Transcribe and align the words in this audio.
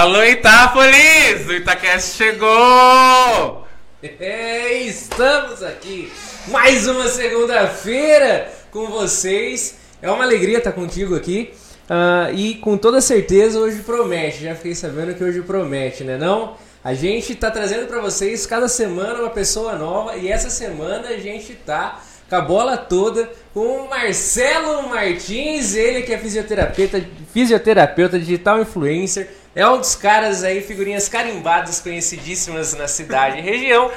Alô, 0.00 0.24
Itápolis! 0.24 1.46
O 1.46 1.52
Itacast 1.52 2.16
chegou! 2.16 3.66
É, 4.02 4.72
estamos 4.84 5.62
aqui 5.62 6.10
mais 6.48 6.88
uma 6.88 7.06
segunda-feira 7.06 8.50
com 8.70 8.86
vocês. 8.86 9.76
É 10.00 10.10
uma 10.10 10.24
alegria 10.24 10.56
estar 10.56 10.72
contigo 10.72 11.14
aqui. 11.14 11.52
Uh, 11.82 12.34
e 12.34 12.54
com 12.54 12.78
toda 12.78 13.02
certeza 13.02 13.58
hoje 13.58 13.82
promete. 13.82 14.42
Já 14.42 14.54
fiquei 14.54 14.74
sabendo 14.74 15.14
que 15.14 15.22
hoje 15.22 15.42
promete, 15.42 16.02
né? 16.02 16.16
Não? 16.16 16.56
A 16.82 16.94
gente 16.94 17.34
está 17.34 17.50
trazendo 17.50 17.86
para 17.86 18.00
vocês 18.00 18.46
cada 18.46 18.68
semana 18.68 19.20
uma 19.20 19.28
pessoa 19.28 19.76
nova 19.76 20.16
e 20.16 20.28
essa 20.28 20.48
semana 20.48 21.08
a 21.08 21.18
gente 21.18 21.52
tá 21.52 22.00
com 22.30 22.36
a 22.36 22.40
bola 22.40 22.78
toda 22.78 23.28
com 23.52 23.82
o 23.82 23.90
Marcelo 23.90 24.88
Martins, 24.88 25.74
ele 25.74 26.02
que 26.02 26.12
é 26.14 26.16
fisioterapeuta, 26.16 27.04
fisioterapeuta 27.34 28.18
digital 28.18 28.62
influencer, 28.62 29.28
é 29.54 29.66
um 29.68 29.78
dos 29.78 29.94
caras 29.94 30.44
aí, 30.44 30.60
figurinhas 30.60 31.08
carimbadas, 31.08 31.80
conhecidíssimas 31.80 32.74
na 32.74 32.86
cidade 32.86 33.38
e 33.38 33.40
região. 33.40 33.90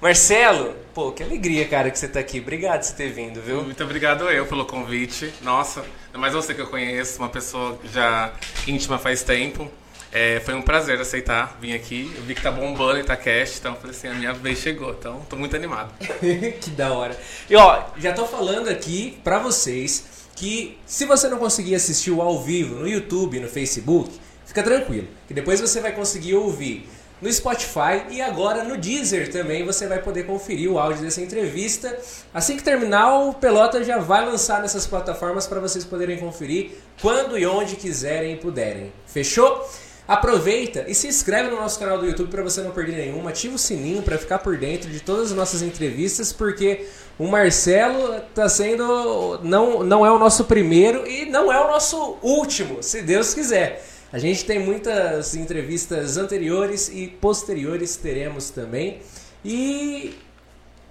Marcelo, 0.00 0.74
pô, 0.94 1.12
que 1.12 1.22
alegria, 1.22 1.66
cara, 1.68 1.90
que 1.90 1.98
você 1.98 2.08
tá 2.08 2.20
aqui. 2.20 2.40
Obrigado 2.40 2.80
por 2.80 2.86
você 2.86 2.94
ter 2.94 3.12
vindo, 3.12 3.40
viu? 3.42 3.62
Muito 3.62 3.82
obrigado 3.84 4.30
eu 4.30 4.46
pelo 4.46 4.64
convite. 4.64 5.32
Nossa, 5.42 5.84
mais 6.14 6.32
você 6.32 6.54
que 6.54 6.60
eu 6.60 6.68
conheço, 6.68 7.18
uma 7.18 7.28
pessoa 7.28 7.78
já 7.92 8.32
íntima 8.66 8.98
faz 8.98 9.22
tempo. 9.22 9.70
É, 10.12 10.40
foi 10.40 10.54
um 10.54 10.62
prazer 10.62 11.00
aceitar 11.00 11.58
vir 11.60 11.74
aqui. 11.74 12.10
Eu 12.16 12.22
vi 12.22 12.34
que 12.34 12.42
tá 12.42 12.50
bombando 12.50 12.98
em 12.98 13.02
Itacast, 13.02 13.58
então 13.58 13.76
falei 13.76 13.90
assim, 13.90 14.08
a 14.08 14.14
minha 14.14 14.32
vez 14.32 14.58
chegou, 14.58 14.90
então 14.90 15.20
tô 15.28 15.36
muito 15.36 15.54
animado. 15.54 15.92
que 16.60 16.70
da 16.70 16.92
hora. 16.92 17.18
E 17.48 17.54
ó, 17.54 17.82
já 17.98 18.12
tô 18.12 18.26
falando 18.26 18.68
aqui 18.68 19.18
pra 19.22 19.38
vocês 19.38 20.04
que 20.34 20.78
se 20.86 21.04
você 21.04 21.28
não 21.28 21.38
conseguir 21.38 21.74
assistir 21.74 22.10
o 22.10 22.22
ao 22.22 22.42
vivo 22.42 22.76
no 22.76 22.88
YouTube, 22.88 23.38
no 23.38 23.48
Facebook, 23.48 24.10
fica 24.50 24.64
tranquilo, 24.64 25.06
que 25.28 25.32
depois 25.32 25.60
você 25.60 25.80
vai 25.80 25.92
conseguir 25.92 26.34
ouvir 26.34 26.88
no 27.22 27.32
Spotify 27.32 28.02
e 28.10 28.20
agora 28.20 28.64
no 28.64 28.76
Deezer 28.76 29.30
também 29.30 29.64
você 29.64 29.86
vai 29.86 30.02
poder 30.02 30.24
conferir 30.24 30.70
o 30.70 30.78
áudio 30.78 31.02
dessa 31.02 31.20
entrevista. 31.20 31.96
Assim 32.34 32.56
que 32.56 32.62
terminar, 32.62 33.16
o 33.20 33.34
Pelota 33.34 33.84
já 33.84 33.98
vai 33.98 34.26
lançar 34.26 34.60
nessas 34.60 34.88
plataformas 34.88 35.46
para 35.46 35.60
vocês 35.60 35.84
poderem 35.84 36.18
conferir 36.18 36.72
quando 37.00 37.38
e 37.38 37.46
onde 37.46 37.76
quiserem 37.76 38.32
e 38.32 38.36
puderem. 38.36 38.92
Fechou? 39.06 39.68
Aproveita 40.08 40.86
e 40.88 40.94
se 40.96 41.06
inscreve 41.06 41.50
no 41.50 41.56
nosso 41.56 41.78
canal 41.78 41.96
do 41.96 42.04
YouTube 42.04 42.30
para 42.30 42.42
você 42.42 42.60
não 42.62 42.72
perder 42.72 42.96
nenhuma. 42.96 43.30
Ativa 43.30 43.54
o 43.54 43.58
sininho 43.58 44.02
para 44.02 44.18
ficar 44.18 44.40
por 44.40 44.56
dentro 44.56 44.90
de 44.90 44.98
todas 44.98 45.30
as 45.30 45.36
nossas 45.36 45.62
entrevistas, 45.62 46.32
porque 46.32 46.88
o 47.16 47.28
Marcelo 47.28 48.16
está 48.16 48.48
sendo 48.48 49.38
não 49.44 49.84
não 49.84 50.04
é 50.04 50.10
o 50.10 50.18
nosso 50.18 50.46
primeiro 50.46 51.06
e 51.06 51.26
não 51.26 51.52
é 51.52 51.64
o 51.64 51.68
nosso 51.68 52.18
último, 52.22 52.82
se 52.82 53.02
Deus 53.02 53.32
quiser. 53.32 53.84
A 54.12 54.18
gente 54.18 54.44
tem 54.44 54.58
muitas 54.58 55.36
entrevistas 55.36 56.16
anteriores 56.16 56.88
e 56.88 57.06
posteriores 57.06 57.96
teremos 57.96 58.50
também. 58.50 59.00
E 59.44 60.18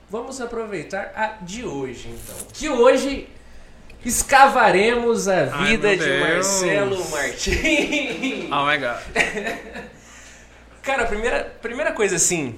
vamos 0.10 0.40
aproveitar 0.40 1.12
a 1.16 1.44
de 1.44 1.66
hoje, 1.66 2.08
então. 2.10 2.48
Que 2.54 2.70
hoje 2.70 3.28
escavaremos 4.06 5.28
a 5.28 5.44
vida 5.46 5.90
Ai, 5.90 5.98
de 5.98 6.20
Marcelo 6.20 7.10
Martins. 7.10 8.50
Oh 8.52 8.66
my 8.66 8.78
god. 8.78 9.00
Cara, 10.82 11.04
a 11.04 11.06
primeira, 11.06 11.44
primeira 11.62 11.92
coisa 11.92 12.16
assim, 12.16 12.56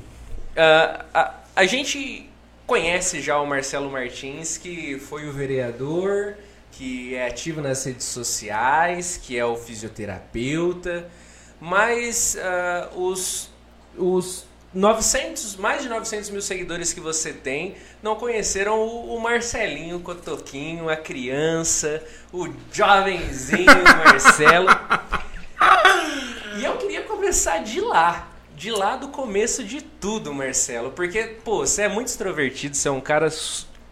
uh, 0.52 1.04
a, 1.12 1.40
a 1.56 1.66
gente 1.66 2.30
conhece 2.68 3.20
já 3.20 3.40
o 3.40 3.48
Marcelo 3.48 3.90
Martins, 3.90 4.58
que 4.58 5.00
foi 5.00 5.28
o 5.28 5.34
vereador, 5.34 6.38
que 6.72 7.16
é 7.16 7.28
ativo 7.28 7.62
nas 7.62 7.84
redes 7.84 8.06
sociais, 8.06 9.20
que 9.22 9.38
é 9.38 9.46
o 9.46 9.56
fisioterapeuta, 9.56 11.10
mas 11.60 12.36
uh, 12.36 13.00
os, 13.00 13.50
os 13.98 14.46
900, 14.74 15.58
mais 15.58 15.84
de 15.84 15.90
900 15.90 16.30
mil 16.30 16.42
seguidores 16.42 16.94
que 16.94 17.02
você 17.02 17.34
tem 17.34 17.76
não 18.02 18.16
conheceram 18.16 18.80
o, 18.80 19.16
o 19.16 19.20
Marcelinho 19.20 20.00
Cotoquinho, 20.00 20.90
a 20.90 20.96
criança, 20.96 22.04
o 22.32 22.48
jovenzinho 22.72 23.66
Marcelo. 24.06 24.70
e 26.58 26.64
eu 26.64 26.78
queria 26.78 27.02
começar 27.02 27.60
de 27.60 27.82
lá, 27.82 28.30
de 28.56 28.72
lá 28.72 28.96
do 28.96 29.10
começo 29.10 29.62
de 29.62 29.82
tudo, 29.82 30.34
Marcelo, 30.34 30.92
porque, 30.92 31.24
pô, 31.44 31.60
você 31.66 31.84
é 31.84 31.90
muito 31.90 32.08
extrovertido, 32.08 32.76
você 32.76 32.88
é 32.88 32.92
um 32.92 33.02
cara 33.02 33.30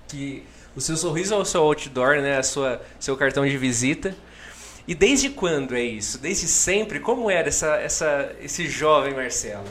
que 0.08 0.44
o 0.76 0.82
seu 0.82 0.96
sorriso 0.98 1.34
é 1.34 1.38
o 1.38 1.46
seu 1.46 1.62
outdoor, 1.64 2.22
né, 2.22 2.38
a 2.38 2.44
sua 2.44 2.82
seu 3.00 3.16
cartão 3.18 3.46
de 3.46 3.58
visita. 3.58 4.16
E 4.88 4.96
desde 4.96 5.30
quando 5.30 5.76
é 5.76 5.84
isso? 5.84 6.18
Desde 6.18 6.48
sempre? 6.48 7.00
Como 7.00 7.30
era 7.30 7.48
essa, 7.48 7.76
essa, 7.76 8.36
esse 8.42 8.68
jovem 8.68 9.14
Marcelo? 9.14 9.68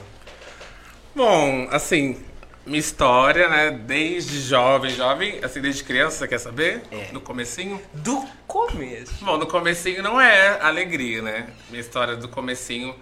Bom, 1.15 1.67
assim, 1.73 2.17
minha 2.65 2.79
história, 2.79 3.49
né? 3.49 3.71
Desde 3.73 4.41
jovem, 4.41 4.91
jovem, 4.93 5.41
assim, 5.43 5.61
desde 5.61 5.83
criança, 5.83 6.19
você 6.19 6.29
quer 6.29 6.39
saber? 6.39 6.83
É. 6.93 7.07
Do 7.07 7.21
comecinho? 7.21 7.83
Do 7.93 8.25
começo. 8.47 9.13
Bom, 9.25 9.37
no 9.39 9.47
comecinho 9.47 10.03
não 10.05 10.21
é 10.21 10.61
alegria, 10.61 11.21
né? 11.21 11.49
Minha 11.71 11.81
história 11.81 12.15
do 12.15 12.29
comecinho 12.29 12.95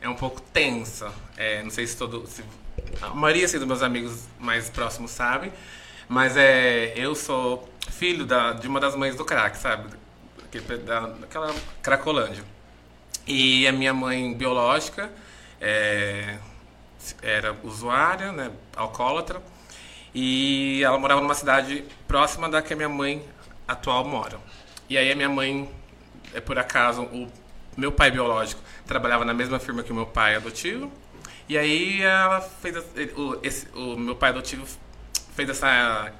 é 0.00 0.08
um 0.08 0.14
pouco 0.14 0.40
tensa. 0.40 1.10
É, 1.36 1.62
não 1.62 1.70
sei 1.70 1.86
se 1.86 1.96
todo... 1.96 2.24
Se, 2.28 2.44
a 3.02 3.08
maioria 3.08 3.46
assim, 3.46 3.58
dos 3.58 3.66
meus 3.66 3.82
amigos 3.82 4.28
mais 4.38 4.70
próximos 4.70 5.10
sabem. 5.10 5.50
Mas 6.08 6.36
é, 6.36 6.92
eu 6.96 7.14
sou 7.14 7.68
filho 7.90 8.24
da, 8.26 8.52
de 8.52 8.68
uma 8.68 8.80
das 8.80 8.94
mães 8.94 9.16
do 9.16 9.24
crack, 9.24 9.56
sabe? 9.56 9.88
Da, 10.84 11.00
daquela 11.00 11.54
Cracolândia. 11.82 12.44
E 13.26 13.66
a 13.66 13.72
minha 13.72 13.94
mãe 13.94 14.32
biológica... 14.34 15.10
É, 15.60 16.38
era 17.22 17.54
usuária, 17.62 18.32
né, 18.32 18.50
alcoólatra, 18.76 19.42
e 20.14 20.80
ela 20.82 20.98
morava 20.98 21.20
numa 21.20 21.34
cidade 21.34 21.84
próxima 22.06 22.48
da 22.48 22.62
que 22.62 22.72
a 22.72 22.76
minha 22.76 22.88
mãe 22.88 23.22
atual 23.66 24.04
mora. 24.04 24.38
E 24.88 24.96
aí 24.96 25.10
a 25.10 25.16
minha 25.16 25.28
mãe, 25.28 25.68
é 26.32 26.40
por 26.40 26.58
acaso, 26.58 27.02
o 27.02 27.28
meu 27.76 27.90
pai 27.90 28.10
biológico 28.10 28.62
trabalhava 28.86 29.24
na 29.24 29.34
mesma 29.34 29.58
firma 29.58 29.82
que 29.82 29.92
o 29.92 29.94
meu 29.94 30.06
pai 30.06 30.36
adotivo, 30.36 30.90
e 31.48 31.58
aí 31.58 32.00
ela 32.02 32.40
fez 32.40 32.76
o, 33.16 33.38
esse, 33.42 33.68
o 33.74 33.96
meu 33.96 34.16
pai 34.16 34.30
adotivo 34.30 34.66
fez 35.34 35.48
essa 35.48 36.12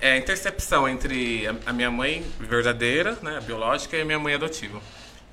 é, 0.00 0.16
intercepção 0.16 0.88
entre 0.88 1.46
a, 1.46 1.54
a, 1.66 1.72
minha 1.72 1.90
mãe 1.90 2.24
verdadeira, 2.38 3.18
né, 3.22 3.40
biológica, 3.40 3.96
e 3.96 4.02
a 4.02 4.04
minha 4.04 4.18
mãe 4.18 4.34
adotiva. 4.34 4.80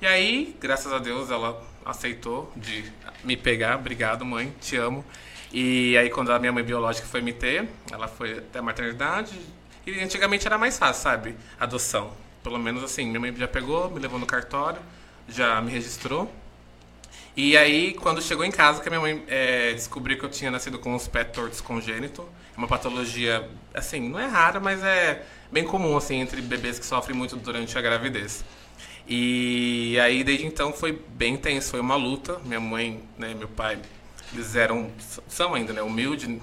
E 0.00 0.06
aí, 0.06 0.56
graças 0.60 0.92
a 0.92 0.98
Deus, 0.98 1.30
ela 1.30 1.62
aceitou 1.84 2.52
de 2.56 2.84
me 3.22 3.36
pegar. 3.36 3.76
Obrigado, 3.76 4.24
mãe, 4.24 4.54
te 4.60 4.76
amo. 4.76 5.04
E 5.52 5.96
aí, 5.96 6.10
quando 6.10 6.32
a 6.32 6.38
minha 6.38 6.52
mãe 6.52 6.64
biológica 6.64 7.06
foi 7.06 7.20
me 7.20 7.32
ter, 7.32 7.68
ela 7.90 8.08
foi 8.08 8.38
até 8.38 8.58
a 8.58 8.62
maternidade. 8.62 9.38
E 9.86 10.00
antigamente 10.00 10.46
era 10.46 10.58
mais 10.58 10.78
fácil, 10.78 11.02
sabe? 11.02 11.36
Adoção. 11.60 12.12
Pelo 12.42 12.58
menos 12.58 12.82
assim, 12.82 13.06
minha 13.06 13.20
mãe 13.20 13.34
já 13.34 13.46
pegou, 13.46 13.90
me 13.90 14.00
levou 14.00 14.18
no 14.18 14.26
cartório, 14.26 14.80
já 15.28 15.60
me 15.60 15.70
registrou. 15.70 16.30
E 17.36 17.56
aí, 17.56 17.94
quando 17.94 18.22
chegou 18.22 18.44
em 18.44 18.50
casa, 18.50 18.80
que 18.80 18.88
a 18.88 18.90
minha 18.90 19.00
mãe 19.00 19.24
é, 19.28 19.72
descobriu 19.72 20.18
que 20.18 20.24
eu 20.24 20.30
tinha 20.30 20.50
nascido 20.50 20.78
com 20.78 20.94
os 20.94 21.08
pés 21.08 21.28
tortos 21.32 21.60
congênito, 21.60 22.28
uma 22.56 22.68
patologia, 22.68 23.48
assim, 23.72 24.08
não 24.08 24.18
é 24.18 24.26
rara, 24.26 24.60
mas 24.60 24.82
é 24.82 25.24
bem 25.50 25.64
comum, 25.64 25.96
assim, 25.96 26.16
entre 26.16 26.40
bebês 26.40 26.78
que 26.78 26.86
sofrem 26.86 27.16
muito 27.16 27.36
durante 27.36 27.76
a 27.76 27.80
gravidez. 27.80 28.44
E 29.06 29.98
aí, 30.00 30.24
desde 30.24 30.46
então, 30.46 30.72
foi 30.72 30.92
bem 30.92 31.36
tenso, 31.36 31.70
foi 31.70 31.80
uma 31.80 31.96
luta. 31.96 32.38
Minha 32.44 32.60
mãe, 32.60 33.02
né, 33.18 33.34
meu 33.34 33.48
pai, 33.48 33.78
eles 34.32 34.56
eram, 34.56 34.90
são 35.28 35.54
ainda, 35.54 35.72
né, 35.72 35.82
humildes 35.82 36.40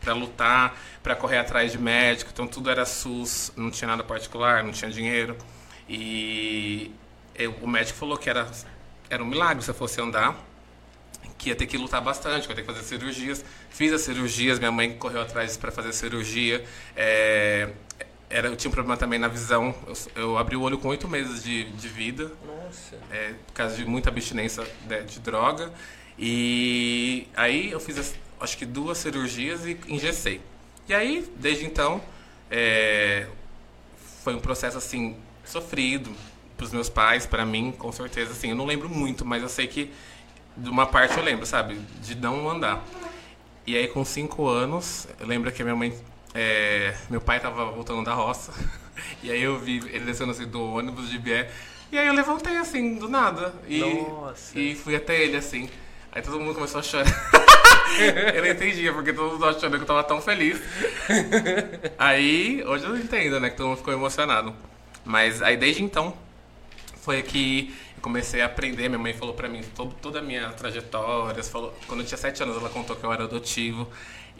para 0.00 0.14
lutar, 0.14 0.78
para 1.02 1.14
correr 1.14 1.38
atrás 1.38 1.72
de 1.72 1.78
médico. 1.78 2.30
Então, 2.32 2.46
tudo 2.46 2.70
era 2.70 2.86
SUS, 2.86 3.52
não 3.56 3.70
tinha 3.70 3.88
nada 3.88 4.02
particular, 4.02 4.64
não 4.64 4.72
tinha 4.72 4.90
dinheiro. 4.90 5.36
E 5.88 6.90
eu, 7.34 7.54
o 7.60 7.68
médico 7.68 7.98
falou 7.98 8.16
que 8.16 8.30
era, 8.30 8.50
era 9.10 9.22
um 9.22 9.26
milagre 9.26 9.62
se 9.62 9.70
eu 9.70 9.74
fosse 9.74 10.00
andar, 10.00 10.36
que 11.40 11.48
ia 11.48 11.56
ter 11.56 11.66
que 11.66 11.78
lutar 11.78 12.02
bastante, 12.02 12.46
que 12.46 12.52
ia 12.52 12.56
ter 12.56 12.62
que 12.62 12.72
fazer 12.72 12.84
cirurgias. 12.84 13.42
Fiz 13.70 13.90
as 13.94 14.02
cirurgias, 14.02 14.58
minha 14.58 14.70
mãe 14.70 14.92
correu 14.92 15.22
atrás 15.22 15.56
para 15.56 15.72
fazer 15.72 15.94
cirurgia. 15.94 16.62
É, 16.94 17.70
era, 18.28 18.48
eu 18.48 18.56
tinha 18.56 18.68
um 18.68 18.72
problema 18.72 18.94
também 18.98 19.18
na 19.18 19.26
visão. 19.26 19.74
Eu, 19.86 20.22
eu 20.22 20.38
abri 20.38 20.54
o 20.54 20.60
olho 20.60 20.76
com 20.76 20.88
oito 20.88 21.08
meses 21.08 21.42
de, 21.42 21.64
de 21.64 21.88
vida. 21.88 22.30
Nossa. 22.46 22.96
É, 23.10 23.32
por 23.46 23.54
causa 23.54 23.74
de 23.74 23.86
muita 23.86 24.10
abstinência 24.10 24.66
de, 24.86 25.02
de 25.04 25.20
droga. 25.20 25.72
E 26.18 27.26
aí 27.34 27.70
eu 27.70 27.80
fiz, 27.80 27.98
as, 27.98 28.14
acho 28.38 28.58
que 28.58 28.66
duas 28.66 28.98
cirurgias 28.98 29.64
e 29.64 29.80
engessei. 29.88 30.42
E 30.86 30.92
aí, 30.92 31.26
desde 31.36 31.64
então, 31.64 32.02
é, 32.50 33.26
foi 34.22 34.34
um 34.34 34.40
processo 34.40 34.76
assim 34.76 35.16
sofrido 35.42 36.14
para 36.54 36.66
os 36.66 36.72
meus 36.72 36.90
pais, 36.90 37.24
para 37.24 37.46
mim, 37.46 37.72
com 37.72 37.90
certeza. 37.90 38.32
Assim, 38.32 38.50
eu 38.50 38.56
não 38.56 38.66
lembro 38.66 38.90
muito, 38.90 39.24
mas 39.24 39.42
eu 39.42 39.48
sei 39.48 39.66
que 39.66 39.90
de 40.60 40.68
uma 40.68 40.86
parte 40.86 41.16
eu 41.16 41.24
lembro, 41.24 41.46
sabe, 41.46 41.78
de 42.02 42.14
não 42.14 42.48
andar. 42.48 42.84
E 43.66 43.76
aí, 43.76 43.88
com 43.88 44.04
cinco 44.04 44.46
anos, 44.46 45.06
eu 45.18 45.26
lembro 45.26 45.50
que 45.52 45.62
a 45.62 45.64
minha 45.64 45.76
mãe 45.76 45.94
é, 46.34 46.94
meu 47.08 47.20
pai 47.20 47.38
estava 47.38 47.64
voltando 47.66 48.04
da 48.04 48.14
roça 48.14 48.52
e 49.22 49.30
aí 49.30 49.42
eu 49.42 49.58
vi 49.58 49.78
ele 49.88 50.04
descendo 50.04 50.30
assim 50.30 50.46
do 50.46 50.62
ônibus 50.74 51.10
de 51.10 51.18
Bié 51.18 51.50
E 51.90 51.98
aí 51.98 52.06
eu 52.06 52.14
levantei 52.14 52.56
assim, 52.56 52.96
do 52.96 53.08
nada. 53.08 53.52
E, 53.66 53.80
Nossa. 53.80 54.58
e 54.58 54.74
fui 54.74 54.94
até 54.94 55.20
ele 55.20 55.36
assim. 55.36 55.68
Aí 56.12 56.22
todo 56.22 56.38
mundo 56.38 56.54
começou 56.54 56.80
a 56.80 56.82
chorar. 56.82 57.06
eu 58.34 58.42
não 58.42 58.50
entendia, 58.50 58.92
porque 58.92 59.12
todo 59.12 59.32
mundo 59.32 59.44
achando 59.44 59.76
que 59.76 59.82
eu 59.82 59.86
tava 59.86 60.04
tão 60.04 60.20
feliz. 60.20 60.60
Aí, 61.98 62.64
hoje 62.64 62.84
eu 62.84 62.96
entendo, 62.96 63.38
né? 63.40 63.50
Que 63.50 63.56
todo 63.56 63.68
mundo 63.68 63.78
ficou 63.78 63.92
emocionado. 63.92 64.54
Mas 65.04 65.40
aí 65.40 65.56
desde 65.56 65.82
então, 65.82 66.14
foi 67.00 67.22
que 67.22 67.74
comecei 68.00 68.40
a 68.42 68.46
aprender. 68.46 68.88
Minha 68.88 68.98
mãe 68.98 69.12
falou 69.14 69.34
pra 69.34 69.48
mim 69.48 69.62
todo, 69.74 69.94
toda 70.00 70.18
a 70.18 70.22
minha 70.22 70.48
trajetória. 70.50 71.42
Falou, 71.44 71.74
quando 71.86 72.00
eu 72.00 72.06
tinha 72.06 72.18
sete 72.18 72.42
anos, 72.42 72.56
ela 72.56 72.68
contou 72.68 72.96
que 72.96 73.04
eu 73.04 73.12
era 73.12 73.24
adotivo. 73.24 73.88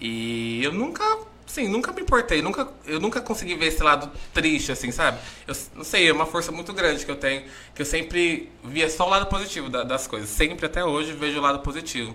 E 0.01 0.63
eu 0.65 0.73
nunca, 0.73 1.05
sim, 1.47 1.69
nunca 1.69 1.93
me 1.93 2.01
importei. 2.03 2.41
Nunca, 2.43 2.69
eu 2.87 2.99
nunca 3.01 3.21
consegui 3.21 3.55
ver 3.55 3.67
esse 3.67 3.83
lado 3.83 4.11
triste, 4.33 4.73
assim, 4.73 4.91
sabe? 4.91 5.19
Eu 5.47 5.55
não 5.75 5.85
sei, 5.85 6.09
é 6.09 6.13
uma 6.13 6.27
força 6.27 6.51
muito 6.51 6.73
grande 6.73 7.05
que 7.05 7.11
eu 7.11 7.17
tenho. 7.17 7.45
Que 7.75 7.83
eu 7.83 7.87
sempre 7.87 8.51
via 8.65 8.89
só 8.89 9.07
o 9.07 9.11
lado 9.11 9.27
positivo 9.27 9.69
da- 9.69 9.83
das 9.85 10.07
coisas. 10.07 10.29
Sempre, 10.31 10.67
até 10.67 10.85
hoje, 10.85 11.13
vejo 11.13 11.39
o 11.39 11.43
lado 11.43 11.61
positivo. 11.61 12.15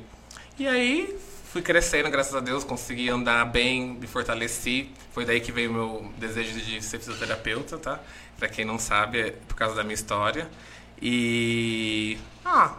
E 0.57 0.67
aí, 0.67 1.15
fui 1.51 1.61
crescendo, 1.61 2.09
graças 2.09 2.33
a 2.33 2.39
Deus, 2.39 2.63
consegui 2.63 3.09
andar 3.09 3.45
bem, 3.45 3.97
me 3.99 4.07
fortaleci. 4.07 4.89
Foi 5.13 5.25
daí 5.25 5.39
que 5.39 5.51
veio 5.51 5.69
o 5.69 5.73
meu 5.73 6.11
desejo 6.17 6.59
de 6.59 6.81
ser 6.81 6.97
fisioterapeuta, 6.99 7.77
tá? 7.77 7.99
Pra 8.37 8.49
quem 8.49 8.65
não 8.65 8.79
sabe, 8.79 9.19
é 9.19 9.31
por 9.47 9.55
causa 9.55 9.75
da 9.75 9.83
minha 9.83 9.93
história. 9.93 10.49
E. 11.01 12.17
Ah, 12.43 12.75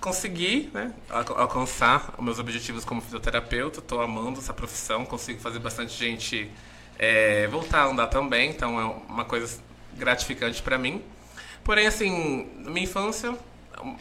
consegui, 0.00 0.70
né? 0.72 0.92
al- 1.10 1.38
Alcançar 1.40 2.14
meus 2.20 2.38
objetivos 2.38 2.84
como 2.84 3.00
fisioterapeuta. 3.00 3.80
Tô 3.80 4.00
amando 4.00 4.38
essa 4.40 4.52
profissão, 4.54 5.04
consigo 5.04 5.40
fazer 5.40 5.58
bastante 5.58 5.92
gente 5.92 6.50
é, 6.98 7.46
voltar 7.48 7.82
a 7.82 7.86
andar 7.86 8.06
também, 8.08 8.50
então 8.50 8.80
é 8.80 8.84
uma 9.12 9.24
coisa 9.24 9.60
gratificante 9.94 10.62
pra 10.62 10.78
mim. 10.78 11.02
Porém, 11.64 11.86
assim, 11.86 12.48
na 12.58 12.70
minha 12.70 12.84
infância, 12.84 13.36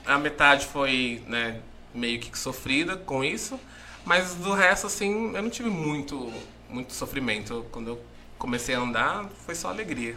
a 0.05 0.17
metade 0.17 0.65
foi, 0.67 1.23
né, 1.27 1.59
meio 1.93 2.19
que 2.19 2.37
sofrida 2.37 2.95
com 2.95 3.23
isso, 3.23 3.59
mas 4.05 4.35
do 4.35 4.53
resto, 4.53 4.87
assim, 4.87 5.33
eu 5.35 5.41
não 5.41 5.49
tive 5.49 5.69
muito, 5.69 6.31
muito 6.69 6.93
sofrimento. 6.93 7.65
Quando 7.71 7.87
eu 7.89 8.01
comecei 8.37 8.75
a 8.75 8.79
andar, 8.79 9.25
foi 9.45 9.55
só 9.55 9.69
alegria. 9.69 10.15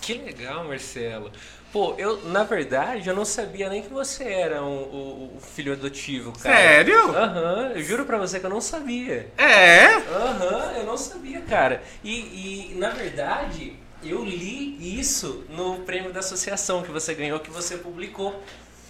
Que 0.00 0.14
legal, 0.14 0.64
Marcelo. 0.64 1.30
Pô, 1.76 1.94
eu, 1.98 2.22
na 2.28 2.42
verdade, 2.42 3.06
eu 3.06 3.14
não 3.14 3.26
sabia 3.26 3.68
nem 3.68 3.82
que 3.82 3.92
você 3.92 4.24
era 4.24 4.62
um, 4.62 4.78
o, 4.78 5.36
o 5.36 5.40
filho 5.42 5.74
adotivo, 5.74 6.32
cara. 6.32 6.56
Sério? 6.56 7.10
Aham, 7.14 7.72
eu 7.74 7.82
juro 7.82 8.06
pra 8.06 8.16
você 8.16 8.40
que 8.40 8.46
eu 8.46 8.50
não 8.50 8.62
sabia. 8.62 9.30
É? 9.36 9.84
Aham, 9.96 10.72
eu 10.78 10.84
não 10.86 10.96
sabia, 10.96 11.42
cara. 11.42 11.82
E, 12.02 12.72
e, 12.72 12.74
na 12.78 12.88
verdade, 12.88 13.74
eu 14.02 14.24
li 14.24 14.98
isso 14.98 15.44
no 15.50 15.80
prêmio 15.80 16.10
da 16.14 16.20
associação 16.20 16.82
que 16.82 16.90
você 16.90 17.12
ganhou, 17.12 17.40
que 17.40 17.50
você 17.50 17.76
publicou. 17.76 18.42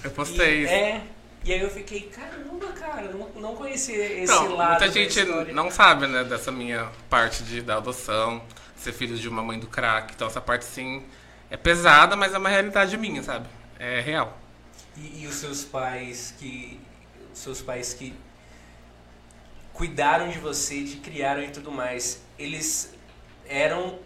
Eu 0.05 0.13
postei 0.13 0.61
E, 0.61 0.63
isso. 0.63 0.73
é. 0.73 1.01
E 1.45 1.53
aí 1.53 1.61
eu 1.61 1.71
fiquei, 1.71 2.03
caramba, 2.03 2.69
cara, 2.69 3.11
não, 3.11 3.29
não 3.41 3.57
conhecia 3.57 4.23
esse 4.23 4.33
Não, 4.33 4.55
lado. 4.55 4.71
muita 4.81 4.89
gente 4.93 5.19
história. 5.19 5.53
não 5.53 5.73
sabe, 5.73 6.07
né, 6.07 6.23
dessa 6.23 6.53
minha 6.53 6.89
parte 7.11 7.43
de, 7.43 7.63
da 7.63 7.79
adoção, 7.79 8.41
ser 8.77 8.93
filho 8.93 9.17
de 9.17 9.29
uma 9.29 9.43
mãe 9.43 9.59
do 9.59 9.67
crack. 9.67 10.13
Então, 10.15 10.29
essa 10.29 10.41
parte, 10.41 10.65
sim, 10.65 11.03
é 11.51 11.57
pesada, 11.57 12.17
mas 12.17 12.35
é 12.35 12.39
uma 12.39 12.49
realidade 12.49 12.97
minha, 12.97 13.23
sabe? 13.23 13.47
É 13.79 14.01
real. 14.01 14.37
E, 14.97 15.23
e 15.23 15.27
os 15.27 15.35
seus 15.37 15.65
pais 15.65 16.35
que. 16.39 16.81
Os 17.33 17.39
seus 17.41 17.61
pais 17.61 17.93
que 17.93 18.15
cuidaram 19.73 20.29
de 20.29 20.39
você, 20.39 20.85
te 20.85 20.97
criaram 20.97 21.43
e 21.43 21.49
tudo 21.49 21.71
mais, 21.71 22.23
eles 22.39 22.95
eram 23.47 23.99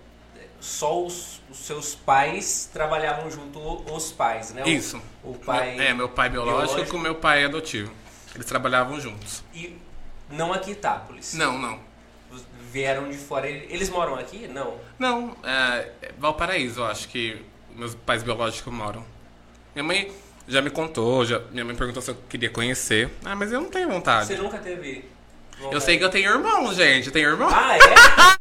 só 0.60 1.04
os, 1.06 1.40
os 1.48 1.58
seus 1.58 1.94
pais 1.94 2.68
trabalhavam 2.72 3.30
junto 3.30 3.58
os 3.92 4.12
pais, 4.12 4.52
né? 4.52 4.62
O- 4.64 4.68
Isso. 4.68 5.00
O, 5.22 5.34
pai. 5.34 5.76
Meu- 5.76 5.84
é, 5.86 5.94
meu 5.94 6.08
pai 6.08 6.28
biológico, 6.28 6.66
biológico. 6.66 6.90
com 6.90 6.98
meu 6.98 7.14
pai 7.14 7.44
adotivo. 7.44 7.92
Eles 8.34 8.46
trabalhavam 8.46 9.00
juntos. 9.00 9.42
E 9.54 9.78
não 10.28 10.52
aqui 10.52 10.70
em 10.70 10.72
Itápolis. 10.74 11.34
Não, 11.34 11.56
não. 11.58 11.80
Vieram 12.72 13.08
de 13.10 13.16
fora. 13.16 13.48
Eles 13.48 13.88
moram 13.90 14.14
aqui? 14.16 14.46
Não. 14.48 14.78
Não, 14.98 15.36
é, 15.42 15.88
é 16.02 16.12
Valparaíso, 16.18 16.80
eu 16.80 16.86
acho 16.86 17.08
que 17.08 17.44
meus 17.74 17.94
pais 17.94 18.22
biológicos 18.22 18.72
moram. 18.72 19.04
Minha 19.74 19.84
mãe 19.84 20.12
já 20.46 20.60
me 20.62 20.70
contou, 20.70 21.24
já, 21.24 21.40
minha 21.50 21.64
mãe 21.64 21.74
perguntou 21.74 22.00
se 22.02 22.10
eu 22.10 22.16
queria 22.28 22.50
conhecer. 22.50 23.10
Ah, 23.24 23.34
mas 23.34 23.50
eu 23.52 23.60
não 23.60 23.70
tenho 23.70 23.88
vontade. 23.88 24.26
Você 24.26 24.36
nunca 24.36 24.58
teve. 24.58 25.04
Eu 25.70 25.80
sei 25.80 25.98
que 25.98 26.04
eu 26.04 26.08
tenho 26.10 26.30
irmão, 26.30 26.72
gente. 26.72 27.08
Eu 27.08 27.12
tenho 27.12 27.28
irmão. 27.28 27.48
Ah, 27.52 27.76
é? 27.76 27.80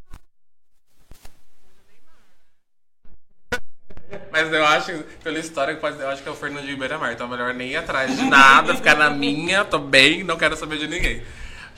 Mas 4.32 4.52
eu 4.54 4.66
acho, 4.66 5.04
pela 5.24 5.38
história, 5.40 5.76
que 5.76 5.82
pode- 5.82 6.00
eu 6.00 6.08
acho 6.10 6.22
que 6.24 6.30
é 6.30 6.32
o 6.32 6.36
Fernandinho 6.36 6.78
Beira-Mar. 6.78 7.12
Então 7.14 7.28
é 7.28 7.30
melhor 7.30 7.54
nem 7.54 7.70
ir 7.72 7.76
atrás 7.78 8.16
de 8.16 8.24
nada, 8.26 8.76
ficar 8.76 8.96
na 8.96 9.10
minha, 9.10 9.66
tô 9.66 9.78
bem, 9.80 10.24
não 10.24 10.38
quero 10.38 10.56
saber 10.56 10.78
de 10.78 10.88
ninguém. 10.88 11.24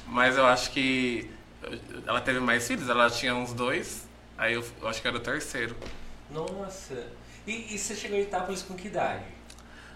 Mas 0.07 0.38
eu 0.38 0.45
acho 0.45 0.71
que 0.71 1.30
ela 2.08 2.22
teve 2.22 2.40
mais 2.40 2.68
filhos, 2.68 2.90
ela 2.90 3.10
tinha 3.10 3.34
uns 3.36 3.54
dois, 3.54 4.08
aí 4.38 4.54
eu, 4.54 4.66
eu 4.82 4.88
acho 4.88 5.02
que 5.02 5.08
era 5.08 5.18
o 5.18 5.20
terceiro. 5.20 5.76
Nossa. 6.30 7.08
E, 7.46 7.74
e 7.74 7.78
você 7.78 7.96
chegou 7.96 8.18
em 8.18 8.22
Itápolis 8.22 8.62
com 8.62 8.76
que 8.76 8.88
idade? 8.88 9.24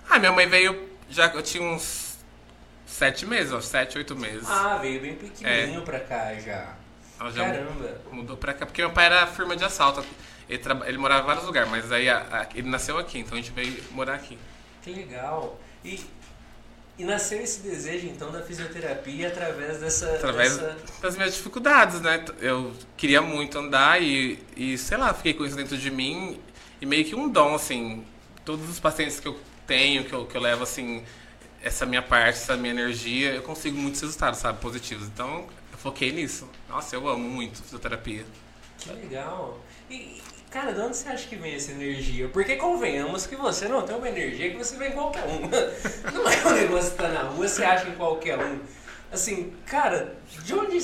Ah, 0.10 0.20
minha 0.20 0.32
mãe 0.32 0.48
veio, 0.48 0.90
já 1.10 1.28
eu 1.28 1.42
tinha 1.42 1.64
uns 1.64 2.18
sete 2.86 3.26
meses, 3.26 3.52
ó, 3.54 3.62
sete, 3.62 3.98
oito 3.98 4.16
meses. 4.16 4.50
Ah, 4.50 4.78
veio 4.78 5.02
bem 5.02 5.16
pequenininho 5.16 5.82
pra 5.82 6.00
cá 6.00 6.34
já. 6.36 6.76
Ela 7.20 7.32
já 7.32 7.46
Caramba. 7.46 8.02
mudou 8.12 8.36
pra 8.38 8.54
cá, 8.54 8.66
porque 8.66 8.82
meu 8.82 8.92
pai 8.92 9.06
era 9.06 9.26
firma 9.28 9.56
de 9.56 9.64
assalto. 9.64 10.04
Ele, 10.50 10.62
ele 10.86 10.98
morava 10.98 11.24
em 11.24 11.26
vários 11.26 11.46
lugares, 11.46 11.70
mas 11.72 11.92
aí 11.92 12.10
a- 12.10 12.20
a- 12.32 12.48
ele 12.54 12.70
nasceu 12.70 12.98
aqui, 13.00 13.20
então 13.20 13.34
a 13.34 13.42
gente 13.42 13.52
veio 13.52 13.84
morar 13.92 14.16
aqui. 14.16 14.38
Que 14.84 14.92
legal. 14.92 15.60
E, 15.84 16.00
e 16.98 17.04
nasceu 17.04 17.42
esse 17.42 17.60
desejo 17.60 18.08
então 18.08 18.32
da 18.32 18.42
fisioterapia 18.42 19.28
através 19.28 19.80
dessa. 19.80 20.16
Através 20.16 20.58
dessa... 20.58 20.78
das 21.02 21.16
minhas 21.18 21.34
dificuldades, 21.34 22.00
né? 22.02 22.24
Eu 22.40 22.72
queria 22.96 23.22
muito 23.22 23.58
andar 23.58 24.02
e, 24.02 24.40
e, 24.56 24.78
sei 24.78 24.98
lá, 24.98 25.14
fiquei 25.14 25.34
com 25.34 25.46
isso 25.46 25.56
dentro 25.56 25.78
de 25.78 25.92
mim 25.92 26.40
e 26.82 26.86
meio 26.86 27.04
que 27.04 27.14
um 27.14 27.28
dom, 27.28 27.56
assim. 27.56 28.06
Todos 28.46 28.70
os 28.70 28.80
pacientes 28.80 29.20
que 29.20 29.28
eu 29.28 29.38
tenho, 29.68 30.06
que 30.06 30.14
eu, 30.14 30.26
que 30.26 30.38
eu 30.38 30.42
levo, 30.42 30.64
assim, 30.64 31.04
essa 31.62 31.86
minha 31.86 32.02
parte, 32.02 32.38
essa 32.38 32.56
minha 32.56 32.74
energia, 32.74 33.34
eu 33.34 33.42
consigo 33.42 33.78
muitos 33.78 34.00
resultados, 34.00 34.40
sabe? 34.40 34.62
Positivos. 34.62 35.08
Então, 35.08 35.48
eu 35.72 35.78
foquei 35.78 36.12
nisso. 36.12 36.48
Nossa, 36.70 36.96
eu 36.96 37.08
amo 37.10 37.28
muito 37.28 37.62
fisioterapia. 37.62 38.26
Que 38.78 38.92
legal. 38.92 39.60
E, 39.90 40.22
cara, 40.56 40.72
de 40.72 40.80
onde 40.80 40.96
você 40.96 41.10
acha 41.10 41.28
que 41.28 41.36
vem 41.36 41.54
essa 41.54 41.72
energia? 41.72 42.30
Porque 42.30 42.56
convenhamos 42.56 43.28
que 43.28 43.36
você 43.36 43.68
não 43.68 43.82
tem 43.82 43.94
uma 43.94 44.08
energia 44.08 44.50
que 44.50 44.56
você 44.56 44.78
vê 44.78 44.88
em 44.88 44.92
qualquer 44.94 45.26
um. 45.26 45.42
Não 46.16 46.30
é 46.30 46.48
um 46.48 46.52
negócio 46.54 46.92
que 46.92 46.98
tá 46.98 47.10
na 47.10 47.24
rua, 47.24 47.46
você 47.46 47.66
acha 47.66 47.90
em 47.90 47.96
qualquer 47.96 48.40
um. 48.40 48.62
Assim, 49.12 49.54
cara, 49.66 50.16
de 50.46 50.54
onde 50.54 50.78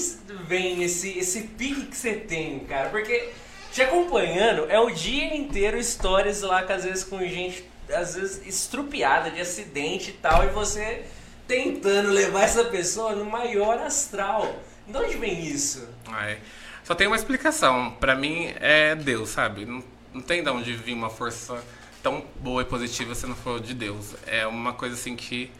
vem 0.46 0.84
esse, 0.84 1.18
esse 1.18 1.44
pique 1.44 1.86
que 1.86 1.96
você 1.96 2.16
tem, 2.16 2.60
cara? 2.60 2.90
Porque 2.90 3.30
te 3.72 3.82
acompanhando 3.82 4.70
é 4.70 4.78
o 4.78 4.90
dia 4.90 5.34
inteiro 5.34 5.78
histórias 5.78 6.42
lá, 6.42 6.64
que 6.64 6.74
às 6.74 6.84
vezes 6.84 7.06
com 7.06 7.20
gente, 7.20 7.66
às 7.94 8.16
vezes 8.16 8.46
estrupiada 8.46 9.32
de 9.32 9.40
acidente 9.40 10.10
e 10.10 10.14
tal, 10.16 10.44
e 10.44 10.48
você 10.48 11.06
tentando 11.48 12.10
levar 12.10 12.44
essa 12.44 12.66
pessoa 12.66 13.16
no 13.16 13.24
maior 13.24 13.80
astral. 13.80 14.54
De 14.86 14.98
onde 14.98 15.16
vem 15.16 15.46
isso? 15.46 15.88
Ai, 16.08 16.40
Só 16.84 16.96
tem 16.96 17.08
uma 17.08 17.16
explicação. 17.16 17.92
Pra 18.00 18.16
mim, 18.16 18.54
é 18.60 18.96
Deus, 18.96 19.30
sabe? 19.30 19.66
Não, 19.66 19.84
não 20.14 20.22
tem 20.22 20.44
de 20.44 20.50
onde 20.50 20.74
vir 20.74 20.94
uma 20.94 21.10
força 21.10 21.64
tão 22.02 22.26
boa 22.40 22.62
e 22.64 22.66
positiva 22.66 23.14
se 23.16 23.28
não 23.28 23.36
for 23.36 23.60
de 23.60 23.74
Deus. 23.74 24.16
É 24.26 24.46
uma 24.48 24.74
coisa 24.74 24.96
assim 24.96 25.16
que, 25.16 25.52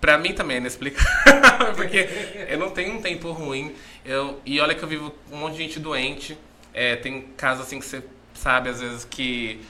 pra 0.00 0.18
mim 0.18 0.32
também 0.32 0.56
é 0.56 0.60
inexplicável, 0.60 1.72
porque 1.74 2.08
eu 2.48 2.58
não 2.58 2.70
tenho 2.70 2.94
um 2.94 3.00
tempo 3.02 3.30
ruim. 3.32 3.74
Eu, 4.04 4.40
e 4.44 4.60
olha 4.60 4.74
que 4.74 4.82
eu 4.82 4.88
vivo 4.88 5.14
um 5.32 5.36
monte 5.38 5.56
de 5.56 5.62
gente 5.62 5.80
doente. 5.80 6.36
É, 6.74 6.96
tem 6.96 7.22
casos 7.36 7.66
assim 7.66 7.78
que 7.78 7.86
você 7.86 8.04
sabe, 8.34 8.68
às 8.68 8.80
vezes, 8.80 9.04
que 9.04 9.60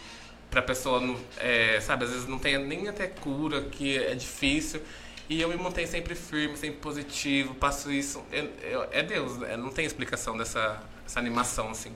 pra 0.51 0.61
pessoa, 0.61 1.01
é, 1.39 1.79
sabe, 1.81 2.05
às 2.05 2.11
vezes 2.11 2.27
não 2.27 2.39
tem 2.39 2.59
nem 2.59 2.89
até 2.89 3.07
cura, 3.07 3.63
que 3.63 3.97
é 3.97 4.15
difícil. 4.15 4.81
E 5.29 5.41
eu 5.41 5.49
me 5.49 5.57
mantenho 5.57 5.87
sempre 5.89 6.15
firme, 6.15 6.57
sempre 6.57 6.79
positivo, 6.79 7.55
passo 7.55 7.91
isso. 7.93 8.23
Eu- 8.33 8.51
eu- 8.63 8.89
é 8.93 9.03
Deus, 9.03 9.37
né? 9.39 9.57
não 9.57 9.71
tem 9.71 9.85
explicação 9.85 10.37
dessa 10.37 10.81
essa 11.07 11.19
animação, 11.21 11.71
assim. 11.71 11.93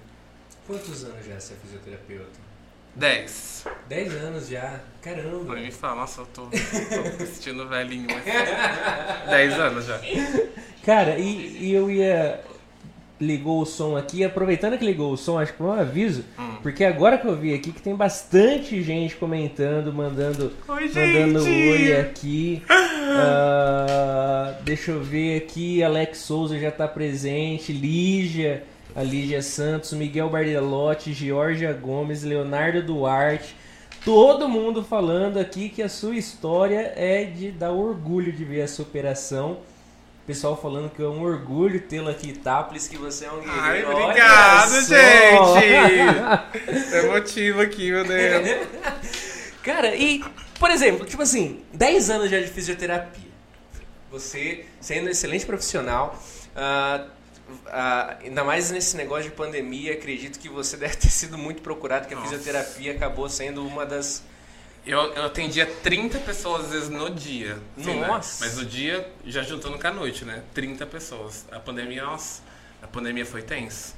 Quantos 0.66 1.04
anos 1.04 1.26
já 1.26 1.38
você 1.38 1.54
é 1.54 1.56
fisioterapeuta? 1.56 2.50
10. 2.94 3.66
10 3.88 4.14
anos 4.14 4.48
já. 4.48 4.80
Caramba. 5.02 5.54
Aí 5.54 5.64
me 5.66 5.70
fala, 5.72 5.96
nossa, 6.02 6.22
eu 6.22 6.26
tô, 6.26 6.42
tô 6.42 6.50
me 7.18 7.26
sentindo 7.26 7.68
velhinho, 7.68 8.06
mas. 8.08 8.24
10 9.30 9.52
anos 9.60 9.86
já. 9.86 10.00
Cara, 10.84 11.18
e, 11.18 11.58
e 11.66 11.72
eu 11.72 11.90
ia. 11.90 12.40
Ligou 13.20 13.60
o 13.60 13.66
som 13.66 13.98
aqui, 13.98 14.24
aproveitando 14.24 14.78
que 14.78 14.84
ligou 14.86 15.12
o 15.12 15.16
som, 15.16 15.38
acho 15.38 15.52
que 15.52 15.58
foi 15.58 15.66
um 15.66 15.72
aviso, 15.74 16.24
Hum. 16.38 16.56
porque 16.62 16.82
agora 16.82 17.18
que 17.18 17.26
eu 17.26 17.36
vi 17.36 17.52
aqui 17.52 17.70
que 17.70 17.82
tem 17.82 17.94
bastante 17.94 18.82
gente 18.82 19.14
comentando, 19.16 19.92
mandando, 19.92 20.50
Oi, 20.66 20.88
mandando 20.88 21.40
gente! 21.44 21.68
oi 21.70 22.00
aqui. 22.00 22.62
Ah, 22.70 24.54
deixa 24.62 24.92
eu 24.92 25.02
ver 25.02 25.36
aqui, 25.36 25.82
Alex 25.82 26.16
Souza 26.18 26.58
já 26.58 26.70
tá 26.70 26.88
presente, 26.88 27.74
Lígia, 27.74 28.64
a 29.00 29.02
Lígia 29.02 29.40
Santos, 29.40 29.94
Miguel 29.94 30.28
Bardelotti, 30.28 31.14
Georgia 31.14 31.72
Gomes, 31.72 32.22
Leonardo 32.22 32.82
Duarte, 32.82 33.56
todo 34.04 34.46
mundo 34.46 34.84
falando 34.84 35.38
aqui 35.38 35.70
que 35.70 35.82
a 35.82 35.88
sua 35.88 36.16
história 36.16 36.92
é 36.94 37.24
de 37.24 37.50
dar 37.50 37.70
orgulho 37.70 38.30
de 38.30 38.44
ver 38.44 38.60
a 38.60 38.68
superação. 38.68 39.52
O 40.22 40.26
pessoal 40.26 40.54
falando 40.54 40.90
que 40.90 41.00
é 41.00 41.06
um 41.06 41.22
orgulho 41.22 41.80
tê-lo 41.80 42.10
aqui 42.10 42.28
em 42.28 42.32
Itápolis, 42.32 42.88
que 42.88 42.98
você 42.98 43.24
é 43.24 43.32
um 43.32 43.40
guerreiro. 43.40 43.88
Ai, 43.88 44.02
obrigado, 44.02 44.82
gente! 44.82 46.92
É 46.94 47.06
motivo 47.06 47.62
aqui, 47.62 47.90
meu 47.90 48.04
Deus. 48.04 48.68
Cara, 49.64 49.96
e, 49.96 50.22
por 50.58 50.70
exemplo, 50.70 51.06
tipo 51.06 51.22
assim, 51.22 51.62
10 51.72 52.10
anos 52.10 52.30
já 52.30 52.38
de 52.38 52.48
fisioterapia. 52.48 53.30
Você 54.10 54.66
sendo 54.78 55.06
um 55.06 55.10
excelente 55.10 55.46
profissional, 55.46 56.22
ah, 56.54 57.06
ah, 57.66 58.16
ainda 58.22 58.44
mais 58.44 58.70
nesse 58.70 58.96
negócio 58.96 59.24
de 59.24 59.36
pandemia, 59.36 59.92
acredito 59.92 60.38
que 60.38 60.48
você 60.48 60.76
deve 60.78 60.96
ter 60.96 61.10
sido 61.10 61.36
muito 61.38 61.62
procurado, 61.62 62.06
que 62.06 62.14
a 62.14 62.16
Nossa. 62.16 62.30
fisioterapia 62.30 62.92
acabou 62.92 63.28
sendo 63.28 63.66
uma 63.66 63.84
das. 63.86 64.22
Eu, 64.86 64.98
eu 65.12 65.24
atendia 65.26 65.66
30 65.66 66.18
pessoas 66.20 66.66
às 66.66 66.72
vezes 66.72 66.88
no 66.88 67.10
dia. 67.10 67.58
assim, 67.78 67.94
né? 67.94 68.06
Nossa. 68.06 68.44
Mas 68.44 68.56
no 68.56 68.64
dia, 68.64 69.12
já 69.26 69.42
juntando 69.42 69.78
com 69.78 69.86
a 69.86 69.92
noite, 69.92 70.24
né? 70.24 70.42
30 70.54 70.86
pessoas. 70.86 71.44
A 71.52 71.60
pandemia, 71.60 72.02
nossa, 72.04 72.42
a 72.82 72.86
pandemia 72.86 73.26
foi 73.26 73.42
tenso. 73.42 73.94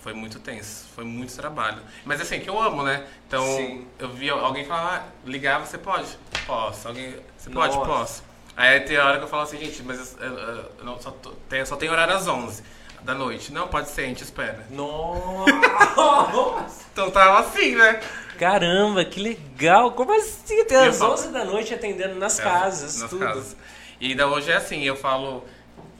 Foi 0.00 0.12
muito 0.14 0.38
tenso. 0.38 0.86
Foi 0.94 1.04
muito 1.04 1.34
trabalho. 1.34 1.82
Mas 2.04 2.20
assim, 2.20 2.38
que 2.38 2.48
eu 2.48 2.60
amo, 2.62 2.84
né? 2.84 3.04
Então, 3.26 3.44
Sim. 3.56 3.88
eu 3.98 4.08
via 4.12 4.32
alguém 4.34 4.64
falar, 4.64 5.08
ah, 5.08 5.28
ligar, 5.28 5.58
você 5.58 5.76
pode? 5.76 6.16
Posso. 6.46 6.86
Alguém, 6.86 7.16
você 7.36 7.50
pode? 7.50 7.74
Nossa. 7.74 7.90
Posso. 7.90 8.35
Aí 8.56 8.80
tem 8.80 8.96
hora 8.98 9.18
que 9.18 9.24
eu 9.24 9.28
falo 9.28 9.42
assim, 9.42 9.58
gente, 9.58 9.82
mas 9.82 10.16
eu, 10.20 10.26
eu- 10.26 10.70
eu 10.78 10.84
não- 10.84 10.98
só, 11.00 11.10
tô- 11.10 11.32
tem, 11.48 11.64
só 11.66 11.76
tem 11.76 11.90
horário 11.90 12.14
às 12.14 12.26
11 12.26 12.62
da 13.02 13.14
noite. 13.14 13.52
Não, 13.52 13.68
pode 13.68 13.90
ser, 13.90 14.02
a 14.02 14.06
gente 14.06 14.22
espera. 14.22 14.66
Nossa! 14.70 15.44
Então 16.92 17.10
tava 17.10 17.40
assim, 17.40 17.74
né? 17.76 18.00
Caramba, 18.38 19.04
que 19.04 19.20
legal! 19.20 19.92
Como 19.92 20.12
assim? 20.18 20.64
Eu 20.70 20.84
às 20.88 20.98
falo- 20.98 21.12
11 21.12 21.28
da 21.28 21.44
noite 21.44 21.74
atendendo 21.74 22.14
nas 22.14 22.38
É, 22.38 22.42
casas, 22.42 23.00
nas 23.00 23.10
tudo. 23.10 23.24
casas. 23.24 23.54
E 24.00 24.08
ainda 24.10 24.26
hoje 24.26 24.50
é 24.50 24.56
assim, 24.56 24.82
eu 24.82 24.96
falo 24.96 25.44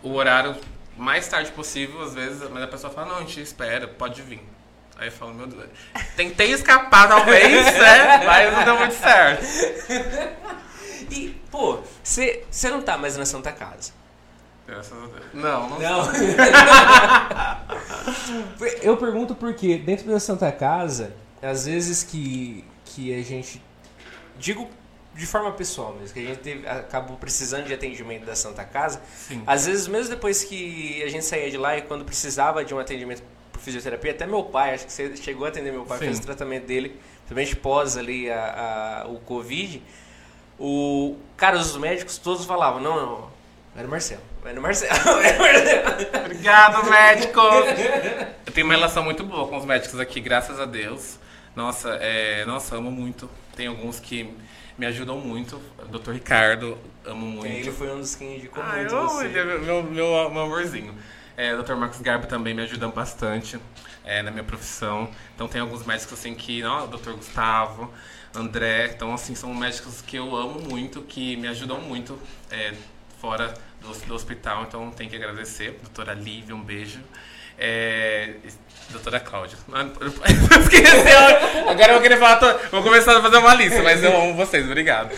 o 0.02 0.14
horário 0.14 0.56
mais 0.96 1.28
tarde 1.28 1.50
possível, 1.52 2.00
às 2.02 2.14
vezes, 2.14 2.48
mas 2.50 2.62
a 2.62 2.66
pessoa 2.66 2.90
fala, 2.92 3.08
não, 3.08 3.16
a 3.18 3.20
gente 3.20 3.40
espera, 3.42 3.86
pode 3.86 4.22
vir. 4.22 4.42
Aí 4.98 5.08
eu 5.08 5.12
falo, 5.12 5.34
meu 5.34 5.46
Deus, 5.46 5.64
tentei 6.16 6.50
escapar 6.52 7.06
talvez, 7.08 7.52
né? 7.52 8.16
Mas 8.24 8.50
não 8.54 8.64
deu 8.64 8.78
muito 8.78 8.94
certo. 8.94 9.44
E, 11.10 11.28
pô, 11.50 11.78
você 12.02 12.44
não 12.64 12.82
tá 12.82 12.96
mais 12.98 13.16
na 13.16 13.24
Santa 13.26 13.52
Casa. 13.52 13.92
Graças 14.66 14.92
a 14.92 15.06
Deus. 15.06 15.24
Não, 15.32 15.70
não, 15.70 15.78
Não. 15.78 16.10
Eu 18.82 18.96
pergunto 18.96 19.34
porque 19.34 19.78
dentro 19.78 20.06
da 20.10 20.20
Santa 20.20 20.50
Casa, 20.52 21.12
às 21.42 21.66
vezes 21.66 22.02
que, 22.02 22.64
que 22.84 23.14
a 23.18 23.22
gente. 23.22 23.62
Digo 24.38 24.68
de 25.14 25.24
forma 25.26 25.50
pessoal 25.52 25.94
mesmo, 25.98 26.12
que 26.12 26.20
a 26.20 26.28
gente 26.28 26.40
teve, 26.40 26.68
acabou 26.68 27.16
precisando 27.16 27.64
de 27.64 27.72
atendimento 27.72 28.26
da 28.26 28.36
Santa 28.36 28.62
Casa. 28.64 29.00
Sim. 29.16 29.42
Às 29.46 29.64
vezes, 29.66 29.88
mesmo 29.88 30.10
depois 30.10 30.44
que 30.44 31.02
a 31.02 31.08
gente 31.08 31.24
saía 31.24 31.50
de 31.50 31.56
lá 31.56 31.78
e 31.78 31.82
quando 31.82 32.04
precisava 32.04 32.62
de 32.62 32.74
um 32.74 32.78
atendimento 32.78 33.22
por 33.50 33.58
fisioterapia, 33.62 34.10
até 34.10 34.26
meu 34.26 34.44
pai, 34.44 34.74
acho 34.74 34.84
que 34.84 34.92
você 34.92 35.16
chegou 35.16 35.46
a 35.46 35.48
atender 35.48 35.72
meu 35.72 35.86
pai, 35.86 35.98
Sim. 36.00 36.04
fez 36.04 36.18
o 36.18 36.22
tratamento 36.22 36.66
dele, 36.66 37.00
principalmente 37.24 37.56
pós 37.56 37.96
ali 37.96 38.30
a, 38.30 39.04
a- 39.04 39.08
o 39.08 39.18
Covid. 39.20 39.82
O, 40.58 41.16
cara, 41.36 41.58
os 41.58 41.76
médicos 41.76 42.18
todos 42.18 42.44
falavam, 42.44 42.80
não, 42.80 42.96
não, 42.96 43.30
vai 43.74 43.84
no 43.84 43.90
Marcelo, 43.90 44.22
vai 44.42 44.52
no 44.54 44.62
Marcelo, 44.62 44.94
vai 45.04 45.32
no 45.32 45.38
Marcelo. 45.38 46.24
Obrigado, 46.24 46.90
médico! 46.90 47.40
Eu 48.46 48.52
tenho 48.52 48.66
uma 48.66 48.74
relação 48.74 49.02
muito 49.04 49.22
boa 49.24 49.46
com 49.48 49.56
os 49.58 49.64
médicos 49.64 50.00
aqui, 50.00 50.20
graças 50.20 50.58
a 50.58 50.64
Deus. 50.64 51.18
Nossa, 51.54 51.90
é, 52.00 52.44
nossa, 52.46 52.76
amo 52.76 52.90
muito. 52.90 53.28
Tem 53.54 53.66
alguns 53.66 53.98
que 54.00 54.34
me 54.78 54.86
ajudam 54.86 55.18
muito. 55.18 55.60
O 55.78 55.98
Dr. 55.98 56.12
Ricardo, 56.12 56.78
amo 57.04 57.26
muito. 57.26 57.46
Ele 57.46 57.72
foi 57.72 57.90
um 57.94 57.98
dos 58.00 58.14
que 58.14 58.24
indicou 58.24 58.62
Ah, 58.62 58.76
muito 58.76 58.92
eu 58.92 58.98
amo 58.98 59.08
você. 59.10 59.24
ele, 59.26 59.38
é 59.38 59.44
meu, 59.44 59.60
meu, 59.60 59.82
meu, 59.82 60.30
meu 60.30 60.42
amorzinho. 60.42 60.94
É, 61.36 61.54
o 61.54 61.62
Dr. 61.62 61.74
Marcos 61.74 62.00
Garbo 62.00 62.26
também 62.26 62.54
me 62.54 62.62
ajuda 62.62 62.88
bastante 62.88 63.58
é, 64.04 64.22
na 64.22 64.30
minha 64.30 64.44
profissão. 64.44 65.08
Então 65.34 65.48
tem 65.48 65.60
alguns 65.60 65.84
médicos 65.84 66.18
assim 66.18 66.34
que, 66.34 66.62
ó, 66.64 66.84
o 66.84 66.88
Dr. 66.88 67.12
Gustavo, 67.12 67.90
André, 68.36 68.92
então 68.94 69.12
assim, 69.14 69.34
são 69.34 69.52
médicos 69.54 70.00
que 70.00 70.16
eu 70.16 70.36
amo 70.36 70.60
muito, 70.60 71.02
que 71.02 71.36
me 71.36 71.48
ajudam 71.48 71.80
muito 71.80 72.18
é, 72.50 72.74
fora 73.20 73.54
do, 73.80 73.92
do 74.06 74.14
hospital, 74.14 74.64
então 74.64 74.90
tem 74.90 75.08
que 75.08 75.16
agradecer. 75.16 75.78
Doutora 75.82 76.14
Lívia, 76.14 76.54
um 76.54 76.62
beijo. 76.62 77.00
É, 77.58 78.34
doutora 78.90 79.18
Cláudia. 79.18 79.56
Ah, 79.72 79.86
Agora 81.70 81.88
eu 81.88 81.94
vou 81.94 82.02
querer 82.02 82.18
falar. 82.18 82.38
Vou 82.70 82.82
começar 82.82 83.16
a 83.16 83.22
fazer 83.22 83.38
uma 83.38 83.54
lista, 83.54 83.82
mas 83.82 84.04
eu 84.04 84.14
amo 84.16 84.34
vocês, 84.34 84.64
obrigado. 84.66 85.10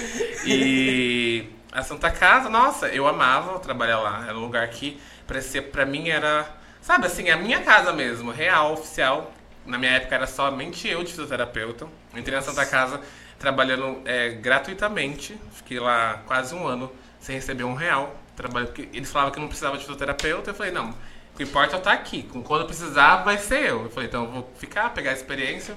E 0.47 1.51
a 1.73 1.83
Santa 1.83 2.11
Casa, 2.11 2.49
nossa, 2.49 2.89
eu 2.89 3.07
amava 3.07 3.59
trabalhar 3.59 3.99
lá. 3.99 4.25
Era 4.29 4.37
um 4.37 4.41
lugar 4.41 4.67
que 4.69 5.01
parecia, 5.27 5.61
pra 5.61 5.85
mim 5.85 6.09
era, 6.09 6.49
sabe 6.81 7.07
assim, 7.07 7.29
a 7.29 7.37
minha 7.37 7.61
casa 7.61 7.93
mesmo, 7.93 8.31
real, 8.31 8.73
oficial. 8.73 9.33
Na 9.69 9.79
minha 9.79 9.93
época 9.93 10.15
era 10.15 10.27
somente 10.27 10.89
eu 10.89 11.03
de 11.05 11.11
fisioterapeuta. 11.11 11.87
Eu 12.13 12.19
entrei 12.19 12.35
na 12.37 12.43
Santa 12.43 12.65
Casa 12.67 13.01
trabalhando 13.39 14.01
é, 14.05 14.31
gratuitamente. 14.31 15.39
Fiquei 15.53 15.79
lá 15.79 16.23
quase 16.27 16.55
um 16.55 16.67
ano 16.67 16.91
sem 17.21 17.37
receber 17.37 17.65
um 17.65 17.75
real. 17.75 18.17
Trabalho, 18.37 18.73
eles 18.93 19.11
falavam 19.11 19.33
que 19.33 19.41
não 19.41 19.49
precisava 19.49 19.77
de 19.77 19.83
fisioterapeuta. 19.83 20.51
Eu 20.51 20.55
falei, 20.55 20.73
não, 20.73 20.91
o 20.91 21.37
que 21.37 21.43
importa 21.43 21.73
é 21.73 21.77
eu 21.77 21.79
estar 21.79 21.93
aqui. 21.93 22.23
Com- 22.25 22.43
Quando 22.43 22.63
eu 22.63 22.67
precisar, 22.67 23.19
vai 23.25 23.39
ser 23.39 23.69
eu. 23.71 23.85
Eu 23.85 23.91
falei, 23.91 24.09
então 24.09 24.25
eu 24.25 24.31
vou 24.31 24.53
ficar, 24.59 24.91
pegar 24.95 25.11
a 25.11 25.15
experiência. 25.15 25.77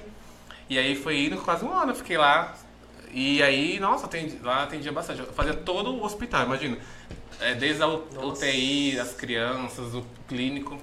E 0.68 0.78
aí 0.78 0.96
foi 0.96 1.26
indo 1.26 1.36
quase 1.38 1.64
um 1.64 1.72
ano, 1.72 1.92
eu 1.92 1.96
fiquei 1.96 2.16
lá. 2.16 2.54
E 3.12 3.42
aí, 3.42 3.78
nossa, 3.78 4.06
atendi, 4.06 4.38
lá 4.42 4.62
atendia 4.62 4.90
bastante. 4.90 5.20
Eu 5.20 5.26
fazia 5.34 5.52
todo 5.54 5.92
o 5.94 6.02
hospital, 6.04 6.46
imagina. 6.46 6.78
É, 7.40 7.54
desde 7.54 7.82
a 7.82 7.86
Nossa. 7.86 8.46
UTI, 8.46 8.98
as 8.98 9.12
crianças, 9.12 9.94
o 9.94 10.02
clínico. 10.28 10.78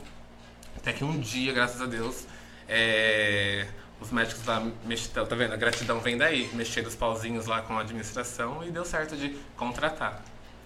Até 0.77 0.93
que 0.93 1.03
um 1.03 1.17
dia, 1.19 1.51
graças 1.53 1.81
a 1.81 1.85
Deus, 1.85 2.27
é, 2.69 3.65
os 3.99 4.11
médicos 4.11 4.45
lá 4.45 4.63
mexeram, 4.85 5.25
tá 5.25 5.35
vendo? 5.35 5.53
A 5.53 5.57
gratidão 5.57 5.99
vem 5.99 6.17
daí. 6.17 6.49
Mexeram 6.53 6.87
os 6.87 6.95
pauzinhos 6.95 7.47
lá 7.47 7.61
com 7.61 7.77
a 7.77 7.81
administração 7.81 8.63
e 8.63 8.69
deu 8.69 8.85
certo 8.85 9.17
de 9.17 9.35
contratar. 9.57 10.21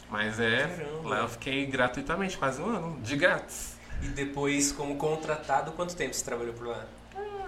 Mas 0.09 0.39
é, 0.39 0.67
Caramba. 0.67 1.09
lá 1.09 1.19
eu 1.19 1.29
fiquei 1.29 1.65
gratuitamente, 1.65 2.37
quase 2.37 2.61
um 2.61 2.65
ano, 2.65 2.99
de 3.01 3.15
grátis. 3.15 3.77
E 4.01 4.07
depois, 4.07 4.71
como 4.71 4.95
contratado, 4.97 5.71
quanto 5.71 5.95
tempo 5.95 6.13
você 6.13 6.23
trabalhou 6.23 6.53
por 6.53 6.67
lá? 6.67 6.85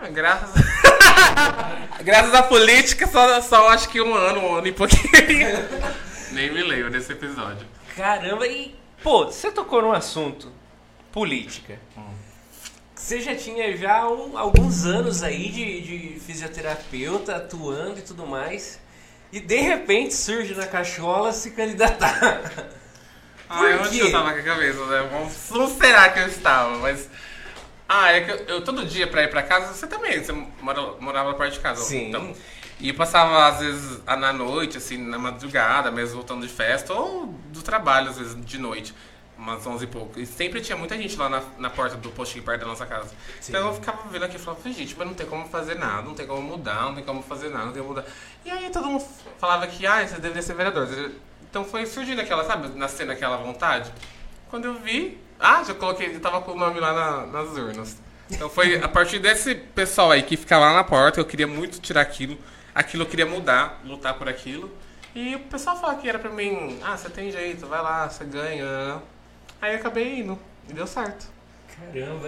Ah, 0.02 0.08
graças 0.10 0.52
Graças 2.04 2.34
à 2.34 2.44
política, 2.44 3.08
só, 3.08 3.42
só 3.42 3.70
acho 3.70 3.90
que 3.90 4.02
um 4.02 4.14
ano, 4.14 4.40
um 4.42 4.56
ano 4.56 4.68
e 4.68 4.72
pouquinho. 4.72 5.08
Nem 6.32 6.52
me 6.52 6.64
lembro 6.64 6.90
desse 6.90 7.12
episódio. 7.12 7.68
Caramba, 7.96 8.48
e, 8.48 8.76
pô, 9.04 9.26
você 9.26 9.52
tocou 9.52 9.82
num 9.82 9.92
assunto, 9.92 10.52
política. 11.12 11.80
Você 13.06 13.22
já 13.22 13.36
tinha 13.36 13.78
já 13.78 14.10
um- 14.10 14.36
alguns 14.36 14.84
anos 14.84 15.22
aí 15.22 15.50
de, 15.52 15.82
de 15.82 16.20
fisioterapeuta, 16.22 17.36
atuando 17.36 18.00
e 18.00 18.02
tudo 18.02 18.26
mais. 18.26 18.80
E 19.32 19.40
de 19.40 19.58
repente 19.58 20.16
surge 20.16 20.56
na 20.56 20.66
cachola 20.66 21.32
se 21.32 21.52
candidatar. 21.52 22.42
Ai, 23.48 23.78
Por 23.78 23.86
onde 23.88 24.00
quê? 24.00 24.06
eu 24.08 24.12
tava 24.12 24.34
com 24.34 24.40
a 24.40 24.42
cabeça, 24.42 24.84
né? 24.88 25.10
Não 25.12 25.60
não 25.60 25.68
será 25.70 26.10
que 26.10 26.20
eu 26.20 26.28
estava, 26.28 26.80
mas. 26.80 27.08
Ah, 27.88 28.12
é 28.12 28.22
que 28.22 28.32
eu, 28.32 28.38
eu 28.56 28.64
todo 28.64 28.84
dia 28.84 29.06
pra 29.06 29.22
ir 29.22 29.30
pra 29.30 29.44
casa, 29.44 29.72
você 29.72 29.86
também, 29.86 30.24
você 30.24 30.32
mora, 30.60 30.94
morava 31.00 31.36
perto 31.36 31.54
de 31.54 31.60
casa. 31.60 31.84
Sim. 31.84 32.08
Então, 32.10 32.34
e 32.80 32.90
eu 32.90 32.96
passava, 32.96 33.46
às 33.50 33.60
vezes, 33.60 34.00
na 34.04 34.34
noite, 34.34 34.78
assim, 34.80 34.98
na 34.98 35.20
madrugada, 35.20 35.92
mesmo 35.92 36.16
voltando 36.16 36.42
de 36.42 36.52
festa, 36.52 36.92
ou 36.92 37.28
do 37.50 37.62
trabalho, 37.62 38.10
às 38.10 38.18
vezes, 38.18 38.36
de 38.44 38.58
noite, 38.58 38.96
umas 39.38 39.65
11 39.65 39.84
e 39.84 39.88
pouco. 39.88 40.20
E 40.20 40.25
sempre 40.25 40.62
tinha 40.62 40.77
muita 40.77 40.96
gente 40.98 41.15
lá 41.18 41.27
na, 41.30 41.42
na 41.58 41.70
porta 41.70 41.96
do 41.98 42.10
postinho 42.12 42.44
perto 42.44 42.62
da 42.62 42.68
nossa 42.68 42.86
casa. 42.86 43.10
Sim. 43.42 43.51
Então 43.51 43.68
eu 43.68 43.74
ficava 43.74 44.08
vendo 44.10 44.24
aqui 44.25 44.36
e 44.38 44.39
falava, 44.39 44.70
gente, 44.72 44.96
mas 44.98 45.08
não 45.08 45.13
tem 45.13 45.25
como 45.27 45.48
fazer 45.48 45.75
nada, 45.75 46.01
não 46.04 46.13
tem 46.13 46.25
como 46.25 46.42
mudar, 46.42 46.84
não 46.84 46.96
tem 46.96 47.04
como 47.04 47.22
fazer 47.22 47.50
nada, 47.50 47.65
não 47.65 47.74
tem 47.74 47.82
como 47.82 47.96
mudar. 47.96 48.08
E 48.46 48.50
aí 48.51 48.70
todo 48.70 48.88
mundo 48.88 49.06
falava 49.38 49.68
que, 49.68 49.86
ah, 49.86 50.06
você 50.08 50.15
deveria 50.15 50.42
ser 50.42 50.54
vereador. 50.56 50.88
Então 51.50 51.63
foi 51.65 51.86
surgindo 51.86 52.22
aquela, 52.22 52.44
sabe, 52.46 52.70
nascendo 52.77 53.12
aquela 53.12 53.38
vontade. 53.38 53.92
Quando 54.50 54.65
eu 54.65 54.74
vi, 54.75 55.18
ah, 55.39 55.63
já 55.63 55.74
coloquei, 55.74 56.15
eu 56.15 56.20
tava 56.20 56.42
com 56.42 56.51
o 56.51 56.58
nome 56.58 56.80
lá 56.80 56.94
na- 56.94 57.25
nas 57.27 57.50
urnas. 57.58 57.98
Então 58.30 58.50
foi 58.50 58.82
a 58.82 58.88
partir 58.88 59.20
desse 59.20 59.54
pessoal 59.54 60.12
aí 60.12 60.24
que 60.24 60.36
ficava 60.36 60.65
lá 60.65 60.74
na 60.74 60.84
porta, 60.84 61.20
eu 61.20 61.25
queria 61.25 61.46
muito 61.46 61.80
tirar 61.80 62.01
aquilo, 62.01 62.38
aquilo 62.74 63.04
eu 63.04 63.08
queria 63.08 63.25
mudar, 63.25 63.82
lutar 63.86 64.15
por 64.15 64.27
aquilo. 64.27 64.72
E 65.13 65.36
o 65.36 65.39
pessoal 65.42 65.80
falava 65.80 66.01
que 66.01 66.10
era 66.10 66.20
pra 66.20 66.30
mim, 66.30 66.80
ah, 66.84 66.98
você 66.98 67.10
tem 67.10 67.32
jeito, 67.32 67.65
vai 67.68 67.82
lá, 67.82 68.10
você 68.10 68.25
ganha. 68.25 69.01
Aí 69.66 69.74
eu 69.74 69.80
acabei 69.80 70.20
indo, 70.20 70.38
e 70.70 70.74
deu 70.74 70.86
certo. 70.86 71.26
Caramba, 71.76 72.28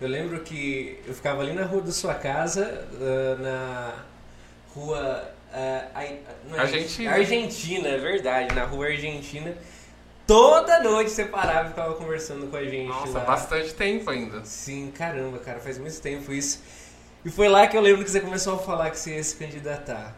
eu 0.00 0.08
lembro 0.08 0.40
que 0.40 0.98
eu 1.06 1.12
ficava 1.12 1.42
ali 1.42 1.52
na 1.52 1.66
rua 1.66 1.82
da 1.82 1.92
sua 1.92 2.14
casa, 2.14 2.88
ah, 2.98 3.36
na 3.38 3.94
rua. 4.74 5.30
ah, 5.52 6.02
é 6.02 6.22
Argentina. 6.56 7.12
Argentina, 7.12 7.86
é 7.86 7.98
verdade, 7.98 8.54
na 8.54 8.64
rua 8.64 8.86
Argentina. 8.86 9.54
Toda 10.26 10.82
noite 10.82 11.10
você 11.10 11.26
parava 11.26 11.66
e 11.66 11.68
ficava 11.68 11.92
conversando 11.96 12.46
com 12.46 12.56
a 12.56 12.64
gente. 12.64 12.88
Nossa, 12.88 13.18
lá. 13.18 13.24
bastante 13.26 13.74
tempo 13.74 14.08
ainda. 14.08 14.42
Sim, 14.46 14.90
caramba, 14.90 15.38
cara, 15.38 15.60
faz 15.60 15.76
muito 15.76 16.00
tempo 16.00 16.32
isso. 16.32 16.62
E 17.22 17.30
foi 17.30 17.48
lá 17.50 17.66
que 17.66 17.76
eu 17.76 17.82
lembro 17.82 18.02
que 18.02 18.10
você 18.10 18.22
começou 18.22 18.54
a 18.54 18.58
falar 18.58 18.88
que 18.88 18.98
você 18.98 19.16
ia 19.16 19.22
se 19.22 19.36
candidatar. 19.36 20.16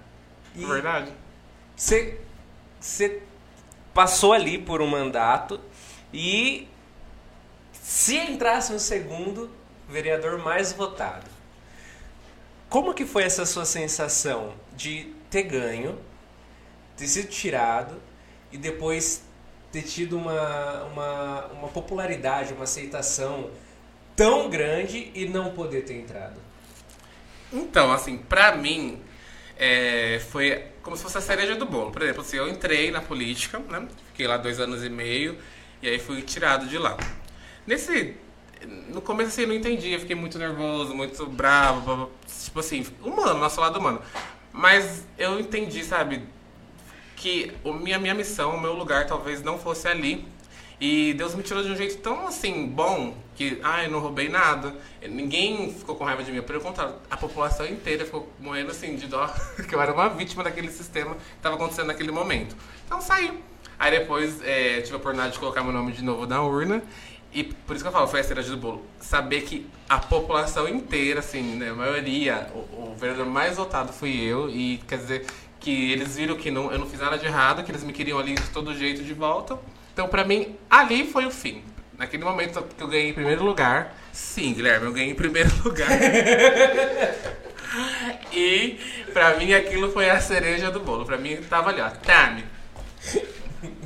E 0.55 0.65
Verdade. 0.65 1.13
Você 1.75 2.21
você 2.79 3.21
passou 3.93 4.33
ali 4.33 4.59
por 4.59 4.81
um 4.81 4.87
mandato 4.87 5.61
e 6.13 6.69
se 7.73 8.17
entrasse 8.17 8.73
um 8.73 8.79
segundo, 8.79 9.51
vereador 9.89 10.39
mais 10.39 10.73
votado. 10.73 11.31
Como 12.69 12.95
que 12.95 13.05
foi 13.05 13.25
essa 13.25 13.45
sua 13.45 13.65
sensação 13.65 14.55
de 14.75 15.13
ter 15.31 15.43
ganho, 15.43 15.99
ter 16.97 17.07
sido 17.07 17.29
tirado 17.29 18.01
e 18.51 18.57
depois 18.57 19.23
ter 19.71 19.83
tido 19.83 20.17
uma, 20.17 20.85
uma, 20.85 21.47
uma 21.47 21.69
popularidade, 21.69 22.53
uma 22.53 22.65
aceitação 22.65 23.51
tão 24.15 24.49
grande 24.49 25.11
e 25.15 25.27
não 25.27 25.53
poder 25.53 25.83
ter 25.83 25.95
entrado? 25.95 26.41
Então, 27.53 27.93
assim, 27.93 28.17
pra 28.17 28.57
mim, 28.57 29.03
é, 29.59 30.21
foi 30.31 30.65
como 30.83 30.97
se 30.97 31.03
fosse 31.03 31.19
a 31.19 31.21
cereja 31.21 31.55
do 31.55 31.67
bolo. 31.67 31.91
Por 31.91 32.03
exemplo, 32.03 32.23
assim, 32.23 32.37
eu 32.37 32.49
entrei 32.49 32.91
na 32.91 33.01
política, 33.01 33.59
né? 33.59 33.87
Fiquei 34.09 34.27
lá 34.27 34.37
dois 34.37 34.59
anos 34.59 34.83
e 34.83 34.89
meio 34.89 35.39
e 35.83 35.89
aí 35.89 35.99
fui 35.99 36.23
tirado 36.23 36.67
de 36.67 36.79
lá. 36.79 36.97
Nesse. 37.67 38.17
No 38.89 39.03
começo, 39.03 39.31
assim, 39.31 39.43
eu 39.43 39.49
não 39.49 39.55
entendia, 39.57 39.99
fiquei 39.99 40.15
muito 40.15 40.39
nervoso, 40.39 40.95
muito 40.95 41.27
bravo, 41.27 42.13
tipo 42.45 42.61
assim, 42.61 42.87
humano, 43.03 43.41
nosso 43.41 43.61
lado 43.61 43.77
humano. 43.77 44.01
Mas 44.53 45.05
eu 45.19 45.41
entendi, 45.41 45.83
sabe, 45.83 46.23
que 47.17 47.53
a 47.65 47.73
minha, 47.73 47.99
minha 47.99 48.15
missão, 48.15 48.55
o 48.55 48.61
meu 48.61 48.73
lugar 48.73 49.07
talvez 49.07 49.43
não 49.43 49.59
fosse 49.59 49.89
ali. 49.89 50.25
E 50.81 51.15
Deus 51.15 51.35
me 51.35 51.43
tirou 51.43 51.63
de 51.63 51.71
um 51.71 51.77
jeito 51.77 51.99
tão 51.99 52.27
assim 52.27 52.67
bom 52.67 53.17
que, 53.37 53.61
eu 53.85 53.91
não 53.91 54.01
roubei 54.01 54.29
nada. 54.29 54.75
Ninguém 55.09 55.73
ficou 55.73 55.95
com 55.95 56.05
raiva 56.05 56.23
de 56.25 56.33
mim. 56.33 56.43
Pelo 56.43 56.61
contrário, 56.61 56.97
a 57.09 57.17
população 57.17 57.67
inteira 57.67 58.05
ficou 58.05 58.29
morrendo 58.41 58.73
assim 58.73 58.97
de 58.97 59.07
dó, 59.07 59.29
que 59.69 59.75
eu 59.75 59.81
era 59.81 59.93
uma 59.93 60.09
vítima 60.09 60.43
daquele 60.43 60.71
sistema 60.71 61.15
que 61.15 61.21
estava 61.37 61.55
acontecendo 61.55 61.87
naquele 61.87 62.11
momento. 62.11 62.57
Então 62.85 63.01
saí. 63.01 63.43
Aí 63.83 63.91
depois 63.91 64.41
é, 64.45 64.81
tive 64.81 64.95
a 64.95 64.97
oportunidade 64.99 65.33
de 65.33 65.41
colocar 65.41 65.65
meu 65.65 65.73
nome 65.73 65.91
de 65.91 66.05
novo 66.05 66.25
na 66.25 66.41
urna. 66.41 66.81
E 67.33 67.43
por 67.43 67.75
isso 67.75 67.85
que 67.85 67.89
eu 67.89 67.93
falo, 67.93 68.07
foi 68.07 68.21
a 68.21 68.23
cereja 68.23 68.49
do 68.51 68.57
bolo. 68.57 68.87
Saber 69.01 69.41
que 69.41 69.67
a 69.89 69.99
população 69.99 70.69
inteira, 70.69 71.19
assim, 71.19 71.57
né, 71.57 71.71
a 71.71 71.75
maioria, 71.75 72.47
o, 72.55 72.59
o 72.59 72.97
vereador 72.97 73.27
mais 73.27 73.57
votado 73.57 73.93
fui 73.93 74.23
eu. 74.23 74.49
E 74.49 74.81
quer 74.87 74.99
dizer 74.99 75.27
que 75.59 75.91
eles 75.91 76.15
viram 76.15 76.37
que 76.37 76.49
não, 76.49 76.71
eu 76.71 76.79
não 76.79 76.87
fiz 76.87 77.01
nada 77.01 77.19
de 77.19 77.27
errado, 77.27 77.65
que 77.65 77.73
eles 77.73 77.83
me 77.83 77.93
queriam 77.93 78.21
ali 78.21 78.37
de 78.37 78.51
todo 78.51 78.73
jeito 78.73 79.03
de 79.03 79.15
volta. 79.15 79.59
Então, 79.93 80.07
pra 80.07 80.23
mim, 80.23 80.55
ali 80.71 81.05
foi 81.05 81.27
o 81.27 81.31
fim. 81.33 81.65
Naquele 81.99 82.23
momento 82.23 82.63
que 82.63 82.85
eu 82.85 82.87
ganhei 82.87 83.09
em 83.09 83.15
primeiro 83.15 83.45
lugar, 83.45 83.97
sim, 84.13 84.55
Guilherme, 84.55 84.87
eu 84.87 84.93
ganhei 84.93 85.11
em 85.11 85.17
primeiro 85.17 85.51
lugar. 85.65 85.89
e 88.33 88.79
pra 89.13 89.37
mim 89.39 89.53
aquilo 89.53 89.91
foi 89.91 90.09
a 90.09 90.21
cereja 90.21 90.71
do 90.71 90.79
bolo. 90.79 91.05
Pra 91.05 91.19
mim 91.19 91.37
tava 91.51 91.71
ali, 91.71 91.81
ó, 91.81 91.91
Tami. 91.91 92.45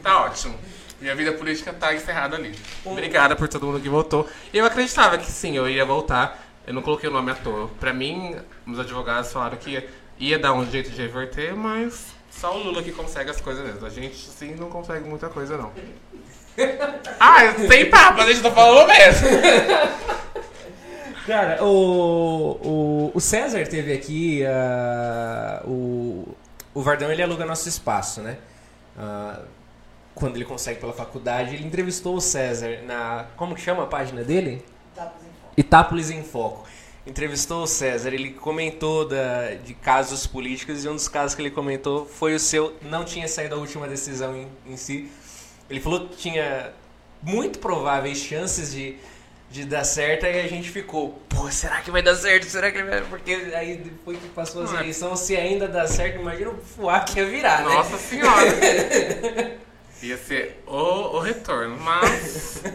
Tá 0.06 0.22
ótimo. 0.22 0.54
Minha 1.00 1.16
vida 1.16 1.32
política 1.32 1.72
tá 1.72 1.92
encerrada 1.92 2.36
ali. 2.36 2.54
Obrigada 2.84 3.34
por 3.34 3.48
todo 3.48 3.66
mundo 3.66 3.80
que 3.80 3.88
votou. 3.88 4.24
Eu 4.54 4.64
acreditava 4.64 5.18
que 5.18 5.28
sim, 5.28 5.56
eu 5.56 5.68
ia 5.68 5.84
voltar. 5.84 6.46
Eu 6.64 6.72
não 6.72 6.80
coloquei 6.80 7.08
o 7.08 7.12
nome 7.12 7.32
à 7.32 7.34
toa. 7.34 7.68
Pra 7.80 7.92
mim, 7.92 8.36
os 8.64 8.78
advogados 8.78 9.32
falaram 9.32 9.56
que 9.56 9.84
ia, 10.16 10.38
dar 10.38 10.52
um 10.52 10.64
jeito 10.70 10.90
de 10.90 11.02
reverter, 11.02 11.56
mas 11.56 12.14
só 12.30 12.56
o 12.56 12.62
Lula 12.62 12.84
que 12.84 12.92
consegue 12.92 13.30
as 13.30 13.40
coisas 13.40 13.66
mesmo. 13.66 13.84
A 13.84 13.90
gente, 13.90 14.16
sim, 14.16 14.54
não 14.54 14.70
consegue 14.70 15.08
muita 15.08 15.28
coisa, 15.28 15.58
não. 15.58 15.72
ah, 17.18 17.52
sem 17.66 17.90
papo, 17.90 18.20
a 18.20 18.26
gente 18.26 18.42
tá 18.42 18.52
falando 18.52 18.86
mesmo. 18.86 19.28
Cara, 21.26 21.64
o, 21.64 22.52
o, 22.62 23.10
o 23.12 23.20
César 23.20 23.66
teve 23.66 23.92
aqui, 23.92 24.46
ah, 24.46 25.62
o, 25.64 26.28
o 26.72 26.80
Vardão 26.80 27.10
ele 27.10 27.24
aluga 27.24 27.44
nosso 27.44 27.68
espaço, 27.68 28.20
né? 28.20 28.38
Ah, 28.96 29.40
quando 30.16 30.36
ele 30.36 30.46
consegue 30.46 30.80
pela 30.80 30.94
faculdade, 30.94 31.54
ele 31.54 31.64
entrevistou 31.66 32.16
o 32.16 32.20
César 32.22 32.80
na. 32.84 33.26
Como 33.36 33.54
que 33.54 33.60
chama 33.60 33.82
a 33.82 33.86
página 33.86 34.24
dele? 34.24 34.64
Itápolis 35.54 36.10
em 36.10 36.22
Foco. 36.22 36.66
Entrevistou 37.06 37.62
o 37.62 37.66
César, 37.66 38.12
ele 38.12 38.30
comentou 38.32 39.06
da, 39.06 39.54
de 39.54 39.74
casos 39.74 40.26
políticos 40.26 40.84
e 40.84 40.88
um 40.88 40.94
dos 40.94 41.06
casos 41.06 41.34
que 41.36 41.42
ele 41.42 41.50
comentou 41.50 42.06
foi 42.06 42.34
o 42.34 42.40
seu. 42.40 42.74
Não 42.80 43.04
tinha 43.04 43.28
saído 43.28 43.56
a 43.56 43.58
última 43.58 43.86
decisão 43.86 44.34
em, 44.34 44.48
em 44.66 44.76
si. 44.78 45.10
Ele 45.68 45.80
falou 45.80 46.08
que 46.08 46.16
tinha 46.16 46.72
muito 47.22 47.58
prováveis 47.58 48.16
chances 48.16 48.72
de, 48.72 48.96
de 49.50 49.66
dar 49.66 49.84
certo 49.84 50.24
e 50.24 50.40
a 50.40 50.48
gente 50.48 50.70
ficou, 50.70 51.20
pô, 51.28 51.50
será 51.50 51.82
que 51.82 51.90
vai 51.90 52.00
dar 52.00 52.16
certo? 52.16 52.46
Será 52.46 52.72
que 52.72 52.82
vai. 52.82 53.02
Porque 53.02 53.32
aí 53.54 53.76
depois 53.76 54.18
que 54.18 54.28
passou 54.30 54.62
as 54.62 54.72
é- 54.72 54.76
eleições, 54.76 55.20
se 55.20 55.36
ainda 55.36 55.68
dá 55.68 55.86
certo, 55.86 56.20
imagina 56.20 56.50
o 56.50 56.56
fuá 56.56 57.00
que 57.00 57.18
ia 57.18 57.26
virar, 57.26 57.66
né? 57.66 57.74
Nossa 57.74 57.98
senhora. 57.98 58.46
Ia 60.02 60.18
ser 60.18 60.62
o, 60.66 61.16
o 61.16 61.20
retorno, 61.20 61.76
mas. 61.78 62.62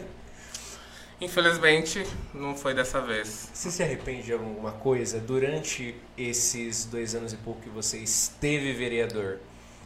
Infelizmente, 1.21 2.03
não 2.33 2.55
foi 2.55 2.73
dessa 2.73 2.99
vez. 2.99 3.49
Você 3.53 3.69
se 3.69 3.83
arrepende 3.83 4.23
de 4.23 4.33
alguma 4.33 4.71
coisa 4.71 5.19
durante 5.19 5.95
esses 6.17 6.85
dois 6.85 7.13
anos 7.13 7.31
e 7.31 7.37
pouco 7.37 7.61
que 7.61 7.69
você 7.69 7.99
esteve 7.99 8.73
vereador? 8.73 9.37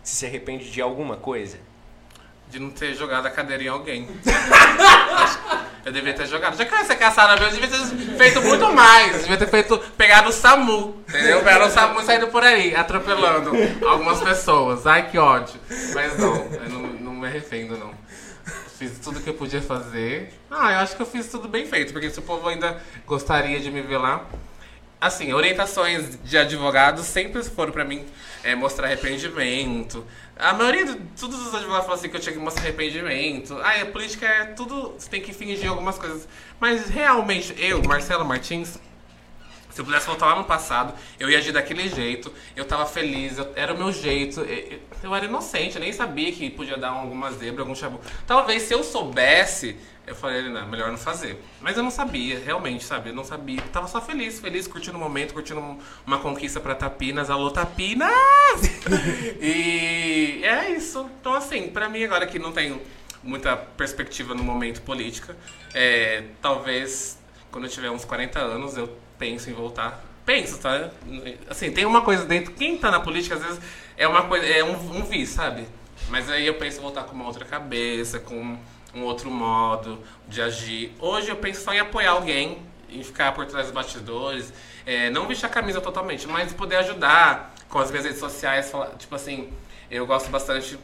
Você 0.02 0.16
se 0.16 0.26
arrepende 0.26 0.72
de 0.72 0.82
alguma 0.82 1.18
coisa? 1.18 1.58
De 2.50 2.58
não 2.58 2.70
ter 2.70 2.94
jogado 2.94 3.26
a 3.26 3.30
cadeira 3.30 3.64
em 3.64 3.68
alguém. 3.68 4.08
Eu 5.86 5.92
devia 5.92 6.14
ter 6.14 6.26
jogado. 6.26 6.58
Já 6.58 6.66
que 6.66 6.74
eu 6.74 6.80
ia 6.80 6.84
ser 6.84 6.96
caçada 6.96 7.40
mesmo, 7.40 7.60
eu 7.60 7.68
devia 7.68 7.70
ter 7.70 8.18
feito 8.18 8.42
muito 8.42 8.74
mais. 8.74 9.14
Eu 9.14 9.20
devia 9.20 9.38
ter 9.38 9.48
feito. 9.48 9.78
Pegado 9.96 10.30
o 10.30 10.34
SAMU, 10.34 11.00
entendeu? 11.08 11.44
Pegaram 11.44 11.68
o 11.68 11.70
SAMU 11.70 12.02
e 12.02 12.04
saído 12.04 12.28
por 12.30 12.44
aí, 12.44 12.76
atropelando 12.76 13.52
algumas 13.88 14.20
pessoas. 14.20 14.88
Ai, 14.88 15.08
que 15.12 15.20
ódio. 15.20 15.60
Mas 15.94 16.18
não, 16.18 16.36
eu 16.36 16.70
não 16.70 17.05
me 17.26 17.32
arrependo, 17.32 17.78
não. 17.78 17.94
Fiz 18.78 19.00
tudo 19.00 19.20
que 19.20 19.30
eu 19.30 19.34
podia 19.34 19.62
fazer. 19.62 20.32
Ah, 20.50 20.74
eu 20.74 20.80
acho 20.80 20.96
que 20.96 21.02
eu 21.02 21.06
fiz 21.06 21.28
tudo 21.28 21.48
bem 21.48 21.66
feito, 21.66 21.92
porque 21.92 22.10
se 22.10 22.20
o 22.20 22.22
povo 22.22 22.48
ainda 22.48 22.82
gostaria 23.08 23.60
de 23.60 23.72
me 23.72 23.82
ver 23.82 23.98
lá. 23.98 24.26
Assim, 25.00 25.34
orientações 25.34 26.18
de 26.24 26.38
advogados 26.38 27.06
sempre 27.06 27.44
foram 27.44 27.72
pra 27.72 27.84
mim 27.84 28.06
é, 28.44 28.56
mostrar 28.56 28.88
arrependimento. 28.88 30.06
A 30.38 30.54
maioria, 30.54 30.86
de, 30.86 30.96
todos 31.20 31.40
os 31.40 31.54
advogados 31.54 31.86
falam 31.86 32.00
assim 32.00 32.10
que 32.10 32.16
eu 32.16 32.20
tinha 32.20 32.34
que 32.34 32.40
mostrar 32.40 32.64
arrependimento. 32.64 33.58
Ah, 33.62 33.82
a 33.82 33.86
política 33.86 34.26
é 34.26 34.46
tudo, 34.46 34.94
você 34.98 35.10
tem 35.10 35.22
que 35.22 35.34
fingir 35.34 35.70
algumas 35.70 35.98
coisas. 35.98 36.28
Mas 36.60 36.90
realmente, 36.90 37.56
eu, 37.58 37.82
Marcelo 37.84 38.26
Martins, 38.26 38.78
se 39.76 39.82
eu 39.82 39.84
pudesse 39.84 40.08
voltar 40.08 40.28
lá 40.28 40.36
no 40.38 40.46
passado, 40.46 40.94
eu 41.20 41.30
ia 41.30 41.38
agir 41.38 41.52
daquele 41.52 41.90
jeito. 41.90 42.32
Eu 42.56 42.64
tava 42.64 42.86
feliz, 42.86 43.38
eu- 43.38 43.52
era 43.58 43.74
o 43.74 43.78
meu 43.78 43.92
jeito. 43.92 44.40
Eu, 44.40 44.80
eu 45.04 45.14
era 45.14 45.26
inocente, 45.26 45.76
eu 45.76 45.82
nem 45.82 45.92
sabia 45.92 46.32
que 46.32 46.50
podia 46.50 46.78
dar 46.78 46.92
alguma 46.92 47.30
zebra, 47.34 47.62
algum 47.62 47.76
chabu. 47.76 48.00
Talvez 48.26 48.62
se 48.62 48.74
eu 48.74 48.82
soubesse, 48.86 49.76
eu 50.08 50.16
falei, 50.16 50.44
não, 50.48 50.66
melhor 50.70 50.90
não 50.92 50.98
fazer. 50.98 51.44
Mas 51.60 51.76
eu 51.76 51.84
não 51.84 51.92
sabia, 51.92 52.40
realmente, 52.40 52.86
sabe? 52.86 53.10
Eu 53.10 53.14
não 53.14 53.26
sabia. 53.26 53.60
Eu 53.60 53.68
tava 53.68 53.86
só 53.90 54.00
feliz, 54.00 54.40
feliz, 54.40 54.66
curtindo 54.66 54.96
o 54.98 55.02
momento, 55.02 55.34
curtindo 55.34 55.60
um- 55.60 55.78
uma 56.08 56.20
conquista 56.20 56.62
pra 56.62 56.74
Tapinas. 56.74 57.30
Alô, 57.30 57.52
Tapinas! 57.52 58.14
e 59.42 60.40
é 60.44 60.70
isso. 60.72 61.10
Então, 61.20 61.34
assim, 61.34 61.68
pra 61.68 61.90
mim 61.90 62.02
agora 62.06 62.26
que 62.26 62.40
não 62.40 62.54
tenho 62.54 62.82
muita 63.22 63.58
perspectiva 63.58 64.34
no 64.34 64.42
momento 64.44 64.82
política, 64.84 65.36
é, 65.74 66.24
talvez 66.42 67.20
quando 67.52 67.66
eu 67.66 67.70
tiver 67.70 67.90
uns 67.90 68.06
40 68.06 68.40
anos 68.40 68.78
eu 68.78 69.04
penso 69.18 69.50
em 69.50 69.54
voltar. 69.54 70.04
Penso, 70.26 70.58
tá? 70.60 70.90
Assim, 71.50 71.72
tem 71.72 71.86
uma 71.86 72.02
coisa 72.02 72.26
dentro. 72.26 72.52
Quem 72.54 72.78
tá 72.78 72.90
na 72.90 73.00
política, 73.00 73.36
às 73.36 73.44
vezes, 73.44 73.60
é 73.96 74.08
uma 74.08 74.24
coisa. 74.24 74.46
É 74.46 74.64
um, 74.64 74.74
um 74.98 75.04
vício, 75.04 75.36
sabe? 75.36 75.68
Mas 76.10 76.30
aí 76.30 76.46
eu 76.48 76.56
penso 76.56 76.80
em 76.80 76.82
voltar 76.82 77.04
com 77.04 77.14
uma 77.14 77.26
outra 77.26 77.46
cabeça, 77.46 78.20
com 78.20 78.58
um 78.94 79.04
outro 79.04 79.30
modo 79.30 80.00
de 80.28 80.42
agir. 80.42 80.96
Hoje 81.00 81.30
eu 81.30 81.36
penso 81.36 81.62
só 81.64 81.74
em 81.74 81.80
apoiar 81.80 82.12
alguém, 82.12 82.60
em 82.90 83.04
ficar 83.04 83.34
por 83.34 83.46
trás 83.46 83.68
dos 83.68 83.76
bastidores, 83.76 84.54
é, 84.86 85.10
não 85.10 85.28
vestir 85.28 85.46
a 85.46 85.50
camisa 85.50 85.82
totalmente, 85.82 86.28
mas 86.28 86.54
poder 86.54 86.78
ajudar 86.78 87.54
com 87.70 87.78
as 87.80 87.90
minhas 87.92 88.06
redes 88.06 88.20
sociais. 88.20 88.70
falar- 88.72 88.92
tipo 88.98 89.14
assim, 89.16 89.52
eu 89.92 90.06
gosto 90.08 90.30
bastante 90.30 90.78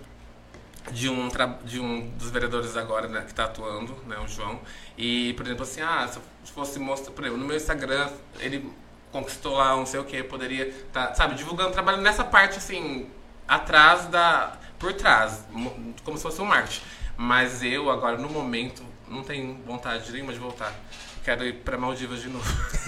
de 0.92 1.10
um, 1.10 1.30
de 1.64 1.80
um 1.80 2.10
dos 2.18 2.30
vereadores 2.32 2.76
agora, 2.76 3.08
né, 3.08 3.22
que 3.22 3.32
está 3.32 3.46
atuando, 3.46 3.96
né, 4.08 4.18
o 4.24 4.28
João. 4.28 4.60
E, 4.98 5.34
por 5.34 5.46
exemplo, 5.46 5.64
assim, 5.64 5.82
ah, 5.82 6.08
se 6.08 6.18
eu 6.18 6.24
fosse 6.54 6.80
mostrar, 6.80 7.12
por 7.12 7.24
exemplo, 7.24 7.40
no 7.40 7.46
meu 7.48 7.56
Instagram, 7.56 8.10
ele 8.40 8.72
conquistou 9.12 9.58
lá 9.58 9.76
não 9.76 9.86
sei 9.86 10.00
o 10.00 10.04
que, 10.06 10.24
poderia 10.24 10.68
estar, 10.68 11.14
sabe, 11.16 11.36
divulgando 11.36 11.72
trabalho 11.72 12.02
nessa 12.02 12.24
parte, 12.24 12.58
assim, 12.58 13.08
atrás 13.48 14.06
da. 14.08 14.58
por 14.80 14.94
trás, 14.94 15.46
mo- 15.52 15.94
como 16.04 16.18
se 16.18 16.24
fosse 16.24 16.42
um 16.42 16.46
marketing. 16.46 16.82
Mas 17.18 17.62
eu, 17.62 17.92
agora, 17.92 18.18
no 18.18 18.30
momento, 18.30 18.84
não 19.08 19.22
tenho 19.24 19.54
vontade 19.66 20.12
nenhuma 20.12 20.34
de 20.34 20.40
voltar. 20.40 20.74
Quero 21.24 21.46
ir 21.46 21.54
pra 21.54 21.78
Maldivas 21.78 22.20
de 22.22 22.30
novo. 22.30 22.46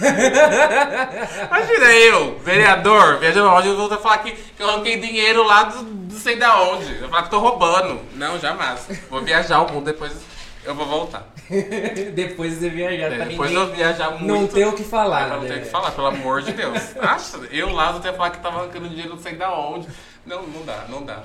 Imagina 1.48 1.86
eu, 1.92 2.38
vereador, 2.40 3.18
viajando 3.18 3.44
pra 3.44 3.52
Maldivas, 3.52 3.78
vou 3.88 3.98
falar 3.98 4.18
que, 4.18 4.32
que 4.32 4.60
eu 4.62 4.68
arranquei 4.68 4.98
dinheiro 4.98 5.44
lá 5.44 5.64
do, 5.64 5.84
do 5.84 6.14
sei 6.18 6.36
da 6.36 6.60
onde. 6.62 6.92
Eu 6.94 7.00
vou 7.02 7.08
falar 7.10 7.22
que 7.22 7.30
tô 7.30 7.38
roubando. 7.38 8.00
Não, 8.14 8.38
jamais. 8.40 8.88
Vou 9.08 9.22
viajar 9.22 9.60
o 9.60 9.72
mundo, 9.72 9.84
depois 9.84 10.12
eu 10.64 10.74
vou 10.74 10.86
voltar. 10.86 11.28
Depois 12.14 12.58
de 12.58 12.70
viajar, 12.70 13.12
É, 13.12 13.24
depois 13.26 13.52
eu 13.52 13.70
viajar 13.70 14.10
muito. 14.12 14.26
não 14.26 14.46
ter 14.46 14.66
o 14.66 14.72
que 14.72 14.82
falar, 14.82 15.28
não 15.28 15.40
ter 15.42 15.50
né? 15.50 15.56
o 15.56 15.60
que 15.60 15.68
falar, 15.68 15.90
pelo 15.90 16.06
amor 16.06 16.40
de 16.40 16.52
Deus. 16.52 16.96
Acha, 16.98 17.36
eu 17.50 17.70
lá 17.70 17.92
vou 17.92 18.00
ter 18.00 18.12
que 18.12 18.16
falar 18.16 18.30
que 18.30 18.38
tava 18.38 18.60
arrancando 18.60 18.88
dinheiro 18.88 19.10
não 19.10 19.18
sei 19.18 19.34
da 19.34 19.52
onde. 19.52 19.86
Não, 20.26 20.46
não 20.46 20.64
dá, 20.64 20.86
não 20.88 21.04
dá. 21.04 21.22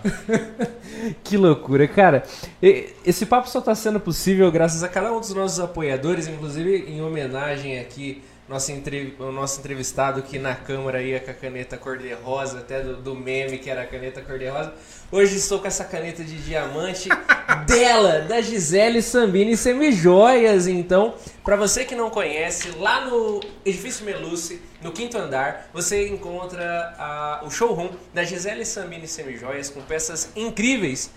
que 1.23 1.37
loucura, 1.37 1.87
cara. 1.87 2.23
Esse 2.61 3.25
papo 3.25 3.49
só 3.49 3.59
está 3.59 3.73
sendo 3.73 3.99
possível 3.99 4.51
graças 4.51 4.83
a 4.83 4.89
cada 4.89 5.13
um 5.13 5.19
dos 5.19 5.33
nossos 5.33 5.59
apoiadores, 5.59 6.27
inclusive 6.27 6.85
em 6.87 7.01
homenagem 7.01 7.79
aqui 7.79 8.21
nosso, 8.49 8.71
entre, 8.71 9.15
o 9.19 9.31
nosso 9.31 9.59
entrevistado 9.59 10.19
aqui 10.19 10.39
na 10.39 10.55
câmara 10.55 10.97
aí 10.97 11.17
com 11.19 11.29
a 11.29 11.33
caneta 11.35 11.77
cor-de-rosa, 11.77 12.59
até 12.59 12.81
do, 12.81 12.97
do, 12.97 13.15
meme 13.15 13.59
que 13.59 13.69
era 13.69 13.83
a 13.83 13.85
caneta 13.85 14.21
cor-de-rosa. 14.21 14.73
Hoje 15.11 15.37
estou 15.37 15.59
com 15.59 15.67
essa 15.67 15.85
caneta 15.85 16.23
de 16.23 16.35
diamante 16.37 17.09
dela, 17.67 18.21
da 18.21 18.41
Gisele 18.41 19.03
Sambini 19.03 19.55
Semijoias. 19.55 20.65
Então, 20.65 21.13
para 21.43 21.55
você 21.55 21.85
que 21.85 21.93
não 21.93 22.09
conhece, 22.09 22.71
lá 22.79 23.05
no 23.05 23.39
Edifício 23.63 24.03
Meluce, 24.03 24.59
no 24.81 24.91
quinto 24.91 25.15
andar, 25.15 25.69
você 25.71 26.07
encontra 26.07 26.95
a, 26.97 27.41
o 27.45 27.51
showroom 27.51 27.91
da 28.15 28.23
Gisele 28.23 28.65
Sambini 28.65 29.07
Semijoias 29.07 29.69
com 29.69 29.81
peças 29.81 30.31
incríveis 30.35 31.11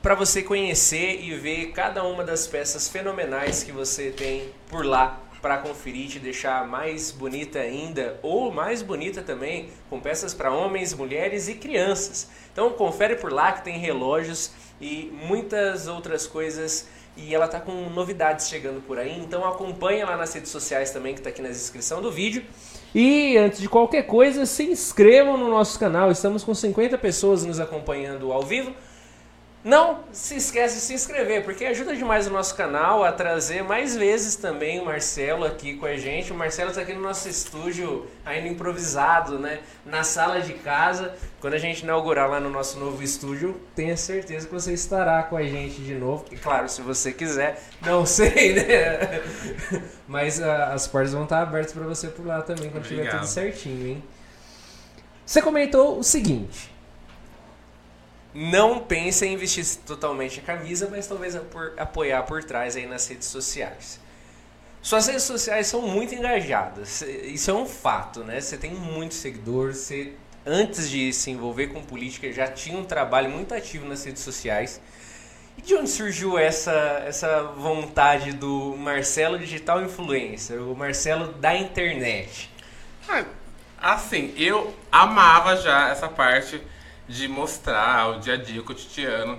para 0.00 0.14
você 0.14 0.42
conhecer 0.42 1.20
e 1.20 1.34
ver 1.34 1.72
cada 1.72 2.02
uma 2.04 2.24
das 2.24 2.46
peças 2.46 2.88
fenomenais 2.88 3.62
que 3.62 3.72
você 3.72 4.10
tem 4.10 4.50
por 4.70 4.86
lá 4.86 5.27
para 5.40 5.58
conferir 5.58 6.06
e 6.06 6.08
te 6.08 6.18
deixar 6.18 6.66
mais 6.66 7.10
bonita 7.10 7.58
ainda, 7.58 8.18
ou 8.22 8.52
mais 8.52 8.82
bonita 8.82 9.22
também, 9.22 9.70
com 9.88 10.00
peças 10.00 10.34
para 10.34 10.52
homens, 10.52 10.94
mulheres 10.94 11.48
e 11.48 11.54
crianças. 11.54 12.28
Então 12.52 12.70
confere 12.70 13.16
por 13.16 13.32
lá 13.32 13.52
que 13.52 13.64
tem 13.64 13.78
relógios 13.78 14.50
e 14.80 15.12
muitas 15.12 15.86
outras 15.86 16.26
coisas 16.26 16.88
e 17.16 17.34
ela 17.34 17.48
tá 17.48 17.60
com 17.60 17.72
novidades 17.90 18.48
chegando 18.48 18.80
por 18.80 18.96
aí, 18.96 19.18
então 19.18 19.44
acompanha 19.44 20.06
lá 20.06 20.16
nas 20.16 20.32
redes 20.32 20.52
sociais 20.52 20.92
também 20.92 21.14
que 21.14 21.20
está 21.20 21.30
aqui 21.30 21.42
na 21.42 21.48
descrição 21.48 22.00
do 22.00 22.12
vídeo. 22.12 22.44
E 22.94 23.36
antes 23.36 23.60
de 23.60 23.68
qualquer 23.68 24.04
coisa, 24.04 24.46
se 24.46 24.64
inscrevam 24.64 25.36
no 25.36 25.50
nosso 25.50 25.78
canal. 25.78 26.10
Estamos 26.10 26.44
com 26.44 26.54
50 26.54 26.96
pessoas 26.96 27.44
nos 27.44 27.60
acompanhando 27.60 28.32
ao 28.32 28.42
vivo. 28.42 28.72
Não 29.68 29.98
se 30.12 30.34
esquece 30.34 30.76
de 30.76 30.80
se 30.80 30.94
inscrever, 30.94 31.44
porque 31.44 31.62
ajuda 31.66 31.94
demais 31.94 32.26
o 32.26 32.30
nosso 32.30 32.54
canal 32.54 33.04
a 33.04 33.12
trazer 33.12 33.62
mais 33.62 33.94
vezes 33.94 34.34
também 34.34 34.80
o 34.80 34.86
Marcelo 34.86 35.44
aqui 35.44 35.74
com 35.74 35.84
a 35.84 35.94
gente. 35.94 36.32
O 36.32 36.34
Marcelo 36.34 36.70
está 36.70 36.80
aqui 36.80 36.94
no 36.94 37.02
nosso 37.02 37.28
estúdio, 37.28 38.06
ainda 38.24 38.48
improvisado, 38.48 39.38
né? 39.38 39.60
Na 39.84 40.02
sala 40.02 40.40
de 40.40 40.54
casa. 40.54 41.14
Quando 41.38 41.52
a 41.52 41.58
gente 41.58 41.82
inaugurar 41.82 42.30
lá 42.30 42.40
no 42.40 42.48
nosso 42.48 42.78
novo 42.78 43.02
estúdio, 43.02 43.60
tenha 43.74 43.94
certeza 43.94 44.46
que 44.46 44.54
você 44.54 44.72
estará 44.72 45.22
com 45.24 45.36
a 45.36 45.42
gente 45.42 45.82
de 45.82 45.94
novo. 45.94 46.24
E 46.32 46.36
claro, 46.36 46.66
se 46.66 46.80
você 46.80 47.12
quiser, 47.12 47.62
não 47.82 48.06
sei, 48.08 48.54
né? 48.54 49.22
Mas 50.08 50.38
uh, 50.38 50.44
as 50.72 50.88
portas 50.88 51.12
vão 51.12 51.24
estar 51.24 51.42
abertas 51.42 51.74
para 51.74 51.84
você 51.84 52.08
por 52.08 52.24
lá 52.24 52.40
também, 52.40 52.70
quando 52.70 52.86
Obrigado. 52.86 53.04
tiver 53.04 53.18
tudo 53.18 53.26
certinho, 53.28 53.86
hein? 53.86 54.04
Você 55.26 55.42
comentou 55.42 55.98
o 55.98 56.02
seguinte 56.02 56.77
não 58.38 58.78
pense 58.78 59.26
em 59.26 59.36
vestir 59.36 59.66
totalmente 59.84 60.38
a 60.38 60.42
camisa, 60.44 60.86
mas 60.88 61.08
talvez 61.08 61.34
apoiar 61.76 62.22
por 62.22 62.44
trás 62.44 62.76
aí 62.76 62.86
nas 62.86 63.08
redes 63.08 63.26
sociais. 63.26 63.98
Suas 64.80 65.08
redes 65.08 65.24
sociais 65.24 65.66
são 65.66 65.82
muito 65.82 66.14
engajadas, 66.14 67.02
isso 67.02 67.50
é 67.50 67.54
um 67.54 67.66
fato, 67.66 68.22
né? 68.22 68.40
Você 68.40 68.56
tem 68.56 68.70
muitos 68.70 69.16
seguidores, 69.16 69.78
você 69.78 70.12
antes 70.46 70.88
de 70.88 71.12
se 71.12 71.32
envolver 71.32 71.66
com 71.66 71.82
política 71.82 72.32
já 72.32 72.46
tinha 72.46 72.78
um 72.78 72.84
trabalho 72.84 73.28
muito 73.28 73.52
ativo 73.52 73.84
nas 73.88 74.04
redes 74.04 74.22
sociais. 74.22 74.80
E 75.56 75.62
de 75.62 75.74
onde 75.74 75.90
surgiu 75.90 76.38
essa, 76.38 77.02
essa 77.04 77.42
vontade 77.42 78.30
do 78.30 78.76
Marcelo 78.78 79.36
Digital 79.36 79.82
Influencer, 79.82 80.62
o 80.62 80.76
Marcelo 80.76 81.32
da 81.32 81.56
internet? 81.56 82.48
Ah, 83.08 83.24
assim, 83.76 84.32
eu 84.36 84.72
amava 84.92 85.56
já 85.56 85.88
essa 85.88 86.06
parte 86.06 86.62
de 87.08 87.26
mostrar 87.26 88.10
o 88.10 88.20
dia 88.20 88.34
a 88.34 88.36
dia, 88.36 88.60
o 88.60 88.64
cotidiano. 88.64 89.38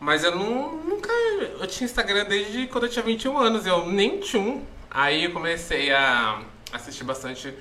Mas 0.00 0.22
eu 0.22 0.34
não, 0.36 0.76
nunca. 0.76 1.12
Eu 1.60 1.66
tinha 1.66 1.84
Instagram 1.86 2.24
desde 2.24 2.68
quando 2.68 2.84
eu 2.84 2.90
tinha 2.90 3.04
21 3.04 3.36
anos, 3.36 3.66
eu 3.66 3.86
nem 3.86 4.20
tinha 4.20 4.40
um. 4.40 4.64
Aí 4.90 5.24
eu 5.24 5.32
comecei 5.32 5.92
a 5.92 6.40
assistir 6.72 7.04
bastante 7.04 7.52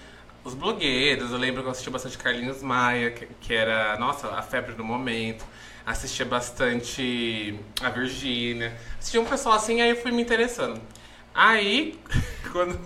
os 0.44 0.54
blogueiros. 0.54 1.32
Eu 1.32 1.38
lembro 1.38 1.62
que 1.62 1.68
eu 1.68 1.72
assistia 1.72 1.92
bastante 1.92 2.18
Carlinhos 2.18 2.62
Maia, 2.62 3.12
que, 3.12 3.26
que 3.42 3.54
era, 3.54 3.98
nossa, 3.98 4.28
a 4.30 4.42
febre 4.42 4.74
do 4.74 4.84
momento. 4.84 5.46
Assistia 5.86 6.26
bastante 6.26 7.60
a 7.82 7.90
Virgínia. 7.90 8.78
Assistia 9.00 9.22
um 9.22 9.26
pessoal 9.26 9.56
assim, 9.56 9.82
aí 9.82 9.90
eu 9.90 9.96
fui 9.96 10.12
me 10.12 10.22
interessando. 10.22 10.80
Aí, 11.34 12.00
quando 12.52 12.80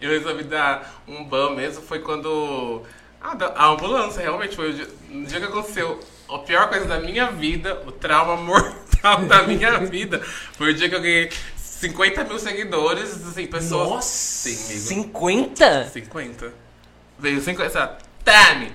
eu 0.00 0.10
resolvi 0.10 0.44
dar 0.44 1.02
um 1.06 1.24
ban 1.24 1.54
mesmo, 1.54 1.82
foi 1.82 2.00
quando 2.00 2.82
a 3.54 3.66
ambulância, 3.68 4.22
realmente, 4.22 4.54
foi 4.54 4.70
o 4.70 4.74
dia, 4.74 4.88
o 5.10 5.24
dia 5.24 5.40
que 5.40 5.46
aconteceu 5.46 6.00
a 6.28 6.38
pior 6.38 6.68
coisa 6.68 6.86
da 6.86 7.00
minha 7.00 7.30
vida, 7.30 7.82
o 7.86 7.92
trauma 7.92 8.36
mortal 8.36 9.22
da 9.24 9.42
minha 9.42 9.78
vida, 9.86 10.20
foi 10.52 10.72
o 10.72 10.74
dia 10.74 10.88
que 10.88 10.94
eu 10.94 11.00
ganhei 11.00 11.30
50 11.56 12.24
mil 12.24 12.38
seguidores, 12.38 13.26
assim, 13.26 13.46
pessoas... 13.46 13.88
Nossa! 13.88 14.08
Sim, 14.08 14.54
50? 14.54 15.88
50. 15.88 16.52
Veio 17.18 17.40
50, 17.40 17.98
Tame! 18.26 18.72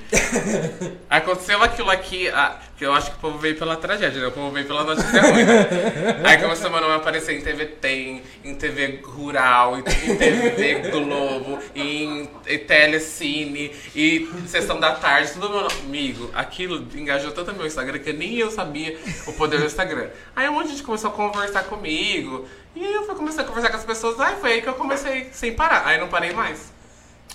Aconteceu 1.09 1.61
aquilo 1.61 1.89
aqui, 1.89 2.29
ah, 2.29 2.57
que 2.77 2.85
eu 2.85 2.93
acho 2.93 3.11
que 3.11 3.17
o 3.17 3.19
povo 3.19 3.37
veio 3.37 3.57
pela 3.57 3.75
tragédia, 3.75 4.21
né? 4.21 4.27
O 4.27 4.31
povo 4.31 4.49
veio 4.49 4.65
pela 4.65 4.85
notícia 4.85 5.21
ruim. 5.21 5.43
Né? 5.43 6.21
Aí 6.23 6.37
começou 6.37 6.73
a 6.73 6.95
aparecer 6.95 7.37
em 7.37 7.41
TV 7.41 7.65
Tem, 7.65 8.23
em 8.45 8.55
TV 8.55 9.01
Rural, 9.03 9.77
em 9.77 9.83
TV 9.83 10.89
Globo, 10.89 11.59
em, 11.75 12.29
em 12.47 12.59
Telecine, 12.59 13.75
e 13.93 14.31
Sessão 14.47 14.79
da 14.79 14.93
Tarde, 14.93 15.33
tudo 15.33 15.49
meu 15.49 15.67
amigo. 15.67 16.31
Aquilo 16.33 16.87
engajou 16.95 17.33
tanto 17.33 17.51
no 17.51 17.57
meu 17.57 17.67
Instagram 17.67 17.99
que 17.99 18.13
nem 18.13 18.37
eu 18.37 18.49
sabia 18.51 18.97
o 19.27 19.33
poder 19.33 19.59
do 19.59 19.65
Instagram. 19.65 20.07
Aí 20.33 20.47
um 20.47 20.53
monte 20.53 20.67
de 20.67 20.71
gente 20.71 20.83
começou 20.83 21.09
a 21.09 21.13
conversar 21.13 21.63
comigo, 21.63 22.47
e 22.73 22.85
aí 22.85 22.93
eu 22.93 23.05
fui 23.05 23.15
começar 23.15 23.41
a 23.41 23.45
conversar 23.45 23.69
com 23.69 23.75
as 23.75 23.83
pessoas, 23.83 24.17
aí 24.17 24.37
foi 24.39 24.53
aí 24.53 24.61
que 24.61 24.69
eu 24.69 24.75
comecei 24.75 25.27
sem 25.33 25.53
parar. 25.53 25.85
Aí 25.85 25.99
não 25.99 26.07
parei 26.07 26.31
mais. 26.31 26.71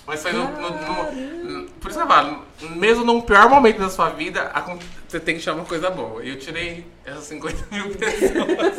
Mas 0.07 0.21
foi 0.21 0.31
no, 0.31 0.49
no, 0.49 0.69
no, 0.69 1.69
Por 1.81 1.89
isso 1.89 1.99
que 1.99 2.03
eu 2.03 2.07
falo, 2.07 2.45
mesmo 2.77 3.03
num 3.03 3.19
pior 3.19 3.49
momento 3.49 3.79
da 3.79 3.89
sua 3.89 4.09
vida, 4.09 4.49
você 5.05 5.19
tem 5.19 5.35
que 5.35 5.41
chamar 5.41 5.59
uma 5.59 5.67
coisa 5.67 5.89
boa. 5.89 6.23
E 6.23 6.29
eu 6.29 6.39
tirei 6.39 6.87
essas 7.05 7.25
50 7.25 7.67
mil 7.75 7.89
pessoas. 7.89 8.77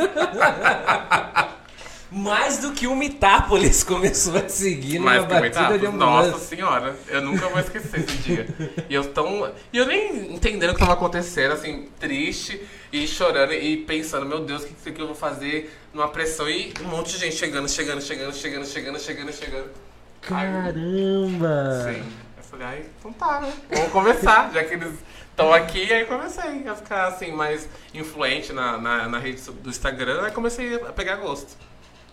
Mais 2.10 2.56
do 2.56 2.72
que 2.72 2.86
o 2.86 2.96
Mitápolis 2.96 3.84
começou 3.84 4.38
a 4.38 4.48
seguir 4.48 4.98
numa 4.98 5.20
batida 5.20 5.78
de 5.78 5.84
ambulância. 5.84 6.32
Nossa 6.32 6.46
senhora, 6.46 6.96
eu 7.08 7.20
nunca 7.20 7.46
vou 7.48 7.60
esquecer 7.60 8.00
esse 8.00 8.16
dia. 8.16 8.46
E 8.88 8.94
eu 8.94 9.04
tão. 9.12 9.52
E 9.70 9.76
eu 9.76 9.84
nem 9.84 10.34
entendendo 10.34 10.70
o 10.70 10.74
que 10.74 10.80
estava 10.80 10.94
acontecendo, 10.94 11.52
assim, 11.52 11.90
triste 12.00 12.66
e 12.90 13.06
chorando 13.06 13.52
e 13.52 13.76
pensando, 13.76 14.24
meu 14.24 14.40
Deus, 14.40 14.62
o 14.62 14.66
que, 14.66 14.92
que 14.92 15.02
eu 15.02 15.06
vou 15.06 15.14
fazer 15.14 15.70
numa 15.92 16.08
pressão? 16.08 16.48
E 16.48 16.72
um 16.82 16.88
monte 16.88 17.12
de 17.12 17.18
gente 17.18 17.36
chegando, 17.36 17.68
chegando, 17.68 18.00
chegando, 18.00 18.34
chegando, 18.34 18.66
chegando, 18.66 18.98
chegando, 18.98 19.32
chegando. 19.34 19.87
Caramba! 20.28 21.82
Sim. 21.84 22.04
Eu 22.36 22.42
falei, 22.42 22.66
ai, 22.66 22.84
então 22.98 23.12
tá, 23.12 23.40
né? 23.40 23.52
Vamos 23.70 23.92
conversar, 23.92 24.52
já 24.52 24.62
que 24.62 24.74
eles 24.74 24.92
estão 25.30 25.52
aqui, 25.52 25.90
aí 25.92 26.04
comecei 26.04 26.68
a 26.68 26.74
ficar 26.74 27.06
assim, 27.08 27.32
mais 27.32 27.68
influente 27.94 28.52
na, 28.52 28.76
na, 28.76 29.08
na 29.08 29.18
rede 29.18 29.40
do 29.50 29.70
Instagram, 29.70 30.22
aí 30.22 30.30
comecei 30.32 30.74
a 30.74 30.92
pegar 30.92 31.16
gosto. 31.16 31.56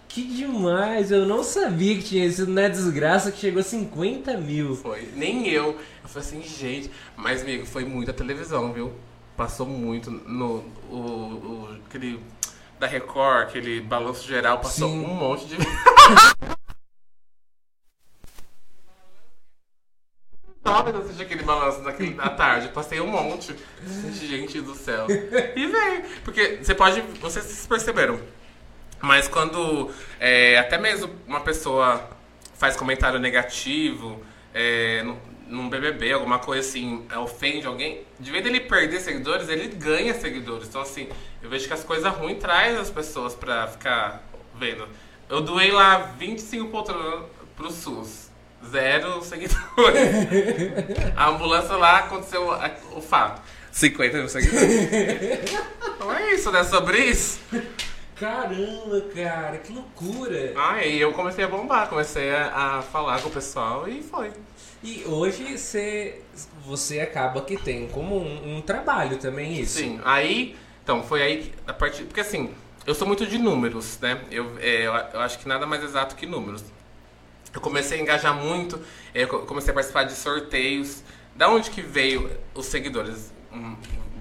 Que 0.07 0.23
demais! 0.23 1.11
Eu 1.11 1.25
não 1.25 1.43
sabia 1.43 1.93
que 1.97 2.03
tinha 2.03 2.31
sido 2.31 2.49
na 2.49 2.69
desgraça 2.69 3.33
que 3.33 3.37
chegou 3.37 3.59
a 3.59 3.63
50 3.63 4.37
mil. 4.37 4.73
Foi, 4.75 5.09
nem 5.13 5.49
eu. 5.49 5.77
Eu 6.03 6.09
falei 6.09 6.25
assim, 6.25 6.41
gente, 6.41 6.89
mas 7.17 7.41
amigo, 7.41 7.65
foi 7.65 7.83
muita 7.83 8.13
televisão, 8.13 8.71
viu? 8.71 8.93
Passou 9.35 9.65
muito 9.65 10.09
no. 10.09 10.63
O, 10.89 10.95
o, 10.95 11.79
aquele. 11.85 12.21
Da 12.79 12.87
Record, 12.87 13.47
aquele 13.47 13.81
balanço 13.81 14.25
geral, 14.25 14.59
passou 14.59 14.89
Sim. 14.89 15.03
um 15.03 15.13
monte 15.13 15.45
de. 15.47 15.57
horas 20.65 20.95
assisti 20.95 21.23
aquele 21.23 21.43
balanço 21.43 21.81
naquele, 21.81 22.15
à 22.19 22.29
tarde. 22.29 22.69
Passei 22.69 22.99
um 22.99 23.07
monte. 23.07 23.55
Gente 24.11 24.61
do 24.61 24.75
céu. 24.75 25.07
E 25.55 25.67
veio. 25.67 26.03
Porque 26.23 26.59
você 26.61 26.73
pode. 26.73 27.01
Vocês 27.21 27.65
perceberam. 27.67 28.19
Mas 29.01 29.27
quando 29.27 29.91
é, 30.19 30.57
até 30.57 30.77
mesmo 30.77 31.09
uma 31.27 31.41
pessoa 31.41 32.09
faz 32.55 32.75
comentário 32.75 33.19
negativo 33.19 34.23
é, 34.53 35.05
num 35.47 35.69
BBB, 35.69 36.13
alguma 36.13 36.39
coisa 36.39 36.67
assim, 36.67 37.05
é, 37.11 37.17
ofende 37.17 37.67
alguém, 37.67 38.01
de 38.19 38.31
vez 38.31 38.43
dele 38.43 38.61
perder 38.61 38.99
seguidores, 38.99 39.49
ele 39.49 39.67
ganha 39.67 40.13
seguidores. 40.13 40.67
Então, 40.67 40.81
assim, 40.81 41.07
eu 41.43 41.49
vejo 41.49 41.67
que 41.67 41.73
as 41.73 41.83
coisas 41.83 42.11
ruins 42.13 42.39
traz 42.39 42.79
as 42.79 42.89
pessoas 42.89 43.35
pra 43.35 43.67
ficar 43.67 44.23
vendo. 44.55 44.87
Eu 45.29 45.41
doei 45.41 45.71
lá 45.71 45.97
25 46.17 46.69
poltronas 46.69 47.25
pro 47.55 47.71
SUS 47.71 48.24
zero 48.71 49.21
seguidores. 49.21 49.63
a 51.15 51.29
ambulância 51.29 51.75
lá 51.75 51.99
aconteceu 51.99 52.49
o 52.93 53.01
fato. 53.01 53.41
50 53.71 54.17
mil 54.17 54.29
seguidores. 54.29 54.71
então 55.95 56.13
é 56.13 56.33
isso, 56.33 56.51
né? 56.51 56.63
Sobre 56.63 56.97
isso. 56.97 57.39
Caramba, 58.15 59.01
cara, 59.13 59.57
que 59.57 59.73
loucura! 59.73 60.53
Ah, 60.55 60.85
e 60.85 61.01
eu 61.01 61.11
comecei 61.11 61.43
a 61.43 61.49
bombar, 61.49 61.89
comecei 61.89 62.33
a, 62.33 62.77
a 62.77 62.81
falar 62.81 63.21
com 63.21 63.27
o 63.27 63.31
pessoal 63.31 63.89
e 63.89 64.01
foi. 64.01 64.31
E 64.81 65.03
hoje 65.05 65.57
você, 65.57 66.21
você 66.65 67.01
acaba 67.01 67.41
que 67.41 67.57
tem 67.57 67.89
como 67.89 68.17
um, 68.17 68.55
um 68.55 68.61
trabalho 68.61 69.17
também 69.17 69.59
isso. 69.59 69.79
Sim, 69.79 69.99
aí, 70.05 70.55
então, 70.81 71.03
foi 71.03 71.21
aí 71.21 71.37
que, 71.43 71.51
a 71.67 71.73
partir, 71.73 72.03
porque 72.03 72.21
assim, 72.21 72.51
eu 72.87 72.95
sou 72.95 73.05
muito 73.05 73.25
de 73.25 73.37
números, 73.37 73.99
né? 73.99 74.21
Eu, 74.31 74.57
é, 74.59 74.87
eu, 74.87 74.93
eu 74.93 75.19
acho 75.19 75.37
que 75.39 75.47
nada 75.47 75.65
mais 75.65 75.83
exato 75.83 76.15
que 76.15 76.25
números. 76.25 76.63
Eu 77.55 77.61
comecei 77.61 77.97
a 77.97 78.01
engajar 78.01 78.35
muito, 78.35 78.79
eu 79.13 79.27
comecei 79.27 79.71
a 79.71 79.73
participar 79.73 80.03
de 80.03 80.13
sorteios. 80.13 81.01
Da 81.35 81.49
onde 81.49 81.71
que 81.71 81.81
veio 81.81 82.29
os 82.53 82.65
seguidores? 82.65 83.33
Hum, 83.51 83.75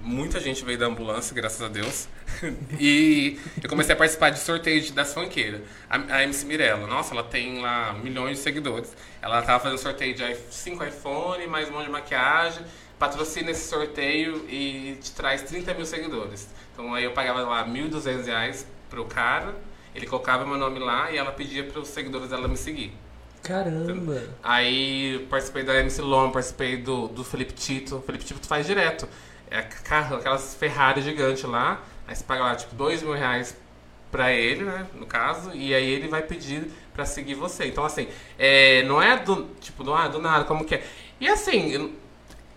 Muita 0.05 0.39
gente 0.39 0.63
veio 0.67 0.79
da 0.79 0.85
ambulância, 0.85 1.35
graças 1.35 1.63
a 1.63 1.69
Deus. 1.69 2.09
e 2.79 3.41
eu 3.63 3.71
comecei 3.71 3.95
a 3.95 3.97
participar 3.97 4.29
de 4.29 4.39
sorteios 4.39 4.91
das 4.91 5.15
funkeiras. 5.15 5.63
A, 5.89 5.97
a 6.17 6.23
MC 6.25 6.45
Mirella, 6.45 6.87
nossa, 6.87 7.15
ela 7.15 7.25
tem 7.25 7.63
lá 7.63 7.95
milhões 7.95 8.37
de 8.37 8.43
seguidores. 8.43 8.95
Ela 9.23 9.41
tava 9.41 9.61
fazendo 9.61 9.79
sorteio 9.79 10.15
de 10.15 10.37
5 10.51 10.85
iPhone, 10.85 11.47
mais 11.47 11.71
um 11.71 11.73
monte 11.73 11.87
de 11.87 11.91
maquiagem. 11.91 12.63
Patrocina 12.99 13.51
esse 13.51 13.67
sorteio 13.67 14.45
e 14.47 14.99
te 15.01 15.13
traz 15.13 15.41
30 15.41 15.73
mil 15.73 15.87
seguidores. 15.87 16.49
Então 16.75 16.93
aí 16.93 17.05
eu 17.05 17.13
pagava 17.13 17.41
lá 17.41 17.67
1.200 17.67 18.27
reais 18.27 18.67
pro 18.91 19.07
cara, 19.07 19.57
ele 19.95 20.07
colocava 20.07 20.45
meu 20.45 20.59
nome 20.59 20.81
lá 20.81 21.11
e 21.13 21.17
ela 21.17 21.33
pedia 21.33 21.65
para 21.65 21.81
os 21.81 21.89
seguidores 21.89 22.29
dela 22.29 22.47
me 22.47 22.59
seguir. 22.59 22.93
Caramba! 23.45 24.23
Aí 24.43 25.27
participei 25.29 25.63
da 25.63 25.79
MC 25.79 26.01
Lom, 26.01 26.31
participei 26.31 26.79
do, 26.79 27.09
do 27.09 27.23
Felipe 27.23 27.53
Tito. 27.53 28.03
Felipe 28.07 28.25
Tito 28.25 28.47
faz 28.47 28.67
direto. 28.67 29.07
É 29.51 29.61
carro, 29.63 30.17
aquelas 30.17 30.55
Ferrari 30.55 31.03
gigantes 31.03 31.45
lá. 31.45 31.83
Aí 32.09 32.17
você 32.17 32.25
paga 32.25 32.43
lá, 32.43 32.55
tipo, 32.57 32.75
dois 32.75 33.03
mil 33.03 33.13
reais 33.13 33.55
pra 34.11 34.33
ele, 34.33 34.65
né? 34.65 34.87
No 34.95 35.05
caso. 35.05 35.53
E 35.53 35.75
aí 35.75 35.87
ele 35.87 36.09
vai 36.09 36.23
pedir 36.23 36.71
pra 36.95 37.05
seguir 37.05 37.35
você. 37.35 37.67
Então, 37.67 37.85
assim, 37.85 38.09
é, 38.39 38.83
não 38.85 39.01
é 39.01 39.19
do, 39.19 39.45
tipo, 39.61 39.85
do, 39.85 39.93
ah, 39.93 40.09
do 40.09 40.19
nada, 40.19 40.45
como 40.45 40.65
que 40.65 40.77
é. 40.77 40.85
E 41.21 41.29
assim, 41.29 41.93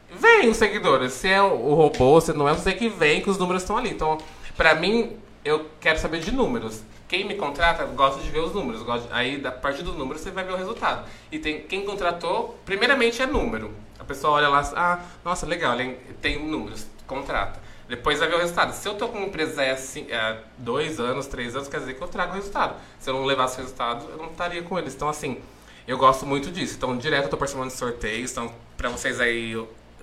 vem 0.09 0.49
os 0.49 0.55
seguidores. 0.55 1.11
Se 1.11 1.27
é 1.27 1.41
o 1.41 1.73
robô, 1.73 2.21
se 2.21 2.31
não 2.31 2.47
é, 2.47 2.53
você 2.53 2.71
que 2.71 2.87
vem, 2.87 3.21
que 3.21 3.29
os 3.29 3.37
números 3.37 3.63
estão 3.63 3.77
ali. 3.77 3.89
Então, 3.89 4.17
pra 4.55 4.73
mim, 4.73 5.17
eu 5.43 5.69
quero 5.81 5.99
saber 5.99 6.21
de 6.21 6.31
números. 6.31 6.81
Quem 7.07 7.25
me 7.25 7.35
contrata 7.35 7.85
gosta 7.85 8.21
de 8.21 8.29
ver 8.29 8.39
os 8.39 8.53
números. 8.53 8.83
Gosta, 8.83 9.07
aí, 9.11 9.41
a 9.45 9.51
partir 9.51 9.83
dos 9.83 9.95
números, 9.95 10.21
você 10.21 10.31
vai 10.31 10.43
ver 10.43 10.53
o 10.53 10.57
resultado. 10.57 11.07
E 11.31 11.39
tem 11.39 11.61
quem 11.61 11.85
contratou, 11.85 12.59
primeiramente 12.65 13.21
é 13.21 13.25
número. 13.25 13.73
A 13.99 14.03
pessoa 14.03 14.33
olha 14.33 14.49
lá, 14.49 14.69
ah, 14.75 14.99
nossa, 15.23 15.45
legal, 15.45 15.77
tem 16.21 16.43
números, 16.45 16.85
contrata. 17.05 17.59
Depois 17.87 18.19
vai 18.19 18.27
ver 18.27 18.35
o 18.35 18.39
resultado. 18.39 18.73
Se 18.73 18.87
eu 18.87 18.95
tô 18.95 19.07
com 19.07 19.17
uma 19.17 19.27
empresa 19.27 19.63
assim, 19.71 20.11
há 20.11 20.39
dois 20.57 20.99
anos, 20.99 21.25
três 21.27 21.55
anos, 21.55 21.69
quer 21.69 21.79
dizer 21.79 21.93
que 21.93 22.01
eu 22.01 22.07
trago 22.07 22.33
o 22.33 22.35
resultado. 22.35 22.75
Se 22.99 23.09
eu 23.09 23.13
não 23.13 23.23
levasse 23.23 23.57
o 23.57 23.61
resultado, 23.61 24.09
eu 24.09 24.17
não 24.17 24.27
estaria 24.27 24.61
com 24.61 24.77
eles. 24.77 24.93
Então, 24.93 25.07
assim, 25.07 25.39
eu 25.87 25.97
gosto 25.97 26.25
muito 26.25 26.51
disso. 26.51 26.75
Então, 26.75 26.97
direto 26.97 27.25
eu 27.25 27.29
tô 27.29 27.37
participando 27.37 27.69
de 27.69 27.77
sorteios. 27.77 28.31
Então, 28.31 28.53
pra 28.75 28.89
vocês 28.89 29.21
aí, 29.21 29.55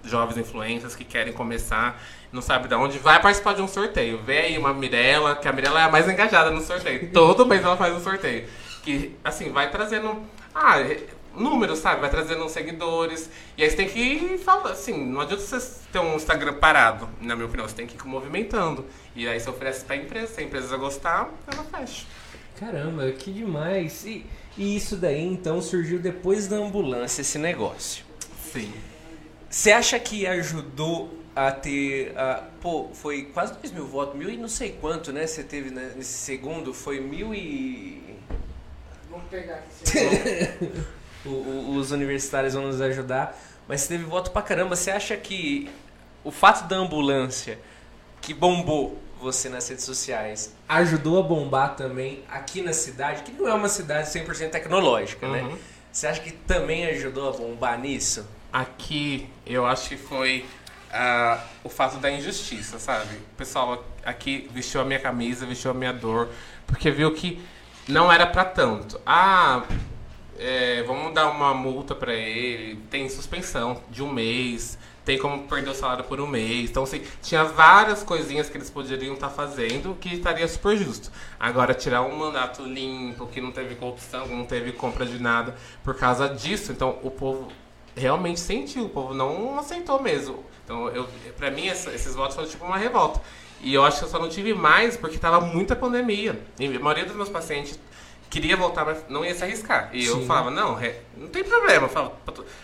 jovens 0.03 0.39
influencers 0.39 0.97
que 0.97 1.05
querem 1.05 1.35
começar, 1.35 2.01
não 2.35 2.43
sabe 2.43 2.67
de 2.67 2.75
onde, 2.75 2.99
vai 2.99 3.23
participar 3.23 3.55
de 3.55 3.63
um 3.63 3.69
sorteio. 3.69 4.19
Vê 4.19 4.39
aí 4.39 4.59
uma 4.59 4.75
Mirella, 4.75 5.37
que 5.37 5.47
a 5.47 5.53
Mirella 5.53 5.81
é 5.81 5.85
a 5.85 5.89
mais 5.89 6.09
engajada 6.09 6.51
no 6.51 6.61
sorteio. 6.61 7.09
Todo 7.15 7.47
mês 7.47 7.63
ela 7.63 7.77
faz 7.77 7.95
um 7.95 8.01
sorteio. 8.01 8.49
Que, 8.83 9.17
assim, 9.23 9.53
vai 9.53 9.71
trazendo. 9.71 10.21
Ah, 10.53 10.79
números, 11.37 11.79
sabe? 11.79 12.01
Vai 12.01 12.11
trazendo 12.11 12.49
seguidores. 12.49 13.31
E 13.57 13.63
aí 13.63 13.71
você 13.71 13.77
tem 13.77 13.89
que 13.89 14.37
falar, 14.39 14.73
assim, 14.73 15.07
não 15.07 15.21
adianta 15.21 15.45
você 15.45 15.81
ter 15.93 16.01
um 16.01 16.17
Instagram 16.17 16.55
parado, 16.55 17.09
na 17.21 17.37
minha 17.37 17.47
opinião, 17.47 17.69
você 17.69 17.77
tem 17.77 17.87
que 17.87 17.97
ir 17.97 18.05
movimentando. 18.05 18.85
E 19.15 19.29
aí 19.29 19.39
você 19.39 19.49
oferece 19.49 19.85
pra 19.85 19.95
empresa, 19.95 20.35
se 20.35 20.41
a 20.41 20.45
empresa 20.45 20.77
gostar, 20.77 21.31
ela 21.47 21.63
fecha. 21.63 22.05
Caramba, 22.59 23.13
que 23.13 23.33
demais! 23.33 24.05
E, 24.05 24.27
e 24.59 24.77
isso 24.77 24.97
daí 24.97 25.25
então 25.25 25.63
surgiu 25.63 26.01
depois 26.01 26.49
da 26.49 26.57
ambulância, 26.57 27.21
esse 27.21 27.39
negócio. 27.39 28.05
Sim. 28.53 28.73
Você 29.49 29.71
acha 29.71 29.99
que 30.01 30.27
ajudou 30.27 31.24
a 31.37 31.51
ter. 31.53 32.17
A, 32.17 32.45
pô, 32.61 32.89
foi 32.95 33.23
quase 33.33 33.55
2 33.55 33.73
mil 33.73 33.87
votos, 33.87 34.17
mil 34.17 34.31
e 34.31 34.37
não 34.37 34.49
sei 34.49 34.73
quanto, 34.81 35.13
né? 35.13 35.27
Você 35.27 35.43
teve 35.43 35.71
né, 35.71 35.93
nesse 35.97 36.13
segundo, 36.13 36.73
foi 36.75 37.01
mil 37.01 37.35
e. 37.35 38.03
Vamos 39.11 39.27
pegar 39.29 39.57
aqui. 39.57 40.85
O- 41.27 41.31
o- 41.31 41.77
os 41.77 41.91
universitários 41.91 42.53
vão 42.53 42.65
nos 42.67 42.83
ajudar. 42.83 43.35
Mas 43.67 43.81
você 43.81 43.89
teve 43.89 44.05
voto 44.05 44.31
pra 44.31 44.43
caramba. 44.43 44.77
Você 44.77 44.91
acha 44.91 45.17
que 45.17 45.71
o 46.23 46.31
fato 46.31 46.69
da 46.69 46.77
ambulância 46.77 47.59
que 48.21 48.35
bombou 48.35 49.01
você 49.23 49.49
nas 49.49 49.67
redes 49.67 49.85
sociais 49.87 50.53
ajudou 50.69 51.19
a 51.19 51.23
bombar 51.23 51.77
também 51.77 52.23
aqui 52.31 52.61
na 52.61 52.75
cidade, 52.75 53.23
que 53.23 53.33
não 53.33 53.49
é 53.49 53.55
uma 53.55 53.71
cidade 53.71 54.11
100% 54.11 54.51
tecnológica, 54.51 55.27
né? 55.27 55.45
Uhum. 55.45 55.57
Você 55.91 56.07
acha 56.09 56.21
que 56.21 56.31
também 56.31 56.85
ajudou 56.89 57.31
a 57.31 57.33
bombar 57.33 57.81
nisso? 57.81 58.27
Aqui, 58.53 59.27
eu 59.47 59.65
acho 59.65 59.89
que 59.89 59.97
foi 59.97 60.45
ah, 60.95 61.45
o 61.65 61.69
fato 61.69 61.99
da 61.99 62.11
injustiça, 62.11 62.79
sabe? 62.79 63.17
O 63.17 63.37
pessoal 63.37 63.85
aqui 64.05 64.49
vestiu 64.53 64.81
a 64.81 64.85
minha 64.85 65.01
camisa, 65.01 65.45
vestiu 65.45 65.73
a 65.73 65.75
minha 65.75 65.93
dor, 65.93 66.29
porque 66.67 66.91
viu 66.91 67.13
que 67.13 67.45
não 67.89 68.11
era 68.11 68.27
pra 68.27 68.45
tanto. 68.45 69.01
Ah, 69.05 69.65
é, 70.39 70.83
vamos 70.85 71.13
dar 71.13 71.31
uma 71.31 71.53
multa 71.53 71.95
pra 71.95 72.15
ele, 72.15 72.77
tem 72.91 73.09
suspensão 73.09 73.83
de 73.91 74.03
um 74.03 74.13
mês, 74.13 74.79
tem 75.05 75.19
como 75.19 75.47
perder 75.49 75.71
o 75.71 75.75
salário 75.75 76.05
por 76.05 76.21
um 76.21 76.27
mês. 76.29 76.71
Então, 76.71 76.85
assim, 76.85 77.03
tinha 77.21 77.45
várias 77.45 78.05
coisinhas 78.05 78.49
que 78.49 78.57
eles 78.57 78.71
poderiam 78.71 79.15
estar 79.15 79.31
fazendo 79.31 79.97
que 80.01 80.15
estaria 80.15 80.47
super 80.47 80.77
justo. 80.77 81.11
Agora, 81.39 81.75
tirar 81.75 82.03
um 82.03 82.17
mandato 82.17 82.63
limpo, 82.63 83.27
que 83.27 83.41
não 83.41 83.51
teve 83.51 83.75
corrupção, 83.75 84.27
não 84.29 84.47
teve 84.47 84.73
compra 84.73 85.05
de 85.05 85.21
nada, 85.21 85.57
por 85.83 85.97
causa 85.97 86.29
disso, 86.29 86.71
então 86.73 86.99
o 87.03 87.11
povo 87.11 87.49
realmente 87.97 88.41
sentiu, 88.41 88.87
o 88.87 88.89
povo 88.89 89.13
não 89.13 89.59
aceitou 89.59 90.01
mesmo. 90.01 90.45
Então, 90.65 90.89
eu, 90.89 91.07
pra 91.37 91.51
mim, 91.51 91.69
essa- 91.69 91.91
esses 91.93 92.15
votos 92.15 92.35
foram 92.35 92.49
tipo 92.49 92.65
uma 92.65 92.79
revolta. 92.79 93.21
E 93.61 93.73
eu 93.75 93.85
acho 93.85 93.99
que 93.99 94.05
eu 94.05 94.09
só 94.09 94.19
não 94.19 94.29
tive 94.29 94.53
mais 94.55 94.97
porque 94.97 95.19
tava 95.19 95.41
muita 95.41 95.75
pandemia. 95.77 96.39
E 96.59 96.67
a 96.67 96.81
maioria 96.81 97.05
dos 97.05 97.15
meus 97.17 97.29
pacientes 97.29 97.79
queria 98.31 98.57
voltar, 98.57 98.85
mas 98.85 99.05
não 99.09 99.25
ia 99.25 99.35
se 99.35 99.43
arriscar. 99.45 99.91
E 99.93 100.05
eu 100.05 100.17
Sim. 100.21 100.27
falava, 100.27 100.51
não, 100.51 100.79
não 101.17 101.29
tem 101.29 101.45
problema. 101.45 101.87
Eu 101.87 101.89
falava, 101.89 102.15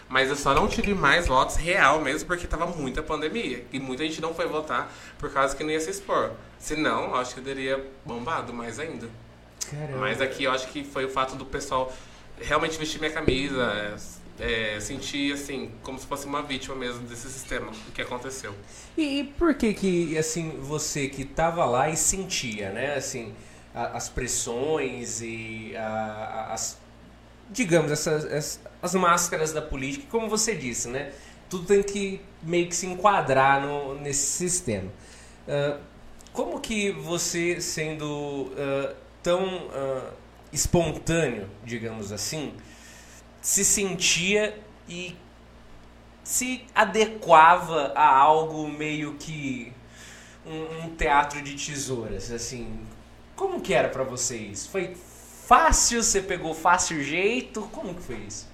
mas 0.08 0.28
eu 0.28 0.36
só 0.36 0.52
não 0.54 0.66
tive 0.66 0.92
mais 0.94 1.26
votos 1.28 1.56
real 1.56 2.00
mesmo 2.00 2.26
porque 2.26 2.46
tava 2.46 2.66
muita 2.66 3.02
pandemia. 3.02 3.64
E 3.72 3.78
muita 3.78 4.02
gente 4.04 4.20
não 4.20 4.34
foi 4.34 4.46
votar 4.46 4.92
por 5.18 5.30
causa 5.32 5.54
que 5.56 5.62
não 5.62 5.70
ia 5.70 5.80
se 5.80 5.90
expor. 5.90 6.32
Se 6.58 6.74
não, 6.76 7.14
acho 7.14 7.34
que 7.34 7.40
eu 7.40 7.44
teria 7.44 7.86
bombado 8.04 8.52
mais 8.52 8.78
ainda. 8.78 9.08
Caramba. 9.70 9.98
Mas 9.98 10.20
aqui 10.20 10.44
eu 10.44 10.52
acho 10.52 10.66
que 10.68 10.82
foi 10.84 11.04
o 11.04 11.08
fato 11.10 11.36
do 11.36 11.44
pessoal 11.46 11.92
realmente 12.40 12.76
vestir 12.78 12.98
minha 12.98 13.12
camisa, 13.12 13.94
é, 14.40 14.78
sentir 14.80 15.32
assim, 15.34 15.70
como 15.82 15.98
se 15.98 16.06
fosse 16.06 16.26
uma 16.26 16.42
vítima 16.42 16.74
mesmo 16.74 17.00
desse 17.06 17.28
sistema, 17.30 17.70
o 17.88 17.92
que 17.92 18.02
aconteceu. 18.02 18.54
E, 18.96 19.20
e 19.20 19.24
por 19.24 19.54
que 19.54 19.74
que, 19.74 20.16
assim, 20.18 20.58
você 20.60 21.08
que 21.08 21.24
tava 21.24 21.64
lá 21.64 21.88
e 21.90 21.96
sentia, 21.96 22.70
né, 22.70 22.94
assim, 22.94 23.34
a- 23.74 23.96
as 23.96 24.08
pressões 24.08 25.20
e 25.22 25.74
a- 25.76 26.48
as, 26.52 26.78
digamos, 27.50 27.90
essas, 27.90 28.24
as, 28.24 28.60
as 28.82 28.94
máscaras 28.94 29.52
da 29.52 29.62
política, 29.62 30.06
como 30.10 30.28
você 30.28 30.54
disse, 30.54 30.88
né, 30.88 31.12
tudo 31.48 31.66
tem 31.66 31.82
que 31.82 32.20
meio 32.42 32.68
que 32.68 32.76
se 32.76 32.86
enquadrar 32.86 33.60
no, 33.60 33.94
nesse 34.00 34.26
sistema. 34.26 34.90
Ah, 35.48 35.78
como 36.32 36.60
que 36.60 36.92
você, 36.92 37.60
sendo 37.60 38.52
ah, 38.56 38.94
tão 39.22 39.44
ah, 39.72 40.10
espontâneo, 40.52 41.48
digamos 41.64 42.12
assim, 42.12 42.52
se 43.40 43.64
sentia 43.64 44.58
e 44.88 45.16
se 46.22 46.64
adequava 46.74 47.92
a 47.94 48.06
algo 48.06 48.68
meio 48.68 49.14
que 49.14 49.72
um, 50.46 50.84
um 50.84 50.96
teatro 50.96 51.42
de 51.42 51.54
tesouras, 51.54 52.30
assim. 52.30 52.86
Como 53.34 53.60
que 53.60 53.72
era 53.72 53.88
pra 53.88 54.04
vocês? 54.04 54.66
Foi 54.66 54.94
fácil? 55.46 56.02
Você 56.02 56.20
pegou 56.20 56.54
fácil 56.54 57.02
jeito? 57.02 57.62
Como 57.72 57.94
que 57.94 58.02
foi 58.02 58.16
isso? 58.16 58.48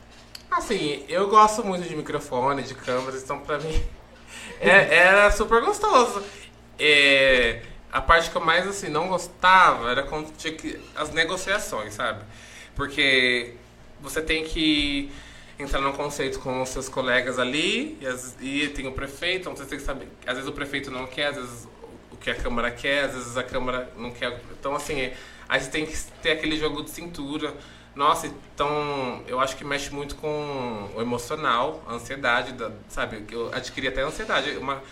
Assim, 0.51 1.05
eu 1.09 1.29
gosto 1.29 1.65
muito 1.65 1.89
de 1.89 1.95
microfone, 1.97 2.63
de 2.63 2.75
câmeras, 2.75 3.23
então 3.23 3.41
pra 3.41 3.59
mim 3.59 3.83
é- 4.61 4.95
era 4.97 5.31
super 5.31 5.61
gostoso. 5.63 6.23
É, 6.79 7.63
a 7.91 8.01
parte 8.01 8.31
que 8.31 8.37
eu 8.37 8.45
mais 8.45 8.67
assim 8.67 8.89
não 8.89 9.09
gostava 9.09 9.91
era 9.91 10.03
quando 10.05 10.31
tinha 10.37 10.55
que 10.55 10.81
as 10.95 11.11
negociações, 11.11 11.95
sabe? 11.95 12.23
Porque 12.75 13.55
você 14.09 14.21
tem 14.23 14.45
que 14.45 15.11
entrar 15.59 15.81
num 15.81 15.93
conceito 15.93 16.39
com 16.41 16.63
os 16.63 16.69
seus 16.69 16.89
colegas 16.89 17.39
ali 17.39 17.97
e, 18.01 18.07
as- 18.07 18.37
e 18.41 18.69
tem 18.69 18.87
o 18.87 18.93
prefeito, 18.93 19.41
então 19.43 19.57
você 19.57 19.65
tem 19.65 19.79
que 19.79 19.85
saber. 19.85 20.09
Às 20.27 20.35
vezes 20.35 20.49
o 20.49 20.53
prefeito 20.53 20.91
não 20.91 21.07
quer, 21.07 21.29
às 21.29 21.37
vezes 21.37 21.69
o 22.11 22.17
que 22.17 22.31
a 22.31 22.35
Câmara 22.35 22.71
quer, 22.71 23.05
às 23.05 23.15
vezes 23.15 23.37
a 23.37 23.43
Câmara 23.43 23.91
não 23.97 24.11
quer. 24.11 24.41
Então, 24.59 24.75
assim, 24.75 25.01
é, 25.01 25.17
aí 25.49 25.61
você 25.61 25.71
tem 25.71 25.87
que 25.87 25.97
ter 26.23 26.33
aquele 26.33 26.57
jogo 26.59 26.83
de 26.83 26.91
cintura. 26.91 27.55
Nossa, 27.95 28.27
então 28.27 29.23
eu 29.27 29.41
acho 29.41 29.57
que 29.57 29.65
mexe 29.65 29.91
muito 29.91 30.17
com 30.17 30.91
o 30.95 31.01
emocional, 31.01 31.83
a 31.89 31.95
ansiedade, 31.95 32.53
da, 32.53 32.71
sabe? 32.89 33.25
Eu 33.31 33.51
adquiri 33.55 33.89
até 33.89 34.03
ansiedade. 34.03 34.51
Uma, 34.59 34.83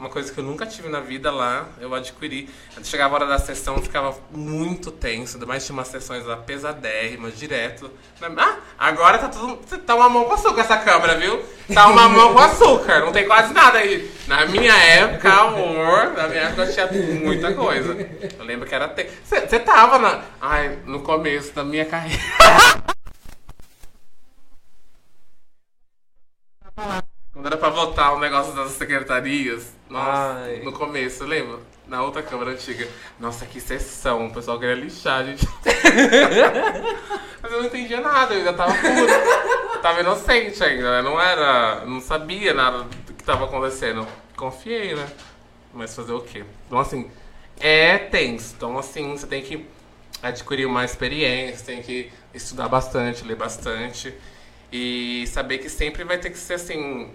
uma 0.00 0.08
coisa 0.08 0.32
que 0.32 0.40
eu 0.40 0.44
nunca 0.44 0.64
tive 0.64 0.88
na 0.88 1.00
vida 1.00 1.30
lá, 1.30 1.68
eu 1.78 1.94
adquiri. 1.94 2.48
Chegava 2.82 3.14
a 3.14 3.16
hora 3.16 3.26
da 3.26 3.38
sessão, 3.38 3.76
eu 3.76 3.82
ficava 3.82 4.16
muito 4.30 4.90
tenso, 4.90 5.34
ainda 5.36 5.44
mais 5.44 5.64
tinha 5.64 5.74
umas 5.76 5.88
sessões 5.88 6.24
lá 6.24 6.38
pesadérrimas, 6.38 7.38
direto. 7.38 7.90
Ah, 8.38 8.56
agora 8.78 9.18
tá 9.18 9.28
tudo. 9.28 9.56
Tá 9.80 9.94
uma 9.94 10.08
mão 10.08 10.24
com 10.24 10.32
açúcar 10.32 10.62
essa 10.62 10.78
câmera, 10.78 11.18
viu? 11.18 11.44
Tá 11.72 11.86
uma 11.86 12.08
mão 12.08 12.32
com 12.32 12.40
açúcar, 12.40 13.00
não 13.00 13.12
tem 13.12 13.26
quase 13.26 13.52
nada 13.52 13.78
aí. 13.78 14.10
Na 14.26 14.46
minha 14.46 14.74
época, 14.74 15.30
amor, 15.30 16.14
na 16.14 16.28
minha 16.28 16.42
época 16.44 16.66
tinha 16.66 16.86
muita 17.20 17.52
coisa. 17.52 17.92
Eu 18.38 18.44
lembro 18.44 18.66
que 18.66 18.74
era. 18.74 18.92
Você 19.22 19.60
tava 19.60 19.98
na. 19.98 20.22
Ai, 20.40 20.78
no 20.86 21.02
começo 21.02 21.52
da 21.54 21.62
minha 21.62 21.84
carreira. 21.84 22.22
Quando 27.40 27.46
era 27.46 27.56
pra 27.56 27.70
votar 27.70 28.12
o 28.12 28.18
negócio 28.18 28.52
das 28.52 28.72
secretarias, 28.72 29.72
nossa, 29.88 30.42
Ai. 30.44 30.60
no 30.62 30.72
começo, 30.72 31.24
lembra? 31.24 31.58
Na 31.88 32.02
outra 32.02 32.22
câmara 32.22 32.50
antiga. 32.50 32.86
Nossa, 33.18 33.46
que 33.46 33.58
sessão, 33.58 34.26
o 34.26 34.30
pessoal 34.30 34.58
queria 34.58 34.74
lixar, 34.74 35.24
gente. 35.24 35.48
Mas 37.40 37.50
eu 37.50 37.60
não 37.60 37.64
entendia 37.64 37.98
nada, 38.02 38.34
eu 38.34 38.40
ainda 38.40 38.52
tava 38.52 38.74
puro. 38.74 39.80
Tava 39.80 40.00
inocente 40.00 40.62
ainda, 40.62 40.96
né? 40.96 41.00
Não 41.00 41.18
era. 41.18 41.86
Não 41.86 41.98
sabia 41.98 42.52
nada 42.52 42.82
do 42.82 43.14
que 43.14 43.24
tava 43.24 43.46
acontecendo. 43.46 44.06
Confiei, 44.36 44.94
né? 44.94 45.08
Mas 45.72 45.96
fazer 45.96 46.12
o 46.12 46.20
quê? 46.20 46.44
Então, 46.66 46.78
assim, 46.78 47.10
é 47.58 47.96
tenso. 47.96 48.52
Então, 48.54 48.76
assim, 48.76 49.12
você 49.12 49.26
tem 49.26 49.40
que 49.40 49.66
adquirir 50.22 50.66
uma 50.66 50.84
experiência, 50.84 51.64
tem 51.64 51.80
que 51.80 52.12
estudar 52.34 52.68
bastante, 52.68 53.24
ler 53.24 53.36
bastante. 53.36 54.12
E 54.70 55.26
saber 55.28 55.56
que 55.56 55.70
sempre 55.70 56.04
vai 56.04 56.18
ter 56.18 56.28
que 56.28 56.36
ser 56.36 56.54
assim. 56.54 57.10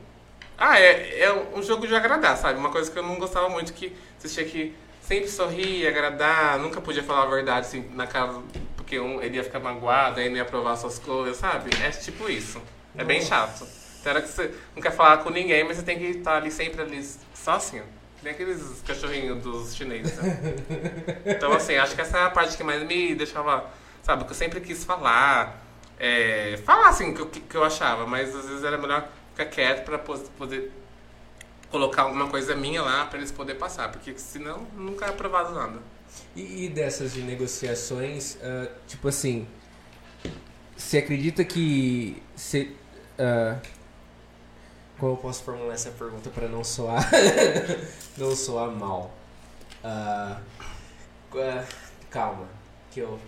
Ah, 0.58 0.80
é, 0.80 1.20
é 1.22 1.34
um 1.54 1.62
jogo 1.62 1.86
de 1.88 1.96
agradar, 1.96 2.38
sabe? 2.38 2.58
Uma 2.58 2.70
coisa 2.70 2.90
que 2.90 2.98
eu 2.98 3.04
não 3.04 3.16
gostava 3.18 3.50
muito 3.50 3.74
que 3.74 3.96
você 4.18 4.28
tinha 4.28 4.46
que 4.46 4.76
sempre 5.02 5.28
sorrir, 5.30 5.88
agradar, 5.88 6.58
nunca 6.60 6.82
podia 6.82 7.04
falar 7.04 7.24
a 7.24 7.26
verdade 7.28 7.68
assim 7.68 7.90
na 7.94 8.08
cara, 8.08 8.34
porque 8.76 9.00
um, 9.00 9.22
ele 9.22 9.38
ia 9.38 9.44
ficar 9.44 9.60
magoado, 9.60 10.20
aí 10.20 10.30
não 10.30 10.38
ia 10.38 10.42
aprovar 10.44 10.76
suas 10.78 10.98
coisas, 10.98 11.38
sabe? 11.38 11.70
É 11.84 11.90
tipo 11.92 12.30
isso. 12.30 12.62
É 12.98 13.04
bem 13.04 13.22
chato. 13.22 13.68
Tem 14.02 14.12
hora 14.12 14.22
que 14.22 14.30
você 14.30 14.52
não 14.76 14.82
quer 14.82 14.92
falar 14.92 15.18
com 15.18 15.30
ninguém, 15.30 15.64
mas 15.64 15.78
você 15.78 15.84
tem 15.84 15.98
que 15.98 16.06
estar 16.06 16.38
ali 16.38 16.52
sempre 16.52 16.82
ali, 16.82 17.04
só 17.34 17.54
assim. 17.54 17.82
Nem 18.24 18.34
aqueles 18.34 18.82
cachorrinhos 18.86 19.44
dos 19.44 19.76
chineses. 19.76 20.16
né? 20.18 20.56
Então, 21.26 21.52
assim, 21.52 21.76
acho 21.76 21.94
que 21.96 22.02
essa 22.02 22.18
é 22.18 22.24
a 22.24 22.30
parte 22.30 22.56
que 22.56 22.64
mais 22.64 22.82
me 22.84 23.14
deixava, 23.14 23.70
sabe? 24.02 24.24
Que 24.24 24.32
eu 24.32 24.36
sempre 24.36 24.62
quis 24.62 24.84
falar. 24.84 25.62
É, 26.00 26.60
falar 26.66 26.90
assim 26.90 27.14
que 27.14 27.22
eu, 27.22 27.28
que 27.28 27.56
eu 27.56 27.64
achava, 27.64 28.06
mas 28.06 28.36
às 28.36 28.48
vezes 28.48 28.64
era 28.64 28.78
melhor 28.78 29.08
ficar 29.36 29.46
quieto 29.46 30.00
pos- 30.00 30.30
poder 30.38 30.72
colocar 31.70 32.04
alguma 32.04 32.30
coisa 32.30 32.56
minha 32.56 32.82
lá 32.82 33.06
pra 33.06 33.18
eles 33.18 33.32
poderem 33.32 33.60
passar, 33.60 33.92
porque 33.92 34.18
senão 34.18 34.66
nunca 34.76 35.06
é 35.06 35.10
aprovado 35.10 35.54
nada. 35.54 35.80
E, 36.36 36.66
e 36.66 36.70
dessas 36.70 37.14
de 37.14 37.22
negociações, 37.22 38.38
ah, 38.42 38.72
tipo 38.88 39.08
assim, 39.10 39.46
você 40.78 41.00
acredita 41.00 41.44
que 41.44 42.22
você, 42.36 42.72
ah, 43.20 43.58
como 44.98 45.14
eu 45.14 45.18
posso 45.18 45.44
formular 45.44 45.74
essa 45.74 45.92
pergunta 45.92 46.30
para 46.30 46.48
não 46.48 46.64
soar 46.64 47.10
não 48.18 48.34
soar 48.36 48.72
mal? 48.72 49.14
Ah, 49.84 50.40
calma, 52.10 52.48
que 52.92 53.02
eu 53.02 53.20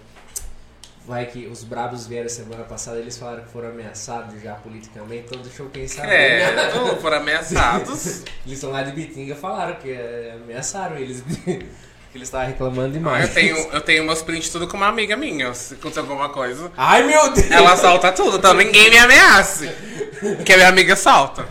vai 1.08 1.26
que 1.26 1.48
os 1.48 1.64
brabos 1.64 2.06
vieram 2.06 2.28
semana 2.30 2.64
passada, 2.66 2.98
eles 3.00 3.18
falaram 3.18 3.44
que 3.44 3.50
foram 3.50 3.70
ameaçados 3.70 4.42
já 4.42 4.54
politicamente, 4.56 5.24
então 5.28 5.42
deixa 5.42 5.64
eu 5.64 5.70
pensar 5.70 6.02
bem. 6.06 6.12
É, 6.16 6.72
não 6.76 6.98
foram 6.98 7.18
ameaçados. 7.18 8.24
Eles 8.46 8.60
são 8.60 8.70
lá 8.72 8.84
de 8.84 8.92
Bitinga, 8.92 9.36
falaram 9.36 9.76
que 9.76 9.90
eh, 9.92 10.38
ameaçaram 10.44 10.98
eles. 10.98 11.22
que 11.46 12.18
eles 12.18 12.28
estavam 12.28 12.48
reclamando 12.48 12.88
Ah, 12.90 12.92
demais. 12.98 13.28
eu, 13.30 13.34
tenho, 13.34 13.58
eu 13.74 13.82
tenho 13.82 14.04
meus 14.06 14.22
prints 14.22 14.50
tudo 14.50 14.68
com 14.68 14.78
uma 14.78 14.88
amiga 14.88 15.16
minha. 15.18 15.54
Se 15.54 15.74
acontecer 15.74 16.00
alguma 16.02 16.30
coisa, 16.30 16.72
Ai 16.78 17.04
meu 17.04 17.32
Deus! 17.34 17.52
ela 17.52 17.76
solta 17.78 18.12
tudo, 18.12 18.38
então 18.38 18.54
ninguém 18.54 18.90
me 18.90 18.98
ameace. 18.98 19.70
Que 20.46 20.54
a 20.54 20.58
minha 20.58 20.70
amiga 20.70 20.96
solta. 20.96 21.46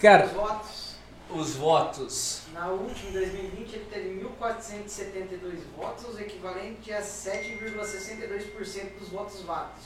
Cara, 0.00 0.24
Os 0.26 0.32
votos. 0.32 0.96
os 1.30 1.54
votos. 1.56 2.39
Na 2.60 2.68
última, 2.68 3.08
em 3.08 3.12
2020, 3.14 3.72
ele 3.72 3.86
teve 3.86 4.20
1.472 4.38 5.60
votos, 5.74 6.14
o 6.14 6.20
equivalente 6.20 6.92
a 6.92 7.00
7,62% 7.00 8.98
dos 8.98 9.08
votos 9.08 9.40
válidos. 9.40 9.84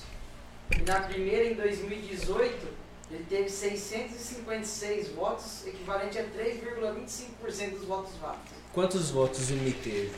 E 0.76 0.82
na 0.82 1.02
primeira, 1.02 1.44
em 1.44 1.54
2018, 1.54 2.66
ele 3.12 3.24
teve 3.28 3.48
656 3.48 5.10
votos, 5.10 5.64
equivalente 5.68 6.18
a 6.18 6.24
3,25% 6.24 7.70
dos 7.70 7.84
votos 7.84 8.16
válidos. 8.16 8.50
Quantos 8.72 9.08
votos 9.08 9.50
o 9.50 9.54
Mi 9.54 9.72
teve? 9.72 10.10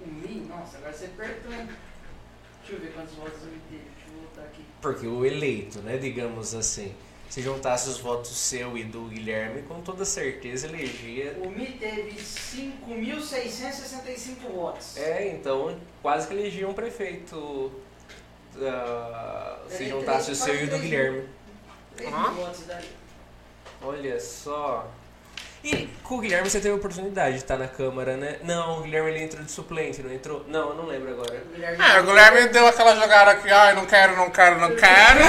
O 0.00 0.08
Mi, 0.08 0.46
nossa, 0.48 0.78
agora 0.78 0.94
você 0.94 1.04
apertou, 1.04 1.52
hein? 1.52 1.68
Deixa 2.60 2.72
eu 2.72 2.80
ver 2.80 2.94
quantos 2.94 3.14
votos 3.16 3.42
o 3.42 3.46
Mi 3.48 3.60
teve, 3.68 3.82
deixa 3.82 4.08
eu 4.08 4.14
voltar 4.18 4.44
aqui. 4.44 4.64
Porque 4.80 5.06
o 5.06 5.26
eleito, 5.26 5.80
né, 5.80 5.98
digamos 5.98 6.54
assim. 6.54 6.94
Se 7.32 7.40
juntasse 7.40 7.88
os 7.88 7.96
votos 7.96 8.36
seu 8.36 8.76
e 8.76 8.84
do 8.84 9.04
Guilherme, 9.04 9.62
com 9.62 9.80
toda 9.80 10.04
certeza 10.04 10.66
elegia. 10.66 11.34
O 11.42 11.48
Mi 11.48 11.64
teve 11.64 12.20
5.665 12.20 14.52
votos. 14.54 14.98
É, 14.98 15.28
então 15.28 15.74
quase 16.02 16.28
que 16.28 16.34
elegia 16.34 16.68
um 16.68 16.74
prefeito. 16.74 17.72
ah, 18.60 19.62
se 19.66 19.88
juntasse 19.88 20.32
o 20.32 20.36
seu 20.36 20.60
e 20.60 20.64
o 20.64 20.68
do 20.68 20.78
Guilherme. 20.78 21.26
3 21.96 22.12
mil 22.12 22.32
votos 22.32 22.66
daí. 22.66 22.90
Olha 23.80 24.20
só. 24.20 24.92
E 25.64 25.88
com 26.02 26.16
o 26.16 26.20
Guilherme 26.20 26.50
você 26.50 26.58
teve 26.58 26.74
a 26.74 26.76
oportunidade 26.76 27.36
de 27.36 27.42
estar 27.42 27.56
na 27.56 27.68
Câmara, 27.68 28.16
né? 28.16 28.36
Não, 28.42 28.80
o 28.80 28.82
Guilherme 28.82 29.10
ele 29.10 29.24
entrou 29.24 29.44
de 29.44 29.50
suplente, 29.50 30.02
não 30.02 30.12
entrou? 30.12 30.44
Não, 30.48 30.70
eu 30.70 30.74
não 30.74 30.86
lembro 30.86 31.10
agora. 31.10 31.42
O 31.48 31.54
Guilherme 31.54 31.84
É, 31.84 32.00
o 32.00 32.04
Guilherme 32.04 32.48
deu 32.48 32.66
aquela 32.66 32.96
jogada 32.96 33.30
aqui, 33.30 33.48
ai, 33.48 33.74
não 33.74 33.86
quero, 33.86 34.16
não 34.16 34.28
quero, 34.30 34.60
não 34.60 34.74
quero. 34.74 35.20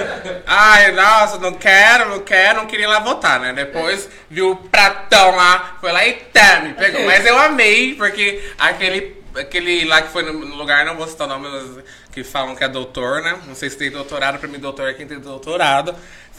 Ai, 0.46 0.92
nossa, 0.92 1.38
não 1.38 1.52
quero, 1.52 2.08
não 2.08 2.20
quero, 2.20 2.60
não 2.60 2.66
queria 2.66 2.86
ir 2.86 2.88
lá 2.88 3.00
votar, 3.00 3.38
né? 3.38 3.52
Depois 3.52 4.08
viu 4.30 4.52
o 4.52 4.56
pratão 4.56 5.36
lá, 5.36 5.76
foi 5.80 5.92
lá 5.92 6.06
e 6.06 6.14
tá, 6.14 6.60
me 6.60 6.72
pegou. 6.74 7.04
Mas 7.04 7.24
eu 7.26 7.38
amei, 7.38 7.94
porque 7.94 8.42
aquele, 8.58 9.22
aquele 9.36 9.84
lá 9.84 10.02
que 10.02 10.08
foi 10.08 10.22
no 10.22 10.32
no 10.32 10.56
lugar, 10.56 10.84
não 10.84 10.96
vou 10.96 11.06
citar 11.06 11.26
o 11.26 11.30
nome, 11.30 11.48
mas 11.48 11.84
que 12.12 12.22
falam 12.22 12.54
que 12.54 12.64
é 12.64 12.68
doutor, 12.68 13.22
né? 13.22 13.38
Não 13.46 13.54
sei 13.54 13.70
se 13.70 13.76
tem 13.76 13.90
doutorado, 13.90 14.38
pra 14.38 14.48
mim 14.48 14.58
doutor 14.58 14.88
é 14.88 14.94
quem 14.94 15.06
tem 15.06 15.18
doutorado. 15.18 15.94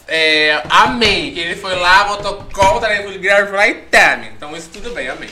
É, 0.08 0.62
amei, 0.70 1.32
que 1.32 1.39
ele 1.39 1.56
foi 1.56 1.76
lá, 1.76 2.04
votou 2.04 2.44
contra, 2.54 2.94
ele 2.94 3.20
foi 3.20 3.52
lá 3.52 3.68
e 3.68 3.76
tá, 3.76 4.18
Então 4.36 4.56
isso 4.56 4.70
tudo 4.70 4.92
bem, 4.92 5.08
amei. 5.08 5.30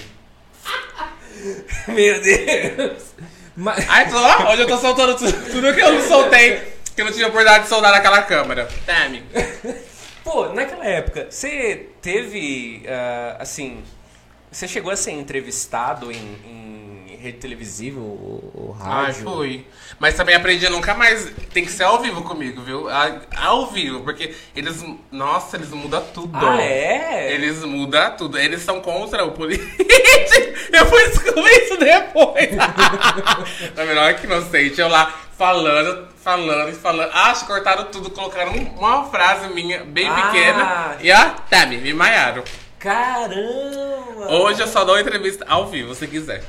Meu 1.88 2.22
Deus! 2.22 3.14
Mas, 3.56 3.86
Ai, 3.90 4.10
tô, 4.10 4.18
ó, 4.18 4.54
hoje 4.54 4.62
eu 4.62 4.68
tô 4.68 4.78
soltando 4.78 5.18
tudo, 5.18 5.52
tudo 5.52 5.74
que 5.74 5.82
eu 5.82 5.94
não 5.94 6.08
soltei, 6.08 6.74
que 6.96 7.02
eu 7.02 7.06
não 7.06 7.12
tive 7.12 7.26
oportunidade 7.26 7.64
de 7.64 7.70
soltar 7.70 7.92
naquela 7.92 8.22
câmera. 8.22 8.68
Tame. 8.86 9.24
pô, 10.24 10.50
naquela 10.50 10.86
época, 10.86 11.28
você 11.30 11.88
teve, 12.02 12.84
ah, 12.88 13.38
assim, 13.40 13.84
você 14.52 14.68
chegou 14.68 14.92
a 14.92 14.96
ser 14.96 15.12
entrevistado 15.12 16.12
em, 16.12 16.16
em 16.46 16.91
rede 17.22 17.38
televisiva 17.38 18.00
ou, 18.00 18.52
ou 18.54 18.78
Ai, 18.80 19.06
rádio? 19.08 19.24
fui. 19.24 19.68
Mas 20.00 20.16
também 20.16 20.36
aprendi 20.36 20.66
a 20.66 20.70
nunca 20.70 20.94
mais. 20.94 21.32
Tem 21.54 21.64
que 21.64 21.72
ser 21.72 21.84
ao 21.84 22.00
vivo 22.02 22.24
comigo, 22.24 22.62
viu? 22.62 22.90
A- 22.90 23.22
Ao 23.38 23.68
vivo, 23.68 24.02
porque 24.02 24.34
eles. 24.56 24.84
Nossa, 25.12 25.58
eles 25.58 25.70
mudam 25.70 26.04
tudo. 26.14 26.36
Ah, 26.36 26.62
é? 26.62 27.32
Eles 27.34 27.64
mudam 27.64 28.16
tudo. 28.18 28.38
Eles 28.40 28.62
são 28.62 28.82
contra 28.82 29.24
o 29.26 29.32
político. 29.32 29.72
Eu 30.74 30.86
fui 30.86 31.04
descobrir 31.10 31.52
isso 31.64 31.78
depois. 31.78 32.50
Na 33.76 33.84
melhor 33.86 34.14
que 34.16 34.26
inocente. 34.26 34.80
Eu 34.80 34.88
lá 34.88 35.14
falando, 35.38 36.08
falando 36.24 36.70
e 36.70 36.74
falando. 36.74 37.12
Acho 37.14 37.42
que 37.42 37.48
cortaram 37.52 37.86
tudo, 37.86 38.10
colocaram 38.10 38.54
um- 38.54 38.78
uma 38.80 39.04
frase 39.06 39.48
minha 39.54 39.84
bem 39.84 40.08
Ah. 40.08 40.14
pequena. 40.32 40.98
E 41.02 41.12
ó, 41.12 41.30
tá, 41.50 41.66
me, 41.66 41.78
me 41.78 41.94
maiaram. 41.94 42.44
Caramba! 42.80 44.32
Hoje 44.32 44.62
eu 44.62 44.68
só 44.68 44.84
dou 44.84 45.00
entrevista 45.00 45.46
ao 45.48 45.68
vivo, 45.68 45.94
se 45.94 46.08
quiser. 46.08 46.44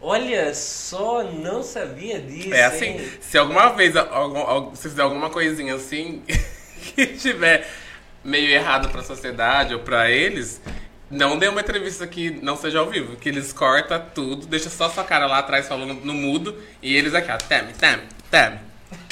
Olha 0.00 0.54
só, 0.54 1.24
não 1.24 1.62
sabia 1.62 2.20
disso. 2.20 2.54
É 2.54 2.64
assim, 2.64 2.86
hein? 2.86 3.12
se 3.20 3.36
alguma 3.36 3.70
vez 3.70 3.96
algum, 3.96 4.74
se 4.74 4.88
fizer 4.88 5.02
alguma 5.02 5.28
coisinha 5.28 5.74
assim 5.74 6.22
que 6.94 7.06
tiver 7.06 7.68
meio 8.22 8.48
errado 8.48 8.90
pra 8.90 9.02
sociedade 9.02 9.74
ou 9.74 9.80
pra 9.80 10.10
eles, 10.10 10.60
não 11.10 11.38
dê 11.38 11.48
uma 11.48 11.60
entrevista 11.60 12.06
que 12.06 12.30
não 12.42 12.56
seja 12.56 12.78
ao 12.78 12.88
vivo, 12.88 13.16
que 13.16 13.28
eles 13.28 13.52
cortam 13.52 14.00
tudo, 14.14 14.46
deixa 14.46 14.70
só 14.70 14.88
sua 14.88 15.04
cara 15.04 15.26
lá 15.26 15.38
atrás 15.38 15.66
falando 15.66 15.94
no 15.94 16.14
mudo 16.14 16.56
e 16.80 16.94
eles 16.94 17.14
aqui, 17.14 17.30
ó, 17.32 17.36
teme, 17.36 17.72
teme, 17.72 18.02
teme. 18.30 18.58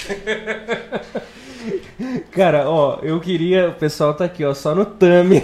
Cara, 2.33 2.69
ó, 2.69 2.99
eu 3.03 3.19
queria. 3.21 3.69
O 3.71 3.73
pessoal 3.75 4.15
tá 4.15 4.25
aqui, 4.25 4.45
ó, 4.45 4.53
só 4.55 4.75
no 4.75 4.85
thumb. 4.85 5.43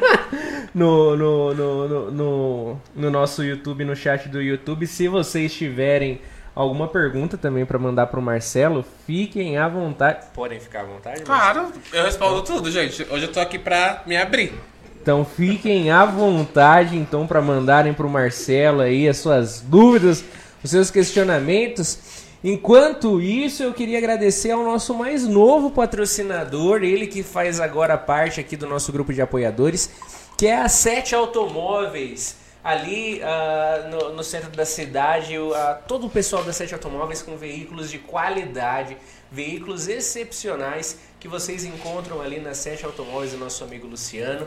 no, 0.74 1.16
no, 1.16 1.54
no, 1.54 1.88
no, 1.88 2.10
no, 2.10 2.80
no 2.94 3.10
nosso 3.10 3.42
YouTube, 3.44 3.84
no 3.84 3.94
chat 3.96 4.28
do 4.28 4.40
YouTube. 4.40 4.86
Se 4.86 5.08
vocês 5.08 5.52
tiverem 5.52 6.20
alguma 6.54 6.88
pergunta 6.88 7.36
também 7.36 7.64
pra 7.64 7.78
mandar 7.78 8.06
pro 8.06 8.20
Marcelo, 8.22 8.84
fiquem 9.06 9.56
à 9.58 9.68
vontade. 9.68 10.26
Podem 10.34 10.60
ficar 10.60 10.80
à 10.80 10.84
vontade? 10.84 11.22
mas- 11.26 11.26
Claro, 11.26 11.72
eu 11.92 12.04
respondo 12.04 12.42
tudo, 12.42 12.70
gente. 12.70 13.06
Hoje 13.10 13.24
eu 13.26 13.32
tô 13.32 13.40
aqui 13.40 13.58
pra 13.58 14.02
me 14.06 14.16
abrir. 14.16 14.52
Então 15.00 15.24
fiquem 15.24 15.90
à 15.90 16.04
vontade 16.04 16.96
então 16.96 17.26
para 17.26 17.42
mandarem 17.42 17.92
para 17.92 18.06
o 18.06 18.10
Marcelo 18.10 18.80
aí 18.82 19.08
as 19.08 19.16
suas 19.16 19.60
dúvidas, 19.60 20.24
os 20.62 20.70
seus 20.70 20.90
questionamentos. 20.92 22.21
Enquanto 22.44 23.20
isso, 23.20 23.62
eu 23.62 23.72
queria 23.72 23.98
agradecer 23.98 24.50
ao 24.50 24.64
nosso 24.64 24.92
mais 24.94 25.28
novo 25.28 25.70
patrocinador, 25.70 26.82
ele 26.82 27.06
que 27.06 27.22
faz 27.22 27.60
agora 27.60 27.96
parte 27.96 28.40
aqui 28.40 28.56
do 28.56 28.66
nosso 28.66 28.90
grupo 28.90 29.12
de 29.12 29.22
apoiadores, 29.22 29.90
que 30.36 30.48
é 30.48 30.56
a 30.56 30.68
Sete 30.68 31.14
Automóveis. 31.14 32.42
Ali 32.64 33.20
uh, 33.20 33.90
no, 33.90 34.12
no, 34.14 34.24
centro 34.24 34.50
da 34.50 34.64
cidade, 34.64 35.36
uh, 35.36 35.52
todo 35.86 36.06
o 36.06 36.10
pessoal 36.10 36.44
da 36.44 36.52
Sete 36.52 36.74
Automóveis 36.74 37.20
com 37.20 37.36
veículos 37.36 37.90
de 37.90 37.98
qualidade, 37.98 38.96
veículos 39.30 39.88
excepcionais 39.88 40.98
que 41.18 41.26
vocês 41.26 41.64
encontram 41.64 42.20
ali 42.20 42.40
na 42.40 42.54
Sete 42.54 42.84
Automóveis 42.84 43.32
nosso 43.34 43.62
amigo 43.64 43.86
Luciano. 43.86 44.46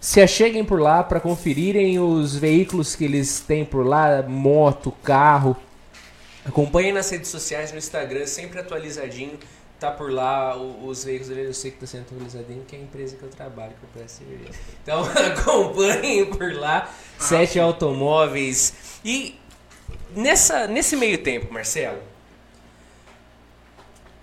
Se 0.00 0.20
acheguem 0.20 0.64
por 0.64 0.80
lá 0.80 1.02
para 1.02 1.18
conferirem 1.18 1.98
os 1.98 2.36
veículos 2.36 2.94
que 2.94 3.04
eles 3.04 3.40
têm 3.40 3.64
por 3.64 3.86
lá, 3.86 4.22
moto, 4.22 4.92
carro. 5.02 5.56
Acompanhem 6.44 6.92
nas 6.92 7.08
redes 7.10 7.30
sociais, 7.30 7.72
no 7.72 7.78
Instagram, 7.78 8.26
sempre 8.26 8.60
atualizadinho. 8.60 9.38
Tá 9.80 9.90
por 9.90 10.10
lá 10.10 10.56
os 10.56 11.04
veículos 11.04 11.36
eu 11.36 11.52
sei 11.52 11.70
que 11.70 11.78
tá 11.78 11.86
sendo 11.86 12.02
atualizadinho, 12.02 12.64
que 12.64 12.76
é 12.76 12.78
a 12.78 12.82
empresa 12.82 13.16
que 13.16 13.22
eu 13.22 13.28
trabalho, 13.28 13.72
que 13.72 13.84
eu 13.84 13.88
presto 13.92 14.18
serviço. 14.18 14.58
Então 14.82 15.02
acompanhem 15.38 16.26
por 16.26 16.52
lá, 16.54 16.90
Sete 17.18 17.58
Automóveis. 17.58 19.00
E 19.04 19.38
nessa, 20.14 20.66
nesse 20.66 20.96
meio 20.96 21.18
tempo, 21.18 21.52
Marcelo, 21.52 22.00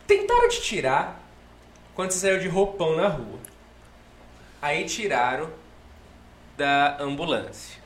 tentaram 0.08 0.48
te 0.50 0.62
tirar 0.62 1.22
quando 1.94 2.12
você 2.12 2.20
saiu 2.20 2.40
de 2.40 2.48
roupão 2.48 2.96
na 2.96 3.08
rua. 3.08 3.40
Aí 4.62 4.86
tiraram 4.86 5.50
da 6.58 6.98
ambulância. 7.02 7.82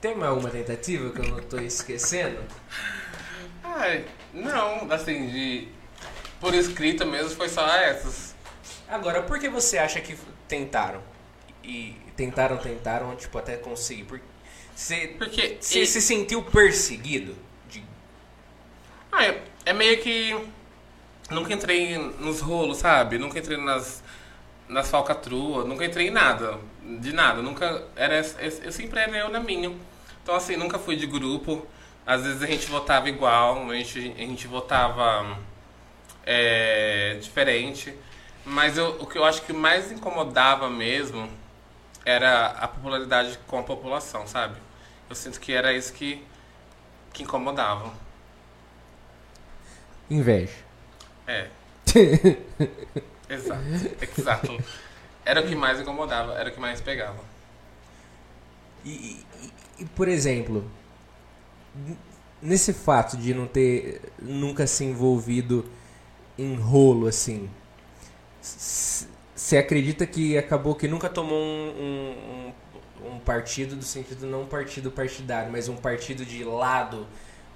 Tem 0.00 0.14
mais 0.14 0.30
alguma 0.30 0.50
tentativa 0.50 1.10
que 1.10 1.20
eu 1.20 1.28
não 1.28 1.38
estou 1.38 1.60
esquecendo? 1.60 2.38
Ai, 3.78 4.04
não, 4.32 4.90
assim, 4.90 5.28
de. 5.28 5.68
Por 6.40 6.54
escrito 6.54 7.06
mesmo 7.06 7.30
foi 7.30 7.48
só 7.48 7.66
essas. 7.76 8.34
Agora, 8.88 9.22
por 9.22 9.38
que 9.38 9.48
você 9.48 9.78
acha 9.78 10.00
que 10.00 10.16
tentaram? 10.48 11.02
E 11.62 11.96
tentaram, 12.16 12.56
tentaram, 12.56 13.14
tipo, 13.16 13.36
até 13.38 13.56
conseguir? 13.56 14.04
Porque 14.04 14.24
você, 14.74 15.08
Porque 15.18 15.58
você 15.60 15.82
e- 15.82 15.86
se 15.86 16.00
sentiu 16.00 16.42
perseguido? 16.42 17.36
De... 17.68 17.82
Ah, 19.10 19.24
é, 19.26 19.42
é 19.66 19.72
meio 19.72 20.00
que. 20.02 20.36
Nunca 21.30 21.52
entrei 21.52 21.98
nos 21.98 22.40
rolos, 22.40 22.78
sabe? 22.78 23.18
Nunca 23.18 23.38
entrei 23.38 23.58
nas, 23.58 24.02
nas 24.68 24.88
falcatruas, 24.88 25.66
nunca 25.66 25.84
entrei 25.84 26.08
em 26.08 26.10
nada. 26.10 26.58
De 27.00 27.12
nada. 27.12 27.42
Nunca. 27.42 27.84
Era, 27.96 28.24
eu 28.62 28.72
sempre 28.72 29.00
era 29.00 29.16
eu 29.16 29.28
na 29.28 29.40
minha. 29.40 29.74
Então, 30.22 30.34
assim, 30.34 30.56
nunca 30.56 30.78
fui 30.78 30.96
de 30.96 31.06
grupo. 31.06 31.66
Às 32.06 32.22
vezes 32.22 32.42
a 32.42 32.46
gente 32.46 32.66
votava 32.68 33.08
igual, 33.08 33.68
a 33.70 33.74
gente, 33.74 33.98
a 34.16 34.20
gente 34.20 34.46
votava 34.46 35.38
é, 36.24 37.18
diferente. 37.20 37.94
Mas 38.44 38.78
eu, 38.78 38.90
o 39.00 39.06
que 39.06 39.18
eu 39.18 39.24
acho 39.24 39.42
que 39.42 39.52
mais 39.52 39.90
incomodava 39.90 40.70
mesmo 40.70 41.28
era 42.04 42.46
a 42.48 42.68
popularidade 42.68 43.36
com 43.48 43.58
a 43.58 43.62
população, 43.64 44.26
sabe? 44.26 44.56
Eu 45.10 45.16
sinto 45.16 45.40
que 45.40 45.52
era 45.52 45.72
isso 45.72 45.92
que, 45.92 46.24
que 47.12 47.24
incomodava. 47.24 47.92
Inveja. 50.08 50.52
É. 51.26 51.48
Exato. 53.28 53.62
Exato. 54.00 54.64
Era 55.24 55.40
o 55.40 55.46
que 55.48 55.56
mais 55.56 55.80
incomodava, 55.80 56.34
era 56.34 56.48
o 56.50 56.52
que 56.52 56.60
mais 56.60 56.80
pegava. 56.80 57.18
E, 58.84 58.90
e- 58.90 59.26
e, 59.80 59.84
por 59.84 60.06
exemplo, 60.06 60.70
nesse 62.42 62.72
fato 62.72 63.16
de 63.16 63.34
não 63.34 63.46
ter 63.46 64.00
nunca 64.20 64.66
se 64.66 64.84
envolvido 64.84 65.64
em 66.38 66.54
rolo 66.56 67.06
assim, 67.06 67.48
você 68.40 69.56
acredita 69.58 70.06
que 70.06 70.36
acabou 70.38 70.74
que 70.74 70.88
nunca 70.88 71.08
tomou 71.08 71.38
um, 71.38 72.52
um- 73.02 73.08
um- 73.08 73.18
partido 73.20 73.74
do 73.76 73.84
sentido 73.84 74.26
não 74.26 74.42
um 74.42 74.46
partido 74.46 74.90
partidário, 74.90 75.50
mas 75.50 75.68
um 75.68 75.76
partido 75.76 76.24
de 76.24 76.44
lado, 76.44 77.06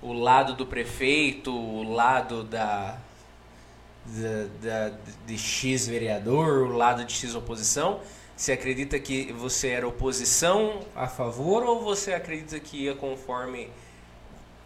o 0.03 0.13
lado 0.13 0.55
do 0.55 0.67
prefeito, 0.67 1.53
o 1.55 1.93
lado 1.95 2.43
da, 2.45 2.99
da, 4.07 4.89
da- 4.91 4.97
de 5.27 5.39
X 5.39 5.87
vereador, 5.87 6.69
o 6.69 6.77
lado 6.77 7.05
de 7.05 7.13
X 7.13 7.35
oposição? 7.35 8.01
Você 8.37 8.53
acredita 8.53 8.99
que 8.99 9.33
você 9.33 9.69
era 9.69 9.87
oposição 9.87 10.81
a 10.97 11.07
favor 11.07 11.63
ou 11.63 11.83
você 11.83 12.13
acredita 12.15 12.59
que 12.59 12.85
ia 12.85 12.95
conforme 12.95 13.71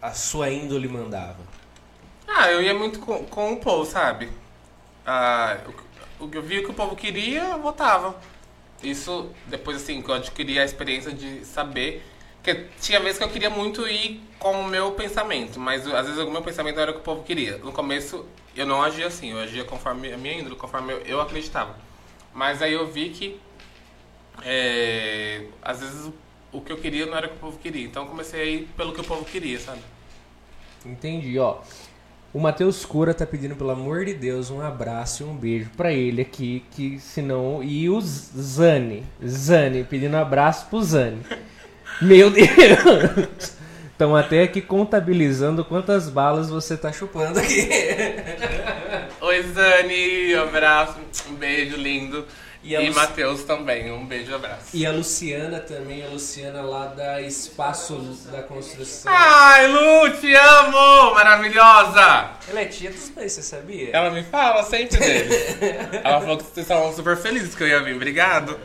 a 0.01 0.11
sua 0.13 0.49
índole 0.49 0.87
mandava? 0.87 1.39
Ah, 2.27 2.51
eu 2.51 2.61
ia 2.61 2.73
muito 2.73 2.99
com, 2.99 3.25
com 3.25 3.53
o 3.53 3.57
povo, 3.57 3.85
sabe? 3.85 4.29
Ah, 5.05 5.57
o, 6.19 6.27
que 6.27 6.37
eu 6.37 6.41
via 6.41 6.63
que 6.63 6.71
o 6.71 6.73
povo 6.73 6.95
queria, 6.95 7.43
eu 7.43 7.61
votava. 7.61 8.15
Isso, 8.83 9.29
depois 9.47 9.77
assim, 9.77 10.01
que 10.01 10.09
eu 10.09 10.15
adquiri 10.15 10.59
a 10.59 10.65
experiência 10.65 11.11
de 11.11 11.45
saber. 11.45 12.03
que 12.43 12.53
tinha 12.79 12.99
vezes 12.99 13.17
que 13.17 13.23
eu 13.23 13.29
queria 13.29 13.49
muito 13.49 13.87
ir 13.87 14.21
com 14.39 14.61
o 14.61 14.67
meu 14.67 14.91
pensamento, 14.91 15.59
mas 15.59 15.87
às 15.87 16.07
vezes 16.07 16.21
o 16.21 16.29
meu 16.29 16.41
pensamento 16.41 16.79
era 16.79 16.91
o 16.91 16.93
que 16.95 16.99
o 16.99 17.03
povo 17.03 17.23
queria. 17.23 17.57
No 17.59 17.71
começo, 17.71 18.25
eu 18.55 18.65
não 18.65 18.81
agia 18.81 19.07
assim, 19.07 19.31
eu 19.31 19.39
agia 19.39 19.63
conforme 19.63 20.11
a 20.13 20.17
minha 20.17 20.39
índole, 20.39 20.55
conforme 20.55 20.93
eu, 20.93 20.99
eu 21.01 21.21
acreditava. 21.21 21.75
Mas 22.33 22.61
aí 22.61 22.73
eu 22.73 22.85
vi 22.87 23.09
que, 23.09 23.39
é, 24.43 25.45
às 25.61 25.79
vezes, 25.79 26.11
o 26.55 26.61
que 26.61 26.71
eu 26.71 26.77
queria 26.77 27.05
não 27.05 27.17
era 27.17 27.27
o 27.27 27.29
que 27.29 27.35
o 27.35 27.39
povo 27.39 27.57
queria. 27.57 27.85
Então 27.85 28.03
eu 28.03 28.09
comecei 28.09 28.41
a 28.41 28.45
ir 28.45 28.69
pelo 28.77 28.93
que 28.93 29.01
o 29.01 29.03
povo 29.03 29.25
queria, 29.25 29.59
sabe? 29.59 29.81
Entendi, 30.85 31.37
ó. 31.37 31.57
O 32.33 32.39
Matheus 32.39 32.85
Cura 32.85 33.13
tá 33.13 33.25
pedindo, 33.25 33.55
pelo 33.55 33.71
amor 33.71 34.03
de 34.03 34.13
Deus, 34.13 34.49
um 34.49 34.59
abraço 34.61 35.23
e 35.23 35.25
um 35.25 35.35
beijo 35.35 35.69
pra 35.77 35.93
ele 35.93 36.21
aqui, 36.21 36.65
que 36.71 36.99
senão... 36.99 37.63
E 37.63 37.89
o 37.89 37.99
Zani, 38.01 39.05
Zani, 39.25 39.85
pedindo 39.85 40.17
um 40.17 40.19
abraço 40.19 40.67
pro 40.67 40.83
Zani. 40.83 41.21
Meu 42.01 42.29
Deus! 42.31 43.55
Estão 43.89 44.13
até 44.13 44.43
aqui 44.43 44.61
contabilizando 44.61 45.63
quantas 45.63 46.09
balas 46.09 46.49
você 46.49 46.75
tá 46.75 46.91
chupando 46.91 47.39
aqui. 47.39 47.69
Oi, 49.21 49.43
Zani, 49.43 50.35
um 50.35 50.43
abraço, 50.43 50.97
um 51.29 51.35
beijo 51.35 51.77
lindo. 51.77 52.25
E 52.67 52.73
E, 52.73 52.77
Luci- 52.87 52.99
Matheus 52.99 53.43
também, 53.43 53.91
um 53.91 54.07
beijo 54.07 54.31
e 54.31 54.33
abraço. 54.33 54.65
E 54.73 54.85
a 54.87 54.91
Luciana 54.91 55.59
também, 55.59 56.03
a 56.03 56.07
Luciana 56.09 56.63
lá 56.63 56.87
da 56.87 57.21
Espaço 57.21 57.93
da 58.31 58.41
Construção. 58.41 59.11
Ai, 59.15 59.67
Lu, 59.67 60.09
te 60.19 60.33
amo! 60.33 61.13
Maravilhosa! 61.13 62.31
Ela 62.49 62.61
é 62.61 62.65
tia 62.65 62.89
dos 62.89 63.09
dois, 63.09 63.31
você 63.31 63.43
sabia? 63.43 63.91
Ela 63.93 64.09
me 64.09 64.23
fala 64.23 64.63
sempre 64.63 64.97
dele. 64.97 65.29
Ela 66.03 66.19
falou 66.21 66.37
que 66.37 66.43
vocês 66.43 66.65
estavam 66.65 66.91
super 66.95 67.15
felizes 67.17 67.53
que 67.53 67.61
eu 67.61 67.67
ia 67.67 67.83
vir. 67.83 67.95
Obrigado. 67.95 68.59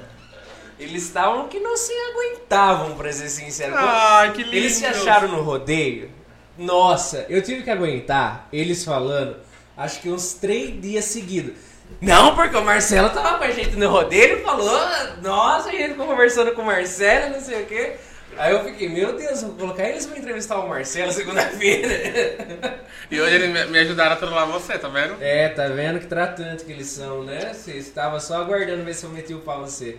Eles 0.78 1.02
estavam 1.02 1.46
que 1.48 1.60
não 1.60 1.76
se 1.76 1.92
aguentavam, 1.92 2.96
pra 2.96 3.12
ser 3.12 3.28
sincero. 3.28 3.74
Ai, 3.76 4.32
que 4.32 4.42
lindo. 4.42 4.56
Eles 4.56 4.72
se 4.76 4.86
acharam 4.86 5.28
no 5.28 5.42
rodeio. 5.42 6.10
Nossa, 6.56 7.26
eu 7.28 7.42
tive 7.42 7.62
que 7.62 7.70
aguentar 7.70 8.48
eles 8.50 8.82
falando, 8.82 9.36
acho 9.76 10.00
que 10.00 10.08
uns 10.10 10.32
três 10.34 10.80
dias 10.80 11.04
seguidos. 11.04 11.52
Não, 12.00 12.34
porque 12.34 12.56
o 12.56 12.64
Marcelo 12.64 13.10
tava 13.10 13.38
com 13.38 13.44
a 13.44 13.50
gente 13.50 13.76
no 13.76 13.88
rodeio, 13.90 14.22
ele 14.32 14.42
falou, 14.42 14.78
nossa, 15.22 15.68
a 15.68 15.72
gente 15.72 15.90
ficou 15.90 16.06
conversando 16.06 16.52
com 16.52 16.62
o 16.62 16.66
Marcelo, 16.66 17.34
não 17.34 17.40
sei 17.40 17.62
o 17.62 17.66
quê. 17.66 17.96
Aí 18.38 18.52
eu 18.52 18.64
fiquei, 18.64 18.88
meu 18.88 19.16
Deus, 19.16 19.42
vou 19.42 19.52
colocar 19.52 19.84
eles 19.88 20.06
pra 20.06 20.16
entrevistar 20.18 20.58
o 20.60 20.68
Marcelo 20.68 21.12
segunda-feira. 21.12 22.78
E 23.10 23.20
hoje 23.20 23.34
eles 23.34 23.68
me- 23.70 23.78
ajudaram 23.80 24.12
a 24.12 24.16
trollar 24.16 24.46
você, 24.46 24.78
tá 24.78 24.88
vendo? 24.88 25.16
É, 25.20 25.48
tá 25.48 25.66
vendo 25.68 25.98
que 26.00 26.06
tratante 26.06 26.64
que 26.64 26.72
eles 26.72 26.86
são, 26.86 27.22
né? 27.24 27.52
Você 27.52 27.72
estava 27.72 28.18
só 28.20 28.40
aguardando 28.40 28.84
ver 28.84 28.94
se 28.94 29.04
eu 29.04 29.10
meti 29.10 29.34
o 29.34 29.40
pau 29.40 29.60
você. 29.60 29.98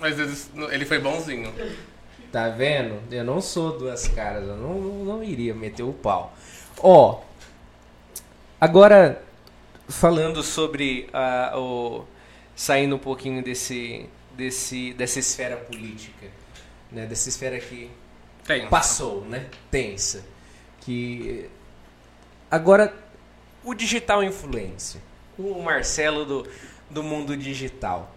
Mas 0.00 0.16
ele 0.72 0.84
foi 0.86 0.98
bonzinho. 0.98 1.52
Tá 2.32 2.48
vendo? 2.48 2.98
Eu 3.10 3.22
não 3.24 3.40
sou 3.40 3.78
duas 3.78 4.08
caras, 4.08 4.48
eu 4.48 4.56
não, 4.56 4.74
não, 4.74 5.04
não 5.16 5.22
iria 5.22 5.54
meter 5.54 5.82
o 5.82 5.92
pau. 5.92 6.32
Ó, 6.78 7.20
agora 8.60 9.20
falando 9.90 10.42
sobre 10.42 11.08
a, 11.12 11.58
o 11.58 12.04
saindo 12.54 12.96
um 12.96 12.98
pouquinho 12.98 13.42
desse, 13.42 14.06
desse 14.36 14.92
dessa 14.94 15.18
esfera 15.18 15.56
política, 15.56 16.26
né? 16.90 17.06
Dessa 17.06 17.28
esfera 17.28 17.58
que 17.58 17.90
Tem. 18.44 18.68
passou, 18.68 19.24
né? 19.24 19.46
Tensa. 19.70 20.24
Que 20.80 21.48
agora 22.50 22.94
o 23.64 23.74
digital 23.74 24.22
influencer, 24.22 25.00
o 25.38 25.62
Marcelo 25.62 26.24
do, 26.24 26.48
do 26.88 27.02
mundo 27.02 27.36
digital. 27.36 28.14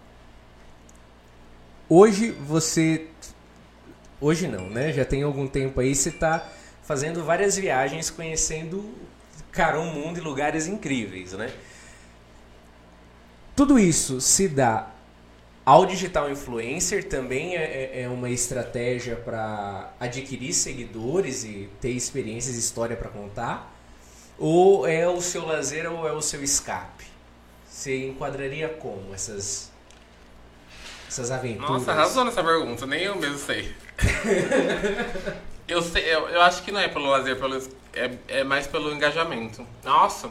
Hoje 1.88 2.30
você 2.30 3.08
hoje 4.20 4.48
não, 4.48 4.70
né? 4.70 4.92
Já 4.92 5.04
tem 5.04 5.22
algum 5.22 5.46
tempo 5.46 5.80
aí 5.80 5.94
você 5.94 6.10
tá 6.10 6.48
fazendo 6.82 7.24
várias 7.24 7.56
viagens, 7.56 8.10
conhecendo 8.10 8.94
cara 9.54 9.78
um 9.80 9.92
mundo 9.92 10.18
e 10.18 10.20
lugares 10.20 10.66
incríveis, 10.66 11.32
né? 11.32 11.50
Tudo 13.56 13.78
isso 13.78 14.20
se 14.20 14.48
dá 14.48 14.90
ao 15.64 15.86
digital 15.86 16.30
influencer 16.30 17.08
também 17.08 17.56
é, 17.56 17.62
é- 17.62 18.02
é 18.02 18.08
uma 18.08 18.28
estratégia 18.28 19.16
para 19.16 19.92
adquirir 19.98 20.52
seguidores 20.52 21.44
e 21.44 21.68
ter 21.80 21.90
experiências 21.90 22.56
e 22.56 22.58
história 22.58 22.96
para 22.96 23.08
contar? 23.08 23.72
Ou 24.38 24.86
é 24.86 25.08
o 25.08 25.22
seu 25.22 25.46
lazer 25.46 25.90
ou 25.90 26.06
é 26.06 26.12
o 26.12 26.20
seu 26.20 26.42
escape? 26.42 27.04
Você 27.66 28.06
enquadraria 28.06 28.68
como 28.68 29.14
essas, 29.14 29.70
essas 31.08 31.30
aventuras? 31.30 31.70
Nossa, 31.70 31.92
arrasou 31.92 32.24
nessa 32.24 32.42
pergunta, 32.42 32.84
nem 32.86 33.02
eu 33.04 33.16
mesmo 33.16 33.38
sei. 33.38 33.72
eu, 35.68 35.80
sei 35.80 36.02
eu, 36.12 36.28
eu 36.28 36.42
acho 36.42 36.62
que 36.64 36.72
não 36.72 36.80
é 36.80 36.88
pelo 36.88 37.06
lazer, 37.06 37.38
pelo, 37.38 37.56
é, 37.94 38.40
é 38.40 38.44
mais 38.44 38.66
pelo 38.66 38.92
engajamento. 38.92 39.66
Nossa, 39.82 40.30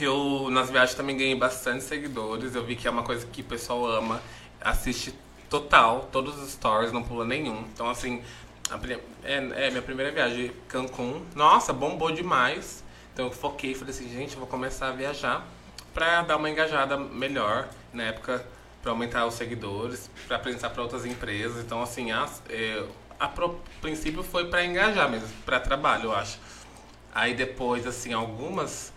eu 0.00 0.48
nas 0.50 0.70
viagens 0.70 0.94
também 0.94 1.16
ganhei 1.16 1.34
bastante 1.34 1.84
seguidores. 1.84 2.54
Eu 2.54 2.64
vi 2.64 2.76
que 2.76 2.86
é 2.86 2.90
uma 2.90 3.02
coisa 3.02 3.26
que 3.26 3.40
o 3.42 3.44
pessoal 3.44 3.86
ama, 3.86 4.22
assiste 4.60 5.14
total, 5.48 6.08
todos 6.12 6.38
os 6.40 6.52
stories, 6.52 6.92
não 6.92 7.02
pula 7.02 7.24
nenhum. 7.24 7.64
Então, 7.72 7.90
assim, 7.90 8.22
a 8.70 8.78
é, 9.24 9.66
é 9.66 9.70
minha 9.70 9.82
primeira 9.82 10.12
viagem, 10.12 10.52
Cancún. 10.68 11.22
Nossa, 11.34 11.72
bombou 11.72 12.12
demais. 12.12 12.84
Então 13.12 13.26
eu 13.26 13.32
foquei, 13.32 13.74
falei 13.74 13.92
assim, 13.92 14.08
gente, 14.08 14.34
eu 14.34 14.38
vou 14.38 14.48
começar 14.48 14.88
a 14.88 14.92
viajar 14.92 15.46
pra 15.92 16.22
dar 16.22 16.36
uma 16.36 16.48
engajada 16.48 16.96
melhor 16.96 17.68
na 17.92 18.04
época, 18.04 18.46
pra 18.80 18.92
aumentar 18.92 19.26
os 19.26 19.34
seguidores, 19.34 20.08
pra 20.26 20.36
apresentar 20.36 20.70
pra 20.70 20.82
outras 20.82 21.04
empresas. 21.04 21.64
Então, 21.64 21.82
assim, 21.82 22.12
as, 22.12 22.40
é, 22.48 22.84
a 23.20 23.30
princípio 23.82 24.22
foi 24.22 24.46
pra 24.46 24.64
engajar 24.64 25.10
mesmo, 25.10 25.28
pra 25.44 25.60
trabalho, 25.60 26.04
eu 26.04 26.14
acho. 26.14 26.38
Aí 27.14 27.34
depois, 27.34 27.86
assim, 27.86 28.14
algumas. 28.14 28.92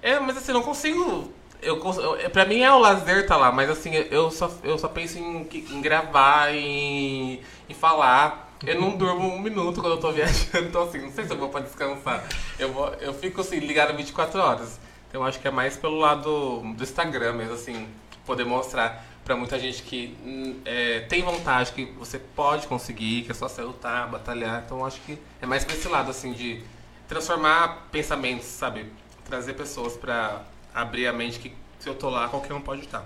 É, 0.00 0.20
mas 0.20 0.36
assim, 0.36 0.52
não 0.52 0.62
consigo. 0.62 1.32
Eu, 1.60 1.82
eu, 1.82 2.16
é, 2.16 2.28
pra 2.28 2.44
mim 2.44 2.60
é 2.60 2.70
o 2.70 2.78
lazer 2.78 3.26
tá 3.26 3.36
lá, 3.36 3.50
mas 3.50 3.68
assim, 3.68 3.92
eu 4.10 4.30
só, 4.30 4.52
eu 4.62 4.78
só 4.78 4.86
penso 4.88 5.18
em, 5.18 5.48
em 5.52 5.80
gravar, 5.80 6.54
em, 6.54 7.40
em 7.68 7.74
falar. 7.74 8.54
Eu 8.64 8.80
não 8.80 8.96
durmo 8.96 9.26
um 9.34 9.40
minuto 9.40 9.80
quando 9.80 9.94
eu 9.94 10.00
tô 10.00 10.12
viajando, 10.12 10.68
então 10.68 10.84
assim, 10.84 10.98
não 10.98 11.10
sei 11.10 11.24
se 11.24 11.32
eu 11.32 11.36
vou 11.36 11.48
pra 11.48 11.60
descansar. 11.60 12.24
Eu, 12.58 12.72
vou, 12.72 12.88
eu 13.00 13.12
fico 13.12 13.40
assim, 13.40 13.58
ligado 13.58 13.96
24 13.96 14.40
horas. 14.40 14.78
Então 15.08 15.24
acho 15.24 15.40
que 15.40 15.48
é 15.48 15.50
mais 15.50 15.76
pelo 15.76 15.98
lado 15.98 16.60
do 16.60 16.82
Instagram 16.82 17.32
mesmo, 17.32 17.54
assim, 17.54 17.88
poder 18.24 18.44
mostrar 18.44 19.04
pra 19.26 19.36
muita 19.36 19.58
gente 19.58 19.82
que 19.82 20.16
hum, 20.24 20.60
é, 20.64 21.00
tem 21.00 21.20
vontade, 21.20 21.72
que 21.72 21.84
você 21.98 22.16
pode 22.16 22.68
conseguir, 22.68 23.24
que 23.24 23.32
é 23.32 23.34
só 23.34 23.48
você 23.48 23.60
lutar, 23.60 24.08
batalhar. 24.08 24.62
Então 24.64 24.86
acho 24.86 25.00
que 25.00 25.18
é 25.42 25.44
mais 25.44 25.64
pra 25.64 25.74
esse 25.74 25.88
lado, 25.88 26.10
assim, 26.12 26.32
de 26.32 26.62
transformar 27.08 27.88
pensamentos, 27.90 28.46
sabe? 28.46 28.86
Trazer 29.24 29.54
pessoas 29.54 29.96
pra 29.96 30.42
abrir 30.72 31.08
a 31.08 31.12
mente 31.12 31.40
que 31.40 31.52
se 31.80 31.88
eu 31.88 31.96
tô 31.96 32.08
lá, 32.08 32.28
qualquer 32.28 32.54
um 32.54 32.60
pode 32.60 32.82
estar. 32.82 33.04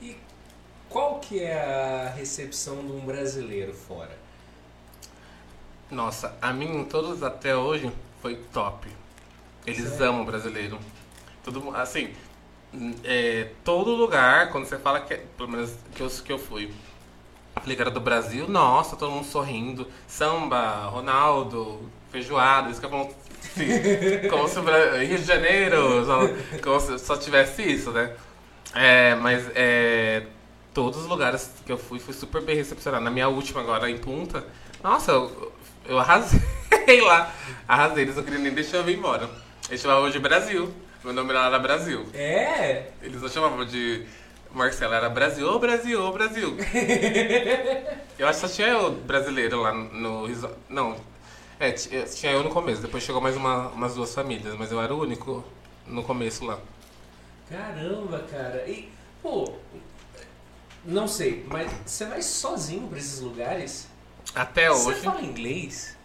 E 0.00 0.16
qual 0.88 1.18
que 1.18 1.42
é 1.42 1.60
a 1.60 2.10
recepção 2.10 2.86
de 2.86 2.92
um 2.92 3.00
brasileiro 3.00 3.74
fora? 3.74 4.16
Nossa, 5.90 6.36
a 6.40 6.52
mim, 6.52 6.84
todos 6.84 7.24
até 7.24 7.56
hoje, 7.56 7.90
foi 8.22 8.36
top. 8.52 8.88
Eles 9.66 10.00
amam 10.00 10.22
o 10.22 10.24
brasileiro. 10.24 10.78
Todo, 11.42 11.74
assim, 11.76 12.14
é, 13.04 13.48
todo 13.64 13.90
lugar, 13.92 14.50
quando 14.50 14.66
você 14.66 14.78
fala 14.78 15.00
que, 15.00 15.14
pelo 15.36 15.48
menos 15.48 15.72
que 15.94 16.02
eu, 16.02 16.08
que 16.08 16.32
eu 16.32 16.38
fui, 16.38 16.70
falei 17.54 17.74
que 17.76 17.82
era 17.82 17.90
do 17.90 18.00
Brasil, 18.00 18.46
nossa, 18.48 18.96
todo 18.96 19.10
mundo 19.12 19.26
sorrindo. 19.26 19.86
Samba, 20.06 20.86
Ronaldo, 20.86 21.80
feijoada, 22.10 22.70
isso 22.70 22.80
que 22.80 22.86
eu 22.86 22.90
falo, 22.90 23.14
assim, 23.42 24.28
como 24.30 24.48
se 24.48 24.58
o 24.58 24.62
Bra- 24.62 24.98
Rio 24.98 25.18
de 25.18 25.24
Janeiro, 25.24 26.04
só, 26.04 26.20
como 26.62 26.80
se 26.80 26.98
só 26.98 27.16
tivesse 27.16 27.62
isso, 27.62 27.90
né? 27.90 28.10
É, 28.74 29.14
mas 29.14 29.48
é, 29.54 30.24
todos 30.74 31.00
os 31.00 31.06
lugares 31.06 31.50
que 31.64 31.72
eu 31.72 31.78
fui, 31.78 31.98
fui 31.98 32.12
super 32.12 32.42
bem 32.42 32.56
recepcionado. 32.56 33.02
Na 33.04 33.10
minha 33.10 33.28
última 33.28 33.60
agora, 33.60 33.90
em 33.90 33.96
Punta, 33.96 34.44
nossa, 34.82 35.12
eu, 35.12 35.52
eu 35.86 35.98
arrasei 35.98 36.40
lá. 37.02 37.32
Arrasei, 37.66 38.02
eles 38.04 38.16
não 38.16 38.22
queriam 38.22 38.42
nem 38.42 38.52
deixar 38.52 38.78
eu 38.78 38.84
vir 38.84 38.98
embora. 38.98 39.28
Eles 39.68 39.80
chamavam 39.80 40.10
de 40.10 40.18
Brasil. 40.18 40.70
Meu 41.06 41.14
nome 41.14 41.32
lá 41.32 41.46
era 41.46 41.58
Brasil. 41.60 42.04
É? 42.12 42.88
Eles 43.00 43.22
não 43.22 43.28
chamavam 43.28 43.64
de 43.64 44.04
Marcelo, 44.50 44.92
era 44.92 45.08
Brasil, 45.08 45.48
ô 45.48 45.56
Brasil, 45.56 46.02
ô 46.02 46.10
Brasil. 46.10 46.56
eu 48.18 48.26
acho 48.26 48.40
que 48.40 48.48
só 48.48 48.52
tinha 48.52 48.66
eu 48.66 48.90
brasileiro 48.90 49.60
lá 49.62 49.72
no 49.72 50.26
resort. 50.26 50.56
Não, 50.68 50.96
é, 51.60 51.68
é, 51.68 51.72
tinha 51.72 52.32
eu 52.32 52.42
no 52.42 52.50
começo, 52.50 52.82
depois 52.82 53.04
chegou 53.04 53.20
mais 53.20 53.36
uma, 53.36 53.68
umas 53.68 53.94
duas 53.94 54.12
famílias, 54.12 54.56
mas 54.56 54.72
eu 54.72 54.82
era 54.82 54.92
o 54.92 55.00
único 55.00 55.44
no 55.86 56.02
começo 56.02 56.44
lá. 56.44 56.58
Caramba, 57.48 58.26
cara. 58.28 58.64
E, 58.66 58.90
pô, 59.22 59.54
não 60.84 61.06
sei, 61.06 61.46
mas 61.48 61.70
você 61.86 62.04
vai 62.04 62.20
sozinho 62.20 62.88
pra 62.88 62.98
esses 62.98 63.20
lugares? 63.20 63.86
Até 64.34 64.70
Você 64.70 64.88
hoje. 64.88 65.02
fala 65.02 65.22
inglês? 65.22 65.96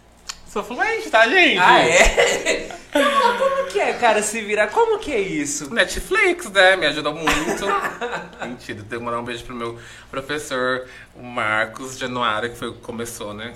Sou 0.48 0.64
fluente, 0.64 1.10
tá, 1.10 1.28
gente? 1.28 1.58
Ah, 1.58 1.80
é? 1.80 2.68
Não, 2.94 3.38
como 3.38 3.61
é, 3.82 3.94
cara, 3.94 4.22
se 4.22 4.40
virar? 4.42 4.68
Como 4.68 5.00
que 5.00 5.12
é 5.12 5.20
isso? 5.20 5.74
Netflix, 5.74 6.50
né? 6.52 6.76
Me 6.76 6.86
ajudou 6.86 7.16
muito. 7.16 7.66
Mentira, 8.46 8.84
tenho 8.84 9.02
que 9.02 9.06
mandar 9.06 9.20
um 9.20 9.24
beijo 9.24 9.44
pro 9.44 9.56
meu 9.56 9.80
professor, 10.10 10.88
o 11.16 11.24
Marcos 11.24 11.98
Januário, 11.98 12.52
que 12.52 12.58
foi 12.58 12.72
que 12.72 12.80
começou, 12.80 13.34
né? 13.34 13.56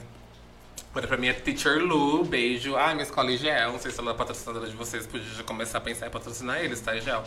Agora 0.90 1.08
pra 1.08 1.18
mim 1.18 1.28
é 1.28 1.34
Teacher 1.34 1.78
Lu, 1.78 2.26
beijo. 2.26 2.76
Ah, 2.76 2.94
minha 2.94 3.04
escola 3.04 3.32
IGL, 3.32 3.72
não 3.72 3.80
sei 3.80 3.92
se 3.92 4.00
ela 4.00 4.12
é 4.12 4.14
patrocinadora 4.16 4.68
de 4.68 4.76
vocês, 4.76 5.06
podia 5.06 5.28
já 5.30 5.44
começar 5.44 5.78
a 5.78 5.82
pensar 5.82 6.08
em 6.08 6.10
patrocinar 6.10 6.60
eles, 6.60 6.82
tá, 6.82 6.96
IGL? 6.96 7.22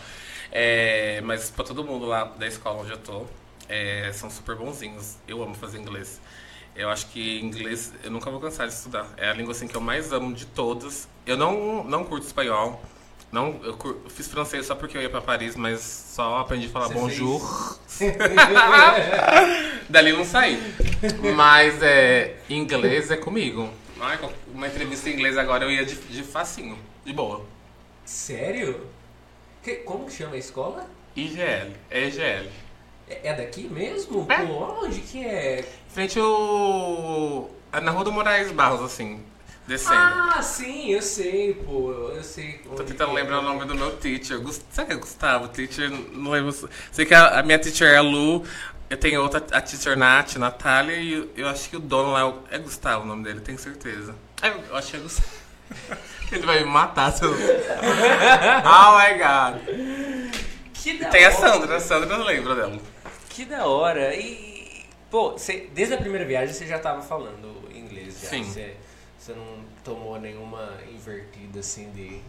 É, 0.50 1.20
mas 1.22 1.50
pra 1.50 1.64
todo 1.64 1.84
mundo 1.84 2.06
lá 2.06 2.24
da 2.24 2.46
escola 2.46 2.80
onde 2.80 2.90
eu 2.90 2.98
tô, 2.98 3.26
é, 3.68 4.10
são 4.12 4.28
super 4.28 4.56
bonzinhos. 4.56 5.16
Eu 5.28 5.40
amo 5.42 5.54
fazer 5.54 5.78
inglês. 5.78 6.20
Eu 6.78 6.88
acho 6.90 7.06
que 7.08 7.40
inglês 7.40 7.92
eu 8.04 8.10
nunca 8.10 8.30
vou 8.30 8.38
cansar 8.40 8.68
de 8.68 8.72
estudar. 8.72 9.08
É 9.16 9.28
a 9.28 9.32
língua 9.34 9.50
assim 9.52 9.66
que 9.66 9.76
eu 9.76 9.80
mais 9.80 10.12
amo 10.12 10.32
de 10.32 10.46
todas. 10.46 11.08
Eu 11.26 11.36
não, 11.36 11.82
não 11.82 12.04
curto 12.04 12.24
espanhol. 12.24 12.80
Não, 13.32 13.60
eu, 13.64 13.76
cur- 13.76 14.00
eu 14.04 14.08
fiz 14.10 14.28
francês 14.28 14.64
só 14.64 14.74
porque 14.76 14.96
eu 14.96 15.02
ia 15.02 15.10
pra 15.10 15.20
Paris, 15.20 15.56
mas 15.56 15.80
só 15.80 16.38
aprendi 16.38 16.66
a 16.66 16.70
falar 16.70 16.86
Você 16.86 16.94
bonjour. 16.94 17.78
Dali 19.88 20.12
não 20.12 20.24
saí. 20.24 20.56
Mas 21.34 21.82
é, 21.82 22.36
inglês 22.48 23.10
é 23.10 23.16
comigo. 23.16 23.68
Ai, 24.00 24.18
uma 24.54 24.68
entrevista 24.68 25.10
em 25.10 25.14
inglês 25.14 25.36
agora 25.36 25.64
eu 25.64 25.70
ia 25.72 25.84
de, 25.84 25.96
de 25.96 26.22
facinho, 26.22 26.78
de 27.04 27.12
boa. 27.12 27.44
Sério? 28.04 28.86
Que- 29.62 29.76
como 29.78 30.06
que 30.06 30.12
chama 30.12 30.36
a 30.36 30.38
escola? 30.38 30.88
IGL, 31.16 31.72
é 31.90 32.06
IGL. 32.06 32.48
É 33.10 33.28
é 33.30 33.34
daqui 33.34 33.64
mesmo? 33.68 34.26
É. 34.30 34.36
Pô, 34.46 34.84
onde 34.84 35.00
que 35.00 35.24
é? 35.26 35.64
Frente 35.92 36.18
ao. 36.18 37.50
é 37.72 37.80
Na 37.80 37.90
rua 37.90 38.04
do 38.04 38.12
Moraes 38.12 38.52
Barros, 38.52 38.82
assim, 38.82 39.20
descendo. 39.66 39.96
Ah, 39.96 40.40
sim, 40.42 40.92
eu 40.92 41.02
sei, 41.02 41.54
pô. 41.54 41.92
Eu 42.14 42.22
sei. 42.22 42.60
Tô 42.64 42.72
onde 42.72 42.84
tentando 42.84 43.12
é. 43.12 43.14
lembrar 43.14 43.40
o 43.40 43.42
nome 43.42 43.64
do 43.64 43.74
meu 43.74 43.90
teacher. 43.96 44.38
Gus- 44.40 44.60
Será 44.70 44.86
que 44.86 44.92
é 44.92 44.96
Gustavo? 44.96 45.48
Teacher, 45.48 45.90
não 46.12 46.30
lembro. 46.30 46.54
Sei 46.92 47.04
que 47.04 47.14
a, 47.14 47.40
a 47.40 47.42
minha 47.42 47.58
teacher 47.58 47.88
é 47.88 47.96
a 47.96 48.02
Lu. 48.02 48.44
Eu 48.90 48.96
tenho 48.96 49.20
outra, 49.22 49.44
a 49.52 49.60
teacher 49.60 49.98
Nath, 49.98 50.36
Natália, 50.36 50.96
e 50.96 51.12
eu, 51.12 51.28
eu 51.36 51.48
acho 51.48 51.68
que 51.68 51.76
o 51.76 51.80
dono 51.80 52.12
lá 52.12 52.20
é, 52.20 52.24
o- 52.24 52.38
é 52.50 52.58
Gustavo 52.58 53.04
o 53.04 53.06
nome 53.06 53.22
dele, 53.24 53.40
tenho 53.40 53.58
certeza. 53.58 54.14
Ah, 54.40 54.48
eu, 54.48 54.76
acho 54.76 54.90
que 54.92 54.96
é 54.96 55.00
Gustavo. 55.00 55.28
Ele 56.32 56.46
vai 56.46 56.60
me 56.60 56.70
matar 56.70 57.12
se 57.12 57.22
eu... 57.22 57.30
Oh 58.64 58.98
my 58.98 59.18
god. 59.18 59.60
Que 60.72 60.98
da 60.98 61.08
Tem 61.10 61.24
a 61.26 61.28
hora. 61.28 61.36
Sandra, 61.38 61.76
a 61.76 61.80
Sandra 61.80 62.16
eu 62.16 62.24
lembro 62.24 62.54
dela. 62.54 62.78
Que 63.28 63.44
da 63.44 63.66
hora. 63.66 64.14
E, 64.14 64.57
pô, 65.10 65.32
você, 65.32 65.68
desde 65.72 65.94
a 65.94 65.98
primeira 65.98 66.24
viagem 66.24 66.54
você 66.54 66.66
já 66.66 66.78
tava 66.78 67.02
falando 67.02 67.68
inglês 67.74 68.20
já. 68.20 68.28
Sim. 68.28 68.44
Você, 68.44 68.76
você 69.18 69.32
não 69.32 69.64
tomou 69.84 70.18
nenhuma 70.18 70.78
invertida 70.90 71.60
assim 71.60 71.90
de 71.92 72.20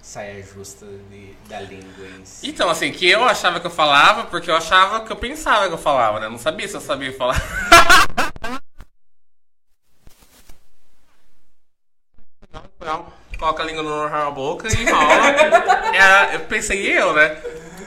saia 0.00 0.42
justa 0.42 0.86
de, 1.10 1.34
da 1.48 1.60
língua 1.60 2.06
em 2.18 2.24
si. 2.24 2.48
Então, 2.48 2.70
assim, 2.70 2.90
que 2.90 3.08
eu 3.08 3.24
achava 3.24 3.60
que 3.60 3.66
eu 3.66 3.70
falava, 3.70 4.24
porque 4.24 4.50
eu 4.50 4.56
achava 4.56 5.04
que 5.04 5.12
eu 5.12 5.16
pensava 5.16 5.68
que 5.68 5.74
eu 5.74 5.78
falava, 5.78 6.20
né? 6.20 6.26
Eu 6.26 6.30
não 6.30 6.38
sabia 6.38 6.66
se 6.66 6.74
eu 6.74 6.80
sabia 6.80 7.12
falar. 7.12 7.36
Não, 12.80 13.06
coloca 13.38 13.62
a 13.62 13.66
língua 13.66 14.08
na 14.08 14.30
boca 14.30 14.66
e 14.68 14.82
enrola. 14.82 15.68
É, 15.98 16.36
eu 16.36 16.40
pensei 16.40 16.86
eu, 16.86 17.12
né? 17.12 17.36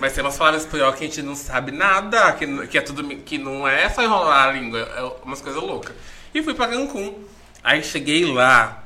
Mas 0.02 0.14
tem 0.14 0.24
umas 0.24 0.36
palavras 0.36 0.64
espanhol 0.64 0.92
que 0.94 1.04
a 1.04 1.08
gente 1.08 1.22
não 1.22 1.36
sabe 1.36 1.72
nada, 1.72 2.32
que, 2.34 2.68
que 2.68 2.76
é 2.76 2.82
tudo 2.82 3.08
que 3.18 3.38
não 3.38 3.68
é 3.68 3.88
só 3.88 4.02
enrolar 4.02 4.50
a 4.50 4.52
língua, 4.52 4.80
é 4.80 5.24
umas 5.24 5.42
coisas 5.42 5.62
loucas. 5.62 5.96
E 6.34 6.42
fui 6.42 6.56
pra 6.56 6.68
Cancún. 6.68 7.24
Aí 7.64 7.84
cheguei 7.84 8.26
lá. 8.26 8.84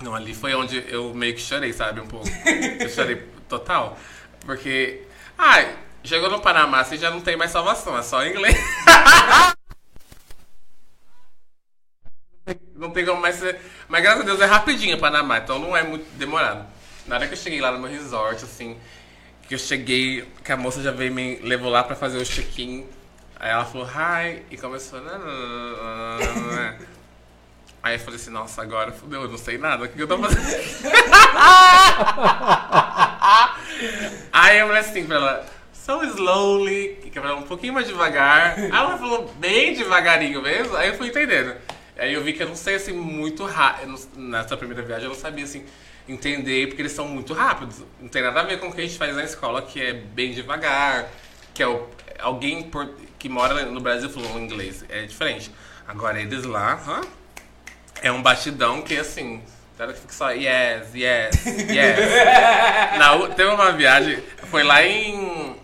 Não, 0.00 0.14
ali 0.14 0.32
foi 0.32 0.54
onde 0.54 0.82
eu 0.88 1.12
meio 1.12 1.34
que 1.34 1.40
chorei, 1.42 1.70
sabe? 1.74 2.00
Um 2.00 2.06
pouco. 2.06 2.26
Eu 2.80 2.88
chorei 2.88 3.16
total. 3.46 3.98
Porque. 4.40 5.02
Ai, 5.36 5.76
chegou 6.02 6.30
no 6.30 6.40
Panamá, 6.40 6.82
você 6.82 6.96
já 6.96 7.10
não 7.10 7.20
tem 7.20 7.36
mais 7.36 7.50
salvação, 7.50 7.98
é 7.98 8.02
só 8.02 8.24
inglês. 8.24 8.56
Não 12.74 12.90
tem 12.90 13.06
como 13.06 13.20
mais 13.20 13.36
ser. 13.36 13.60
Mas 13.88 14.02
graças 14.02 14.22
a 14.22 14.24
Deus 14.24 14.40
é 14.40 14.44
rapidinho 14.44 14.98
Panamá, 14.98 15.38
então 15.38 15.60
não 15.60 15.76
é 15.76 15.84
muito 15.84 16.04
demorado. 16.18 16.66
Na 17.06 17.14
hora 17.14 17.28
que 17.28 17.34
eu 17.34 17.38
cheguei 17.38 17.60
lá 17.60 17.70
no 17.70 17.78
meu 17.78 17.88
resort, 17.88 18.42
assim, 18.42 18.76
que 19.52 19.56
eu 19.56 19.58
cheguei, 19.58 20.24
que 20.42 20.50
a 20.50 20.56
moça 20.56 20.82
já 20.82 20.90
veio 20.90 21.12
me 21.12 21.36
levou 21.42 21.68
lá 21.68 21.84
pra 21.84 21.94
fazer 21.94 22.16
o 22.16 22.24
check-in. 22.24 22.86
Aí 23.38 23.50
ela 23.50 23.66
falou, 23.66 23.86
hi, 23.86 24.42
e 24.50 24.56
começou. 24.56 24.98
Aí 27.82 27.96
eu 27.96 27.98
falei 27.98 28.18
assim, 28.18 28.30
nossa, 28.30 28.62
agora 28.62 28.92
fudeu, 28.92 29.20
eu 29.20 29.28
não 29.28 29.36
sei 29.36 29.58
nada, 29.58 29.84
o 29.84 29.88
que, 29.88 30.00
eu 30.00 30.08
tô 30.08 30.16
fazendo? 30.16 30.40
Aí 34.32 34.58
eu 34.58 34.68
falei 34.68 34.80
assim 34.80 35.04
pra 35.04 35.16
ela, 35.16 35.46
so 35.74 36.02
slowly, 36.02 37.10
que 37.12 37.18
ela 37.18 37.34
um 37.34 37.42
pouquinho 37.42 37.74
mais 37.74 37.86
devagar. 37.86 38.58
Aí 38.58 38.70
ela 38.70 38.96
falou 38.96 39.30
bem 39.38 39.74
devagarinho 39.74 40.40
mesmo, 40.40 40.74
aí 40.76 40.88
eu 40.88 40.94
fui 40.94 41.08
entendendo. 41.08 41.54
Aí 41.98 42.14
eu 42.14 42.22
vi 42.22 42.32
que 42.32 42.42
eu 42.42 42.48
não 42.48 42.56
sei 42.56 42.76
assim 42.76 42.94
muito 42.94 43.44
rápido, 43.44 44.00
nessa 44.16 44.56
primeira 44.56 44.82
viagem 44.82 45.04
eu 45.04 45.10
não 45.10 45.20
sabia 45.20 45.44
assim 45.44 45.62
entender, 46.08 46.66
porque 46.68 46.82
eles 46.82 46.92
são 46.92 47.06
muito 47.08 47.32
rápidos. 47.32 47.82
Não 48.00 48.08
tem 48.08 48.22
nada 48.22 48.40
a 48.40 48.44
ver 48.44 48.58
com 48.60 48.68
o 48.68 48.72
que 48.72 48.80
a 48.80 48.84
gente 48.84 48.98
faz 48.98 49.14
na 49.14 49.24
escola, 49.24 49.62
que 49.62 49.80
é 49.80 49.92
bem 49.92 50.32
devagar, 50.32 51.08
que 51.54 51.62
é 51.62 51.66
o, 51.68 51.86
alguém 52.18 52.62
por- 52.64 52.94
que 53.18 53.28
mora 53.28 53.64
no 53.66 53.80
Brasil 53.80 54.10
falando 54.10 54.38
inglês, 54.40 54.84
é 54.88 55.02
diferente. 55.04 55.50
Agora 55.86 56.20
eles 56.20 56.44
lá, 56.44 56.80
hã? 56.86 57.00
é 58.02 58.10
um 58.10 58.20
batidão 58.22 58.82
que 58.82 58.96
assim, 58.96 59.40
cara 59.78 59.92
que 59.92 60.00
fica 60.00 60.12
só 60.12 60.30
yes, 60.30 60.88
yes, 60.94 61.44
yes. 61.46 61.98
Na, 62.98 63.28
teve 63.28 63.48
uma 63.50 63.70
viagem, 63.72 64.22
foi 64.50 64.62
lá 64.64 64.82
em, 64.84 65.56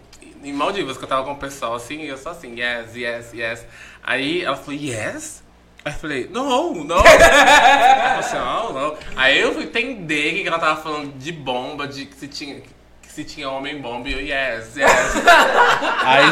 em 0.45 0.53
Maldivas 0.53 0.97
que 0.97 1.05
eu 1.05 1.09
tava 1.09 1.24
com 1.24 1.32
o 1.32 1.36
pessoal 1.36 1.74
assim, 1.74 2.03
e 2.03 2.09
eu 2.09 2.16
só 2.16 2.30
assim, 2.30 2.55
yes, 2.59 2.95
yes, 2.95 3.32
yes. 3.32 3.66
Aí 4.03 4.45
ela 4.45 4.57
falou, 4.57 4.80
yes? 4.80 5.43
Aí 5.89 5.95
eu 5.95 5.99
falei, 5.99 6.28
não, 6.30 6.74
não. 6.84 6.99
Assim, 8.18 8.36
não, 8.36 8.72
não. 8.74 8.99
Aí 9.16 9.41
eu 9.41 9.55
fui 9.55 9.64
entender 9.64 10.43
que 10.43 10.47
ela 10.47 10.59
tava 10.59 10.82
falando 10.82 11.16
de 11.16 11.32
bomba, 11.32 11.89
de 11.89 12.05
que 12.05 12.14
se 12.14 12.28
tinha, 12.28 12.61
que 12.61 13.11
se 13.11 13.24
tinha 13.24 13.49
homem 13.49 13.80
bomba, 13.80 14.07
e 14.09 14.12
eu, 14.12 14.20
yes, 14.20 14.76
yes. 14.76 14.86
Aí 16.05 16.26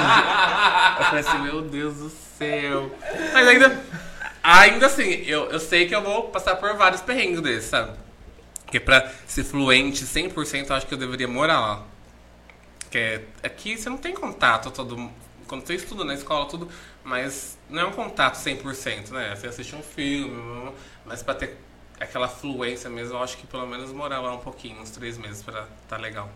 eu 0.99 1.05
falei 1.07 1.21
assim, 1.21 1.39
meu 1.39 1.63
Deus 1.63 1.97
do 1.97 2.13
céu. 2.39 2.95
Mas 3.33 3.49
ainda, 3.49 3.83
ainda 4.43 4.87
assim, 4.87 5.23
eu, 5.27 5.51
eu 5.51 5.59
sei 5.59 5.89
que 5.89 5.95
eu 5.95 6.03
vou 6.03 6.25
passar 6.25 6.57
por 6.57 6.75
vários 6.75 7.01
perrengues 7.01 7.41
desses, 7.41 7.71
sabe? 7.71 7.93
Porque 8.65 8.79
pra 8.79 9.11
ser 9.27 9.45
fluente 9.45 10.05
100%, 10.05 10.69
eu 10.69 10.77
acho 10.77 10.87
que 10.87 10.93
eu 10.93 10.99
deveria 10.99 11.29
morar 11.29 11.61
lá. 11.61 11.83
Porque 12.81 13.23
aqui 13.43 13.79
você 13.79 13.89
não 13.89 13.97
tem 13.97 14.13
contato 14.13 14.71
todo 14.71 15.11
quando 15.47 15.67
você 15.67 15.75
estuda 15.75 16.05
na 16.05 16.15
escola, 16.15 16.47
tudo, 16.47 16.69
mas 17.07 17.57
não 17.71 17.83
é 17.83 17.87
um 17.87 17.93
contato 17.93 18.35
100%, 18.35 19.11
né? 19.11 19.33
Você 19.37 19.47
assiste 19.47 19.77
um 19.77 19.83
filme, 19.83 20.73
mas 21.05 21.23
pra 21.23 21.35
ter 21.37 21.57
aquela 22.01 22.27
fluência 22.27 22.91
mesmo, 22.91 23.15
eu 23.15 23.23
acho 23.23 23.39
que 23.39 23.47
pelo 23.47 23.65
menos 23.65 23.93
morar 23.93 24.21
lá 24.21 24.35
um 24.35 24.41
pouquinho, 24.41 24.81
uns 24.83 24.91
três 24.91 25.17
meses, 25.17 25.41
pra 25.41 25.69
tá 25.89 25.97
legal. 25.97 26.29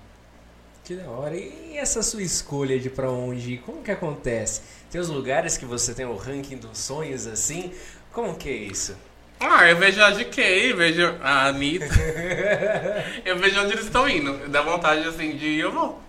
Que 0.85 0.95
da 0.95 1.11
hora. 1.11 1.37
E 1.37 1.77
essa 1.77 2.03
sua 2.05 2.23
escolha 2.23 2.79
de 2.79 2.89
pra 2.89 3.11
onde 3.11 3.55
ir, 3.55 3.59
como 3.59 3.83
que 3.83 3.91
acontece? 3.91 4.63
Tem 4.89 5.01
os 5.01 5.09
lugares 5.09 5.59
que 5.59 5.65
você 5.65 5.93
tem 5.93 6.07
o 6.07 6.17
ranking 6.17 6.57
dos 6.57 6.79
sonhos 6.79 7.27
assim? 7.27 7.73
Como 8.13 8.37
que 8.37 8.49
é 8.49 8.53
isso? 8.53 8.97
Ah, 9.41 9.69
eu 9.69 9.77
vejo 9.77 10.01
a 10.01 10.13
GK, 10.13 10.73
vejo 10.75 11.17
a 11.21 11.47
Anitta. 11.47 11.87
eu 13.25 13.37
vejo 13.39 13.61
onde 13.61 13.73
eles 13.73 13.87
estão 13.87 14.09
indo. 14.09 14.49
Dá 14.49 14.63
vontade 14.63 15.07
assim 15.09 15.37
de 15.37 15.47
ir, 15.47 15.61
eu 15.61 15.73
vou. 15.73 16.01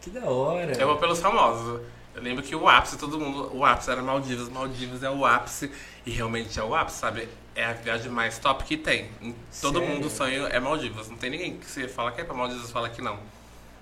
Que 0.00 0.10
da 0.10 0.24
hora. 0.24 0.72
Eu 0.78 0.86
vou 0.86 0.98
pelos 0.98 1.18
famosos. 1.18 1.80
Eu 2.18 2.24
lembro 2.24 2.42
que 2.42 2.54
o 2.56 2.68
ápice, 2.68 2.98
todo 2.98 3.16
mundo. 3.18 3.48
O 3.56 3.64
ápice 3.64 3.90
era 3.92 4.02
Maldivas. 4.02 4.48
Maldivas 4.48 5.02
é 5.04 5.08
o 5.10 5.24
ápice. 5.24 5.70
E 6.04 6.10
realmente 6.10 6.58
é 6.58 6.62
o 6.64 6.74
ápice, 6.74 6.98
sabe? 6.98 7.28
É 7.54 7.64
a 7.64 7.72
viagem 7.74 8.10
mais 8.10 8.38
top 8.38 8.64
que 8.64 8.76
tem. 8.76 9.08
Em- 9.22 9.36
Todo 9.60 9.78
Sério? 9.78 9.94
mundo 9.94 10.10
sonha 10.10 10.48
é 10.48 10.58
Maldivas. 10.58 11.08
Não 11.08 11.16
tem 11.16 11.30
ninguém 11.30 11.56
que 11.58 11.66
você 11.66 11.86
fala 11.86 12.10
que 12.10 12.20
é 12.20 12.24
pra 12.24 12.34
Maldivas 12.34 12.72
fala 12.72 12.88
que 12.88 13.00
não. 13.00 13.20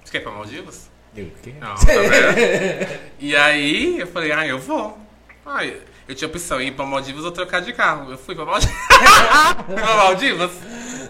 Você 0.04 0.12
quer 0.12 0.18
ir 0.18 0.20
pra 0.20 0.32
Maldivas? 0.32 0.90
Deu 1.14 1.24
o 1.26 1.30
quê? 1.42 1.54
Não, 1.58 1.74
tá? 1.74 1.80
E 3.18 3.34
aí 3.34 4.00
eu 4.00 4.06
falei, 4.06 4.32
ah, 4.32 4.46
eu 4.46 4.58
vou. 4.58 4.98
Aí 5.46 5.80
eu 6.06 6.14
tinha 6.14 6.28
opção 6.28 6.60
ir 6.60 6.72
pra 6.72 6.84
Maldivas 6.84 7.24
ou 7.24 7.32
trocar 7.32 7.60
de 7.62 7.72
carro. 7.72 8.10
Eu 8.10 8.18
fui 8.18 8.34
pra 8.34 8.44
Maldivas. 8.44 8.76
pra 9.66 9.96
Maldivas. 9.96 10.50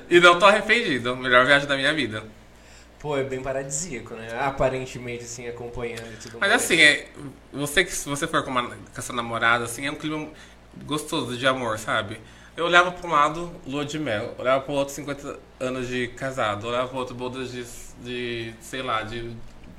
E 0.08 0.20
não 0.20 0.38
tô 0.38 0.46
arrependido. 0.46 1.16
Melhor 1.16 1.44
viagem 1.44 1.66
da 1.66 1.76
minha 1.76 1.92
vida. 1.92 2.22
Pô, 3.06 3.16
é 3.16 3.22
bem 3.22 3.40
paradisíaco, 3.40 4.14
né? 4.14 4.36
Aparentemente, 4.36 5.22
assim, 5.22 5.46
acompanhando 5.46 6.12
e 6.12 6.16
tudo 6.16 6.38
Mas 6.40 6.50
mais. 6.50 6.64
assim, 6.64 6.80
é, 6.80 7.06
você 7.52 7.84
que 7.84 7.92
se 7.92 8.08
você 8.08 8.26
for 8.26 8.42
com, 8.42 8.50
uma, 8.50 8.68
com 8.68 9.00
sua 9.00 9.14
namorada, 9.14 9.64
assim, 9.64 9.86
é 9.86 9.92
um 9.92 9.94
clima 9.94 10.28
gostoso 10.84 11.38
de 11.38 11.46
amor, 11.46 11.78
sabe? 11.78 12.18
Eu 12.56 12.64
olhava 12.64 12.90
pra 12.90 13.08
um 13.08 13.12
lado, 13.12 13.52
lua 13.64 13.84
de 13.84 13.96
mel, 13.96 14.34
olhava 14.36 14.60
pro 14.60 14.72
outro, 14.72 14.92
50 14.92 15.38
anos 15.60 15.86
de 15.86 16.08
casado, 16.08 16.66
olhava 16.66 16.88
pro 16.88 16.98
outro, 16.98 17.14
bodas 17.14 17.52
de, 17.52 17.64
de 18.02 18.52
sei 18.60 18.82
lá, 18.82 19.02
de 19.02 19.30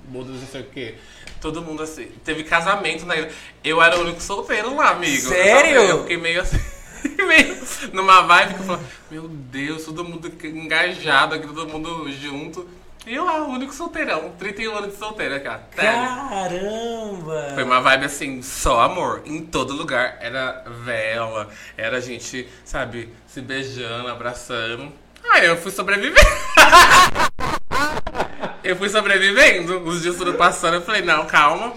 bodas 0.06 0.36
de 0.36 0.40
não 0.40 0.48
sei 0.48 0.62
o 0.62 0.70
quê. 0.70 0.96
Todo 1.42 1.62
mundo 1.62 1.84
assim, 1.84 2.06
teve 2.24 2.46
casamento 2.46 3.06
na 3.06 3.18
ilha. 3.18 3.30
Eu 3.62 3.82
era 3.82 3.98
o 3.98 4.04
único 4.04 4.22
solteiro 4.22 4.74
lá, 4.74 4.92
amigo. 4.92 5.28
Sério? 5.28 5.82
Eu 5.82 6.02
fiquei 6.04 6.16
meio 6.16 6.40
assim, 6.40 6.62
meio 7.28 7.58
numa 7.92 8.22
vibe 8.22 8.54
que 8.54 8.60
eu 8.62 8.66
falava, 8.66 8.86
meu 9.12 9.28
Deus, 9.28 9.84
todo 9.84 10.06
mundo 10.06 10.32
engajado 10.46 11.36
aqui, 11.36 11.46
todo 11.46 11.68
mundo 11.68 12.10
junto. 12.10 12.87
E 13.08 13.16
eu 13.16 13.24
lá, 13.24 13.42
o 13.42 13.52
único 13.52 13.74
solteirão, 13.74 14.34
31 14.38 14.76
anos 14.76 14.92
de 14.92 14.98
solteira, 15.00 15.40
cara. 15.40 15.62
Caramba! 15.74 17.52
Foi 17.54 17.64
uma 17.64 17.80
vibe 17.80 18.06
assim, 18.06 18.42
só 18.42 18.82
amor. 18.82 19.22
Em 19.26 19.46
todo 19.46 19.72
lugar. 19.74 20.18
Era 20.20 20.66
vela, 20.84 21.48
era 21.78 22.02
gente, 22.02 22.50
sabe, 22.66 23.14
se 23.26 23.40
beijando, 23.40 24.10
abraçando. 24.10 24.92
Ah, 25.24 25.40
eu 25.40 25.56
fui 25.56 25.72
sobrevivendo. 25.72 26.20
eu 28.62 28.76
fui 28.76 28.90
sobrevivendo. 28.90 29.88
Os 29.88 30.02
dias 30.02 30.18
tudo 30.18 30.34
passando, 30.34 30.74
eu 30.74 30.82
falei, 30.82 31.02
não, 31.02 31.26
calma. 31.28 31.72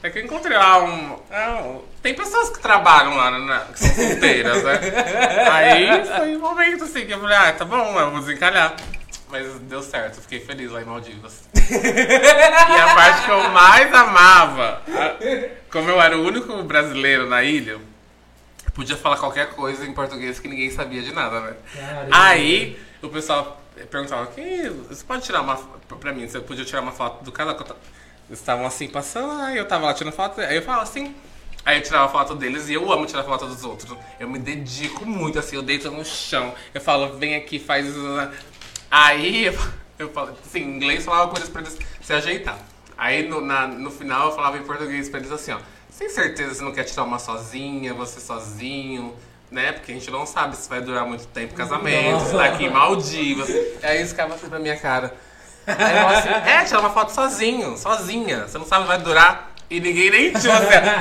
É 0.00 0.10
que 0.10 0.20
eu 0.20 0.24
encontrei 0.24 0.56
lá 0.56 0.78
um. 0.78 1.14
um- 1.14 1.82
tem 2.00 2.14
pessoas 2.14 2.50
que 2.50 2.60
trabalham 2.60 3.16
lá, 3.16 3.32
né, 3.36 3.62
que 3.72 3.80
são 3.80 3.94
solteiras, 4.10 4.62
né? 4.62 4.78
Aí 5.52 6.04
foi 6.04 6.36
um 6.36 6.40
momento 6.40 6.84
assim 6.84 7.04
que 7.04 7.12
eu 7.12 7.18
falei, 7.20 7.36
ah, 7.36 7.52
tá 7.52 7.64
bom, 7.64 7.98
eu 7.98 8.12
vou 8.12 8.20
desencalhar. 8.20 8.76
Mas 9.30 9.46
deu 9.60 9.82
certo, 9.82 10.20
fiquei 10.22 10.40
feliz 10.40 10.70
lá 10.70 10.80
em 10.80 10.84
Maldivas. 10.84 11.42
E 11.54 12.80
a 12.80 12.94
parte 12.94 13.24
que 13.24 13.30
eu 13.30 13.48
mais 13.50 13.92
amava, 13.94 14.82
como 15.70 15.90
eu 15.90 16.00
era 16.00 16.16
o 16.16 16.22
único 16.24 16.62
brasileiro 16.62 17.28
na 17.28 17.42
ilha, 17.42 17.78
podia 18.74 18.96
falar 18.96 19.16
qualquer 19.18 19.50
coisa 19.50 19.84
em 19.84 19.92
português 19.92 20.38
que 20.40 20.48
ninguém 20.48 20.70
sabia 20.70 21.02
de 21.02 21.12
nada, 21.12 21.40
né? 21.40 21.52
Caramba. 21.76 22.08
Aí 22.10 22.78
o 23.02 23.08
pessoal 23.08 23.60
perguntava, 23.90 24.26
que 24.28 24.68
você 24.88 25.04
pode 25.04 25.22
tirar 25.24 25.42
uma 25.42 25.56
pra 26.00 26.12
mim, 26.12 26.26
você 26.26 26.40
podia 26.40 26.64
tirar 26.64 26.80
uma 26.80 26.92
foto 26.92 27.22
do 27.22 27.30
casal 27.30 27.54
ta- 27.54 27.76
eles 28.28 28.40
estavam 28.40 28.66
assim 28.66 28.88
passando, 28.88 29.40
aí 29.42 29.56
eu 29.56 29.66
tava 29.66 29.86
lá 29.86 29.94
tirando 29.94 30.12
foto, 30.14 30.40
aí 30.40 30.56
eu 30.56 30.62
falava 30.62 30.82
assim. 30.84 31.14
Aí 31.64 31.78
eu 31.78 31.82
tirava 31.82 32.08
foto 32.10 32.34
deles 32.34 32.68
e 32.70 32.74
eu 32.74 32.90
amo 32.90 33.04
tirar 33.04 33.24
foto 33.24 33.44
dos 33.46 33.62
outros. 33.62 33.94
Eu 34.18 34.28
me 34.28 34.38
dedico 34.38 35.04
muito, 35.04 35.38
assim, 35.38 35.56
eu 35.56 35.62
deito 35.62 35.90
no 35.90 36.02
chão. 36.04 36.54
Eu 36.72 36.80
falo, 36.80 37.18
vem 37.18 37.34
aqui, 37.36 37.58
faz. 37.58 37.84
Aí 38.90 39.46
eu, 39.46 39.58
eu 39.98 40.08
falo, 40.12 40.36
assim, 40.44 40.60
em 40.60 40.76
inglês 40.76 41.04
falava 41.04 41.30
coisas 41.30 41.48
pra 41.48 41.60
eles 41.60 41.76
se 42.00 42.12
ajeitar. 42.12 42.58
Aí 42.96 43.28
no, 43.28 43.40
na- 43.40 43.66
no 43.66 43.90
final 43.90 44.28
eu 44.30 44.34
falava 44.34 44.58
em 44.58 44.62
português 44.64 45.08
pra 45.08 45.20
eles 45.20 45.30
assim, 45.30 45.52
ó. 45.52 45.58
Sem 45.90 46.08
certeza 46.08 46.54
você 46.54 46.62
não 46.64 46.72
quer 46.72 46.84
tirar 46.84 47.02
uma 47.04 47.18
sozinha, 47.18 47.92
você 47.94 48.20
sozinho, 48.20 49.14
né? 49.50 49.72
Porque 49.72 49.90
a 49.92 49.94
gente 49.94 50.10
não 50.10 50.24
sabe 50.26 50.56
se 50.56 50.68
vai 50.68 50.80
durar 50.80 51.04
muito 51.04 51.26
tempo 51.28 51.52
o 51.54 51.56
casamento, 51.56 52.20
se 52.24 52.32
tá 52.32 52.44
aqui 52.44 52.64
em 52.64 52.70
Maldivas. 52.70 53.48
Aí 53.82 53.98
eles 53.98 54.10
ficavam 54.10 54.36
assim 54.36 54.48
pra 54.48 54.58
minha 54.58 54.76
cara. 54.76 55.14
Aí 55.66 55.96
eu 55.98 56.08
assim, 56.08 56.28
é, 56.50 56.64
tirar 56.64 56.80
uma 56.80 56.90
foto 56.90 57.10
sozinho, 57.12 57.76
sozinha. 57.76 58.46
Você 58.48 58.56
não 58.58 58.64
sabe 58.66 58.82
se 58.84 58.88
vai 58.88 58.98
durar. 58.98 59.50
E 59.70 59.80
ninguém 59.80 60.10
nem. 60.10 60.32
Assim, 60.34 60.48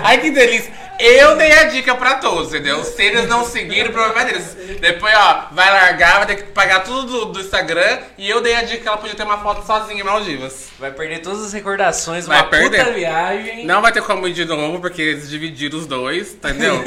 ai 0.03 0.20
que 0.20 0.30
delícia. 0.30 0.72
Eu 0.99 1.38
dei 1.38 1.51
a 1.51 1.65
dica 1.65 1.93
pra 1.95 2.15
todos, 2.15 2.47
entendeu? 2.49 2.84
Se 2.84 3.01
eles 3.03 3.28
não 3.28 3.45
seguirem, 3.45 3.89
o 3.89 3.93
problema 3.93 4.22
é 4.22 4.26
deles. 4.26 4.57
Depois, 4.82 5.13
ó, 5.15 5.47
vai 5.51 5.70
largar, 5.70 6.18
vai 6.18 6.26
ter 6.26 6.36
que 6.38 6.43
pagar 6.51 6.80
tudo 6.84 7.03
do, 7.05 7.26
do 7.34 7.39
Instagram. 7.39 7.99
E 8.18 8.28
eu 8.28 8.41
dei 8.41 8.55
a 8.55 8.63
dica 8.63 8.82
que 8.82 8.88
ela 8.88 8.97
podia 8.97 9.15
ter 9.15 9.24
uma 9.24 9.38
foto 9.38 9.65
sozinha 9.65 10.01
em 10.01 10.03
Maldivas. 10.03 10.70
Vai 10.80 10.91
perder 10.91 11.20
todas 11.20 11.45
as 11.45 11.53
recordações, 11.53 12.26
Vai 12.26 12.39
uma 12.39 12.47
perder. 12.49 12.80
puta 12.84 12.93
viagem. 12.93 13.65
Não 13.65 13.80
vai 13.82 13.91
ter 13.91 14.01
como 14.01 14.28
ir 14.28 14.34
de 14.34 14.43
novo, 14.45 14.80
porque 14.82 15.01
eles 15.01 15.30
dividiram 15.30 15.78
os 15.78 15.86
dois, 15.86 16.34
entendeu? 16.34 16.84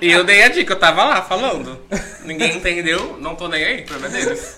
e 0.00 0.10
eu 0.10 0.24
dei 0.24 0.42
a 0.42 0.48
dica, 0.48 0.72
eu 0.72 0.78
tava 0.78 1.04
lá 1.04 1.22
falando. 1.22 1.80
Ninguém 2.24 2.56
entendeu, 2.56 3.16
não 3.20 3.36
tô 3.36 3.46
nem 3.46 3.64
aí, 3.64 3.80
o 3.82 3.84
problema 3.86 4.18
é 4.18 4.20
deles. 4.20 4.56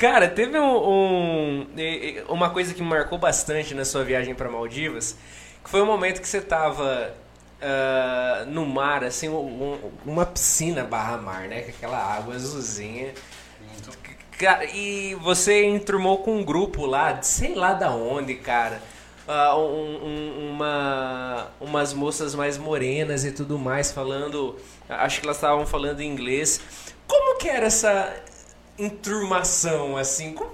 Cara, 0.00 0.28
teve 0.28 0.58
um, 0.58 0.78
um- 0.88 1.66
uma 2.26 2.48
coisa 2.48 2.72
que 2.72 2.80
me 2.82 2.88
marcou 2.88 3.18
bastante 3.18 3.74
na 3.74 3.84
sua 3.84 4.02
viagem 4.02 4.34
para 4.34 4.48
Maldivas, 4.50 5.14
que 5.62 5.68
foi 5.68 5.82
o 5.82 5.84
momento 5.86 6.22
que 6.22 6.26
você 6.28 6.40
tava 6.40 7.12
ah, 7.62 8.44
no 8.46 8.64
mar, 8.64 9.04
assim, 9.04 9.28
um- 9.28 9.34
um- 9.74 9.90
uma 10.06 10.24
piscina 10.24 10.82
barra 10.84 11.18
mar, 11.18 11.42
né? 11.48 11.60
Com 11.60 11.68
aquela 11.68 11.98
água 11.98 12.34
azulzinha. 12.34 13.12
Cara, 14.38 14.64
e 14.64 15.14
você 15.16 15.66
enturmou 15.66 16.22
com 16.22 16.38
um 16.38 16.42
grupo 16.42 16.86
lá, 16.86 17.12
de 17.12 17.26
sei 17.26 17.54
lá 17.54 17.74
da 17.74 17.90
onde, 17.90 18.36
cara. 18.36 18.80
Ah, 19.28 19.54
um- 19.58 19.60
um- 20.06 20.50
uma, 20.52 21.48
umas 21.60 21.92
moças 21.92 22.34
mais 22.34 22.56
morenas 22.56 23.26
e 23.26 23.32
tudo 23.32 23.58
mais, 23.58 23.92
falando. 23.92 24.56
Acho 24.88 25.20
que 25.20 25.26
elas 25.26 25.36
estavam 25.36 25.66
falando 25.66 26.02
inglês. 26.02 26.58
Como 27.06 27.36
que 27.38 27.46
era 27.50 27.66
essa 27.66 28.10
enturmação, 28.84 29.96
assim? 29.96 30.32
Como- 30.32 30.50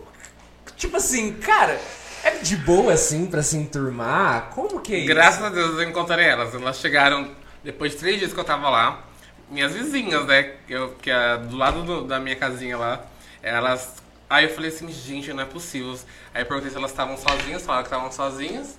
tipo 0.77 0.97
assim, 0.97 1.33
cara, 1.35 1.79
É 2.24 2.31
de 2.39 2.57
boa 2.57 2.93
assim 2.93 3.27
pra 3.27 3.41
se 3.43 3.57
enturmar? 3.57 4.51
Como 4.51 4.81
que 4.81 4.95
é 4.95 4.99
isso? 4.99 5.07
Graças 5.07 5.43
a 5.45 5.49
Deus 5.49 5.79
eu 5.79 5.83
encontrei 5.89 6.24
elas. 6.27 6.53
Elas 6.55 6.79
chegaram 6.79 7.31
depois 7.62 7.93
de 7.93 7.99
três 7.99 8.18
dias 8.18 8.33
que 8.33 8.41
eu 8.41 8.45
tava 8.45 8.68
lá. 8.68 9.05
Minhas 9.49 9.72
vizinhas, 9.72 10.27
né? 10.27 10.55
Eu, 10.68 10.91
que 11.01 11.09
é 11.09 11.37
do 11.37 11.57
lado 11.57 11.85
do- 11.85 12.05
da 12.05 12.18
minha 12.18 12.35
casinha 12.35 12.77
lá. 12.77 13.01
Elas. 13.43 13.95
Aí 14.29 14.47
eu 14.47 14.51
falei 14.55 14.70
assim, 14.70 14.91
gente, 14.91 15.33
não 15.33 15.45
é 15.45 15.47
possível. 15.47 15.97
Aí 16.35 16.43
eu 16.43 16.47
perguntei 16.47 16.70
se 16.72 16.77
elas 16.77 16.91
estavam 16.91 17.16
sozinhas, 17.16 17.62
falaram 17.62 17.85
que 17.85 17.91
estavam 17.95 18.11
sozinhas. 18.11 18.77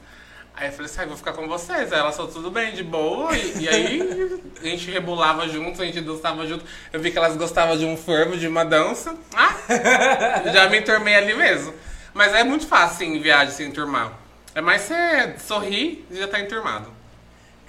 Aí 0.60 0.68
eu 0.70 0.72
falei 0.72 0.86
assim, 0.88 1.02
ah, 1.02 1.06
vou 1.06 1.16
ficar 1.18 1.34
com 1.34 1.48
vocês. 1.48 1.94
Aí 1.94 2.00
elas 2.00 2.16
falaram, 2.18 2.34
tudo 2.34 2.50
bem, 2.50 2.74
de 2.74 2.84
boa. 2.84 3.32
E, 3.38 3.60
e 3.64 3.70
aí 3.70 4.42
a 4.60 4.66
gente 4.66 4.90
rebolava 4.90 5.48
junto, 5.48 5.80
a 5.82 5.86
gente 5.86 6.02
dançava 6.02 6.48
junto. 6.48 6.66
Eu 6.92 7.00
vi 7.00 7.12
que 7.12 7.18
elas 7.18 7.38
gostavam 7.38 7.78
de 7.78 7.86
um 7.86 7.96
fervo, 7.96 8.36
de 8.36 8.48
uma 8.48 8.66
dança. 8.66 9.16
Ah! 9.36 9.56
Já 10.52 10.68
me 10.68 10.80
enturmei 10.80 11.14
ali 11.16 11.36
mesmo. 11.36 11.74
Mas 12.14 12.34
é 12.34 12.44
muito 12.44 12.66
fácil, 12.66 12.96
assim, 13.06 13.16
em 13.18 13.22
viagem, 13.22 13.54
se 13.54 13.64
enturmar. 13.64 14.14
É 14.56 14.62
mais 14.62 14.82
você 14.82 15.36
sorrir 15.38 16.04
e 16.10 16.18
já 16.18 16.28
tá 16.28 16.40
enturmado. 16.40 16.92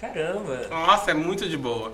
Caramba. 0.01 0.66
Nossa, 0.70 1.11
é 1.11 1.14
muito 1.14 1.47
de 1.47 1.57
boa. 1.59 1.93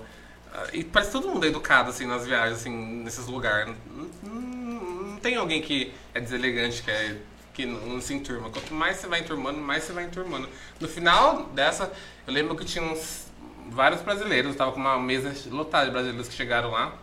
E 0.71 0.81
parece 0.85 1.11
todo 1.11 1.27
mundo 1.27 1.45
é 1.45 1.49
educado, 1.49 1.89
assim, 1.89 2.05
nas 2.07 2.25
viagens, 2.25 2.59
assim, 2.61 2.71
nesses 3.03 3.27
lugares. 3.27 3.73
Não, 3.85 4.07
não- 4.23 4.81
não 5.11 5.17
tem 5.17 5.35
alguém 5.35 5.61
que 5.61 5.91
é 6.13 6.21
deselegante, 6.21 6.81
que, 6.81 6.89
é, 6.91 7.17
que 7.55 7.65
não, 7.65 7.79
não 7.87 8.01
se 8.01 8.13
enturma. 8.13 8.49
Quanto 8.49 8.73
mais 8.73 8.97
você 8.97 9.07
vai 9.07 9.21
enturmando, 9.21 9.57
mais 9.59 9.83
você 9.83 9.93
vai 9.93 10.03
enturmando. 10.03 10.47
No 10.79 10.87
final 10.87 11.43
dessa, 11.47 11.91
eu 12.27 12.33
lembro 12.33 12.55
que 12.55 12.65
tinha 12.65 12.83
uns, 12.83 13.27
vários 13.69 14.01
brasileiros. 14.01 14.51
Eu 14.51 14.57
tava 14.57 14.71
com 14.73 14.79
uma 14.79 14.99
mesa 14.99 15.33
lotada 15.49 15.85
de 15.85 15.91
brasileiros 15.91 16.27
que 16.27 16.35
chegaram 16.35 16.69
lá. 16.71 16.93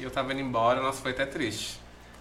E 0.00 0.02
eu 0.02 0.10
tava 0.10 0.32
indo 0.32 0.40
embora, 0.40 0.80
nossa, 0.80 1.02
foi 1.02 1.10
até 1.10 1.26
triste. 1.26 1.78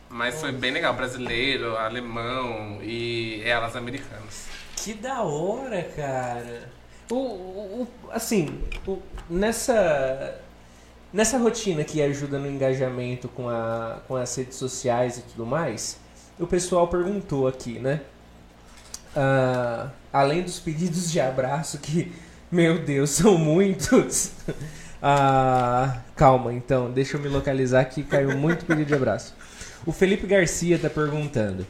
Mas 0.09 0.39
foi 0.39 0.51
bem 0.51 0.71
legal, 0.71 0.93
brasileiro, 0.93 1.77
alemão 1.77 2.79
e 2.81 3.41
elas 3.45 3.75
americanas. 3.75 4.47
Que 4.75 4.93
da 4.93 5.21
hora, 5.21 5.83
cara. 5.95 6.69
O, 7.09 7.15
o- 7.15 7.81
o- 7.83 8.11
assim, 8.11 8.61
o- 8.85 9.01
nessa, 9.29 10.39
nessa 11.13 11.37
rotina 11.37 11.83
que 11.83 12.01
ajuda 12.01 12.37
no 12.39 12.47
engajamento 12.49 13.27
com, 13.29 13.49
a, 13.49 14.01
com 14.07 14.15
as 14.15 14.35
redes 14.35 14.57
sociais 14.57 15.17
e 15.17 15.21
tudo 15.21 15.45
mais, 15.45 15.99
o 16.39 16.47
pessoal 16.47 16.87
perguntou 16.87 17.47
aqui, 17.47 17.79
né? 17.79 18.01
Ah, 19.15 19.89
além 20.13 20.43
dos 20.43 20.59
pedidos 20.59 21.11
de 21.11 21.19
abraço, 21.19 21.79
que, 21.79 22.11
meu 22.51 22.79
Deus, 22.79 23.09
são 23.11 23.37
muitos. 23.37 24.31
Ah, 24.99 26.01
calma, 26.15 26.51
então, 26.51 26.89
deixa 26.91 27.17
eu 27.17 27.21
me 27.21 27.27
localizar 27.27 27.81
aqui, 27.81 28.01
caiu 28.01 28.35
muito 28.35 28.65
pedido 28.65 28.87
de 28.87 28.95
abraço. 28.95 29.35
O 29.85 29.91
Felipe 29.91 30.25
Garcia 30.25 30.79
tá 30.79 30.89
perguntando. 30.89 31.67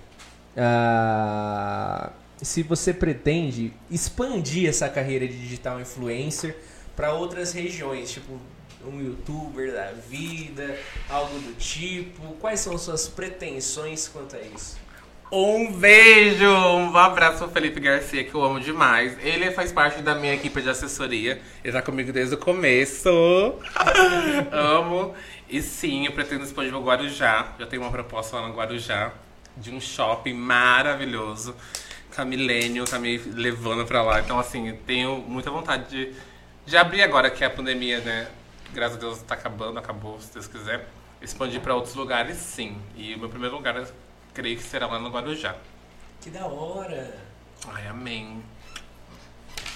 ah, 0.56 2.10
se 2.42 2.64
você 2.64 2.94
pretende 2.94 3.74
expandir 3.92 4.70
essa 4.70 4.88
carreira 4.88 5.28
de 5.28 5.38
digital 5.38 5.82
influencer 5.82 6.56
para 6.96 7.14
outras 7.14 7.52
regiões, 7.52 8.12
tipo 8.12 8.40
um 8.86 9.02
youtuber 9.02 9.72
da 9.74 9.92
vida, 9.92 10.78
algo 11.10 11.38
do 11.40 11.54
tipo. 11.58 12.34
Quais 12.40 12.60
são 12.60 12.78
suas 12.78 13.08
pretensões 13.08 14.08
quanto 14.08 14.36
a 14.36 14.42
isso? 14.42 14.78
Um 15.30 15.74
beijo, 15.74 16.46
um 16.46 16.96
abraço 16.96 17.40
pro 17.40 17.50
Felipe 17.50 17.82
Garcia, 17.82 18.24
que 18.24 18.34
eu 18.34 18.42
amo 18.42 18.62
demais. 18.62 19.18
Ele 19.20 19.52
faz 19.52 19.74
parte 19.74 20.02
da 20.02 20.16
minha 20.16 20.34
equipe 20.34 20.62
de 20.62 20.70
assessoria. 20.70 21.42
Ele 21.62 21.74
tá 21.74 21.82
comigo 21.82 22.14
desde 22.14 22.36
o 22.36 22.38
começo. 22.38 23.10
amo. 24.52 25.14
E 25.50 25.62
sim, 25.62 26.06
eu 26.06 26.14
pretendo 26.14 26.46
expandir 26.46 26.74
o 26.74 26.82
Guarujá. 26.82 27.56
Já 27.60 27.66
tenho 27.66 27.82
uma 27.82 27.92
proposta 27.92 28.38
lá 28.38 28.48
no 28.48 28.54
Guarujá 28.54 29.12
de 29.58 29.70
um 29.70 29.82
shopping 29.82 30.34
maravilhoso. 30.34 31.54
A 32.16 32.26
Milênio, 32.26 32.84
tá 32.86 32.98
me 32.98 33.18
levando 33.18 33.86
pra 33.86 34.02
lá. 34.02 34.22
Então, 34.22 34.40
assim, 34.40 34.76
tenho 34.88 35.18
muita 35.18 35.52
vontade 35.52 35.88
de, 35.90 36.14
de 36.66 36.76
abrir 36.76 37.04
agora 37.04 37.30
que 37.30 37.44
a 37.44 37.50
pandemia, 37.50 38.00
né? 38.00 38.28
Graças 38.74 38.98
a 38.98 39.00
Deus 39.00 39.22
tá 39.24 39.34
acabando, 39.36 39.80
acabou, 39.80 40.20
se 40.20 40.32
Deus 40.34 40.48
quiser. 40.48 40.88
Expandir 41.22 41.62
pra 41.62 41.74
outros 41.76 41.96
lugares, 41.96 42.38
sim. 42.38 42.80
E 42.96 43.16
o 43.16 43.20
meu 43.20 43.30
primeiro 43.30 43.56
lugar, 43.56 43.76
eu 43.76 43.88
creio 44.34 44.56
que 44.58 44.64
será 44.64 44.86
lá 44.88 45.00
no 45.00 45.10
Guarujá. 45.10 45.56
Que 46.22 46.30
da 46.30 46.46
hora. 46.46 47.18
Ai, 47.68 47.88
amém. 47.88 48.44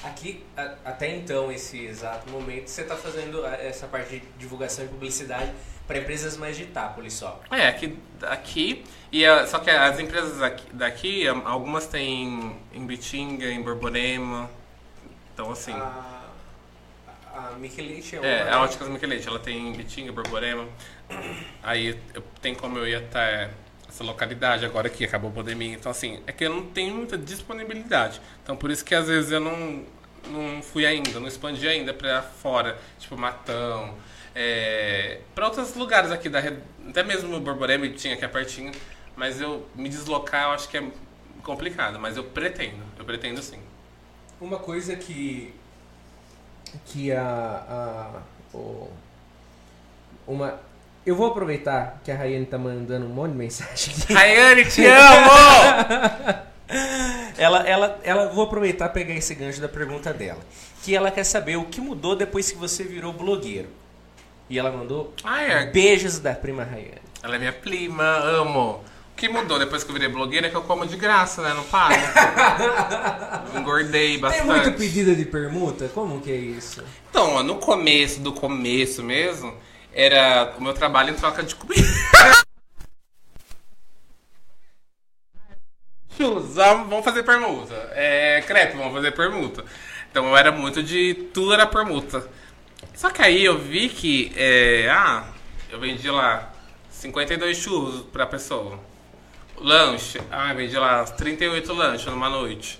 Aqui, 0.03 0.43
a- 0.57 0.75
até 0.85 1.15
então, 1.15 1.51
esse 1.51 1.79
exato 1.85 2.29
momento, 2.29 2.67
você 2.67 2.81
está 2.81 2.95
fazendo 2.95 3.45
a- 3.45 3.55
essa 3.55 3.87
parte 3.87 4.19
de 4.19 4.25
divulgação 4.37 4.83
e 4.85 4.87
publicidade 4.87 5.51
para 5.87 5.97
empresas 5.99 6.37
mais 6.37 6.57
de 6.57 6.63
Itápolis 6.63 7.13
só. 7.13 7.39
É, 7.51 7.67
aqui, 7.67 7.97
aqui 8.21 8.83
e 9.11 9.25
a- 9.25 9.45
só 9.45 9.59
que 9.59 9.69
as 9.69 9.99
empresas 9.99 10.41
aqui, 10.41 10.73
daqui, 10.73 11.27
algumas 11.27 11.85
têm 11.87 12.59
em 12.73 12.85
Bitinga, 12.85 13.45
em 13.47 13.61
Borborema. 13.61 14.49
Então, 15.33 15.51
assim. 15.51 15.73
A, 15.73 16.20
a 17.33 17.55
Michelete 17.57 18.15
é 18.15 18.19
uma... 18.19 18.27
É, 18.27 18.49
a 18.51 18.61
Óticas 18.61 18.87
Michelete, 18.87 19.27
ela 19.27 19.39
tem 19.39 19.69
em 19.69 19.73
Bitinga, 19.73 20.11
Borborema. 20.11 20.67
Aí 21.63 21.97
eu, 22.13 22.23
tem 22.41 22.53
como 22.55 22.77
eu 22.77 22.87
ir 22.87 22.95
até 22.95 23.51
essa 23.87 24.03
localidade 24.03 24.65
agora 24.65 24.89
que 24.89 25.03
acabou 25.03 25.29
a 25.29 25.33
pandemia. 25.33 25.73
Então, 25.73 25.91
assim, 25.91 26.21
é 26.25 26.31
que 26.31 26.45
eu 26.45 26.49
não 26.49 26.65
tenho 26.67 26.95
muita 26.95 27.17
disponibilidade. 27.17 28.21
Então, 28.43 28.55
por 28.55 28.71
isso 28.71 28.83
que 28.83 28.95
às 28.95 29.07
vezes 29.07 29.31
eu 29.31 29.39
não, 29.39 29.83
não 30.27 30.61
fui 30.61 30.85
ainda, 30.85 31.19
não 31.19 31.27
expandi 31.27 31.67
ainda 31.67 31.93
pra 31.93 32.21
fora, 32.21 32.79
tipo 32.97 33.17
Matão. 33.17 33.95
É, 34.33 35.19
para 35.35 35.45
outros 35.45 35.75
lugares 35.75 36.09
aqui 36.09 36.29
da 36.29 36.39
até 36.87 37.03
mesmo 37.03 37.27
no 37.29 37.41
Borborema 37.41 37.87
tinha 37.89 38.13
aqui 38.13 38.23
é 38.23 38.27
pertinho, 38.29 38.71
mas 39.15 39.41
eu 39.41 39.67
me 39.75 39.89
deslocar 39.89 40.45
eu 40.45 40.51
acho 40.51 40.69
que 40.69 40.77
é 40.77 40.83
complicado, 41.43 41.99
mas 41.99 42.15
eu 42.15 42.23
pretendo, 42.23 42.81
eu 42.97 43.03
pretendo 43.03 43.41
sim. 43.41 43.59
Uma 44.39 44.57
coisa 44.57 44.95
que 44.95 45.53
que 46.85 47.11
a, 47.11 47.21
a 47.23 48.57
o- 48.57 48.89
uma 50.27 50.59
eu 51.05 51.15
vou 51.15 51.27
aproveitar 51.27 51.99
que 52.03 52.11
a 52.11 52.15
Rayane 52.15 52.45
tá 52.45 52.57
mandando 52.59 53.05
um 53.07 53.09
monte 53.09 53.31
de 53.31 53.37
mensagem 53.37 53.93
aqui. 54.03 54.13
Rayane, 54.13 54.65
te 54.65 54.85
amo! 54.85 55.31
Ela, 57.37 57.67
ela, 57.67 57.99
ela, 58.03 58.29
vou 58.29 58.43
aproveitar 58.45 58.85
e 58.85 58.89
pegar 58.89 59.13
esse 59.15 59.33
gancho 59.35 59.59
da 59.59 59.67
pergunta 59.67 60.13
dela. 60.13 60.39
Que 60.83 60.95
ela 60.95 61.09
quer 61.11 61.23
saber 61.23 61.55
o 61.57 61.65
que 61.65 61.81
mudou 61.81 62.15
depois 62.15 62.51
que 62.51 62.57
você 62.57 62.83
virou 62.83 63.11
blogueiro. 63.13 63.67
E 64.49 64.59
ela 64.59 64.71
mandou 64.71 65.13
Ah, 65.23 65.41
é. 65.41 65.65
beijos 65.71 66.19
da 66.19 66.33
prima 66.35 66.63
Rayane. 66.63 67.01
Ela 67.23 67.35
é 67.35 67.39
minha 67.39 67.53
prima, 67.53 68.03
amo. 68.03 68.83
O 69.21 69.23
que 69.23 69.29
mudou 69.29 69.59
depois 69.59 69.83
que 69.83 69.91
eu 69.91 69.93
virei 69.93 70.09
blogueira 70.09 70.47
é 70.47 70.49
que 70.49 70.55
eu 70.55 70.63
como 70.63 70.83
de 70.83 70.97
graça, 70.97 71.43
né? 71.43 71.53
Não 71.53 71.63
pago. 71.65 71.93
Engordei 73.55 74.13
Tem 74.13 74.19
bastante. 74.19 74.47
muito 74.47 74.71
pedido 74.71 75.15
de 75.15 75.25
permuta? 75.25 75.87
Como 75.89 76.19
que 76.19 76.31
é 76.31 76.35
isso? 76.35 76.83
Então, 77.07 77.35
ó, 77.35 77.43
no 77.43 77.57
começo 77.57 78.19
do 78.19 78.33
começo 78.33 79.03
mesmo, 79.03 79.55
era 79.93 80.55
o 80.57 80.63
meu 80.63 80.73
trabalho 80.73 81.11
em 81.11 81.13
troca 81.13 81.43
de 81.43 81.53
comida. 81.53 81.87
Vamos 86.17 87.05
fazer 87.05 87.21
permuta. 87.21 87.75
É, 87.93 88.43
crepe, 88.47 88.75
vamos 88.75 88.93
fazer 88.93 89.11
permuta. 89.11 89.63
Então 90.09 90.29
eu 90.29 90.35
era 90.35 90.51
muito 90.51 90.81
de. 90.81 91.13
Tudo 91.31 91.53
era 91.53 91.67
permuta. 91.67 92.27
Só 92.95 93.11
que 93.11 93.21
aí 93.21 93.45
eu 93.45 93.59
vi 93.59 93.87
que. 93.87 94.31
é, 94.35 94.89
ah, 94.89 95.25
eu 95.69 95.79
vendi 95.79 96.09
lá 96.09 96.51
52 96.89 97.55
churros 97.55 98.01
pra 98.11 98.25
pessoa. 98.25 98.90
Lanche, 99.61 100.17
eu 100.17 100.55
vendi 100.55 100.75
lá 100.75 101.03
38 101.05 101.73
lanches 101.73 102.05
numa 102.07 102.29
noite. 102.29 102.79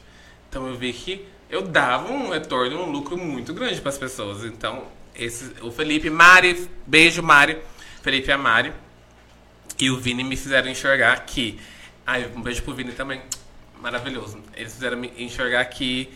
Então 0.49 0.67
eu 0.67 0.75
vi 0.75 0.91
que 0.91 1.25
eu 1.49 1.61
dava 1.61 2.11
um 2.11 2.29
retorno, 2.29 2.83
um 2.83 2.91
lucro 2.91 3.17
muito 3.17 3.53
grande 3.53 3.79
para 3.79 3.89
as 3.89 3.97
pessoas. 3.97 4.43
Então, 4.43 4.85
esse, 5.15 5.53
o 5.61 5.71
Felipe, 5.71 6.09
Mari, 6.09 6.69
beijo 6.87 7.21
Mari, 7.21 7.57
Felipe 8.01 8.29
e 8.29 8.31
a 8.31 8.37
Mari, 8.37 8.73
e 9.79 9.89
o 9.89 9.97
Vini 9.99 10.23
me 10.23 10.35
fizeram 10.35 10.69
enxergar 10.69 11.25
que. 11.25 11.59
Ai, 12.05 12.29
um 12.35 12.41
beijo 12.41 12.63
pro 12.63 12.73
Vini 12.73 12.91
também. 12.93 13.21
Maravilhoso. 13.79 14.39
Eles 14.55 14.73
fizeram 14.73 14.97
me 14.97 15.11
enxergar 15.17 15.65
que 15.65 16.13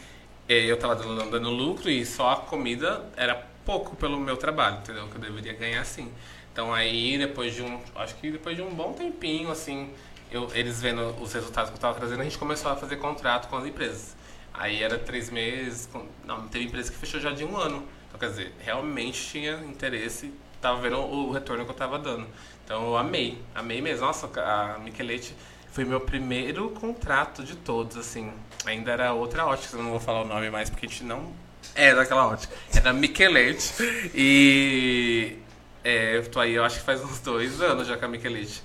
eh, 0.47 0.65
eu 0.65 0.77
tava 0.77 0.95
dando, 0.95 1.29
dando 1.29 1.49
lucro 1.49 1.89
e 1.89 2.05
só 2.05 2.31
a 2.31 2.35
comida 2.37 3.05
era 3.17 3.35
pouco 3.65 3.95
pelo 3.95 4.19
meu 4.19 4.37
trabalho, 4.37 4.77
entendeu? 4.77 5.07
Que 5.07 5.15
eu 5.15 5.21
deveria 5.21 5.53
ganhar 5.53 5.81
assim. 5.81 6.11
Então 6.53 6.73
aí, 6.73 7.17
depois 7.17 7.53
de 7.53 7.61
um. 7.61 7.79
Acho 7.95 8.15
que 8.15 8.31
depois 8.31 8.55
de 8.55 8.61
um 8.61 8.73
bom 8.73 8.93
tempinho, 8.93 9.51
assim, 9.51 9.89
eu, 10.31 10.49
eles 10.53 10.81
vendo 10.81 11.15
os 11.21 11.33
resultados 11.33 11.69
que 11.69 11.77
eu 11.77 11.81
tava 11.81 11.97
trazendo, 11.97 12.21
a 12.21 12.23
gente 12.23 12.37
começou 12.37 12.71
a 12.71 12.75
fazer 12.75 12.97
contrato 12.97 13.47
com 13.47 13.57
as 13.57 13.65
empresas. 13.65 14.15
Aí 14.53 14.81
era 14.81 14.97
três 14.97 15.29
meses. 15.29 15.89
não, 16.25 16.47
teve 16.47 16.65
empresa 16.65 16.91
que 16.91 16.97
fechou 16.97 17.19
já 17.19 17.31
de 17.31 17.43
um 17.43 17.57
ano. 17.57 17.85
Então, 18.07 18.19
quer 18.19 18.29
dizer, 18.29 18.53
realmente 18.59 19.27
tinha 19.27 19.57
interesse, 19.65 20.33
tava 20.61 20.81
vendo 20.81 20.97
o 20.97 21.31
retorno 21.31 21.65
que 21.65 21.71
eu 21.71 21.75
tava 21.75 21.99
dando. 21.99 22.27
Então 22.63 22.87
eu 22.87 22.97
amei, 22.97 23.37
amei 23.53 23.81
mesmo. 23.81 24.05
Nossa, 24.05 24.29
a 24.39 24.79
Michelete 24.79 25.35
foi 25.71 25.83
meu 25.83 25.99
primeiro 25.99 26.69
contrato 26.69 27.43
de 27.43 27.55
todos, 27.55 27.97
assim. 27.97 28.31
Ainda 28.65 28.91
era 28.91 29.13
outra 29.13 29.45
ótica, 29.45 29.75
eu 29.75 29.83
não 29.83 29.91
vou 29.91 29.99
falar 29.99 30.21
o 30.21 30.27
nome 30.27 30.49
mais 30.49 30.69
porque 30.69 30.85
a 30.85 30.89
gente 30.89 31.03
não 31.03 31.33
é 31.75 31.93
daquela 31.93 32.27
ótica. 32.27 32.55
Era 32.73 32.93
Michelete. 32.93 33.73
E 34.13 35.37
é, 35.83 36.17
eu 36.17 36.29
tô 36.29 36.39
aí, 36.39 36.53
eu 36.53 36.63
acho 36.63 36.79
que 36.79 36.85
faz 36.85 37.03
uns 37.03 37.19
dois 37.19 37.61
anos 37.61 37.87
já 37.87 37.97
com 37.97 38.05
a 38.05 38.07
Michelete. 38.07 38.63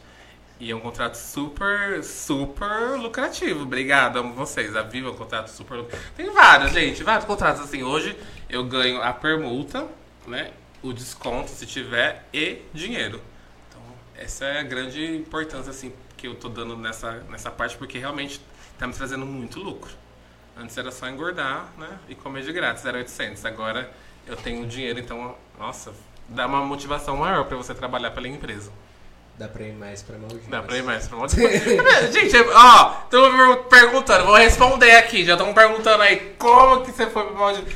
E 0.61 0.71
é 0.71 0.77
um 0.77 0.81
contrato 0.81 1.15
super, 1.15 2.05
super 2.05 2.99
lucrativo. 2.99 3.63
Obrigado, 3.63 4.19
amo 4.19 4.35
vocês. 4.35 4.77
A 4.77 4.83
Viva 4.83 5.09
é 5.09 5.11
um 5.11 5.17
contrato 5.17 5.49
super 5.49 5.79
lucrativo. 5.79 6.13
Tem 6.15 6.31
vários, 6.31 6.73
gente, 6.73 7.03
vários 7.03 7.25
contratos 7.25 7.63
assim. 7.63 7.83
Hoje 7.83 8.15
eu 8.47 8.63
ganho 8.65 9.01
a 9.01 9.11
permuta, 9.11 9.89
né? 10.27 10.53
O 10.83 10.93
desconto, 10.93 11.49
se 11.51 11.65
tiver, 11.65 12.27
e 12.31 12.59
dinheiro. 12.75 13.23
Então, 13.69 13.81
essa 14.15 14.45
é 14.45 14.61
a 14.61 14.63
grande 14.63 15.03
importância, 15.17 15.71
assim, 15.71 15.95
que 16.15 16.29
eu 16.29 16.35
tô 16.35 16.51
dando 16.51 16.77
nessa, 16.77 17.25
nessa 17.31 17.51
parte, 17.51 17.79
porque 17.79 17.99
realmente 17.99 18.39
tá 18.79 18.87
me 18.87 18.93
trazendo 18.93 19.25
muito 19.25 19.61
lucro. 19.61 19.91
Antes 20.55 20.77
era 20.77 20.91
só 20.91 21.09
engordar, 21.09 21.73
né? 21.79 21.99
E 22.07 22.15
comer 22.15 22.43
de 22.43 22.53
grátis, 22.53 22.85
era 22.85 22.99
800. 22.99 23.47
Agora 23.47 23.91
eu 24.27 24.37
tenho 24.37 24.67
dinheiro, 24.67 25.01
então, 25.01 25.35
nossa, 25.59 25.95
dá 26.29 26.47
uma 26.47 26.63
motivação 26.63 27.17
maior 27.17 27.47
para 27.47 27.57
você 27.57 27.75
trabalhar 27.75 28.11
pela 28.11 28.29
empresa. 28.29 28.71
Dá 29.41 29.49
pra 29.49 29.63
ir 29.65 29.73
mais 29.73 30.03
pra 30.03 30.19
Maldivas. 30.19 30.47
Dá 30.49 30.61
pra 30.63 30.77
ir 30.77 30.83
mais 30.83 31.09
pra 31.09 31.17
Maldivas. 31.17 31.63
Gente, 32.13 32.37
ó, 32.53 32.93
estão 33.05 33.57
perguntando, 33.71 34.27
vou 34.27 34.35
responder 34.37 34.91
aqui. 34.97 35.25
Já 35.25 35.33
estão 35.33 35.55
perguntando 35.55 36.03
aí 36.03 36.35
como 36.39 36.83
que 36.83 36.93
você 36.93 37.07
foi 37.07 37.25
pra 37.25 37.33
Maldivas. 37.35 37.73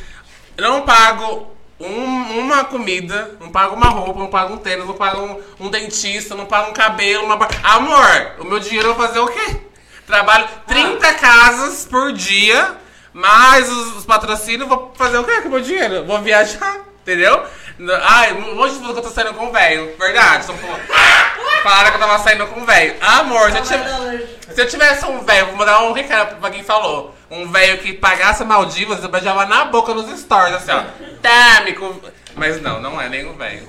Eu 0.58 0.68
não 0.68 0.82
pago 0.82 1.50
um- 1.80 2.38
uma 2.40 2.64
comida, 2.66 3.34
não 3.40 3.50
pago 3.50 3.74
uma 3.76 3.88
roupa, 3.88 4.20
não 4.20 4.26
pago 4.26 4.52
um 4.52 4.58
tênis, 4.58 4.84
não 4.84 4.92
pago 4.92 5.22
um, 5.22 5.64
um 5.66 5.70
dentista, 5.70 6.34
não 6.34 6.44
pago 6.44 6.68
um 6.70 6.74
cabelo, 6.74 7.24
uma... 7.24 7.48
Amor, 7.62 8.32
o 8.40 8.44
meu 8.44 8.58
dinheiro 8.60 8.88
eu 8.88 8.94
vou 8.94 9.06
fazer 9.06 9.20
o 9.20 9.28
quê? 9.28 9.56
Trabalho 10.06 10.46
30 10.66 11.14
casas 11.14 11.86
por 11.90 12.12
dia, 12.12 12.76
mais 13.10 13.72
os, 13.72 13.96
os 13.96 14.04
patrocínios, 14.04 14.68
vou 14.68 14.92
fazer 14.96 15.16
o 15.16 15.24
quê 15.24 15.40
com 15.40 15.48
o 15.48 15.52
meu 15.52 15.60
dinheiro? 15.62 16.04
Vou 16.04 16.20
viajar, 16.20 16.76
entendeu? 17.04 17.44
Ai, 18.02 18.32
hoje 18.56 18.76
falou 18.78 18.94
que 18.94 18.98
eu 19.00 19.02
tô 19.04 19.10
saindo 19.10 19.34
com 19.34 19.46
o 19.48 19.52
velho, 19.52 19.94
verdade. 19.98 20.46
Só 20.46 20.54
falou- 20.54 20.80
Falaram 21.62 21.90
que 21.90 21.96
eu 21.96 22.00
tava 22.00 22.18
saindo 22.22 22.46
com 22.48 22.60
o 22.60 22.64
velho. 22.66 22.94
Amor, 23.00 23.50
se 23.50 23.58
eu, 23.58 23.62
tive- 23.62 24.28
se 24.54 24.60
eu 24.60 24.68
tivesse 24.68 25.04
um 25.06 25.20
velho, 25.24 25.46
vou 25.46 25.56
mandar 25.56 25.82
um 25.82 25.92
recado 25.92 26.36
pra 26.40 26.50
quem 26.50 26.62
falou. 26.62 27.14
Um 27.30 27.50
velho 27.50 27.78
que 27.78 27.92
pagasse 27.94 28.44
Maldivas, 28.44 29.02
eu 29.02 29.08
beijava 29.08 29.46
na 29.46 29.64
boca 29.66 29.94
nos 29.94 30.18
stories, 30.20 30.54
assim, 30.56 30.72
ó. 30.72 30.82
Térmico. 31.22 32.00
Mas 32.34 32.60
não, 32.60 32.80
não 32.80 33.00
é 33.00 33.08
nem 33.08 33.24
o 33.26 33.34
velho. 33.34 33.66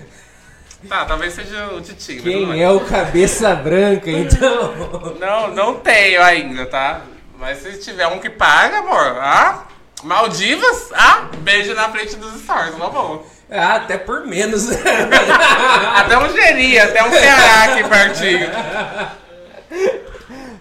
Tá, 0.89 1.05
talvez 1.05 1.33
seja 1.33 1.67
o 1.67 1.75
não 1.81 2.23
Quem 2.23 2.61
é 2.61 2.69
o 2.69 2.81
cabeça 2.81 3.55
branca, 3.55 4.09
então? 4.11 5.15
Não, 5.19 5.47
não 5.47 5.73
tenho 5.75 6.21
ainda, 6.21 6.65
tá? 6.65 7.01
Mas 7.39 7.59
se 7.59 7.79
tiver 7.79 8.05
um 8.07 8.19
que 8.19 8.29
paga, 8.29 8.79
amor, 8.79 9.17
ah? 9.19 9.63
Maldivas, 10.03 10.91
ah? 10.93 11.27
Beijo 11.39 11.73
na 11.73 11.89
frente 11.89 12.15
dos 12.15 12.41
stories, 12.41 12.75
uma 12.75 12.89
boa. 12.89 13.23
Ah, 13.49 13.75
até 13.75 13.97
por 13.97 14.25
menos. 14.25 14.67
Até 15.95 16.17
um 16.17 16.29
Geri, 16.31 16.79
até 16.79 17.03
um 17.03 17.11
Ceará 17.11 17.63
aqui 17.65 17.83
pertinho. 17.87 18.49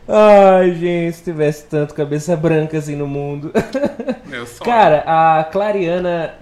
Ai, 0.07 0.72
gente, 0.74 1.16
se 1.16 1.24
tivesse 1.24 1.64
tanto 1.64 1.95
cabeça 1.95 2.37
branca 2.37 2.76
assim 2.78 2.95
no 2.95 3.07
mundo. 3.07 3.51
Meu 4.26 4.47
sonho. 4.47 4.70
Cara, 4.70 5.03
a 5.07 5.45
Clariana 5.45 6.35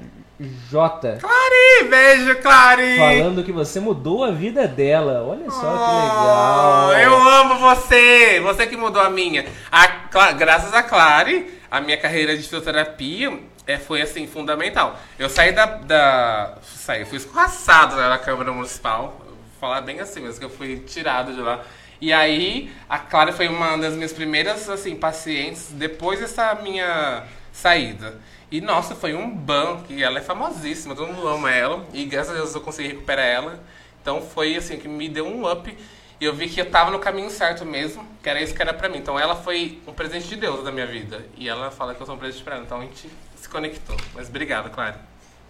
J 0.68 1.18
Clari, 1.20 1.88
beijo, 1.88 2.34
Clari. 2.42 2.96
falando 2.98 3.44
que 3.44 3.52
você 3.52 3.78
mudou 3.78 4.24
a 4.24 4.32
vida 4.32 4.66
dela. 4.66 5.22
Olha 5.24 5.48
só 5.48 5.60
que 5.60 5.66
Oh, 5.66 6.88
legal. 6.88 6.92
Eu 7.00 7.28
amo 7.28 7.54
você! 7.60 8.40
Você 8.40 8.66
que 8.66 8.76
mudou 8.76 9.00
a 9.00 9.08
minha. 9.10 9.46
A 9.70 9.86
Cla- 9.86 10.32
graças 10.32 10.74
a 10.74 10.82
Clary, 10.82 11.61
a 11.72 11.80
minha 11.80 11.96
carreira 11.96 12.36
de 12.36 12.42
fisioterapia 12.42 13.40
é, 13.66 13.78
foi 13.78 14.02
assim, 14.02 14.26
fundamental. 14.26 15.00
Eu 15.18 15.30
saí 15.30 15.52
da. 15.52 15.64
da 15.64 16.58
saí, 16.62 17.06
fui 17.06 17.16
escorraçado 17.16 17.96
na 17.96 18.18
Câmara 18.18 18.52
Municipal. 18.52 19.18
Vou 19.24 19.36
falar 19.58 19.80
bem 19.80 19.98
assim 19.98 20.20
mesmo, 20.20 20.38
que 20.38 20.44
eu 20.44 20.50
fui 20.50 20.80
tirado 20.80 21.32
de 21.32 21.40
lá. 21.40 21.64
E 21.98 22.12
aí, 22.12 22.70
a 22.90 22.98
Clara 22.98 23.32
foi 23.32 23.48
uma 23.48 23.78
das 23.78 23.94
minhas 23.94 24.12
primeiras 24.12 24.68
assim, 24.68 24.94
pacientes 24.94 25.68
depois 25.70 26.20
dessa 26.20 26.54
minha 26.56 27.24
saída. 27.50 28.20
E 28.50 28.60
nossa, 28.60 28.94
foi 28.94 29.14
um 29.14 29.34
ban, 29.34 29.82
que 29.84 30.02
ela 30.02 30.18
é 30.18 30.22
famosíssima, 30.22 30.94
todo 30.94 31.10
mundo 31.10 31.26
ama 31.26 31.50
ela. 31.50 31.86
E 31.94 32.04
graças 32.04 32.32
a 32.32 32.34
Deus 32.34 32.54
eu 32.54 32.60
consegui 32.60 32.88
recuperar 32.88 33.24
ela. 33.24 33.64
Então 34.02 34.20
foi 34.20 34.56
assim 34.56 34.76
que 34.76 34.88
me 34.88 35.08
deu 35.08 35.26
um 35.26 35.50
up. 35.50 35.74
E 36.22 36.24
eu 36.24 36.32
vi 36.32 36.48
que 36.48 36.60
eu 36.60 36.70
tava 36.70 36.92
no 36.92 37.00
caminho 37.00 37.28
certo 37.28 37.66
mesmo, 37.66 38.06
que 38.22 38.28
era 38.28 38.40
isso 38.40 38.54
que 38.54 38.62
era 38.62 38.72
pra 38.72 38.88
mim. 38.88 38.98
Então 38.98 39.18
ela 39.18 39.34
foi 39.34 39.82
um 39.88 39.92
presente 39.92 40.28
de 40.28 40.36
Deus 40.36 40.62
na 40.62 40.70
minha 40.70 40.86
vida. 40.86 41.26
E 41.36 41.48
ela 41.48 41.68
fala 41.68 41.96
que 41.96 42.00
eu 42.00 42.06
sou 42.06 42.14
um 42.14 42.18
presente 42.18 42.44
pra 42.44 42.54
ela. 42.54 42.64
Então 42.64 42.78
a 42.78 42.82
gente 42.82 43.10
se 43.34 43.48
conectou. 43.48 43.96
Mas 44.14 44.28
obrigado, 44.28 44.70
Clara. 44.70 45.00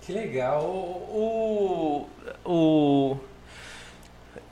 Que 0.00 0.12
legal. 0.14 0.62
O. 0.64 2.08
O. 2.42 3.18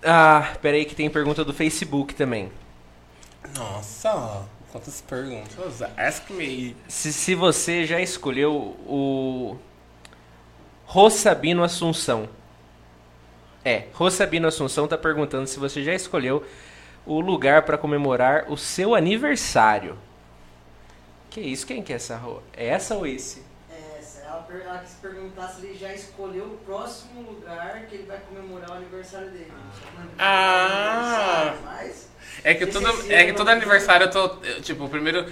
Ah, 0.05 0.53
peraí 0.61 0.85
que 0.85 0.95
tem 0.95 1.09
pergunta 1.09 1.43
do 1.43 1.55
Facebook 1.55 2.15
também. 2.15 2.53
Nossa, 3.57 4.43
quantas 4.71 5.01
perguntas. 5.01 5.81
Ask 5.97 6.29
me. 6.29 6.77
Se, 6.87 7.15
se 7.15 7.35
você 7.35 7.87
já 7.87 7.99
escolheu 7.99 8.77
o. 8.87 9.57
Rô 10.85 11.09
Sabino 11.09 11.65
Assunção. 11.65 12.29
É, 13.65 13.85
Rô 13.93 14.11
Sabino 14.11 14.49
Assunção 14.49 14.89
tá 14.89 14.97
perguntando 14.97 15.47
se 15.47 15.59
você 15.59 15.83
já 15.83 15.95
escolheu 15.95 16.45
o 17.05 17.21
lugar 17.21 17.63
para 17.63 17.77
comemorar 17.77 18.51
o 18.51 18.57
seu 18.57 18.95
aniversário. 18.95 19.99
Que 21.29 21.41
isso? 21.41 21.67
Quem 21.67 21.83
que 21.83 21.93
é 21.93 21.97
essa 21.97 22.17
Rô? 22.17 22.41
É 22.57 22.69
essa 22.69 22.95
ou 22.97 23.07
esse? 23.07 23.43
Essa, 23.71 24.23
ela, 24.23 24.47
ela 24.65 24.79
quis 24.79 24.95
perguntar 24.95 25.49
se 25.49 25.65
ele 25.65 25.79
já 25.79 25.93
escolheu 25.93 26.45
o 26.45 26.59
próximo 26.65 27.23
lugar 27.23 27.87
que 27.87 27.97
ele 27.97 28.05
vai 28.05 28.19
comemorar 28.19 28.71
o 28.71 28.75
aniversário 28.75 29.31
dele. 29.31 29.53
Ah. 30.19 31.55
Mas, 31.65 32.09
É 32.43 32.55
que, 32.55 32.67
todo, 32.67 33.13
é 33.13 33.25
que 33.25 33.33
todo 33.35 33.49
aniversário 33.49 34.07
eu 34.07 34.11
tô. 34.11 34.45
eu, 34.45 34.61
Tipo, 34.63 34.85
o 34.85 34.89
primeiro. 34.89 35.27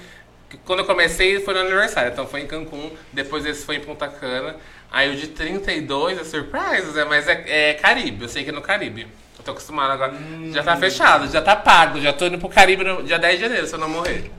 Quando 0.65 0.79
eu 0.79 0.87
comecei 0.87 1.41
foi 1.41 1.53
no 1.53 1.61
aniversário, 1.61 2.11
então 2.11 2.27
foi 2.27 2.41
em 2.41 2.47
Cancún, 2.47 2.91
depois 3.13 3.45
esse 3.45 3.67
foi 3.67 3.77
em 3.77 3.81
Punta 3.81 4.09
Cana. 4.09 4.57
Aí 4.91 5.13
o 5.13 5.17
de 5.17 5.29
32 5.29 6.19
é 6.19 6.25
surprise, 6.25 6.93
né? 6.95 7.05
Mas 7.05 7.29
é, 7.29 7.71
é 7.71 7.75
Caribe, 7.75 8.23
eu 8.23 8.29
sei 8.29 8.45
que 8.45 8.51
é 8.51 8.53
no 8.53 8.63
Caribe. 8.63 9.07
Eu 9.39 9.45
tô 9.45 9.51
acostumado 9.53 9.93
agora. 9.93 10.15
Já 10.51 10.63
tá 10.63 10.77
fechado, 10.77 11.31
já 11.31 11.43
tá 11.43 11.55
pago, 11.55 12.01
já 12.01 12.13
tô 12.13 12.27
indo 12.27 12.39
pro 12.39 12.49
Caribe 12.49 12.85
no 12.85 13.03
dia 13.03 13.19
10 13.19 13.35
de 13.37 13.41
janeiro, 13.41 13.67
se 13.67 13.75
eu 13.75 13.79
não 13.79 13.89
morrer. 13.89 14.31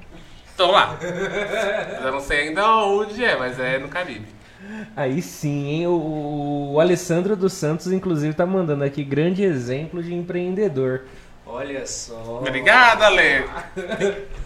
Tô 0.57 0.71
lá. 0.71 0.97
eu 2.03 2.11
não 2.11 2.19
sei 2.19 2.49
ainda 2.49 2.67
onde 2.83 3.23
é, 3.23 3.37
mas 3.37 3.59
é 3.59 3.77
no 3.77 3.87
Caribe. 3.87 4.27
Aí 4.95 5.21
sim, 5.21 5.67
hein? 5.67 5.87
O, 5.87 6.73
o 6.73 6.79
Alessandro 6.79 7.35
dos 7.35 7.53
Santos, 7.53 7.91
inclusive, 7.91 8.33
tá 8.33 8.45
mandando 8.45 8.83
aqui 8.83 9.03
grande 9.03 9.43
exemplo 9.43 10.03
de 10.03 10.13
empreendedor. 10.13 11.03
Olha 11.45 11.85
só. 11.85 12.39
Obrigado, 12.41 13.03
Ale. 13.03 13.45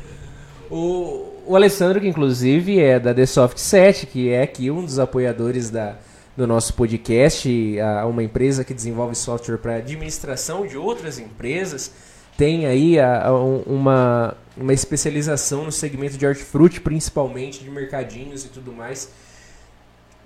O, 0.71 1.32
o 1.45 1.55
Alessandro, 1.55 1.99
que 1.99 2.07
inclusive 2.07 2.79
é 2.79 2.99
da 2.99 3.13
The 3.13 3.25
Soft 3.25 3.57
7, 3.57 4.05
que 4.07 4.29
é 4.29 4.41
aqui 4.43 4.69
um 4.71 4.83
dos 4.83 4.99
apoiadores 4.99 5.69
da, 5.69 5.95
do 6.35 6.45
nosso 6.47 6.73
podcast, 6.73 7.79
a, 7.79 8.05
uma 8.05 8.23
empresa 8.23 8.63
que 8.63 8.73
desenvolve 8.73 9.15
software 9.15 9.57
para 9.57 9.75
administração 9.75 10.65
de 10.65 10.77
outras 10.77 11.19
empresas, 11.19 11.91
tem 12.37 12.65
aí 12.65 12.99
a- 12.99 13.27
a- 13.27 13.33
um- 13.43 13.61
uma, 13.65 14.35
uma 14.57 14.73
especialização 14.73 15.65
no 15.65 15.71
segmento 15.71 16.17
de 16.17 16.25
hortifruti, 16.25 16.81
principalmente 16.81 17.63
de 17.63 17.69
mercadinhos 17.69 18.45
e 18.45 18.49
tudo 18.49 18.71
mais. 18.71 19.09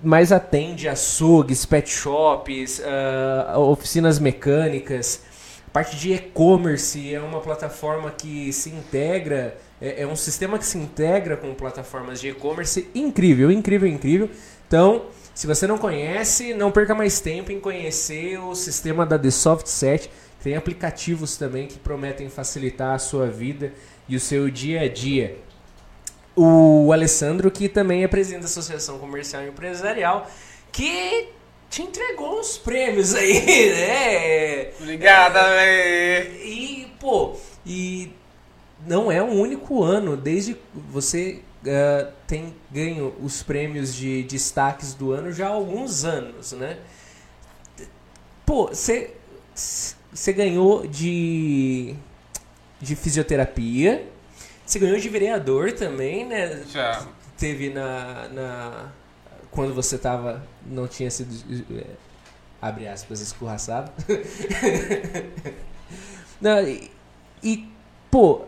Mas 0.02 0.30
atende 0.30 0.88
açougues, 0.88 1.66
pet 1.66 1.90
shops, 1.90 2.80
ah, 2.84 3.58
oficinas 3.58 4.18
mecânicas, 4.20 5.22
parte 5.72 5.96
de 5.96 6.12
e-commerce 6.14 7.12
é 7.12 7.20
uma 7.20 7.40
plataforma 7.40 8.10
que 8.10 8.52
se 8.52 8.70
integra, 8.70 9.56
é, 9.80 10.02
é 10.02 10.06
um 10.06 10.16
sistema 10.16 10.58
que 10.58 10.66
se 10.66 10.78
integra 10.78 11.36
com 11.36 11.54
plataformas 11.54 12.20
de 12.20 12.28
e-commerce 12.28 12.88
incrível, 12.94 13.50
incrível, 13.50 13.88
incrível. 13.88 14.30
Então, 14.66 15.06
se 15.34 15.46
você 15.46 15.66
não 15.66 15.78
conhece, 15.78 16.52
não 16.52 16.70
perca 16.70 16.94
mais 16.94 17.20
tempo 17.20 17.52
em 17.52 17.60
conhecer 17.60 18.38
o 18.38 18.54
sistema 18.54 19.06
da 19.06 19.18
The 19.18 19.30
Soft 19.30 19.66
Set. 19.66 20.10
Tem 20.42 20.56
aplicativos 20.56 21.36
também 21.36 21.66
que 21.66 21.78
prometem 21.78 22.28
facilitar 22.28 22.94
a 22.94 22.98
sua 22.98 23.26
vida 23.26 23.72
e 24.08 24.16
o 24.16 24.20
seu 24.20 24.50
dia 24.50 24.82
a 24.82 24.88
dia. 24.88 25.38
O 26.34 26.92
Alessandro, 26.92 27.50
que 27.50 27.68
também 27.68 28.04
é 28.04 28.08
presidente 28.08 28.42
da 28.42 28.46
Associação 28.46 28.98
Comercial 28.98 29.42
e 29.42 29.48
Empresarial, 29.48 30.30
que 30.70 31.28
te 31.68 31.82
entregou 31.82 32.38
uns 32.38 32.56
prêmios 32.56 33.14
aí, 33.14 33.40
né? 33.74 34.70
Obrigado, 34.80 35.36
Ale. 35.36 36.30
E, 36.44 36.92
pô, 37.00 37.36
e 37.66 38.12
não 38.86 39.10
é 39.10 39.22
um 39.22 39.40
único 39.40 39.82
ano, 39.82 40.16
desde 40.16 40.56
você 40.74 41.42
ah, 41.66 42.12
tem 42.26 42.54
ganho 42.70 43.14
os 43.20 43.42
prêmios 43.42 43.94
de 43.94 44.22
destaques 44.22 44.94
do 44.94 45.12
ano 45.12 45.32
já 45.32 45.48
há 45.48 45.50
alguns 45.50 46.04
anos, 46.04 46.52
né? 46.52 46.78
Pô, 48.46 48.70
você 48.72 49.12
ganhou 50.32 50.86
de 50.86 51.96
de 52.80 52.94
fisioterapia, 52.94 54.06
você 54.64 54.78
ganhou 54.78 54.98
de 54.98 55.08
vereador 55.08 55.72
também, 55.72 56.24
né? 56.24 56.62
Já. 56.70 57.06
Teve 57.36 57.70
na, 57.70 58.28
na 58.28 58.92
quando 59.50 59.74
você 59.74 59.98
tava 59.98 60.46
não 60.64 60.86
tinha 60.86 61.10
sido 61.10 61.32
é, 61.76 61.84
abre 62.62 62.86
aspas 62.86 63.20
escorraçado. 63.20 63.90
Não, 66.40 66.62
e, 66.62 66.88
E, 67.42 67.68
pô, 68.10 68.46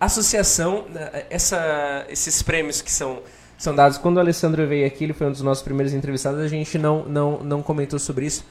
associação, 0.00 0.86
né, 0.88 1.26
essa, 1.28 2.06
esses 2.08 2.42
prêmios 2.42 2.80
que 2.80 2.90
são, 2.90 3.22
são 3.58 3.74
dados. 3.74 3.98
Quando 3.98 4.16
o 4.16 4.20
Alessandro 4.20 4.66
veio 4.66 4.86
aqui, 4.86 5.04
ele 5.04 5.12
foi 5.12 5.26
um 5.26 5.32
dos 5.32 5.42
nossos 5.42 5.62
primeiros 5.62 5.92
entrevistados, 5.92 6.40
a 6.40 6.48
gente 6.48 6.78
não, 6.78 7.04
não, 7.04 7.38
não 7.40 7.62
comentou 7.62 7.98
sobre 7.98 8.26
isso. 8.26 8.44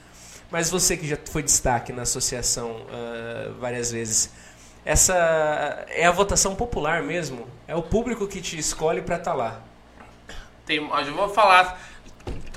Mas 0.52 0.70
você 0.70 0.96
que 0.96 1.08
já 1.08 1.18
foi 1.26 1.44
destaque 1.44 1.92
na 1.92 2.04
associação 2.04 2.72
uh, 2.72 3.54
várias 3.60 3.92
vezes, 3.92 4.32
essa 4.84 5.14
é 5.90 6.06
a 6.06 6.12
votação 6.12 6.56
popular 6.56 7.04
mesmo? 7.04 7.48
É 7.68 7.76
o 7.76 7.82
público 7.82 8.28
que 8.28 8.42
te 8.42 8.58
escolhe 8.58 9.02
para 9.02 9.18
estar 9.18 9.32
tá 9.32 9.38
lá? 9.38 9.62
Tem, 10.66 10.78
eu 10.78 11.14
vou 11.14 11.30
falar. 11.30 11.80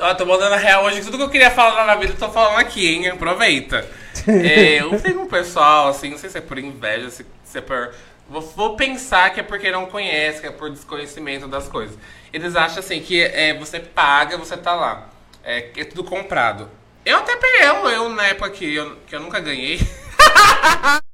Ó, 0.01 0.15
tô 0.15 0.25
mandando 0.25 0.55
a 0.55 0.59
real 0.59 0.85
hoje, 0.85 1.03
tudo 1.03 1.17
que 1.17 1.25
eu 1.25 1.31
queria 1.31 1.51
falar 1.51 1.87
na 1.87 1.95
vida 1.95 2.13
eu 2.13 2.17
tô 2.17 2.31
falando 2.31 2.59
aqui, 2.59 2.87
hein? 2.87 3.09
Aproveita. 3.09 3.87
é, 4.27 4.81
eu 4.81 5.01
tenho 5.01 5.21
um 5.21 5.27
pessoal, 5.27 5.89
assim, 5.89 6.11
não 6.11 6.19
sei 6.19 6.31
se 6.31 6.39
é 6.39 6.41
por 6.41 6.59
inveja, 6.59 7.11
se, 7.11 7.27
se 7.45 7.59
é 7.59 7.61
por. 7.61 7.93
Vou, 8.29 8.77
pensar 8.77 9.31
que 9.31 9.41
é 9.41 9.43
porque 9.43 9.71
não 9.71 9.87
conhece, 9.87 10.41
que 10.41 10.47
é 10.47 10.51
por 10.51 10.71
desconhecimento 10.71 11.47
das 11.47 11.69
coisas. 11.69 11.99
Eles 12.33 12.57
acham 12.57 12.79
assim 12.79 13.01
que 13.01 13.21
é, 13.23 13.53
você 13.55 13.79
paga, 13.79 14.39
você 14.39 14.57
tá 14.57 14.75
lá. 14.75 15.09
É, 15.45 15.71
é 15.77 15.85
tudo 15.85 16.05
comprado. 16.05 16.71
Eu 17.05 17.19
até 17.19 17.37
peguei, 17.37 17.67
eu, 17.69 17.89
eu 17.91 18.09
na 18.09 18.27
época 18.29 18.51
que 18.51 18.75
eu, 18.75 18.97
que 19.07 19.15
eu 19.15 19.21
nunca 19.21 19.41
ganhei. 19.41 19.81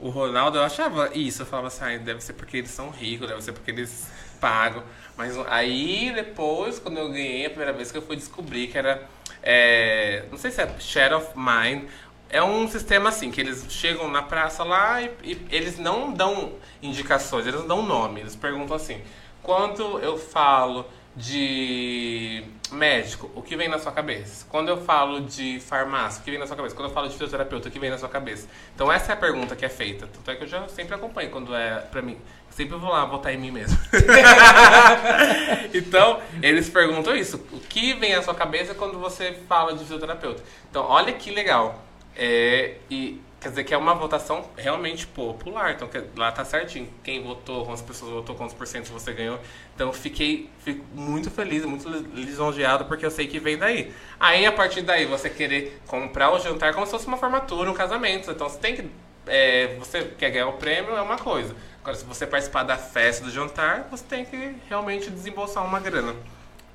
o 0.00 0.10
Ronaldo, 0.10 0.58
eu 0.58 0.62
achava 0.62 1.10
isso. 1.14 1.42
Eu 1.42 1.46
falava 1.46 1.68
assim, 1.68 1.84
ah, 1.84 1.96
deve 1.98 2.20
ser 2.20 2.34
porque 2.34 2.58
eles 2.58 2.70
são 2.70 2.90
ricos, 2.90 3.28
deve 3.28 3.42
ser 3.42 3.52
porque 3.52 3.70
eles 3.70 4.08
pagam. 4.40 4.82
Mas 5.16 5.36
aí, 5.48 6.12
depois, 6.14 6.78
quando 6.78 6.98
eu 6.98 7.08
ganhei, 7.08 7.46
a 7.46 7.50
primeira 7.50 7.72
vez 7.72 7.90
que 7.90 7.98
eu 7.98 8.02
fui 8.02 8.16
descobrir 8.16 8.68
que 8.68 8.78
era. 8.78 9.08
É, 9.42 10.24
não 10.30 10.38
sei 10.38 10.50
se 10.50 10.60
é 10.60 10.80
Share 10.80 11.14
of 11.14 11.28
Mind. 11.36 11.84
É 12.30 12.42
um 12.42 12.68
sistema 12.68 13.08
assim, 13.08 13.30
que 13.30 13.40
eles 13.40 13.64
chegam 13.70 14.10
na 14.10 14.22
praça 14.22 14.62
lá 14.62 15.00
e, 15.02 15.10
e 15.22 15.48
eles 15.50 15.78
não 15.78 16.12
dão 16.12 16.52
indicações, 16.82 17.46
eles 17.46 17.60
não 17.60 17.66
dão 17.66 17.82
nome. 17.82 18.20
Eles 18.20 18.36
perguntam 18.36 18.76
assim: 18.76 19.00
quando 19.42 19.98
eu 20.00 20.18
falo 20.18 20.86
de 21.16 22.44
médico, 22.70 23.30
o 23.34 23.42
que 23.42 23.56
vem 23.56 23.68
na 23.68 23.78
sua 23.78 23.90
cabeça? 23.90 24.46
Quando 24.48 24.68
eu 24.68 24.76
falo 24.76 25.22
de 25.22 25.58
farmácia, 25.58 26.20
o 26.20 26.24
que 26.24 26.30
vem 26.30 26.38
na 26.38 26.46
sua 26.46 26.56
cabeça? 26.56 26.76
Quando 26.76 26.88
eu 26.88 26.94
falo 26.94 27.08
de 27.08 27.14
fisioterapeuta, 27.14 27.68
o 27.68 27.72
que 27.72 27.78
vem 27.78 27.90
na 27.90 27.98
sua 27.98 28.08
cabeça? 28.08 28.46
Então 28.74 28.92
essa 28.92 29.12
é 29.12 29.14
a 29.14 29.16
pergunta 29.16 29.56
que 29.56 29.64
é 29.64 29.68
feita. 29.68 30.06
Tanto 30.06 30.30
é 30.30 30.36
que 30.36 30.44
eu 30.44 30.48
já 30.48 30.68
sempre 30.68 30.94
acompanho 30.94 31.30
quando 31.30 31.54
é 31.54 31.80
pra 31.80 32.02
mim. 32.02 32.18
Sempre 32.50 32.76
vou 32.76 32.90
lá 32.90 33.04
votar 33.04 33.32
em 33.32 33.38
mim 33.38 33.50
mesmo. 33.50 33.78
então, 35.72 36.20
eles 36.42 36.68
perguntam 36.68 37.14
isso. 37.16 37.36
O 37.52 37.60
que 37.60 37.94
vem 37.94 38.16
na 38.16 38.22
sua 38.22 38.34
cabeça 38.34 38.74
quando 38.74 38.98
você 38.98 39.32
fala 39.48 39.72
de 39.72 39.80
fisioterapeuta? 39.80 40.42
Então, 40.68 40.84
olha 40.84 41.12
que 41.12 41.30
legal. 41.30 41.87
É, 42.18 42.76
e 42.90 43.20
Quer 43.40 43.50
dizer 43.50 43.64
que 43.64 43.72
é 43.72 43.76
uma 43.76 43.94
votação 43.94 44.44
realmente 44.56 45.06
popular. 45.06 45.72
Então 45.72 45.88
lá 46.16 46.32
tá 46.32 46.44
certinho. 46.44 46.88
Quem 47.04 47.22
votou, 47.22 47.64
quantas 47.64 47.82
pessoas 47.82 48.10
votou, 48.10 48.34
quantos 48.34 48.54
por 48.54 48.66
cento 48.66 48.88
você 48.88 49.12
ganhou. 49.12 49.38
Então 49.74 49.92
fiquei 49.92 50.50
fico 50.64 50.84
muito 50.92 51.30
feliz, 51.30 51.64
muito 51.64 51.88
lisonjeado, 51.88 52.86
porque 52.86 53.06
eu 53.06 53.10
sei 53.12 53.28
que 53.28 53.38
vem 53.38 53.56
daí. 53.56 53.94
Aí 54.18 54.44
a 54.44 54.50
partir 54.50 54.82
daí 54.82 55.06
você 55.06 55.30
querer 55.30 55.80
comprar 55.86 56.32
o 56.32 56.40
jantar 56.40 56.74
como 56.74 56.84
se 56.84 56.90
fosse 56.90 57.06
uma 57.06 57.16
formatura, 57.16 57.70
um 57.70 57.74
casamento. 57.74 58.28
Então 58.30 58.48
você 58.48 58.58
tem 58.58 58.74
que. 58.74 58.90
É, 59.28 59.76
você 59.78 60.04
quer 60.18 60.30
ganhar 60.30 60.48
o 60.48 60.54
prêmio, 60.54 60.96
é 60.96 61.02
uma 61.02 61.18
coisa. 61.18 61.54
Agora, 61.80 61.96
se 61.96 62.04
você 62.04 62.26
participar 62.26 62.64
da 62.64 62.76
festa 62.76 63.24
do 63.24 63.30
jantar, 63.30 63.86
você 63.88 64.02
tem 64.04 64.24
que 64.24 64.56
realmente 64.68 65.10
desembolsar 65.10 65.64
uma 65.64 65.78
grana. 65.78 66.16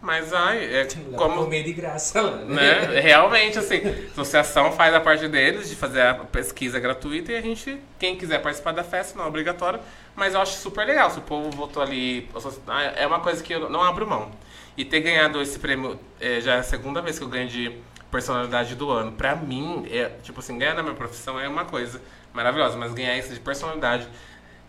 Mas 0.04 0.34
ai, 0.34 0.66
é 0.66 0.86
como. 1.16 1.46
Comer 1.46 1.64
de 1.64 1.72
graça 1.72 2.22
lá, 2.22 2.36
né? 2.40 2.88
né? 2.88 3.00
Realmente, 3.00 3.58
assim, 3.58 3.78
a 3.78 4.12
associação 4.12 4.74
faz 4.74 4.94
a 4.94 5.00
parte 5.00 5.30
deles 5.30 5.70
de 5.70 5.78
fazer 5.78 6.02
a 6.02 6.14
pesquisa 6.16 6.78
gratuita 6.78 7.32
e 7.32 7.38
a 7.38 7.42
gente, 7.42 7.80
quem 7.98 8.18
quiser 8.18 8.42
participar 8.42 8.74
da 8.74 8.84
festa, 8.84 9.18
não 9.18 9.24
é 9.24 9.28
obrigatório. 9.30 9.80
Mas 10.14 10.34
eu 10.34 10.42
acho 10.42 10.58
super 10.58 10.86
legal. 10.86 11.10
Se 11.10 11.20
o 11.20 11.22
povo 11.22 11.50
votou 11.52 11.82
ali. 11.82 12.30
Ah, 12.68 12.84
é 12.98 13.08
uma 13.08 13.22
coisa 13.22 13.42
que 13.42 13.54
eu 13.54 13.70
não 13.70 13.82
abro 13.82 14.06
mão. 14.06 14.30
E 14.76 14.84
ter 14.84 15.00
ganhado 15.00 15.42
esse 15.42 15.58
prêmio 15.58 15.98
é, 16.20 16.42
já 16.42 16.56
é 16.56 16.60
a 16.60 16.64
segunda 16.64 17.02
vez 17.02 17.18
que 17.18 17.24
eu 17.24 17.30
ganho 17.30 17.48
de 17.48 17.74
personalidade 18.12 18.76
do 18.76 18.92
ano. 18.92 19.14
Pra 19.14 19.38
mim, 19.38 19.88
é, 19.90 20.10
tipo 20.22 20.42
assim, 20.42 20.58
ganhar 20.58 20.74
na 20.74 20.84
minha 20.84 20.96
profissão 20.96 21.40
é 21.40 21.48
uma 21.48 21.64
coisa 21.64 22.02
maravilhosa, 22.34 22.76
mas 22.76 22.94
ganhar 22.94 23.18
isso 23.18 23.34
de 23.34 23.40
personalidade. 23.40 24.06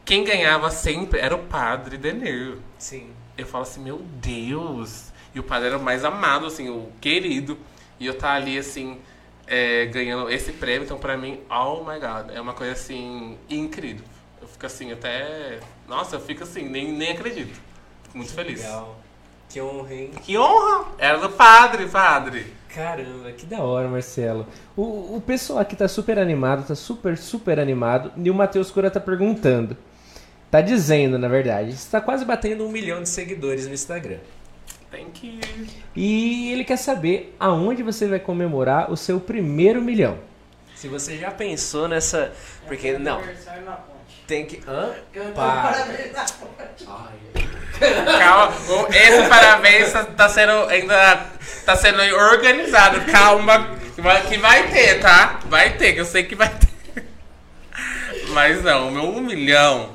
Quem 0.05 0.23
ganhava 0.23 0.71
sempre 0.71 1.19
era 1.19 1.35
o 1.35 1.41
padre 1.41 1.99
Denir. 1.99 2.59
Sim. 2.79 3.11
Eu 3.37 3.47
falo 3.47 3.63
assim, 3.65 3.83
meu 3.83 3.99
Deus, 3.99 5.13
e 5.35 5.41
o 5.41 5.43
padre 5.43 5.69
era 5.69 5.79
o 5.79 5.83
mais 5.83 6.05
amado, 6.05 6.47
assim, 6.47 6.69
o 6.69 6.89
querido. 7.01 7.59
E 7.99 8.07
eu 8.07 8.17
tá 8.17 8.33
ali, 8.33 8.59
assim, 8.59 8.99
é, 9.47 9.87
ganhando 9.87 10.31
esse 10.31 10.53
prêmio. 10.53 10.85
Então, 10.85 10.99
pra 10.99 11.17
mim, 11.17 11.41
oh 11.51 11.85
my 11.85 11.99
God, 11.99 12.35
é 12.35 12.41
uma 12.41 12.53
coisa, 12.53 12.73
assim, 12.73 13.37
incrível. 13.49 14.05
Eu 14.41 14.49
fico, 14.49 14.67
assim, 14.67 14.93
até... 14.93 15.59
Nossa, 15.89 16.17
eu 16.17 16.21
fico, 16.21 16.45
assim, 16.45 16.69
nem, 16.69 16.93
nem 16.93 17.13
acredito. 17.13 17.61
Fico 18.05 18.17
muito 18.17 18.31
que 18.31 18.35
feliz. 18.35 18.61
Legal. 18.61 19.01
Que 19.49 19.61
honra, 19.61 19.95
hein? 19.95 20.11
Que 20.23 20.39
honra! 20.39 20.87
Era 20.99 21.19
do 21.19 21.31
padre, 21.31 21.87
padre. 21.87 22.53
Caramba, 22.75 23.31
que 23.31 23.47
da 23.47 23.63
hora, 23.63 23.87
Marcelo. 23.87 24.49
O, 24.77 25.17
o 25.17 25.23
pessoal 25.25 25.61
aqui 25.61 25.77
tá 25.77 25.87
super 25.87 26.19
animado, 26.19 26.67
tá 26.67 26.75
super, 26.75 27.17
super 27.17 27.61
animado. 27.61 28.13
E 28.17 28.29
o 28.29 28.35
Matheus 28.35 28.73
Cura 28.73 28.91
tá 28.91 28.99
perguntando. 28.99 29.77
Tá 30.51 30.61
dizendo, 30.61 31.17
na 31.19 31.29
verdade. 31.29 31.73
Você 31.73 31.89
tá 31.89 32.01
quase 32.01 32.25
batendo 32.25 32.67
um 32.67 32.69
milhão 32.69 33.01
de 33.01 33.09
seguidores 33.09 33.69
no 33.69 33.75
Instagram. 33.75 34.19
Tem 34.95 35.11
que. 35.11 35.41
E 35.97 36.53
ele 36.53 36.63
quer 36.63 36.77
saber 36.77 37.35
aonde 37.41 37.83
você 37.83 38.07
vai 38.07 38.21
comemorar 38.21 38.93
o 38.93 38.97
seu 38.97 39.19
primeiro 39.19 39.83
milhão. 39.83 40.19
Se 40.77 40.87
você 40.87 41.19
já 41.19 41.33
pensou 41.33 41.89
nessa. 41.89 42.33
Porque 42.69 42.89
é 42.89 42.99
não. 42.99 43.21
Tem 44.25 44.47
que. 44.47 44.63
Hã? 44.69 44.95
Parabéns 45.35 46.13
na 46.13 46.25
ponte. 46.25 46.85
Calma, 48.19 48.55
esse 48.95 49.29
parabéns 49.29 49.93
tá, 50.17 50.29
sendo 50.29 50.53
ainda 50.69 51.27
tá 51.65 51.75
sendo 51.75 52.01
organizado. 52.01 53.01
Calma, 53.11 53.77
que 54.29 54.39
vai 54.39 54.71
ter, 54.71 55.01
tá? 55.01 55.41
Vai 55.47 55.77
ter, 55.77 55.95
que 55.95 56.01
eu 56.01 56.05
sei 56.05 56.23
que 56.23 56.37
vai 56.37 56.49
ter. 56.49 57.05
Mas 58.29 58.63
não, 58.63 58.89
o 58.89 58.93
meu 58.93 59.03
um 59.03 59.21
milhão 59.21 59.91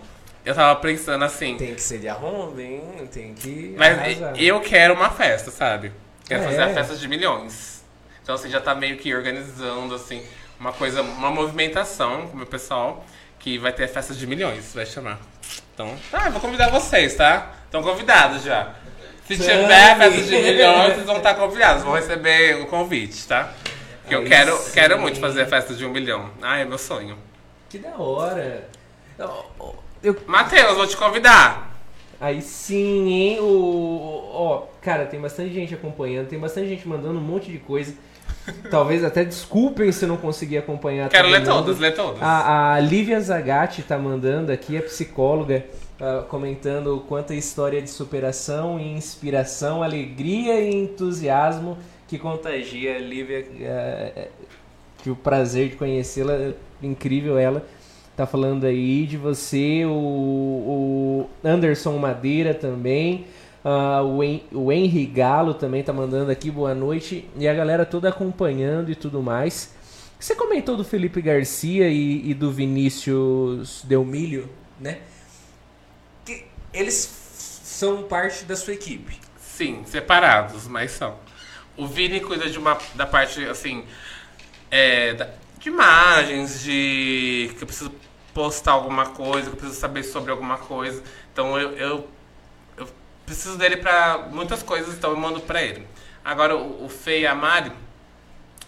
eu 0.46 0.56
tava 0.56 0.80
pensando 0.80 1.24
assim. 1.24 1.58
Tem 1.58 1.76
que 1.76 1.82
ser 1.82 2.00
de 2.00 2.08
arromba, 2.08 2.62
hein? 2.62 2.82
Tem 3.12 3.34
que. 3.34 3.76
Mas 3.78 3.98
arrasar. 3.98 4.42
eu 4.42 4.60
quero 4.62 4.94
uma 4.94 5.10
festa, 5.10 5.52
sabe? 5.52 5.92
Quero 6.28 6.44
é. 6.44 6.46
fazer 6.46 6.62
a 6.62 6.74
festa 6.74 6.96
de 6.96 7.08
milhões. 7.08 7.84
Então, 8.22 8.36
assim, 8.36 8.50
já 8.50 8.62
tá 8.62 8.76
meio 8.76 8.98
que 8.98 9.14
organizando, 9.14 9.96
assim, 9.96 10.24
uma 10.60 10.72
coisa, 10.72 11.02
uma 11.02 11.32
movimentação 11.32 12.28
com 12.28 12.34
o 12.34 12.38
meu 12.38 12.46
pessoal, 12.46 13.06
que 13.40 13.58
vai 13.58 13.72
ter 13.72 13.88
festa 13.88 14.14
de 14.14 14.28
milhões, 14.28 14.74
vai 14.74 14.86
chamar. 14.86 15.20
Então, 15.74 15.96
ah, 16.14 16.28
eu 16.28 16.32
vou 16.34 16.42
convidar 16.42 16.70
vocês, 16.70 17.16
tá? 17.16 17.52
Estão 17.66 17.82
convidados 17.82 18.44
já. 18.44 18.76
Se 19.26 19.38
tiver 19.38 19.98
festa 19.98 20.22
de 20.22 20.38
milhões, 20.38 20.94
vocês 20.94 21.06
vão 21.06 21.18
estar 21.18 21.36
convidados, 21.36 21.84
vão 21.84 21.94
receber 21.94 22.62
o 22.62 22.68
convite, 22.68 23.28
tá? 23.28 23.54
Que 24.08 24.16
eu 24.16 24.26
quero, 24.26 24.60
quero 24.74 25.00
muito 25.00 25.20
fazer 25.20 25.44
a 25.44 25.46
festa 25.48 25.74
de 25.74 25.86
um 25.86 25.92
milhão. 25.92 26.32
Ah, 26.42 26.58
é 26.58 26.66
meu 26.66 26.80
sonho. 26.80 27.18
Que 27.70 27.78
da 27.78 27.96
hora. 27.96 28.68
Eu... 30.02 30.16
Matheus, 30.28 30.76
vou 30.76 30.88
te 30.88 30.96
convidar. 30.96 31.70
Aí 32.20 32.42
sim, 32.42 33.08
hein? 33.10 33.40
O, 33.40 34.30
ó, 34.34 34.64
cara, 34.82 35.06
tem 35.06 35.20
bastante 35.20 35.54
gente 35.54 35.74
acompanhando, 35.74 36.28
tem 36.28 36.40
bastante 36.40 36.68
gente 36.68 36.88
mandando 36.88 37.18
um 37.18 37.22
monte 37.22 37.52
de 37.52 37.58
coisa. 37.58 37.94
Talvez 38.70 39.04
até 39.04 39.24
desculpem 39.24 39.92
se 39.92 40.06
não 40.06 40.18
conseguir 40.18 40.58
acompanhar. 40.58 41.10
Quero 41.10 41.30
ler 41.30 41.44
todas, 41.44 41.80
ler 41.80 41.94
todas. 41.94 42.22
A, 42.22 42.74
a 42.74 42.80
Lívia 42.80 43.20
Zagatti 43.22 43.84
tá 43.84 43.98
mandando 43.98 44.52
aqui, 44.52 44.78
a 44.78 44.82
psicóloga, 44.82 45.66
uh, 46.00 46.26
comentando 46.26 47.04
quanta 47.08 47.34
história 47.34 47.82
de 47.82 47.90
superação 47.90 48.80
e 48.80 48.92
inspiração, 48.92 49.82
alegria 49.82 50.60
e 50.60 50.74
entusiasmo 50.74 51.78
que 52.08 52.18
contagia. 52.18 52.98
Lívia, 53.00 53.46
uh, 53.46 54.28
tive 54.98 55.12
o 55.12 55.16
prazer 55.16 55.70
de 55.70 55.76
conhecê-la, 55.78 56.54
incrível 56.82 57.38
ela 57.38 57.66
tá 58.20 58.28
falando 58.28 58.66
aí 58.66 59.06
de 59.06 59.16
você, 59.16 59.86
o, 59.86 59.92
o 59.92 61.30
Anderson 61.42 61.98
Madeira 61.98 62.54
também, 62.54 63.26
uh, 63.64 64.04
o, 64.04 64.22
en, 64.22 64.44
o 64.52 64.70
Henry 64.74 65.06
Galo 65.06 65.54
também 65.54 65.82
tá 65.82 65.94
mandando 65.94 66.30
aqui 66.30 66.52
boa 66.52 66.76
noite, 66.76 67.26
e 67.38 67.48
a 67.48 67.54
galera 67.54 67.86
toda 67.86 68.10
acompanhando 68.10 68.92
e 68.92 68.96
tudo 68.96 69.24
mais. 69.24 69.74
Você 70.20 70.36
comentou 70.36 70.76
do 70.76 70.84
Felipe 70.84 71.22
Garcia 71.22 71.88
e, 71.88 72.32
e 72.32 72.34
do 72.34 72.52
Vinícius 72.52 73.86
Delmilho, 73.86 74.50
né? 74.78 74.98
Que 76.26 76.44
eles 76.74 76.96
são 77.64 78.04
parte 78.04 78.44
da 78.44 78.58
sua 78.58 78.74
equipe. 78.74 79.18
Sim, 79.40 79.84
separados, 79.86 80.68
mas 80.68 80.92
são. 80.92 81.16
O 81.78 81.88
Vini 81.88 82.20
cuida 82.20 82.50
de 82.50 82.60
uma 82.60 82.78
da 82.96 83.06
parte 83.06 83.46
assim 83.46 83.86
é, 84.70 85.14
da, 85.14 85.30
de 85.58 85.70
imagens, 85.70 86.62
de 86.62 87.52
que 87.58 87.64
eu 87.64 87.68
preciso 87.68 88.09
postar 88.40 88.72
alguma 88.74 89.08
coisa, 89.08 89.50
que 89.50 89.56
eu 89.56 89.60
preciso 89.60 89.80
saber 89.80 90.04
sobre 90.04 90.32
alguma 90.32 90.58
coisa. 90.58 91.04
Então 91.34 91.60
eu, 91.60 91.72
eu, 91.78 92.08
eu 92.78 92.88
preciso 93.26 93.58
dele 93.58 93.78
para 93.78 94.30
muitas 94.32 94.64
coisas, 94.64 94.96
então 94.96 95.12
eu 95.12 95.18
mando 95.18 95.42
para 95.42 95.62
ele. 95.62 95.86
Agora 96.24 96.56
o, 96.56 96.86
o 96.86 96.90
Fê 96.90 97.22
e 97.22 97.28
a 97.28 97.36
Mari, 97.36 97.72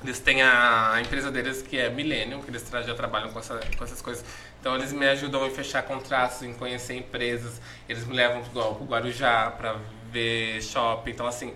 Eles 0.03 0.19
têm 0.19 0.41
a, 0.41 0.99
empresa 1.01 1.29
deles 1.31 1.61
que 1.61 1.77
é 1.77 1.89
Millennium, 1.89 2.41
que 2.41 2.49
eles 2.49 2.67
já 2.85 2.95
trabalham 2.95 3.31
com, 3.31 3.39
essa- 3.39 3.59
com 3.77 3.83
essas 3.83 4.01
coisas. 4.01 4.25
Então 4.59 4.75
eles 4.75 4.91
me 4.91 5.05
ajudam 5.07 5.45
em 5.45 5.51
fechar 5.51 5.83
contratos, 5.83 6.41
em 6.41 6.53
conhecer 6.53 6.95
empresas. 6.95 7.61
Eles 7.87 8.05
me 8.07 8.15
levam 8.15 8.41
pro, 8.43 8.75
pro 8.75 8.85
Guarujá 8.85 9.51
pra 9.51 9.75
ver 10.11 10.61
shopping. 10.63 11.11
Então 11.11 11.27
assim, 11.27 11.53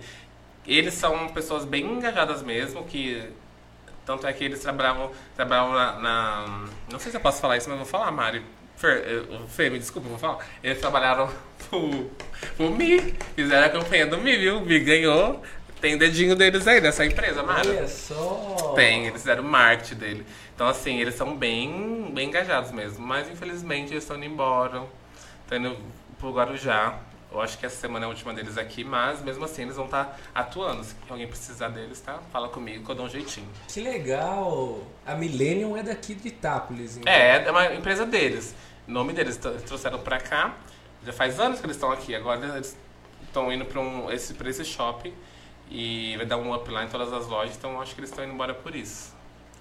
eles 0.66 0.94
são 0.94 1.28
pessoas 1.30 1.64
bem 1.64 1.84
engajadas 1.84 2.42
mesmo, 2.42 2.84
que 2.84 3.32
tanto 4.06 4.26
é 4.26 4.32
que 4.32 4.44
eles 4.44 4.60
trabalhavam, 4.60 5.10
trabalhavam 5.34 5.74
na, 5.74 5.98
na- 5.98 6.64
Não 6.90 6.98
sei 6.98 7.10
se 7.10 7.16
eu 7.16 7.20
posso 7.20 7.40
falar 7.40 7.56
isso, 7.58 7.68
mas 7.68 7.78
eu 7.78 7.84
vou 7.84 7.90
falar, 7.90 8.10
Mari. 8.10 8.42
Fer, 8.76 9.24
Fê, 9.48 9.70
me 9.70 9.78
desculpa, 9.78 10.06
eu 10.06 10.10
vou 10.10 10.18
falar. 10.18 10.38
Eles 10.62 10.78
trabalharam 10.80 11.28
pro, 11.68 12.10
pro 12.56 12.70
Mi. 12.70 13.14
Fizeram 13.34 13.66
a 13.66 13.70
campanha 13.70 14.06
do 14.06 14.18
Mi, 14.18 14.36
viu? 14.36 14.58
O 14.58 14.60
Mi 14.64 14.78
ganhou. 14.80 15.42
Tem 15.80 15.94
o 15.94 15.98
dedinho 15.98 16.34
deles 16.36 16.66
aí 16.66 16.80
nessa 16.80 17.04
empresa, 17.04 17.42
Mari. 17.42 17.68
Olha 17.68 17.88
só. 17.88 18.72
Tem, 18.76 19.06
eles 19.06 19.20
fizeram 19.20 19.42
o 19.42 19.46
marketing 19.46 19.94
dele. 19.96 20.26
Então, 20.54 20.66
assim, 20.68 20.98
eles 21.00 21.14
são 21.14 21.36
bem, 21.36 22.10
bem 22.14 22.28
engajados 22.28 22.70
mesmo. 22.70 23.06
Mas, 23.06 23.28
infelizmente, 23.30 23.92
eles 23.92 24.02
estão 24.04 24.16
indo 24.16 24.26
embora. 24.26 24.82
Estão 25.42 25.58
indo 25.58 25.76
pro 26.18 26.32
Guarujá. 26.32 26.98
Eu 27.36 27.42
acho 27.42 27.58
que 27.58 27.66
essa 27.66 27.76
semana 27.76 28.04
é 28.04 28.06
a 28.06 28.08
última 28.08 28.32
deles 28.32 28.56
aqui, 28.58 28.82
mas 28.84 29.22
mesmo 29.22 29.44
assim 29.44 29.62
eles 29.62 29.76
vão 29.76 29.84
estar 29.84 30.18
atuando. 30.34 30.82
Se 30.84 30.94
alguém 31.08 31.26
precisar 31.28 31.68
deles, 31.68 32.00
tá? 32.00 32.18
Fala 32.32 32.48
comigo 32.48 32.84
que 32.84 32.90
eu 32.90 32.94
dou 32.94 33.06
um 33.06 33.08
jeitinho. 33.08 33.48
Que 33.68 33.80
legal. 33.80 34.80
A 35.04 35.14
Millennium 35.14 35.76
é 35.76 35.82
daqui 35.82 36.14
de 36.14 36.28
Itápolis, 36.28 36.96
então. 36.96 37.12
É, 37.12 37.44
é 37.46 37.50
uma 37.50 37.74
empresa 37.74 38.04
deles. 38.06 38.54
O 38.88 38.90
nome 38.90 39.12
deles 39.12 39.36
trouxeram 39.36 39.98
pra 39.98 40.18
cá. 40.18 40.54
Já 41.04 41.12
faz 41.12 41.38
anos 41.38 41.60
que 41.60 41.66
eles 41.66 41.76
estão 41.76 41.90
aqui. 41.92 42.14
Agora 42.14 42.44
eles 42.56 42.76
estão 43.22 43.52
indo 43.52 43.64
pra, 43.64 43.80
um, 43.80 44.10
esse, 44.10 44.34
pra 44.34 44.48
esse 44.48 44.64
shopping. 44.64 45.12
E 45.70 46.16
vai 46.16 46.26
dar 46.26 46.36
um 46.36 46.54
up 46.54 46.70
lá 46.70 46.84
em 46.84 46.88
todas 46.88 47.12
as 47.12 47.26
lojas. 47.26 47.56
Então 47.56 47.72
eu 47.72 47.80
acho 47.82 47.94
que 47.94 48.00
eles 48.00 48.10
estão 48.10 48.24
indo 48.24 48.32
embora 48.34 48.54
por 48.54 48.74
isso. 48.74 49.14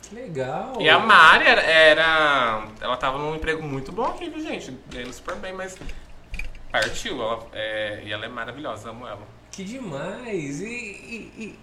Que 0.04 0.14
legal. 0.16 0.74
E 0.80 0.88
a 0.88 1.00
Mari 1.00 1.46
era, 1.48 1.62
era- 1.62 2.68
Ela 2.80 2.96
tava 2.96 3.18
num 3.18 3.36
emprego 3.36 3.64
muito 3.64 3.92
bom 3.92 4.06
aqui, 4.06 4.30
viu, 4.30 4.40
gente? 4.40 4.72
Ganhando 4.92 5.12
super 5.14 5.36
bem, 5.36 5.52
mas. 5.52 5.76
Partiu. 6.82 7.22
Ela, 7.22 7.48
é, 7.54 8.02
e 8.06 8.12
ela 8.12 8.26
é 8.26 8.30
maravilhosa, 8.30 8.90
amo 8.90 9.08
ela. 9.08 9.22
Que 9.52 9.64
demais. 9.64 10.62
E, 10.62 10.66
e- 10.66 11.34
e- 11.38 11.60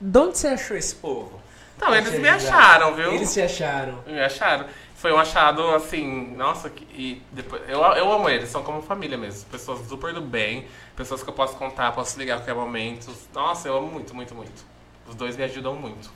de 0.00 0.18
onde 0.18 0.38
você 0.38 0.48
achou 0.48 0.76
esse 0.76 0.94
povo? 0.96 1.40
Então, 1.76 1.88
Pra 1.88 1.98
eles 1.98 2.18
me 2.18 2.28
ajudar? 2.28 2.54
acharam, 2.56 2.94
viu? 2.94 3.12
Eles 3.12 3.28
se 3.28 3.42
acharam. 3.42 4.02
Me 4.06 4.20
acharam. 4.20 4.66
Foi 4.94 5.12
um 5.12 5.18
achado 5.18 5.60
assim, 5.74 6.34
nossa, 6.34 6.72
e 6.94 7.20
depois, 7.32 7.60
eu, 7.68 7.80
eu 7.80 8.10
amo 8.10 8.28
eles, 8.30 8.48
são 8.48 8.62
como 8.62 8.80
família 8.80 9.18
mesmo. 9.18 9.44
Pessoas 9.50 9.86
super 9.86 10.14
do 10.14 10.20
bem, 10.22 10.66
pessoas 10.96 11.22
que 11.22 11.28
eu 11.28 11.34
posso 11.34 11.56
contar, 11.56 11.92
posso 11.92 12.18
ligar 12.18 12.34
a 12.34 12.38
qualquer 12.38 12.54
momento. 12.54 13.12
Nossa, 13.34 13.68
eu 13.68 13.76
amo 13.76 13.88
muito, 13.88 14.14
muito, 14.14 14.34
muito. 14.34 14.64
Os 15.06 15.14
dois 15.14 15.36
me 15.36 15.44
ajudam 15.44 15.74
muito. 15.74 16.10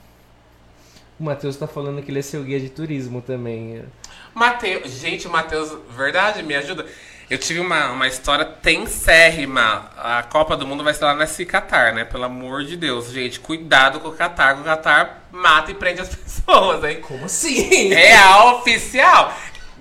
O 1.21 1.25
Matheus 1.25 1.57
tá 1.57 1.67
falando 1.67 2.01
que 2.03 2.11
ele 2.11 2.21
é 2.21 2.23
seu 2.23 2.43
guia 2.45 2.61
de 2.61 2.71
turismo 2.71 3.21
também. 3.21 3.85
Mateus, 4.33 4.93
gente, 4.93 5.27
o 5.27 5.31
Matheus, 5.31 5.77
verdade, 5.91 6.43
me 6.43 6.55
ajuda. 6.55 6.87
Eu 7.31 7.37
tive 7.37 7.61
uma, 7.61 7.91
uma 7.91 8.09
história 8.09 8.45
tensérrima. 8.45 9.91
A 9.99 10.22
Copa 10.22 10.57
do 10.57 10.66
Mundo 10.66 10.83
vai 10.83 10.95
ser 10.95 11.05
lá 11.05 11.14
nesse 11.14 11.45
Qatar, 11.45 11.95
né? 11.95 12.03
Pelo 12.03 12.24
amor 12.24 12.64
de 12.64 12.74
Deus, 12.74 13.11
gente, 13.11 13.39
cuidado 13.39 14.01
com 14.01 14.09
o 14.09 14.16
Qatar, 14.16 14.55
que 14.55 14.62
o 14.62 14.64
Qatar 14.64 15.18
mata 15.31 15.70
e 15.70 15.74
prende 15.74 16.01
as 16.01 16.09
pessoas, 16.16 16.83
hein? 16.85 17.03
Como 17.03 17.26
assim? 17.26 17.89
Real 17.89 18.61
oficial. 18.61 19.35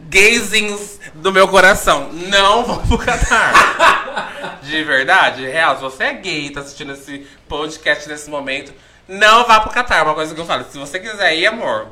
Gayzinhos 0.09 0.99
do 1.13 1.31
meu 1.31 1.47
coração, 1.47 2.11
não 2.11 2.65
vão 2.65 2.85
pro 2.85 2.97
Qatar. 2.97 4.59
De 4.61 4.83
verdade, 4.83 5.47
real. 5.47 5.77
Se 5.77 5.81
você 5.81 6.03
é 6.03 6.13
gay 6.15 6.47
e 6.47 6.49
tá 6.49 6.59
assistindo 6.59 6.91
esse 6.91 7.25
podcast 7.47 8.09
nesse 8.09 8.29
momento, 8.29 8.73
não 9.07 9.45
vá 9.45 9.61
pro 9.61 9.71
Qatar. 9.71 10.03
Uma 10.03 10.13
coisa 10.13 10.35
que 10.35 10.41
eu 10.41 10.45
falo, 10.45 10.65
se 10.69 10.77
você 10.77 10.99
quiser 10.99 11.33
ir, 11.33 11.47
amor, 11.47 11.87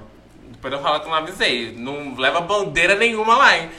depois 0.52 0.74
eu 0.74 0.82
falo 0.82 1.00
que 1.00 1.06
eu 1.06 1.12
não 1.12 1.18
avisei. 1.18 1.74
Não 1.78 2.14
leva 2.18 2.42
bandeira 2.42 2.96
nenhuma 2.96 3.38
lá, 3.38 3.58
hein? 3.58 3.72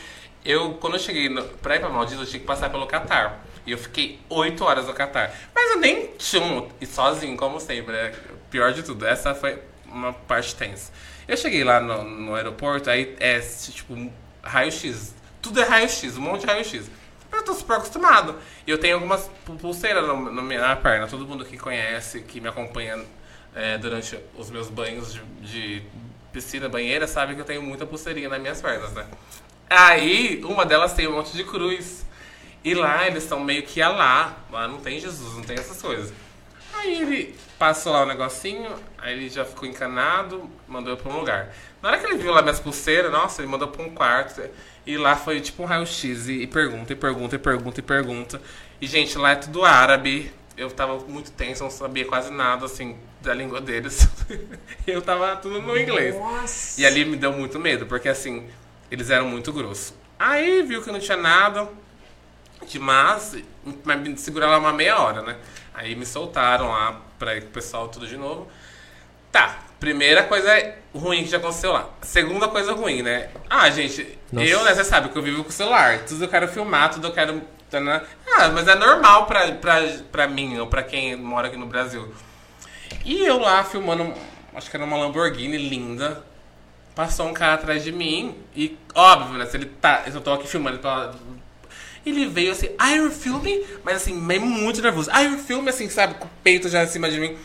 Eu, 0.46 0.74
quando 0.74 0.94
eu 0.94 1.00
cheguei 1.00 1.28
no, 1.28 1.42
pra 1.44 1.76
ir 1.76 1.80
pra 1.80 1.88
Maldivas, 1.88 2.24
eu 2.26 2.30
tinha 2.30 2.40
que 2.40 2.46
passar 2.46 2.70
pelo 2.70 2.86
Qatar. 2.86 3.40
E 3.66 3.72
eu 3.72 3.78
fiquei 3.78 4.20
8 4.28 4.62
horas 4.64 4.86
no 4.86 4.94
Qatar. 4.94 5.32
Mas 5.54 5.72
eu 5.72 5.78
nem 5.80 6.06
tinha, 6.16 6.64
e 6.80 6.86
sozinho, 6.86 7.36
como 7.36 7.58
sempre. 7.60 7.92
né? 7.92 8.14
Pior 8.50 8.72
de 8.72 8.82
tudo, 8.82 9.04
essa 9.06 9.34
foi 9.34 9.58
uma 9.86 10.12
parte 10.12 10.54
tensa. 10.54 10.92
Eu 11.26 11.36
cheguei 11.36 11.64
lá 11.64 11.80
no, 11.80 12.04
no 12.04 12.34
aeroporto, 12.36 12.88
aí 12.88 13.16
é 13.18 13.40
tipo 13.40 14.10
raio-x. 14.42 15.14
Tudo 15.42 15.60
é 15.60 15.64
raio-x, 15.64 16.16
um 16.16 16.20
monte 16.20 16.42
de 16.42 16.46
raio-x. 16.46 16.88
Eu 17.32 17.42
tô 17.44 17.52
super 17.54 17.76
acostumado. 17.78 18.36
E 18.66 18.70
eu 18.70 18.78
tenho 18.78 18.94
algumas 18.94 19.28
pu- 19.44 19.56
pulseiras 19.56 20.06
no, 20.06 20.16
no 20.30 20.42
na 20.42 20.76
perna. 20.76 21.06
Todo 21.08 21.26
mundo 21.26 21.44
que 21.44 21.58
conhece, 21.58 22.20
que 22.20 22.40
me 22.40 22.48
acompanha 22.48 23.04
é, 23.54 23.76
durante 23.78 24.16
os 24.36 24.48
meus 24.50 24.68
banhos 24.68 25.12
de, 25.12 25.20
de 25.40 25.82
piscina, 26.32 26.68
banheira, 26.68 27.06
sabe 27.08 27.34
que 27.34 27.40
eu 27.40 27.44
tenho 27.44 27.62
muita 27.62 27.84
pulseirinha 27.84 28.28
nas 28.28 28.40
minhas 28.40 28.60
pernas, 28.62 28.92
né? 28.92 29.06
Aí, 29.68 30.40
uma 30.44 30.64
delas 30.64 30.92
tem 30.92 31.06
um 31.08 31.14
monte 31.14 31.36
de 31.36 31.44
cruz. 31.44 32.04
E 32.64 32.74
lá 32.74 33.06
eles 33.06 33.22
estão 33.22 33.40
meio 33.40 33.62
que 33.62 33.80
a 33.80 33.88
lá. 33.88 34.36
Lá 34.50 34.66
não 34.66 34.78
tem 34.78 34.98
Jesus, 34.98 35.34
não 35.34 35.42
tem 35.42 35.56
essas 35.56 35.80
coisas. 35.80 36.12
Aí 36.74 37.00
ele 37.00 37.34
passou 37.58 37.92
lá 37.92 38.02
o 38.02 38.06
negocinho, 38.06 38.70
aí 38.98 39.14
ele 39.14 39.28
já 39.28 39.44
ficou 39.44 39.68
encanado, 39.68 40.50
mandou 40.68 40.92
eu 40.92 40.96
pra 40.96 41.10
um 41.10 41.18
lugar. 41.18 41.54
Na 41.80 41.88
hora 41.88 41.98
que 41.98 42.06
ele 42.06 42.18
viu 42.18 42.32
lá 42.32 42.42
minhas 42.42 42.60
pulseiras, 42.60 43.10
nossa, 43.10 43.40
ele 43.40 43.50
mandou 43.50 43.68
pra 43.68 43.82
um 43.82 43.90
quarto. 43.90 44.42
E 44.86 44.96
lá 44.96 45.16
foi 45.16 45.40
tipo 45.40 45.62
um 45.62 45.66
raio-x 45.66 46.28
e, 46.28 46.42
e 46.42 46.46
pergunta, 46.46 46.92
e 46.92 46.96
pergunta, 46.96 47.34
e 47.34 47.38
pergunta, 47.38 47.80
e 47.80 47.82
pergunta. 47.82 48.42
E, 48.80 48.86
gente, 48.86 49.16
lá 49.16 49.32
é 49.32 49.36
tudo 49.36 49.64
árabe. 49.64 50.32
Eu 50.56 50.70
tava 50.70 50.98
muito 51.00 51.30
tenso, 51.32 51.62
não 51.62 51.70
sabia 51.70 52.04
quase 52.04 52.30
nada, 52.30 52.66
assim, 52.66 52.96
da 53.20 53.34
língua 53.34 53.60
deles. 53.60 54.08
eu 54.86 55.02
tava 55.02 55.36
tudo 55.36 55.60
no 55.60 55.76
inglês. 55.76 56.14
Nossa. 56.14 56.80
E 56.80 56.86
ali 56.86 57.04
me 57.04 57.16
deu 57.16 57.32
muito 57.32 57.58
medo, 57.58 57.84
porque 57.86 58.08
assim, 58.08 58.48
eles 58.90 59.10
eram 59.10 59.26
muito 59.28 59.52
grossos. 59.52 59.94
Aí 60.18 60.62
viu 60.62 60.82
que 60.82 60.90
não 60.90 60.98
tinha 61.00 61.16
nada 61.16 61.68
demais, 62.68 63.36
mas 63.84 64.00
me 64.00 64.16
seguraram 64.16 64.52
lá 64.52 64.58
uma 64.58 64.72
meia 64.72 64.98
hora, 64.98 65.22
né? 65.22 65.36
Aí 65.74 65.94
me 65.94 66.06
soltaram 66.06 66.68
lá 66.68 67.00
pra 67.18 67.36
o 67.38 67.42
pessoal 67.42 67.88
tudo 67.88 68.06
de 68.06 68.16
novo. 68.16 68.48
Tá, 69.30 69.58
primeira 69.78 70.22
coisa 70.22 70.74
ruim 70.94 71.22
que 71.24 71.30
já 71.30 71.36
aconteceu 71.36 71.72
lá. 71.72 71.90
Segunda 72.00 72.48
coisa 72.48 72.72
ruim, 72.72 73.02
né? 73.02 73.28
Ah, 73.50 73.68
gente, 73.68 74.18
Nossa. 74.32 74.46
eu, 74.48 74.64
né, 74.64 74.74
você 74.74 74.84
sabe 74.84 75.10
que 75.10 75.16
eu 75.18 75.22
vivo 75.22 75.42
com 75.44 75.50
o 75.50 75.52
celular. 75.52 76.00
Tudo 76.06 76.24
eu 76.24 76.28
quero 76.28 76.48
filmar, 76.48 76.90
tudo 76.90 77.08
eu 77.08 77.12
quero. 77.12 77.42
tanã. 77.70 78.02
Ah, 78.26 78.48
mas 78.48 78.66
é 78.66 78.74
normal 78.74 79.26
pra, 79.26 79.52
pra, 79.52 79.82
pra 80.10 80.26
mim, 80.26 80.58
ou 80.58 80.66
pra 80.66 80.82
quem 80.82 81.14
mora 81.16 81.48
aqui 81.48 81.56
no 81.56 81.66
Brasil. 81.66 82.10
E 83.04 83.24
eu 83.24 83.38
lá 83.38 83.62
filmando, 83.64 84.14
acho 84.54 84.70
que 84.70 84.76
era 84.76 84.84
uma 84.84 84.96
Lamborghini 84.96 85.58
linda. 85.58 86.24
Passou 86.96 87.28
um 87.28 87.34
cara 87.34 87.54
atrás 87.54 87.84
de 87.84 87.92
mim 87.92 88.34
e, 88.54 88.74
óbvio, 88.94 89.36
né? 89.36 89.44
Se 89.44 89.54
ele 89.54 89.66
tá. 89.66 90.04
Eu 90.06 90.18
tô 90.22 90.32
aqui 90.32 90.48
filmando, 90.48 90.76
ele 90.76 90.82
tá. 90.82 91.14
Ele 92.06 92.24
veio 92.24 92.52
assim, 92.52 92.70
ah, 92.78 92.90
eu 92.94 93.10
filme, 93.10 93.62
mas 93.84 93.96
assim, 93.96 94.14
meio 94.14 94.40
muito 94.40 94.80
nervoso. 94.80 95.10
Ah, 95.12 95.22
eu 95.22 95.36
filme, 95.36 95.68
assim, 95.68 95.90
sabe, 95.90 96.14
com 96.14 96.24
o 96.24 96.30
peito 96.42 96.70
já 96.70 96.82
em 96.82 96.86
cima 96.86 97.10
de 97.10 97.20
mim. 97.20 97.36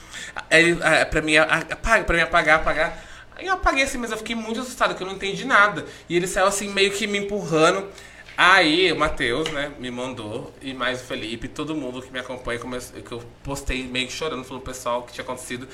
Ele, 0.49 0.79
ah, 0.81 1.05
pra 1.05 1.21
mim, 1.21 1.35
apaga, 1.35 2.05
pra 2.05 2.15
mim 2.15 2.23
apagar, 2.23 2.59
apagar. 2.61 3.03
Aí 3.35 3.45
eu 3.45 3.53
apaguei 3.53 3.83
assim, 3.83 3.97
mas 3.97 4.11
eu 4.11 4.17
fiquei 4.17 4.35
muito 4.35 4.61
assustado, 4.61 4.91
porque 4.91 5.03
eu 5.03 5.07
não 5.07 5.15
entendi 5.15 5.43
nada. 5.43 5.85
E 6.07 6.15
ele 6.15 6.27
saiu 6.27 6.47
assim, 6.47 6.69
meio 6.69 6.91
que 6.91 7.05
me 7.05 7.17
empurrando. 7.17 7.89
Aí 8.37 8.89
o 8.93 8.97
Matheus, 8.97 9.51
né, 9.51 9.73
me 9.79 9.91
mandou, 9.91 10.53
e 10.61 10.73
mais 10.73 11.01
o 11.01 11.03
Felipe, 11.03 11.49
todo 11.49 11.75
mundo 11.75 12.01
que 12.01 12.09
me 12.09 12.19
acompanha, 12.19 12.57
que 12.59 13.11
eu 13.11 13.21
postei 13.43 13.83
meio 13.83 14.07
que 14.07 14.13
chorando 14.13 14.45
falando 14.45 14.63
pro 14.63 14.73
pessoal 14.73 15.01
o 15.01 15.03
que 15.03 15.11
tinha 15.11 15.25
acontecido. 15.25 15.67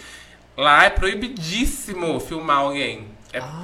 Lá 0.58 0.86
é 0.86 0.90
proibidíssimo 0.90 2.20
filmar 2.20 2.58
alguém. 2.58 3.17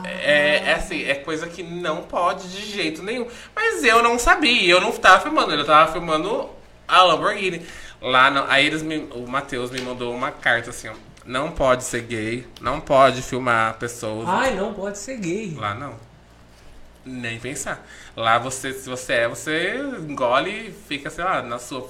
É, 0.04 0.32
é, 0.32 0.64
é 0.70 0.74
assim, 0.74 1.04
é 1.04 1.16
coisa 1.16 1.48
que 1.48 1.64
não 1.64 2.04
pode 2.04 2.50
de 2.50 2.66
jeito 2.66 3.02
nenhum. 3.04 3.28
Mas 3.56 3.84
eu 3.84 4.02
não 4.02 4.18
sabia, 4.18 4.72
eu 4.72 4.82
não 4.82 4.92
tava 4.92 5.22
filmando, 5.22 5.54
ele 5.54 5.64
tava 5.64 5.92
filmando 5.92 6.50
a 6.88 7.02
Lamborghini. 7.04 7.66
Lá, 8.02 8.30
não, 8.30 8.46
aí 8.50 8.66
eles 8.66 8.82
me, 8.82 8.98
o 9.14 9.28
Matheus 9.28 9.72
me 9.72 9.82
mandou 9.82 10.14
uma 10.14 10.32
carta 10.32 10.70
assim, 10.70 10.90
ó. 10.90 10.94
Não 11.26 11.52
pode 11.52 11.86
ser 11.86 12.02
gay, 12.02 12.46
não 12.60 12.82
pode 12.82 13.22
filmar 13.22 13.76
pessoas. 13.76 14.28
Ai, 14.28 14.56
não 14.56 14.74
pode 14.74 14.98
ser 14.98 15.18
gay. 15.18 15.56
Lá 15.56 15.74
não. 15.74 15.96
Nem 17.06 17.40
pensar. 17.40 17.86
Lá 18.16 18.38
você, 18.38 18.74
se 18.74 18.90
você 18.90 19.14
é, 19.14 19.28
você 19.28 19.78
engole 20.08 20.68
e 20.68 20.72
fica, 20.72 21.10
sei 21.10 21.24
lá, 21.24 21.42
na 21.42 21.60
sua 21.60 21.88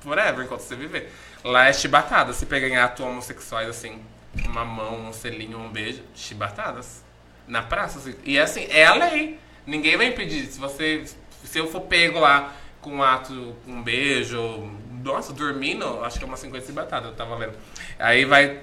forever 0.00 0.44
enquanto 0.44 0.60
você 0.60 0.74
viver. 0.74 1.12
Lá 1.44 1.68
é 1.68 1.72
chibatada. 1.72 2.32
Se 2.32 2.44
pegar 2.44 2.68
em 2.68 2.76
ato 2.76 3.04
homossexuais, 3.04 3.68
assim, 3.68 4.00
uma 4.44 4.64
mão, 4.64 5.08
um 5.08 5.12
selinho, 5.12 5.58
um 5.58 5.68
beijo, 5.68 6.02
chibatadas. 6.14 7.04
Na 7.46 7.62
praça, 7.62 7.98
assim. 7.98 8.14
E 8.24 8.38
assim, 8.38 8.66
é 8.70 8.84
a 8.84 8.94
lei. 8.94 9.38
Ninguém 9.66 9.96
vai 9.96 10.06
impedir. 10.06 10.46
Se 10.46 10.58
você. 10.58 11.04
Se 11.44 11.58
eu 11.58 11.68
for 11.68 11.82
pego 11.82 12.18
lá 12.18 12.54
com 12.80 12.96
um 12.96 13.02
ato, 13.02 13.54
um 13.66 13.82
beijo, 13.82 14.70
nossa, 15.02 15.32
dormindo, 15.32 16.04
acho 16.04 16.18
que 16.18 16.24
é 16.24 16.26
uma 16.26 16.36
50 16.36 16.66
chibatadas, 16.66 17.10
eu 17.10 17.16
tava 17.16 17.36
vendo. 17.36 17.54
Aí 17.98 18.24
vai 18.24 18.60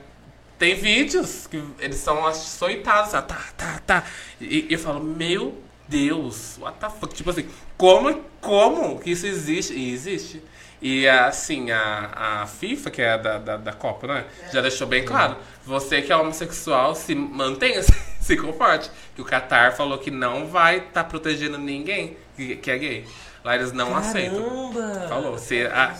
tem 0.57 0.75
vídeos 0.75 1.45
que 1.47 1.61
eles 1.79 1.97
são 1.97 2.25
açoitados, 2.25 3.13
ah, 3.13 3.21
tá, 3.21 3.41
tá, 3.57 3.81
tá. 3.85 4.03
E, 4.39 4.67
e 4.69 4.73
eu 4.73 4.79
falo, 4.79 5.03
meu 5.03 5.61
Deus, 5.87 6.57
what 6.57 6.77
the 6.79 6.89
fuck? 6.89 7.13
Tipo 7.13 7.31
assim, 7.31 7.47
como, 7.77 8.23
como 8.39 8.99
que 8.99 9.11
isso 9.11 9.25
existe? 9.25 9.73
E 9.73 9.91
existe. 9.91 10.41
E 10.81 11.07
assim, 11.07 11.71
a, 11.71 12.41
a 12.43 12.47
FIFA, 12.47 12.91
que 12.91 13.01
é 13.01 13.11
a 13.11 13.17
da, 13.17 13.37
da, 13.39 13.57
da 13.57 13.73
Copa, 13.73 14.07
né? 14.07 14.25
Já 14.51 14.61
deixou 14.61 14.87
bem 14.87 15.03
claro. 15.03 15.37
Você 15.65 16.01
que 16.01 16.11
é 16.11 16.15
homossexual, 16.15 16.95
se 16.95 17.15
mantenha, 17.15 17.81
se 17.83 17.91
comporte. 18.37 18.89
Que 19.15 19.21
o 19.21 19.25
Qatar 19.25 19.75
falou 19.75 19.97
que 19.97 20.09
não 20.11 20.47
vai 20.47 20.77
estar 20.77 21.03
protegendo 21.05 21.57
ninguém 21.57 22.17
que, 22.35 22.59
é 22.69 22.77
gay. 22.77 23.07
Lá 23.43 23.55
eles 23.55 23.71
não 23.73 23.95
aceitam. 23.95 24.41
Caramba! 24.41 25.07
Falou. 25.09 25.37
Se, 25.37 25.65
a- 25.67 25.93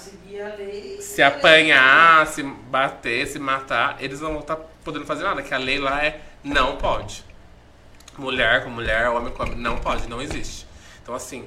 se 1.01 1.21
apanhar, 1.21 2.25
se 2.27 2.41
bater, 2.43 3.27
se 3.27 3.37
matar, 3.37 3.97
eles 3.99 4.19
não 4.21 4.31
vão 4.31 4.39
estar 4.39 4.55
podendo 4.83 5.05
fazer 5.05 5.23
nada. 5.23 5.41
Que 5.41 5.53
a 5.53 5.57
lei 5.57 5.77
lá 5.77 6.03
é 6.03 6.21
não 6.43 6.77
pode. 6.77 7.23
Mulher 8.17 8.63
com 8.63 8.69
mulher, 8.69 9.09
homem 9.09 9.33
com 9.33 9.43
homem, 9.43 9.55
não 9.57 9.77
pode, 9.77 10.07
não 10.07 10.21
existe. 10.21 10.65
Então 11.01 11.13
assim, 11.15 11.43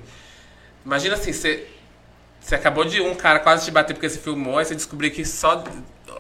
imagina 0.85 1.15
assim, 1.15 1.32
você, 1.32 1.66
você 2.40 2.55
acabou 2.57 2.85
de 2.85 3.01
um 3.01 3.15
cara 3.15 3.39
quase 3.39 3.65
te 3.65 3.70
bater 3.70 3.94
porque 3.94 4.09
você 4.09 4.19
filmou, 4.19 4.59
aí 4.59 4.65
você 4.65 4.74
descobriu 4.74 5.11
que 5.11 5.24
só 5.24 5.62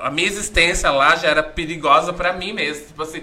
a 0.00 0.10
minha 0.10 0.26
existência 0.28 0.90
lá 0.90 1.16
já 1.16 1.28
era 1.28 1.42
perigosa 1.42 2.12
pra 2.12 2.32
mim 2.32 2.52
mesmo. 2.52 2.86
Tipo 2.86 3.02
assim, 3.02 3.22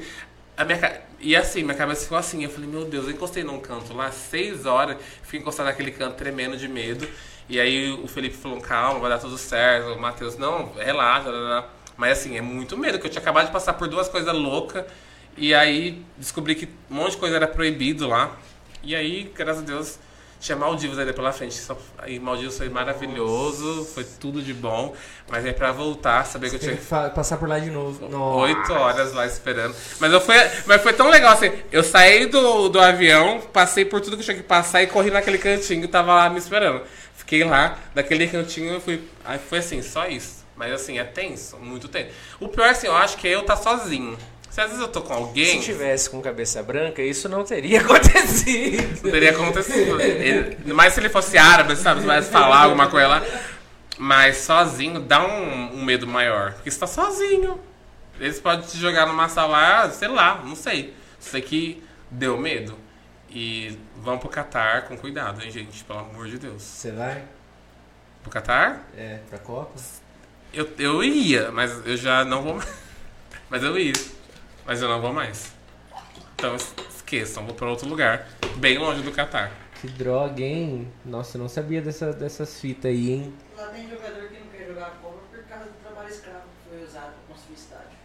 a 0.56 0.66
minha 0.66 1.02
e 1.20 1.36
assim, 1.38 1.64
minha 1.64 1.76
cabeça 1.76 2.04
ficou 2.04 2.18
assim, 2.18 2.44
eu 2.44 2.50
falei, 2.50 2.70
meu 2.70 2.84
Deus, 2.84 3.06
eu 3.06 3.12
encostei 3.12 3.44
num 3.44 3.60
canto 3.60 3.94
lá, 3.94 4.12
seis 4.12 4.66
horas, 4.66 4.98
fiquei 5.22 5.40
encostado 5.40 5.68
naquele 5.68 5.92
canto 5.92 6.16
tremendo 6.16 6.58
de 6.58 6.68
medo. 6.68 7.08
E 7.48 7.60
aí 7.60 7.92
o 7.92 8.08
Felipe 8.08 8.36
falou, 8.36 8.60
calma, 8.60 9.00
vai 9.00 9.10
dar 9.10 9.20
tudo 9.20 9.38
certo. 9.38 9.94
O 9.94 10.02
Matheus, 10.02 10.38
não, 10.38 10.74
relaxa. 10.74 11.30
lá, 11.30 11.38
lá, 11.38 11.50
lá. 11.62 11.70
Mas 11.96 12.20
assim, 12.20 12.38
é 12.38 12.42
muito 12.42 12.78
medo, 12.78 13.00
que 13.00 13.06
eu 13.06 13.10
tinha 13.10 13.22
acabado 13.22 13.46
de 13.46 13.52
passar 13.52 13.74
por 13.74 13.88
duas 13.88 14.10
coisas 14.10 14.34
loucas. 14.34 14.86
E 15.38 15.54
aí 15.54 16.04
descobri 16.18 16.56
que 16.56 16.68
um 16.90 16.96
monte 16.96 17.12
de 17.12 17.18
coisa 17.18 17.36
era 17.38 17.48
proibido 17.48 18.08
lá. 18.08 18.38
E 18.82 18.96
aí, 18.96 19.32
graças 19.34 19.64
a 19.64 19.66
Deus, 19.66 20.00
tinha 20.44 20.57
Maldivas 20.57 20.99
ainda 20.99 21.14
pela 21.14 21.32
frente. 21.32 21.56
Só, 21.56 21.78
aí 21.98 22.20
Maldivas 22.20 22.57
foi 22.57 22.68
maravilhoso, 22.68 23.86
foi 23.86 24.03
tudo 24.03 24.41
de 24.41 24.53
bom. 24.53 24.94
Mas 25.30 25.45
aí 25.45 25.53
pra 25.53 25.72
voltar, 25.72 26.26
saber 26.26 26.49
que 26.49 26.57
eu 26.57 26.60
tinha 26.60 26.76
que 26.76 26.86
passar 26.86 27.38
por 27.38 27.48
lá 27.48 27.57
de 27.60 27.72
novo. 27.72 28.10
Nossa. 28.10 28.41
Oito 28.41 28.74
horas 28.74 29.14
lá 29.14 29.26
esperando. 29.26 29.74
Mas, 29.99 30.11
eu 30.11 30.20
fui, 30.20 30.36
mas 30.65 30.82
foi 30.82 30.91
tão 30.91 31.10
legal 31.10 31.34
assim. 31.34 31.52
Eu 31.72 31.82
saí 31.82 32.26
do, 32.26 32.68
do 32.68 32.80
avião, 32.80 33.40
passei 33.53 33.86
por 33.86 34.02
tudo 34.02 34.18
que 34.18 34.22
eu 34.22 34.26
tinha 34.26 34.38
que 34.38 34.44
passar 34.44 34.84
e 34.84 34.88
corri 34.88 35.10
naquele 35.10 35.38
cantinho, 35.38 35.88
tava 35.88 36.14
lá 36.14 36.30
me 36.30 36.38
esperando. 36.38 36.82
Fiquei 37.15 37.45
lá, 37.45 37.78
daquele 37.95 38.28
cantinho 38.28 38.74
eu 38.74 38.82
fui. 38.82 39.02
Aí 39.24 39.40
foi 39.40 39.60
assim, 39.60 39.82
só 39.82 40.07
isso. 40.07 40.44
Mas 40.57 40.74
assim, 40.74 40.99
é 40.99 41.03
tenso, 41.06 41.57
muito 41.57 41.88
tenso. 41.88 42.10
O 42.40 42.49
pior, 42.49 42.68
assim, 42.68 42.88
eu 42.88 42.95
acho 42.95 43.18
que 43.18 43.28
é 43.28 43.32
eu 43.32 43.44
tá 43.44 43.56
sozinho. 43.56 44.18
Se 44.54 44.62
às 44.62 44.68
vezes 44.68 44.82
eu 44.84 44.88
tô 44.88 45.02
com 45.02 45.12
alguém, 45.12 45.60
Se 45.60 45.66
tivesse 45.66 46.08
com 46.12 46.22
cabeça 46.22 46.62
branca, 46.62 47.02
isso 47.02 47.28
não 47.28 47.44
teria 47.44 47.82
acontecido. 47.82 49.04
não 49.04 49.12
teria 49.12 49.32
acontecido. 49.32 50.00
Ele, 50.00 50.72
mas 50.72 50.94
se 50.94 51.00
ele 51.00 51.10
fosse 51.10 51.40
árabe, 51.40 51.76
sabe? 51.76 52.02
Se 52.02 52.06
vai 52.06 52.22
falar 52.22 52.60
alguma 52.66 52.88
coisa 52.88 53.08
lá. 53.08 53.24
Mas 53.98 54.38
sozinho 54.38 55.00
dá 55.00 55.26
um, 55.26 55.78
um 55.80 55.84
medo 55.84 56.06
maior. 56.06 56.54
Porque 56.54 56.70
você 56.70 56.80
tá 56.80 56.86
sozinho. 56.86 57.60
Eles 58.20 58.40
podem 58.40 58.64
te 58.64 58.78
jogar 58.78 59.08
numa 59.08 59.28
sala, 59.28 59.90
sei 59.90 60.08
lá, 60.08 60.44
não 60.46 60.56
sei. 60.56 60.94
Sei 61.20 61.42
que 61.42 61.84
deu 62.12 62.38
medo. 62.38 62.78
E 63.32 63.76
vão 64.04 64.20
pro 64.20 64.30
Catar 64.30 64.84
com 64.84 64.96
cuidado, 64.96 65.42
hein, 65.42 65.50
gente? 65.50 65.84
Pelo 65.84 65.98
amor 65.98 66.28
de 66.28 66.38
Deus. 66.38 66.62
Você 66.62 66.92
vai? 66.92 67.24
Pro 68.22 68.30
Catar? 68.30 68.88
É, 68.96 69.18
pra 69.28 69.40
Copa? 69.40 69.74
Eu, 70.54 70.70
eu 70.78 71.04
ia, 71.04 71.52
mas 71.52 71.72
eu 71.88 71.98
já 71.98 72.24
não 72.24 72.44
vou 72.44 72.54
mais. 72.54 72.70
Mas 73.50 73.64
eu 73.64 73.80
ia. 73.80 73.94
Mas 74.65 74.81
eu 74.81 74.88
não 74.90 75.02
vou 75.02 75.14
mais. 75.14 75.52
Então 76.35 76.56
es- 76.56 76.73
esqueçam, 76.95 77.45
vou 77.45 77.56
pra 77.56 77.69
outro 77.69 77.88
lugar. 77.88 78.27
Bem 78.57 78.77
longe 78.77 79.02
do 79.02 79.11
Catar. 79.11 79.52
Que 79.81 79.88
droga, 79.88 80.41
hein? 80.41 80.91
Nossa, 81.03 81.38
eu 81.38 81.41
não 81.41 81.49
sabia 81.49 81.81
dessa, 81.81 82.14
dessas 82.14 82.60
fitas 82.60 82.85
aí, 82.91 83.11
hein? 83.11 83.34
Lá 83.57 83.68
tem 83.68 83.90
jogador 83.90 84.27
que 84.30 84.40
não 84.40 84.48
quer 84.48 84.68
jogar 84.68 84.91
Copa 85.02 85.19
por 85.30 85.44
causa 85.44 85.65
do 85.65 85.73
trabalho 85.84 86.10
escravo 86.10 86.40
que 86.64 86.69
foi 86.69 86.84
usado 86.85 87.11
para 87.11 87.35
construir 87.35 87.56
estádio. 87.56 87.98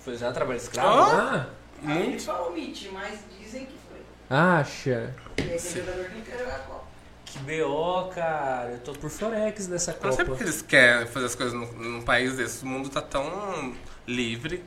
Foi 0.00 0.14
usar 0.14 0.32
trabalho 0.32 0.56
escravo 0.56 0.88
Ó. 0.88 1.06
lá? 1.12 1.50
Muito. 1.82 2.08
Ele 2.10 2.18
fala 2.20 2.48
omite, 2.48 2.88
mas 2.92 3.20
dizem 3.38 3.66
que 3.66 3.74
foi. 3.88 4.00
Acha? 4.34 5.14
E 5.36 5.42
aí 5.42 5.48
tem 5.48 5.58
jogador 5.58 6.04
que 6.06 6.14
não 6.16 6.22
quer 6.22 6.38
jogar 6.38 6.58
Copa. 6.60 6.84
Que 7.26 7.38
BO, 7.40 8.10
cara. 8.14 8.70
Eu 8.70 8.78
tô 8.78 8.92
por 8.94 9.10
Forex 9.10 9.66
dessa 9.66 9.90
Eu 9.92 9.96
não 10.02 10.12
sei 10.12 10.24
Copa. 10.24 10.24
porque 10.30 10.44
eles 10.44 10.62
querem 10.62 11.06
fazer 11.06 11.26
as 11.26 11.34
coisas 11.34 11.52
num, 11.54 11.66
num 11.72 12.02
país 12.02 12.36
desse. 12.36 12.64
O 12.64 12.66
mundo 12.66 12.88
tá 12.88 13.02
tão 13.02 13.74
livre, 14.06 14.64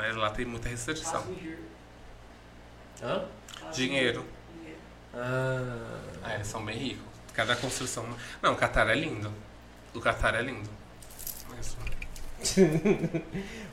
mas 0.00 0.16
lá 0.16 0.30
tem 0.30 0.46
muita 0.46 0.68
restrição. 0.68 1.22
Hã? 3.02 3.24
Dinheiro. 3.72 4.24
Ah. 5.14 6.00
Ah, 6.22 6.34
eles 6.34 6.46
são 6.46 6.64
bem 6.64 6.78
ricos. 6.78 7.04
Cada 7.34 7.54
construção. 7.54 8.04
Não, 8.40 8.54
o 8.54 8.56
Catar 8.56 8.88
é 8.88 8.94
lindo. 8.94 9.30
O 9.94 10.00
Catar 10.00 10.34
é 10.34 10.42
lindo. 10.42 10.68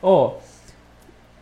Ó, 0.02 0.40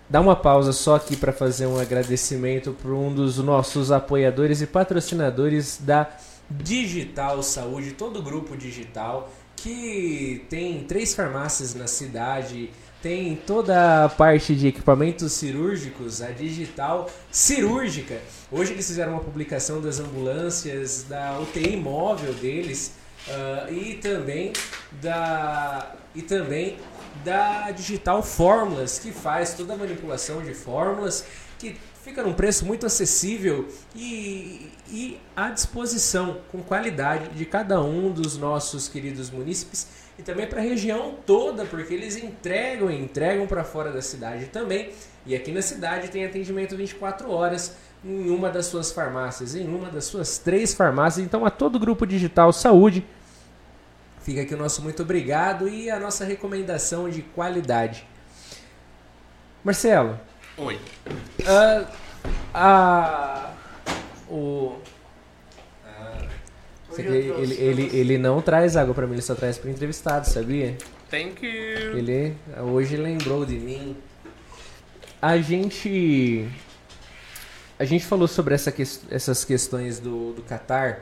dá 0.07 0.21
uma 0.21 0.35
pausa 0.35 0.71
só 0.71 0.95
aqui 0.95 1.17
para 1.17 1.33
fazer 1.33 1.65
um 1.65 1.79
agradecimento 1.79 2.71
para 2.79 2.91
um 2.91 3.13
dos 3.13 3.39
nossos 3.39 3.91
apoiadores 3.91 4.61
e 4.61 4.67
patrocinadores 4.67 5.79
da 5.81 6.15
Digital 6.49 7.41
Saúde, 7.41 7.93
todo 7.93 8.19
o 8.19 8.21
grupo 8.21 8.55
digital 8.55 9.31
que 9.55 10.45
tem 10.47 10.83
três 10.83 11.15
farmácias 11.15 11.73
na 11.73 11.87
cidade, 11.87 12.69
tem 13.05 13.35
toda 13.35 14.05
a 14.05 14.09
parte 14.09 14.55
de 14.55 14.69
equipamentos 14.69 15.31
cirúrgicos, 15.33 16.23
a 16.23 16.31
digital 16.31 17.07
cirúrgica. 17.29 18.19
Hoje 18.51 18.73
eles 18.73 18.87
fizeram 18.87 19.11
uma 19.11 19.21
publicação 19.21 19.79
das 19.79 19.99
ambulâncias, 19.99 21.05
da 21.07 21.37
UTI 21.39 21.77
móvel 21.77 22.33
deles 22.33 22.93
ah, 23.29 23.67
e 23.69 23.93
também 23.97 24.53
da 25.03 25.93
e 26.15 26.23
também 26.23 26.77
da 27.23 27.69
Digital 27.69 28.23
Fórmulas, 28.23 28.97
que 28.97 29.11
faz 29.11 29.53
toda 29.53 29.75
a 29.75 29.77
manipulação 29.77 30.41
de 30.41 30.55
fórmulas, 30.55 31.25
que 31.59 31.77
fica 32.03 32.23
num 32.23 32.33
preço 32.33 32.65
muito 32.65 32.87
acessível 32.87 33.67
e, 33.95 34.71
e 34.89 35.19
à 35.35 35.51
disposição, 35.51 36.37
com 36.51 36.63
qualidade 36.63 37.29
de 37.35 37.45
cada 37.45 37.79
um 37.83 38.11
dos 38.11 38.35
nossos 38.35 38.87
queridos 38.87 39.29
munícipes 39.29 40.04
e 40.17 40.23
também 40.23 40.47
para 40.47 40.59
a 40.59 40.63
região 40.63 41.15
toda, 41.25 41.65
porque 41.65 41.93
eles 41.93 42.15
entregam 42.15 42.89
e 42.89 42.95
entregam 42.99 43.45
para 43.47 43.63
fora 43.63 43.91
da 43.91 44.01
cidade 44.01 44.45
também. 44.45 44.91
E 45.25 45.35
aqui 45.35 45.51
na 45.51 45.61
cidade 45.61 46.09
tem 46.09 46.25
atendimento 46.25 46.75
24 46.77 47.29
horas 47.31 47.75
em 48.03 48.29
uma 48.29 48.49
das 48.49 48.67
suas 48.67 48.91
farmácias, 48.91 49.55
em 49.55 49.67
uma 49.67 49.89
das 49.89 50.05
suas 50.05 50.37
três 50.37 50.73
farmácias. 50.73 51.25
Então, 51.25 51.45
a 51.45 51.49
todo 51.49 51.75
o 51.75 51.79
grupo 51.79 52.05
digital 52.05 52.53
Saúde, 52.53 53.03
fica 54.21 54.41
aqui 54.41 54.53
o 54.53 54.57
nosso 54.57 54.81
muito 54.81 55.01
obrigado 55.01 55.67
e 55.67 55.89
a 55.89 55.99
nossa 55.99 56.23
recomendação 56.23 57.09
de 57.09 57.21
qualidade. 57.21 58.07
Marcelo, 59.63 60.19
Oi. 60.57 60.79
a, 61.45 61.85
a- 62.53 63.49
o 64.29 64.75
Eu 67.01 67.33
trouxe 67.35 67.53
ele, 67.53 67.81
ele, 67.83 67.97
ele 67.97 68.17
não 68.17 68.41
traz 68.41 68.75
água 68.77 68.93
pra 68.93 69.05
mim, 69.07 69.13
ele 69.13 69.21
só 69.21 69.35
traz 69.35 69.57
pro 69.57 69.69
entrevistado, 69.69 70.27
sabia? 70.27 70.77
Tem 71.09 71.33
que. 71.33 71.45
Ele 71.47 72.35
hoje 72.71 72.95
lembrou 72.97 73.45
de 73.45 73.55
mim. 73.55 73.95
A 75.21 75.37
gente. 75.37 76.47
A 77.77 77.83
gente 77.85 78.05
falou 78.05 78.27
sobre 78.27 78.53
essa 78.55 78.71
ques- 78.71 79.03
essas 79.11 79.43
questões 79.43 79.99
do, 79.99 80.33
do 80.33 80.41
Qatar. 80.43 81.01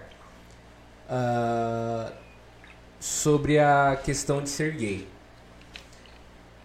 ah, 1.10 2.12
sobre 3.00 3.60
a 3.60 4.00
questão 4.04 4.42
de 4.42 4.50
ser 4.50 4.72
gay. 4.76 5.08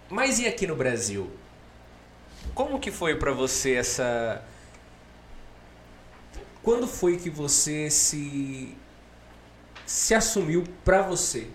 Mas 0.08 0.38
e 0.38 0.46
aqui 0.46 0.66
no 0.66 0.74
Brasil? 0.76 1.28
Como 2.54 2.78
que 2.78 2.90
foi 2.90 3.16
pra 3.16 3.32
você 3.32 3.74
essa 3.74 4.40
Quando 6.62 6.86
foi 6.86 7.16
que 7.18 7.28
você 7.28 7.90
se 7.90 8.76
se 9.88 10.14
assumiu 10.14 10.64
pra 10.84 11.00
você 11.00 11.46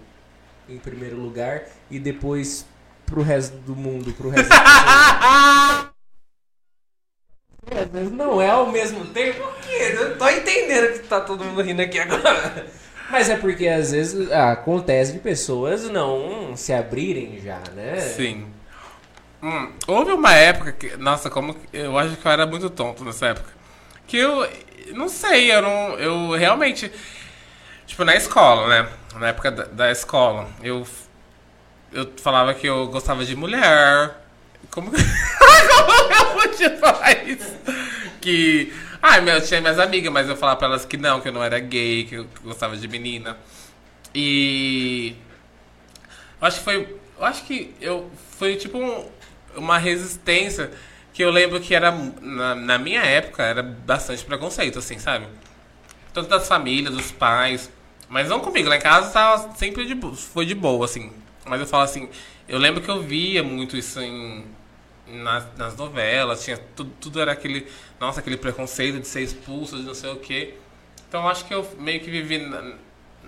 em 0.68 0.78
primeiro 0.80 1.16
lugar 1.18 1.64
e 1.92 2.00
depois 2.00 2.66
pro 3.06 3.22
resto 3.22 3.56
do 3.58 3.76
mundo, 3.76 4.12
pro 4.14 4.30
resto 4.30 4.50
pessoas? 4.50 5.94
Às 7.72 7.88
vezes 7.92 8.12
não 8.12 8.42
é 8.42 8.50
ao 8.50 8.72
mesmo 8.72 9.06
tempo. 9.06 9.42
Quê? 9.62 9.96
Eu 9.98 10.18
tô 10.18 10.28
entendendo 10.30 10.94
que 10.94 11.08
tá 11.08 11.22
todo 11.22 11.44
mundo 11.46 11.62
rindo 11.62 11.82
aqui 11.82 12.00
agora. 12.00 12.66
Mas 13.10 13.30
é 13.30 13.38
porque 13.38 13.68
às 13.68 13.92
vezes 13.92 14.32
acontece 14.32 15.14
de 15.14 15.20
pessoas 15.20 15.90
não 15.90 16.56
se 16.58 16.74
abrirem 16.74 17.40
já, 17.40 17.60
né? 17.76 18.00
Sim. 18.00 18.48
Hum, 19.42 19.72
houve 19.88 20.12
uma 20.12 20.34
época 20.34 20.72
que. 20.72 20.96
Nossa, 20.98 21.30
como. 21.30 21.54
que- 21.54 21.68
Eu 21.74 21.98
acho 21.98 22.16
que 22.16 22.26
eu 22.26 22.32
era 22.32 22.46
muito 22.46 22.70
tonto 22.70 23.04
nessa 23.06 23.28
época. 23.28 23.50
Que 24.08 24.18
eu. 24.18 24.50
Não 24.94 25.08
sei, 25.10 25.52
eu 25.52 25.62
não. 25.62 26.00
Eu 26.00 26.32
realmente. 26.32 26.92
Tipo, 27.86 28.04
na 28.04 28.16
escola, 28.16 28.68
né? 28.68 28.90
Na 29.20 29.28
época 29.30 29.52
da, 29.52 29.64
da 29.66 29.92
escola, 29.92 30.50
eu. 30.62 30.86
Eu 31.92 32.12
falava 32.18 32.54
que 32.56 32.66
eu 32.66 32.88
gostava 32.88 33.24
de 33.24 33.36
mulher. 33.36 34.16
Como 34.72 34.90
que. 34.92 34.98
como 35.04 36.14
eu 36.14 36.26
podia 36.50 36.78
falar 36.78 37.28
isso? 37.28 37.54
Que. 38.22 38.74
Ah, 39.02 39.20
eu 39.20 39.42
tinha 39.46 39.60
minhas 39.62 39.78
amigas, 39.80 40.12
mas 40.12 40.28
eu 40.30 40.36
falava 40.38 40.58
pra 40.58 40.68
elas 40.70 40.86
que 40.86 40.96
não, 40.98 41.20
que 41.20 41.28
eu 41.28 41.34
não 41.34 41.44
era 41.44 41.60
gay, 41.60 42.06
que 42.06 42.16
eu 42.16 42.28
gostava 42.44 42.76
de 42.78 42.88
menina. 42.88 43.38
E. 44.16 45.16
Eu 46.42 46.48
acho 46.48 46.58
que 46.60 46.64
foi. 46.64 46.98
Eu 47.20 47.26
acho 47.26 47.44
que 47.44 47.76
eu. 47.80 48.10
Foi 48.38 48.56
tipo 48.56 48.78
um- 48.78 49.08
uma 49.56 49.78
resistência 49.78 50.72
que 51.14 51.24
eu 51.24 51.30
lembro 51.30 51.60
que 51.60 51.76
era. 51.76 51.92
Na, 52.22 52.56
na 52.56 52.78
minha 52.80 53.02
época 53.02 53.44
era 53.44 53.62
bastante 53.62 54.24
preconceito, 54.26 54.80
assim, 54.80 54.98
sabe? 54.98 55.28
Tanto 56.14 56.30
das 56.30 56.48
famílias, 56.48 56.94
dos 56.94 57.12
pais. 57.12 57.70
Mas 58.10 58.30
não 58.30 58.40
comigo, 58.40 58.70
lá 58.70 58.76
em 58.78 58.82
casa 58.82 59.12
tava 59.12 59.56
sempre 59.56 59.86
de 59.86 59.96
foi 60.16 60.46
de 60.46 60.54
boa, 60.56 60.86
assim. 60.86 61.12
Mas 61.46 61.60
eu 61.60 61.68
falo 61.68 61.84
assim, 61.84 62.10
eu 62.48 62.60
lembro 62.60 62.82
que 62.82 62.90
eu 62.90 63.02
via 63.02 63.44
muito 63.44 63.76
isso 63.76 64.00
em, 64.00 64.46
nas, 65.08 65.46
nas 65.58 65.76
novelas, 65.76 66.44
tinha 66.44 66.58
tudo, 66.76 66.92
tudo 67.02 67.20
era 67.20 67.32
aquele, 67.32 67.68
nossa, 68.00 68.20
aquele 68.20 68.38
preconceito 68.38 69.00
de 69.00 69.08
ser 69.08 69.22
expulso, 69.22 69.78
de 69.78 69.84
não 69.84 69.94
sei 69.94 70.12
o 70.12 70.18
quê. 70.18 70.54
Então 71.08 71.28
acho 71.28 71.46
que 71.46 71.54
eu 71.54 71.68
meio 71.80 72.00
que 72.00 72.10
vivi 72.10 72.38
na- 72.38 72.74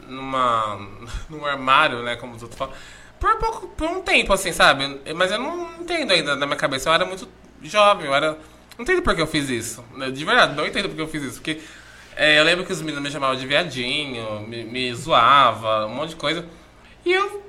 numa 0.07 0.79
num 1.29 1.45
armário, 1.45 2.03
né, 2.03 2.15
como 2.15 2.35
os 2.35 2.41
outros 2.43 2.57
falam, 2.57 2.73
por 3.19 3.35
pouco, 3.37 3.67
por 3.69 3.87
um 3.89 4.01
tempo 4.01 4.33
assim, 4.33 4.51
sabe? 4.51 4.99
Mas 5.15 5.31
eu 5.31 5.39
não 5.39 5.81
entendo 5.81 6.11
ainda 6.11 6.35
na 6.35 6.45
minha 6.45 6.57
cabeça, 6.57 6.89
eu 6.89 6.93
era 6.93 7.05
muito 7.05 7.27
jovem, 7.61 8.05
eu 8.07 8.13
era 8.15 8.37
não 8.77 8.83
entendo 8.83 9.01
por 9.01 9.15
que 9.15 9.21
eu 9.21 9.27
fiz 9.27 9.49
isso. 9.49 9.83
né, 9.95 10.11
De 10.11 10.23
verdade, 10.25 10.55
não 10.55 10.65
entendo 10.65 10.89
por 10.89 10.95
que 10.95 11.01
eu 11.01 11.07
fiz 11.07 11.23
isso, 11.23 11.35
porque 11.35 11.59
é, 12.15 12.39
eu 12.39 12.43
lembro 12.43 12.65
que 12.65 12.71
os 12.71 12.81
meninos 12.81 13.03
me 13.03 13.11
chamavam 13.11 13.35
de 13.35 13.45
viadinho, 13.45 14.41
me, 14.41 14.63
me 14.63 14.93
zoava, 14.93 15.85
um 15.85 15.89
monte 15.89 16.09
de 16.09 16.15
coisa. 16.15 16.45
E 17.05 17.13
eu 17.13 17.45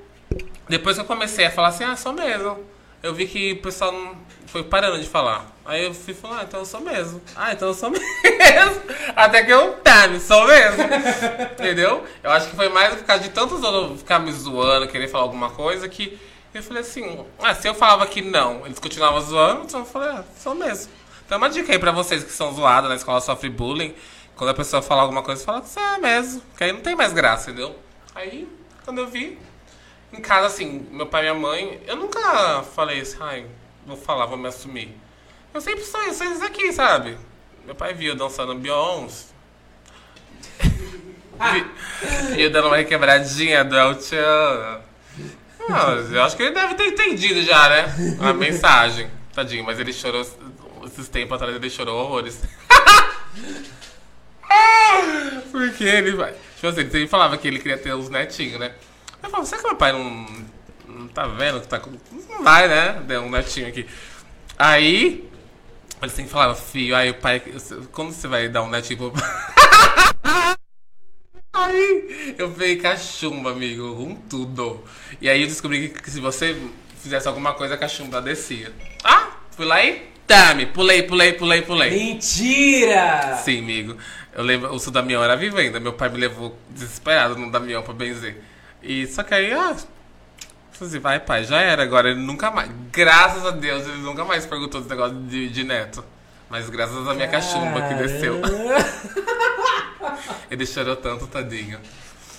depois 0.69 0.97
que 0.97 1.01
eu 1.01 1.05
comecei 1.05 1.45
a 1.45 1.51
falar 1.51 1.69
assim, 1.69 1.83
ah, 1.83 1.95
sou 1.95 2.13
mesmo. 2.13 2.59
Eu 3.01 3.13
vi 3.13 3.25
que 3.25 3.53
o 3.53 3.61
pessoal 3.61 3.91
não 3.91 4.17
foi 4.47 4.63
parando 4.63 4.99
de 4.99 5.07
falar. 5.07 5.45
Aí 5.65 5.85
eu 5.85 5.93
fui 5.93 6.13
falar, 6.13 6.41
ah, 6.41 6.43
então 6.43 6.59
eu 6.59 6.65
sou 6.65 6.81
mesmo. 6.81 7.21
Ah, 7.35 7.53
então 7.53 7.69
eu 7.69 7.73
sou 7.73 7.89
mesmo. 7.91 8.81
Até 9.15 9.43
que 9.43 9.51
eu, 9.51 9.73
tá, 9.75 10.07
sou 10.19 10.45
mesmo. 10.45 10.83
Entendeu? 11.53 12.03
Eu 12.21 12.31
acho 12.31 12.49
que 12.49 12.55
foi 12.55 12.67
mais 12.69 12.95
por 12.95 13.03
causa 13.05 13.23
de 13.23 13.29
tantos 13.29 13.63
outros 13.63 13.99
ficar 13.99 14.19
me 14.19 14.31
zoando, 14.31 14.87
querer 14.87 15.07
falar 15.07 15.23
alguma 15.23 15.49
coisa, 15.51 15.87
que 15.87 16.19
eu 16.53 16.61
falei 16.63 16.81
assim, 16.81 17.25
ah, 17.39 17.53
se 17.53 17.67
eu 17.67 17.75
falava 17.75 18.05
que 18.07 18.21
não, 18.21 18.65
eles 18.65 18.79
continuavam 18.79 19.21
zoando, 19.21 19.63
então 19.63 19.81
eu 19.81 19.85
falei, 19.85 20.09
ah, 20.09 20.23
sou 20.37 20.55
mesmo. 20.55 20.91
Então 21.25 21.37
uma 21.37 21.49
dica 21.49 21.71
aí 21.71 21.79
pra 21.79 21.91
vocês 21.91 22.23
que 22.23 22.31
são 22.31 22.53
zoados 22.53 22.89
na 22.89 22.95
escola, 22.95 23.21
sofrem 23.21 23.51
bullying. 23.51 23.93
Quando 24.37 24.51
a 24.51 24.53
pessoa 24.53 24.81
fala 24.81 25.01
alguma 25.01 25.23
coisa, 25.23 25.43
fala 25.43 25.61
que 25.61 25.67
você 25.69 25.79
é 25.79 25.97
mesmo. 25.97 26.41
Que 26.57 26.63
aí 26.63 26.71
não 26.71 26.79
tem 26.81 26.95
mais 26.95 27.11
graça, 27.11 27.49
entendeu? 27.51 27.75
Aí, 28.15 28.47
quando 28.85 28.99
eu 28.99 29.07
vi, 29.07 29.37
em 30.13 30.21
casa, 30.21 30.47
assim, 30.47 30.87
meu 30.91 31.07
pai 31.07 31.21
e 31.27 31.31
minha 31.31 31.33
mãe, 31.41 31.81
eu 31.87 31.95
nunca 31.95 32.63
falei 32.75 33.01
assim, 33.01 33.17
ai, 33.19 33.45
vou 33.85 33.97
falar, 33.97 34.25
vou 34.27 34.37
me 34.37 34.47
assumir. 34.47 34.95
Eu 35.53 35.59
sempre 35.59 35.83
sou 35.83 36.01
isso, 36.03 36.23
isso 36.23 36.43
aqui, 36.45 36.71
sabe? 36.71 37.17
Meu 37.65 37.73
pai 37.75 37.93
viu 37.93 38.13
eu 38.13 38.15
dançando 38.15 38.53
Beyoncé. 38.55 39.25
Vi- 41.53 42.35
Viu 42.35 42.49
dando 42.51 42.67
uma 42.67 42.83
quebradinha 42.83 43.63
do 43.63 43.75
El 43.77 43.99
Chan. 44.01 44.81
Eu 46.11 46.23
acho 46.23 46.37
que 46.37 46.43
ele 46.43 46.53
deve 46.53 46.75
ter 46.75 46.87
entendido 46.87 47.41
já, 47.43 47.69
né? 47.69 47.95
A 48.21 48.33
mensagem. 48.33 49.09
Tadinho, 49.33 49.63
mas 49.65 49.79
ele 49.79 49.91
chorou, 49.93 50.25
esses 50.85 51.07
tempos 51.09 51.35
atrás 51.35 51.55
ele 51.55 51.69
chorou 51.69 51.99
horrores. 52.03 52.39
Porque 55.51 55.83
ele 55.83 56.11
vai. 56.11 56.33
Tipo 56.55 56.67
assim, 56.67 56.81
ele 56.81 56.91
sempre 56.91 57.07
falava 57.07 57.37
que 57.37 57.47
ele 57.47 57.59
queria 57.59 57.77
ter 57.77 57.93
os 57.93 58.09
netinhos, 58.09 58.59
né? 58.59 58.73
Eu 59.21 59.29
falava, 59.29 59.45
será 59.45 59.61
que 59.61 59.67
meu 59.67 59.77
pai 59.77 59.91
não, 59.91 60.25
não 60.87 61.07
tá 61.07 61.27
vendo 61.27 61.61
que 61.61 61.67
tá 61.67 61.79
com. 61.79 61.91
Não 62.29 62.43
vai, 62.43 62.67
né? 62.67 63.01
Deu 63.05 63.21
um 63.21 63.29
netinho 63.29 63.67
aqui. 63.67 63.85
Aí. 64.57 65.27
Ele 65.99 66.11
sempre 66.11 66.31
falava, 66.31 66.53
filho, 66.53 66.95
aí 66.95 67.09
o 67.09 67.15
pai. 67.15 67.41
Quando 67.91 68.11
você 68.11 68.27
vai 68.27 68.47
dar 68.47 68.61
um 68.61 68.69
netinho 68.69 68.97
pro 68.97 69.13
Aí 71.53 72.35
eu 72.37 72.51
peguei 72.51 72.75
cachumba, 72.75 73.51
amigo, 73.51 73.95
com 73.95 74.15
tudo. 74.15 74.83
E 75.19 75.27
aí 75.27 75.41
eu 75.41 75.47
descobri 75.47 75.89
que, 75.89 76.01
que 76.03 76.11
se 76.11 76.19
você 76.19 76.55
fizesse 77.01 77.27
alguma 77.27 77.53
coisa, 77.53 77.73
a 77.73 77.77
cachumba 77.77 78.21
descia. 78.21 78.71
Ah, 79.03 79.31
fui 79.51 79.65
lá 79.65 79.83
e. 79.83 80.05
Tame, 80.27 80.65
pulei, 80.65 81.03
pulei, 81.03 81.33
pulei, 81.33 81.61
pulei. 81.61 81.89
Mentira! 81.89 83.39
Sim, 83.45 83.59
amigo. 83.59 83.97
Eu 84.37 84.43
lembro, 84.43 84.71
o 84.71 84.77
seu 84.79 84.91
Damião 84.91 85.23
era 85.23 85.35
vivenda. 85.35 85.79
Meu 85.79 85.93
pai 85.93 86.09
me 86.09 86.19
levou 86.19 86.55
desesperado 86.69 87.35
no 87.35 87.51
Damião 87.51 87.81
pra 87.81 87.91
benzer. 87.91 88.39
E 88.83 89.07
só 89.07 89.23
que 89.23 89.33
aí, 89.33 89.51
ah. 89.51 89.75
assim, 90.79 90.99
vai, 90.99 91.19
pai, 91.19 91.43
já 91.43 91.59
era. 91.59 91.81
Agora 91.81 92.11
ele 92.11 92.19
nunca 92.19 92.51
mais. 92.51 92.69
Graças 92.91 93.43
a 93.43 93.49
Deus, 93.49 93.87
ele 93.87 93.97
nunca 93.97 94.23
mais 94.23 94.45
perguntou 94.45 94.79
esse 94.79 94.89
negócio 94.89 95.15
de, 95.21 95.49
de 95.49 95.63
neto. 95.63 96.05
Mas 96.47 96.69
graças 96.69 97.07
à 97.07 97.15
minha 97.15 97.27
cachumba 97.27 97.81
que 97.87 97.95
desceu. 97.95 98.39
Ele 100.49 100.65
chorou 100.65 100.95
tanto, 100.95 101.27
tadinho. 101.27 101.77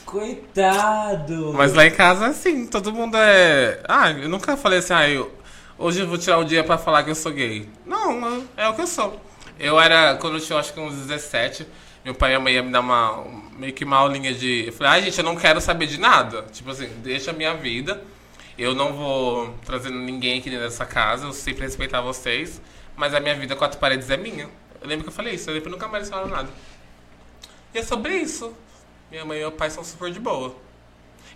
Coitado! 0.06 1.52
Mas 1.52 1.74
lá 1.74 1.86
em 1.86 1.90
casa, 1.90 2.28
assim, 2.28 2.66
todo 2.66 2.92
mundo 2.92 3.16
é. 3.18 3.82
Ah, 3.86 4.10
eu 4.10 4.28
nunca 4.28 4.56
falei 4.56 4.78
assim, 4.78 4.94
ah, 4.94 5.06
eu... 5.08 5.30
hoje 5.76 6.00
eu 6.00 6.08
vou 6.08 6.16
tirar 6.16 6.38
o 6.38 6.44
dia 6.44 6.64
pra 6.64 6.78
falar 6.78 7.02
que 7.02 7.10
eu 7.10 7.14
sou 7.14 7.30
gay. 7.30 7.68
Não, 7.84 8.46
é 8.56 8.66
o 8.66 8.74
que 8.74 8.80
eu 8.80 8.86
sou. 8.86 9.20
Eu 9.58 9.78
era, 9.78 10.16
quando 10.16 10.36
eu 10.36 10.40
tinha 10.40 10.58
acho 10.58 10.72
que 10.72 10.80
uns 10.80 10.94
17, 10.94 11.66
meu 12.08 12.14
pai 12.14 12.32
e 12.32 12.34
a 12.36 12.40
mãe 12.40 12.54
ia 12.54 12.62
me 12.62 12.72
dar 12.72 12.80
uma. 12.80 13.22
meio 13.58 13.72
que 13.74 13.84
uma 13.84 13.98
aulinha 13.98 14.32
de. 14.32 14.68
Eu 14.68 14.72
falei, 14.72 14.92
ai 14.92 15.02
gente, 15.02 15.18
eu 15.18 15.24
não 15.24 15.36
quero 15.36 15.60
saber 15.60 15.86
de 15.86 16.00
nada. 16.00 16.42
Tipo 16.50 16.70
assim, 16.70 16.88
deixa 17.02 17.32
a 17.32 17.34
minha 17.34 17.52
vida. 17.52 18.02
Eu 18.56 18.74
não 18.74 18.94
vou 18.94 19.54
trazer 19.66 19.90
ninguém 19.90 20.38
aqui 20.38 20.48
dentro 20.48 20.64
dessa 20.64 20.86
casa, 20.86 21.26
eu 21.26 21.32
sempre 21.34 21.62
respeitar 21.62 22.00
vocês, 22.00 22.62
mas 22.96 23.14
a 23.14 23.20
minha 23.20 23.34
vida 23.34 23.54
quatro 23.54 23.78
paredes 23.78 24.08
é 24.08 24.16
minha. 24.16 24.48
Eu 24.80 24.88
lembro 24.88 25.04
que 25.04 25.10
eu 25.10 25.14
falei 25.14 25.34
isso, 25.34 25.50
eu 25.50 25.60
que 25.60 25.68
nunca 25.68 25.86
mais 25.86 26.08
falaram 26.08 26.28
nada. 26.28 26.48
E 27.74 27.78
é 27.78 27.82
sobre 27.82 28.16
isso. 28.16 28.54
Minha 29.10 29.26
mãe 29.26 29.36
e 29.36 29.40
meu 29.40 29.52
pai 29.52 29.68
são 29.68 29.84
super 29.84 30.10
de 30.10 30.18
boa. 30.18 30.56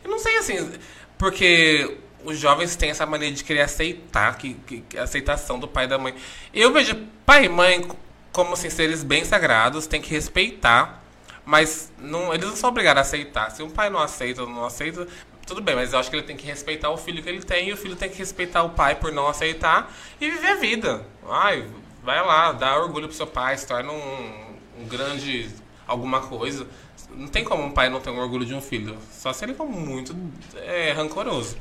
Eu 0.02 0.10
não 0.10 0.18
sei 0.18 0.38
assim, 0.38 0.72
porque 1.18 1.98
os 2.24 2.38
jovens 2.38 2.74
têm 2.76 2.90
essa 2.90 3.04
maneira 3.04 3.34
de 3.34 3.44
querer 3.44 3.60
aceitar, 3.60 4.36
que, 4.38 4.54
que, 4.54 4.98
aceitação 4.98 5.60
do 5.60 5.68
pai 5.68 5.84
e 5.84 5.88
da 5.88 5.98
mãe. 5.98 6.14
Eu 6.52 6.72
vejo 6.72 6.96
pai 7.26 7.44
e 7.44 7.48
mãe 7.48 7.86
como 8.32 8.54
assim, 8.54 8.70
seres 8.70 9.04
bem 9.04 9.24
sagrados, 9.24 9.86
tem 9.86 10.00
que 10.00 10.10
respeitar, 10.10 11.02
mas 11.44 11.92
não, 11.98 12.32
eles 12.32 12.48
não 12.48 12.56
são 12.56 12.70
obrigados 12.70 12.98
a 12.98 13.02
aceitar. 13.02 13.50
Se 13.50 13.62
um 13.62 13.70
pai 13.70 13.90
não 13.90 14.00
aceita 14.00 14.42
ou 14.42 14.48
não 14.48 14.64
aceita, 14.64 15.06
tudo 15.46 15.60
bem, 15.60 15.74
mas 15.74 15.92
eu 15.92 15.98
acho 15.98 16.08
que 16.08 16.16
ele 16.16 16.22
tem 16.24 16.36
que 16.36 16.46
respeitar 16.46 16.90
o 16.90 16.96
filho 16.96 17.22
que 17.22 17.28
ele 17.28 17.42
tem 17.42 17.68
e 17.68 17.72
o 17.72 17.76
filho 17.76 17.96
tem 17.96 18.08
que 18.08 18.16
respeitar 18.16 18.62
o 18.62 18.70
pai 18.70 18.94
por 18.94 19.12
não 19.12 19.28
aceitar 19.28 19.92
e 20.20 20.30
viver 20.30 20.48
a 20.48 20.54
vida. 20.54 21.06
Ai, 21.28 21.68
vai 22.02 22.24
lá, 22.24 22.52
dá 22.52 22.76
orgulho 22.76 23.08
pro 23.08 23.16
seu 23.16 23.26
pai, 23.26 23.56
se 23.58 23.66
torna 23.66 23.92
um, 23.92 24.56
um 24.80 24.86
grande 24.86 25.50
alguma 25.86 26.20
coisa. 26.20 26.66
Não 27.10 27.28
tem 27.28 27.44
como 27.44 27.62
um 27.62 27.70
pai 27.70 27.90
não 27.90 28.00
ter 28.00 28.10
um 28.10 28.18
orgulho 28.18 28.46
de 28.46 28.54
um 28.54 28.60
filho. 28.62 28.96
Só 29.10 29.32
se 29.32 29.44
ele 29.44 29.52
for 29.52 29.66
muito 29.66 30.16
é, 30.56 30.92
rancoroso. 30.92 31.56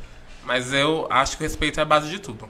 Mas 0.45 0.73
eu 0.73 1.07
acho 1.09 1.37
que 1.37 1.43
o 1.43 1.47
respeito 1.47 1.79
é 1.79 1.83
a 1.83 1.85
base 1.85 2.09
de 2.09 2.19
tudo. 2.19 2.47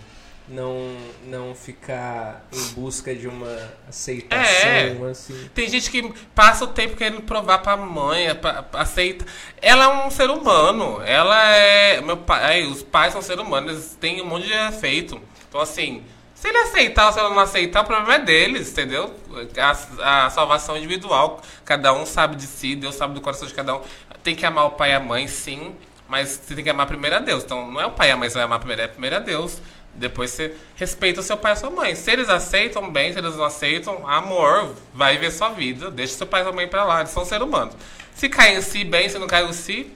Não, 0.52 0.98
não 1.28 1.56
ficar 1.56 2.45
em 2.52 2.73
busca 2.73 3.15
de 3.15 3.26
uma 3.26 3.57
aceitação, 3.88 4.44
É. 4.44 5.10
assim. 5.10 5.49
Tem 5.53 5.69
gente 5.69 5.90
que 5.90 6.14
passa 6.36 6.65
o 6.65 6.68
tempo 6.68 6.98
querendo 6.98 7.22
provar 7.22 7.60
pra 7.60 7.78
mãe, 7.78 8.36
pra, 8.36 8.65
aceita. 8.73 9.26
Ela 9.61 9.86
é 9.86 10.06
um 10.06 10.11
ser 10.11 10.30
humano. 10.30 11.02
Ela 11.06 11.56
é. 11.56 12.02
Meu 12.02 12.18
pai, 12.18 12.64
os 12.65 12.84
pais 12.84 13.14
são 13.14 13.22
seres 13.22 13.41
humanos, 13.41 13.72
eles 13.72 13.98
têm 13.99 14.22
um 14.22 14.26
monte 14.26 14.44
de 14.48 14.49
defeito. 14.49 15.22
Então, 15.48 15.61
assim, 15.61 16.03
se 16.36 16.49
ele 16.49 16.57
aceitar 16.57 17.07
ou 17.07 17.14
se 17.14 17.19
ela 17.19 17.30
não 17.30 17.40
aceitar, 17.40 17.82
o 17.82 17.86
problema 17.86 18.15
é 18.15 18.19
deles, 18.19 18.72
entendeu? 18.72 19.14
A, 19.57 20.26
a 20.26 20.30
salvação 20.30 20.76
é 20.76 20.80
individual. 20.80 21.41
Cada 21.64 21.94
um 21.94 22.06
sabe 22.06 22.36
de 22.36 22.45
si, 22.45 22.76
Deus 22.76 22.95
sabe 22.95 23.14
do 23.14 23.22
coração 23.22 23.48
de 23.48 23.53
cada 23.53 23.76
um. 23.78 23.82
Tem 24.22 24.36
que 24.36 24.45
amar 24.45 24.65
o 24.65 24.72
pai 24.72 24.91
e 24.91 24.94
a 24.95 24.99
mãe, 24.99 25.28
sim. 25.28 25.73
Mas 26.10 26.41
você 26.44 26.56
tem 26.56 26.64
que 26.65 26.69
amar 26.69 26.88
primeiro 26.88 27.15
a 27.15 27.19
Deus. 27.19 27.41
Então, 27.45 27.72
não 27.72 27.80
é 27.80 27.86
o 27.86 27.91
pai 27.91 28.10
e 28.10 28.11
a 28.11 28.18
mãe 28.18 28.28
que 28.28 28.34
você 28.34 28.40
vai 28.40 28.45
amar 28.45 28.60
primeiro, 28.60 28.82
é 28.82 28.88
primeiro 28.90 29.15
a 29.15 29.19
Deus. 29.19 29.61
Depois 29.94 30.32
você 30.32 30.56
respeita 30.76 31.20
o 31.20 31.24
seu 31.24 31.38
pai 31.38 31.52
e 31.52 31.54
a 31.54 31.56
sua 31.56 31.70
mãe. 31.70 31.96
Se 31.96 32.12
eles 32.12 32.30
aceitam, 32.30 32.92
bem. 32.92 33.14
Se 33.14 33.20
eles 33.20 33.36
não 33.36 33.44
aceitam, 33.44 34.08
amor, 34.08 34.74
vai 34.94 35.18
ver 35.18 35.32
sua 35.32 35.50
vida. 35.50 35.92
Deixa 35.92 36.14
seu 36.14 36.28
pai 36.28 36.42
e 36.42 36.44
sua 36.44 36.54
mãe 36.54 36.68
pra 36.68 36.84
lá. 36.84 37.00
Eles 37.02 37.12
são 37.12 37.26
seres 37.26 37.46
humanos. 37.46 37.76
Se 38.16 38.30
cai 38.30 38.56
em 38.56 38.62
si, 38.62 38.84
bem. 38.84 39.10
Se 39.10 39.20
não 39.20 39.28
cai 39.28 39.44
em 39.44 39.54
si, 39.54 39.92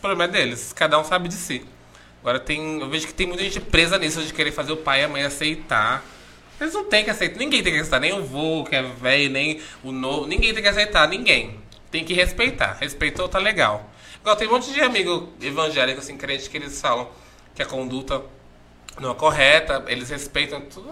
problema 0.00 0.24
é 0.24 0.28
deles. 0.28 0.72
Cada 0.72 0.98
um 0.98 1.04
sabe 1.04 1.28
de 1.28 1.34
si. 1.34 1.64
Agora 2.20 2.40
tem. 2.40 2.80
Eu 2.80 2.88
vejo 2.88 3.06
que 3.06 3.14
tem 3.14 3.26
muita 3.26 3.42
gente 3.42 3.60
presa 3.60 3.98
nisso 3.98 4.22
de 4.22 4.32
querer 4.32 4.52
fazer 4.52 4.72
o 4.72 4.76
pai 4.76 5.02
e 5.02 5.04
a 5.04 5.08
mãe 5.08 5.22
aceitar. 5.22 6.04
Eles 6.60 6.72
não 6.72 6.84
têm 6.84 7.04
que 7.04 7.10
aceitar. 7.10 7.38
Ninguém 7.38 7.62
tem 7.62 7.72
que 7.72 7.78
aceitar. 7.80 8.00
Nem 8.00 8.12
o 8.12 8.24
vô, 8.24 8.64
que 8.64 8.74
é 8.74 8.82
velho, 8.82 9.30
nem 9.30 9.60
o 9.82 9.92
novo. 9.92 10.26
Ninguém 10.26 10.54
tem 10.54 10.62
que 10.62 10.68
aceitar. 10.68 11.06
Ninguém. 11.08 11.60
Tem 11.90 12.04
que 12.04 12.14
respeitar. 12.14 12.78
Respeitou, 12.80 13.28
tá 13.28 13.38
legal. 13.38 13.90
Igual 14.20 14.36
tem 14.36 14.48
um 14.48 14.52
monte 14.52 14.72
de 14.72 14.80
amigo 14.80 15.32
evangélico, 15.40 16.00
assim, 16.00 16.16
crente, 16.16 16.48
que 16.48 16.56
eles 16.56 16.80
falam 16.80 17.08
que 17.54 17.62
a 17.62 17.66
conduta 17.66 18.22
não 19.00 19.10
é 19.10 19.14
correta, 19.14 19.84
eles 19.88 20.08
respeitam 20.08 20.60
tudo. 20.62 20.88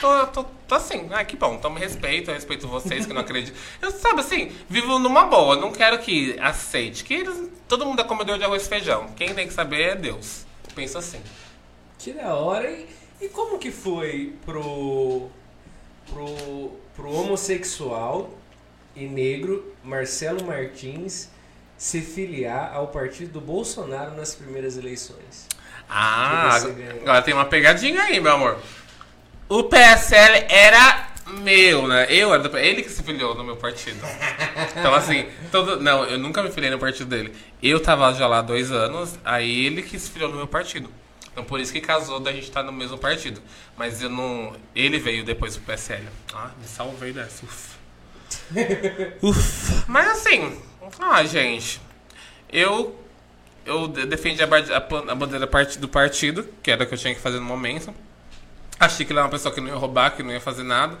Tô, 0.00 0.26
tô, 0.28 0.44
tô 0.66 0.74
assim, 0.74 1.08
ah, 1.10 1.24
que 1.24 1.36
bom, 1.36 1.54
então 1.54 1.70
me 1.70 1.78
respeito, 1.78 2.30
eu 2.30 2.34
respeito 2.34 2.66
vocês 2.66 3.04
que 3.04 3.12
não 3.12 3.20
acreditam. 3.20 3.58
Eu, 3.80 3.90
sabe 3.90 4.20
assim, 4.20 4.52
vivo 4.68 4.98
numa 4.98 5.24
boa, 5.26 5.56
não 5.56 5.70
quero 5.70 5.98
que 5.98 6.38
aceite, 6.40 7.04
que 7.04 7.14
eles, 7.14 7.50
todo 7.68 7.84
mundo 7.84 8.00
é 8.00 8.04
comedor 8.04 8.38
de 8.38 8.44
arroz 8.44 8.64
e 8.64 8.68
feijão. 8.68 9.08
Quem 9.16 9.34
tem 9.34 9.46
que 9.46 9.52
saber 9.52 9.82
é 9.82 9.94
Deus. 9.94 10.46
Eu 10.66 10.74
penso 10.74 10.96
assim. 10.96 11.20
Que 11.98 12.12
da 12.12 12.34
hora. 12.34 12.70
E, 12.70 12.86
e 13.20 13.28
como 13.28 13.58
que 13.58 13.70
foi 13.70 14.34
pro, 14.44 15.28
pro, 16.10 16.72
pro 16.94 17.10
homossexual 17.10 18.30
e 18.94 19.06
negro 19.06 19.74
Marcelo 19.84 20.44
Martins 20.44 21.28
se 21.76 22.00
filiar 22.00 22.74
ao 22.74 22.88
partido 22.88 23.32
do 23.32 23.40
Bolsonaro 23.40 24.16
nas 24.16 24.34
primeiras 24.34 24.78
eleições? 24.78 25.45
Ah, 25.88 26.56
agora 27.00 27.22
tem 27.22 27.34
uma 27.34 27.44
pegadinha 27.44 28.02
aí, 28.02 28.20
meu 28.20 28.32
amor. 28.32 28.58
O 29.48 29.64
PSL 29.64 30.46
era 30.48 31.08
meu, 31.42 31.86
né? 31.86 32.06
Eu 32.08 32.32
era 32.32 32.42
do, 32.42 32.56
ele 32.56 32.82
que 32.82 32.90
se 32.90 33.02
filiou 33.02 33.34
no 33.34 33.44
meu 33.44 33.56
partido. 33.56 34.00
Então, 34.78 34.94
assim, 34.94 35.26
todo, 35.50 35.80
não, 35.80 36.04
eu 36.04 36.18
nunca 36.18 36.42
me 36.42 36.50
filiei 36.50 36.70
no 36.70 36.78
partido 36.78 37.08
dele. 37.08 37.34
Eu 37.62 37.80
tava 37.80 38.12
já 38.12 38.26
lá 38.26 38.38
há 38.38 38.42
dois 38.42 38.70
anos, 38.70 39.18
aí 39.24 39.66
ele 39.66 39.82
que 39.82 39.98
se 39.98 40.10
filiou 40.10 40.30
no 40.30 40.36
meu 40.36 40.46
partido. 40.46 40.90
Então, 41.32 41.44
por 41.44 41.60
isso 41.60 41.72
que 41.72 41.80
casou 41.80 42.20
da 42.20 42.30
gente 42.30 42.44
estar 42.44 42.62
no 42.62 42.72
mesmo 42.72 42.98
partido. 42.98 43.40
Mas 43.76 44.02
eu 44.02 44.08
não. 44.10 44.54
Ele 44.74 44.98
veio 44.98 45.24
depois 45.24 45.56
pro 45.56 45.66
PSL. 45.66 46.06
Ah, 46.34 46.50
me 46.60 46.66
salvei 46.66 47.12
dessa. 47.12 47.44
Ufa. 47.44 47.76
Ufa. 49.22 49.84
Mas 49.88 50.08
assim, 50.08 50.58
ah, 50.98 51.24
gente, 51.24 51.80
eu 52.50 52.98
eu 53.66 53.88
de- 53.88 54.06
defendi 54.06 54.42
a, 54.42 54.46
a 54.46 55.12
a 55.12 55.14
bandeira 55.14 55.46
do 55.78 55.88
partido, 55.88 56.48
que 56.62 56.70
era 56.70 56.84
o 56.84 56.86
que 56.86 56.94
eu 56.94 56.98
tinha 56.98 57.14
que 57.14 57.20
fazer 57.20 57.38
no 57.38 57.44
momento. 57.44 57.94
Achei 58.78 59.04
que 59.06 59.12
ele 59.12 59.18
era 59.18 59.26
uma 59.26 59.30
pessoa 59.30 59.54
que 59.54 59.60
não 59.60 59.68
ia 59.68 59.74
roubar, 59.74 60.14
que 60.16 60.22
não 60.22 60.32
ia 60.32 60.40
fazer 60.40 60.62
nada 60.62 60.98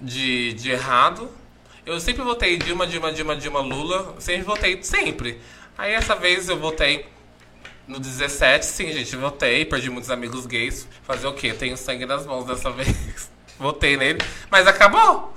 de, 0.00 0.52
de 0.54 0.70
errado. 0.70 1.30
Eu 1.84 1.98
sempre 2.00 2.22
votei 2.22 2.56
Dilma, 2.56 2.86
Dilma, 2.86 3.12
Dilma, 3.12 3.36
Dilma, 3.36 3.60
Lula. 3.60 4.14
Sempre 4.18 4.42
votei, 4.42 4.82
sempre. 4.82 5.40
Aí 5.76 5.92
essa 5.92 6.14
vez 6.14 6.48
eu 6.48 6.58
votei 6.58 7.06
no 7.88 7.98
17, 7.98 8.64
sim, 8.64 8.92
gente, 8.92 9.16
votei. 9.16 9.64
Perdi 9.64 9.90
muitos 9.90 10.10
amigos 10.10 10.46
gays. 10.46 10.86
Fazer 11.02 11.26
o 11.26 11.32
quê? 11.32 11.52
Tenho 11.52 11.76
sangue 11.76 12.06
nas 12.06 12.26
mãos 12.26 12.44
dessa 12.44 12.70
vez. 12.72 13.29
Votei 13.60 13.94
nele, 13.94 14.18
mas 14.50 14.66
acabou. 14.66 15.34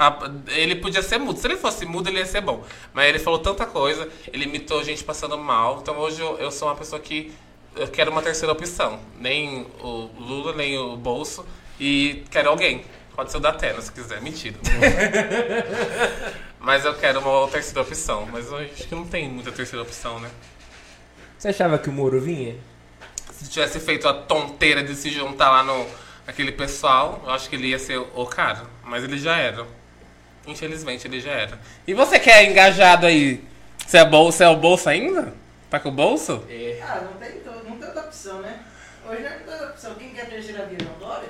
Ele 0.48 0.78
podia 0.78 1.04
ser 1.04 1.18
mudo. 1.18 1.38
Se 1.38 1.46
ele 1.46 1.58
fosse 1.58 1.86
mudo, 1.86 2.08
ele 2.08 2.20
ia 2.20 2.26
ser 2.26 2.40
bom. 2.40 2.64
Mas 2.94 3.10
ele 3.10 3.20
falou 3.20 3.38
tanta 3.38 3.66
coisa, 3.66 4.08
ele 4.32 4.46
imitou 4.46 4.82
gente 4.82 5.04
passando 5.04 5.38
mal. 5.38 5.80
Então 5.82 5.98
hoje 5.98 6.22
eu, 6.22 6.38
eu 6.38 6.50
sou 6.50 6.70
uma 6.70 6.76
pessoa 6.76 7.02
que 7.02 7.34
eu 7.76 7.86
quero 7.90 8.12
uma 8.12 8.22
terceira 8.22 8.54
opção. 8.54 8.98
Nem 9.20 9.68
o 9.82 10.10
Lula, 10.18 10.54
nem 10.54 10.78
o 10.78 10.96
Bolso. 10.96 11.46
E 11.78 12.24
quero 12.32 12.50
alguém. 12.50 12.86
Pode 13.14 13.30
ser 13.30 13.38
o 13.38 13.40
da 13.42 13.50
Atena, 13.50 13.82
se 13.82 13.92
quiser. 13.92 14.22
Mentira. 14.22 14.56
mas 16.62 16.86
eu 16.86 16.94
quero 16.94 17.20
uma 17.20 17.46
terceira 17.50 17.82
opção. 17.82 18.26
Mas 18.32 18.48
eu 18.48 18.58
acho 18.58 18.88
que 18.88 18.96
não 18.96 19.06
tem 19.06 19.28
muita 19.28 19.52
terceira 19.52 19.84
opção, 19.84 20.22
né? 20.22 20.32
Você 21.38 21.50
achava 21.50 21.78
que 21.78 21.90
o 21.90 21.92
Moro 21.92 22.22
vinha? 22.22 22.56
Se 23.34 23.50
tivesse 23.50 23.82
feito 23.82 24.08
a 24.08 24.14
tonteira 24.14 24.82
de 24.82 24.96
se 24.96 25.10
juntar 25.10 25.52
lá 25.52 25.62
no 25.62 25.86
aquele 26.28 26.52
pessoal, 26.52 27.22
eu 27.26 27.32
acho 27.32 27.50
que 27.50 27.56
ele 27.56 27.68
ia 27.68 27.80
ser 27.80 27.98
o 27.98 28.26
cara. 28.26 28.64
Mas 28.84 29.04
ele 29.04 29.18
já 29.18 29.38
era. 29.38 29.66
Infelizmente 30.46 31.08
ele 31.08 31.20
já 31.20 31.32
era. 31.32 31.60
E 31.88 31.94
você 31.94 32.20
que 32.20 32.30
é 32.30 32.50
engajado 32.50 33.06
aí? 33.06 33.44
Você 33.86 33.98
é, 33.98 34.06
bol 34.06 34.32
você 34.32 34.44
é 34.44 34.50
o 34.50 34.56
bolso 34.56 34.90
ainda? 34.90 35.34
Tá 35.70 35.80
com 35.80 35.90
o 35.90 35.92
bolso? 35.92 36.44
É. 36.50 36.80
Ah, 36.82 37.02
não 37.02 37.14
tem, 37.14 37.42
não 37.46 37.78
tem 37.78 37.88
outra 37.88 38.02
opção, 38.02 38.42
né? 38.42 38.60
Hoje 39.08 39.22
não 39.22 39.30
tem 39.30 39.54
outra 39.54 39.70
opção. 39.70 39.96
Quem 39.96 40.10
quer 40.10 40.24
a 40.24 40.26
terceira 40.26 40.66
via, 40.66 40.78
João 40.82 41.00
Dória? 41.00 41.30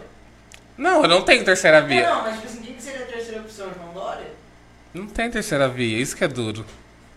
Não, 0.77 1.03
eu 1.03 1.07
não 1.07 1.21
tenho 1.21 1.45
terceira 1.45 1.81
via. 1.81 2.09
Não, 2.09 2.23
mas 2.23 2.35
tipo 2.35 2.47
assim, 2.47 2.61
quem 2.61 2.73
que 2.75 2.81
seria 2.81 3.03
a 3.03 3.07
terceira 3.07 3.41
opção, 3.41 3.71
João 3.73 3.93
Dória? 3.93 4.27
Não 4.93 5.07
tem 5.07 5.29
terceira 5.29 5.67
via, 5.67 5.99
isso 5.99 6.15
que 6.15 6.23
é 6.23 6.27
duro. 6.27 6.65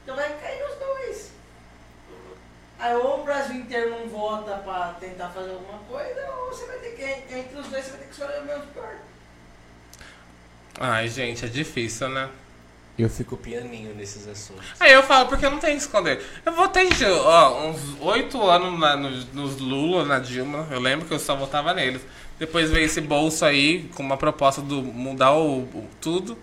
Então 0.04 0.14
vai 0.14 0.28
cair. 0.40 0.65
Aí 2.78 2.94
ou 2.94 3.20
o 3.20 3.24
Brasil 3.24 3.56
inteiro 3.56 3.90
não 3.90 4.06
vota 4.08 4.52
pra 4.58 4.94
tentar 5.00 5.28
fazer 5.30 5.50
alguma 5.50 5.78
coisa, 5.88 6.20
ou 6.30 6.50
você 6.52 6.66
vai 6.66 6.76
ter 6.78 6.90
que, 6.90 7.34
entre 7.34 7.58
os 7.58 7.66
dois, 7.68 7.84
você 7.84 7.90
vai 7.92 8.00
ter 8.00 8.06
que 8.06 8.12
escolher 8.12 8.40
o 8.42 8.44
menos 8.44 8.64
pior. 8.72 8.94
Ai, 10.78 11.08
gente, 11.08 11.44
é 11.44 11.48
difícil, 11.48 12.08
né? 12.10 12.28
Eu 12.98 13.10
fico 13.10 13.36
pianinho 13.36 13.94
nesses 13.94 14.26
assuntos. 14.26 14.64
Aí 14.80 14.92
eu 14.92 15.02
falo, 15.02 15.28
porque 15.28 15.44
eu 15.44 15.50
não 15.50 15.58
tenho 15.58 15.76
que 15.76 15.82
esconder. 15.82 16.22
Eu 16.44 16.52
votei 16.52 16.88
ó, 17.24 17.66
uns 17.66 17.78
oito 18.00 18.42
anos 18.48 18.78
na- 18.78 18.96
nos, 18.96 19.32
nos 19.32 19.58
Lula, 19.58 20.04
na 20.06 20.18
Dilma. 20.18 20.66
Eu 20.70 20.80
lembro 20.80 21.06
que 21.06 21.12
eu 21.12 21.18
só 21.18 21.34
votava 21.36 21.74
neles. 21.74 22.00
Depois 22.38 22.70
veio 22.70 22.86
esse 22.86 23.00
bolso 23.02 23.44
aí, 23.44 23.88
com 23.94 24.02
uma 24.02 24.16
proposta 24.16 24.62
do 24.62 24.82
mudar 24.82 25.32
o, 25.32 25.60
o- 25.60 25.88
tudo. 26.00 26.38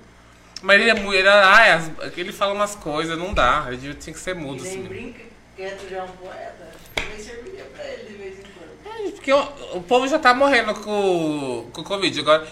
Mas 0.62 0.80
ele 0.80 0.92
é 0.92 0.94
muito. 0.94 1.16
Ele, 1.18 1.28
ah, 1.28 1.66
é, 1.66 1.74
as- 1.74 1.92
ele 2.18 2.32
fala 2.32 2.54
umas 2.54 2.76
coisas, 2.76 3.18
não 3.18 3.34
dá. 3.34 3.66
Ele 3.70 3.94
tinha 3.96 4.14
que 4.14 4.20
ser 4.20 4.36
E 4.36 4.40
mudo, 4.40 4.62
nem 4.64 4.72
assim. 4.74 4.84
brinca, 4.84 5.22
quieto 5.56 5.90
já 5.90 5.98
é 6.00 6.04
um 6.04 6.08
poeta, 6.08 6.68
também 6.96 7.20
serviria 7.20 7.64
pra 7.74 7.84
ele 7.86 8.04
de 8.10 8.14
vez 8.16 8.40
em 8.40 8.44
quando. 8.44 9.08
É, 9.08 9.12
Porque 9.12 9.32
o, 9.34 9.78
o 9.78 9.84
povo 9.84 10.08
já 10.08 10.20
tá 10.20 10.34
morrendo 10.34 10.74
com, 10.76 11.70
com 11.72 11.82
o 11.82 11.84
Covid. 11.84 12.20
Agora, 12.20 12.48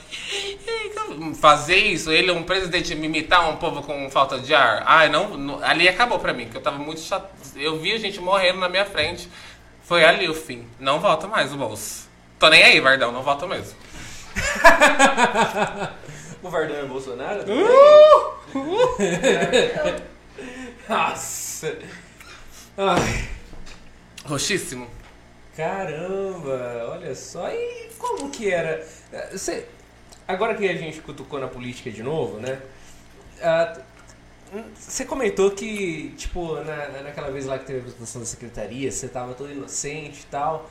fazer 1.40 1.76
isso, 1.78 2.12
ele, 2.12 2.32
um 2.32 2.44
presidente, 2.44 2.96
me 2.96 3.08
imitar 3.08 3.50
um 3.50 3.58
povo 3.58 3.82
com 3.84 4.10
falta 4.10 4.40
de 4.40 4.54
ar, 4.56 4.84
ai, 4.86 5.10
não, 5.10 5.38
não- 5.38 5.64
ali 5.64 5.88
acabou 5.90 6.20
pra 6.20 6.34
mim, 6.34 6.48
que 6.50 6.56
eu 6.58 6.62
tava 6.62 6.78
muito 6.78 7.02
chato. 7.02 7.30
Eu 7.56 7.78
vi 7.80 7.92
a 7.94 8.00
gente 8.00 8.20
morrendo 8.20 8.60
na 8.60 8.70
minha 8.70 8.86
frente. 8.86 9.30
Foi 9.84 10.04
ali 10.06 10.30
o 10.30 10.34
fim. 10.34 10.66
Não 10.80 11.00
volta 11.02 11.28
mais 11.28 11.52
o 11.54 11.58
bolso. 11.58 12.10
Tô 12.40 12.48
nem 12.50 12.64
aí, 12.64 12.80
Vardão, 12.80 13.12
não 13.12 13.22
volta 13.24 13.46
mesmo. 13.48 13.76
O 16.44 16.50
Vardão 16.50 16.76
é 16.78 16.84
Bolsonaro? 16.86 17.44
Nossa! 20.90 21.78
Ai, 22.78 23.28
Roxíssimo. 24.26 24.88
caramba! 25.56 26.88
Olha 26.92 27.14
só, 27.16 27.50
e 27.50 27.90
como 27.98 28.30
que 28.30 28.50
era? 28.52 28.86
Você, 29.32 29.66
agora 30.28 30.56
que 30.56 30.68
a 30.68 30.76
gente 30.76 31.02
cutucou 31.02 31.40
na 31.40 31.48
política 31.48 31.92
de 31.92 32.02
novo, 32.04 32.40
né? 32.40 32.60
Ah, 33.42 33.78
Você 34.76 35.06
comentou 35.06 35.52
que, 35.52 36.14
tipo, 36.18 36.56
na, 36.64 37.02
naquela 37.04 37.32
vez 37.32 37.46
lá 37.46 37.58
que 37.60 37.66
teve 37.66 37.80
a 37.80 37.82
apresentação 37.82 38.22
da 38.22 38.28
secretaria, 38.28 38.92
você 38.92 39.08
tava 39.08 39.34
todo 39.34 39.52
inocente 39.52 40.22
e 40.22 40.26
tal. 40.26 40.70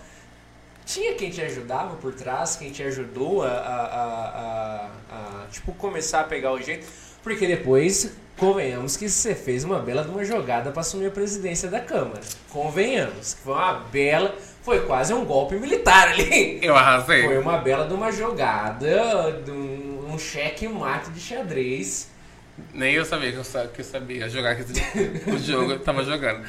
Tinha 0.86 1.14
quem 1.14 1.30
te 1.30 1.40
ajudava 1.42 1.96
por 1.96 2.14
trás, 2.14 2.56
quem 2.56 2.70
te 2.72 2.82
ajudou 2.82 3.42
a, 3.44 3.48
a, 3.48 3.84
a, 3.86 4.86
a- 5.10 5.44
a, 5.44 5.46
tipo, 5.50 5.72
começar 5.74 6.20
a 6.22 6.24
pegar 6.24 6.52
o 6.52 6.60
jeito? 6.60 6.86
Porque 7.22 7.46
depois, 7.46 8.12
convenhamos 8.40 8.96
que 8.96 9.08
você 9.08 9.34
fez 9.34 9.64
uma 9.64 9.78
bela 9.78 10.02
de 10.02 10.10
uma 10.10 10.24
jogada 10.24 10.70
para 10.72 10.80
assumir 10.80 11.06
a 11.06 11.10
presidência 11.10 11.68
da 11.68 11.80
Câmara. 11.80 12.20
Convenhamos, 12.48 13.34
que 13.34 13.42
foi 13.42 13.52
uma 13.54 13.74
bela, 13.74 14.34
foi 14.62 14.80
quase 14.86 15.12
um 15.14 15.24
golpe 15.24 15.56
militar 15.56 16.08
ali. 16.08 16.58
Eu 16.62 16.74
arrasei. 16.76 17.22
Foi 17.24 17.38
uma 17.38 17.58
bela 17.58 17.86
de 17.86 17.94
uma 17.94 18.10
jogada, 18.10 19.32
de 19.44 19.50
um, 19.50 20.12
um 20.14 20.18
cheque 20.18 20.66
mate 20.68 21.10
de 21.10 21.20
xadrez. 21.20 22.10
Nem 22.74 22.94
eu 22.94 23.04
sabia 23.04 23.32
que 23.32 23.38
eu, 23.38 23.44
sa- 23.44 23.68
que 23.68 23.80
eu 23.80 23.84
sabia 23.84 24.28
jogar 24.28 24.52
aquele 24.52 24.70
o 25.34 25.38
jogo, 25.38 25.72
eu 25.72 25.80
tava 25.80 26.04
jogando. 26.04 26.44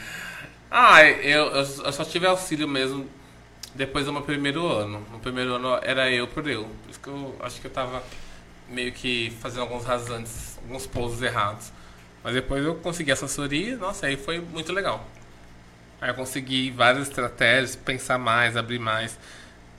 Ah, 0.69 1.03
eu, 1.05 1.47
eu 1.47 1.55
eu 1.57 1.91
só 1.93 2.03
tive 2.05 2.25
auxílio 2.27 2.67
mesmo 2.67 3.07
depois 3.75 4.05
do 4.05 4.13
meu 4.13 4.21
primeiro 4.21 4.65
ano. 4.67 5.05
No 5.11 5.19
primeiro 5.19 5.55
ano 5.55 5.79
era 5.83 6.09
eu 6.11 6.27
por 6.27 6.47
eu. 6.47 6.63
Por 6.83 6.89
isso 6.91 6.99
que 6.99 7.07
eu 7.09 7.35
acho 7.41 7.61
que 7.61 7.67
eu 7.67 7.71
tava 7.71 8.03
meio 8.69 8.91
que 8.91 9.31
fazendo 9.41 9.61
alguns 9.63 9.85
rasantes, 9.85 10.57
alguns 10.63 10.87
pousos 10.87 11.21
errados. 11.21 11.71
Mas 12.23 12.33
depois 12.33 12.63
eu 12.63 12.75
consegui 12.75 13.11
assessoria, 13.11 13.75
nossa, 13.77 14.05
aí 14.05 14.15
foi 14.15 14.39
muito 14.39 14.71
legal. 14.71 15.05
Aí 15.99 16.09
eu 16.09 16.15
consegui 16.15 16.71
várias 16.71 17.07
estratégias, 17.07 17.75
pensar 17.75 18.17
mais, 18.17 18.55
abrir 18.55 18.79
mais. 18.79 19.17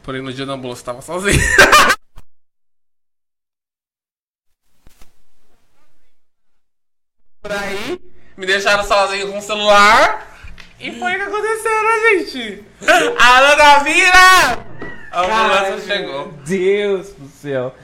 Porém 0.03 0.21
no 0.23 0.33
dia 0.33 0.45
do 0.45 0.53
almoço 0.53 0.83
eu 0.83 0.87
tava 0.87 1.03
sozinho. 1.03 1.41
por 7.43 7.53
aí, 7.53 8.01
me 8.37 8.47
deixaram 8.47 8.85
sozinho 8.85 9.33
com 9.33 9.39
o 9.39 9.43
celular. 9.43 10.29
E 10.79 10.93
foi 10.99 11.13
o 11.13 11.17
que 11.17 11.23
aconteceu, 11.23 11.83
né, 11.85 12.01
gente? 12.01 12.65
Alô, 13.19 13.57
Gavira! 13.57 14.73
A 15.13 15.21
ambulância 15.21 15.75
Ai, 15.75 15.81
chegou. 15.81 16.27
Meu 16.27 16.33
Deus 16.45 17.13
do 17.13 17.29
céu. 17.29 17.75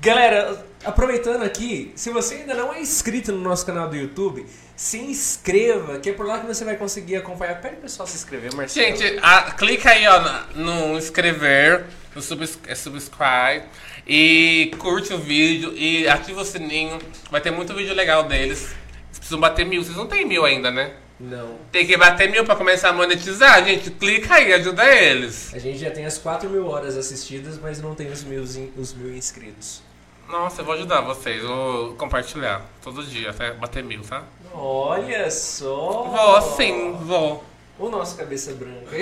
Galera, 0.00 0.64
aproveitando 0.84 1.42
aqui, 1.42 1.92
se 1.94 2.10
você 2.10 2.34
ainda 2.36 2.54
não 2.54 2.72
é 2.72 2.80
inscrito 2.80 3.32
no 3.32 3.38
nosso 3.40 3.64
canal 3.66 3.88
do 3.88 3.96
YouTube, 3.96 4.46
se 4.76 4.98
inscreva, 4.98 5.98
que 5.98 6.10
é 6.10 6.12
por 6.12 6.26
lá 6.26 6.38
que 6.40 6.46
você 6.46 6.64
vai 6.64 6.76
conseguir 6.76 7.16
acompanhar. 7.16 7.60
Pede 7.60 7.76
o 7.76 7.78
pessoal 7.80 8.06
se 8.06 8.16
inscrever, 8.16 8.54
Marcelo. 8.54 8.86
Gente, 8.96 9.18
a- 9.22 9.52
clica 9.52 9.90
aí 9.90 10.06
ó, 10.06 10.20
no 10.54 10.96
inscrever, 10.98 11.84
no 12.14 12.20
subs- 12.22 12.58
é, 12.66 12.74
subscribe 12.74 13.64
e 14.06 14.72
curte 14.78 15.12
o 15.12 15.18
vídeo 15.18 15.72
e 15.76 16.06
ativa 16.08 16.40
o 16.40 16.44
sininho. 16.44 16.98
Vai 17.30 17.40
ter 17.40 17.50
muito 17.50 17.72
vídeo 17.74 17.94
legal 17.94 18.24
deles. 18.24 18.58
Vocês 18.60 19.18
precisam 19.18 19.40
bater 19.40 19.64
mil, 19.64 19.82
vocês 19.82 19.96
não 19.96 20.06
tem 20.06 20.26
mil 20.26 20.44
ainda, 20.44 20.70
né? 20.70 20.92
Não. 21.20 21.56
Tem 21.70 21.86
que 21.86 21.96
bater 21.96 22.28
mil 22.28 22.44
pra 22.44 22.56
começar 22.56 22.88
a 22.88 22.92
monetizar, 22.92 23.64
gente. 23.64 23.88
Clica 23.92 24.34
aí, 24.34 24.52
ajuda 24.52 24.84
eles. 24.92 25.54
A 25.54 25.58
gente 25.60 25.78
já 25.78 25.88
tem 25.92 26.04
as 26.04 26.18
4 26.18 26.50
mil 26.50 26.66
horas 26.66 26.96
assistidas, 26.96 27.56
mas 27.62 27.80
não 27.80 27.94
tem 27.94 28.10
os 28.10 28.24
mil, 28.24 28.42
os 28.42 28.92
mil 28.92 29.14
inscritos. 29.16 29.80
Nossa, 30.28 30.62
eu 30.62 30.64
vou 30.64 30.74
ajudar 30.74 31.00
vocês, 31.02 31.42
vou 31.42 31.94
compartilhar 31.94 32.62
todo 32.82 33.04
dia 33.04 33.30
até 33.30 33.52
bater 33.52 33.84
mil, 33.84 34.02
tá? 34.02 34.22
Olha 34.52 35.30
só! 35.30 36.04
Vou 36.04 36.42
sim, 36.56 36.96
vou. 37.02 37.44
O 37.78 37.88
nosso 37.88 38.16
cabeça 38.16 38.52
branca. 38.52 38.96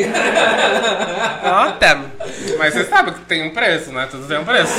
Até. 1.69 1.95
Mas 2.59 2.73
você 2.73 2.85
sabe 2.85 3.13
que 3.13 3.21
tem 3.27 3.47
um 3.47 3.51
preço, 3.53 3.93
né? 3.93 4.09
Tudo 4.11 4.27
tem 4.27 4.39
um 4.39 4.45
preço. 4.45 4.73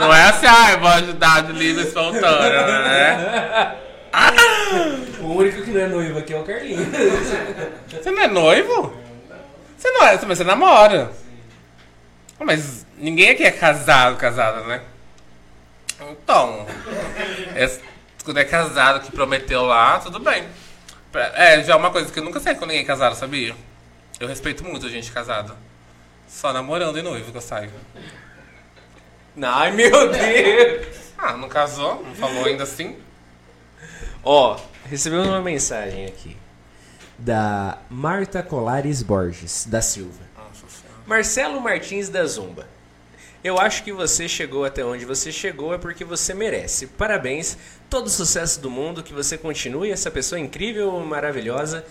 Não 0.00 0.12
é 0.14 0.22
assim, 0.30 0.46
ah, 0.46 0.72
eu 0.72 0.80
vou 0.80 0.88
ajudar 0.88 1.42
de 1.42 1.52
livre 1.52 1.82
e 1.84 1.86
espontânea, 1.86 2.66
né? 2.66 3.76
O 5.20 5.26
único 5.34 5.62
que 5.62 5.70
não 5.70 5.80
é 5.80 5.86
noivo 5.88 6.18
aqui 6.18 6.32
é 6.32 6.38
o 6.38 6.42
Carlinhos. 6.42 6.88
Você 7.88 8.10
não 8.10 8.22
é 8.22 8.28
noivo? 8.28 8.94
Você 9.76 9.90
não 9.90 10.06
é, 10.06 10.18
mas 10.26 10.38
você 10.38 10.44
namora. 10.44 11.12
Mas 12.40 12.86
ninguém 12.96 13.30
aqui 13.30 13.44
é 13.44 13.50
casado, 13.50 14.16
casada, 14.16 14.60
né? 14.62 14.80
Então, 16.00 16.66
é- 17.54 17.80
quando 18.24 18.38
é 18.38 18.44
casado 18.44 19.00
que 19.04 19.12
prometeu 19.12 19.62
lá, 19.62 19.98
tudo 20.00 20.18
bem. 20.18 20.44
É, 21.34 21.62
já 21.62 21.74
é 21.74 21.76
uma 21.76 21.90
coisa 21.90 22.10
que 22.12 22.18
eu 22.18 22.24
nunca 22.24 22.40
sei 22.40 22.54
com 22.54 22.66
ninguém 22.66 22.84
casado, 22.84 23.14
sabia? 23.14 23.54
Eu 24.18 24.26
respeito 24.26 24.64
muito 24.64 24.86
a 24.86 24.88
gente 24.90 25.12
casada. 25.12 25.54
Só 26.26 26.52
namorando 26.52 26.98
e 26.98 27.02
noivo 27.02 27.30
que 27.30 27.36
eu 27.36 27.40
saio. 27.40 27.70
Ai, 29.40 29.70
meu 29.72 30.10
Deus. 30.10 30.86
Ah, 31.18 31.36
não 31.36 31.48
casou? 31.48 32.02
Não 32.04 32.14
falou 32.14 32.44
ainda 32.46 32.64
assim? 32.64 32.96
Ó, 34.22 34.58
recebemos 34.86 35.28
uma 35.28 35.40
mensagem 35.40 36.06
aqui. 36.06 36.36
Da 37.16 37.78
Marta 37.88 38.42
Colares 38.42 39.02
Borges, 39.02 39.66
da 39.66 39.80
Silva. 39.80 40.22
Nossa. 40.36 40.64
Marcelo 41.06 41.60
Martins 41.60 42.08
da 42.08 42.24
Zumba. 42.26 42.66
Eu 43.44 43.58
acho 43.58 43.84
que 43.84 43.92
você 43.92 44.26
chegou 44.26 44.64
até 44.64 44.82
onde 44.82 45.04
você 45.04 45.30
chegou 45.30 45.74
é 45.74 45.76
porque 45.76 46.02
você 46.02 46.32
merece. 46.32 46.86
Parabéns, 46.86 47.58
todo 47.90 48.06
o 48.06 48.10
sucesso 48.10 48.58
do 48.58 48.70
mundo, 48.70 49.02
que 49.02 49.12
você 49.12 49.36
continue 49.36 49.90
essa 49.90 50.10
pessoa 50.10 50.40
incrível, 50.40 50.98
maravilhosa, 51.00 51.84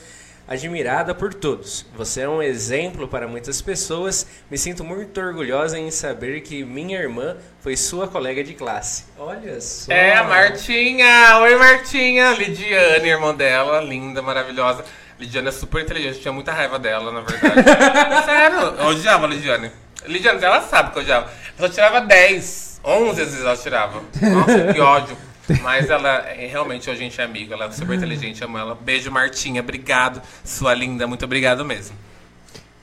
admirada 0.48 1.14
por 1.14 1.32
todos. 1.32 1.86
Você 1.96 2.22
é 2.22 2.28
um 2.28 2.42
exemplo 2.42 3.08
para 3.08 3.28
muitas 3.28 3.62
pessoas. 3.62 4.26
Me 4.50 4.58
sinto 4.58 4.84
muito 4.84 5.22
orgulhosa 5.22 5.78
em 5.78 5.92
saber 5.92 6.42
que 6.42 6.64
minha 6.66 6.98
irmã 7.00 7.38
foi 7.60 7.78
sua 7.78 8.08
colega 8.08 8.44
de 8.44 8.56
classe. 8.56 9.06
Olha 9.16 9.62
só. 9.62 9.94
É, 9.94 10.16
a 10.16 10.24
Martinha! 10.24 11.38
Oi, 11.38 11.56
Martinha! 11.56 12.32
Lidiane, 12.32 13.10
irmã 13.10 13.32
dela, 13.32 13.80
linda, 13.80 14.24
maravilhosa. 14.24 14.84
Lidiane 15.20 15.48
é 15.48 15.52
super 15.52 15.82
inteligente, 15.84 16.20
tinha 16.20 16.34
muita 16.34 16.52
raiva 16.52 16.78
dela, 16.80 17.12
na 17.12 17.22
verdade. 17.22 17.64
Sério, 18.26 18.60
eu 18.60 18.86
odiava 18.88 19.26
a 19.26 19.30
Lidiane. 19.30 19.72
Lidiane, 20.08 20.44
ela 20.44 20.62
sabe 20.62 20.92
que 20.92 20.98
eu 21.00 21.04
odiava. 21.04 21.30
Ela 21.58 21.70
tirava 21.70 22.02
10, 22.02 22.82
11 22.84 23.16
vezes 23.16 23.42
ela 23.42 23.56
tirava. 23.56 24.02
Nossa, 24.22 24.74
que 24.74 24.80
ódio. 24.82 25.16
Mas 25.62 25.90
ela, 25.90 26.10
é, 26.30 26.48
realmente, 26.48 26.90
a 26.90 26.96
gente 26.96 27.20
é 27.20 27.24
amigo. 27.24 27.54
Ela 27.54 27.66
é 27.66 27.72
super 27.72 27.96
inteligente, 27.96 28.44
amo 28.44 28.58
ela. 28.58 28.76
Beijo, 28.80 29.12
Martinha. 29.12 29.62
Obrigado, 29.62 30.22
sua 30.44 30.74
linda. 30.74 31.06
Muito 31.06 31.24
obrigado 31.26 31.64
mesmo. 31.66 31.96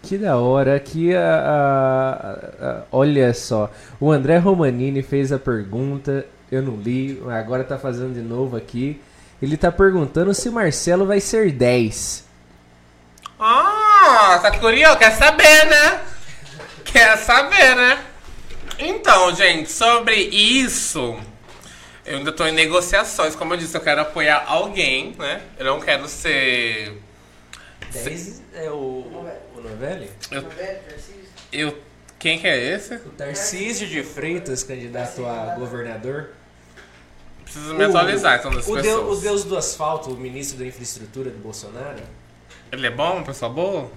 Que 0.02 0.16
da 0.16 0.36
hora, 0.36 0.78
que 0.80 1.14
a, 1.14 1.20
a- 1.20 2.66
a- 2.66 2.82
olha 2.90 3.32
só, 3.34 3.70
o 3.98 4.10
André 4.10 4.38
Romanini 4.38 5.02
fez 5.02 5.30
a 5.32 5.38
pergunta, 5.38 6.24
eu 6.50 6.62
não 6.62 6.76
li, 6.76 7.22
agora 7.30 7.62
tá 7.64 7.78
fazendo 7.78 8.14
de 8.14 8.20
novo 8.22 8.56
aqui. 8.56 9.00
Ele 9.42 9.56
tá 9.56 9.72
perguntando 9.72 10.34
se 10.34 10.50
Marcelo 10.50 11.06
vai 11.06 11.20
ser 11.20 11.50
10. 11.50 12.24
Ah, 13.38 14.38
tá 14.42 14.58
curioso? 14.58 14.98
Quer 14.98 15.12
saber, 15.12 15.66
né? 15.66 16.00
Quer 16.84 17.16
saber, 17.16 17.74
né? 17.74 18.04
Então, 18.78 19.34
gente, 19.34 19.70
sobre 19.70 20.14
isso, 20.14 21.18
eu 22.04 22.18
ainda 22.18 22.32
tô 22.32 22.46
em 22.46 22.52
negociações. 22.52 23.34
Como 23.34 23.54
eu 23.54 23.58
disse, 23.58 23.76
eu 23.76 23.80
quero 23.80 24.02
apoiar 24.02 24.44
alguém, 24.46 25.14
né? 25.18 25.42
Eu 25.58 25.66
não 25.66 25.80
quero 25.80 26.06
ser. 26.08 27.00
10 27.92 28.42
é 28.54 28.70
o, 28.70 28.74
o 28.74 29.60
Novelli? 29.62 30.10
Eu-? 30.30 30.44
Eu. 31.52 31.78
Quem 32.18 32.38
que 32.38 32.46
é 32.46 32.74
esse? 32.74 32.94
O 32.96 33.10
Tarcísio 33.10 33.86
de 33.86 34.02
Freitas, 34.02 34.62
candidato 34.62 35.24
a 35.24 35.54
governador. 35.58 36.30
Preciso 37.52 37.74
me 37.74 37.84
atualizar, 37.84 38.38
então, 38.38 38.50
das 38.52 38.66
o, 38.68 38.74
pessoas. 38.74 38.82
Deus, 38.82 39.18
o 39.18 39.20
Deus 39.20 39.44
do 39.44 39.56
asfalto, 39.56 40.10
o 40.10 40.16
ministro 40.16 40.58
da 40.58 40.66
infraestrutura 40.66 41.30
do 41.30 41.38
Bolsonaro. 41.38 42.00
Ele 42.70 42.86
é 42.86 42.90
bom? 42.90 43.14
Uma 43.16 43.24
pessoa 43.24 43.50
boa? 43.50 43.90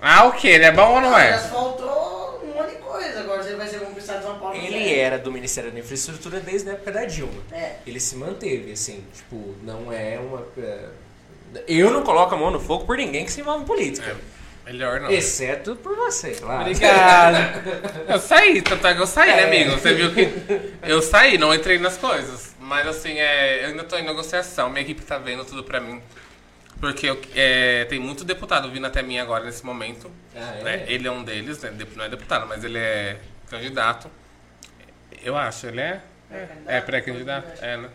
Ah, 0.00 0.26
o 0.26 0.32
quê? 0.32 0.48
Ele 0.48 0.64
é 0.64 0.72
bom 0.72 0.94
ou 0.94 1.00
não 1.00 1.18
é? 1.18 1.36
faltou 1.38 2.40
um 2.44 2.54
monte 2.54 2.70
de 2.70 2.76
coisa. 2.76 3.20
Agora 3.20 3.42
você 3.42 3.56
vai 3.56 3.66
ser 3.66 3.80
bom 3.80 3.86
pro 3.86 3.98
estado 3.98 4.18
de 4.18 4.24
São 4.24 4.38
Paulo. 4.38 4.56
Ele 4.56 4.94
era 4.94 5.18
do 5.18 5.32
Ministério 5.32 5.72
da 5.72 5.80
Infraestrutura 5.80 6.38
desde 6.38 6.68
a 6.70 6.72
época 6.74 6.92
da 6.92 7.04
Dilma. 7.04 7.42
É. 7.50 7.76
Ele 7.86 7.98
se 7.98 8.14
manteve, 8.14 8.72
assim, 8.72 9.02
tipo, 9.12 9.54
não 9.64 9.90
é 9.90 10.18
uma. 10.18 10.46
é, 10.58 10.88
Eu 11.66 11.90
não 11.90 12.02
coloco 12.04 12.34
a 12.34 12.38
mão 12.38 12.50
no 12.50 12.60
fogo 12.60 12.84
por 12.84 12.96
ninguém 12.96 13.24
que 13.24 13.32
se 13.32 13.40
envolve 13.40 13.64
em 13.64 13.66
política. 13.66 14.10
É, 14.10 14.16
melhor 14.66 15.00
não. 15.00 15.10
Exceto 15.10 15.76
por 15.76 15.96
você, 15.96 16.32
claro. 16.32 16.60
Obrigado. 16.62 17.36
Eu 18.08 18.18
saí, 18.18 18.60
tanto 18.62 18.86
é 18.86 18.94
que 18.94 19.00
eu 19.00 19.06
saí, 19.06 19.30
né, 19.30 19.42
É. 19.42 19.46
amigo? 19.46 19.70
Você 19.72 19.94
viu 19.94 20.12
que 20.12 20.28
eu 20.82 21.00
saí, 21.02 21.38
não 21.38 21.54
entrei 21.54 21.78
nas 21.78 21.96
coisas. 21.96 22.54
Mas 22.60 22.86
assim, 22.86 23.18
é, 23.18 23.64
eu 23.64 23.68
ainda 23.68 23.84
tô 23.84 23.96
em 23.96 24.04
negociação, 24.04 24.68
minha 24.68 24.82
equipe 24.82 25.00
tá 25.02 25.18
vendo 25.18 25.44
tudo 25.44 25.62
pra 25.64 25.80
mim. 25.80 26.02
Porque 26.80 27.08
eu- 27.08 27.20
é, 27.34 27.84
tem 27.86 27.98
muito 27.98 28.24
deputado 28.24 28.70
vindo 28.70 28.86
até 28.86 29.02
mim 29.02 29.18
agora 29.18 29.44
nesse 29.44 29.64
momento. 29.64 30.10
Ah, 30.34 30.56
é? 30.58 30.62
né? 30.62 30.84
Ele 30.88 31.06
é 31.08 31.10
um 31.10 31.22
deles, 31.24 31.60
né? 31.62 31.72
Não 31.94 32.04
é 32.04 32.08
deputado, 32.08 32.46
mas 32.46 32.62
ele 32.64 32.78
é 32.78 33.16
candidato. 33.48 34.10
Eu 35.22 35.36
acho, 35.36 35.66
ele 35.68 35.80
é? 35.80 36.00
É, 36.66 36.80
pré-candidato? 36.80 37.62
É, 37.62 37.76
né? 37.76 37.88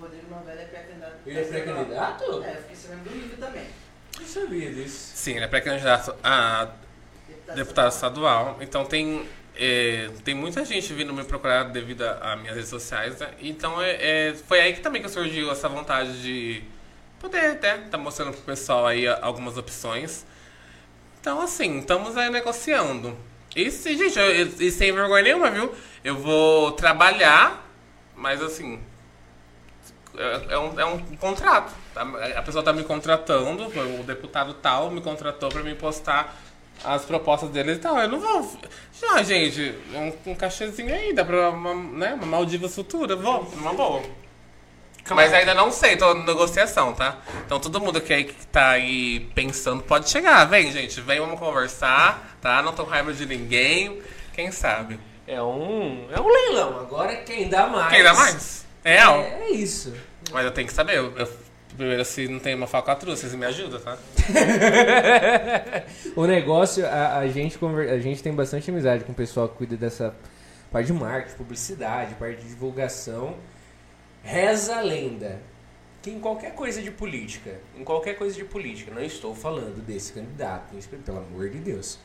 Rodrigo 0.00 0.28
Novelli 0.30 0.60
é 0.60 0.64
pré-candidato. 0.66 1.14
Ele 1.26 1.38
é 1.40 1.44
pré-candidato? 1.44 2.22
É, 2.44 2.50
eu 2.52 2.56
fiquei 2.62 2.76
sabendo 2.76 3.04
do 3.04 3.14
nível 3.16 3.36
também. 3.38 3.66
Não 4.18 4.26
sabia 4.26 4.72
disso. 4.72 5.12
Sim, 5.14 5.32
ele 5.36 5.44
é 5.44 5.48
pré-candidato 5.48 6.14
a 6.22 6.68
deputado 7.54 7.90
estadual. 7.92 8.58
Então 8.60 8.84
tem, 8.84 9.26
é, 9.56 10.10
tem 10.24 10.34
muita 10.34 10.64
gente 10.64 10.92
vindo 10.92 11.12
me 11.12 11.24
procurar 11.24 11.64
devido 11.64 12.02
às 12.02 12.38
minhas 12.40 12.54
redes 12.56 12.70
sociais, 12.70 13.18
né? 13.18 13.30
Então 13.40 13.80
é, 13.80 14.28
é- 14.30 14.34
foi 14.34 14.60
aí 14.60 14.72
que 14.74 14.80
também 14.80 15.02
que 15.02 15.08
surgiu 15.08 15.50
essa 15.50 15.68
vontade 15.68 16.22
de 16.22 16.62
poder 17.20 17.52
até 17.52 17.76
estar 17.78 17.98
mostrando 17.98 18.32
pro 18.32 18.42
pessoal 18.42 18.86
aí 18.86 19.06
algumas 19.06 19.56
opções. 19.56 20.24
Então 21.20 21.40
assim, 21.40 21.78
estamos 21.80 22.16
aí 22.16 22.30
negociando. 22.30 23.16
E, 23.54 23.70
gente, 23.70 24.18
eu, 24.18 24.24
eu- 24.34 24.52
e 24.60 24.70
sem 24.70 24.92
vergonha 24.92 25.22
nenhuma, 25.22 25.50
viu? 25.50 25.72
Eu 26.04 26.16
vou 26.16 26.72
trabalhar, 26.72 27.66
mas 28.14 28.42
assim, 28.42 28.78
é, 30.18 30.54
é 30.54 30.58
um, 30.58 30.80
é 30.80 30.84
um 30.84 30.98
contrato. 31.16 31.72
tá? 31.94 32.02
A 32.36 32.42
pessoa 32.42 32.62
tá 32.64 32.72
me 32.72 32.84
contratando, 32.84 33.66
o 33.66 34.02
deputado 34.02 34.54
tal 34.54 34.90
me 34.90 35.00
contratou 35.00 35.48
pra 35.48 35.62
me 35.62 35.74
postar 35.74 36.36
as 36.84 37.04
propostas 37.04 37.50
dele 37.50 37.72
e 37.72 37.78
tal. 37.78 37.98
Eu 37.98 38.08
não 38.08 38.20
vou. 38.20 38.58
Já, 39.00 39.22
gente, 39.22 39.74
um, 39.94 40.30
um 40.30 40.34
cachezinho 40.34 40.92
aí, 40.92 41.12
dá 41.12 41.24
pra 41.24 41.50
uma, 41.50 41.74
né, 41.74 42.14
uma 42.14 42.26
Maldivas 42.26 42.74
futura, 42.74 43.16
vou, 43.16 43.40
uma 43.54 43.72
boa. 43.72 44.02
Mas 45.10 45.32
ainda 45.32 45.54
não 45.54 45.70
sei, 45.70 45.96
tô 45.96 46.14
em 46.14 46.24
negociação, 46.24 46.92
tá? 46.92 47.18
Então 47.44 47.60
todo 47.60 47.80
mundo 47.80 48.00
que, 48.00 48.12
aí, 48.12 48.24
que 48.24 48.46
tá 48.48 48.70
aí 48.70 49.20
pensando 49.36 49.80
pode 49.82 50.10
chegar, 50.10 50.44
vem, 50.46 50.72
gente, 50.72 51.00
vem, 51.00 51.20
vamos 51.20 51.38
conversar, 51.38 52.36
tá? 52.40 52.60
Não 52.60 52.72
tô 52.72 52.84
com 52.84 52.90
raiva 52.90 53.12
de 53.12 53.24
ninguém, 53.24 54.02
quem 54.34 54.50
sabe? 54.50 54.98
É 55.26 55.40
um. 55.40 56.08
É 56.12 56.20
um 56.20 56.28
leilão. 56.28 56.80
Agora 56.80 57.16
quem 57.16 57.48
dá 57.48 57.66
mais. 57.66 57.88
Quem 57.92 58.02
dá 58.02 58.14
mais? 58.14 58.65
É, 58.86 59.04
ó. 59.06 59.20
É, 59.20 59.42
é 59.42 59.50
isso. 59.50 59.92
Mas 60.32 60.44
eu 60.44 60.50
tenho 60.52 60.66
que 60.68 60.72
saber. 60.72 60.96
Eu, 60.96 61.16
eu- 61.16 61.28
primeiro, 61.76 62.04
se 62.04 62.26
não 62.28 62.38
tem 62.38 62.54
uma 62.54 62.66
falcatrua, 62.66 63.16
vocês 63.16 63.34
me 63.34 63.44
ajudam, 63.44 63.80
tá? 63.80 63.98
O 66.16 66.26
negócio, 66.26 66.86
a, 66.86 67.18
a 67.18 67.28
gente, 67.28 67.58
conver- 67.58 67.90
a 67.90 67.98
gente 67.98 68.22
tem 68.22 68.32
bastante 68.32 68.70
amizade 68.70 69.04
com 69.04 69.12
o 69.12 69.14
pessoal 69.14 69.48
que 69.48 69.56
cuida 69.56 69.76
dessa 69.76 70.14
Parte 70.70 70.86
de 70.88 70.92
marketing, 70.92 71.36
publicidade, 71.36 72.14
parte 72.16 72.40
de 72.42 72.48
divulgação. 72.48 73.36
Reza 74.22 74.76
a 74.76 74.80
lenda 74.80 75.40
que 76.02 76.10
em 76.10 76.18
qualquer 76.20 76.52
coisa 76.54 76.80
de 76.82 76.90
política, 76.90 77.54
em 77.76 77.82
qualquer 77.84 78.16
coisa 78.16 78.34
de 78.36 78.44
política, 78.44 78.92
não 78.94 79.02
estou 79.02 79.34
falando 79.34 79.80
desse 79.84 80.12
candidato, 80.12 80.74
pelo 81.04 81.18
amor 81.18 81.48
de 81.50 81.58
Deus. 81.58 81.98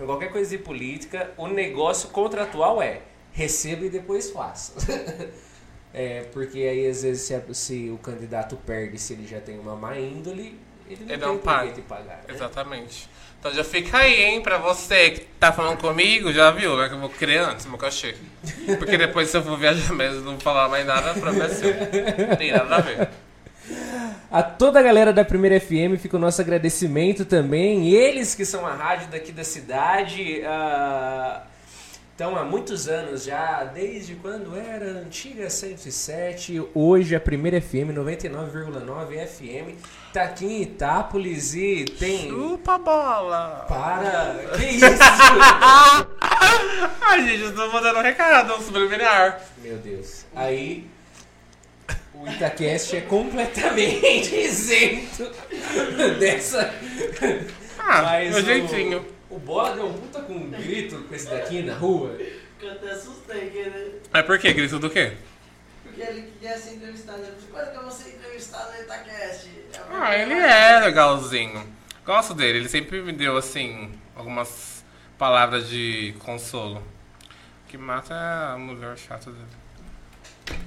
Em 0.00 0.04
qualquer 0.06 0.30
coisa 0.30 0.50
de 0.50 0.58
política, 0.58 1.30
o 1.36 1.46
negócio 1.48 2.08
contratual 2.10 2.80
é 2.82 3.00
receba 3.32 3.84
e 3.86 3.90
depois 3.90 4.30
faça. 4.30 4.72
é, 5.94 6.24
porque 6.32 6.58
aí 6.58 6.86
às 6.86 7.02
vezes 7.02 7.22
se, 7.22 7.54
se 7.54 7.90
o 7.90 7.98
candidato 7.98 8.56
perde, 8.66 8.98
se 8.98 9.12
ele 9.14 9.26
já 9.26 9.40
tem 9.40 9.58
uma 9.58 9.74
má 9.76 9.98
índole, 9.98 10.58
ele 10.88 11.04
não 11.04 11.10
Ele 11.10 11.18
tem 11.18 11.28
não 11.28 11.38
paga. 11.38 11.72
te 11.72 11.80
pagar. 11.82 12.22
né? 12.28 12.34
Exatamente. 12.34 13.08
Então 13.40 13.52
já 13.54 13.62
fica 13.62 13.98
aí, 13.98 14.22
hein, 14.24 14.40
pra 14.42 14.58
você 14.58 15.10
que 15.10 15.20
tá 15.38 15.52
falando 15.52 15.78
comigo, 15.78 16.32
já 16.32 16.50
viu, 16.50 16.76
né? 16.76 16.88
Que 16.88 16.94
eu 16.94 16.98
vou 16.98 17.08
criar 17.08 17.50
antes 17.50 17.66
meu 17.66 17.78
cachê. 17.78 18.16
Porque 18.78 18.98
depois 18.98 19.28
se 19.28 19.36
eu 19.36 19.42
for 19.44 19.56
viajar 19.56 19.92
mesmo 19.94 20.22
e 20.22 20.24
não 20.24 20.40
falar 20.40 20.68
mais 20.68 20.84
nada, 20.84 21.14
pra 21.14 21.30
mim 21.32 21.40
é 21.40 22.34
tem 22.36 22.50
nada 22.52 22.76
a 22.76 22.80
ver. 22.80 23.08
A 24.30 24.42
toda 24.42 24.80
a 24.80 24.82
galera 24.82 25.12
da 25.12 25.24
Primeira 25.24 25.58
FM 25.60 25.98
fica 26.00 26.16
o 26.16 26.20
nosso 26.20 26.40
agradecimento 26.40 27.24
também. 27.24 27.88
Eles 27.94 28.34
que 28.34 28.44
são 28.44 28.66
a 28.66 28.74
rádio 28.74 29.08
daqui 29.08 29.30
da 29.32 29.44
cidade, 29.44 30.42
ah, 30.44 31.42
estão 32.18 32.36
há 32.36 32.44
muitos 32.44 32.88
anos 32.88 33.22
já, 33.22 33.62
desde 33.62 34.16
quando 34.16 34.56
era 34.58 34.86
antiga 34.86 35.48
107, 35.48 36.60
Hoje 36.74 37.14
a 37.14 37.20
Primeira 37.20 37.60
FM 37.60 37.94
99,9 37.94 39.24
FM, 39.24 39.80
tá 40.12 40.24
aqui 40.24 40.44
em 40.44 40.62
Itápolis 40.62 41.54
e 41.54 41.84
tem... 41.84 42.28
Chupa 42.28 42.76
bola! 42.76 43.64
Para! 43.68 44.34
Que 44.58 44.66
isso? 44.74 44.84
Ai, 47.00 47.24
gente, 47.28 47.42
eu 47.42 47.54
tô 47.54 47.68
mandando 47.68 48.00
um 48.00 48.02
recado, 48.02 48.60
subliminar. 48.64 49.40
Meu 49.58 49.76
Deus. 49.76 50.24
Aí, 50.34 50.84
o 52.14 52.26
Itacast 52.28 52.96
é 52.96 53.00
completamente 53.02 54.34
isento 54.42 55.30
dessa. 56.18 56.74
Ah, 57.78 58.02
Mas 58.02 58.34
meu 58.34 58.42
o- 58.42 58.44
jeitinho. 58.44 59.17
O 59.30 59.38
Bola 59.38 59.74
deu 59.74 59.86
um 59.86 59.92
puta 59.92 60.22
com 60.22 60.32
um 60.32 60.50
grito 60.50 61.02
com 61.04 61.14
esse 61.14 61.28
daqui 61.28 61.62
na 61.62 61.74
rua. 61.74 62.16
Que 62.58 62.66
eu 62.66 62.72
até 62.72 62.90
assustei, 62.90 63.50
que 63.50 63.58
ele, 63.58 64.00
Mas 64.10 64.26
por 64.26 64.38
quê? 64.38 64.52
Grito 64.52 64.78
do 64.78 64.90
quê? 64.90 65.16
porque 65.98 66.02
ele 66.02 66.30
queria 66.38 66.56
ser 66.56 66.74
entrevistado. 66.74 67.22
Ele 67.22 67.32
disse, 67.34 67.48
quando 67.48 67.70
que 67.72 67.76
eu 67.76 67.82
vou 67.82 67.90
ser 67.90 68.10
entrevistado 68.10 68.72
no 68.72 68.82
Itacast? 68.82 69.48
Eu 69.74 69.80
Ah, 69.90 70.16
ele 70.16 70.34
é 70.34 70.80
legalzinho. 70.80 71.66
Gosto 72.04 72.34
dele. 72.34 72.58
Ele 72.58 72.68
sempre 72.68 73.02
me 73.02 73.12
deu, 73.12 73.36
assim, 73.36 73.92
algumas 74.14 74.84
palavras 75.18 75.68
de 75.68 76.14
consolo. 76.20 76.78
O 76.78 77.68
que 77.68 77.76
mata 77.76 78.14
é 78.14 78.54
a 78.54 78.58
mulher 78.58 78.96
chata 78.96 79.30
dele. 79.30 80.58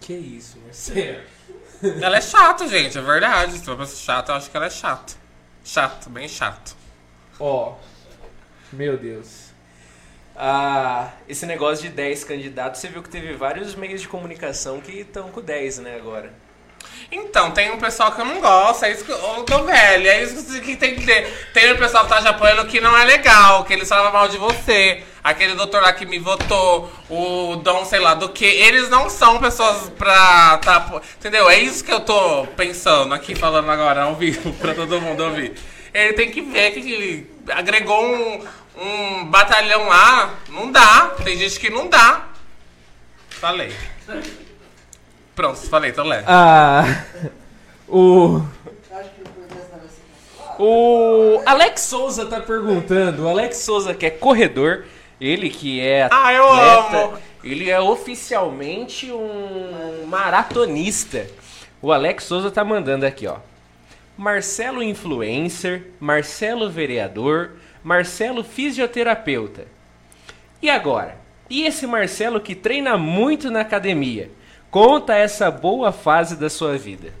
Que 0.00 0.14
isso, 0.14 0.58
Marcelo? 0.58 1.22
Ela 2.02 2.16
é 2.18 2.20
chata, 2.20 2.66
gente, 2.68 2.98
é 2.98 3.00
verdade. 3.00 3.52
Se 3.52 3.60
pessoa 3.60 3.86
chata, 3.86 4.32
eu 4.32 4.36
acho 4.36 4.50
que 4.50 4.56
ela 4.56 4.66
é 4.66 4.70
chata. 4.70 5.14
Chato, 5.64 6.10
bem 6.10 6.28
chato. 6.28 6.76
Ó, 7.38 7.74
meu 8.72 8.96
Deus. 8.96 9.46
Ah, 10.34 11.12
esse 11.28 11.46
negócio 11.46 11.88
de 11.88 11.90
10 11.90 12.24
candidatos, 12.24 12.80
você 12.80 12.88
viu 12.88 13.02
que 13.02 13.08
teve 13.08 13.32
vários 13.34 13.74
meios 13.74 14.02
de 14.02 14.08
comunicação 14.08 14.80
que 14.80 15.00
estão 15.00 15.30
com 15.30 15.40
10, 15.40 15.78
né, 15.78 15.96
agora. 15.96 16.32
Então, 17.10 17.52
tem 17.52 17.70
um 17.70 17.78
pessoal 17.78 18.12
que 18.12 18.20
eu 18.20 18.24
não 18.24 18.40
gosto, 18.40 18.84
é 18.84 18.90
isso 18.90 19.04
que 19.04 19.12
eu 19.12 19.44
tô 19.44 19.64
velho, 19.64 20.08
é 20.08 20.22
isso 20.22 20.60
que 20.60 20.76
tem 20.76 20.96
que 20.96 21.06
ter. 21.06 21.50
Tem 21.52 21.72
um 21.72 21.76
pessoal 21.76 22.04
que 22.04 22.10
tá 22.10 22.20
te 22.20 22.28
apoiando 22.28 22.66
que 22.66 22.80
não 22.80 22.96
é 22.96 23.04
legal, 23.04 23.64
que 23.64 23.72
eles 23.72 23.88
falam 23.88 24.12
mal 24.12 24.28
de 24.28 24.38
você. 24.38 25.02
Aquele 25.22 25.54
doutor 25.54 25.82
lá 25.82 25.92
que 25.92 26.04
me 26.04 26.18
votou, 26.18 26.90
o 27.08 27.56
Dom 27.56 27.84
sei 27.84 28.00
lá 28.00 28.14
do 28.14 28.28
que. 28.28 28.44
Eles 28.44 28.88
não 28.90 29.08
são 29.08 29.38
pessoas 29.38 29.88
pra 29.90 30.58
tá. 30.58 31.00
Entendeu? 31.18 31.48
É 31.48 31.58
isso 31.58 31.84
que 31.84 31.92
eu 31.92 32.00
tô 32.00 32.46
pensando 32.56 33.14
aqui, 33.14 33.34
falando 33.34 33.70
agora 33.70 34.02
ao 34.02 34.14
vivo, 34.14 34.52
pra 34.54 34.74
todo 34.74 35.00
mundo 35.00 35.24
ouvir. 35.24 35.54
Ele 35.96 36.12
tem 36.12 36.30
que 36.30 36.42
ver 36.42 36.72
que 36.72 36.80
ele 36.92 37.30
agregou 37.48 38.04
um, 38.04 38.44
um 38.78 39.24
batalhão 39.26 39.88
lá, 39.88 40.34
não 40.50 40.70
dá. 40.70 41.14
Tem 41.24 41.36
gente 41.38 41.58
que 41.58 41.70
não 41.70 41.88
dá. 41.88 42.26
Falei. 43.30 43.72
Pronto, 45.34 45.58
falei, 45.68 45.92
tô 45.92 46.02
leve. 46.02 46.24
Ah. 46.26 46.84
O. 47.88 48.42
O 50.58 51.42
Alex 51.44 51.82
Souza 51.82 52.26
tá 52.26 52.40
perguntando. 52.40 53.24
O 53.24 53.28
Alex 53.28 53.58
Souza, 53.58 53.94
que 53.94 54.06
é 54.06 54.10
corredor, 54.10 54.84
ele 55.20 55.50
que 55.50 55.80
é 55.80 56.08
Ah, 56.10 56.32
eu 56.32 56.48
atleta, 56.50 57.04
amo. 57.06 57.18
ele 57.44 57.68
é 57.70 57.78
oficialmente 57.80 59.12
um 59.12 60.04
maratonista. 60.06 61.26
O 61.82 61.92
Alex 61.92 62.24
Souza 62.24 62.50
tá 62.50 62.64
mandando 62.64 63.04
aqui, 63.04 63.26
ó. 63.26 63.36
Marcelo 64.16 64.82
influencer, 64.82 65.88
Marcelo 66.00 66.70
vereador, 66.70 67.52
Marcelo 67.84 68.42
fisioterapeuta. 68.42 69.66
E 70.62 70.70
agora? 70.70 71.18
E 71.48 71.64
esse 71.64 71.86
Marcelo 71.86 72.40
que 72.40 72.54
treina 72.54 72.96
muito 72.96 73.50
na 73.50 73.60
academia? 73.60 74.30
Conta 74.70 75.14
essa 75.14 75.50
boa 75.50 75.92
fase 75.92 76.36
da 76.36 76.50
sua 76.50 76.76
vida. 76.76 77.12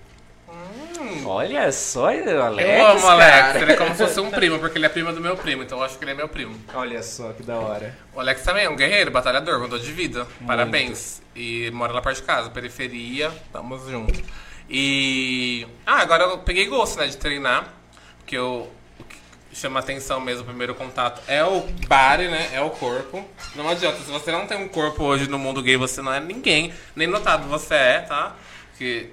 Olha 1.24 1.70
só, 1.72 2.06
Alex. 2.08 2.68
Hum. 2.68 2.72
Eu 2.72 2.86
amo 2.86 3.04
o 3.04 3.08
Alex, 3.08 3.32
cara. 3.32 3.58
ele 3.60 3.72
é 3.72 3.76
como 3.76 3.90
se 3.90 3.96
fosse 3.96 4.20
um 4.20 4.30
primo, 4.30 4.58
porque 4.58 4.78
ele 4.78 4.86
é 4.86 4.88
primo 4.88 5.12
do 5.12 5.20
meu 5.20 5.36
primo, 5.36 5.62
então 5.62 5.78
eu 5.78 5.84
acho 5.84 5.98
que 5.98 6.04
ele 6.04 6.12
é 6.12 6.14
meu 6.14 6.28
primo. 6.28 6.56
Olha 6.72 7.02
só 7.02 7.32
que 7.32 7.42
da 7.42 7.56
hora. 7.58 7.96
O 8.14 8.20
Alex 8.20 8.42
também 8.42 8.64
é 8.64 8.70
um 8.70 8.76
guerreiro, 8.76 9.10
batalhador, 9.10 9.60
mudou 9.60 9.78
de 9.78 9.90
vida. 9.92 10.26
Parabéns. 10.46 11.20
E 11.34 11.70
mora 11.72 11.92
lá 11.92 12.00
perto 12.00 12.16
de 12.16 12.22
casa, 12.22 12.50
periferia, 12.50 13.30
tamo 13.52 13.78
junto. 13.90 14.22
E. 14.68 15.66
Ah, 15.84 16.00
agora 16.00 16.24
eu 16.24 16.38
peguei 16.38 16.66
gosto, 16.66 16.98
né, 16.98 17.06
de 17.06 17.16
treinar. 17.16 17.72
Porque 18.18 18.36
eu. 18.36 18.70
O 18.98 19.04
que 19.04 19.16
chama 19.52 19.80
atenção 19.80 20.20
mesmo, 20.20 20.42
o 20.42 20.46
primeiro 20.46 20.74
contato 20.74 21.22
é 21.28 21.44
o 21.44 21.60
body, 21.60 22.28
né? 22.28 22.50
É 22.52 22.60
o 22.60 22.70
corpo. 22.70 23.24
Não 23.54 23.68
adianta, 23.68 23.98
se 23.98 24.10
você 24.10 24.32
não 24.32 24.46
tem 24.46 24.58
um 24.58 24.68
corpo 24.68 25.04
hoje 25.04 25.28
no 25.28 25.38
mundo 25.38 25.62
gay, 25.62 25.76
você 25.76 26.02
não 26.02 26.12
é 26.12 26.20
ninguém. 26.20 26.72
Nem 26.94 27.06
notado 27.06 27.48
você 27.48 27.74
é, 27.74 28.00
tá? 28.00 28.36
Que 28.76 29.10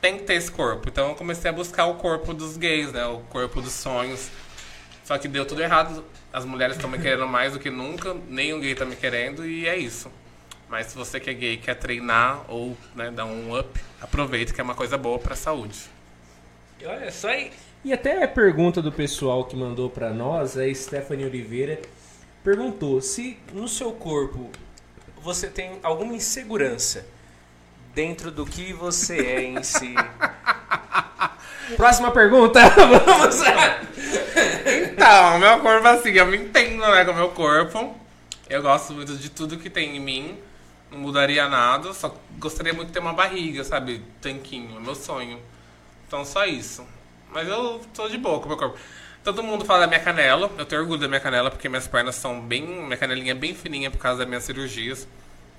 tem 0.00 0.18
que 0.18 0.24
ter 0.24 0.34
esse 0.34 0.50
corpo. 0.50 0.88
Então 0.88 1.10
eu 1.10 1.14
comecei 1.14 1.50
a 1.50 1.52
buscar 1.52 1.86
o 1.86 1.94
corpo 1.94 2.34
dos 2.34 2.56
gays, 2.56 2.92
né? 2.92 3.06
O 3.06 3.20
corpo 3.20 3.60
dos 3.60 3.72
sonhos. 3.72 4.30
Só 5.04 5.18
que 5.18 5.28
deu 5.28 5.44
tudo 5.46 5.62
errado. 5.62 6.04
As 6.32 6.44
mulheres 6.44 6.76
estão 6.76 6.90
me 6.90 6.98
querendo 6.98 7.26
mais 7.28 7.52
do 7.52 7.58
que 7.58 7.70
nunca, 7.70 8.16
nenhum 8.28 8.60
gay 8.60 8.74
tá 8.74 8.84
me 8.84 8.96
querendo 8.96 9.46
e 9.46 9.68
é 9.68 9.76
isso. 9.76 10.10
Mas 10.74 10.88
se 10.88 10.96
você 10.96 11.20
que 11.20 11.30
é 11.30 11.34
gay 11.34 11.56
quer 11.56 11.76
treinar 11.76 12.44
ou 12.48 12.76
né, 12.96 13.08
dar 13.08 13.26
um 13.26 13.56
up, 13.56 13.80
aproveita 14.00 14.52
que 14.52 14.60
é 14.60 14.64
uma 14.64 14.74
coisa 14.74 14.98
boa 14.98 15.20
pra 15.20 15.36
saúde. 15.36 15.78
Olha 16.84 17.12
só 17.12 17.28
aí. 17.28 17.52
E 17.84 17.92
até 17.92 18.24
a 18.24 18.26
pergunta 18.26 18.82
do 18.82 18.90
pessoal 18.90 19.44
que 19.44 19.54
mandou 19.54 19.88
pra 19.88 20.10
nós, 20.10 20.58
a 20.58 20.74
Stephanie 20.74 21.26
Oliveira, 21.26 21.80
Perguntou 22.42 23.00
se 23.00 23.38
no 23.52 23.68
seu 23.68 23.92
corpo 23.92 24.50
você 25.22 25.46
tem 25.46 25.78
alguma 25.80 26.12
insegurança 26.12 27.06
dentro 27.94 28.32
do 28.32 28.44
que 28.44 28.72
você 28.72 29.16
é 29.16 29.42
em 29.44 29.62
si. 29.62 29.94
Próxima 31.78 32.10
pergunta! 32.10 32.58
Vamos! 33.06 33.36
Então, 34.66 35.38
meu 35.38 35.60
corpo 35.60 35.86
assim, 35.86 36.10
eu 36.10 36.26
me 36.26 36.36
entendo 36.36 36.80
né, 36.80 37.04
com 37.04 37.12
o 37.12 37.14
meu 37.14 37.28
corpo. 37.30 37.96
Eu 38.50 38.60
gosto 38.60 38.92
muito 38.92 39.16
de 39.16 39.30
tudo 39.30 39.56
que 39.56 39.70
tem 39.70 39.96
em 39.96 40.00
mim. 40.00 40.36
Não 40.94 41.00
mudaria 41.00 41.48
nada, 41.48 41.92
só 41.92 42.14
gostaria 42.38 42.72
muito 42.72 42.88
de 42.88 42.92
ter 42.94 43.00
uma 43.00 43.12
barriga, 43.12 43.64
sabe? 43.64 44.00
Tanquinho, 44.20 44.76
é 44.76 44.80
meu 44.80 44.94
sonho. 44.94 45.40
Então 46.06 46.24
só 46.24 46.46
isso. 46.46 46.86
Mas 47.32 47.48
eu 47.48 47.80
tô 47.92 48.08
de 48.08 48.16
boa 48.16 48.38
com 48.38 48.46
o 48.46 48.48
meu 48.48 48.56
corpo. 48.56 48.78
Todo 49.24 49.42
mundo 49.42 49.64
fala 49.64 49.80
da 49.80 49.86
minha 49.88 50.00
canela, 50.00 50.50
eu 50.56 50.64
tenho 50.64 50.82
orgulho 50.82 51.00
da 51.00 51.08
minha 51.08 51.20
canela 51.20 51.50
porque 51.50 51.68
minhas 51.68 51.88
pernas 51.88 52.14
são 52.14 52.40
bem. 52.40 52.62
Minha 52.62 52.96
canelinha 52.96 53.32
é 53.32 53.34
bem 53.34 53.54
fininha 53.54 53.90
por 53.90 53.98
causa 53.98 54.18
das 54.20 54.28
minhas 54.28 54.44
cirurgias. 54.44 55.08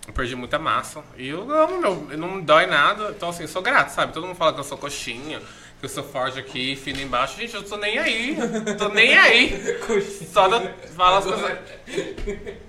Eu 0.08 0.14
perdi 0.14 0.36
muita 0.36 0.58
massa. 0.58 1.04
E 1.18 1.28
eu 1.28 1.50
amo, 1.52 1.82
meu. 1.82 2.18
Não 2.18 2.36
me 2.36 2.42
dói 2.44 2.68
nada. 2.68 3.10
Então, 3.10 3.30
assim, 3.30 3.44
eu 3.44 3.48
sou 3.50 3.62
grato, 3.62 3.90
sabe? 3.90 4.14
Todo 4.14 4.28
mundo 4.28 4.36
fala 4.38 4.54
que 4.54 4.60
eu 4.60 4.64
sou 4.64 4.78
coxinha, 4.78 5.40
que 5.80 5.86
eu 5.86 5.90
sou 5.90 6.04
forte 6.04 6.40
aqui, 6.40 6.76
fino 6.76 7.02
embaixo. 7.02 7.38
Gente, 7.38 7.56
eu 7.56 7.64
tô 7.64 7.76
nem 7.76 7.98
aí. 7.98 8.38
Tô 8.78 8.90
nem 8.90 9.18
aí. 9.18 9.82
Só 10.32 10.48
não 10.48 10.70
fala 10.96 11.18
as 11.18 11.26
coisas. 11.26 11.60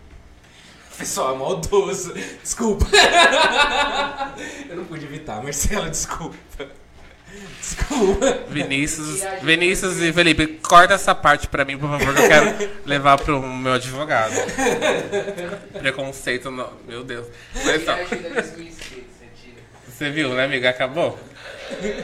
Pessoal, 0.98 1.36
maldoso. 1.36 2.14
Desculpa. 2.42 2.86
Eu 4.68 4.76
não 4.76 4.84
pude 4.84 5.04
evitar, 5.04 5.42
Marcelo, 5.42 5.90
desculpa. 5.90 6.36
Desculpa. 7.60 8.44
Vinícius, 8.48 9.20
Vinícius 9.42 10.00
e 10.00 10.12
Felipe, 10.12 10.46
corta 10.62 10.94
essa 10.94 11.14
parte 11.14 11.48
pra 11.48 11.64
mim, 11.64 11.76
por 11.76 11.90
favor, 11.90 12.14
que 12.14 12.22
eu 12.22 12.28
quero 12.28 12.70
levar 12.86 13.18
pro 13.18 13.42
meu 13.42 13.74
advogado. 13.74 14.34
Preconceito, 15.78 16.50
no... 16.50 16.72
meu 16.86 17.04
Deus. 17.04 17.26
Mas, 17.54 17.82
então, 17.82 17.96
você 19.86 20.10
viu, 20.10 20.34
né, 20.34 20.44
amiga? 20.44 20.70
Acabou? 20.70 21.18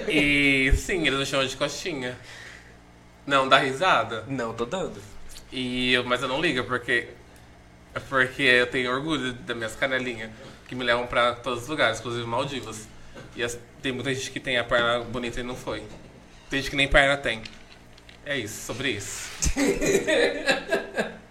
E 0.08 0.72
sim, 0.76 1.06
eles 1.06 1.18
me 1.18 1.26
chamam 1.26 1.46
de 1.46 1.56
coxinha. 1.56 2.18
Não, 3.26 3.48
dá 3.48 3.58
risada. 3.58 4.24
Não, 4.26 4.52
tô 4.52 4.64
dando. 4.64 5.00
E 5.50 5.92
eu, 5.92 6.04
mas 6.04 6.20
eu 6.22 6.28
não 6.28 6.40
ligo, 6.40 6.64
porque. 6.64 7.08
Porque 8.08 8.42
eu 8.42 8.66
tenho 8.66 8.90
orgulho 8.92 9.32
das 9.32 9.56
minhas 9.56 9.74
canelinhas, 9.76 10.30
que 10.66 10.74
me 10.74 10.82
levam 10.84 11.06
pra 11.06 11.34
todos 11.34 11.62
os 11.64 11.68
lugares, 11.68 11.98
inclusive 12.00 12.26
Maldivas. 12.26 12.88
E 13.36 13.42
as- 13.42 13.58
tem 13.82 13.92
muita 13.92 14.14
gente 14.14 14.30
que 14.30 14.40
tem 14.40 14.56
a 14.58 14.64
perna 14.64 15.00
bonita 15.04 15.40
e 15.40 15.42
não 15.42 15.54
foi. 15.56 15.82
Tem 16.48 16.60
gente 16.60 16.70
que 16.70 16.76
nem 16.76 16.88
perna 16.88 17.16
tem. 17.16 17.42
É 18.24 18.36
isso, 18.38 18.64
sobre 18.66 18.90
isso. 18.90 19.28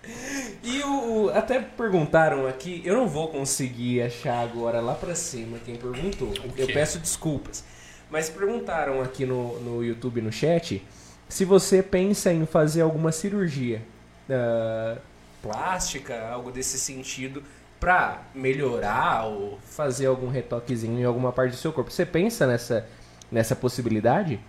E 0.64 0.80
o, 0.84 1.30
até 1.34 1.60
perguntaram 1.60 2.46
aqui, 2.48 2.82
eu 2.86 2.96
não 2.96 3.08
vou 3.08 3.30
conseguir 3.30 4.02
achar 4.04 4.40
agora 4.44 4.80
lá 4.80 4.94
pra 4.94 5.16
cima 5.16 5.58
quem 5.66 5.76
perguntou. 5.76 6.32
Eu 6.56 6.68
peço 6.68 7.00
desculpas. 7.00 7.64
Mas 8.12 8.30
perguntaram 8.30 9.02
aqui 9.02 9.26
no, 9.26 9.60
no 9.60 9.84
YouTube, 9.84 10.22
no 10.22 10.32
chat, 10.32 10.84
se 11.28 11.46
você 11.46 11.82
pensa 11.82 12.32
em 12.32 12.46
fazer 12.46 12.82
alguma 12.82 13.12
cirurgia. 13.12 13.82
ah, 14.30 14.98
Plástica, 15.42 16.30
algo 16.30 16.52
desse 16.52 16.78
sentido, 16.78 17.44
pra 17.80 18.22
melhorar 18.34 19.26
ou. 19.26 19.60
fazer 19.64 20.06
algum 20.06 20.30
retoquezinho 20.30 21.00
em 21.00 21.04
alguma 21.04 21.32
parte 21.32 21.52
do 21.52 21.58
seu 21.58 21.74
corpo. 21.74 21.90
Você 21.92 22.06
pensa 22.06 22.46
nessa, 22.46 22.88
nessa 23.32 23.56
possibilidade? 23.56 24.40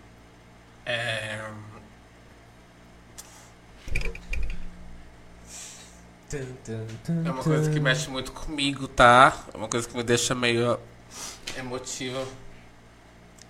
É. 0.84 1.40
É 6.34 7.30
uma 7.30 7.42
coisa 7.42 7.70
que 7.70 7.78
mexe 7.78 8.08
muito 8.08 8.32
comigo, 8.32 8.88
tá? 8.88 9.36
É 9.52 9.56
uma 9.56 9.68
coisa 9.68 9.86
que 9.86 9.94
me 9.94 10.02
deixa 10.02 10.34
meio 10.34 10.78
emotiva. 11.58 12.26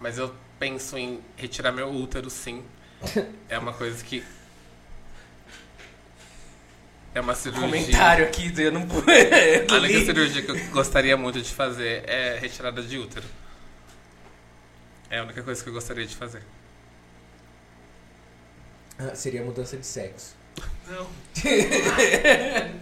Mas 0.01 0.19
eu 0.19 0.35
penso 0.59 0.99
em 0.99 1.21
retirar 1.37 1.71
meu 1.71 1.89
útero, 1.91 2.29
sim. 2.29 2.63
É 3.49 3.59
uma 3.59 3.73
coisa 3.73 4.03
que. 4.05 4.25
É 7.15 7.21
uma 7.21 7.35
cirurgia. 7.35 7.69
Comentário 7.69 8.25
aqui, 8.25 8.53
eu 8.57 8.73
não 8.73 8.87
pude. 8.87 9.05
A 9.71 9.75
única 9.75 10.05
cirurgia 10.05 10.43
que 10.43 10.51
eu 10.51 10.57
gostaria 10.71 11.15
muito 11.17 11.43
de 11.43 11.53
fazer 11.53 12.09
é 12.09 12.39
retirada 12.39 12.83
de 12.83 12.99
útero. 12.99 13.27
É 15.11 15.19
a 15.19 15.25
única 15.25 15.43
coisa 15.43 15.63
que 15.63 15.69
eu 15.69 15.75
gostaria 15.75 16.07
de 16.07 16.17
fazer. 16.17 16.43
Ah, 18.99 19.15
seria 19.15 19.43
mudança 19.43 19.77
de 19.77 19.85
sexo. 19.85 20.35
Não. 20.89 21.07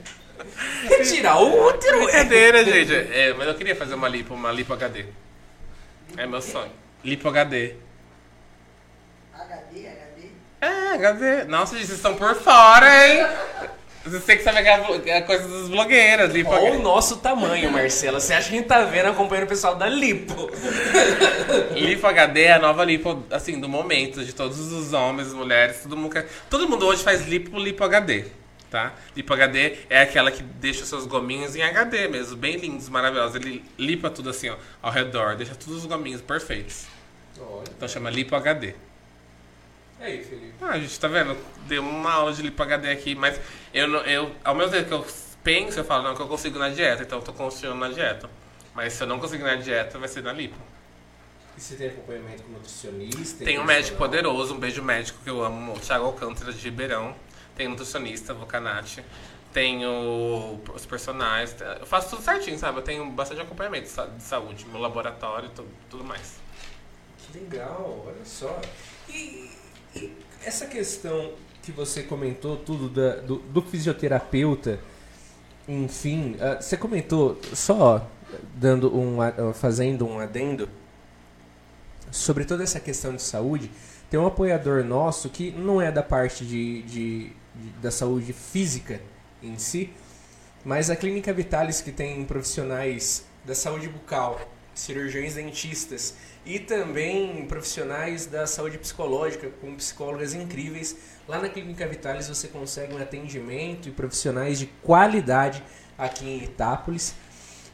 Retirar 0.89 1.41
o 1.41 1.69
útero. 1.69 2.05
Brincadeira, 2.05 2.65
gente. 2.65 2.95
É, 2.95 3.35
mas 3.35 3.49
eu 3.49 3.55
queria 3.57 3.75
fazer 3.75 3.95
uma 3.95 4.09
lipo, 4.09 4.33
uma 4.33 4.53
lipo 4.53 4.73
HD. 4.73 5.07
É 6.17 6.25
meu 6.25 6.41
sonho. 6.41 6.71
Lipo 7.03 7.29
HD. 7.29 7.75
HD, 9.35 9.89
HD. 9.89 10.29
É, 10.61 10.95
HD. 10.95 11.45
Nossa, 11.45 11.75
gente, 11.75 11.87
vocês 11.87 11.99
estão 11.99 12.15
por 12.15 12.37
fora, 12.37 13.09
hein? 13.09 13.27
Vocês 14.05 14.25
têm 14.25 14.39
que 14.39 15.11
é 15.11 15.19
a 15.19 15.23
coisa 15.23 15.47
dos 15.47 15.69
blogueiras. 15.69 16.33
Lipo 16.33 16.51
Olha 16.51 16.73
o 16.73 16.83
nosso 16.83 17.19
tamanho, 17.19 17.71
Marcela. 17.71 18.19
Você 18.19 18.33
acha 18.33 18.49
que 18.49 18.55
a 18.55 18.59
gente 18.59 18.67
tá 18.67 18.83
vendo 18.85 19.11
acompanhando 19.11 19.45
o 19.45 19.49
pessoal 19.49 19.77
da 19.77 19.89
Lipo? 19.89 20.51
Lipo 21.77 22.07
HD 22.07 22.45
é 22.45 22.53
a 22.55 22.59
nova 22.59 22.83
lipo, 22.83 23.23
assim, 23.31 23.61
do 23.61 23.69
momento, 23.69 24.25
de 24.25 24.33
todos 24.33 24.59
os 24.73 24.95
homens, 24.95 25.35
mulheres, 25.35 25.83
todo 25.83 25.99
mundo 25.99 26.13
quer... 26.13 26.27
Todo 26.49 26.67
mundo 26.67 26.87
hoje 26.87 27.03
faz 27.03 27.29
lipo, 27.29 27.59
lipo 27.59 27.85
HD, 27.85 28.25
tá? 28.71 28.95
Lipo 29.15 29.35
HD 29.35 29.77
é 29.91 30.01
aquela 30.01 30.31
que 30.31 30.43
deixa 30.43 30.87
seus 30.87 31.07
gominhos 31.07 31.55
em 31.55 31.63
HD 31.63 32.09
mesmo, 32.09 32.37
bem 32.37 32.57
lindos, 32.57 32.89
maravilhosos. 32.89 33.37
Ele 33.37 33.63
limpa 33.79 34.09
tudo 34.09 34.31
assim, 34.31 34.49
ó, 34.49 34.57
ao 34.81 34.91
redor, 34.91 35.37
deixa 35.37 35.55
todos 35.55 35.77
os 35.77 35.87
gominhos 35.87 36.23
perfeitos. 36.23 36.87
Olha. 37.39 37.65
Então 37.77 37.87
chama 37.87 38.09
lipo 38.09 38.35
HD. 38.35 38.75
E 40.01 40.05
aí, 40.05 40.25
Felipe? 40.25 40.55
Ah, 40.63 40.71
a 40.71 40.79
gente 40.79 40.99
tá 40.99 41.09
vendo? 41.09 41.37
Deu 41.67 41.83
uma 41.83 42.13
aula 42.13 42.33
de 42.33 42.41
lipo 42.41 42.63
HD 42.63 42.91
aqui, 42.91 43.15
mas 43.15 43.39
eu, 43.73 43.89
eu 44.05 44.35
ao 44.45 44.55
mesmo 44.55 44.73
tempo 44.73 44.89
que 44.89 44.95
eu 44.95 45.07
penso, 45.43 45.81
eu 45.81 45.85
falo, 45.85 46.03
não, 46.03 46.15
que 46.15 46.23
eu 46.23 46.29
consigo 46.29 46.59
na 46.59 46.69
dieta, 46.69 47.03
então 47.03 47.19
eu 47.19 47.25
tô 47.25 47.33
confiando 47.33 47.77
na 47.77 47.89
dieta. 47.89 48.29
Mas 48.75 48.93
se 48.93 49.03
eu 49.03 49.07
não 49.07 49.19
conseguir 49.19 49.45
na 49.45 49.57
dieta, 49.57 49.99
vai 49.99 50.09
ser 50.09 50.23
na 50.23 50.33
lipo. 50.33 50.57
E 51.57 51.61
você 51.61 51.75
tem 51.75 51.89
acompanhamento 51.89 52.43
com 52.45 52.53
nutricionista? 52.53 53.45
Tem 53.45 53.59
um 53.59 53.65
médico 53.65 53.97
poderoso, 53.97 54.55
um 54.55 54.59
beijo 54.59 54.83
médico 54.83 55.19
que 55.23 55.31
eu 55.31 55.45
amo, 55.45 55.75
o 55.75 55.81
Thiago 55.81 56.07
Alcântara 56.07 56.53
de 56.53 56.59
Ribeirão. 56.61 57.15
Tem 57.57 57.69
nutricionista, 57.69 58.33
Vocanati. 58.33 59.05
Tenho 59.53 60.61
os 60.73 60.87
personagens. 60.87 61.57
Eu 61.61 61.85
faço 61.85 62.11
tudo 62.11 62.23
certinho, 62.23 62.57
sabe? 62.59 62.79
Eu 62.79 62.83
tenho 62.83 63.11
bastante 63.11 63.41
acompanhamento 63.41 63.89
de 64.17 64.23
saúde, 64.23 64.65
meu 64.67 64.81
laboratório 64.81 65.49
e 65.49 65.51
tudo, 65.51 65.69
tudo 65.91 66.05
mais. 66.05 66.37
Que 67.19 67.39
legal, 67.39 68.05
olha 68.07 68.25
só. 68.25 68.61
E, 69.09 69.51
e 69.95 70.17
essa 70.45 70.67
questão 70.67 71.35
que 71.63 71.73
você 71.73 72.03
comentou 72.03 72.57
tudo 72.57 72.89
da- 72.89 73.17
do, 73.17 73.37
do 73.37 73.63
fisioterapeuta, 73.63 74.81
enfim, 75.69 76.37
ah, 76.41 76.61
você 76.61 76.77
comentou 76.77 77.39
só 77.55 78.07
dando 78.55 78.97
um, 78.97 79.21
ah, 79.21 79.33
fazendo 79.55 80.07
um 80.07 80.19
adendo 80.19 80.69
sobre 82.11 82.45
toda 82.45 82.63
essa 82.63 82.81
questão 82.81 83.15
de 83.15 83.23
saúde. 83.23 83.71
Tem 84.11 84.19
um 84.19 84.27
apoiador 84.27 84.83
nosso 84.85 85.29
que 85.29 85.53
não 85.53 85.81
é 85.81 85.93
da 85.93 86.03
parte 86.03 86.45
de, 86.45 86.83
de- 86.83 87.33
de- 87.55 87.71
da 87.81 87.91
saúde 87.91 88.33
física 88.33 89.01
em 89.43 89.57
si, 89.59 89.91
mas 90.65 90.91
a 90.91 90.97
Clínica 90.97 91.33
Vitalis 91.33 91.81
que 91.81 91.93
tem 91.93 92.25
profissionais 92.25 93.25
da 93.45 93.55
saúde 93.55 93.89
bucal, 93.89 94.41
cirurgiões 94.75 95.35
dentistas 95.35 96.15
e 96.45 96.59
também 96.59 97.47
profissionais 97.47 98.27
da 98.27 98.47
saúde 98.47 98.79
psicológica 98.79 99.49
com 99.61 99.75
psicólogas 99.77 100.35
incríveis. 100.35 100.97
Lá 101.31 101.39
na 101.39 101.49
Clínica 101.49 101.87
Vitalis 101.87 102.27
você 102.29 102.49
consegue 102.49 102.93
um 102.93 102.99
atendimento 102.99 103.89
e 103.89 103.93
profissionais 103.93 104.59
de 104.59 104.67
qualidade 104.67 105.63
aqui 105.97 106.25
em 106.29 106.43
Itápolis. 106.43 107.15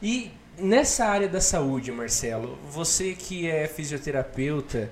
E 0.02 0.30
nessa 0.58 1.06
área 1.06 1.26
da 1.26 1.40
saúde, 1.40 1.90
Marcelo, 1.90 2.58
você 2.70 3.14
que 3.14 3.48
é 3.48 3.66
fisioterapeuta 3.66 4.90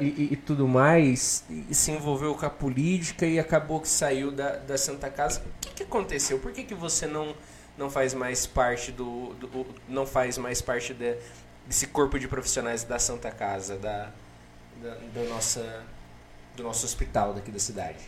e, 0.00 0.04
e- 0.06 0.28
e 0.32 0.36
tudo 0.36 0.66
mais, 0.66 1.44
e 1.68 1.74
se 1.74 1.90
envolveu 1.90 2.34
com 2.34 2.46
a 2.46 2.48
política 2.50 3.26
e 3.26 3.38
acabou 3.38 3.80
que 3.80 3.88
saiu 3.88 4.30
da, 4.32 4.56
da 4.56 4.78
Santa 4.78 5.10
Casa. 5.10 5.40
O 5.40 5.60
que, 5.60 5.74
que 5.74 5.82
aconteceu? 5.82 6.38
Por 6.38 6.52
que, 6.52 6.62
que 6.64 6.74
você 6.74 7.06
não, 7.06 7.34
não 7.76 7.90
faz 7.90 8.14
mais 8.14 8.46
parte 8.46 8.90
do, 8.90 9.34
do- 9.34 9.66
não 9.86 10.06
faz 10.06 10.38
mais 10.38 10.62
parte 10.62 10.94
de- 10.94 11.16
desse 11.66 11.86
corpo 11.86 12.18
de 12.18 12.26
profissionais 12.26 12.82
da 12.82 12.98
Santa 12.98 13.30
Casa, 13.30 13.76
da, 13.76 14.10
da, 14.82 14.94
da 15.14 15.22
nossa, 15.28 15.82
do 16.56 16.62
nosso 16.62 16.84
hospital 16.84 17.34
daqui 17.34 17.50
da 17.50 17.58
cidade? 17.58 17.98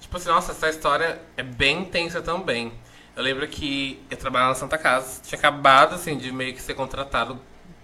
Tipo 0.00 0.16
assim, 0.16 0.28
nossa, 0.28 0.52
essa 0.52 0.68
história 0.68 1.20
é 1.36 1.42
bem 1.42 1.82
intensa 1.82 2.22
também. 2.22 2.72
Eu 3.14 3.22
lembro 3.22 3.46
que 3.48 4.02
eu 4.10 4.16
trabalhava 4.16 4.50
na 4.50 4.54
Santa 4.54 4.78
Casa, 4.78 5.20
tinha 5.22 5.38
acabado 5.38 5.94
assim 5.96 6.16
de 6.16 6.30
meio 6.32 6.54
que 6.54 6.62
ser 6.62 6.74
contratado, 6.74 7.38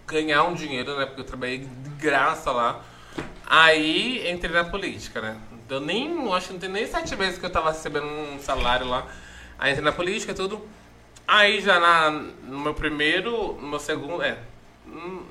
ganhar 0.06 0.44
um 0.44 0.54
dinheiro, 0.54 0.96
né? 0.96 1.06
Porque 1.06 1.20
eu 1.20 1.24
trabalhei 1.24 1.58
de 1.58 1.90
graça 1.98 2.50
lá. 2.50 2.82
Aí 3.44 4.30
entrei 4.30 4.54
na 4.54 4.64
política, 4.64 5.20
né? 5.20 5.36
Eu 5.68 5.80
nem, 5.80 6.32
acho 6.32 6.46
que 6.46 6.52
não 6.52 6.60
tem 6.60 6.70
nem 6.70 6.86
sete 6.86 7.16
meses 7.16 7.38
que 7.38 7.44
eu 7.44 7.50
tava 7.50 7.70
recebendo 7.70 8.06
um 8.06 8.38
salário 8.38 8.86
lá. 8.86 9.06
Aí 9.58 9.72
entrei 9.72 9.84
na 9.84 9.92
política 9.92 10.32
e 10.32 10.34
tudo. 10.34 10.66
Aí 11.26 11.60
já 11.60 11.80
na, 11.80 12.10
no 12.10 12.58
meu 12.58 12.74
primeiro, 12.74 13.54
no 13.54 13.66
meu 13.66 13.80
segundo, 13.80 14.22
é. 14.22 14.38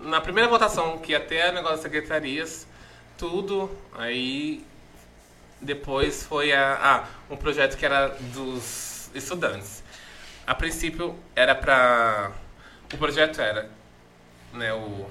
Na 0.02 0.19
primeira 0.19 0.49
votação 0.49 0.98
que 0.98 1.11
ia 1.11 1.19
ter 1.19 1.49
o 1.49 1.53
negócio 1.53 1.76
das 1.76 1.81
secretarias, 1.81 2.68
tudo, 3.18 3.69
aí 3.94 4.65
depois 5.61 6.23
foi 6.23 6.52
a, 6.52 6.80
ah, 6.81 7.07
um 7.30 7.38
projeto 7.38 7.77
que 7.77 7.85
era 7.85 8.10
dos 8.34 9.10
estudantes. 9.14 9.84
A 10.45 10.53
princípio 10.53 11.18
era 11.35 11.56
pra. 11.56 12.31
O 12.94 12.98
projeto 12.98 13.40
era 13.41 13.69
né, 14.53 14.73
o, 14.73 15.10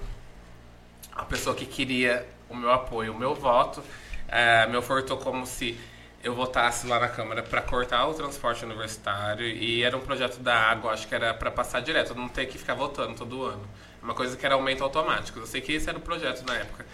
a 1.12 1.24
pessoa 1.24 1.54
que 1.54 1.66
queria 1.66 2.26
o 2.48 2.56
meu 2.56 2.70
apoio, 2.70 3.12
o 3.12 3.18
meu 3.18 3.34
voto, 3.34 3.82
eh, 4.28 4.66
me 4.66 4.76
ofertou 4.76 5.16
como 5.16 5.46
se 5.46 5.78
eu 6.22 6.34
votasse 6.34 6.86
lá 6.86 7.00
na 7.00 7.08
Câmara 7.08 7.42
para 7.42 7.60
cortar 7.62 8.06
o 8.06 8.14
transporte 8.14 8.64
universitário 8.64 9.46
e 9.46 9.82
era 9.82 9.96
um 9.96 10.00
projeto 10.00 10.38
da 10.38 10.54
água, 10.54 10.92
acho 10.92 11.08
que 11.08 11.14
era 11.14 11.34
para 11.34 11.50
passar 11.50 11.80
direto, 11.80 12.14
não 12.14 12.28
ter 12.28 12.46
que 12.46 12.58
ficar 12.58 12.74
votando 12.74 13.14
todo 13.14 13.44
ano. 13.44 13.66
Uma 14.02 14.14
coisa 14.14 14.36
que 14.36 14.44
era 14.44 14.54
aumento 14.54 14.84
automático. 14.84 15.38
Eu 15.38 15.46
sei 15.46 15.60
que 15.60 15.72
esse 15.72 15.88
era 15.88 15.98
o 15.98 16.00
projeto 16.00 16.44
na 16.46 16.56
época. 16.56 16.84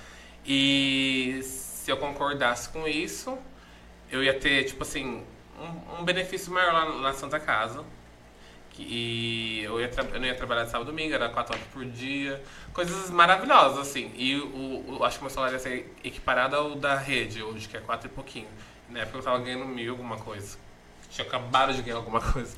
E 0.49 1.41
se 1.43 1.91
eu 1.91 1.97
concordasse 1.99 2.69
com 2.70 2.89
isso, 2.89 3.37
eu 4.11 4.25
ia 4.25 4.33
ter, 4.33 4.65
tipo 4.65 4.83
assim, 4.83 5.23
um, 5.61 6.01
um 6.01 6.05
benefício 6.05 6.51
maior 6.53 6.73
lá 6.73 6.85
na 7.01 7.12
Santa 7.12 7.39
Casa. 7.39 7.85
Que- 8.70 8.83
E 8.83 9.62
eu, 9.65 9.81
ia 9.81 9.91
eu 10.15 10.20
não 10.20 10.27
ia 10.27 10.35
trabalhar 10.35 10.65
de 10.65 10.70
sábado 10.70 10.89
e 10.89 10.91
domingo, 10.93 11.15
era 11.15 11.29
quatro 11.29 11.55
horas 11.55 11.66
por 11.73 11.85
dia. 11.85 12.43
Coisas 12.73 13.11
maravilhosas, 13.11 13.79
assim. 13.89 14.11
E 14.16 14.37
o, 14.37 14.99
o- 15.01 15.05
acho 15.05 15.19
que 15.19 15.25
meu 15.25 15.31
salário 15.31 15.55
ia 15.57 15.59
ser 15.59 15.95
equiparado 16.03 16.57
ao 16.57 16.75
da 16.77 16.97
rede 16.97 17.43
hoje, 17.43 17.69
que 17.69 17.77
é 17.77 17.81
quatro 17.81 18.07
e 18.09 18.11
pouquinho. 18.11 18.49
Na 18.89 19.01
época 19.01 19.19
eu 19.19 19.23
tava 19.23 19.39
ganhando 19.41 19.66
mil 19.66 19.93
alguma 19.93 20.16
coisa. 20.16 20.57
Tinha 21.11 21.27
acabado 21.27 21.75
de 21.75 21.83
ganhar 21.83 21.97
alguma 21.97 22.20
coisa. 22.33 22.57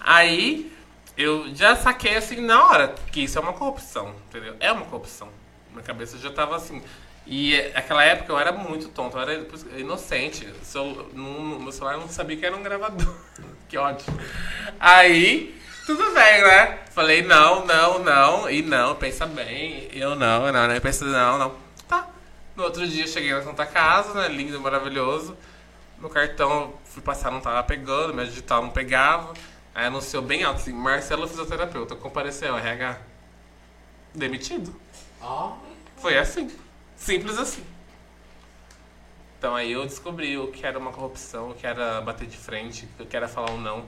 Aí 0.00 0.72
eu 1.16 1.54
já 1.54 1.76
saquei 1.76 2.16
assim 2.16 2.40
na 2.40 2.64
hora 2.66 2.94
que 3.12 3.20
isso 3.22 3.38
é 3.38 3.40
uma 3.40 3.52
corrupção, 3.52 4.14
entendeu? 4.28 4.56
É 4.58 4.72
uma 4.72 4.84
corrupção. 4.86 5.28
Minha 5.70 5.82
cabeça 5.84 6.18
já 6.18 6.30
tava 6.32 6.56
assim. 6.56 6.82
E 7.26 7.54
é- 7.54 7.72
naquela 7.72 8.04
época 8.04 8.32
eu 8.32 8.38
era 8.38 8.52
muito 8.52 8.88
tonto, 8.88 9.16
eu 9.16 9.22
era 9.22 9.46
inocente. 9.76 10.46
Seu, 10.62 11.08
no, 11.12 11.60
meu 11.60 11.72
celular 11.72 11.94
eu 11.94 12.00
não 12.00 12.08
sabia 12.08 12.36
que 12.36 12.44
era 12.44 12.56
um 12.56 12.62
gravador. 12.62 13.14
que 13.68 13.78
ódio. 13.78 14.06
Aí, 14.78 15.58
tudo 15.86 16.02
bem, 16.12 16.42
né? 16.42 16.78
Falei 16.90 17.22
não, 17.22 17.64
não, 17.64 17.98
não, 17.98 18.50
e 18.50 18.62
não, 18.62 18.94
pensa 18.94 19.26
bem. 19.26 19.88
Eu 19.92 20.14
não, 20.14 20.52
não, 20.52 20.68
não, 20.68 20.80
pensa 20.80 21.04
não, 21.04 21.38
não. 21.38 21.54
Tá. 21.88 22.08
No 22.54 22.64
outro 22.64 22.86
dia 22.86 23.04
eu 23.04 23.08
cheguei 23.08 23.32
na 23.32 23.42
Santa 23.42 23.66
Casa, 23.66 24.14
né? 24.14 24.28
Lindo, 24.28 24.60
maravilhoso. 24.60 25.36
Meu 25.98 26.10
cartão 26.10 26.74
fui 26.84 27.02
passar, 27.02 27.30
não 27.30 27.40
tava 27.40 27.62
pegando, 27.62 28.12
meu 28.12 28.26
digital 28.26 28.62
não 28.62 28.70
pegava. 28.70 29.32
Aí 29.74 29.86
anunciou 29.86 30.22
bem 30.22 30.44
alto 30.44 30.60
assim, 30.60 30.72
Marcelo 30.72 31.26
fisioterapeuta, 31.26 31.96
compareceu, 31.96 32.56
RH. 32.56 32.98
Demitido. 34.14 34.74
Foi 35.96 36.16
assim. 36.16 36.50
Simples 36.96 37.38
assim. 37.38 37.64
Então 39.38 39.54
aí 39.54 39.72
eu 39.72 39.84
descobri 39.84 40.38
o 40.38 40.48
que 40.48 40.64
era 40.64 40.78
uma 40.78 40.90
corrupção, 40.90 41.50
o 41.50 41.54
que 41.54 41.66
era 41.66 42.00
bater 42.00 42.26
de 42.26 42.36
frente, 42.36 42.88
o 42.98 43.04
que 43.04 43.16
era 43.16 43.28
falar 43.28 43.50
um 43.50 43.60
não. 43.60 43.84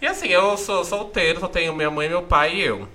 E 0.00 0.06
assim, 0.06 0.28
eu 0.28 0.56
sou 0.56 0.84
solteiro, 0.84 1.40
só 1.40 1.48
tenho 1.48 1.74
minha 1.74 1.90
mãe, 1.90 2.08
meu 2.08 2.22
pai 2.22 2.56
e 2.56 2.62
eu. 2.62 2.88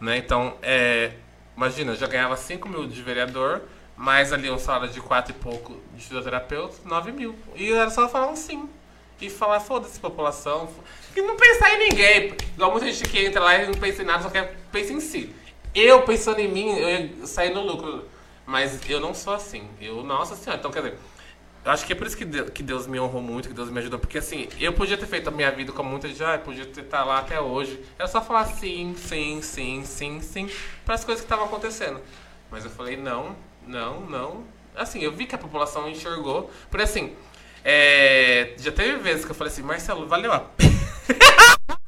Né? 0.00 0.18
Então, 0.18 0.56
é, 0.62 1.12
imagina, 1.56 1.92
eu 1.92 1.96
já 1.96 2.06
ganhava 2.06 2.36
5 2.36 2.68
mil 2.68 2.86
de 2.86 3.02
vereador, 3.02 3.62
mais 3.96 4.32
ali 4.32 4.50
um 4.50 4.58
salário 4.58 4.88
de 4.88 5.00
4 5.00 5.32
e 5.32 5.34
pouco 5.34 5.80
de 5.94 6.02
fisioterapeuta, 6.02 6.76
9 6.84 7.12
mil. 7.12 7.34
E 7.54 7.72
era 7.72 7.90
só 7.90 8.08
falar 8.08 8.28
um 8.28 8.36
sim. 8.36 8.68
E 9.20 9.30
falar, 9.30 9.60
foda-se, 9.60 9.98
população. 9.98 10.68
E 11.16 11.22
não 11.22 11.36
pensar 11.36 11.74
em 11.74 11.88
ninguém. 11.88 12.34
Igual 12.54 12.70
muita 12.70 12.86
gente 12.92 13.08
que 13.10 13.24
entra 13.24 13.42
lá 13.42 13.56
e 13.56 13.66
não 13.66 13.74
pensa 13.74 14.02
em 14.02 14.04
nada, 14.04 14.22
só 14.22 14.30
quer 14.30 14.54
pensa 14.70 14.92
em 14.92 15.00
si. 15.00 15.34
Eu 15.74 16.02
pensando 16.02 16.38
em 16.38 16.48
mim, 16.48 16.68
eu 16.68 17.26
sair 17.26 17.52
no 17.52 17.62
lucro. 17.62 18.04
Mas 18.46 18.88
eu 18.88 19.00
não 19.00 19.12
sou 19.12 19.34
assim. 19.34 19.68
Eu, 19.80 20.02
nossa 20.02 20.36
senhora. 20.36 20.58
Então, 20.58 20.70
quer 20.70 20.82
dizer, 20.82 20.98
acho 21.64 21.84
que 21.84 21.92
é 21.92 21.96
por 21.96 22.06
isso 22.06 22.16
que 22.16 22.24
Deus, 22.24 22.50
que 22.50 22.62
Deus 22.62 22.86
me 22.86 22.98
honrou 23.00 23.20
muito, 23.20 23.48
que 23.48 23.54
Deus 23.54 23.68
me 23.70 23.78
ajudou. 23.80 23.98
Porque 23.98 24.18
assim, 24.18 24.48
eu 24.60 24.72
podia 24.72 24.96
ter 24.96 25.06
feito 25.06 25.28
a 25.28 25.30
minha 25.32 25.50
vida 25.50 25.72
como 25.72 25.90
muita 25.90 26.08
gente, 26.08 26.22
ah, 26.22 26.38
podia 26.38 26.64
ter 26.64 26.82
estar 26.82 27.04
lá 27.04 27.18
até 27.18 27.40
hoje. 27.40 27.82
Era 27.98 28.06
só 28.06 28.22
falar 28.22 28.44
sim, 28.46 28.94
sim, 28.96 29.42
sim, 29.42 29.84
sim, 29.84 30.20
sim, 30.20 30.50
para 30.84 30.94
as 30.94 31.04
coisas 31.04 31.20
que 31.22 31.26
estavam 31.26 31.46
acontecendo. 31.46 32.00
Mas 32.50 32.64
eu 32.64 32.70
falei, 32.70 32.96
não, 32.96 33.34
não, 33.66 34.00
não. 34.02 34.44
Assim, 34.74 35.00
eu 35.00 35.10
vi 35.10 35.26
que 35.26 35.34
a 35.34 35.38
população 35.38 35.88
enxergou. 35.88 36.50
Por 36.70 36.80
assim, 36.80 37.16
é, 37.64 38.54
já 38.58 38.70
teve 38.70 38.98
vezes 38.98 39.24
que 39.24 39.30
eu 39.32 39.34
falei 39.34 39.52
assim, 39.52 39.62
Marcelo, 39.62 40.06
valeu 40.06 40.32
a 40.32 40.38
pena. 40.40 40.70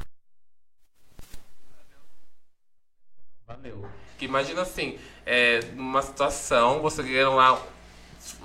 Valeu. 3.47 3.89
Que 4.19 4.25
imagina 4.25 4.63
assim, 4.63 4.99
é, 5.29 5.61
numa 5.77 6.03
situação, 6.03 6.81
você 6.81 7.03
ganhando 7.03 7.37
lá 7.37 7.61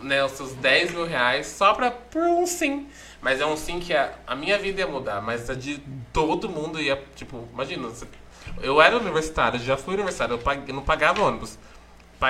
né, 0.02 0.24
os 0.24 0.34
seus 0.34 0.54
10 0.54 0.92
mil 0.92 1.06
reais 1.06 1.48
só 1.48 1.74
pra, 1.74 1.92
por 1.92 2.22
um 2.24 2.46
sim. 2.46 2.88
Mas 3.22 3.40
é 3.40 3.46
um 3.46 3.56
sim 3.56 3.80
que 3.80 3.94
a, 3.94 4.14
a 4.28 4.36
minha 4.36 4.58
vida 4.60 4.82
ia 4.82 4.88
mudar, 4.88 5.22
mas 5.22 5.50
a 5.50 5.56
de 5.56 5.82
todo 6.12 6.50
mundo 6.50 6.82
ia, 6.82 7.02
tipo, 7.16 7.48
imagina, 7.54 7.90
eu 8.62 8.82
era 8.82 8.98
universitário, 8.98 9.60
já 9.60 9.78
fui 9.78 9.94
universitário, 9.94 10.34
eu, 10.34 10.40
pag- 10.40 10.64
eu 10.68 10.76
não 10.76 10.84
pagava 10.84 11.22
ônibus. 11.24 11.58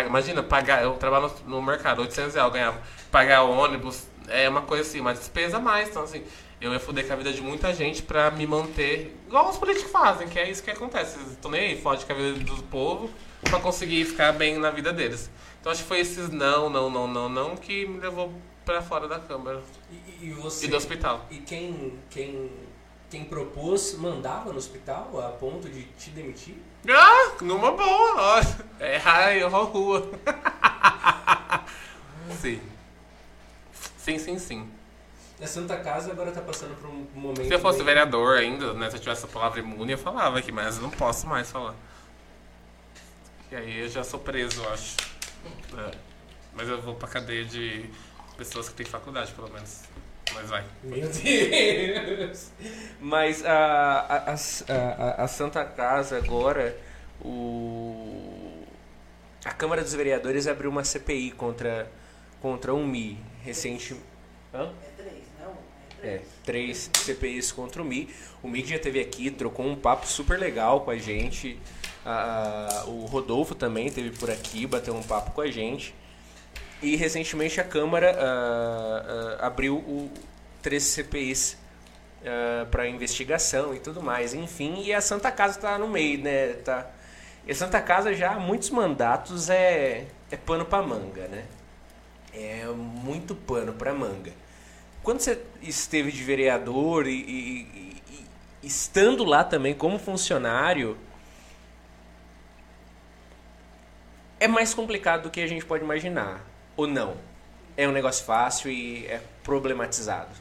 Imagina, 0.07 0.41
pagar, 0.41 0.83
eu 0.83 0.93
trabalho 0.93 1.31
no, 1.45 1.57
no 1.57 1.61
mercado, 1.61 2.01
800 2.01 2.33
reais 2.33 2.47
eu 2.47 2.51
ganhava. 2.53 2.81
Pagar 3.11 3.43
ônibus 3.43 4.07
é 4.27 4.49
uma 4.49 4.61
coisa 4.63 4.81
assim, 4.87 4.99
uma 4.99 5.13
despesa 5.13 5.57
a 5.57 5.59
mais. 5.59 5.89
Então, 5.89 6.03
assim, 6.03 6.23
eu 6.59 6.73
ia 6.73 6.79
foder 6.79 7.05
com 7.05 7.13
a 7.13 7.15
vida 7.15 7.31
de 7.31 7.41
muita 7.41 7.73
gente 7.73 8.01
pra 8.01 8.31
me 8.31 8.47
manter, 8.47 9.15
igual 9.27 9.49
os 9.49 9.57
políticos 9.57 9.91
fazem, 9.91 10.27
que 10.27 10.39
é 10.39 10.49
isso 10.49 10.63
que 10.63 10.71
acontece. 10.71 11.19
Eles 11.19 11.31
estão 11.33 11.51
nem 11.51 11.61
aí, 11.61 11.81
fode 11.81 12.05
com 12.05 12.11
a 12.13 12.15
vida 12.15 12.39
do 12.39 12.63
povo 12.63 13.09
pra 13.49 13.59
conseguir 13.59 14.05
ficar 14.05 14.31
bem 14.33 14.57
na 14.57 14.69
vida 14.71 14.91
deles. 14.93 15.29
Então, 15.59 15.71
acho 15.71 15.81
que 15.83 15.87
foi 15.87 15.99
esses 15.99 16.29
não, 16.29 16.69
não, 16.69 16.89
não, 16.89 17.07
não, 17.07 17.29
não 17.29 17.55
que 17.55 17.85
me 17.85 17.99
levou 17.99 18.33
pra 18.65 18.81
fora 18.81 19.07
da 19.07 19.19
Câmara 19.19 19.61
E, 20.21 20.27
e 20.27 20.31
você. 20.33 20.65
e 20.65 20.69
do 20.69 20.75
hospital. 20.75 21.25
E 21.31 21.37
quem, 21.37 21.99
quem, 22.09 22.51
quem 23.09 23.23
propôs 23.25 23.95
mandava 23.97 24.51
no 24.51 24.57
hospital 24.57 25.09
a 25.25 25.29
ponto 25.29 25.69
de 25.69 25.83
te 25.97 26.09
demitir? 26.09 26.55
Ah, 26.89 27.31
numa 27.41 27.71
boa, 27.71 28.15
ó. 28.17 28.41
É 28.79 28.97
raio, 28.97 29.47
rua. 29.47 30.09
sim. 32.41 32.61
Sim, 33.97 34.19
sim, 34.19 34.37
sim. 34.39 34.69
A 35.41 35.47
Santa 35.47 35.77
Casa 35.77 36.11
agora 36.11 36.31
tá 36.31 36.41
passando 36.41 36.75
por 36.75 36.89
um 36.89 37.05
momento. 37.15 37.47
Se 37.47 37.53
eu 37.53 37.59
fosse 37.59 37.77
bem- 37.77 37.87
vereador 37.87 38.37
ainda, 38.37 38.73
né, 38.73 38.89
se 38.89 38.95
eu 38.97 38.99
tivesse 38.99 39.25
a 39.25 39.27
palavra 39.27 39.59
imune, 39.59 39.93
eu 39.93 39.97
falava 39.97 40.39
aqui, 40.39 40.51
mas 40.51 40.77
eu 40.77 40.83
não 40.83 40.89
posso 40.89 41.27
mais 41.27 41.51
falar. 41.51 41.75
E 43.53 43.55
aí 43.55 43.79
eu 43.81 43.87
já 43.87 44.03
sou 44.03 44.19
preso, 44.19 44.63
eu 44.63 44.73
acho. 44.73 44.97
É. 45.77 45.91
Mas 46.55 46.67
eu 46.67 46.81
vou 46.81 46.95
pra 46.95 47.07
cadeia 47.07 47.45
de 47.45 47.85
pessoas 48.35 48.67
que 48.67 48.73
têm 48.73 48.85
faculdade, 48.85 49.31
pelo 49.33 49.47
menos. 49.53 49.81
Mas 50.33 50.49
vai. 50.49 50.63
Meu 50.83 51.07
Deus! 51.07 52.51
Mas 52.99 53.45
a, 53.45 53.99
a, 53.99 54.31
a, 54.31 55.23
a- 55.23 55.27
Santa 55.27 55.63
Casa 55.65 56.17
agora, 56.17 56.75
o, 57.21 58.63
A 59.45 59.51
Câmara 59.51 59.83
dos 59.83 59.93
Vereadores 59.93 60.47
abriu 60.47 60.71
uma 60.71 60.83
CPI 60.83 61.29
contra, 61.31 61.91
contra 62.41 62.73
o 62.73 62.83
Mi 62.83 63.19
recente. 63.43 63.95
Hã? 64.51 64.71
É 64.83 64.89
três, 65.03 65.23
não? 65.39 65.53
É 66.01 66.15
É, 66.15 66.21
três. 66.43 66.87
três 66.87 67.05
CPIs 67.05 67.51
contra 67.51 67.83
o 67.83 67.85
Mi. 67.85 68.09
O 68.41 68.47
Mi 68.47 68.63
que 68.63 68.69
já 68.69 68.77
esteve 68.77 68.99
aqui, 68.99 69.29
trocou 69.29 69.67
um 69.67 69.75
papo 69.75 70.07
super 70.07 70.39
legal 70.39 70.81
com 70.81 70.89
a 70.89 70.97
gente. 70.97 71.59
O 72.87 73.05
Rodolfo 73.05 73.55
também 73.55 73.87
esteve 73.87 74.11
por 74.11 74.29
aqui, 74.29 74.65
bateu 74.67 74.93
um 74.95 75.03
papo 75.03 75.31
com 75.31 75.41
a 75.41 75.49
gente. 75.51 75.93
E 76.81 76.95
recentemente 76.97 77.61
a 77.61 77.63
Câmara 77.63 78.13
ah, 78.19 79.37
ah, 79.39 79.47
abriu 79.47 79.75
o, 79.77 80.11
três 80.61 80.83
CPIs 80.83 81.57
para 82.71 82.87
investigação 82.87 83.73
e 83.73 83.79
tudo 83.79 84.01
mais. 84.01 84.33
Enfim, 84.33 84.81
e 84.83 84.93
a 84.93 85.01
Santa 85.01 85.31
Casa 85.31 85.57
está 85.57 85.77
no 85.77 85.87
meio, 85.87 86.19
né? 86.21 86.53
Tá, 86.53 86.87
e 87.45 87.51
a 87.51 87.55
Santa 87.55 87.81
Casa 87.81 88.13
já 88.13 88.31
há 88.33 88.39
muitos 88.39 88.69
mandatos 88.69 89.49
é, 89.49 90.05
é 90.31 90.37
pano 90.37 90.65
para 90.65 90.85
manga, 90.85 91.27
né? 91.27 91.45
É 92.33 92.65
muito 92.67 93.35
pano 93.35 93.73
para 93.73 93.93
manga. 93.93 94.31
Quando 95.03 95.19
você 95.19 95.37
esteve 95.61 96.11
de 96.11 96.23
vereador 96.23 97.05
e, 97.07 97.11
e- 97.11 97.61
e- 97.75 98.25
e 98.63 98.67
estando 98.67 99.23
lá 99.25 99.43
também 99.43 99.73
como 99.73 99.99
funcionário, 99.99 100.97
é 104.43 104.47
mais 104.47 104.73
complicado 104.73 105.23
do 105.23 105.29
que 105.29 105.39
a 105.39 105.47
gente 105.47 105.63
pode 105.63 105.85
imaginar. 105.85 106.41
Ou 106.75 106.85
não? 106.85 107.15
É 107.77 107.87
um 107.87 107.93
negócio 107.93 108.25
fácil 108.25 108.69
e 108.69 109.07
é 109.07 109.21
problematizado. 109.41 110.35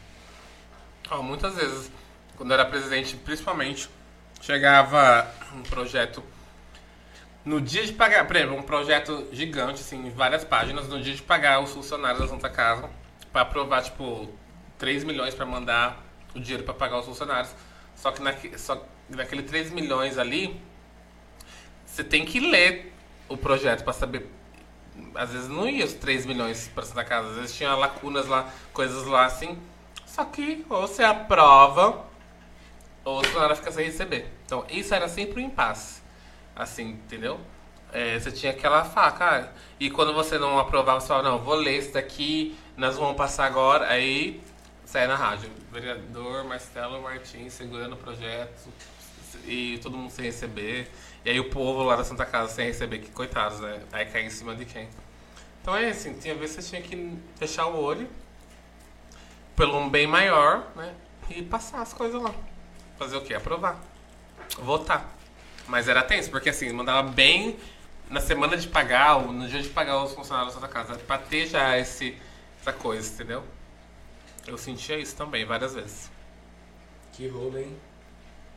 Ó, 1.09 1.23
muitas 1.23 1.55
vezes, 1.55 1.89
quando 2.37 2.51
eu 2.51 2.55
era 2.55 2.65
presidente, 2.65 3.17
principalmente, 3.17 3.89
chegava 4.41 5.33
um 5.55 5.63
projeto 5.63 6.21
no 7.45 7.61
dia 7.61 7.87
de 7.87 7.93
pagar, 7.93 8.27
por 8.27 8.35
exemplo, 8.35 8.57
um 8.57 8.63
projeto 8.63 9.29
gigante, 9.31 9.81
assim, 9.81 10.11
várias 10.11 10.45
páginas, 10.45 10.89
no 10.89 11.01
dia 11.01 11.15
de 11.15 11.23
pagar 11.23 11.61
os 11.61 11.71
funcionários 11.71 12.21
da 12.21 12.27
Santa 12.27 12.51
Casa, 12.51 12.91
para 13.33 13.43
aprovar, 13.43 13.83
tipo, 13.83 14.29
3 14.79 15.05
milhões 15.05 15.33
para 15.33 15.47
mandar 15.47 16.05
o 16.35 16.41
dinheiro 16.41 16.65
para 16.65 16.75
pagar 16.75 16.99
os 16.99 17.07
funcionários. 17.07 17.55
Só 17.95 18.11
que 18.11 18.21
naque, 18.21 18.59
só 18.59 18.77
que 18.77 18.85
naquele 19.11 19.45
3 19.45 19.71
milhões 19.71 20.19
ali, 20.19 20.61
você 21.87 22.03
tem 22.03 22.25
que 22.25 22.41
ler 22.41 22.93
o 23.29 23.37
projeto 23.37 23.85
para 23.85 23.93
saber. 23.93 24.31
Às 25.15 25.31
vezes 25.31 25.49
não 25.49 25.69
ia 25.69 25.85
os 25.85 25.95
3 25.95 26.27
milhões 26.27 26.71
para 26.75 26.85
Santa 26.85 27.05
Casa, 27.05 27.29
às 27.31 27.37
vezes 27.37 27.57
tinha 27.57 27.75
lacunas 27.75 28.27
lá, 28.27 28.49
coisas 28.73 29.07
lá 29.07 29.25
assim. 29.25 29.59
Só 30.07 30.25
que 30.25 30.65
ou 30.69 30.83
você 30.83 31.03
aprova, 31.03 32.05
ou 33.05 33.21
o 33.21 33.25
funcionário 33.25 33.57
fica 33.57 33.73
sem 33.73 33.87
receber. 33.87 34.31
Então, 34.45 34.65
isso 34.71 34.95
era 34.95 35.09
sempre 35.09 35.43
um 35.43 35.47
impasse. 35.47 36.03
Assim, 36.55 36.91
entendeu? 36.91 37.41
É, 37.93 38.19
você 38.19 38.31
tinha 38.31 38.53
aquela 38.53 38.85
faca. 38.85 39.25
ah, 39.25 39.59
E 39.81 39.91
quando 39.91 40.13
você 40.13 40.39
não 40.39 40.59
aprovava, 40.59 41.01
você 41.01 41.09
falava, 41.09 41.29
não, 41.31 41.39
vou 41.39 41.55
ler 41.55 41.79
isso 41.79 41.93
daqui, 41.93 42.57
nós 42.77 42.97
vamos 42.97 43.17
passar 43.17 43.47
agora. 43.47 43.89
Aí, 43.89 44.41
sai 44.85 45.07
na 45.07 45.17
rádio. 45.17 45.51
Vereador 45.71 46.45
Marcelo 46.45 47.01
Martins 47.01 47.55
segurando 47.55 47.95
o 47.95 47.97
projeto 47.97 48.69
e 49.47 49.79
todo 49.83 49.97
mundo 49.97 50.11
sem 50.11 50.27
receber. 50.27 50.91
E 51.25 51.31
aí 51.31 51.41
o 51.41 51.51
povo 51.51 51.83
lá 51.83 51.97
da 51.97 52.05
Santa 52.05 52.27
Casa 52.27 52.53
sem 52.53 52.67
receber, 52.67 52.99
que 52.99 53.11
coitados, 53.11 53.61
né? 53.61 53.83
Aí 53.93 54.07
cai 54.07 54.23
em 54.23 54.31
cima 54.31 54.55
de 54.57 54.65
quem? 54.65 54.89
Então 55.61 55.77
é 55.77 55.91
assim, 55.91 56.15
tinha 56.15 56.35
vezes 56.35 56.57
você 56.57 56.71
tinha 56.71 56.83
que 56.83 57.17
fechar 57.37 57.67
o 57.67 57.81
olho 57.81 58.09
pelo 59.55 59.79
um 59.79 59.89
bem 59.89 60.07
maior, 60.07 60.67
né? 60.75 60.95
E 61.31 61.43
passar 61.43 61.83
as 61.83 61.93
coisas 61.93 62.21
lá. 62.21 62.35
Fazer 62.99 63.17
o 63.17 63.21
quê? 63.23 63.35
Aprovar. 63.35 63.81
Votar. 64.59 65.09
Mas 65.69 65.89
era 65.89 66.03
tenso, 66.03 66.31
porque 66.31 66.51
assim, 66.51 66.73
mandava 66.73 67.09
bem 67.09 67.57
na 68.11 68.21
semana 68.21 68.57
de 68.57 68.67
pagar, 68.67 69.17
ou 69.17 69.33
no 69.33 69.49
dia 69.49 69.63
de 69.63 69.69
pagar 69.69 70.03
os 70.03 70.13
funcionários 70.13 70.55
da 70.55 70.61
Santa 70.61 70.73
Casa, 70.73 70.97
pra 70.97 71.17
ter 71.17 71.47
já 71.47 71.79
esse, 71.79 72.19
essa 72.61 72.73
coisa, 72.73 73.11
entendeu? 73.13 73.45
Eu 74.47 74.59
sentia 74.59 74.99
isso 74.99 75.17
também, 75.17 75.45
várias 75.45 75.75
vezes. 75.75 76.11
Que 77.13 77.29
rolo, 77.29 77.59
hein? 77.59 77.77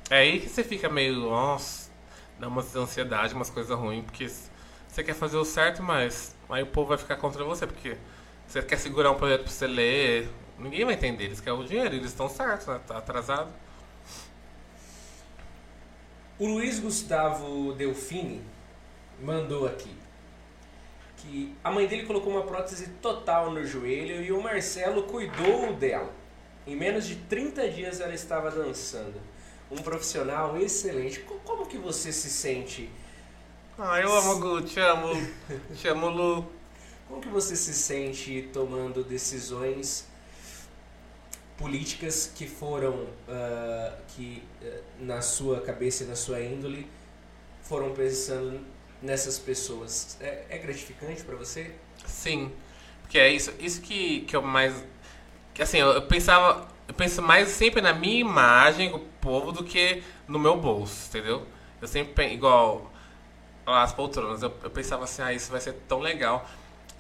É 0.10 0.18
aí 0.18 0.40
que 0.40 0.50
você 0.50 0.64
fica 0.64 0.90
meio, 0.90 1.20
nossa, 1.22 1.85
dá 2.40 2.48
uma 2.48 2.62
ansiedade, 2.62 3.34
umas 3.34 3.50
coisas 3.50 3.78
ruins, 3.78 4.04
porque 4.04 4.30
você 4.88 5.04
quer 5.04 5.14
fazer 5.14 5.38
o 5.38 5.46
certo, 5.46 5.84
mas 5.84 6.36
aí 6.50 6.64
o 6.64 6.68
povo 6.68 6.90
vai 6.90 6.98
ficar 6.98 7.16
contra 7.18 7.44
você, 7.44 7.66
porque 7.66 7.98
você 8.48 8.62
quer 8.62 8.78
segurar 8.78 9.12
um 9.12 9.16
projeto 9.16 9.44
pra 9.44 9.52
você 9.52 9.68
ler, 9.68 10.30
ninguém 10.58 10.86
vai 10.86 10.94
entender, 10.94 11.26
eles 11.26 11.40
querem 11.40 11.60
o 11.60 11.64
dinheiro, 11.64 11.96
eles 11.96 12.08
estão 12.08 12.30
certos, 12.30 12.68
né? 12.68 12.80
Tá 12.88 12.98
atrasado. 12.98 13.52
O 16.38 16.48
Luiz 16.48 16.80
Gustavo 16.80 17.74
Delfini 17.74 18.42
mandou 19.22 19.66
aqui 19.66 19.96
que 21.18 21.56
a 21.64 21.72
mãe 21.72 21.88
dele 21.88 22.06
colocou 22.06 22.32
uma 22.32 22.44
prótese 22.44 22.90
total 23.02 23.52
no 23.52 23.66
joelho 23.66 24.22
e 24.22 24.32
o 24.32 24.42
Marcelo 24.42 25.04
cuidou 25.04 25.74
dela. 25.74 26.12
Em 26.68 26.76
menos 26.76 27.06
de 27.06 27.16
30 27.16 27.70
dias 27.70 28.00
ela 28.00 28.14
estava 28.14 28.52
dançando. 28.52 29.20
Um 29.72 29.78
profissional 29.78 30.58
excelente. 30.58 31.20
Co- 31.22 31.40
Como 31.44 31.66
que 31.68 31.78
você 31.78 32.12
se 32.12 32.30
sente? 32.30 32.90
Ah, 33.78 34.00
eu 34.02 34.14
amo 34.18 34.32
o 34.34 34.40
Gu, 34.40 34.62
te 34.64 34.80
amo, 34.80 35.10
te 35.76 35.88
amo, 35.88 36.10
Lu. 36.10 36.46
Como 37.08 37.20
que 37.22 37.30
você 37.30 37.56
se 37.56 37.74
sente 37.74 38.50
tomando 38.54 39.04
decisões 39.04 40.06
políticas 41.58 42.32
que 42.36 42.48
foram 42.48 43.08
ah, 43.28 43.98
que 44.10 44.44
ah, 44.64 44.82
na 45.00 45.22
sua 45.22 45.62
cabeça 45.62 46.04
e 46.04 46.08
na 46.08 46.16
sua 46.16 46.42
índole 46.42 46.88
foram 47.64 47.94
pensando 47.94 48.62
nessas 49.02 49.40
pessoas? 49.40 50.18
É, 50.22 50.46
é 50.50 50.58
gratificante 50.58 51.24
para 51.24 51.36
você? 51.36 51.72
Sim, 52.06 52.52
porque 53.02 53.18
é 53.20 53.30
isso, 53.32 53.52
isso 53.60 53.82
que, 53.82 54.22
que 54.22 54.36
eu 54.36 54.42
mais. 54.42 54.84
Assim, 55.60 55.80
eu, 55.80 55.90
eu 55.94 56.08
pensava. 56.08 56.68
Eu 56.88 56.94
penso 56.94 57.22
mais 57.22 57.50
sempre 57.50 57.82
na 57.82 57.94
minha 57.94 58.20
imagem 58.20 58.92
com 58.92 58.98
o 58.98 59.06
povo 59.22 59.52
do 59.52 59.64
que 59.64 60.04
no 60.28 60.38
meu 60.38 60.58
bolso, 60.58 61.08
entendeu? 61.10 61.46
Eu 61.82 61.88
sempre 61.88 62.34
igual 62.34 62.92
as 63.66 63.94
poltronas, 63.94 64.44
eu, 64.44 64.54
eu 64.64 64.70
pensava 64.70 65.06
assim, 65.06 65.22
ah, 65.22 65.34
isso 65.34 65.52
vai 65.52 65.60
ser 65.60 65.74
tão 65.88 66.00
legal. 66.00 66.48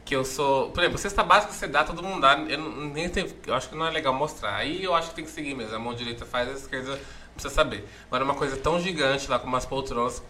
Que 0.03 0.15
eu 0.15 0.23
sou. 0.23 0.69
Por 0.69 0.83
exemplo, 0.83 0.99
cesta 0.99 1.23
básica 1.23 1.51
você 1.51 1.67
dá, 1.67 1.83
todo 1.83 2.03
mundo 2.03 2.21
dá. 2.21 2.37
Eu, 2.37 2.59
nem 2.59 3.09
tenho, 3.09 3.27
eu 3.47 3.55
acho 3.55 3.69
que 3.69 3.75
não 3.75 3.87
é 3.87 3.89
legal 3.89 4.13
mostrar. 4.13 4.55
Aí 4.55 4.83
eu 4.83 4.93
acho 4.93 5.09
que 5.09 5.15
tem 5.15 5.25
que 5.25 5.31
seguir 5.31 5.55
mesmo. 5.55 5.75
A 5.75 5.79
mão 5.79 5.95
direita 5.95 6.25
faz, 6.25 6.47
a 6.47 6.51
esquerda 6.51 6.99
precisa 7.33 7.53
saber. 7.53 7.87
Agora, 8.05 8.23
uma 8.23 8.35
coisa 8.35 8.55
tão 8.55 8.79
gigante 8.79 9.27
lá 9.27 9.39
como 9.39 9.55
as 9.55 9.65
poltronas. 9.65 10.21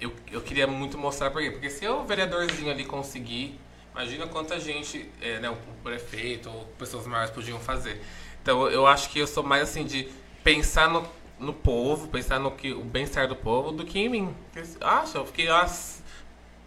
eu, 0.00 0.12
eu 0.30 0.40
queria 0.40 0.68
muito 0.68 0.96
mostrar 0.96 1.32
por 1.32 1.42
quê. 1.42 1.50
Porque 1.50 1.68
se 1.68 1.86
o 1.88 2.04
vereadorzinho 2.04 2.70
ali 2.70 2.84
conseguir, 2.84 3.58
imagina 3.92 4.28
quanta 4.28 4.60
gente, 4.60 5.10
é, 5.20 5.40
né, 5.40 5.50
o 5.50 5.56
prefeito 5.82 6.48
ou 6.48 6.64
pessoas 6.78 7.04
maiores 7.06 7.32
podiam 7.32 7.58
fazer. 7.58 8.00
Então 8.48 8.66
eu 8.70 8.86
acho 8.86 9.10
que 9.10 9.18
eu 9.18 9.26
sou 9.26 9.42
mais 9.42 9.64
assim 9.64 9.84
de 9.84 10.08
pensar 10.42 10.88
no, 10.88 11.06
no 11.38 11.52
povo, 11.52 12.08
pensar 12.08 12.40
no 12.40 12.50
que 12.50 12.72
o 12.72 12.80
bem-estar 12.80 13.28
do 13.28 13.36
povo 13.36 13.72
do 13.72 13.84
que 13.84 13.98
em 13.98 14.08
mim. 14.08 14.34
Acho, 14.80 15.18
eu 15.18 15.26
fiquei 15.26 15.48
nossa, 15.48 16.02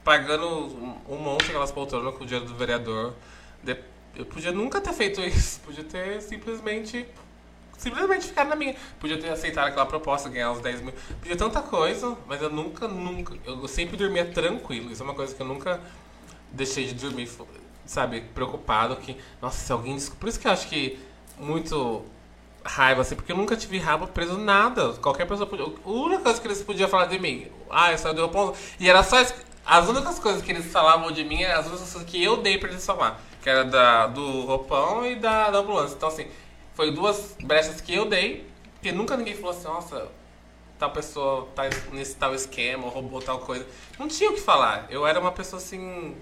pagando 0.03 0.45
um, 1.09 1.17
monte 1.17 1.45
aquelas 1.45 1.71
poltronas 1.71 2.15
com 2.15 2.23
o 2.23 2.27
dinheiro 2.27 2.47
do 2.47 2.53
vereador. 2.53 3.15
Eu 4.15 4.25
podia 4.27 4.51
nunca 4.51 4.79
ter 4.79 4.93
feito 4.93 5.21
isso, 5.25 5.59
podia 5.61 5.83
ter 5.83 6.21
simplesmente 6.21 7.07
simplesmente 7.79 8.27
ficar 8.27 8.45
na 8.45 8.55
minha. 8.55 8.75
Podia 8.99 9.19
ter 9.19 9.29
aceitado 9.29 9.69
aquela 9.69 9.87
proposta, 9.87 10.29
ganhar 10.29 10.51
uns 10.51 10.61
10 10.61 10.81
mil. 10.81 10.93
Podia 11.19 11.35
tanta 11.35 11.63
coisa, 11.63 12.15
mas 12.27 12.43
eu 12.43 12.51
nunca, 12.51 12.87
nunca. 12.87 13.35
Eu 13.43 13.67
sempre 13.67 13.97
dormia 13.97 14.25
tranquilo. 14.25 14.91
Isso 14.91 15.01
é 15.01 15.03
uma 15.03 15.15
coisa 15.15 15.33
que 15.33 15.41
eu 15.41 15.47
nunca 15.47 15.81
deixei 16.51 16.85
de 16.85 16.93
dormir, 16.93 17.27
sabe, 17.87 18.21
preocupado 18.35 18.95
que. 18.97 19.17
Nossa, 19.41 19.65
se 19.65 19.71
alguém. 19.71 19.99
Por 19.99 20.29
isso 20.29 20.39
que 20.39 20.45
eu 20.45 20.51
acho 20.51 20.69
que 20.69 21.09
muito 21.37 22.03
raiva, 22.63 23.01
assim, 23.01 23.15
porque 23.15 23.31
eu 23.31 23.37
nunca 23.37 23.55
tive 23.55 23.77
rabo 23.77 24.07
preso 24.07 24.37
nada. 24.37 24.93
Qualquer 24.93 25.25
pessoa 25.25 25.47
podia. 25.47 25.65
A 25.65 25.89
única 25.89 26.23
coisa 26.23 26.41
que 26.41 26.47
eles 26.47 26.63
podiam 26.63 26.89
falar 26.89 27.05
de 27.05 27.19
mim, 27.19 27.47
ah, 27.69 27.91
eu 27.91 27.97
saí 27.97 28.13
do 28.13 28.27
ponto. 28.29 28.57
E 28.79 28.89
era 28.89 29.03
só. 29.03 29.17
As 29.65 29.87
únicas 29.87 30.17
coisas 30.19 30.41
que 30.41 30.51
eles 30.51 30.71
falavam 30.71 31.11
de 31.11 31.23
mim 31.23 31.43
eram 31.43 31.59
as 31.59 31.67
únicas 31.67 31.91
coisas 31.91 32.09
que 32.09 32.23
eu 32.23 32.37
dei 32.37 32.57
pra 32.57 32.69
eles 32.69 32.85
falar. 32.85 33.19
Que 33.41 33.49
era 33.49 33.63
da, 33.63 34.07
do 34.07 34.41
roupão 34.45 35.05
e 35.05 35.15
da, 35.15 35.49
da 35.49 35.59
ambulância. 35.59 35.95
Então, 35.95 36.09
assim, 36.09 36.27
foi 36.73 36.91
duas 36.91 37.35
brechas 37.43 37.79
que 37.81 37.93
eu 37.93 38.05
dei, 38.05 38.47
porque 38.73 38.91
nunca 38.91 39.15
ninguém 39.15 39.35
falou 39.35 39.51
assim, 39.51 39.67
nossa, 39.67 40.07
tal 40.79 40.91
pessoa 40.91 41.47
tá 41.55 41.63
nesse 41.91 42.15
tal 42.15 42.33
esquema, 42.33 42.89
roubou 42.89 43.21
tal 43.21 43.39
coisa. 43.39 43.65
Não 43.99 44.07
tinha 44.07 44.31
o 44.31 44.33
que 44.33 44.41
falar. 44.41 44.87
Eu 44.89 45.05
era 45.05 45.19
uma 45.19 45.31
pessoa 45.31 45.61
assim, 45.61 46.15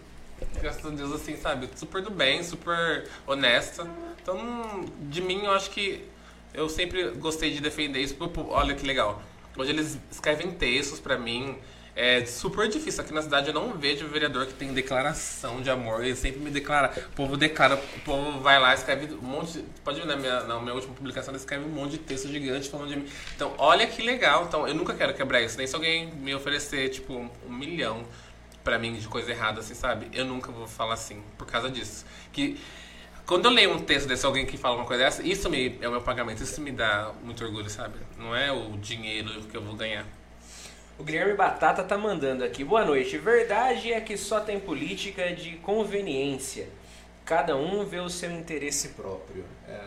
graças 0.61 0.86
a 0.86 0.90
Deus, 0.90 1.11
assim, 1.14 1.38
sabe, 1.38 1.70
super 1.76 2.02
do 2.02 2.11
bem, 2.11 2.44
super 2.44 3.07
honesta. 3.26 3.88
Então, 4.22 4.86
de 5.02 5.22
mim, 5.22 5.45
eu 5.45 5.52
acho 5.52 5.70
que 5.72 6.06
eu 6.53 6.68
sempre 6.68 7.11
gostei 7.11 7.52
de 7.52 7.61
defender 7.61 7.99
isso. 7.99 8.16
Olha 8.49 8.76
que 8.76 8.86
legal. 8.86 9.22
Hoje 9.57 9.72
eles 9.72 9.98
escrevem 10.11 10.52
textos 10.52 10.99
pra 10.99 11.18
mim. 11.18 11.57
É 11.95 12.26
super 12.26 12.68
difícil. 12.70 13.02
Aqui 13.02 13.14
na 13.14 13.22
cidade 13.22 13.49
eu 13.49 13.53
não 13.53 13.74
vejo 13.74 14.07
vereador 14.07 14.45
que 14.45 14.53
tem 14.53 14.74
declaração 14.74 15.61
de 15.61 15.70
amor. 15.70 16.03
Ele 16.03 16.16
sempre 16.16 16.40
me 16.40 16.49
declara. 16.49 16.94
O 17.11 17.16
povo 17.16 17.36
declara, 17.36 17.76
o 17.76 17.99
povo 18.02 18.40
vai 18.40 18.57
lá, 18.60 18.74
escreve 18.74 19.14
um 19.16 19.22
monte. 19.22 19.64
pode 19.84 19.99
ver 19.99 20.07
na 20.07 20.16
minha, 20.16 20.44
na 20.44 20.60
minha 20.60 20.74
última 20.74 20.94
publicação, 20.94 21.34
ele 21.34 21.40
escreve 21.40 21.66
um 21.66 21.70
monte 21.70 21.91
de 21.91 21.98
texto 21.98 22.30
gigante 22.30 22.70
falando 22.70 22.90
de 22.90 22.95
mim. 22.95 23.07
Então, 23.36 23.53
olha 23.57 23.86
que 23.86 24.02
legal. 24.02 24.45
Então, 24.45 24.68
eu 24.68 24.74
nunca 24.74 24.94
quero 24.94 25.14
quebrar 25.14 25.41
isso. 25.41 25.57
Nem 25.57 25.68
se 25.68 25.76
alguém 25.76 26.10
me 26.14 26.34
oferecer, 26.34 26.90
tipo, 26.90 27.30
um 27.45 27.53
milhão 27.53 28.06
pra 28.70 28.78
mim 28.78 28.94
de 28.94 29.08
coisa 29.08 29.32
errada, 29.32 29.62
assim, 29.62 29.74
sabe? 29.74 30.08
Eu 30.14 30.26
nunca 30.26 30.52
vou 30.52 30.68
falar 30.68 30.94
assim, 30.94 31.24
por 31.40 31.48
causa 31.48 31.72
disso. 31.72 32.06
Que 32.32 32.60
quando 33.26 33.46
eu 33.46 33.52
leio 33.52 33.74
um 33.74 33.80
texto 33.82 34.08
desse 34.08 34.24
alguém 34.24 34.46
que 34.46 34.58
fala 34.58 34.76
uma 34.76 34.86
coisa 34.86 35.04
dessa, 35.04 35.24
isso 35.24 35.50
me, 35.50 35.80
é 35.82 35.88
o 35.88 35.91
meu 35.91 36.02
pagamento, 36.02 36.44
isso 36.44 36.62
me 36.62 36.72
dá 36.72 37.12
muito 37.24 37.44
orgulho, 37.44 37.68
sabe? 37.68 37.96
Não 38.16 38.36
é 38.36 38.52
o 38.52 38.78
dinheiro 38.78 39.41
que 39.41 39.58
eu 39.58 39.62
vou 39.64 39.76
ganhar. 39.76 40.06
O 41.00 41.04
Guilherme 41.04 41.34
Batata 41.34 41.84
tá 41.84 41.98
mandando 41.98 42.44
aqui. 42.44 42.64
Boa 42.64 42.86
noite. 42.86 43.18
Verdade 43.18 43.91
é 43.91 44.00
que 44.02 44.16
só 44.16 44.40
tem 44.40 44.60
política 44.60 45.34
de 45.34 45.56
conveniência. 45.58 46.70
Cada 47.26 47.56
um 47.56 47.84
vê 47.86 48.00
o 48.00 48.10
seu 48.10 48.32
interesse 48.32 48.90
próprio. 48.90 49.46
É, 49.68 49.82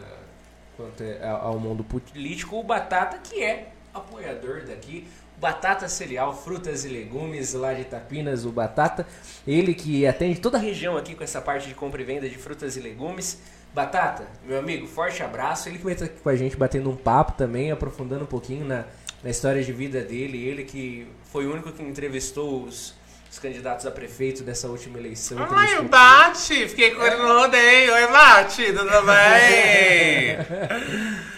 quanto 0.76 1.04
é 1.04 1.28
ao 1.28 1.56
mundo 1.56 1.84
político, 1.84 2.59
o 2.59 2.64
Batata, 2.64 3.18
que 3.18 3.44
é 3.44 3.72
apoiador 3.94 4.64
daqui, 4.64 5.06
Batata 5.43 5.89
Cereal, 5.89 6.32
frutas 6.32 6.85
e 6.85 6.89
legumes 6.89 7.52
lá 7.52 7.74
de 7.74 7.82
Tapinas, 7.82 8.44
o 8.44 8.52
Batata. 8.52 9.05
Ele 9.44 9.74
que 9.74 10.06
atende 10.06 10.39
toda 10.39 10.56
a 10.56 10.60
região 10.60 10.97
aqui 10.97 11.16
com 11.16 11.24
essa 11.24 11.40
parte 11.40 11.66
de 11.66 11.74
compra 11.74 12.01
e 12.01 12.05
venda 12.05 12.28
de 12.28 12.39
frutas 12.39 12.77
e 12.77 12.81
legumes. 12.81 13.40
Batata, 13.74 14.24
meu 14.47 14.60
amigo, 14.60 14.86
forte 14.86 15.20
abraço. 15.20 15.69
Ele 15.69 15.78
que 15.78 15.85
vai 15.85 15.94
estar 15.94 16.05
aqui 16.05 16.20
com 16.20 16.28
a 16.28 16.36
gente 16.36 16.56
batendo 16.56 16.89
um 16.89 16.94
papo 16.94 17.32
também, 17.32 17.73
aprofundando 17.73 18.23
um 18.23 18.27
pouquinho 18.28 18.64
na, 18.64 18.85
na 19.20 19.31
história 19.31 19.64
de 19.64 19.73
vida 19.73 20.01
dele. 20.02 20.47
Ele 20.47 20.62
que 20.62 21.09
foi 21.24 21.44
o 21.44 21.52
único 21.52 21.73
que 21.73 21.82
entrevistou 21.82 22.62
os, 22.62 22.94
os 23.32 23.38
candidatos 23.38 23.86
a 23.86 23.90
prefeito 23.90 24.42
dessa 24.42 24.68
última 24.68 24.98
eleição. 24.98 25.38
Ai, 25.50 25.78
o 25.78 25.84
Bate! 25.84 26.68
Fiquei 26.68 26.90
com 26.90 27.02
ele 27.02 27.16
no 27.16 27.40
rodeio. 27.40 27.94
Oi, 27.94 28.06
Bate, 28.09 28.66
tudo 28.74 28.90
bem? 29.06 30.36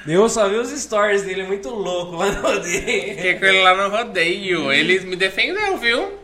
Eu 0.12 0.29
só 0.29 0.49
vi 0.49 0.57
os 0.57 0.71
stories 0.71 1.23
dele 1.23 1.45
muito 1.45 1.71
louco 1.71 2.16
lá 2.19 2.33
no 2.33 2.43
rodeio. 2.43 3.15
Fiquei 3.15 3.39
com 3.39 3.45
ele 3.45 3.62
lá 3.62 3.77
no 3.77 3.97
rodeio. 3.97 4.73
Ele 4.73 4.99
me 5.07 5.15
defendeu, 5.15 5.79
viu? 5.79 6.19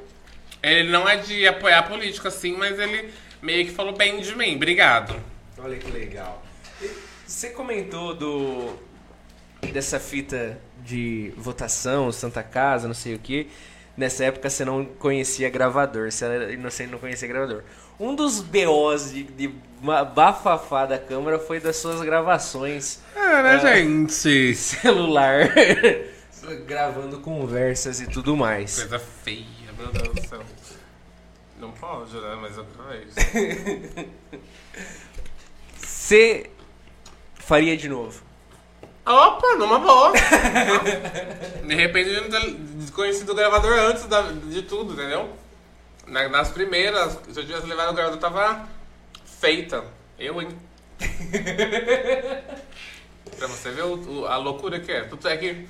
Ele 0.61 0.91
não 0.91 1.09
é 1.09 1.19
de 1.19 1.47
apoiar 1.47 1.85
político 1.85 2.27
assim, 2.27 2.57
mas 2.57 2.77
ele 2.77 3.09
meio 3.41 3.65
que 3.65 3.71
falou 3.71 3.93
bem 3.93 4.21
de 4.21 4.35
mim. 4.35 4.57
Obrigado. 4.57 5.15
Olha 5.57 5.79
que 5.79 5.89
legal. 5.89 6.43
Você 7.25 7.51
comentou 7.51 8.13
do 8.13 8.75
dessa 9.73 10.01
fita 10.01 10.59
de 10.85 11.33
votação, 11.37 12.11
Santa 12.11 12.43
Casa, 12.43 12.89
não 12.89 12.95
sei 12.95 13.15
o 13.15 13.21
que. 13.21 13.49
Nessa 14.01 14.25
época 14.25 14.49
você 14.49 14.65
não 14.65 14.83
conhecia 14.83 15.51
gravador, 15.51 16.11
você 16.11 16.25
era 16.25 16.51
inocente 16.51 16.91
não 16.91 16.99
conhecia 16.99 17.29
gravador. 17.29 17.63
Um 17.99 18.15
dos 18.15 18.41
BOs 18.41 19.13
de, 19.13 19.25
de 19.25 19.55
bafafá 20.15 20.87
da 20.87 20.99
câmera 20.99 21.39
foi 21.39 21.61
das 21.61 21.77
suas 21.77 22.01
gravações. 22.01 23.01
É, 23.15 23.43
né, 23.43 23.57
uh, 23.59 23.61
gente? 23.61 24.55
Celular. 24.57 25.51
gravando 26.67 27.21
conversas 27.21 28.01
e 28.01 28.07
tudo 28.07 28.35
mais. 28.35 28.79
Coisa 28.79 28.99
feia, 28.99 29.45
meu 29.77 29.89
Deus 29.89 30.15
do 30.15 30.27
céu. 30.27 30.43
Não 31.59 31.71
pode, 31.73 32.15
né? 32.15 32.39
Mas 32.41 32.57
eu. 32.57 32.67
Você 35.77 36.49
faria 37.37 37.77
de 37.77 37.87
novo? 37.87 38.30
Opa, 39.05 39.57
numa 39.57 39.79
boa. 39.79 40.13
Me 41.63 41.75
arrependi 41.79 42.21
de 42.21 42.29
ter 42.29 42.93
conhecido 42.93 43.33
o 43.33 43.35
gravador 43.35 43.79
antes 43.79 44.07
da, 44.07 44.23
de 44.23 44.63
tudo, 44.63 44.93
entendeu? 44.93 45.35
Nas 46.07 46.51
primeiras, 46.51 47.19
se 47.31 47.41
eu 47.41 47.47
tivesse 47.47 47.67
levado 47.67 47.91
o 47.91 47.95
gravador, 47.95 48.19
tava 48.19 48.69
feita. 49.25 49.85
Eu, 50.19 50.43
hein? 50.43 50.49
pra 53.39 53.47
você 53.47 53.71
ver 53.71 53.85
o, 53.85 53.97
o, 53.97 54.27
a 54.27 54.37
loucura 54.37 54.81
que 54.81 54.93
é. 54.93 55.05
Tudo 55.05 55.29
é 55.29 55.37
que. 55.37 55.67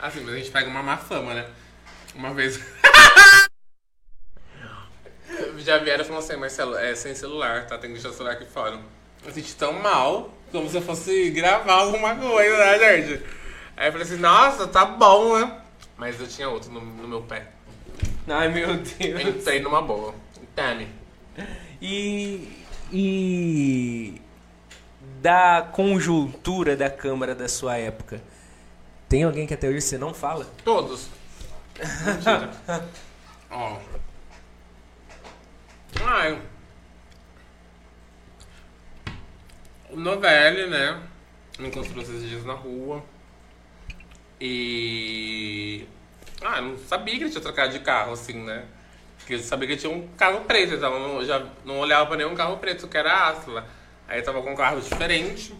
Assim, 0.00 0.20
mas 0.20 0.34
a 0.34 0.38
gente 0.38 0.50
pega 0.50 0.68
uma 0.68 0.82
má 0.82 0.96
fama, 0.96 1.34
né? 1.34 1.46
Uma 2.14 2.34
vez. 2.34 2.58
Já 5.58 5.78
vieram 5.78 6.02
e 6.02 6.06
falaram 6.06 6.24
assim, 6.24 6.36
Marcelo, 6.36 6.76
é 6.76 6.94
sem 6.94 7.14
celular, 7.14 7.66
tá? 7.66 7.78
Tem 7.78 7.88
que 7.88 7.94
deixar 7.94 8.10
o 8.10 8.12
celular 8.12 8.32
aqui 8.32 8.46
fora. 8.46 8.78
Eu 9.24 9.30
senti 9.30 9.54
tão 9.54 9.72
mal 9.74 10.34
como 10.52 10.68
se 10.68 10.76
eu 10.76 10.82
fosse 10.82 11.30
gravar 11.30 11.72
alguma 11.72 12.14
coisa, 12.14 12.56
né, 12.58 12.78
gente? 12.78 13.24
Aí 13.76 13.88
eu 13.88 13.92
falei 13.92 14.06
assim, 14.06 14.18
nossa, 14.18 14.68
tá 14.68 14.84
bom, 14.84 15.38
né? 15.38 15.58
Mas 15.96 16.20
eu 16.20 16.28
tinha 16.28 16.48
outro 16.48 16.70
no, 16.70 16.80
no 16.80 17.08
meu 17.08 17.22
pé. 17.22 17.48
Ai, 18.28 18.48
meu 18.48 18.76
Deus. 18.76 19.20
Entrei 19.22 19.60
numa 19.60 19.82
boa. 19.82 20.14
Tame. 20.54 20.88
E. 21.80 22.48
E. 22.92 24.20
Da 25.20 25.68
conjuntura 25.72 26.76
da 26.76 26.90
Câmara 26.90 27.34
da 27.34 27.48
sua 27.48 27.76
época. 27.76 28.22
Tem 29.08 29.24
alguém 29.24 29.46
que 29.46 29.54
até 29.54 29.68
hoje 29.68 29.80
você 29.80 29.98
não 29.98 30.14
fala? 30.14 30.46
Todos. 30.64 31.08
Ó. 33.50 33.78
Ai. 36.04 36.40
O 39.92 39.96
Novelli, 39.96 40.68
né? 40.68 41.02
Me 41.58 41.68
encontrou 41.68 42.02
esses 42.02 42.26
dias 42.26 42.44
na 42.46 42.54
rua. 42.54 43.04
E. 44.40 45.86
Ah, 46.40 46.62
não 46.62 46.78
sabia 46.78 47.14
que 47.18 47.24
ele 47.24 47.30
tinha 47.30 47.42
trocado 47.42 47.72
de 47.74 47.80
carro, 47.80 48.14
assim, 48.14 48.42
né? 48.42 48.64
Porque 49.18 49.34
eu 49.34 49.38
sabia 49.40 49.68
que 49.68 49.76
tinha 49.76 49.92
um 49.92 50.08
carro 50.16 50.40
preto, 50.46 50.74
então 50.74 51.20
eu 51.20 51.26
já 51.26 51.46
não 51.62 51.78
olhava 51.78 52.06
pra 52.06 52.16
nenhum 52.16 52.34
carro 52.34 52.56
preto, 52.56 52.88
que 52.88 52.96
era 52.96 53.28
Asla. 53.28 53.68
Aí 54.08 54.18
eu 54.18 54.24
tava 54.24 54.40
com 54.40 54.52
um 54.52 54.56
carro 54.56 54.80
diferente. 54.80 55.54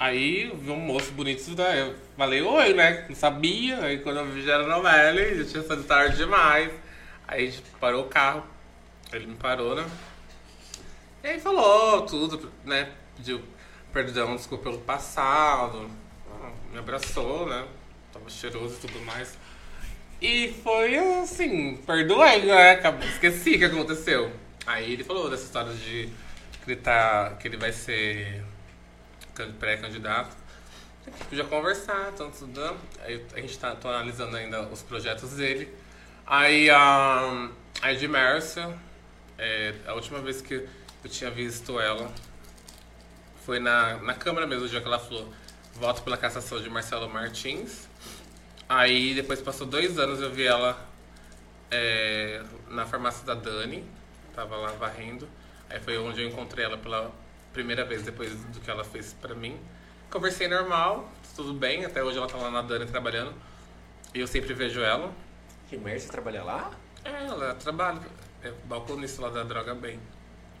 Aí 0.00 0.50
vi 0.58 0.70
um 0.70 0.76
moço 0.76 1.12
bonito, 1.12 1.54
né? 1.54 1.82
eu 1.82 1.94
falei 2.16 2.40
oi, 2.40 2.72
né? 2.72 3.04
Não 3.06 3.14
sabia. 3.14 3.84
Aí 3.84 3.98
quando 3.98 4.20
eu 4.20 4.26
vi 4.26 4.42
já 4.42 4.54
era 4.54 4.66
Novelli, 4.66 5.44
já 5.44 5.50
tinha 5.50 5.62
sido 5.62 5.84
tarde 5.84 6.16
demais. 6.16 6.72
Aí 7.28 7.48
a 7.48 7.50
gente 7.50 7.62
parou 7.78 8.06
o 8.06 8.08
carro. 8.08 8.44
Ele 9.12 9.26
me 9.26 9.36
parou, 9.36 9.76
né? 9.76 9.84
E 11.22 11.26
aí 11.28 11.38
falou 11.38 12.00
tudo, 12.06 12.50
né? 12.64 12.88
Pediu 13.16 13.42
perdão, 13.92 14.36
desculpa 14.36 14.64
pelo 14.64 14.78
passado, 14.78 15.90
me 16.72 16.78
abraçou, 16.78 17.46
né? 17.46 17.66
Tava 18.12 18.28
cheiroso 18.30 18.76
e 18.76 18.86
tudo 18.86 19.04
mais. 19.04 19.36
E 20.20 20.54
foi 20.62 20.96
assim, 20.96 21.76
perdoei, 21.86 22.44
né? 22.44 22.80
Esqueci 23.06 23.54
o 23.54 23.58
que 23.58 23.64
aconteceu. 23.64 24.32
Aí 24.66 24.92
ele 24.92 25.04
falou 25.04 25.28
dessa 25.28 25.44
história 25.44 25.72
de 25.74 26.08
que 26.64 26.70
ele, 26.70 26.76
tá, 26.80 27.36
que 27.40 27.48
ele 27.48 27.56
vai 27.56 27.72
ser 27.72 28.44
pré-candidato. 29.58 30.36
Podia 31.28 31.44
conversar, 31.44 32.10
estamos 32.10 32.34
estudando. 32.34 32.78
Aí 33.00 33.24
a 33.34 33.40
gente 33.40 33.58
tá 33.58 33.74
tô 33.74 33.88
analisando 33.88 34.36
ainda 34.36 34.62
os 34.68 34.82
projetos 34.82 35.30
dele. 35.32 35.74
Aí 36.24 36.70
a, 36.70 37.50
a 37.82 37.92
de 37.92 38.06
Mércia, 38.06 38.72
é, 39.36 39.74
a 39.86 39.94
última 39.94 40.20
vez 40.20 40.40
que 40.40 40.54
eu 40.54 41.10
tinha 41.10 41.30
visto 41.30 41.80
ela 41.80 42.12
foi 43.44 43.58
na, 43.58 43.96
na 43.98 44.14
Câmara 44.14 44.46
mesmo, 44.46 44.64
o 44.64 44.68
dia 44.68 44.80
que 44.80 44.86
ela 44.86 44.98
falou 44.98 45.32
voto 45.74 46.02
pela 46.02 46.16
cassação 46.16 46.60
de 46.60 46.68
Marcelo 46.70 47.08
Martins. 47.08 47.88
Aí 48.68 49.14
depois 49.14 49.40
passou 49.40 49.66
dois 49.66 49.98
anos 49.98 50.20
eu 50.20 50.30
vi 50.30 50.44
ela 50.44 50.78
é, 51.70 52.42
na 52.68 52.86
farmácia 52.86 53.24
da 53.24 53.34
Dani, 53.34 53.84
tava 54.34 54.56
lá 54.56 54.72
varrendo. 54.72 55.28
Aí 55.68 55.80
foi 55.80 55.98
onde 55.98 56.22
eu 56.22 56.28
encontrei 56.28 56.64
ela 56.64 56.78
pela 56.78 57.10
primeira 57.52 57.84
vez 57.84 58.02
depois 58.02 58.32
do 58.44 58.60
que 58.60 58.70
ela 58.70 58.84
fez 58.84 59.14
pra 59.20 59.34
mim. 59.34 59.58
Conversei 60.10 60.46
normal, 60.46 61.10
tudo 61.34 61.54
bem, 61.54 61.84
até 61.84 62.02
hoje 62.02 62.18
ela 62.18 62.26
tá 62.26 62.36
lá 62.36 62.50
na 62.50 62.62
Dani 62.62 62.86
trabalhando. 62.86 63.34
E 64.14 64.20
eu 64.20 64.26
sempre 64.26 64.52
vejo 64.52 64.80
ela. 64.80 65.12
Que 65.68 65.76
merda, 65.76 66.00
você 66.00 66.08
trabalha 66.08 66.44
lá? 66.44 66.70
É, 67.04 67.26
ela 67.26 67.54
trabalha, 67.54 68.00
é 68.42 68.52
balconista 68.66 69.22
lá 69.22 69.30
da 69.30 69.42
Droga 69.42 69.74
Bem. 69.74 69.98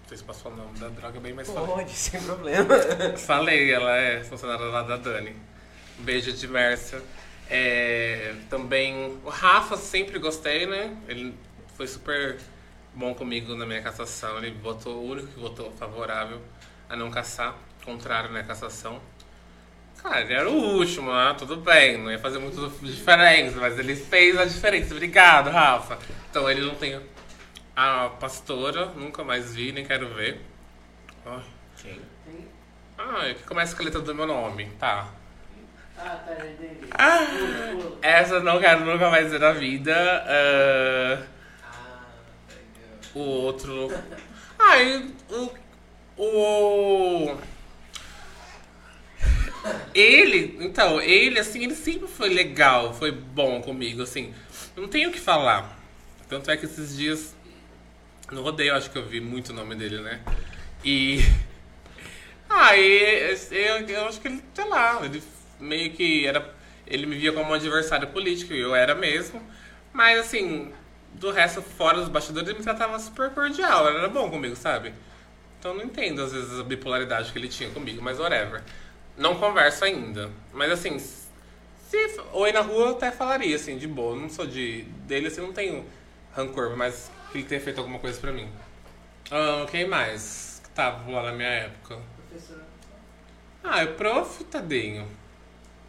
Se 0.06 0.22
posso 0.24 0.42
falar 0.42 0.56
o 0.56 0.58
nome 0.58 0.78
da 0.78 0.88
Droga 0.88 1.20
Bem, 1.20 1.32
mas 1.32 1.48
falei. 1.48 1.66
Pode, 1.66 1.90
sem 1.92 2.20
problema. 2.20 2.74
Falei, 3.16 3.72
ela 3.72 3.96
é 3.96 4.22
funcionária 4.22 4.66
lá 4.66 4.82
da 4.82 4.98
Dani. 4.98 5.34
Um 5.98 6.02
beijo 6.02 6.32
de 6.32 6.46
Mércia. 6.46 7.02
É, 7.48 8.34
também 8.50 9.18
o 9.24 9.28
Rafa 9.28 9.76
sempre 9.76 10.18
gostei, 10.18 10.66
né? 10.66 10.94
Ele 11.08 11.34
foi 11.76 11.86
super 11.86 12.38
bom 12.94 13.14
comigo 13.14 13.54
na 13.54 13.64
minha 13.64 13.80
cassação. 13.80 14.36
Ele 14.38 14.50
votou, 14.62 14.96
o 14.96 15.10
único 15.10 15.28
que 15.28 15.40
votou 15.40 15.72
favorável 15.72 16.40
a 16.88 16.96
não 16.96 17.10
caçar, 17.10 17.56
contrário 17.84 18.30
na 18.30 18.42
cassação. 18.42 19.00
Cara, 20.02 20.20
ele 20.20 20.34
era 20.34 20.50
o 20.50 20.76
último, 20.76 21.12
né? 21.12 21.34
tudo 21.38 21.56
bem, 21.56 21.96
não 21.96 22.10
ia 22.10 22.18
fazer 22.18 22.38
muito 22.38 22.68
diferença, 22.84 23.56
mas 23.60 23.78
ele 23.78 23.94
fez 23.94 24.36
a 24.36 24.44
diferença. 24.44 24.92
Obrigado, 24.92 25.48
Rafa. 25.48 25.98
Então 26.28 26.50
ele 26.50 26.60
não 26.60 26.74
tem 26.74 27.00
a 27.76 28.08
pastora, 28.20 28.86
nunca 28.86 29.24
mais 29.24 29.54
vi, 29.54 29.72
nem 29.72 29.84
quero 29.84 30.08
ver. 30.14 30.40
Ai. 31.24 31.42
Quem? 31.80 32.00
Ah, 32.98 33.34
que 33.34 33.42
começa 33.44 33.74
com 33.74 33.82
a 33.82 33.84
letra 33.86 34.00
do 34.00 34.14
meu 34.14 34.26
nome, 34.26 34.66
tá. 34.78 35.08
Ah, 35.98 36.16
tá. 36.26 36.36
Ah, 36.98 37.26
essa 38.02 38.34
eu 38.34 38.42
não 38.42 38.58
quero 38.60 38.84
nunca 38.84 39.10
mais 39.10 39.30
ver 39.30 39.40
na 39.40 39.52
vida. 39.52 39.94
Ah, 40.26 41.22
Ah, 41.64 42.04
legal. 42.48 43.00
o 43.14 43.20
outro. 43.20 43.88
Ai, 44.58 45.10
o. 45.30 45.50
O. 46.16 47.36
Ele, 49.94 50.56
então, 50.60 51.00
ele, 51.00 51.38
assim, 51.38 51.62
ele 51.64 51.74
sempre 51.74 52.08
foi 52.08 52.28
legal, 52.30 52.92
foi 52.94 53.12
bom 53.12 53.60
comigo, 53.62 54.02
assim. 54.02 54.34
Não 54.76 54.88
tenho 54.88 55.08
o 55.10 55.12
que 55.12 55.20
falar. 55.20 55.78
Tanto 56.28 56.50
é 56.50 56.56
que 56.56 56.64
esses 56.66 56.96
dias. 56.96 57.34
No 58.32 58.40
rodeio, 58.40 58.74
acho 58.74 58.90
que 58.90 58.96
eu 58.96 59.04
vi 59.04 59.20
muito 59.20 59.50
o 59.50 59.52
nome 59.52 59.74
dele, 59.74 60.00
né? 60.00 60.20
E. 60.82 61.18
Aí, 62.48 63.36
eu, 63.50 63.86
eu 63.86 64.06
acho 64.06 64.20
que 64.20 64.28
ele, 64.28 64.42
sei 64.54 64.68
lá, 64.68 65.00
ele 65.04 65.22
meio 65.60 65.92
que 65.92 66.26
era. 66.26 66.54
Ele 66.86 67.04
me 67.04 67.14
via 67.16 67.32
como 67.32 67.50
um 67.50 67.54
adversário 67.54 68.08
político, 68.08 68.54
e 68.54 68.60
eu 68.60 68.74
era 68.74 68.94
mesmo. 68.94 69.40
Mas, 69.92 70.18
assim, 70.18 70.72
do 71.12 71.30
resto, 71.30 71.60
fora 71.60 71.98
dos 71.98 72.08
bastidores, 72.08 72.48
ele 72.48 72.58
me 72.58 72.64
tratava 72.64 72.98
super 72.98 73.30
cordial, 73.30 73.86
era 73.86 74.08
bom 74.08 74.30
comigo, 74.30 74.56
sabe? 74.56 74.94
Então, 75.58 75.74
não 75.74 75.84
entendo, 75.84 76.22
às 76.22 76.32
vezes, 76.32 76.58
a 76.58 76.64
bipolaridade 76.64 77.32
que 77.32 77.38
ele 77.38 77.48
tinha 77.48 77.68
comigo, 77.68 78.02
mas 78.02 78.18
whatever. 78.18 78.62
Não 79.16 79.36
converso 79.36 79.84
ainda. 79.84 80.30
Mas, 80.54 80.72
assim, 80.72 80.98
se 80.98 82.20
oi 82.32 82.50
na 82.50 82.60
rua, 82.60 82.86
eu 82.86 82.90
até 82.92 83.10
falaria, 83.10 83.56
assim, 83.56 83.76
de 83.76 83.86
boa. 83.86 84.16
Eu 84.16 84.22
não 84.22 84.30
sou 84.30 84.46
de. 84.46 84.82
dele, 85.06 85.26
assim, 85.26 85.42
não 85.42 85.52
tenho 85.52 85.84
rancor, 86.34 86.74
mas 86.76 87.10
que 87.32 87.38
ele 87.38 87.46
tenha 87.46 87.60
feito 87.60 87.78
alguma 87.78 87.98
coisa 87.98 88.20
pra 88.20 88.30
mim. 88.32 88.48
Ah, 89.30 89.66
quem 89.70 89.86
mais 89.88 90.60
que 90.62 90.70
tava 90.70 91.10
lá 91.10 91.22
na 91.24 91.32
minha 91.32 91.48
época? 91.48 91.98
Professor. 92.28 92.62
Ah, 93.64 93.82
o 93.84 93.88
prof, 93.94 94.44
tadinho. 94.44 95.06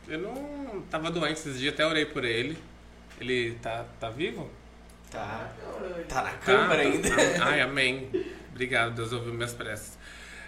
Eu 0.08 0.20
não 0.20 0.82
tava 0.90 1.10
doente 1.12 1.34
esses 1.40 1.60
dias, 1.60 1.74
até 1.74 1.86
orei 1.86 2.06
por 2.06 2.24
ele. 2.24 2.58
Ele 3.20 3.58
tá, 3.62 3.86
tá 4.00 4.10
vivo? 4.10 4.50
Tá. 5.12 5.52
Tá 6.10 6.22
na 6.24 6.30
Tá, 6.32 6.38
câmera 6.38 6.84
tá. 6.84 6.90
ainda. 6.90 7.46
Ai, 7.46 7.62
amém. 7.62 8.10
Obrigado, 8.52 8.96
Deus 8.96 9.12
ouviu 9.14 9.34
minhas 9.34 9.54
preces. 9.54 9.98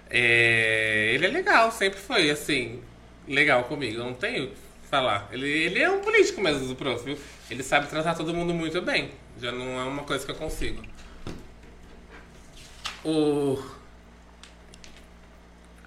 É, 0.10 1.12
ele 1.14 1.26
é 1.26 1.30
legal, 1.30 1.72
sempre 1.72 2.00
foi 2.00 2.30
assim, 2.30 2.82
legal 3.28 3.64
comigo. 3.64 4.00
Eu 4.00 4.06
não 4.06 4.14
tenho 4.14 4.46
o 4.46 4.48
que 4.50 4.56
falar. 4.90 5.28
Ele, 5.32 5.48
ele 5.50 5.80
é 5.82 5.90
um 5.90 6.00
político 6.02 6.42
mesmo, 6.42 6.72
o 6.72 6.76
prof. 6.76 7.04
viu? 7.04 7.18
Ele 7.50 7.64
sabe 7.64 7.88
tratar 7.88 8.14
todo 8.16 8.34
mundo 8.34 8.54
muito 8.54 8.82
bem. 8.82 9.12
Já 9.42 9.52
não 9.52 9.80
é 9.80 9.84
uma 9.84 10.04
coisa 10.04 10.26
que 10.26 10.32
eu 10.32 10.36
consigo. 10.36 10.84
O. 13.04 13.62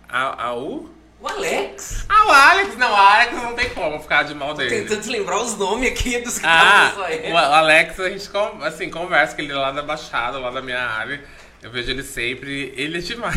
A, 0.09 0.47
a 0.47 0.55
U? 0.55 0.91
O 1.21 1.27
Alex. 1.27 2.07
Ah, 2.09 2.27
o 2.27 2.31
Alex! 2.31 2.77
Não, 2.77 2.93
o 2.93 2.95
Alex 2.95 3.33
não 3.33 3.55
tem 3.55 3.71
como 3.71 4.01
ficar 4.01 4.23
de 4.23 4.35
mal 4.35 4.55
dele. 4.55 4.83
Tentando 4.83 5.11
lembrar 5.11 5.43
os 5.43 5.57
nomes 5.57 5.91
aqui 5.91 6.21
dos 6.21 6.39
Ah, 6.45 6.85
da 6.85 6.95
sua 6.95 7.33
o. 7.33 7.37
Alex, 7.37 7.99
a 7.99 8.09
gente 8.09 8.31
assim, 8.63 8.89
conversa 8.89 9.35
com 9.35 9.43
ele 9.43 9.53
lá 9.53 9.73
da 9.73 9.83
Baixada, 9.83 10.39
lá 10.39 10.51
da 10.51 10.63
minha 10.63 10.81
área. 10.81 11.25
Eu 11.61 11.71
vejo 11.73 11.91
ele 11.91 12.05
sempre. 12.05 12.73
Ele 12.77 12.99
é 12.99 13.01
demais. 13.01 13.37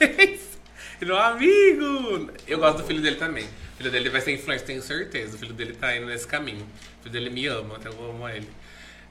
ele 0.00 1.10
é 1.10 1.14
um 1.14 1.16
amigo. 1.16 2.32
Eu 2.48 2.58
gosto 2.58 2.78
do 2.78 2.84
filho 2.84 3.00
dele 3.00 3.16
também. 3.16 3.44
O 3.44 3.76
filho 3.76 3.92
dele 3.92 4.08
vai 4.10 4.20
ser 4.20 4.32
influente, 4.32 4.64
tenho 4.64 4.82
certeza. 4.82 5.36
O 5.36 5.38
filho 5.38 5.52
dele 5.52 5.74
tá 5.74 5.96
indo 5.96 6.06
nesse 6.06 6.26
caminho. 6.26 6.66
O 6.98 7.02
filho 7.02 7.12
dele 7.12 7.30
me 7.30 7.46
ama, 7.46 7.76
até 7.76 7.88
eu 7.88 8.10
amo 8.10 8.28
ele. 8.28 8.48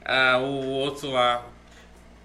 Ah, 0.04 0.38
o 0.38 0.68
outro 0.68 1.10
lá. 1.10 1.46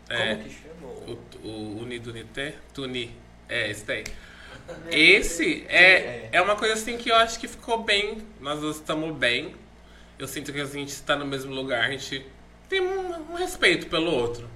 É, 0.09 0.35
Como 0.35 0.43
que 0.43 0.49
chamou? 0.49 1.19
o, 1.43 1.83
o? 1.83 2.59
Tuni. 2.73 3.15
É, 3.47 3.69
esse 3.69 3.85
daí. 3.85 4.03
Esse 4.91 5.65
é, 5.67 6.29
é 6.31 6.41
uma 6.41 6.55
coisa 6.55 6.73
assim 6.75 6.97
que 6.97 7.09
eu 7.09 7.15
acho 7.15 7.39
que 7.39 7.47
ficou 7.47 7.83
bem. 7.83 8.21
Nós 8.39 8.59
dois 8.59 8.75
estamos 8.75 9.15
bem. 9.15 9.55
Eu 10.17 10.27
sinto 10.27 10.51
que 10.51 10.59
a 10.59 10.65
gente 10.65 10.89
está 10.89 11.15
no 11.15 11.25
mesmo 11.25 11.53
lugar, 11.53 11.85
a 11.85 11.91
gente 11.91 12.25
tem 12.67 12.81
um, 12.81 13.31
um 13.31 13.35
respeito 13.35 13.87
pelo 13.87 14.11
outro. 14.11 14.47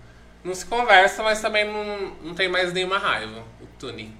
Não 0.43 0.53
se 0.53 0.65
conversa, 0.65 1.23
mas 1.23 1.41
também 1.41 1.65
não, 1.65 2.15
não 2.21 2.35
tem 2.35 2.49
mais 2.49 2.73
nenhuma 2.73 2.97
raiva. 2.97 3.43
O 3.61 3.65
Tuni. 3.79 4.13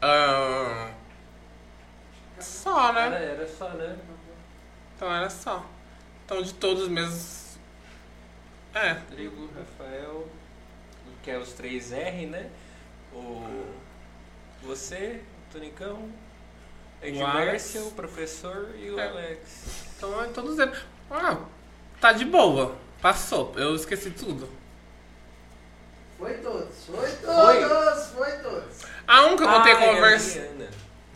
Ah, 0.00 0.90
só, 2.38 2.90
Era, 2.90 3.10
né? 3.10 3.24
era 3.32 3.46
só, 3.48 3.68
né? 3.70 3.96
Então 4.94 5.14
era 5.14 5.28
só. 5.28 5.66
Então 6.24 6.40
de 6.40 6.54
todos 6.54 6.88
mesmo. 6.88 7.43
É. 8.74 8.92
Rodrigo, 8.92 9.48
Rafael, 9.56 10.26
que 11.22 11.30
é 11.30 11.38
os 11.38 11.52
três 11.52 11.92
R, 11.92 12.26
né? 12.26 12.46
O 13.12 13.64
você, 14.62 15.20
o 15.48 15.52
Tonicão, 15.52 16.08
O 17.02 17.06
Edmércio, 17.06 17.80
Alex. 17.80 17.92
o 17.92 17.94
professor 17.94 18.70
e 18.76 18.90
o 18.90 18.98
É. 18.98 19.08
Alex. 19.08 19.84
Então 19.96 20.22
é 20.22 20.26
todos 20.28 20.58
eles. 20.58 20.78
Ah, 21.10 21.38
tá 22.00 22.12
de 22.12 22.24
boa. 22.24 22.74
Passou. 23.00 23.52
Eu 23.56 23.74
esqueci 23.76 24.10
tudo. 24.10 24.48
Foi 26.18 26.34
todos, 26.38 26.86
foi 26.86 27.10
todos, 27.10 28.06
foi 28.08 28.32
todos. 28.38 28.86
Ah, 29.06 29.26
um 29.26 29.36
que 29.36 29.42
eu 29.42 29.48
vou 29.50 29.62
ter 29.62 29.72
Ah, 29.76 29.82
é 29.82 29.94
conversa. 29.94 30.48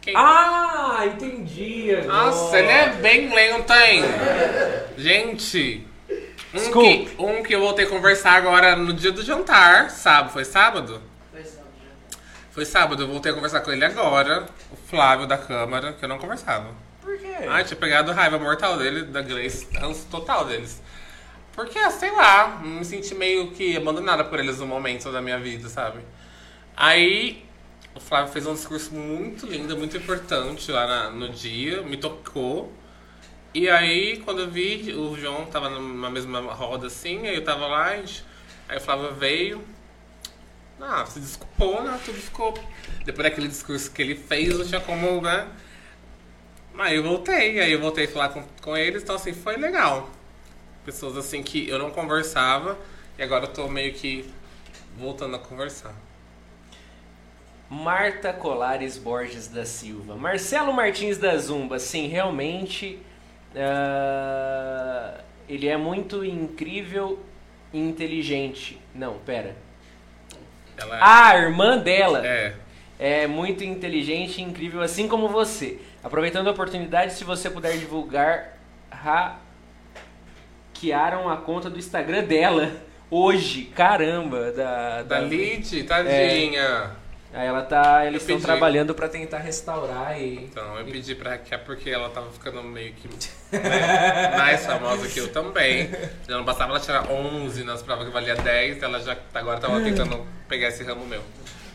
Quem? 0.02 0.14
Ah, 0.16 1.00
entendi 1.06 1.94
agora. 1.96 2.06
Nossa, 2.06 2.58
ele 2.58 2.68
é 2.68 2.88
bem 2.96 3.34
lento, 3.34 3.72
hein? 3.72 4.02
Gente. 4.98 5.87
Um 6.54 6.70
que, 6.72 7.08
um 7.18 7.42
que 7.42 7.54
eu 7.54 7.60
voltei 7.60 7.84
a 7.84 7.88
conversar 7.88 8.32
agora 8.32 8.74
no 8.74 8.92
dia 8.92 9.12
do 9.12 9.22
jantar, 9.22 9.90
sábado, 9.90 10.32
foi 10.32 10.44
sábado? 10.44 11.00
Foi 11.30 11.44
sábado 11.44 11.70
já. 11.82 12.18
Foi 12.50 12.64
sábado, 12.64 13.02
eu 13.02 13.08
voltei 13.08 13.32
a 13.32 13.34
conversar 13.34 13.60
com 13.60 13.70
ele 13.70 13.84
agora, 13.84 14.46
o 14.72 14.76
Flávio 14.76 15.26
da 15.26 15.36
Câmara, 15.36 15.92
que 15.92 16.04
eu 16.04 16.08
não 16.08 16.18
conversava. 16.18 16.68
Por 17.02 17.18
quê? 17.18 17.34
Ai, 17.48 17.64
tinha 17.64 17.76
pegado 17.76 18.12
raiva 18.12 18.38
mortal 18.38 18.78
dele, 18.78 19.02
da 19.02 19.20
ranço 19.80 20.06
total 20.10 20.44
deles. 20.46 20.80
Porque, 21.52 21.78
sei 21.90 22.10
lá, 22.12 22.60
me 22.62 22.84
senti 22.84 23.14
meio 23.14 23.50
que 23.50 23.76
abandonada 23.76 24.24
por 24.24 24.38
eles 24.38 24.58
no 24.58 24.66
momento 24.66 25.10
da 25.12 25.20
minha 25.20 25.38
vida, 25.38 25.68
sabe? 25.68 25.98
Aí, 26.76 27.44
o 27.94 28.00
Flávio 28.00 28.32
fez 28.32 28.46
um 28.46 28.54
discurso 28.54 28.94
muito 28.94 29.44
lindo, 29.46 29.76
muito 29.76 29.96
importante 29.96 30.70
lá 30.70 30.86
na- 30.86 31.10
no 31.10 31.28
dia, 31.28 31.82
me 31.82 31.96
tocou. 31.96 32.72
E 33.58 33.68
aí, 33.68 34.18
quando 34.18 34.42
eu 34.42 34.48
vi, 34.48 34.94
o 34.94 35.18
João 35.18 35.44
tava 35.46 35.68
numa 35.68 36.08
mesma 36.08 36.40
roda 36.54 36.86
assim, 36.86 37.26
aí 37.26 37.34
eu 37.34 37.42
tava 37.42 37.66
lá, 37.66 37.86
aí 37.88 38.76
o 38.76 38.80
Flávio 38.80 39.12
veio. 39.16 39.64
Ah, 40.80 41.04
se 41.04 41.18
desculpou, 41.18 41.82
né? 41.82 41.98
Tudo 42.04 42.18
ficou. 42.18 42.54
Depois 43.04 43.28
daquele 43.28 43.48
discurso 43.48 43.90
que 43.90 44.00
ele 44.00 44.14
fez, 44.14 44.56
não 44.56 44.64
tinha 44.64 44.80
como, 44.80 45.20
né? 45.20 45.48
Aí 46.78 46.94
eu 46.94 47.02
voltei, 47.02 47.58
aí 47.58 47.72
eu 47.72 47.80
voltei 47.80 48.04
a 48.04 48.08
falar 48.08 48.28
com, 48.28 48.44
com 48.62 48.76
eles, 48.76 49.02
então 49.02 49.16
assim, 49.16 49.32
foi 49.32 49.56
legal. 49.56 50.08
Pessoas 50.84 51.16
assim 51.16 51.42
que 51.42 51.68
eu 51.68 51.80
não 51.80 51.90
conversava 51.90 52.78
e 53.18 53.24
agora 53.24 53.46
eu 53.46 53.52
tô 53.52 53.66
meio 53.66 53.92
que 53.92 54.24
voltando 54.96 55.34
a 55.34 55.38
conversar. 55.40 55.96
Marta 57.68 58.32
Colares 58.32 58.96
Borges 58.96 59.48
da 59.48 59.64
Silva. 59.64 60.14
Marcelo 60.14 60.72
Martins 60.72 61.18
da 61.18 61.36
Zumba, 61.36 61.80
sim, 61.80 62.06
realmente. 62.06 63.02
Ah, 63.56 65.14
ele 65.48 65.68
é 65.68 65.76
muito 65.76 66.24
incrível 66.24 67.18
e 67.72 67.78
inteligente. 67.78 68.80
Não, 68.94 69.18
pera. 69.18 69.56
Ela 70.76 70.98
A 71.00 71.36
irmã 71.36 71.78
dela 71.78 72.26
é. 72.26 72.54
é 72.98 73.26
muito 73.26 73.64
inteligente 73.64 74.38
e 74.38 74.42
incrível, 74.42 74.80
assim 74.80 75.08
como 75.08 75.28
você. 75.28 75.78
Aproveitando 76.02 76.48
a 76.48 76.52
oportunidade, 76.52 77.14
se 77.14 77.24
você 77.24 77.50
puder 77.50 77.76
divulgar, 77.76 78.56
hackearam 80.72 81.28
a 81.28 81.36
conta 81.36 81.68
do 81.68 81.78
Instagram 81.78 82.24
dela 82.24 82.70
hoje. 83.10 83.64
Caramba, 83.74 84.52
da, 84.52 85.02
Da 85.02 85.20
Lid, 85.20 85.82
tadinha. 85.84 86.90
Aí 87.32 87.46
ela 87.46 87.62
tá. 87.62 88.06
Eles 88.06 88.22
estão 88.22 88.40
trabalhando 88.40 88.94
pra 88.94 89.08
tentar 89.08 89.38
restaurar 89.38 90.18
e. 90.20 90.44
Então, 90.44 90.78
eu 90.78 90.84
pedi 90.86 91.14
pra 91.14 91.30
hackear 91.30 91.62
porque 91.64 91.90
ela 91.90 92.08
tava 92.08 92.30
ficando 92.30 92.62
meio 92.62 92.92
que 92.94 93.08
né, 93.52 94.36
mais 94.36 94.64
famosa 94.64 95.06
que 95.08 95.20
eu 95.20 95.30
também. 95.30 95.90
Já 96.26 96.36
não 96.36 96.44
bastava 96.44 96.72
ela 96.72 96.80
tirar 96.80 97.10
11 97.10 97.64
nas 97.64 97.82
provas 97.82 98.06
que 98.06 98.12
valia 98.12 98.34
10, 98.34 98.82
ela 98.82 99.00
já 99.00 99.16
agora 99.34 99.60
tava 99.60 99.80
tentando 99.80 100.26
pegar 100.48 100.68
esse 100.68 100.82
ramo 100.82 101.06
meu. 101.06 101.22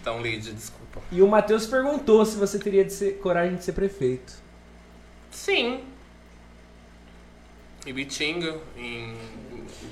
Então, 0.02 0.22
Lid, 0.22 0.52
desculpa. 0.52 1.02
E 1.12 1.22
o 1.22 1.28
Matheus 1.28 1.66
perguntou 1.66 2.26
se 2.26 2.36
você 2.36 2.60
teria 2.60 2.84
de 2.84 2.92
ser, 2.92 3.20
coragem 3.20 3.56
de 3.56 3.64
ser 3.64 3.74
prefeito. 3.74 4.34
Sim. 5.32 5.84
Em 7.86 7.94
Bitinga, 7.94 8.58
em 8.76 9.16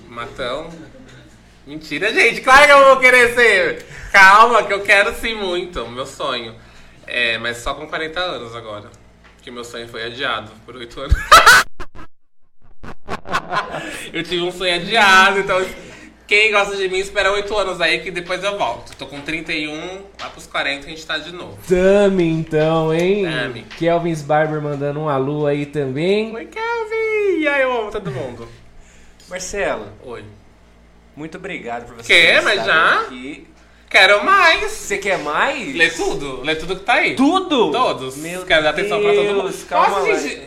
Matão. 0.07 0.69
Mentira, 1.65 2.13
gente. 2.13 2.41
Claro 2.41 2.65
que 2.65 2.71
eu 2.71 2.85
vou 2.85 2.97
querer 2.97 3.35
ser. 3.35 3.85
Calma, 4.11 4.63
que 4.63 4.73
eu 4.73 4.81
quero 4.81 5.13
sim 5.15 5.35
muito. 5.35 5.87
Meu 5.87 6.05
sonho. 6.05 6.55
É, 7.05 7.37
mas 7.37 7.57
só 7.57 7.73
com 7.73 7.87
40 7.87 8.19
anos 8.19 8.55
agora. 8.55 8.89
Porque 9.35 9.51
meu 9.51 9.63
sonho 9.63 9.87
foi 9.87 10.03
adiado 10.03 10.51
por 10.65 10.75
8 10.75 11.01
anos. 11.01 11.13
eu 14.13 14.23
tive 14.23 14.41
um 14.41 14.51
sonho 14.51 14.75
adiado, 14.75 15.39
então. 15.39 15.63
Quem 16.27 16.49
gosta 16.49 16.77
de 16.77 16.87
mim 16.87 16.99
espera 16.99 17.31
8 17.31 17.57
anos 17.57 17.81
aí 17.81 17.99
que 17.99 18.09
depois 18.09 18.41
eu 18.43 18.57
volto. 18.57 18.95
Tô 18.95 19.05
com 19.05 19.19
31, 19.19 20.05
lá 20.19 20.29
pros 20.29 20.47
40 20.47 20.85
a 20.85 20.89
gente 20.89 21.05
tá 21.05 21.17
de 21.17 21.33
novo. 21.33 21.59
Tami, 21.67 22.23
então, 22.23 22.93
hein? 22.93 23.25
Tami. 23.25 23.63
Kelvin 23.77 24.15
Barber 24.23 24.61
mandando 24.61 25.01
um 25.01 25.09
alô 25.09 25.45
aí 25.45 25.65
também. 25.65 26.33
Oi, 26.33 26.45
Kelvin! 26.45 27.41
E 27.41 27.47
aí, 27.49 27.63
eu 27.63 27.81
amo 27.81 27.91
todo 27.91 28.09
mundo. 28.09 28.47
Marcelo, 29.27 29.87
Oi. 30.05 30.23
Muito 31.15 31.37
obrigado 31.37 31.85
por 31.85 31.95
você 31.95 32.13
Quer? 32.13 32.41
Mas 32.41 32.63
já? 32.65 33.01
aqui. 33.01 33.47
Quero 33.89 34.23
mais! 34.23 34.71
Você 34.71 34.97
quer 34.97 35.17
mais? 35.19 35.75
Lê 35.75 35.89
tudo, 35.89 36.41
lê 36.43 36.55
tudo 36.55 36.77
que 36.77 36.83
tá 36.83 36.93
aí. 36.93 37.15
Tudo? 37.15 37.71
Todos. 37.71 38.15
Meu 38.17 38.45
Quero 38.45 38.63
dar 38.63 38.69
atenção 38.69 39.01
pra 39.01 39.13
todo 39.13 39.33
mundo. 39.33 39.53
Calma 39.67 39.99
Nossa, 39.99 40.17
gente. 40.29 40.41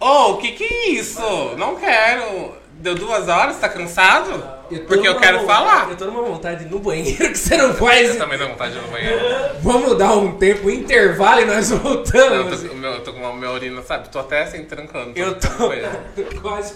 Ô, 0.00 0.30
o 0.32 0.36
que 0.38 0.52
que 0.52 0.64
é 0.64 0.88
isso? 0.90 1.20
Não 1.58 1.76
quero. 1.76 2.56
Deu 2.80 2.94
duas 2.94 3.26
horas, 3.28 3.58
tá 3.58 3.68
cansado? 3.68 4.30
tô 4.70 4.76
Porque 4.86 5.06
eu 5.08 5.18
quero 5.18 5.40
vontade- 5.40 5.46
falar. 5.64 5.90
Eu 5.90 5.96
tô 5.96 6.04
numa 6.04 6.22
vontade 6.22 6.64
no 6.66 6.78
banheiro 6.78 7.16
que 7.32 7.36
você 7.36 7.56
não 7.56 7.74
faz. 7.74 8.10
Eu 8.10 8.18
também 8.18 8.38
dou 8.38 8.48
vontade 8.48 8.74
no 8.76 8.86
banheiro. 8.88 9.18
Vamos 9.60 9.98
dar 9.98 10.12
um 10.16 10.38
tempo, 10.38 10.68
um 10.68 10.70
intervalo 10.70 11.40
e 11.40 11.44
nós 11.44 11.68
Não, 11.70 11.76
eu, 11.78 11.82
voltamos. 11.82 12.60
tô, 12.62 12.66
eu 12.76 13.00
tô 13.02 13.12
com 13.12 13.18
uma 13.18 13.34
minha 13.34 13.50
urina, 13.50 13.82
sabe? 13.82 14.08
Tô 14.08 14.20
até 14.20 14.44
assim, 14.44 14.64
trancando. 14.64 15.12
Eu 15.16 15.26
no 15.26 15.34
tô-. 15.34 16.38
Quase. 16.40 16.74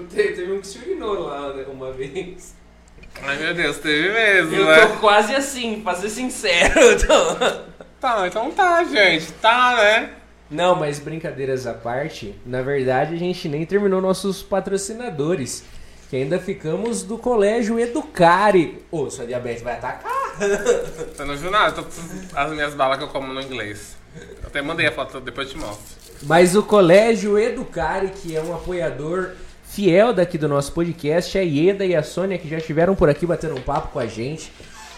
Não 0.00 0.06
Teve, 0.06 0.32
teve 0.34 0.52
um 0.52 0.60
que 0.60 0.66
se 0.66 0.78
urinou 0.78 1.26
lá 1.26 1.52
né, 1.54 1.64
uma 1.70 1.92
vez. 1.92 2.54
Ai, 3.22 3.36
meu 3.38 3.54
Deus, 3.54 3.78
teve 3.78 4.10
mesmo, 4.12 4.56
Eu 4.56 4.66
né? 4.66 4.86
tô 4.86 4.96
quase 4.98 5.34
assim, 5.34 5.80
pra 5.82 5.94
ser 5.94 6.08
sincero. 6.10 6.74
Tô- 7.06 7.70
Tá, 8.00 8.26
então 8.26 8.50
tá, 8.50 8.82
gente. 8.84 9.30
Tá, 9.42 9.76
né? 9.76 10.10
Não, 10.50 10.74
mas 10.74 10.98
brincadeiras 10.98 11.66
à 11.66 11.74
parte, 11.74 12.34
na 12.46 12.62
verdade 12.62 13.14
a 13.14 13.18
gente 13.18 13.46
nem 13.46 13.66
terminou 13.66 14.00
nossos 14.00 14.42
patrocinadores. 14.42 15.64
Que 16.08 16.16
ainda 16.16 16.38
ficamos 16.40 17.02
do 17.04 17.16
colégio 17.18 17.78
Educare. 17.78 18.82
Ô, 18.90 19.08
sua 19.10 19.26
diabetes 19.26 19.62
vai 19.62 19.74
atacar? 19.74 20.10
Você 21.14 21.24
não 21.24 21.36
viu 21.36 21.50
nada? 21.50 21.72
Tô 21.72 21.82
com 21.84 21.90
as 22.34 22.50
minhas 22.52 22.74
balas 22.74 22.96
que 22.98 23.04
eu 23.04 23.08
como 23.08 23.32
no 23.32 23.40
inglês. 23.40 23.96
Eu 24.16 24.46
até 24.48 24.60
mandei 24.62 24.86
a 24.86 24.92
foto, 24.92 25.20
depois 25.20 25.48
eu 25.48 25.52
te 25.54 25.60
mostro. 25.60 25.84
Mas 26.22 26.56
o 26.56 26.62
Colégio 26.64 27.38
Educare, 27.38 28.08
que 28.08 28.34
é 28.34 28.42
um 28.42 28.54
apoiador 28.54 29.32
fiel 29.70 30.12
daqui 30.12 30.36
do 30.36 30.48
nosso 30.48 30.72
podcast, 30.72 31.38
a 31.38 31.42
Ieda 31.42 31.86
e 31.86 31.94
a 31.94 32.02
Sônia, 32.02 32.36
que 32.36 32.48
já 32.48 32.58
estiveram 32.58 32.96
por 32.96 33.08
aqui 33.08 33.24
batendo 33.24 33.54
um 33.54 33.62
papo 33.62 33.92
com 33.92 34.00
a 34.00 34.06
gente. 34.06 34.52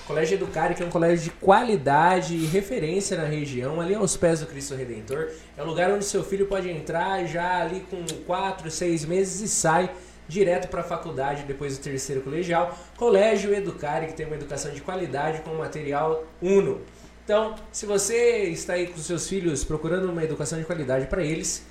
Colégio 0.07 0.37
Educare, 0.37 0.75
que 0.75 0.83
é 0.83 0.87
um 0.87 0.91
colégio 0.91 1.25
de 1.25 1.31
qualidade 1.31 2.35
e 2.35 2.47
referência 2.47 3.17
na 3.19 3.25
região, 3.25 3.83
ali 3.83 3.95
aos 3.95 4.17
pés 4.17 4.41
do 4.41 4.47
Cristo 4.47 4.75
Redentor. 4.75 5.29
É 5.59 5.63
um 5.63 5.67
lugar 5.67 5.91
onde 5.91 6.07
seu 6.07 6.25
filho 6.25 6.47
pode 6.47 6.71
entrar 6.71 7.25
já 7.27 7.61
ali 7.61 7.85
com 7.91 8.03
4, 8.25 8.71
6 8.71 9.05
meses 9.05 9.43
e 9.43 9.49
sai 9.49 9.91
direto 10.27 10.69
para 10.69 10.81
a 10.81 10.85
faculdade 10.85 11.45
depois 11.47 11.77
do 11.77 11.83
terceiro 11.83 12.23
colegial. 12.23 12.77
Colégio 12.97 13.55
Educare, 13.55 14.07
que 14.07 14.15
tem 14.15 14.25
uma 14.25 14.37
educação 14.37 14.73
de 14.73 14.81
qualidade 14.81 15.43
com 15.43 15.55
material 15.55 16.25
uno. 16.41 16.81
Então, 17.25 17.55
se 17.71 17.85
você 17.85 18.45
está 18.45 18.73
aí 18.73 18.87
com 18.87 18.99
seus 18.99 19.29
filhos 19.29 19.65
procurando 19.65 20.11
uma 20.11 20.25
educação 20.25 20.59
de 20.59 20.65
qualidade 20.65 21.07
para 21.07 21.23
eles, 21.23 21.63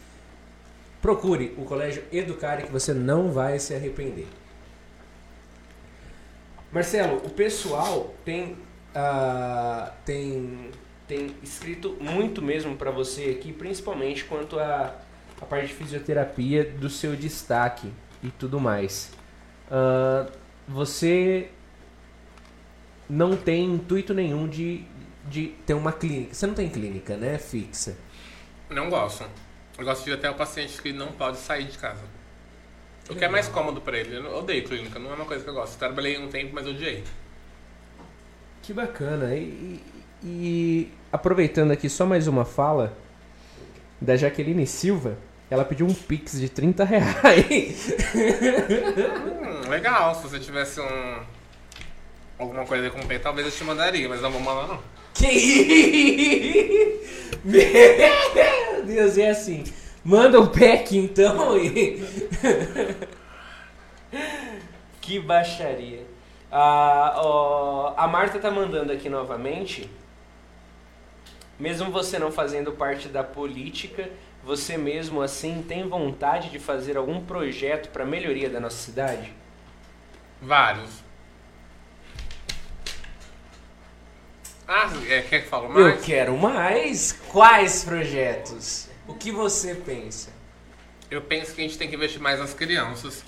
procure 1.02 1.54
o 1.58 1.66
Colégio 1.66 2.04
Educare 2.12 2.64
que 2.64 2.72
você 2.72 2.94
não 2.94 3.32
vai 3.32 3.60
se 3.60 3.74
arrepender. 3.74 4.28
Marcelo, 6.72 7.18
o 7.26 7.30
pessoal 7.30 8.14
tem 8.24 8.58
ah, 8.96 9.92
tem 10.06 10.70
tem 11.08 11.36
escrito 11.44 11.98
muito 12.00 12.42
mesmo 12.42 12.78
para 12.78 12.92
você 12.92 13.36
aqui, 13.38 13.52
principalmente 13.52 14.24
quanto 14.26 14.60
a 14.60 14.96
a 15.42 15.46
parte 15.46 15.68
de 15.68 15.74
fisioterapia 15.74 16.64
do 16.64 16.88
seu 16.88 17.16
destaque 17.16 17.92
e 18.24 18.30
tudo 18.30 18.60
mais. 18.60 19.12
Ah, 19.70 20.28
você 20.68 21.50
não 23.10 23.36
tem 23.36 23.66
intuito 23.66 24.14
nenhum 24.14 24.48
de, 24.48 24.86
de 25.28 25.48
ter 25.66 25.74
uma 25.74 25.92
clínica. 25.92 26.34
Você 26.34 26.48
não 26.48 26.54
tem 26.54 26.70
clínica, 26.70 27.18
né? 27.18 27.38
Fixa. 27.38 27.98
Não 28.70 28.90
gosto. 28.90 29.26
Eu 29.78 29.86
gosto 29.86 30.04
de 30.04 30.12
ir 30.12 30.14
até 30.14 30.30
o 30.30 30.34
paciente 30.36 30.82
que 30.82 30.92
não 30.94 31.08
pode 31.08 31.38
sair 31.38 31.66
de 31.66 31.78
casa. 31.78 32.04
O 33.10 33.16
que 33.16 33.26
é 33.26 33.28
mais 33.30 33.48
cômodo 33.48 33.82
pra 33.82 33.98
ele. 33.98 34.16
Eu 34.18 34.38
odeio 34.38 34.64
clínica, 34.64 35.00
não 35.00 35.12
é 35.12 35.16
uma 35.16 35.26
coisa 35.26 35.44
que 35.44 35.50
eu 35.50 35.54
gosto. 35.54 35.78
Trabalhei 35.78 36.18
um 36.18 36.28
tempo, 36.30 36.52
mas 36.54 36.68
odiei. 36.68 37.04
Que 38.62 38.74
bacana. 38.74 39.34
E, 39.36 39.42
e- 39.42 39.82
e 40.24 40.92
aproveitando 41.12 41.72
aqui 41.72 41.90
só 41.90 42.06
mais 42.06 42.28
uma 42.28 42.46
fala 42.46 42.96
da 44.00 44.16
Jaqueline 44.16 44.68
Silva, 44.68 45.18
ela 45.50 45.66
pediu 45.66 45.86
um 45.88 45.94
pix 45.94 46.40
de 46.40 46.48
30 46.48 46.84
reais. 46.86 47.94
Hum, 48.16 49.70
legal, 49.70 50.14
se 50.16 50.22
você 50.24 50.40
tivesse 50.40 50.80
um. 50.80 51.20
Alguma 52.38 52.66
coisa 52.66 52.90
com 52.90 53.00
pay, 53.02 53.20
talvez 53.20 53.46
eu 53.48 53.52
te 53.54 53.64
mandaria, 53.64 54.08
mas 54.08 54.22
não 54.22 54.32
vou 54.32 54.42
mandar 54.42 54.68
não. 54.68 54.80
Que 55.14 55.28
isso? 55.28 56.72
Meu 58.82 58.86
Deus, 58.86 59.18
é 59.18 59.30
assim. 59.30 59.64
Manda 60.04 60.40
o 60.40 60.48
pack 60.48 60.98
então 60.98 61.58
e. 61.58 62.02
Que 65.00 65.20
baixaria. 65.20 66.06
Ah, 66.52 67.14
ó, 67.18 67.94
a 67.98 68.08
Marta 68.08 68.40
tá 68.40 68.52
mandando 68.52 68.92
aqui 68.92 69.10
novamente. 69.10 69.90
Mesmo 71.60 71.92
você 71.92 72.18
não 72.18 72.32
fazendo 72.32 72.72
parte 72.72 73.08
da 73.08 73.24
política, 73.24 74.10
você 74.44 74.78
mesmo 74.78 75.22
assim 75.22 75.64
tem 75.68 75.88
vontade 75.88 76.50
de 76.50 76.60
fazer 76.60 76.98
algum 76.98 77.24
projeto 77.24 77.90
para 77.90 78.06
melhoria 78.06 78.50
da 78.50 78.60
nossa 78.60 78.78
cidade? 78.78 79.32
Vários. 80.42 81.04
Ah, 84.74 84.90
é, 85.10 85.22
quer 85.24 85.42
que 85.42 85.50
fale 85.50 85.66
Eu 85.66 85.70
mais? 85.70 86.06
quero 86.06 86.38
mais. 86.38 87.12
Quais 87.28 87.84
projetos? 87.84 88.88
O 89.06 89.14
que 89.14 89.30
você 89.30 89.76
pensa? 89.76 90.32
Eu 91.10 91.22
penso 91.22 91.54
que 91.54 91.60
a 91.60 91.64
gente 91.66 91.78
tem 91.78 91.90
que 91.90 91.96
investir 91.98 92.22
mais 92.22 92.40
nas 92.40 92.54
crianças. 92.54 93.22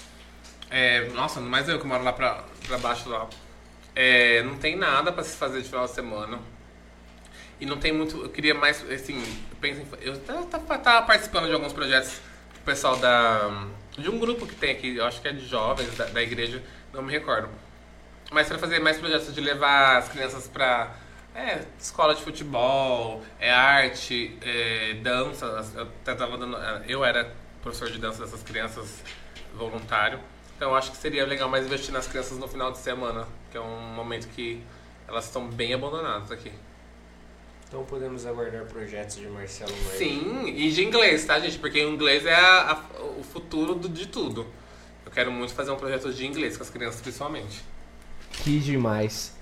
É, 0.69 1.09
nossa, 1.09 1.41
mais 1.41 1.67
eu 1.67 1.77
que 1.81 1.85
moro 1.85 2.01
lá 2.01 2.13
pra, 2.13 2.45
pra 2.65 2.77
baixo 2.77 3.09
lá. 3.09 3.27
É, 3.93 4.41
não 4.43 4.57
tem 4.57 4.77
nada 4.77 5.11
pra 5.11 5.21
se 5.21 5.35
fazer 5.35 5.61
de 5.61 5.67
final 5.67 5.85
de 5.85 5.91
semana. 5.91 6.39
E 7.59 7.65
não 7.65 7.77
tem 7.77 7.91
muito. 7.91 8.23
Eu 8.23 8.29
queria 8.29 8.53
mais, 8.53 8.81
assim, 8.89 9.21
eu 9.51 9.57
penso 9.59 9.81
em. 9.81 9.87
Eu 10.01 10.17
tava, 10.21 11.01
participando 11.01 11.47
de 11.47 11.53
alguns 11.53 11.73
projetos 11.73 12.21
com 12.53 12.59
o 12.61 12.63
pessoal 12.63 12.95
da. 12.95 13.67
De 13.97 14.09
um 14.09 14.17
grupo 14.17 14.47
que 14.47 14.55
tem 14.55 14.71
aqui, 14.71 14.95
eu 14.95 15.03
acho 15.03 15.21
que 15.21 15.27
é 15.27 15.33
de 15.33 15.45
jovens 15.45 15.93
da, 15.97 16.05
da 16.05 16.23
igreja, 16.23 16.63
não 16.93 17.01
me 17.01 17.11
recordo. 17.11 17.49
Mas 18.31 18.47
para 18.47 18.57
fazer 18.57 18.79
mais 18.79 18.97
projetos 18.97 19.35
de 19.35 19.41
levar 19.41 19.97
as 19.97 20.07
crianças 20.07 20.47
pra 20.47 21.02
é, 21.35 21.63
escola 21.79 22.13
de 22.15 22.21
futebol, 22.21 23.23
é 23.39 23.51
arte, 23.51 24.37
é, 24.41 24.93
dança. 25.01 25.45
Eu, 25.75 25.83
até 25.83 26.13
tava 26.15 26.37
dando, 26.37 26.57
eu 26.87 27.03
era 27.03 27.33
professor 27.61 27.89
de 27.89 27.97
dança 27.99 28.23
dessas 28.23 28.43
crianças 28.43 29.01
voluntário. 29.55 30.19
Então 30.55 30.69
eu 30.69 30.75
acho 30.75 30.91
que 30.91 30.97
seria 30.97 31.25
legal 31.25 31.49
mais 31.49 31.65
investir 31.65 31.91
nas 31.91 32.07
crianças 32.07 32.37
no 32.37 32.47
final 32.47 32.71
de 32.71 32.77
semana, 32.77 33.27
que 33.51 33.57
é 33.57 33.61
um 33.61 33.93
momento 33.93 34.27
que 34.29 34.61
elas 35.07 35.25
estão 35.25 35.47
bem 35.47 35.73
abandonadas 35.73 36.31
aqui. 36.31 36.51
Então 37.67 37.83
podemos 37.85 38.25
aguardar 38.27 38.65
projetos 38.65 39.15
de 39.15 39.27
Marcelo 39.27 39.71
Maia. 39.71 39.97
Sim, 39.97 40.45
e 40.47 40.71
de 40.71 40.83
inglês, 40.83 41.25
tá, 41.25 41.39
gente? 41.39 41.57
Porque 41.57 41.83
o 41.83 41.89
inglês 41.89 42.23
é 42.25 42.35
a- 42.35 42.71
a- 42.71 43.01
o 43.03 43.23
futuro 43.23 43.73
do- 43.75 43.89
de 43.89 44.05
tudo. 44.07 44.45
quero 45.13 45.31
muito 45.31 45.53
fazer 45.53 45.69
um 45.69 45.75
projeto 45.75 46.11
de 46.11 46.25
inglês 46.25 46.57
com 46.57 46.63
as 46.63 46.71
crianças, 46.71 46.99
principalmente. 46.99 47.63
Que 48.31 48.57
demais. 48.59 49.32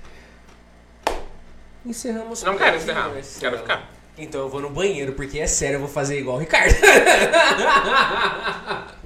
Encerramos 1.85 2.43
Não 2.43 2.57
quero 2.57 2.77
encerrar, 2.77 3.09
Marcelo. 3.09 3.39
quero 3.39 3.57
ficar. 3.59 3.89
Então 4.17 4.41
eu 4.41 4.49
vou 4.49 4.61
no 4.61 4.69
banheiro, 4.69 5.13
porque 5.13 5.39
é 5.39 5.47
sério, 5.47 5.75
eu 5.75 5.79
vou 5.79 5.89
fazer 5.89 6.19
igual 6.19 6.37
o 6.37 6.39
Ricardo. 6.39 6.73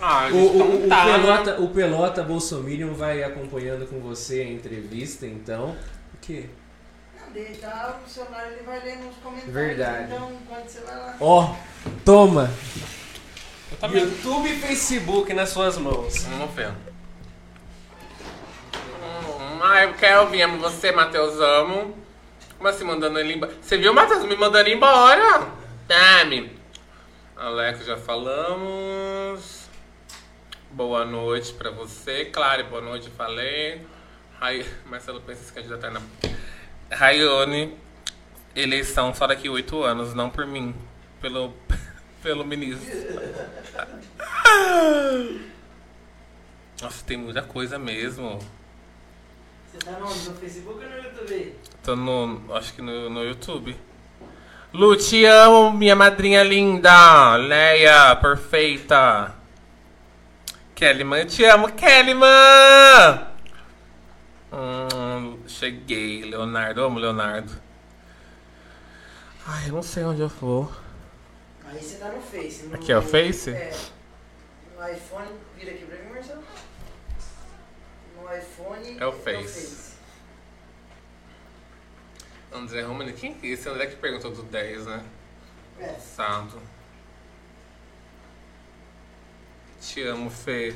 Ah, 0.00 0.28
O, 0.30 0.36
o, 0.36 0.54
então 0.54 0.84
o 0.84 0.88
tá, 0.88 1.04
né? 1.06 1.12
Pelota, 1.14 1.60
o 1.62 1.68
Pelota 1.70 2.22
Bolsominion 2.22 2.92
vai 2.92 3.22
acompanhando 3.22 3.86
com 3.86 4.00
você 4.00 4.40
a 4.42 4.50
entrevista, 4.52 5.26
então. 5.26 5.70
O 6.12 6.16
quê? 6.20 6.46
Não, 7.18 7.32
deitar 7.32 8.02
o 8.04 8.08
celular 8.10 8.52
ele 8.52 8.62
vai 8.64 8.84
lendo 8.84 9.08
os 9.08 9.16
comentários. 9.16 9.54
Verdade. 9.54 10.12
Então, 10.12 10.30
quando 10.46 10.68
você 10.68 10.80
vai 10.80 10.96
lá. 10.96 11.16
Ó, 11.20 11.54
toma! 12.04 12.50
YouTube 13.82 14.50
e 14.50 14.58
Facebook 14.58 15.32
nas 15.32 15.48
suas 15.48 15.78
mãos. 15.78 16.24
Vamos 16.24 16.54
ver. 16.54 16.72
Ai, 19.66 19.94
Kelvin, 19.94 20.42
amo 20.42 20.58
você, 20.58 20.92
Matheus, 20.92 21.40
amo. 21.40 21.96
Como 22.58 22.68
assim, 22.68 22.84
mandando 22.84 23.18
ele 23.18 23.32
embora? 23.32 23.50
Você 23.62 23.78
viu, 23.78 23.94
Matheus, 23.94 24.22
me 24.22 24.36
mandando 24.36 24.68
embora? 24.68 25.50
Tame. 25.88 26.54
Alex, 27.34 27.86
já 27.86 27.96
falamos. 27.96 29.66
Boa 30.70 31.06
noite 31.06 31.54
pra 31.54 31.70
você. 31.70 32.26
Claro, 32.26 32.64
boa 32.64 32.82
noite, 32.82 33.08
falei. 33.08 33.86
Marcelo 34.84 35.22
pensa 35.22 35.44
se 35.44 35.52
candidatar 35.54 35.90
na... 35.90 36.02
Raione, 36.90 37.74
eleição 38.54 39.14
só 39.14 39.26
daqui 39.26 39.48
oito 39.48 39.82
anos, 39.82 40.12
não 40.12 40.28
por 40.28 40.46
mim. 40.46 40.74
Pelo, 41.22 41.54
pelo 42.22 42.44
ministro. 42.44 42.86
Nossa, 46.82 47.02
tem 47.06 47.16
muita 47.16 47.40
coisa 47.40 47.78
mesmo. 47.78 48.38
Você 49.74 49.90
tá 49.90 49.98
no, 49.98 50.06
no 50.06 50.34
Facebook 50.36 50.84
ou 50.84 50.88
no 50.88 50.96
YouTube? 50.98 51.54
Tô 51.82 51.96
no. 51.96 52.54
Acho 52.54 52.74
que 52.74 52.80
no, 52.80 53.10
no 53.10 53.24
YouTube. 53.24 53.76
Lu, 54.72 54.96
te 54.96 55.24
amo, 55.24 55.72
minha 55.72 55.96
madrinha 55.96 56.44
linda. 56.44 57.34
Leia, 57.34 58.14
perfeita. 58.14 59.34
Kellyman, 60.76 61.18
eu 61.18 61.26
te 61.26 61.44
amo, 61.44 61.72
Kellyman! 61.72 63.26
Hum, 64.52 65.40
cheguei, 65.48 66.22
Leonardo. 66.22 66.84
Amo, 66.84 67.00
Leonardo. 67.00 67.52
Ai, 69.44 69.70
eu 69.70 69.72
não 69.72 69.82
sei 69.82 70.04
onde 70.04 70.20
eu 70.20 70.28
vou. 70.28 70.70
Aí 71.66 71.82
você 71.82 71.96
tá 71.96 72.10
no 72.10 72.20
Face. 72.20 72.66
No, 72.66 72.76
Aqui 72.76 72.92
é 72.92 72.98
o 72.98 73.02
Face? 73.02 73.50
É. 73.50 73.76
No 74.76 74.88
iPhone, 74.88 75.30
vira 75.58 75.72
aqui 75.72 75.84
pra 75.84 75.98
mim, 75.98 76.12
Marcelo. 76.12 76.44
No 78.24 78.34
iPhone 78.34 78.96
É 78.98 79.06
o 79.06 79.12
Face. 79.12 79.92
André 82.50 82.80
Romani, 82.80 83.12
quem 83.12 83.34
que 83.34 83.48
é 83.48 83.50
esse 83.50 83.68
André 83.68 83.86
que 83.86 83.96
perguntou 83.96 84.30
do 84.30 84.42
10, 84.44 84.86
né? 84.86 85.04
É. 85.78 85.92
Sábado. 85.94 86.58
Te 89.78 90.02
amo, 90.04 90.30
Fê. 90.30 90.74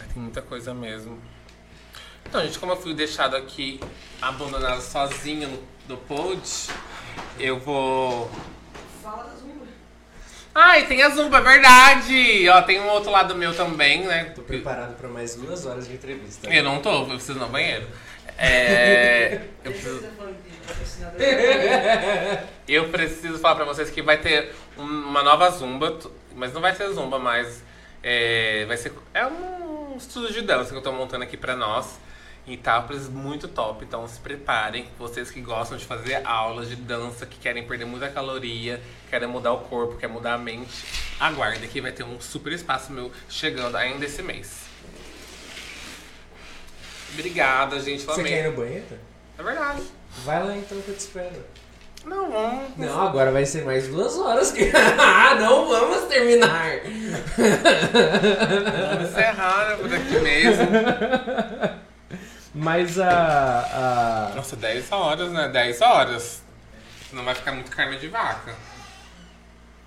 Ai, 0.00 0.06
tem 0.08 0.20
muita 0.20 0.42
coisa 0.42 0.74
mesmo. 0.74 1.22
Então, 2.26 2.40
gente, 2.42 2.58
como 2.58 2.72
eu 2.72 2.76
fui 2.76 2.92
deixado 2.92 3.36
aqui 3.36 3.78
abandonado 4.20 4.80
sozinho 4.80 5.48
no, 5.48 5.94
no 5.94 5.96
pod, 5.96 6.42
eu 7.38 7.60
vou. 7.60 8.28
Ai, 10.62 10.86
tem 10.86 11.02
a 11.02 11.08
Zumba, 11.08 11.38
é 11.38 11.40
verdade! 11.40 12.48
Ó, 12.50 12.60
tem 12.62 12.80
um 12.80 12.88
outro 12.88 13.10
lado 13.10 13.34
meu 13.34 13.54
também, 13.56 14.04
né? 14.04 14.24
Tô 14.34 14.42
preparado 14.42 14.94
pra 14.96 15.08
mais 15.08 15.34
duas 15.34 15.64
horas 15.64 15.88
de 15.88 15.94
entrevista. 15.94 16.48
Eu 16.52 16.62
não 16.62 16.80
tô, 16.82 16.92
eu 17.02 17.06
preciso 17.06 17.38
ir 17.38 17.40
no 17.40 17.48
banheiro. 17.48 17.86
É. 18.36 19.40
Eu 19.64 19.72
preciso. 19.72 20.04
Eu 22.68 22.88
preciso 22.88 23.38
falar 23.38 23.56
pra 23.56 23.64
vocês 23.64 23.90
que 23.90 24.00
vai 24.02 24.18
ter 24.18 24.54
um- 24.78 24.82
uma 25.08 25.22
nova 25.22 25.50
Zumba, 25.50 25.98
mas 26.36 26.52
não 26.52 26.60
vai 26.60 26.74
ser 26.74 26.88
Zumba, 26.92 27.18
mas 27.18 27.62
é, 28.02 28.64
vai 28.66 28.76
ser 28.76 28.92
é 29.12 29.26
um 29.26 29.94
estúdio 29.96 30.32
de 30.32 30.42
dança 30.42 30.70
que 30.70 30.76
eu 30.76 30.82
tô 30.82 30.92
montando 30.92 31.24
aqui 31.24 31.36
pra 31.36 31.56
nós. 31.56 31.98
E 32.46 32.56
tá 32.56 32.80
preço 32.80 33.10
muito 33.10 33.46
top, 33.46 33.84
então 33.84 34.08
se 34.08 34.18
preparem. 34.18 34.88
Vocês 34.98 35.30
que 35.30 35.40
gostam 35.40 35.76
de 35.78 35.84
fazer 35.84 36.20
aulas 36.26 36.68
de 36.68 36.74
dança, 36.76 37.24
que 37.26 37.38
querem 37.38 37.64
perder 37.66 37.84
muita 37.84 38.08
caloria, 38.08 38.80
querem 39.08 39.28
mudar 39.28 39.52
o 39.52 39.58
corpo, 39.60 39.96
querem 39.96 40.12
mudar 40.14 40.34
a 40.34 40.38
mente, 40.38 40.84
aguardem 41.20 41.68
que 41.68 41.80
vai 41.80 41.92
ter 41.92 42.02
um 42.02 42.20
super 42.20 42.52
espaço 42.52 42.92
meu 42.92 43.12
chegando 43.28 43.76
ainda 43.76 44.04
esse 44.04 44.22
mês. 44.22 44.62
Obrigada, 47.12 47.78
gente. 47.80 48.04
Você 48.04 48.22
quer 48.24 48.46
ir 48.46 48.50
no 48.50 48.56
banheiro? 48.56 48.98
É 49.38 49.42
verdade. 49.42 49.82
Vai 50.24 50.42
lá 50.44 50.56
então 50.56 50.80
que 50.80 50.88
eu 50.88 50.94
te 50.96 51.00
espero. 51.00 51.44
Não, 52.04 52.30
vamos. 52.32 52.76
Não, 52.78 53.00
agora 53.06 53.30
vai 53.30 53.44
ser 53.44 53.64
mais 53.64 53.86
duas 53.88 54.16
horas. 54.18 54.50
que- 54.50 54.72
Ah, 54.98 55.34
não 55.34 55.68
vamos 55.68 56.04
terminar. 56.08 56.80
Vamos 58.90 59.10
encerrar 59.10 59.76
por 59.76 59.92
aqui 59.94 60.18
mesmo. 60.20 60.64
Mas 62.54 62.98
a. 62.98 64.30
a... 64.32 64.34
Nossa, 64.34 64.56
10 64.56 64.92
horas, 64.92 65.32
né? 65.32 65.48
10 65.48 65.80
horas. 65.80 66.42
Não 67.12 67.24
vai 67.24 67.34
ficar 67.34 67.52
muito 67.52 67.70
carne 67.70 67.98
de 67.98 68.08
vaca. 68.08 68.54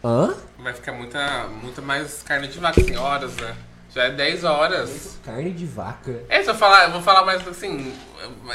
Hã? 0.04 0.36
Vai 0.60 0.74
ficar 0.74 0.92
muita, 0.92 1.48
muita 1.48 1.82
mais 1.82 2.22
carne 2.24 2.48
de 2.48 2.60
vaca, 2.60 2.82
assim, 2.82 2.96
horas, 2.96 3.36
né? 3.36 3.56
Já 3.94 4.06
é 4.06 4.12
10 4.12 4.44
horas. 4.44 5.20
Carne 5.24 5.52
de 5.52 5.66
vaca. 5.66 6.24
É, 6.28 6.44
se 6.44 6.50
eu 6.50 6.56
falar, 6.56 6.86
eu 6.86 6.92
vou 6.92 7.02
falar 7.02 7.24
mais 7.24 7.48
assim. 7.48 7.94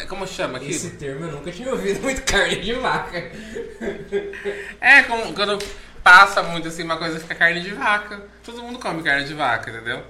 Como 0.09 0.27
chama 0.27 0.59
aqui? 0.59 0.71
Esse 0.71 0.91
termo 0.91 1.27
eu 1.27 1.33
nunca 1.33 1.53
tinha 1.53 1.71
ouvido 1.71 2.01
muito 2.03 2.23
carne 2.23 2.57
de 2.57 2.75
vaca. 2.75 3.31
É, 4.81 5.03
como, 5.05 5.33
quando 5.35 5.59
passa 6.03 6.43
muito 6.43 6.69
assim, 6.69 6.83
uma 6.83 6.97
coisa 6.97 7.21
fica 7.21 7.35
carne 7.35 7.61
de 7.61 7.73
vaca. 7.73 8.21
Todo 8.45 8.63
mundo 8.63 8.79
come 8.79 9.03
carne 9.03 9.25
de 9.25 9.35
vaca, 9.35 9.71
entendeu? 9.71 10.03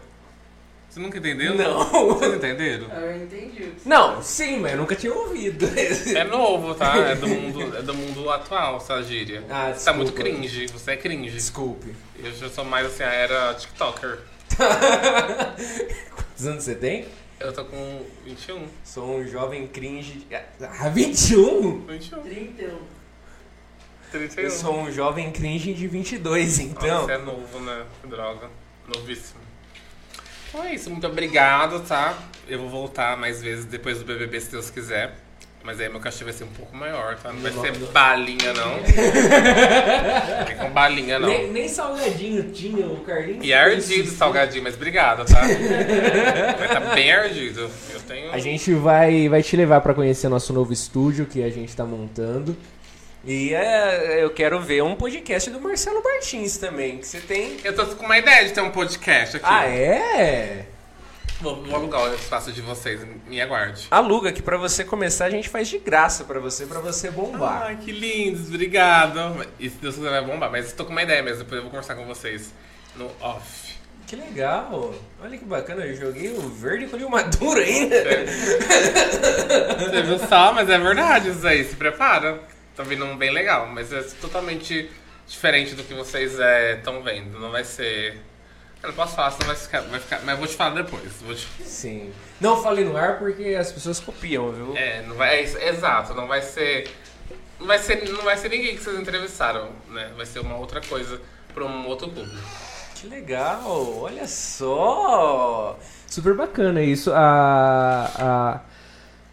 Você 0.89 1.01
nunca 1.01 1.19
entendeu? 1.19 1.55
Não. 1.55 1.85
Vocês 2.09 2.35
entenderam? 2.35 2.89
Eu 2.91 3.17
entendi 3.17 3.63
o 3.63 3.73
que 3.75 3.81
você 3.81 3.89
Não, 3.89 4.23
sim, 4.23 4.59
mas 4.61 4.73
eu 4.73 4.79
nunca 4.79 4.97
tinha 4.97 5.13
ouvido. 5.13 5.67
É 6.17 6.25
novo, 6.25 6.75
tá? 6.75 6.97
É 6.97 7.15
do 7.15 7.29
mundo, 7.29 7.77
é 7.77 7.83
do 7.83 7.95
mundo 7.95 8.31
atual, 8.31 8.79
essa 8.79 9.03
gíria. 9.03 9.45
Ah, 9.51 9.73
Você 9.73 9.85
tá 9.85 9.93
muito 9.93 10.13
desculpa. 10.13 10.37
cringe, 10.39 10.67
você 10.67 10.91
é 10.93 10.97
cringe. 10.97 11.31
Desculpe. 11.31 11.95
Eu 12.19 12.33
já 12.33 12.49
sou 12.49 12.65
mais 12.65 12.87
assim, 12.87 13.03
a 13.03 13.13
era 13.13 13.55
TikToker. 13.55 14.19
Quantos 16.15 16.47
anos 16.47 16.65
você 16.65 16.75
tem? 16.75 17.07
Eu 17.39 17.53
tô 17.53 17.65
com 17.67 18.03
21. 18.25 18.67
Sou 18.83 19.19
um 19.19 19.29
jovem 19.29 19.67
cringe. 19.69 20.27
Ah, 20.61 20.89
21? 20.89 21.87
21. 21.87 22.23
31. 22.23 22.79
31. 24.11 24.43
Eu 24.43 24.51
sou 24.51 24.75
um 24.81 24.91
jovem 24.91 25.31
cringe 25.31 25.73
de 25.75 25.87
22, 25.87 26.59
Ah, 26.59 26.63
então. 26.63 27.05
Você 27.07 27.13
é 27.13 27.19
novo, 27.19 27.61
né? 27.61 27.85
Que 28.01 28.09
droga. 28.09 28.49
Novíssimo. 28.93 29.39
Então 30.49 30.65
é 30.65 30.75
isso, 30.75 30.91
muito 30.91 31.07
obrigado, 31.07 31.81
tá? 31.81 32.17
Eu 32.49 32.59
vou 32.61 32.69
voltar 32.69 33.17
mais 33.17 33.43
vezes 33.43 33.65
depois 33.65 33.99
do 33.99 34.05
BBB, 34.05 34.41
se 34.41 34.51
Deus 34.51 34.71
quiser. 34.71 35.15
Mas 35.63 35.81
aí 35.81 35.89
meu 35.89 36.01
cachê 36.01 36.25
vai 36.25 36.33
ser 36.33 36.45
um 36.45 36.49
pouco 36.49 36.75
maior, 36.75 37.17
tá? 37.17 37.33
Não 37.33 37.41
vai 37.41 37.53
ser 37.53 37.73
balinha, 37.93 38.55
não. 38.55 38.77
Não 40.39 40.45
tem 40.47 40.57
com 40.57 40.71
balinha, 40.71 41.19
não. 41.19 41.29
Nem, 41.29 41.51
nem 41.51 41.69
salgadinho 41.69 42.45
tinha, 42.53 42.87
o 42.87 43.01
Carlinhos. 43.01 43.45
E 43.45 43.53
é 43.53 43.59
ardido 43.59 44.09
o 44.09 44.13
salgadinho, 44.13 44.63
mas 44.63 44.75
obrigado, 44.75 45.27
tá? 45.27 45.41
Vai 46.57 46.67
estar 46.67 46.95
bem 46.95 47.13
ardido. 47.13 47.69
Eu 47.93 48.01
tenho. 48.01 48.33
A 48.33 48.39
gente 48.39 48.73
vai, 48.73 49.29
vai 49.29 49.43
te 49.43 49.57
levar 49.57 49.81
pra 49.81 49.93
conhecer 49.93 50.29
nosso 50.29 50.53
novo 50.53 50.73
estúdio 50.73 51.27
que 51.27 51.43
a 51.43 51.51
gente 51.51 51.75
tá 51.77 51.85
montando. 51.85 52.57
E 53.31 53.53
é, 53.53 54.25
eu 54.25 54.31
quero 54.31 54.59
ver 54.59 54.83
um 54.83 54.95
podcast 54.95 55.51
do 55.51 55.61
Marcelo 55.61 56.03
Martins 56.03 56.57
também, 56.57 56.97
que 56.97 57.07
você 57.07 57.21
tem. 57.21 57.59
Eu 57.63 57.75
tô 57.75 57.85
com 57.85 58.07
uma 58.07 58.17
ideia 58.17 58.47
de 58.47 58.55
ter 58.55 58.63
um 58.63 58.71
podcast 58.71 59.37
aqui. 59.37 59.45
Ah, 59.47 59.67
é? 59.67 60.65
Vou, 61.39 61.63
vou 61.63 61.75
alugar 61.75 62.11
o 62.11 62.15
espaço 62.15 62.51
de 62.51 62.63
vocês, 62.63 63.07
me 63.27 63.39
aguarde. 63.39 63.87
Aluga 63.91 64.33
que 64.33 64.41
pra 64.41 64.57
você 64.57 64.83
começar 64.83 65.27
a 65.27 65.31
gente 65.31 65.47
faz 65.51 65.69
de 65.69 65.79
graça 65.79 66.25
pra 66.25 66.41
você, 66.41 66.65
pra 66.65 66.81
você 66.81 67.11
bombar. 67.11 67.65
Ai, 67.67 67.77
que 67.77 67.93
lindos, 67.93 68.49
obrigado. 68.49 69.47
E 69.61 69.69
se 69.69 69.77
Deus 69.77 69.97
quiser 69.97 70.09
vai 70.09 70.25
bombar, 70.25 70.51
mas 70.51 70.69
estou 70.69 70.87
com 70.87 70.93
uma 70.93 71.03
ideia 71.03 71.23
mesmo, 71.23 71.41
depois 71.41 71.59
eu 71.59 71.65
vou 71.65 71.71
conversar 71.71 71.97
com 71.97 72.07
vocês 72.07 72.51
no 72.97 73.11
off. 73.21 73.75
Que 74.07 74.17
legal. 74.17 74.95
Olha 75.23 75.37
que 75.37 75.45
bacana, 75.45 75.85
eu 75.85 75.95
joguei 75.95 76.31
o 76.31 76.49
verde 76.49 76.87
com 76.87 76.97
o 76.97 77.11
maduro 77.11 77.61
ainda. 77.61 77.95
Você 79.81 80.01
viu 80.01 80.19
só, 80.19 80.55
mas 80.55 80.71
é 80.71 80.79
verdade 80.79 81.29
isso 81.29 81.47
aí, 81.47 81.63
se 81.63 81.77
prepara. 81.77 82.57
Tá 82.79 82.85
vindo 82.85 83.05
um 83.05 83.17
bem 83.17 83.33
legal, 83.33 83.67
mas 83.67 83.93
é 83.93 84.01
totalmente 84.21 84.89
diferente 85.27 85.75
do 85.75 85.83
que 85.83 85.93
vocês 85.95 86.39
estão 86.79 87.03
vendo. 87.03 87.37
Não 87.41 87.51
vai 87.51 87.65
ser. 87.65 88.21
Eu 88.81 88.91
não 88.91 88.95
posso 88.95 89.17
falar, 89.17 89.33
senão 89.33 89.49
vai 89.49 89.57
ficar, 89.57 89.81
vai 89.81 89.99
ficar. 89.99 90.21
Mas 90.21 90.29
eu 90.31 90.37
vou 90.37 90.47
te 90.47 90.55
falar 90.55 90.81
depois. 90.81 91.13
Vou 91.21 91.35
te- 91.35 91.49
Sim. 91.65 92.13
Não 92.41 92.63
falei 92.63 92.85
no 92.85 92.97
ar 92.97 93.19
porque 93.19 93.57
as 93.59 93.73
pessoas 93.73 93.99
copiam, 93.99 94.53
viu? 94.53 94.77
É, 94.77 95.03
não 95.03 95.17
vai, 95.17 95.41
é 95.41 95.69
exato, 95.71 96.15
não 96.15 96.29
vai 96.29 96.41
ser. 96.41 96.89
Não 97.59 97.67
vai 97.67 97.81
ser, 97.81 98.09
não 98.11 98.23
vai 98.23 98.37
ser 98.37 98.49
ninguém 98.49 98.77
que 98.77 98.83
vocês 98.85 98.97
entrevistaram, 98.97 99.71
né? 99.89 100.13
Vai 100.17 100.25
ser 100.25 100.39
uma 100.39 100.57
outra 100.57 100.81
coisa 100.81 101.21
para 101.53 101.65
um 101.65 101.85
outro 101.89 102.09
público. 102.09 102.37
Que 102.95 103.09
legal, 103.09 103.99
olha 104.03 104.29
só. 104.29 105.77
Super 106.07 106.35
bacana 106.35 106.81
isso. 106.81 107.11
A, 107.13 108.11
a, 108.17 108.61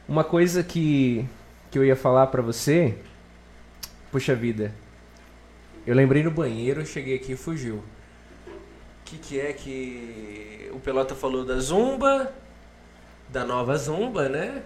uma 0.09 0.23
coisa 0.23 0.63
que, 0.63 1.23
que 1.69 1.77
eu 1.77 1.85
ia 1.85 1.95
falar 1.95 2.26
pra 2.27 2.41
você. 2.41 2.95
Puxa 4.15 4.33
vida. 4.33 4.73
Eu 5.85 5.93
lembrei 5.93 6.23
no 6.23 6.31
banheiro, 6.31 6.85
cheguei 6.85 7.17
aqui 7.17 7.33
e 7.33 7.35
fugiu. 7.35 7.75
O 7.75 7.81
que, 9.03 9.17
que 9.17 9.37
é 9.41 9.51
que 9.51 10.69
o 10.71 10.79
Pelota 10.79 11.13
falou 11.13 11.43
da 11.43 11.59
Zumba? 11.59 12.33
Da 13.27 13.43
nova 13.43 13.75
Zumba, 13.75 14.29
né? 14.29 14.63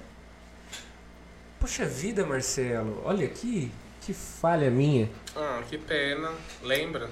Puxa 1.60 1.84
vida, 1.84 2.24
Marcelo. 2.28 3.02
Olha 3.04 3.26
aqui, 3.26 3.72
que 4.02 4.14
falha 4.14 4.70
minha. 4.70 5.10
Ah, 5.36 5.64
que 5.68 5.80
pena. 5.80 6.30
Lembra? 6.62 7.10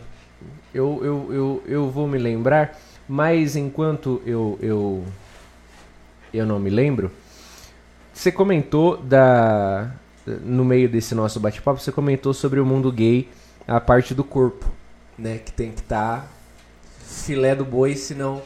Eu, 0.71 0.99
eu, 1.03 1.33
eu, 1.33 1.63
eu 1.65 1.89
vou 1.89 2.07
me 2.07 2.19
lembrar, 2.19 2.79
mas 3.09 3.55
enquanto 3.55 4.21
eu, 4.27 4.59
eu, 4.61 5.03
eu 6.31 6.45
não 6.45 6.59
me 6.59 6.69
lembro, 6.69 7.11
você 8.13 8.31
comentou 8.31 8.95
da. 8.95 9.91
No 10.43 10.65
meio 10.65 10.89
desse 10.89 11.15
nosso 11.15 11.39
bate-papo, 11.39 11.79
você 11.79 11.91
comentou 11.91 12.33
sobre 12.33 12.59
o 12.59 12.65
mundo 12.65 12.91
gay, 12.91 13.29
a 13.67 13.79
parte 13.79 14.13
do 14.13 14.23
corpo, 14.23 14.65
Né? 15.17 15.37
Que 15.39 15.51
tem 15.51 15.71
que 15.71 15.81
estar 15.81 16.31
filé 17.05 17.55
do 17.55 17.63
boi, 17.65 17.95
senão. 17.95 18.41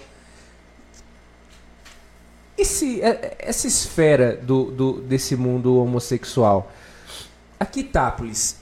Esse, 2.58 3.02
é- 3.02 3.36
essa 3.40 3.68
esfera 3.68 4.36
do, 4.36 4.66
do, 4.72 5.02
desse 5.02 5.36
mundo 5.36 5.78
homossexual, 5.78 6.72
Aqui, 7.60 7.84
Tápolis, 7.84 8.58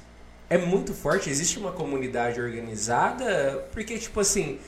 é 0.49 0.57
muito 0.57 0.93
forte? 0.93 1.29
Existe 1.29 1.57
uma 1.57 1.71
comunidade 1.71 2.41
organizada? 2.41 3.65
Porque, 3.71 3.97
tipo 3.97 4.19
assim, 4.19 4.59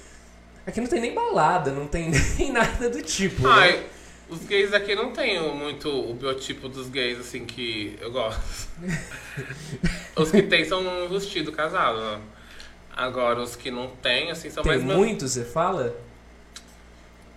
aqui 0.66 0.80
não 0.80 0.88
tem 0.88 1.02
nem 1.02 1.14
balada, 1.14 1.70
não 1.72 1.86
tem 1.86 2.10
nem 2.40 2.50
nada 2.50 2.90
do 2.90 3.02
tipo. 3.02 3.44
né? 3.44 3.84
Os 4.32 4.46
gays 4.46 4.74
aqui 4.74 4.96
não 4.96 5.12
tem 5.12 5.42
muito 5.54 5.90
o 5.90 6.14
biotipo 6.14 6.70
dos 6.70 6.88
gays, 6.88 7.20
assim, 7.20 7.44
que 7.44 7.98
eu 8.00 8.10
gosto. 8.14 8.42
os 10.16 10.32
que 10.32 10.42
tem 10.44 10.64
são 10.64 10.82
vestido 11.10 11.52
casado, 11.52 12.00
né? 12.00 12.22
Agora, 12.96 13.42
os 13.42 13.58
que 13.58 13.70
não 13.70 13.90
tem, 13.90 14.32
assim, 14.32 14.50
são 14.50 14.64
Tem 14.64 14.80
mais... 14.80 14.84
muitos, 14.84 15.34
você 15.34 15.44
fala? 15.44 15.94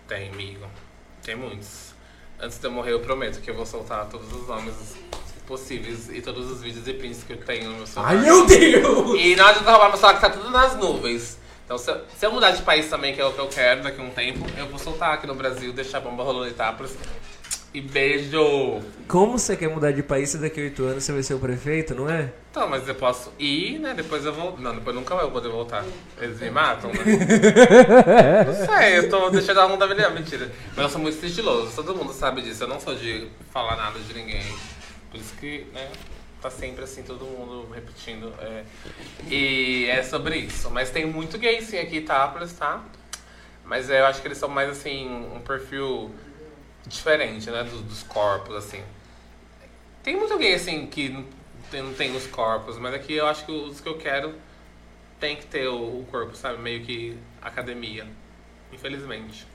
Tem, 0.06 0.30
amigo. 0.30 0.68
Tem 1.20 1.34
muitos. 1.34 1.94
Antes 2.38 2.58
de 2.58 2.64
eu 2.64 2.70
morrer, 2.70 2.92
eu 2.92 3.00
prometo 3.00 3.40
que 3.40 3.50
eu 3.50 3.56
vou 3.56 3.66
soltar 3.66 4.08
todos 4.08 4.32
os 4.32 4.46
nomes 4.46 4.96
possíveis 5.48 6.08
e 6.10 6.22
todos 6.22 6.48
os 6.48 6.62
vídeos 6.62 6.86
e 6.86 6.94
prints 6.94 7.24
que 7.24 7.32
eu 7.32 7.38
tenho 7.38 7.70
no 7.70 7.76
meu 7.78 7.86
celular. 7.88 8.12
Ai, 8.12 8.22
meu 8.22 8.46
Deus! 8.46 9.20
E 9.20 9.34
na 9.34 9.46
hora 9.46 9.58
de 9.58 9.64
roubar 9.64 9.88
meu 9.88 9.96
celular, 9.96 10.14
que 10.14 10.20
tá 10.20 10.30
tudo 10.30 10.48
nas 10.48 10.76
nuvens. 10.76 11.38
Então, 11.64 11.78
se 11.78 11.90
eu, 11.90 12.04
se 12.16 12.26
eu 12.26 12.32
mudar 12.32 12.50
de 12.50 12.62
país 12.62 12.88
também, 12.88 13.14
que 13.14 13.20
é 13.20 13.24
o 13.24 13.32
que 13.32 13.38
eu 13.38 13.48
quero 13.48 13.82
daqui 13.82 14.00
a 14.00 14.04
um 14.04 14.10
tempo, 14.10 14.44
eu 14.56 14.66
vou 14.68 14.78
soltar 14.78 15.14
aqui 15.14 15.26
no 15.26 15.34
Brasil, 15.34 15.72
deixar 15.72 15.98
a 15.98 16.00
bomba 16.02 16.22
rolando 16.22 16.46
em 16.46 16.50
Itápolis. 16.50 16.96
E 17.74 17.80
beijo! 17.80 18.80
Como 19.08 19.36
você 19.36 19.56
quer 19.56 19.68
mudar 19.68 19.90
de 19.90 20.00
país 20.00 20.30
se 20.30 20.38
daqui 20.38 20.60
a 20.60 20.62
oito 20.62 20.84
anos 20.84 21.02
você 21.02 21.12
vai 21.12 21.24
ser 21.24 21.34
o 21.34 21.40
prefeito, 21.40 21.92
não 21.92 22.08
é? 22.08 22.32
Então, 22.48 22.68
mas 22.68 22.86
eu 22.86 22.94
posso 22.94 23.32
ir, 23.36 23.80
né? 23.80 23.94
Depois 23.94 24.24
eu 24.24 24.32
vou. 24.32 24.56
Não, 24.56 24.72
depois 24.76 24.94
nunca 24.94 25.16
vou 25.16 25.28
poder 25.32 25.48
voltar. 25.48 25.84
Eles 26.20 26.38
me 26.38 26.50
matam, 26.50 26.92
né? 26.92 27.00
Não 28.46 28.66
sei, 28.66 28.98
eu 28.98 29.10
tô 29.10 29.28
deixando 29.30 29.58
a 29.58 29.66
onda 29.66 29.88
melhor. 29.88 30.12
Mentira. 30.12 30.52
Mas 30.76 30.84
eu 30.84 30.88
sou 30.88 31.00
muito 31.00 31.26
estiloso, 31.26 31.74
todo 31.74 31.96
mundo 31.96 32.12
sabe 32.12 32.42
disso. 32.42 32.62
Eu 32.62 32.68
não 32.68 32.78
sou 32.78 32.94
de 32.94 33.26
falar 33.52 33.74
nada 33.74 33.98
de 33.98 34.14
ninguém. 34.14 34.44
Por 35.10 35.18
isso 35.18 35.34
que, 35.34 35.66
né? 35.74 35.88
Tá 36.44 36.50
sempre 36.50 36.84
assim, 36.84 37.02
todo 37.02 37.24
mundo 37.24 37.72
repetindo. 37.72 38.30
é. 38.38 38.64
E 39.30 39.86
é 39.88 40.02
sobre 40.02 40.36
isso. 40.36 40.70
Mas 40.70 40.90
tem 40.90 41.06
muito 41.06 41.38
gay 41.38 41.62
sim 41.62 41.78
aqui 41.78 41.96
em 41.96 42.00
Itápolis, 42.00 42.52
tá? 42.52 42.84
Mas 43.64 43.88
é, 43.88 44.00
eu 44.00 44.04
acho 44.04 44.20
que 44.20 44.28
eles 44.28 44.36
são 44.36 44.50
mais 44.50 44.68
assim, 44.68 45.08
um 45.34 45.40
perfil 45.40 46.14
diferente, 46.86 47.50
né? 47.50 47.64
Dos, 47.64 47.80
dos 47.80 48.02
corpos, 48.02 48.54
assim. 48.56 48.82
Tem 50.02 50.14
muito 50.16 50.36
gay 50.36 50.52
assim 50.54 50.86
que 50.86 51.08
não 51.08 51.24
tem, 51.70 51.82
não 51.82 51.94
tem 51.94 52.14
os 52.14 52.26
corpos, 52.26 52.78
mas 52.78 52.92
aqui 52.92 53.14
eu 53.14 53.26
acho 53.26 53.46
que 53.46 53.50
os 53.50 53.80
que 53.80 53.88
eu 53.88 53.96
quero 53.96 54.34
tem 55.18 55.36
que 55.36 55.46
ter 55.46 55.66
o, 55.66 56.00
o 56.00 56.06
corpo, 56.10 56.36
sabe? 56.36 56.60
Meio 56.60 56.84
que 56.84 57.16
academia. 57.40 58.06
Infelizmente. 58.70 59.46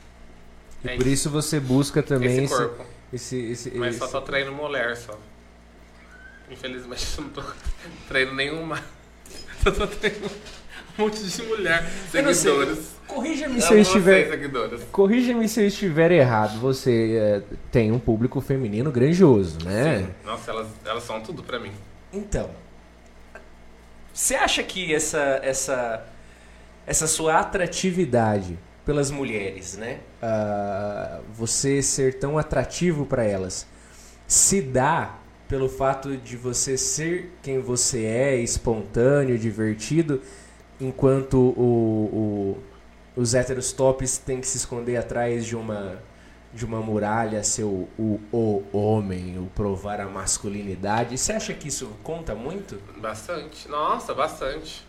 e 0.83 0.89
É 0.89 0.95
por 0.95 1.05
isso 1.05 1.29
você 1.29 1.59
busca 1.59 2.01
também 2.01 2.29
esse 2.31 2.45
esse, 2.45 2.55
corpo. 2.55 2.85
esse, 3.13 3.37
esse, 3.51 3.71
Mas 3.77 3.97
só 3.97 4.05
esse- 4.05 4.13
tô 4.13 4.21
treinando 4.23 4.55
mulher 4.57 4.97
só. 4.97 5.15
Infelizmente 6.49 7.05
eu 7.17 7.23
não 7.23 7.29
tô 7.31 7.43
treinando 8.07 8.35
nenhuma. 8.35 8.79
Só 9.63 9.71
tô 9.71 9.87
treinando 9.87 10.31
um 10.97 11.03
monte 11.03 11.23
de 11.23 11.41
mulher. 11.43 11.83
Eu. 12.13 12.33
Seguidores. 12.33 12.99
Corrija-me 13.07 13.61
se 13.61 13.73
eu 13.73 13.79
estiver. 13.79 14.87
Corrija-me 14.91 15.49
se 15.49 15.61
eu 15.61 15.67
estiver 15.67 16.11
errado. 16.11 16.59
Você 16.59 17.17
é, 17.17 17.55
tem 17.71 17.91
um 17.91 17.99
público 17.99 18.39
feminino 18.39 18.91
grandioso, 18.91 19.57
né? 19.65 19.99
Sim. 19.99 20.09
Nossa, 20.25 20.51
elas, 20.51 20.67
elas 20.85 21.03
são 21.03 21.19
tudo 21.21 21.41
pra 21.41 21.59
mim. 21.59 21.71
Então, 22.13 22.49
você 24.13 24.35
acha 24.35 24.61
que 24.63 24.93
essa, 24.93 25.39
essa, 25.41 26.05
essa 26.85 27.07
sua 27.07 27.39
atratividade 27.39 28.59
pelas 28.85 29.11
mulheres, 29.11 29.77
né? 29.77 29.99
Ah, 30.21 31.19
você 31.33 31.81
ser 31.81 32.19
tão 32.19 32.37
atrativo 32.37 33.05
para 33.05 33.23
elas, 33.23 33.67
se 34.27 34.61
dá 34.61 35.18
pelo 35.49 35.69
fato 35.69 36.17
de 36.17 36.37
você 36.37 36.77
ser 36.77 37.31
quem 37.43 37.59
você 37.59 38.05
é, 38.05 38.37
espontâneo, 38.37 39.37
divertido, 39.37 40.21
enquanto 40.81 41.37
o, 41.39 42.55
o- 43.17 43.21
os 43.21 43.33
héteros 43.33 43.73
tops 43.73 44.17
têm 44.19 44.39
que 44.41 44.47
se 44.47 44.57
esconder 44.57 44.97
atrás 44.97 45.45
de 45.45 45.55
uma 45.57 46.01
de 46.53 46.65
uma 46.65 46.81
muralha, 46.81 47.43
ser 47.43 47.63
o, 47.63 47.87
o, 47.97 48.19
o 48.33 48.65
homem, 48.77 49.37
o 49.37 49.45
provar 49.55 50.01
a 50.01 50.07
masculinidade. 50.07 51.15
Você 51.17 51.31
acha 51.33 51.53
que 51.53 51.67
isso 51.67 51.91
conta 52.03 52.33
muito? 52.33 52.81
Bastante. 52.97 53.67
Nossa, 53.69 54.15
bastante. 54.15 54.83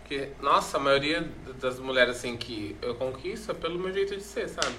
Porque, 0.00 0.30
nossa, 0.42 0.76
a 0.76 0.80
maioria 0.80 1.26
das 1.60 1.78
mulheres 1.78 2.16
assim 2.16 2.36
que 2.36 2.76
eu 2.82 2.96
conquisto 2.96 3.50
é 3.52 3.54
pelo 3.54 3.78
meu 3.78 3.92
jeito 3.92 4.16
de 4.16 4.22
ser, 4.24 4.48
sabe? 4.48 4.74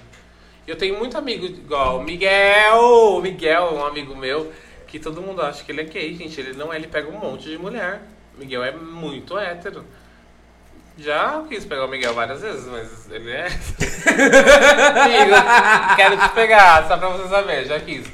Eu 0.68 0.76
tenho 0.78 0.98
muito 0.98 1.18
amigo 1.18 1.45
igual 1.45 2.03
Miguel, 2.03 3.22
Miguel 3.22 3.68
é 3.70 3.74
um 3.74 3.86
amigo 3.86 4.16
meu, 4.16 4.52
que 4.88 4.99
todo 4.99 5.22
mundo 5.22 5.41
acha 5.41 5.64
que 5.64 5.72
ele 5.72 5.82
é 5.82 5.86
gay, 5.86 6.16
gente. 6.16 6.40
Ele 6.40 6.53
não 6.53 6.74
é, 6.74 6.78
ele 6.78 6.88
pega 6.88 7.10
um 7.10 7.20
monte 7.20 7.49
de 7.49 7.57
mulher. 7.57 8.02
Miguel 8.38 8.64
é 8.64 8.72
muito 8.72 9.38
hétero. 9.38 9.86
Já 10.98 11.44
quis 11.49 11.66
pegar 11.66 11.86
o 11.86 11.88
Miguel 11.90 12.14
várias 12.14 12.41
vezes, 12.41 12.66
mas 12.68 13.12
ele 13.12 13.30
é. 13.30 13.48
Amigo, 15.03 15.95
quero 15.95 16.18
te 16.18 16.30
pegar, 16.30 16.88
só 16.88 16.98
pra 16.98 17.10
você 17.10 17.28
saber, 17.28 17.66
já 17.66 17.80
quis. 17.80 18.07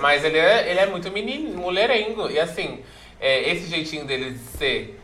Mas 0.00 0.24
ele 0.24 0.38
é, 0.38 0.68
ele 0.70 0.80
é 0.80 0.86
muito 0.86 1.10
menino, 1.10 1.56
mulherengo. 1.56 2.28
E 2.28 2.40
assim, 2.40 2.82
é, 3.20 3.48
esse 3.52 3.68
jeitinho 3.68 4.04
dele 4.04 4.32
de 4.32 4.38
ser, 4.38 5.00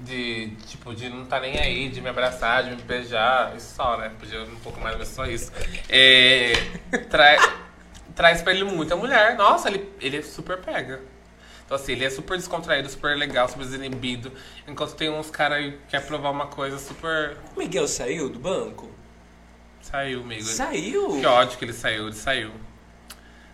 de 0.00 0.50
tipo, 0.66 0.92
de 0.92 1.08
não 1.08 1.24
tá 1.24 1.38
nem 1.38 1.56
aí, 1.58 1.88
de 1.88 2.00
me 2.00 2.08
abraçar, 2.08 2.64
de 2.64 2.70
me 2.70 2.82
beijar, 2.82 3.54
isso 3.56 3.74
só, 3.76 3.96
né? 3.96 4.10
Podia 4.18 4.42
um 4.42 4.56
pouco 4.56 4.80
mais, 4.80 4.96
mas 4.96 5.08
só 5.08 5.26
isso. 5.26 5.52
É, 5.88 6.52
traz 8.14 8.42
pra 8.42 8.52
ele 8.52 8.64
muita 8.64 8.96
mulher. 8.96 9.36
Nossa, 9.36 9.68
ele, 9.68 9.88
ele 10.00 10.22
super 10.22 10.58
pega. 10.58 11.00
Então, 11.64 11.76
assim, 11.76 11.92
ele 11.92 12.04
é 12.04 12.10
super 12.10 12.36
descontraído, 12.36 12.88
super 12.88 13.16
legal, 13.16 13.48
super 13.48 13.64
desinibido. 13.64 14.30
Enquanto 14.68 14.94
tem 14.94 15.08
uns 15.08 15.30
caras 15.30 15.64
que 15.64 15.78
quer 15.88 16.06
provar 16.06 16.30
uma 16.30 16.46
coisa 16.46 16.78
super. 16.78 17.38
O 17.54 17.58
Miguel 17.58 17.88
saiu 17.88 18.28
do 18.28 18.38
banco? 18.38 18.90
Saiu, 19.80 20.20
amigo. 20.20 20.42
Saiu? 20.42 21.20
Que 21.20 21.26
ódio 21.26 21.58
que 21.58 21.64
ele 21.64 21.72
saiu, 21.72 22.06
ele 22.06 22.16
saiu. 22.16 22.52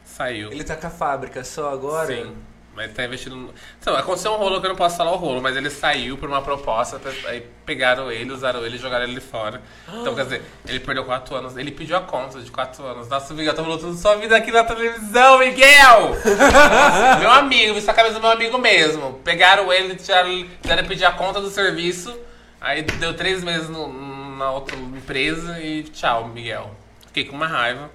Saiu. 0.05 0.53
Ele 0.53 0.65
tá 0.65 0.77
com 0.77 0.87
a 0.87 0.91
fábrica 0.91 1.45
só 1.45 1.73
agora? 1.73 2.07
Sim. 2.07 2.37
Mas 2.81 2.95
tá 2.95 3.05
investindo. 3.05 3.53
Então, 3.79 3.95
aconteceu 3.95 4.33
um 4.33 4.37
rolo 4.37 4.59
que 4.59 4.65
eu 4.67 4.71
não 4.71 4.77
posso 4.77 4.97
falar 4.97 5.13
o 5.13 5.17
rolo, 5.17 5.43
mas 5.43 5.55
ele 5.55 5.69
saiu 5.69 6.17
por 6.17 6.31
uma 6.31 6.41
proposta, 6.41 6.99
aí 7.27 7.47
pegaram 7.67 8.11
ele, 8.11 8.33
usaram 8.33 8.65
ele 8.65 8.77
e 8.77 8.79
jogaram 8.79 9.05
ele 9.05 9.21
fora. 9.21 9.61
Então, 9.93 10.15
quer 10.15 10.25
dizer, 10.25 10.43
ele 10.67 10.81
perdeu 10.81 11.05
4 11.05 11.35
anos. 11.37 11.57
Ele 11.59 11.71
pediu 11.71 11.95
a 11.99 12.01
conta 12.01 12.41
de 12.41 12.51
4 12.51 12.83
anos. 12.87 13.07
Nossa, 13.07 13.35
Miguel, 13.35 13.53
tá 13.53 13.63
falando 13.63 13.81
tudo 13.81 13.99
sua 13.99 14.17
vida 14.17 14.35
aqui 14.35 14.51
na 14.51 14.65
televisão, 14.65 15.39
Miguel! 15.41 16.09
Nossa, 16.15 17.17
meu 17.21 17.31
amigo, 17.31 17.77
isso 17.77 17.89
é 17.89 17.93
a 17.93 17.95
cabeça 17.95 18.15
do 18.15 18.21
meu 18.23 18.31
amigo 18.31 18.57
mesmo. 18.57 19.21
Pegaram 19.23 19.71
ele, 19.71 19.95
tiraram, 19.97 20.31
ele 20.31 20.83
pedir 20.89 21.05
a 21.05 21.13
conta 21.13 21.39
do 21.39 21.51
serviço, 21.51 22.19
aí 22.59 22.81
deu 22.81 23.13
3 23.13 23.45
meses 23.45 23.69
no- 23.69 24.37
na 24.39 24.51
outra 24.53 24.75
empresa 24.75 25.61
e 25.61 25.83
tchau, 25.83 26.29
Miguel. 26.29 26.75
Fiquei 27.09 27.27
com 27.27 27.37
uma 27.37 27.47
raiva. 27.47 27.91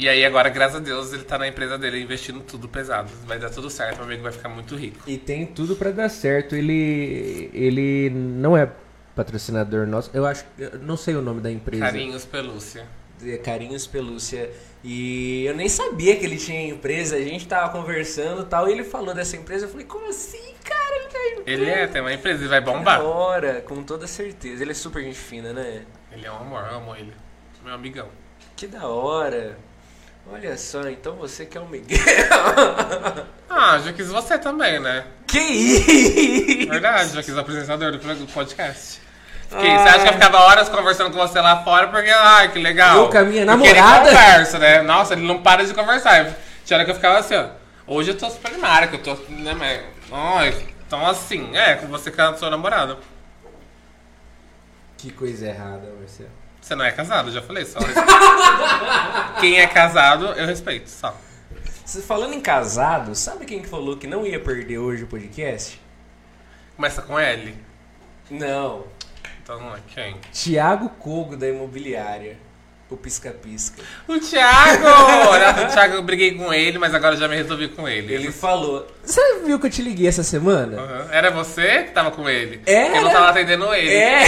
E 0.00 0.08
aí 0.08 0.24
agora, 0.24 0.48
graças 0.48 0.76
a 0.76 0.78
Deus, 0.78 1.12
ele 1.12 1.24
tá 1.24 1.36
na 1.36 1.48
empresa 1.48 1.76
dele 1.76 2.00
investindo 2.00 2.40
tudo 2.40 2.68
pesado. 2.68 3.10
Vai 3.26 3.36
dar 3.36 3.50
tudo 3.50 3.68
certo, 3.68 3.96
meu 3.96 4.04
amigo 4.04 4.22
vai 4.22 4.30
ficar 4.30 4.48
muito 4.48 4.76
rico. 4.76 5.00
E 5.08 5.18
tem 5.18 5.44
tudo 5.44 5.74
pra 5.74 5.90
dar 5.90 6.08
certo. 6.08 6.54
Ele 6.54 7.50
ele 7.52 8.08
não 8.10 8.56
é 8.56 8.70
patrocinador 9.16 9.88
nosso. 9.88 10.08
Eu 10.14 10.24
acho, 10.24 10.44
eu 10.56 10.78
não 10.78 10.96
sei 10.96 11.16
o 11.16 11.20
nome 11.20 11.40
da 11.40 11.50
empresa. 11.50 11.84
Carinhos, 11.84 12.24
pelúcia. 12.24 12.86
de 13.20 13.36
Carinhos 13.38 13.88
Pelúcia. 13.88 14.48
E 14.84 15.44
eu 15.44 15.56
nem 15.56 15.68
sabia 15.68 16.14
que 16.14 16.24
ele 16.24 16.36
tinha 16.36 16.68
empresa, 16.68 17.16
a 17.16 17.20
gente 17.20 17.48
tava 17.48 17.72
conversando 17.72 18.42
e 18.42 18.46
tal, 18.46 18.68
e 18.68 18.72
ele 18.72 18.84
falou 18.84 19.12
dessa 19.12 19.36
empresa, 19.36 19.66
eu 19.66 19.68
falei, 19.68 19.84
como 19.84 20.08
assim, 20.08 20.54
cara? 20.62 20.94
Ele 20.94 21.06
tem 21.08 21.32
empresa? 21.40 21.62
Ele 21.62 21.70
é, 21.70 21.86
tem 21.88 22.00
uma 22.00 22.12
empresa 22.14 22.44
e 22.44 22.46
vai 22.46 22.60
Da 22.60 22.72
bombar. 22.72 23.00
hora, 23.04 23.60
com 23.62 23.82
toda 23.82 24.06
certeza. 24.06 24.62
Ele 24.62 24.70
é 24.70 24.74
super 24.74 25.02
gente 25.02 25.18
fina, 25.18 25.52
né? 25.52 25.82
Ele 26.12 26.24
é 26.24 26.30
um 26.30 26.36
amor, 26.36 26.60
eu 26.70 26.76
amo 26.76 26.94
ele. 26.94 27.12
Meu 27.64 27.74
amigão. 27.74 28.06
Que 28.54 28.68
da 28.68 28.86
hora. 28.86 29.58
Olha 30.30 30.56
só, 30.58 30.82
então 30.88 31.14
você 31.16 31.46
que 31.46 31.56
é 31.56 31.60
um 31.60 31.68
Miguel. 31.68 31.98
Ah, 33.50 33.78
já 33.78 33.92
quis 33.92 34.08
você 34.08 34.38
também, 34.38 34.78
né? 34.78 35.04
que 35.26 35.38
isso? 35.38 36.68
Verdade, 36.70 37.12
já 37.14 37.22
quis 37.22 37.34
o 37.34 37.40
apresentador 37.40 37.90
do 37.90 38.26
podcast. 38.32 39.00
Fiquei, 39.48 39.70
Você 39.78 39.88
acha 39.88 40.02
que 40.02 40.08
eu 40.08 40.12
ficava 40.12 40.38
horas 40.44 40.68
conversando 40.68 41.10
com 41.10 41.18
você 41.18 41.40
lá 41.40 41.64
fora 41.64 41.88
porque, 41.88 42.10
ai, 42.10 42.52
que 42.52 42.58
legal. 42.58 42.98
Eu 42.98 43.08
com 43.08 43.18
a 43.18 43.24
minha 43.24 43.46
Porque 43.46 43.66
ele 43.68 43.80
namorada? 43.80 44.10
conversa, 44.10 44.58
né? 44.58 44.82
Nossa, 44.82 45.14
ele 45.14 45.26
não 45.26 45.42
para 45.42 45.64
de 45.64 45.72
conversar. 45.74 46.36
Tinha 46.64 46.76
hora 46.76 46.84
que 46.84 46.90
eu 46.90 46.94
ficava 46.94 47.18
assim, 47.18 47.34
ó. 47.34 47.46
Hoje 47.86 48.10
eu 48.10 48.18
tô 48.18 48.28
super 48.30 48.52
animada, 48.52 48.86
que 48.86 48.96
eu 48.96 49.02
tô, 49.02 49.14
né, 49.32 49.54
mas... 49.54 49.80
Ai, 50.12 50.54
então 50.86 51.04
assim, 51.06 51.56
é, 51.56 51.74
com 51.76 51.86
você 51.86 52.10
que 52.10 52.20
é 52.20 52.24
a 52.24 52.34
sua 52.36 52.50
namorada. 52.50 52.98
Que 54.98 55.10
coisa 55.10 55.46
errada, 55.46 55.90
Marcelo. 55.98 56.28
Você 56.60 56.74
não 56.74 56.84
é 56.84 56.92
casado, 56.92 57.30
já 57.30 57.40
falei, 57.40 57.64
só. 57.64 57.78
Quem 59.40 59.58
é 59.60 59.66
casado, 59.66 60.26
eu 60.26 60.46
respeito, 60.46 60.90
só. 60.90 61.16
Falando 62.06 62.34
em 62.34 62.40
casado, 62.40 63.14
sabe 63.14 63.46
quem 63.46 63.62
que 63.62 63.68
falou 63.68 63.96
que 63.96 64.06
não 64.06 64.26
ia 64.26 64.38
perder 64.38 64.76
hoje 64.76 65.04
o 65.04 65.06
podcast? 65.06 65.80
Começa 66.76 67.00
com 67.00 67.18
L. 67.18 67.56
Não. 68.30 68.84
Então 69.42 69.58
não 69.58 69.74
é 69.74 69.80
quem? 69.88 70.16
Tiago 70.30 70.90
Cogo 70.90 71.34
da 71.34 71.48
Imobiliária. 71.48 72.36
O 72.90 72.96
pisca-pisca. 72.96 73.82
O 74.06 74.18
Thiago! 74.18 74.86
O 74.86 75.72
Thiago 75.72 75.94
eu 75.96 76.02
briguei 76.02 76.34
com 76.34 76.54
ele, 76.54 76.78
mas 76.78 76.94
agora 76.94 77.16
já 77.16 77.28
me 77.28 77.36
resolvi 77.36 77.68
com 77.68 77.86
ele. 77.86 78.14
Ele 78.14 78.32
falou. 78.32 78.86
Você 79.04 79.20
viu 79.44 79.60
que 79.60 79.66
eu 79.66 79.70
te 79.70 79.82
liguei 79.82 80.06
essa 80.06 80.22
semana? 80.22 80.80
Aham. 80.80 81.08
Era 81.12 81.30
você 81.30 81.82
que 81.84 81.90
tava 81.90 82.10
com 82.10 82.28
ele? 82.28 82.62
Era. 82.64 82.96
Eu 82.96 83.02
não 83.02 83.10
tava 83.10 83.28
atendendo 83.28 83.74
ele. 83.74 83.94
É! 83.94 84.24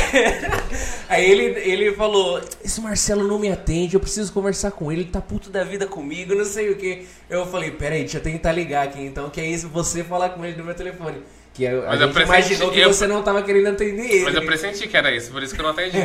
Aí 1.08 1.30
ele, 1.30 1.58
ele 1.60 1.92
falou: 1.94 2.40
Esse 2.62 2.80
Marcelo 2.82 3.26
não 3.26 3.38
me 3.38 3.50
atende, 3.50 3.94
eu 3.94 4.00
preciso 4.00 4.32
conversar 4.32 4.72
com 4.72 4.92
ele, 4.92 5.02
ele 5.02 5.10
tá 5.10 5.20
puto 5.20 5.48
da 5.48 5.64
vida 5.64 5.86
comigo, 5.86 6.34
não 6.34 6.44
sei 6.44 6.70
o 6.70 6.76
que. 6.76 7.06
Eu 7.28 7.46
falei: 7.46 7.70
Peraí, 7.70 8.00
deixa 8.00 8.18
eu 8.18 8.22
tentar 8.22 8.52
ligar 8.52 8.84
aqui 8.84 9.00
então, 9.00 9.30
que 9.30 9.40
é 9.40 9.46
isso 9.46 9.68
você 9.68 10.04
falar 10.04 10.30
com 10.30 10.44
ele 10.44 10.56
no 10.56 10.64
meu 10.64 10.74
telefone. 10.74 11.22
Que 11.52 11.66
a, 11.66 11.70
a 11.72 11.86
Mas 11.88 12.00
eu 12.00 12.06
gente 12.12 12.22
imaginou 12.22 12.70
que 12.70 12.80
eu- 12.80 12.92
você 12.92 13.06
não 13.06 13.22
tava 13.22 13.42
querendo 13.42 13.68
atender 13.68 14.08
ele. 14.10 14.24
Mas 14.24 14.34
eu 14.34 14.44
pressenti 14.46 14.86
que 14.86 14.96
era 14.96 15.10
isso, 15.10 15.32
por 15.32 15.42
isso 15.42 15.54
que 15.54 15.60
eu 15.60 15.64
não 15.64 15.70
atendi. 15.72 15.98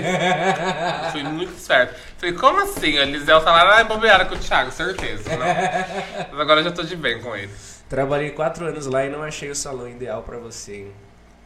Fui 1.11 1.23
muito 1.23 1.53
esperto. 1.53 1.93
Falei, 2.17 2.33
como 2.35 2.59
assim? 2.61 2.97
A 2.97 3.05
Lisel 3.05 3.41
tá 3.41 3.51
lá 3.51 3.75
na 3.75 3.81
imobiliária 3.81 4.25
com 4.25 4.35
o 4.35 4.39
Thiago, 4.39 4.71
certeza. 4.71 5.29
Não. 5.29 5.45
Mas 6.31 6.39
agora 6.39 6.61
eu 6.61 6.63
já 6.65 6.71
tô 6.71 6.83
de 6.83 6.95
bem 6.95 7.21
com 7.21 7.35
ele. 7.35 7.51
Trabalhei 7.89 8.31
quatro 8.31 8.65
anos 8.65 8.87
lá 8.87 9.05
e 9.05 9.09
não 9.09 9.21
achei 9.21 9.49
o 9.51 9.55
salão 9.55 9.87
ideal 9.87 10.23
pra 10.23 10.37
você. 10.37 10.75
hein? 10.77 10.91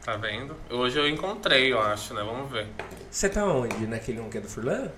Tá 0.02 0.16
vendo? 0.16 0.56
Hoje 0.70 0.98
eu 0.98 1.06
encontrei, 1.06 1.70
eu 1.70 1.80
acho, 1.80 2.14
né? 2.14 2.22
Vamos 2.24 2.50
ver. 2.50 2.66
Você 3.10 3.28
tá 3.28 3.44
onde? 3.44 3.86
Naquele 3.86 4.18
um 4.20 4.30
que 4.30 4.38
é 4.38 4.40
do 4.40 4.48
Furlan? 4.48 4.88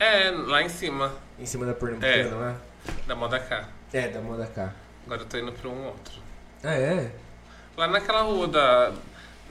É, 0.00 0.30
lá 0.30 0.60
em 0.62 0.68
cima, 0.68 1.12
Em 1.38 1.46
cima 1.46 1.64
da 1.66 1.72
Pernambucana 1.74 2.12
É. 2.14 2.24
lá? 2.34 2.56
da 3.06 3.14
Moda 3.14 3.38
K. 3.38 3.68
É, 3.92 4.08
da 4.08 4.20
moda 4.20 4.46
cá. 4.46 4.72
Agora 5.06 5.22
eu 5.22 5.26
tô 5.26 5.38
indo 5.38 5.52
pra 5.52 5.68
um 5.68 5.86
outro. 5.86 6.14
Ah, 6.64 6.74
é? 6.74 7.10
Lá 7.78 7.86
naquela 7.86 8.22
rua 8.22 8.48
da, 8.48 8.92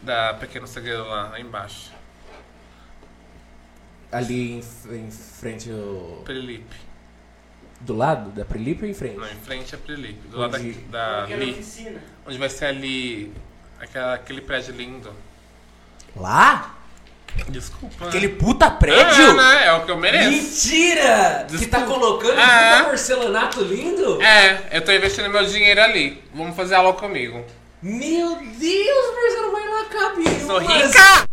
da 0.02 0.34
Pequeno 0.34 0.68
Segredo 0.68 1.06
lá, 1.08 1.30
lá 1.30 1.40
embaixo. 1.40 1.94
Ali 4.12 4.52
em, 4.52 4.60
em 4.96 5.10
frente 5.12 5.72
ao... 5.72 6.24
Prelipe. 6.26 6.76
Do 7.80 7.96
lado 7.96 8.32
da 8.32 8.44
Prelipe 8.44 8.84
ou 8.84 8.90
em 8.90 8.94
frente? 8.94 9.16
Não, 9.16 9.26
em 9.32 9.36
frente 9.46 9.74
a 9.74 9.78
Prelipe. 9.78 10.28
Do 10.28 10.40
lado 10.40 10.58
Onde- 10.58 10.74
da, 10.74 11.22
da 11.26 11.30
era 11.32 11.42
ali. 11.42 11.52
oficina. 11.52 12.02
Onde 12.26 12.38
vai 12.38 12.50
ser 12.50 12.66
ali. 12.66 13.32
Aquela, 13.80 14.16
aquele 14.16 14.42
prédio 14.42 14.76
lindo. 14.76 15.14
Lá? 16.14 16.76
Desculpa. 17.48 18.08
Aquele 18.08 18.28
puta 18.30 18.66
É, 18.66 18.70
prédio? 18.72 19.34
né? 19.36 19.68
É 19.68 19.72
o 19.74 19.86
que 19.86 19.92
eu 19.92 19.98
mereço. 19.98 20.32
Mentira! 20.32 21.48
Que 21.50 21.68
tá 21.68 21.84
colocando 21.84 22.38
É. 22.38 22.44
um 22.44 22.78
puta 22.78 22.84
porcelanato 22.90 23.62
lindo? 23.62 24.22
É, 24.22 24.68
eu 24.78 24.84
tô 24.84 24.92
investindo 24.92 25.30
meu 25.30 25.46
dinheiro 25.46 25.82
ali. 25.82 26.22
Vamos 26.34 26.58
fazer 26.58 26.76
aula 26.76 26.92
comigo. 26.94 27.46
Meu 27.88 28.36
Deus, 28.36 29.16
Marcelo, 29.16 29.52
vai 29.54 29.70
lá 29.70 29.86
cabe 29.86 30.30
Sou 30.46 30.60
umas- 30.60 30.94
rica! 30.94 31.30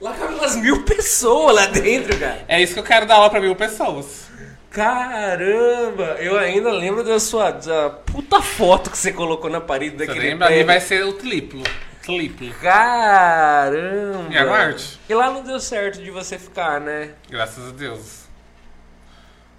Lá 0.00 0.12
cabe 0.18 0.34
umas 0.34 0.56
mil 0.56 0.82
pessoas 0.82 1.54
lá 1.54 1.66
dentro, 1.66 2.18
cara. 2.18 2.44
É 2.48 2.60
isso 2.60 2.74
que 2.74 2.80
eu 2.80 2.84
quero 2.84 3.06
dar 3.06 3.14
aula 3.14 3.30
pra 3.30 3.40
mil 3.40 3.54
pessoas. 3.54 4.26
Caramba, 4.72 6.16
eu 6.18 6.36
ainda 6.36 6.72
lembro 6.72 7.04
da 7.04 7.20
sua 7.20 7.52
da 7.52 7.90
puta 7.90 8.42
foto 8.42 8.90
que 8.90 8.98
você 8.98 9.12
colocou 9.12 9.48
na 9.48 9.60
parede 9.60 9.96
Você 9.98 10.06
daquele 10.06 10.30
lembra? 10.30 10.48
Ali 10.48 10.64
vai 10.64 10.80
ser 10.80 11.04
o 11.04 11.12
triplo. 11.12 11.62
Triplo. 12.02 12.52
Caramba! 12.54 14.32
E 14.32 14.36
aguarde. 14.36 14.98
E 15.08 15.14
lá 15.14 15.30
não 15.30 15.44
deu 15.44 15.60
certo 15.60 16.02
de 16.02 16.10
você 16.10 16.36
ficar, 16.40 16.80
né? 16.80 17.10
Graças 17.30 17.68
a 17.68 17.70
Deus. 17.70 18.22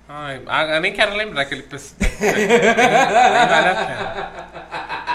Ai, 0.10 0.42
ah, 0.48 0.66
eu 0.76 0.82
nem 0.82 0.92
quero 0.92 1.16
lembrar 1.16 1.44
aquele 1.44 1.64
pessoal. 1.64 1.98
nem 2.20 3.48
vale 3.48 3.70
a 3.70 3.76
pena. 3.86 5.13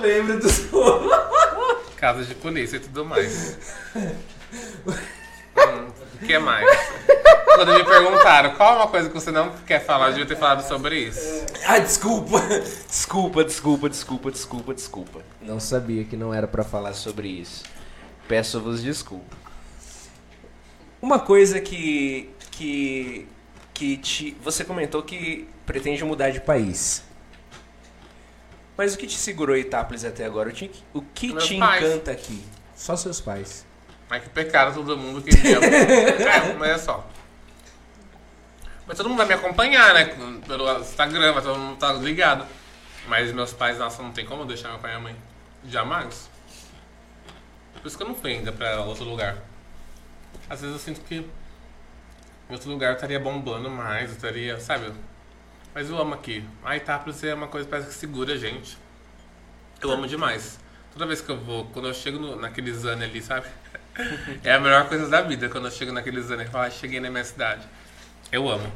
Eu 0.00 0.24
lembro 0.24 0.40
do 0.40 0.48
Casa 1.96 2.24
de 2.24 2.34
polícia 2.34 2.76
e 2.76 2.80
tudo 2.80 3.04
mais. 3.04 3.58
Hum, 5.56 5.88
o 6.14 6.26
que 6.26 6.38
mais? 6.38 6.66
Quando 7.44 7.74
me 7.74 7.84
perguntaram 7.84 8.54
qual 8.56 8.72
é 8.72 8.76
uma 8.78 8.88
coisa 8.88 9.08
que 9.08 9.14
você 9.14 9.30
não 9.30 9.52
quer 9.66 9.84
falar, 9.84 10.06
eu 10.06 10.12
devia 10.12 10.26
ter 10.26 10.36
falado 10.36 10.66
sobre 10.66 10.98
isso. 10.98 11.44
Ah, 11.66 11.78
desculpa. 11.78 12.40
Desculpa, 12.88 13.44
desculpa, 13.44 13.88
desculpa, 13.88 14.30
desculpa, 14.30 14.74
desculpa. 14.74 15.20
Não 15.40 15.60
sabia 15.60 16.02
que 16.04 16.16
não 16.16 16.32
era 16.32 16.48
pra 16.48 16.64
falar 16.64 16.94
sobre 16.94 17.28
isso. 17.28 17.62
Peço-vos 18.26 18.82
desculpa. 18.82 19.36
Uma 21.02 21.18
coisa 21.18 21.60
que 21.60 22.30
que 22.52 23.28
que 23.74 23.96
te, 23.98 24.36
você 24.42 24.64
comentou 24.64 25.02
que 25.02 25.46
pretende 25.66 26.02
mudar 26.04 26.30
de 26.30 26.40
país. 26.40 27.04
Mas 28.80 28.94
o 28.94 28.96
que 28.96 29.06
te 29.06 29.18
segurou 29.18 29.54
em 29.54 29.60
Itápolis 29.60 30.06
até 30.06 30.24
agora? 30.24 30.48
O, 30.94 31.02
que 31.02 31.34
te 31.36 31.58
pais. 31.58 31.84
encanta 31.84 32.12
aqui? 32.12 32.42
Só 32.74 32.96
seus 32.96 33.20
pais. 33.20 33.66
Mas 34.08 34.22
que 34.22 34.30
pecado 34.30 34.72
todo 34.72 34.96
mundo 34.96 35.20
que 35.20 35.36
me 35.36 35.52
ama. 35.52 35.66
É, 35.68 36.54
mas 36.54 36.70
é 36.70 36.78
só. 36.78 37.06
Mas 38.86 38.96
todo 38.96 39.10
mundo 39.10 39.18
vai 39.18 39.26
me 39.26 39.34
acompanhar, 39.34 39.92
né? 39.92 40.06
Pelo 40.46 40.80
Instagram, 40.80 41.34
vai 41.34 41.42
todo 41.42 41.58
mundo 41.58 41.76
tá 41.76 41.92
ligado. 41.92 42.46
Mas 43.06 43.30
meus 43.32 43.52
pais, 43.52 43.76
nossa, 43.76 44.02
não 44.02 44.12
tem 44.12 44.24
como 44.24 44.46
deixar 44.46 44.70
meu 44.70 44.78
pai 44.78 44.92
e 44.92 44.94
a 44.94 44.98
mãe. 44.98 45.16
Jamais. 45.66 46.30
Por 47.74 47.86
isso 47.86 47.98
que 47.98 48.02
eu 48.02 48.08
não 48.08 48.14
fui 48.14 48.32
ainda 48.32 48.50
pra 48.50 48.80
outro 48.80 49.04
lugar. 49.04 49.36
Às 50.48 50.62
vezes 50.62 50.74
eu 50.74 50.80
sinto 50.80 51.04
que 51.04 51.16
em 52.48 52.52
outro 52.54 52.70
lugar 52.70 52.92
eu 52.92 52.94
estaria 52.94 53.20
bombando 53.20 53.68
mais, 53.68 54.08
eu 54.08 54.16
estaria, 54.16 54.58
sabe? 54.58 54.90
Mas 55.74 55.88
eu 55.88 55.98
amo 55.98 56.14
aqui. 56.14 56.44
A 56.64 56.76
Itápolis 56.76 57.22
é 57.22 57.34
uma 57.34 57.48
coisa 57.48 57.66
que 57.66 57.70
parece 57.70 57.88
que 57.88 57.94
segura 57.94 58.34
a 58.34 58.36
gente. 58.36 58.76
Eu 59.80 59.90
amo 59.90 60.06
demais. 60.06 60.58
Toda 60.92 61.06
vez 61.06 61.20
que 61.20 61.30
eu 61.30 61.38
vou, 61.38 61.66
quando 61.66 61.88
eu 61.88 61.94
chego 61.94 62.18
no, 62.18 62.36
naquele 62.36 62.72
Zane 62.72 63.04
ali, 63.04 63.22
sabe? 63.22 63.46
É 64.42 64.54
a 64.54 64.60
melhor 64.60 64.88
coisa 64.88 65.08
da 65.08 65.20
vida 65.20 65.48
quando 65.48 65.66
eu 65.66 65.70
chego 65.70 65.92
naquele 65.92 66.22
Zane 66.22 66.44
e 66.44 66.46
falo, 66.46 66.64
ah, 66.64 66.70
cheguei 66.70 67.00
na 67.00 67.10
minha 67.10 67.24
cidade. 67.24 67.68
Eu 68.32 68.48
amo. 68.48 68.72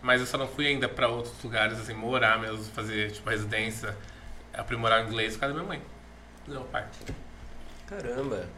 Mas 0.00 0.20
eu 0.20 0.26
só 0.26 0.38
não 0.38 0.48
fui 0.48 0.66
ainda 0.66 0.88
pra 0.88 1.08
outros 1.08 1.34
lugares, 1.42 1.78
assim, 1.78 1.92
morar 1.92 2.38
mesmo, 2.38 2.64
fazer, 2.66 3.10
tipo, 3.10 3.28
residência, 3.28 3.94
aprimorar 4.54 5.04
o 5.04 5.08
inglês 5.08 5.34
por 5.34 5.40
causa 5.40 5.54
da 5.54 5.60
minha 5.60 5.68
mãe. 5.68 5.82
Do 6.46 6.52
meu 6.52 6.64
pai. 6.64 6.86
Caramba. 7.86 8.48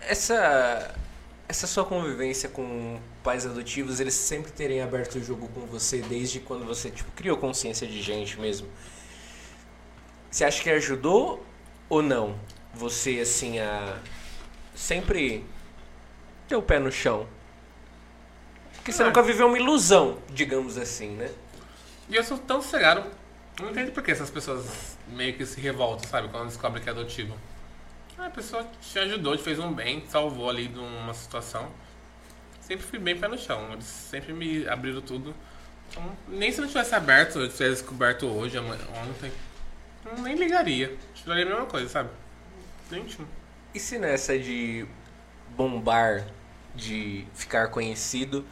Essa 0.00 0.92
essa 1.50 1.66
sua 1.66 1.84
convivência 1.84 2.48
com 2.48 3.00
pais 3.22 3.46
adotivos, 3.46 4.00
eles 4.00 4.14
sempre 4.14 4.50
terem 4.52 4.80
aberto 4.80 5.16
o 5.16 5.22
jogo 5.24 5.48
com 5.48 5.60
você 5.66 6.00
desde 6.02 6.40
quando 6.40 6.64
você 6.64 6.90
tipo 6.90 7.10
criou 7.12 7.36
consciência 7.36 7.86
de 7.86 8.00
gente 8.02 8.38
mesmo. 8.40 8.68
Você 10.30 10.44
acha 10.44 10.62
que 10.62 10.70
ajudou 10.70 11.44
ou 11.88 12.02
não? 12.02 12.38
Você 12.74 13.20
assim 13.20 13.58
a 13.58 13.98
sempre 14.74 15.44
ter 16.48 16.56
o 16.56 16.62
pé 16.62 16.78
no 16.78 16.90
chão. 16.90 17.26
Porque 18.74 18.92
você 18.92 19.02
Ah. 19.02 19.06
nunca 19.06 19.22
viveu 19.22 19.46
uma 19.46 19.58
ilusão, 19.58 20.18
digamos 20.30 20.78
assim, 20.78 21.10
né? 21.10 21.30
E 22.08 22.16
eu 22.16 22.24
sou 22.24 22.38
tão 22.38 22.62
cegado. 22.62 23.00
Eu 23.58 23.64
não 23.64 23.72
entendo 23.72 23.92
por 23.92 24.02
que 24.02 24.10
essas 24.10 24.30
pessoas 24.30 24.96
meio 25.08 25.36
que 25.36 25.44
se 25.44 25.60
revoltam, 25.60 26.08
sabe? 26.08 26.28
Quando 26.28 26.46
descobrem 26.48 26.82
que 26.82 26.88
é 26.88 26.92
adotivo. 26.92 27.36
Ah, 28.16 28.26
a 28.26 28.30
pessoa 28.30 28.66
te 28.80 28.98
ajudou, 28.98 29.36
te 29.36 29.42
fez 29.42 29.58
um 29.58 29.72
bem, 29.72 30.00
te 30.00 30.10
salvou 30.10 30.48
ali 30.48 30.68
de 30.68 30.78
uma 30.78 31.12
situação. 31.12 31.70
Sempre 32.70 32.86
fui 32.86 33.00
bem 33.00 33.18
pé 33.18 33.26
no 33.26 33.36
chão. 33.36 33.72
Eles 33.72 33.84
sempre 33.84 34.32
me 34.32 34.68
abriram 34.68 35.00
tudo. 35.00 35.34
Então, 35.90 36.04
nem 36.28 36.52
se 36.52 36.60
não 36.60 36.68
tivesse 36.68 36.94
aberto, 36.94 37.40
eu 37.40 37.48
tivesse 37.48 37.82
descoberto 37.82 38.28
hoje, 38.28 38.56
ontem, 38.60 39.32
nem 40.18 40.36
ligaria. 40.36 40.96
Faria 41.26 41.46
a 41.46 41.48
mesma 41.48 41.66
coisa, 41.66 41.88
sabe? 41.88 42.10
Gente, 42.88 43.18
E 43.74 43.80
se 43.80 43.98
nessa 43.98 44.38
de 44.38 44.86
bombar, 45.56 46.24
de 46.72 47.26
ficar 47.34 47.70
conhecido, 47.70 48.46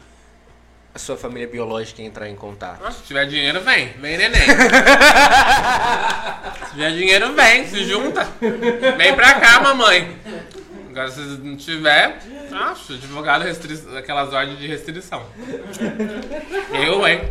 a 0.93 0.99
sua 0.99 1.15
família 1.15 1.47
biológica 1.47 2.01
entrar 2.01 2.27
em 2.27 2.35
contato? 2.35 2.81
Nossa, 2.81 2.99
se 2.99 3.05
tiver 3.05 3.25
dinheiro, 3.25 3.61
vem. 3.61 3.93
Vem, 3.93 4.17
neném. 4.17 4.41
se 6.67 6.71
tiver 6.71 6.91
dinheiro, 6.91 7.33
vem. 7.33 7.65
Se 7.69 7.85
junta. 7.85 8.27
Vem 8.97 9.15
pra 9.15 9.39
cá, 9.39 9.61
mamãe. 9.61 10.19
Agora, 10.89 11.11
se 11.11 11.19
não 11.19 11.55
tiver, 11.55 12.19
acho, 12.51 12.93
advogado 12.93 13.43
restri... 13.43 13.79
aquelas 13.95 14.33
ordens 14.33 14.57
de 14.57 14.65
restrição. 14.65 15.23
Eu, 16.73 17.07
hein? 17.07 17.21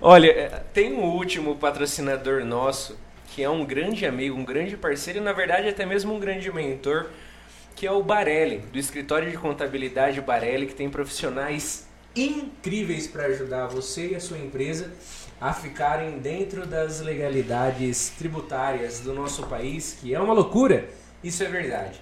Olha, 0.00 0.30
é, 0.30 0.48
tem 0.72 0.94
um 0.94 1.04
último 1.04 1.54
patrocinador 1.56 2.44
nosso, 2.46 2.98
que 3.28 3.42
é 3.42 3.50
um 3.50 3.62
grande 3.62 4.06
amigo, 4.06 4.38
um 4.38 4.44
grande 4.44 4.74
parceiro 4.74 5.18
e, 5.18 5.22
na 5.22 5.34
verdade, 5.34 5.68
até 5.68 5.84
mesmo 5.84 6.14
um 6.14 6.18
grande 6.18 6.50
mentor, 6.50 7.10
que 7.76 7.86
é 7.86 7.92
o 7.92 8.02
Barelli, 8.02 8.58
do 8.72 8.78
escritório 8.78 9.30
de 9.30 9.36
contabilidade 9.36 10.18
Barelli, 10.22 10.66
que 10.66 10.74
tem 10.74 10.88
profissionais 10.88 11.86
incríveis 12.16 13.06
para 13.06 13.26
ajudar 13.26 13.66
você 13.66 14.12
e 14.12 14.14
a 14.14 14.20
sua 14.20 14.38
empresa 14.38 14.90
a 15.42 15.52
ficarem 15.52 16.20
dentro 16.20 16.64
das 16.64 17.00
legalidades 17.00 18.10
tributárias 18.10 19.00
do 19.00 19.12
nosso 19.12 19.44
país, 19.48 19.98
que 20.00 20.14
é 20.14 20.20
uma 20.20 20.32
loucura, 20.32 20.88
isso 21.22 21.42
é 21.42 21.48
verdade. 21.48 22.00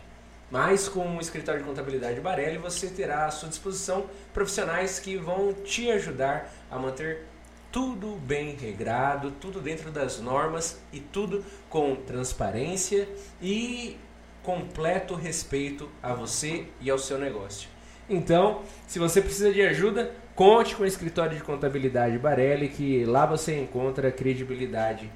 Mas 0.51 0.91
com 0.91 1.17
o 1.17 1.21
escritório 1.23 1.63
de 1.63 1.67
contabilidade 1.67 2.21
Barelli, 2.21 2.59
você 2.59 2.89
terá 2.89 3.25
à 3.25 3.31
sua 3.31 3.49
disposição 3.49 4.05
profissionais 4.35 4.99
que 4.99 5.17
vão 5.17 5.55
te 5.55 5.91
ajudar 5.91 6.53
a 6.71 6.79
manter 6.79 7.25
tudo 7.73 8.15
bem 8.17 8.55
regrado, 8.57 9.31
tudo 9.31 9.59
dentro 9.59 9.91
das 9.91 10.21
normas 10.21 10.79
e 10.93 11.01
tudo 11.01 11.43
com 11.71 11.97
transparência 11.97 13.09
e 13.41 13.97
completo 14.43 15.15
respeito 15.15 15.89
a 16.03 16.13
você 16.13 16.67
e 16.79 16.91
ao 16.91 16.99
seu 16.99 17.19
negócio. 17.19 17.71
Então, 18.07 18.61
se 18.87 18.99
você 18.99 19.23
precisa 19.23 19.51
de 19.51 19.63
ajuda, 19.63 20.13
conte 20.41 20.75
com 20.75 20.85
o 20.85 20.87
escritório 20.87 21.37
de 21.37 21.43
contabilidade 21.43 22.17
Barelli, 22.17 22.71
que 22.71 23.05
lá 23.05 23.27
você 23.27 23.61
encontra 23.61 24.11
credibilidade 24.11 25.13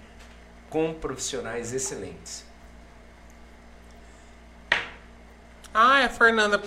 com 0.69 0.93
profissionais 0.93 1.73
excelentes. 1.73 2.45
Ah, 5.73 6.01
é, 6.01 6.11
Fernanda. 6.11 6.63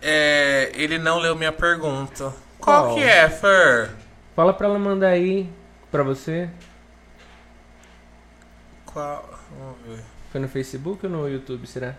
É, 0.00 0.70
ele 0.76 0.98
não 0.98 1.18
leu 1.18 1.34
minha 1.34 1.50
pergunta. 1.50 2.32
Qual, 2.60 2.84
Qual? 2.84 2.94
que 2.94 3.02
é, 3.02 3.28
Fer? 3.28 3.90
Fala 4.36 4.54
pra 4.54 4.68
ela 4.68 4.78
mandar 4.78 5.08
aí 5.08 5.50
pra 5.90 6.04
você. 6.04 6.48
Qual? 8.86 9.28
Vamos 9.50 9.78
ver. 9.84 10.04
Foi 10.30 10.40
no 10.40 10.46
Facebook 10.46 11.04
ou 11.06 11.10
no 11.10 11.28
YouTube, 11.28 11.66
será? 11.66 11.96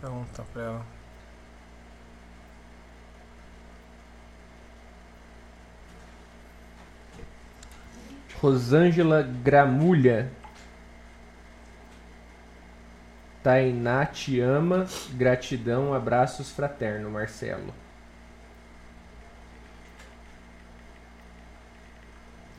Perguntar 0.00 0.44
pra 0.52 0.62
ela. 0.62 0.86
Rosângela 8.40 9.22
Gramulha. 9.22 10.32
Tainá 13.42 14.04
te 14.06 14.40
ama, 14.40 14.86
gratidão, 15.12 15.94
abraços 15.94 16.50
fraterno, 16.50 17.10
Marcelo. 17.10 17.74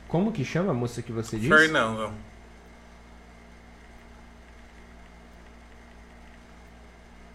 Como 0.08 0.32
que 0.32 0.44
chama 0.44 0.72
a 0.72 0.74
moça 0.74 1.00
que 1.02 1.10
você 1.12 1.36
disse? 1.36 1.48
Fernando. 1.48 2.12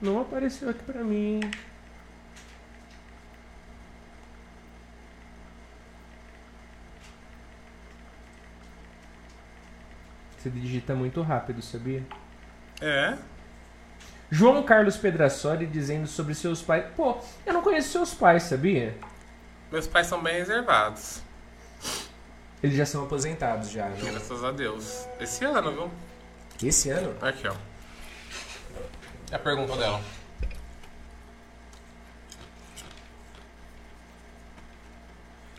Não 0.02 0.22
apareceu 0.22 0.69
aqui 0.69 0.84
pra 0.84 1.03
mim. 1.03 1.40
Você 10.38 10.49
digita 10.52 10.94
muito 10.94 11.22
rápido, 11.22 11.61
sabia? 11.61 12.06
É? 12.80 13.18
João 14.30 14.61
Carlos 14.64 14.98
Pedrassoli 14.98 15.65
dizendo 15.65 16.06
sobre 16.06 16.36
seus 16.36 16.61
pais. 16.61 16.86
Pô, 16.95 17.18
eu 17.45 17.53
não 17.53 17.61
conheço 17.61 17.90
seus 17.90 18.14
pais, 18.14 18.44
sabia? 18.44 18.95
Meus 19.72 19.88
pais 19.88 20.07
são 20.07 20.22
bem 20.22 20.36
reservados. 20.36 21.22
Eles 22.61 22.76
já 22.76 22.86
são 22.86 23.03
aposentados 23.03 23.69
já, 23.69 23.88
né? 23.88 23.98
Graças 24.11 24.44
a 24.44 24.52
Deus. 24.52 25.07
Esse 25.19 25.44
ano, 25.44 25.72
viu? 25.72 25.91
Esse 26.68 26.90
ano? 26.90 27.15
Aqui, 27.22 27.48
ó. 27.48 27.56
É 29.31 29.35
a 29.35 29.39
pergunta 29.39 29.75
dela. 29.75 30.01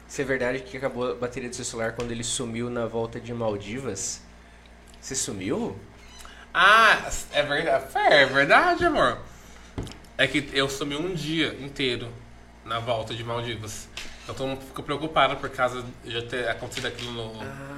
Se 0.07 0.23
é 0.23 0.25
verdade 0.25 0.61
que 0.61 0.77
acabou 0.77 1.13
a 1.13 1.15
bateria 1.15 1.49
do 1.49 1.55
seu 1.55 1.65
celular 1.65 1.93
quando 1.93 2.11
ele 2.11 2.25
sumiu 2.25 2.71
na 2.71 2.87
volta 2.87 3.21
de 3.21 3.33
Maldivas? 3.33 4.23
Você 5.01 5.15
sumiu? 5.15 5.79
Ah, 6.53 7.09
é 7.33 7.43
verdade. 7.43 7.85
É 7.95 8.27
verdade, 8.27 8.85
amor. 8.87 9.19
É 10.17 10.27
que 10.27 10.49
eu 10.53 10.69
sumi 10.69 10.97
um 10.97 11.15
dia 11.15 11.55
inteiro 11.61 12.09
na 12.65 12.81
volta 12.81 13.15
de 13.15 13.23
Maldivas. 13.23 13.89
Então 14.25 14.35
todo 14.35 14.49
mundo 14.49 14.61
ficou 14.63 14.85
preocupado 14.85 15.37
por 15.37 15.51
causa 15.51 15.85
de 16.03 16.11
já 16.11 16.23
ter 16.23 16.49
acontecido 16.49 16.87
aquilo 16.87 17.13
no. 17.13 17.41
Ah, 17.43 17.78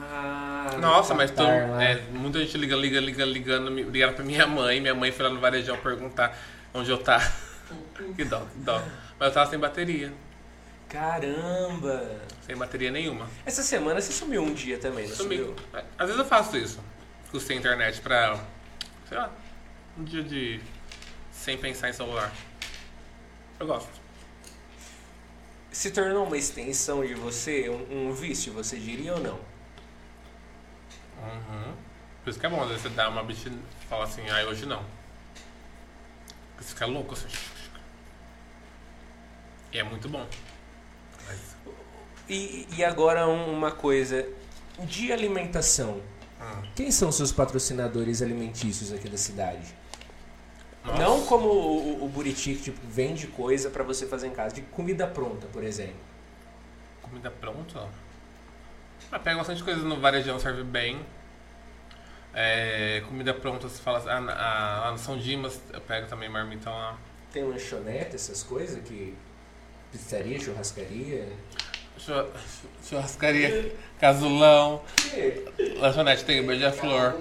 Nossa, 0.78 1.14
mas 1.14 1.30
Qatar, 1.30 1.70
lá. 1.70 1.82
é, 1.82 2.00
muita 2.12 2.38
gente 2.40 2.56
liga, 2.58 2.76
liga, 2.76 3.00
liga, 3.00 3.24
ligando, 3.24 3.70
ligaram 3.70 4.14
pra 4.14 4.24
minha 4.24 4.46
mãe. 4.46 4.80
Minha 4.80 4.94
mãe 4.94 5.10
foi 5.12 5.26
lá 5.26 5.32
no 5.32 5.40
varejão 5.40 5.76
perguntar 5.78 6.36
onde 6.74 6.90
eu 6.90 6.98
tava. 6.98 7.30
que 8.16 8.24
dó, 8.24 8.40
que 8.40 8.58
dó. 8.58 8.82
Mas 9.18 9.28
eu 9.28 9.34
tava 9.34 9.50
sem 9.50 9.58
bateria. 9.58 10.12
Caramba! 10.88 12.20
Sem 12.42 12.56
bateria 12.56 12.90
nenhuma. 12.90 13.28
Essa 13.46 13.62
semana 13.62 14.00
você 14.00 14.12
sumiu 14.12 14.42
um 14.42 14.52
dia 14.52 14.76
também, 14.78 15.06
não 15.06 15.14
Sumi. 15.14 15.36
sumiu? 15.36 15.56
Às 15.96 16.06
vezes 16.06 16.18
eu 16.18 16.24
faço 16.26 16.56
isso. 16.56 16.80
Fico 17.26 17.38
sem 17.38 17.58
internet 17.58 18.00
pra. 18.00 18.38
Sei 19.08 19.16
lá. 19.16 19.30
Um 19.96 20.02
dia 20.04 20.22
de. 20.22 20.60
Sem 21.30 21.56
pensar 21.56 21.88
em 21.88 21.92
celular. 21.92 22.32
Eu 23.60 23.66
gosto. 23.66 23.88
Se 25.70 25.90
tornou 25.92 26.26
uma 26.26 26.36
extensão 26.36 27.06
de 27.06 27.14
você, 27.14 27.68
um, 27.68 28.08
um 28.08 28.12
vício, 28.12 28.52
você 28.52 28.76
diria 28.76 29.14
ou 29.14 29.20
não? 29.20 29.38
Uhum. 31.22 31.74
Por 32.24 32.30
isso 32.30 32.38
que 32.38 32.46
é 32.46 32.48
bom, 32.48 32.60
às 32.62 32.68
vezes 32.68 32.82
você 32.82 32.88
dá 32.90 33.08
uma 33.08 33.22
bicha 33.22 33.48
e 33.48 33.86
fala 33.86 34.04
assim, 34.04 34.28
ai, 34.28 34.44
hoje 34.46 34.66
não. 34.66 34.82
Você 36.58 36.68
fica 36.74 36.86
louco 36.86 37.14
assim. 37.14 37.28
E 39.72 39.78
é 39.78 39.82
muito 39.82 40.08
bom. 40.08 40.26
Mas, 41.26 41.38
E, 42.28 42.66
e 42.76 42.84
agora 42.84 43.26
um- 43.26 43.52
uma 43.56 43.72
coisa, 43.72 44.28
de 44.84 45.12
alimentação. 45.12 46.00
hum, 46.40 46.62
Quem 46.76 46.90
são 46.90 47.10
seus 47.10 47.32
patrocinadores 47.32 48.22
alimentícios 48.22 48.92
aqui 48.92 49.08
da 49.08 49.18
cidade? 49.18 49.74
nossa. 50.84 50.98
Não 50.98 51.26
como 51.26 51.46
o, 51.48 52.00
o, 52.00 52.04
o 52.04 52.08
Buriti 52.08 52.54
que 52.54 52.62
tipo, 52.64 52.80
vende 52.86 53.26
coisa 53.26 53.68
pra 53.70 53.82
você 53.84 54.06
fazer 54.06 54.28
em 54.28 54.32
casa, 54.32 54.54
de 54.54 54.62
comida 54.62 55.06
pronta, 55.06 55.46
por 55.48 55.62
exemplo. 55.64 55.96
Comida 57.02 57.30
pronta? 57.30 57.88
Ah, 59.12 59.18
pega 59.18 59.36
bastante 59.38 59.62
coisa 59.62 59.80
no 59.82 59.96
varejão, 60.00 60.38
serve 60.38 60.62
bem. 60.62 61.00
É, 62.32 63.02
comida 63.08 63.34
pronta, 63.34 63.68
você 63.68 63.82
fala 63.82 63.98
assim, 63.98 64.08
ah, 64.08 64.24
ah, 64.28 64.80
lá 64.86 64.92
no 64.92 64.98
São 64.98 65.18
Dimas, 65.18 65.60
eu 65.72 65.80
pego 65.80 66.06
também 66.06 66.28
marmitão 66.28 66.72
lá. 66.72 66.96
Tem 67.32 67.42
lanchonete, 67.44 68.14
essas 68.14 68.42
coisas 68.42 68.78
que. 68.84 69.14
Pizzaria, 69.90 70.38
churrascaria. 70.38 71.28
Churra- 71.98 72.26
Churrascaria, 72.88 73.74
casulão, 74.00 74.80
lanchonete 75.78 76.24
tem 76.24 76.46
beija-flor. 76.46 77.14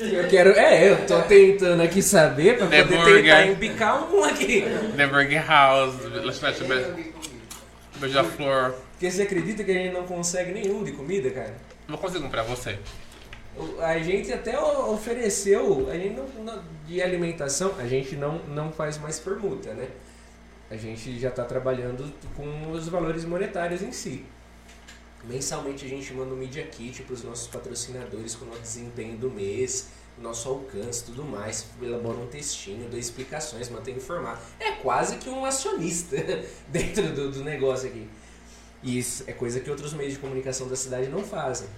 Eu 0.00 0.28
quero. 0.28 0.50
É, 0.50 0.90
eu 0.90 1.06
tô 1.06 1.22
tentando 1.22 1.80
aqui 1.82 2.02
saber 2.02 2.58
pra 2.58 2.66
The 2.66 2.82
poder 2.82 2.96
Burger. 2.98 3.22
tentar 3.22 3.46
embicar 3.46 4.12
um 4.12 4.24
aqui. 4.24 4.64
The 4.96 5.06
Burger 5.06 5.46
House, 5.48 5.94
lanchonete 6.04 6.64
be- 6.64 7.14
beija-flor. 8.00 8.74
Porque 8.94 9.10
você 9.10 9.22
acredita 9.22 9.62
que 9.64 9.70
a 9.70 9.74
gente 9.74 9.92
não 9.92 10.04
consegue 10.06 10.52
nenhum 10.52 10.82
de 10.84 10.92
comida, 10.92 11.30
cara? 11.30 11.54
Vou 11.88 11.98
conseguir 11.98 12.24
um 12.24 12.30
pra 12.30 12.42
você. 12.42 12.78
A 13.80 13.98
gente 13.98 14.32
até 14.32 14.58
ofereceu, 14.58 15.88
a 15.90 15.94
gente 15.94 16.14
não, 16.14 16.26
não- 16.44 16.64
de 16.86 17.00
alimentação, 17.02 17.74
a 17.78 17.86
gente 17.86 18.16
não, 18.16 18.38
não 18.46 18.72
faz 18.72 18.98
mais 18.98 19.18
permuta, 19.20 19.72
né? 19.74 19.88
A 20.70 20.76
gente 20.76 21.18
já 21.20 21.28
está 21.28 21.44
trabalhando 21.44 22.12
com 22.36 22.70
os 22.72 22.88
valores 22.88 23.24
monetários 23.24 23.82
em 23.82 23.92
si. 23.92 24.24
Mensalmente 25.24 25.84
a 25.86 25.88
gente 25.88 26.12
manda 26.12 26.34
um 26.34 26.36
Media 26.36 26.64
Kit 26.64 27.02
para 27.02 27.14
os 27.14 27.22
nossos 27.22 27.46
patrocinadores 27.48 28.34
com 28.34 28.44
o 28.44 28.48
nosso 28.48 28.60
desempenho 28.60 29.16
do 29.16 29.30
mês, 29.30 29.88
nosso 30.18 30.48
alcance 30.48 31.04
tudo 31.04 31.24
mais. 31.24 31.66
Elabora 31.80 32.18
um 32.18 32.26
textinho, 32.26 32.88
dá 32.90 32.98
explicações, 32.98 33.68
mantém 33.70 33.94
informado. 33.96 34.40
É 34.60 34.72
quase 34.72 35.16
que 35.16 35.28
um 35.30 35.44
acionista 35.44 36.16
dentro 36.68 37.08
do, 37.12 37.30
do 37.30 37.44
negócio 37.44 37.88
aqui. 37.88 38.06
E 38.84 38.98
isso 38.98 39.24
é 39.26 39.32
coisa 39.32 39.60
que 39.60 39.70
outros 39.70 39.94
meios 39.94 40.12
de 40.14 40.20
comunicação 40.20 40.68
da 40.68 40.76
cidade 40.76 41.08
não 41.08 41.24
fazem. 41.24 41.68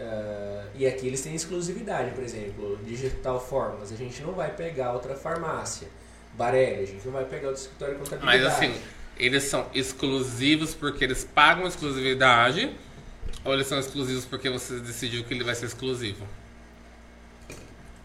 ah, 0.00 0.68
e 0.74 0.86
aqui 0.86 1.06
eles 1.08 1.22
têm 1.22 1.34
exclusividade, 1.34 2.12
por 2.12 2.24
exemplo, 2.24 2.78
Digital 2.84 3.40
Formas, 3.40 3.92
a 3.92 3.96
gente 3.96 4.22
não 4.22 4.34
vai 4.34 4.54
pegar 4.54 4.92
outra 4.94 5.16
farmácia. 5.16 5.88
Barelli, 6.34 6.84
a 6.84 6.86
gente 6.86 7.04
não 7.06 7.12
vai 7.12 7.24
pegar 7.26 7.48
outro 7.48 7.62
escritório 7.62 7.94
de 7.96 8.00
Mas 8.20 8.42
contabilidade. 8.42 8.44
assim, 8.44 8.80
eles 9.16 9.44
são 9.44 9.68
exclusivos 9.74 10.74
porque 10.74 11.04
eles 11.04 11.24
pagam 11.24 11.66
exclusividade 11.66 12.76
ou 13.44 13.54
eles 13.54 13.66
são 13.68 13.78
exclusivos 13.78 14.26
porque 14.26 14.50
você 14.50 14.80
decidiu 14.80 15.24
que 15.24 15.34
ele 15.34 15.44
vai 15.44 15.54
ser 15.54 15.66
exclusivo? 15.66 16.26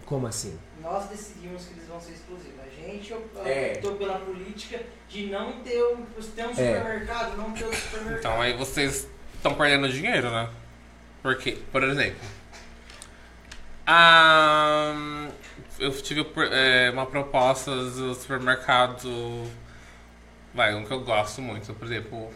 Como 0.06 0.27
assim? 0.27 0.59
Nós 0.82 1.09
decidimos 1.09 1.66
que 1.66 1.74
eles 1.74 1.88
vão 1.88 2.00
ser 2.00 2.14
exclusivos. 2.14 2.55
A 2.85 2.88
gente 2.88 3.11
op- 3.14 3.38
É. 3.43 3.73
optou 3.77 3.95
pela 3.95 4.19
política 4.19 4.80
de 5.09 5.25
não 5.27 5.53
ter 5.64 5.83
um, 5.83 6.05
ter 6.35 6.45
um 6.45 6.51
É. 6.51 6.53
supermercado, 6.53 7.35
não 7.38 7.51
ter 7.51 7.64
outro 7.64 7.80
supermercado. 7.80 8.19
Então 8.19 8.41
aí 8.41 8.53
vocês 8.53 9.07
estão 9.33 9.55
perdendo 9.55 9.89
dinheiro, 9.89 10.30
né? 10.30 10.47
Porque, 11.23 11.53
por 11.72 11.81
exemplo, 11.83 12.19
ah, 13.88 15.27
eu 15.80 15.91
tive 16.01 16.25
é, 16.51 16.89
uma 16.91 17.05
proposta 17.05 17.72
do 17.75 18.14
supermercado, 18.14 19.49
vai, 20.53 20.73
um 20.75 20.85
que 20.85 20.91
eu 20.91 20.99
gosto 21.01 21.41
muito, 21.41 21.73
por 21.73 21.85
exemplo, 21.88 22.31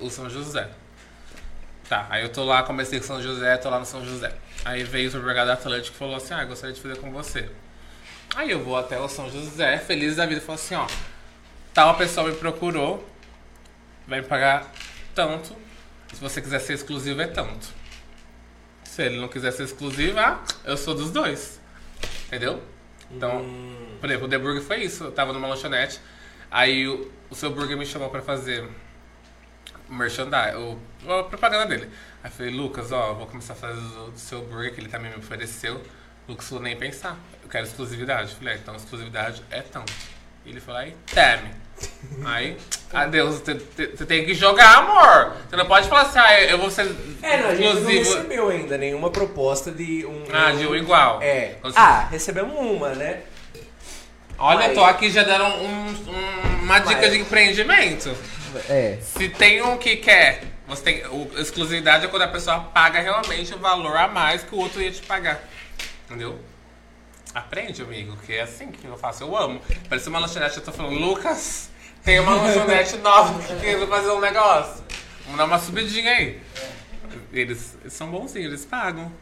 o 0.00 0.08
São 0.10 0.30
José. 0.30 0.68
Tá, 1.88 2.06
aí 2.10 2.22
eu 2.22 2.28
tô 2.32 2.44
lá, 2.44 2.62
comecei 2.64 2.98
com 2.98 3.06
São 3.06 3.22
José, 3.22 3.56
tô 3.58 3.70
lá 3.70 3.78
no 3.78 3.86
São 3.86 4.04
José. 4.04 4.32
Aí 4.64 4.82
veio 4.82 5.08
o 5.08 5.10
supermercado 5.12 5.50
Atlântico 5.50 5.94
e 5.94 5.98
falou 5.98 6.16
assim, 6.16 6.34
ah, 6.34 6.44
gostaria 6.44 6.74
de 6.74 6.80
fazer 6.80 6.96
com 6.98 7.10
você. 7.12 7.48
Aí 8.36 8.50
eu 8.50 8.62
vou 8.62 8.76
até 8.76 9.00
o 9.00 9.08
São 9.08 9.30
José, 9.30 9.78
feliz 9.78 10.16
da 10.16 10.26
vida, 10.26 10.42
falo 10.42 10.56
assim, 10.56 10.74
ó, 10.74 10.86
tal 11.72 11.96
pessoa 11.96 12.28
me 12.28 12.36
procurou, 12.36 13.02
vai 14.06 14.20
me 14.20 14.26
pagar 14.26 14.70
tanto, 15.14 15.56
se 16.12 16.20
você 16.20 16.42
quiser 16.42 16.58
ser 16.58 16.74
exclusivo 16.74 17.22
é 17.22 17.26
tanto. 17.26 17.66
Se 18.84 19.04
ele 19.04 19.18
não 19.18 19.26
quiser 19.26 19.52
ser 19.52 19.62
exclusivo, 19.62 20.18
ah, 20.18 20.44
eu 20.66 20.76
sou 20.76 20.94
dos 20.94 21.10
dois. 21.10 21.58
Entendeu? 22.26 22.62
Então, 23.10 23.40
Hum, 23.40 23.96
por 23.98 24.10
exemplo, 24.10 24.26
o 24.26 24.30
The 24.30 24.36
Burger 24.36 24.62
foi 24.62 24.82
isso. 24.84 25.04
Eu 25.04 25.12
tava 25.12 25.32
numa 25.32 25.48
lanchonete, 25.48 25.98
aí 26.50 26.86
o, 26.86 27.10
o 27.30 27.34
seu 27.34 27.50
burger 27.50 27.78
me 27.78 27.86
chamou 27.86 28.10
pra 28.10 28.20
fazer 28.20 28.68
merchandise, 29.88 30.56
o, 30.56 30.78
a 31.10 31.24
propaganda 31.24 31.64
dele. 31.64 31.90
Aí 32.22 32.30
eu 32.30 32.34
falei, 32.34 32.52
Lucas, 32.52 32.92
ó, 32.92 33.14
vou 33.14 33.26
começar 33.26 33.54
a 33.54 33.56
fazer 33.56 33.80
do, 33.80 34.10
do 34.10 34.18
seu 34.18 34.42
burger 34.42 34.74
que 34.74 34.80
ele 34.80 34.90
também 34.90 35.10
me 35.10 35.16
ofereceu. 35.16 35.80
Lucas 36.28 36.48
falou, 36.48 36.62
nem 36.64 36.76
pensar. 36.76 37.16
Eu 37.42 37.48
quero 37.48 37.64
exclusividade. 37.66 38.34
Falei, 38.34 38.54
ah, 38.54 38.56
então 38.60 38.74
exclusividade 38.76 39.42
é 39.50 39.60
tanto. 39.62 39.92
E 40.44 40.50
ele 40.50 40.60
falou, 40.60 40.80
aí, 40.80 40.96
teme. 41.12 41.50
Aí, 42.24 42.56
adeus, 42.90 43.40
você 43.40 44.06
tem 44.06 44.24
que 44.24 44.34
jogar, 44.34 44.78
amor. 44.78 45.36
Você 45.46 45.56
não 45.56 45.66
pode 45.66 45.86
falar 45.88 46.02
assim, 46.02 46.18
ah, 46.18 46.40
eu 46.44 46.56
vou 46.56 46.70
ser 46.70 46.90
É, 47.22 47.36
não, 47.42 47.48
a 47.50 47.54
gente 47.54 47.80
não 47.82 47.86
recebeu 47.90 48.48
ainda 48.48 48.78
nenhuma 48.78 49.10
proposta 49.10 49.70
de 49.70 50.06
um. 50.06 50.24
Ah, 50.32 50.52
de 50.52 50.66
um 50.66 50.74
igual. 50.74 51.20
É. 51.20 51.56
Quando 51.60 51.74
você- 51.74 51.78
Ah, 51.78 52.08
recebemos 52.10 52.58
uma, 52.58 52.94
né? 52.94 53.20
Olha, 54.38 54.68
Mas- 54.68 54.74
tô 54.74 54.84
aqui 54.84 55.10
já 55.10 55.22
dando 55.22 55.44
um- 55.44 55.88
um- 55.88 56.62
uma 56.62 56.78
dica 56.78 57.00
Mas- 57.02 57.12
de 57.12 57.18
empreendimento. 57.18 58.16
É. 58.70 58.96
Se 59.02 59.28
tem 59.28 59.60
um 59.62 59.76
que 59.76 59.96
quer, 59.96 60.44
você 60.66 60.82
tem. 60.82 61.06
O, 61.08 61.30
exclusividade 61.36 62.06
é 62.06 62.08
quando 62.08 62.22
a 62.22 62.28
pessoa 62.28 62.60
paga 62.60 63.00
realmente 63.00 63.52
o 63.54 63.58
valor 63.58 63.96
a 63.98 64.08
mais 64.08 64.42
que 64.42 64.54
o 64.54 64.58
outro 64.58 64.80
ia 64.80 64.90
te 64.90 65.02
pagar. 65.02 65.42
Entendeu? 66.06 66.38
Aprende, 67.34 67.82
amigo, 67.82 68.16
que 68.18 68.32
é 68.32 68.42
assim 68.42 68.70
que 68.70 68.86
eu 68.86 68.96
faço. 68.96 69.24
Eu 69.24 69.36
amo. 69.36 69.60
Parece 69.88 70.08
uma 70.08 70.20
lanchonete, 70.20 70.56
eu 70.56 70.64
tô 70.64 70.72
falando, 70.72 70.98
Lucas, 70.98 71.68
tem 72.02 72.18
uma 72.20 72.34
lanchonete 72.36 72.96
nova 72.98 73.42
que 73.42 73.60
quer 73.60 73.86
fazer 73.86 74.10
um 74.10 74.20
negócio. 74.20 74.84
Vamos 75.24 75.36
dar 75.36 75.44
uma 75.44 75.58
subidinha 75.58 76.10
aí. 76.12 76.40
Eles, 77.32 77.76
eles 77.80 77.92
são 77.92 78.10
bonzinhos, 78.10 78.46
eles 78.46 78.64
pagam. 78.64 79.12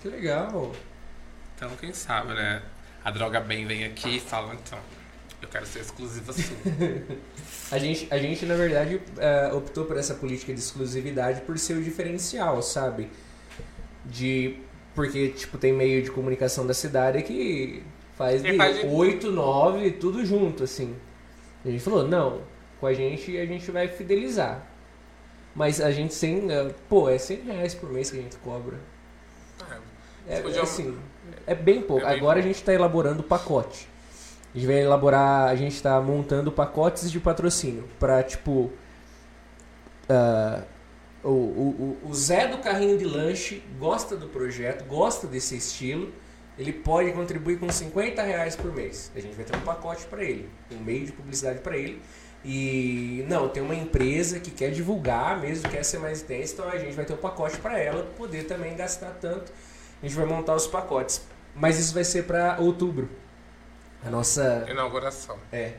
Que 0.00 0.08
legal. 0.08 0.72
Então, 1.56 1.70
quem 1.76 1.92
sabe, 1.92 2.32
né? 2.34 2.62
A 3.04 3.10
droga 3.10 3.40
bem 3.40 3.66
vem 3.66 3.84
aqui 3.84 4.16
e 4.16 4.20
fala, 4.20 4.54
então, 4.54 4.78
eu 5.42 5.48
quero 5.48 5.66
ser 5.66 5.80
exclusiva 5.80 6.32
sua. 6.32 6.56
A 7.72 7.78
gente, 7.78 8.06
a 8.10 8.18
gente 8.18 8.44
na 8.44 8.54
verdade, 8.54 9.00
eh, 9.18 9.50
optou 9.54 9.86
por 9.86 9.96
essa 9.96 10.14
política 10.14 10.52
de 10.52 10.60
exclusividade 10.60 11.40
por 11.40 11.58
ser 11.58 11.74
o 11.74 11.82
diferencial, 11.82 12.60
sabe? 12.62 13.10
De. 14.04 14.58
Porque, 14.94 15.28
tipo, 15.30 15.56
tem 15.58 15.72
meio 15.72 16.02
de 16.02 16.10
comunicação 16.10 16.66
da 16.66 16.74
cidade 16.74 17.22
que 17.22 17.82
faz 18.16 18.44
E 18.44 18.50
de 18.50 18.56
faz 18.56 18.80
de- 18.80 18.86
8, 18.86 19.30
9, 19.30 19.90
tudo 19.92 20.24
junto, 20.24 20.64
assim. 20.64 20.94
A 21.64 21.68
gente 21.70 21.82
falou, 21.82 22.06
não, 22.06 22.40
com 22.80 22.86
a 22.86 22.92
gente 22.92 23.36
a 23.38 23.46
gente 23.46 23.70
vai 23.70 23.88
fidelizar. 23.88 24.66
Mas 25.54 25.80
a 25.80 25.90
gente 25.90 26.12
sem. 26.14 26.50
eh, 26.50 26.74
Pô, 26.88 27.08
é 27.08 27.18
100 27.18 27.40
reais 27.42 27.74
por 27.74 27.90
mês 27.90 28.10
que 28.10 28.18
a 28.18 28.22
gente 28.22 28.36
cobra. 28.36 28.76
É, 30.28 30.40
podia- 30.40 30.62
assim, 30.62 30.96
é 31.46 31.54
bem 31.54 31.82
pouco. 31.82 32.04
É 32.04 32.10
bem 32.10 32.18
Agora 32.18 32.34
pouco. 32.36 32.38
a 32.38 32.42
gente 32.42 32.56
está 32.56 32.72
elaborando 32.72 33.20
o 33.20 33.24
pacote. 33.24 33.88
A 34.54 34.58
gente 34.58 34.66
vai 34.66 34.80
elaborar, 34.82 35.48
a 35.48 35.54
gente 35.56 35.74
está 35.74 36.00
montando 36.00 36.52
pacotes 36.52 37.10
de 37.10 37.18
patrocínio 37.18 37.88
para 37.98 38.22
tipo 38.22 38.70
ah, 40.08 40.62
o, 41.24 41.28
o, 41.28 41.98
o- 42.04 42.08
o 42.10 42.14
Zé 42.14 42.46
do 42.48 42.58
carrinho 42.58 42.98
de 42.98 43.04
lanche 43.04 43.62
gosta 43.78 44.16
do 44.16 44.28
projeto, 44.28 44.84
gosta 44.84 45.26
desse 45.26 45.56
estilo. 45.56 46.12
Ele 46.58 46.72
pode 46.72 47.10
contribuir 47.12 47.58
com 47.58 47.70
50 47.70 48.22
reais 48.22 48.54
por 48.54 48.72
mês. 48.74 49.10
A 49.16 49.20
gente 49.20 49.34
vai 49.34 49.44
ter 49.44 49.56
um 49.56 49.60
pacote 49.60 50.04
para 50.06 50.22
ele, 50.22 50.48
um 50.70 50.78
meio 50.78 51.06
de 51.06 51.12
publicidade 51.12 51.60
para 51.60 51.76
ele. 51.76 52.02
E 52.44 53.24
não, 53.28 53.48
tem 53.48 53.62
uma 53.62 53.74
empresa 53.74 54.38
que 54.40 54.50
quer 54.50 54.70
divulgar 54.70 55.40
mesmo, 55.40 55.68
quer 55.70 55.84
ser 55.84 55.98
mais 55.98 56.22
intensa, 56.22 56.54
então 56.54 56.68
a 56.68 56.76
gente 56.76 56.92
vai 56.94 57.04
ter 57.04 57.14
um 57.14 57.18
pacote 57.18 57.56
para 57.58 57.78
ela 57.78 58.02
poder 58.18 58.44
também 58.44 58.76
gastar 58.76 59.16
tanto. 59.20 59.52
A 60.02 60.06
gente 60.06 60.16
vai 60.16 60.26
montar 60.26 60.54
os 60.56 60.66
pacotes. 60.66 61.22
Mas 61.54 61.78
isso 61.78 61.94
vai 61.94 62.02
ser 62.04 62.24
para 62.24 62.56
outubro. 62.58 63.08
A 64.04 64.10
nossa 64.10 64.66
Inauguração. 64.68 65.38
é 65.52 65.74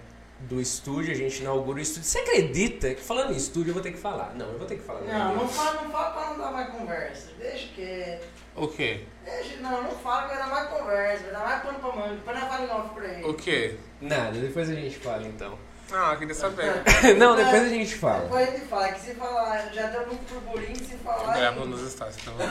do 0.50 0.60
estúdio, 0.62 1.12
a 1.12 1.16
gente 1.16 1.42
inaugura 1.42 1.80
o 1.80 1.82
estúdio. 1.82 2.04
Você 2.04 2.20
acredita 2.20 2.94
que 2.94 3.02
falando 3.02 3.34
em 3.34 3.38
estúdio 3.38 3.70
eu 3.72 3.74
vou 3.74 3.84
ter 3.84 3.92
que 3.92 3.98
falar? 3.98 4.34
Não, 4.36 4.48
eu 4.52 4.58
vou 4.58 4.68
ter 4.68 4.76
que 4.78 4.84
falar. 4.84 5.02
Não, 5.02 5.36
não 5.36 5.48
fala, 5.48 5.82
não 5.82 5.90
fala 5.92 6.12
pra 6.12 6.30
não 6.32 6.38
dar 6.38 6.52
mais 6.52 6.70
conversa. 6.70 7.28
Deixa 7.40 7.68
que. 7.76 8.18
O 8.56 8.68
quê? 8.68 9.02
Deixa, 9.26 9.58
não, 9.62 9.84
não 9.84 9.92
fala 9.92 10.24
que 10.24 10.28
vai 10.30 10.38
dar 10.38 10.48
mais 10.48 10.70
conversa, 10.70 11.24
vai 11.24 11.32
dar 11.34 11.40
mais 11.40 11.64
pano 11.64 11.80
pra 11.80 11.92
manga. 11.96 12.16
Depois 12.16 12.40
nós 12.40 12.48
fala 12.50 12.76
off 12.76 12.94
pra 12.94 13.06
ele. 13.08 13.24
O 13.26 13.34
quê? 13.34 13.76
Nada, 14.02 14.40
depois 14.40 14.70
a 14.70 14.76
gente 14.76 14.98
fala 14.98 15.24
então. 15.28 15.58
Ah, 15.92 16.16
queria 16.18 16.34
saber. 16.34 16.82
não, 17.18 17.36
depois 17.36 17.64
a 17.64 17.70
gente 17.70 17.96
fala. 17.96 18.22
Depois 18.24 18.48
ele 18.54 18.66
fala 18.66 18.92
que 18.92 19.00
se 19.02 19.14
falar, 19.16 19.70
já 19.74 19.88
deu 19.88 20.08
muito 20.08 20.34
burburinho, 20.42 20.76
se 20.76 20.98
falar. 20.98 21.36
Gravo 21.36 21.66
em- 21.66 21.70
nos 21.70 21.92
stories, 21.92 22.18
então. 22.22 22.34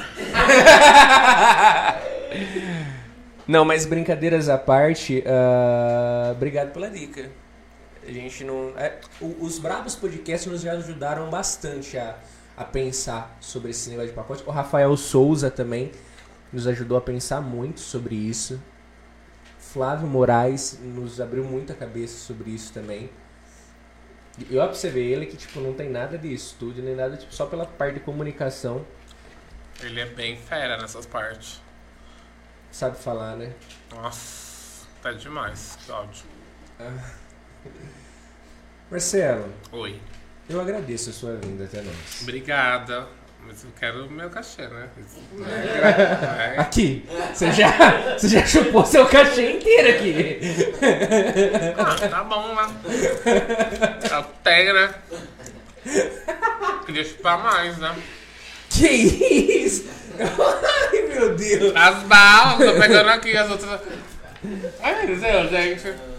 Não, 3.47 3.65
mas 3.65 3.85
brincadeiras 3.85 4.49
à 4.49 4.57
parte, 4.57 5.23
ah, 5.27 6.31
obrigado 6.33 6.73
pela 6.73 6.89
dica. 6.89 7.29
A 8.13 8.23
gente 8.23 8.45
não. 8.45 8.73
é, 8.77 9.01
os 9.21 9.59
Brabos 9.59 9.95
Podcasts 9.97 10.51
nos 10.51 10.67
ajudaram 10.67 11.31
bastante 11.31 11.97
a, 11.97 12.19
a 12.57 12.65
pensar 12.65 13.37
sobre 13.41 13.71
esse 13.71 13.89
negócio 13.91 14.11
de 14.11 14.15
pacote. 14.15 14.43
O 14.47 14.51
Rafael 14.51 14.95
Souza 14.97 15.51
também 15.51 15.91
nos 16.53 16.67
ajudou 16.67 16.99
a 16.99 17.01
pensar 17.01 17.41
muito 17.41 17.81
sobre 17.81 18.15
isso. 18.15 18.61
Flávio 19.59 20.07
Moraes 20.07 20.79
nos 20.83 21.21
abriu 21.21 21.43
muito 21.45 21.73
a 21.73 21.75
cabeça 21.75 22.19
sobre 22.19 22.51
isso 22.51 22.73
também. 22.73 23.11
Eu 24.51 24.63
observei 24.63 25.13
ele 25.13 25.27
que 25.27 25.37
tipo, 25.37 25.61
não 25.61 25.73
tem 25.75 25.89
nada 25.91 26.19
de 26.19 26.33
estúdio, 26.33 26.83
nem 26.83 26.95
nada, 26.95 27.17
tipo, 27.17 27.35
só 27.35 27.47
pela 27.47 27.65
parte 27.67 27.95
de 27.95 28.01
comunicação, 28.01 28.85
Ele 29.81 30.01
é 30.01 30.07
bem 30.07 30.37
fera 30.37 30.77
nessas 30.79 31.07
partes. 31.07 31.61
sabe 32.71 32.97
falar, 32.99 33.37
né? 33.37 33.53
Nossa, 33.95 34.87
tá 35.03 35.13
demais. 35.13 35.79
Ódio. 35.89 36.25
Marcelo, 38.93 39.47
Oi. 39.73 39.99
eu 40.51 40.61
agradeço 40.61 41.09
a 41.09 41.13
sua 41.15 41.35
vinda 41.37 41.65
até 41.65 41.81
nós. 41.81 42.21
Obrigada. 42.21 43.09
Mas 43.47 43.65
eu 43.65 43.71
quero 43.81 44.05
o 44.05 44.11
meu 44.11 44.29
cachê, 44.29 44.69
né? 44.69 44.87
É. 45.41 46.61
Aqui, 46.61 47.09
você 47.33 47.51
já, 47.53 48.17
você 48.19 48.29
já 48.29 48.47
chupou 48.47 48.85
seu 48.85 49.07
cachê 49.07 49.53
inteiro 49.53 49.89
aqui. 49.97 50.41
Ah, 51.77 52.09
tá 52.09 52.23
bom, 52.23 52.55
né? 52.55 52.69
Tá 54.09 54.29
né? 54.45 54.95
Queria 56.85 57.05
chupar 57.05 57.43
mais, 57.43 57.79
né? 57.79 57.97
Que 58.69 58.87
isso? 58.87 59.89
Ai, 60.21 61.03
meu 61.09 61.35
Deus. 61.35 61.73
As 61.75 62.03
balas, 62.05 62.59
tô 62.59 62.79
pegando 62.79 63.09
aqui 63.09 63.37
as 63.37 63.51
outras. 63.51 63.81
Ai, 64.83 65.07
meu 65.07 65.19
Deus, 65.19 65.51
gente. 65.51 66.12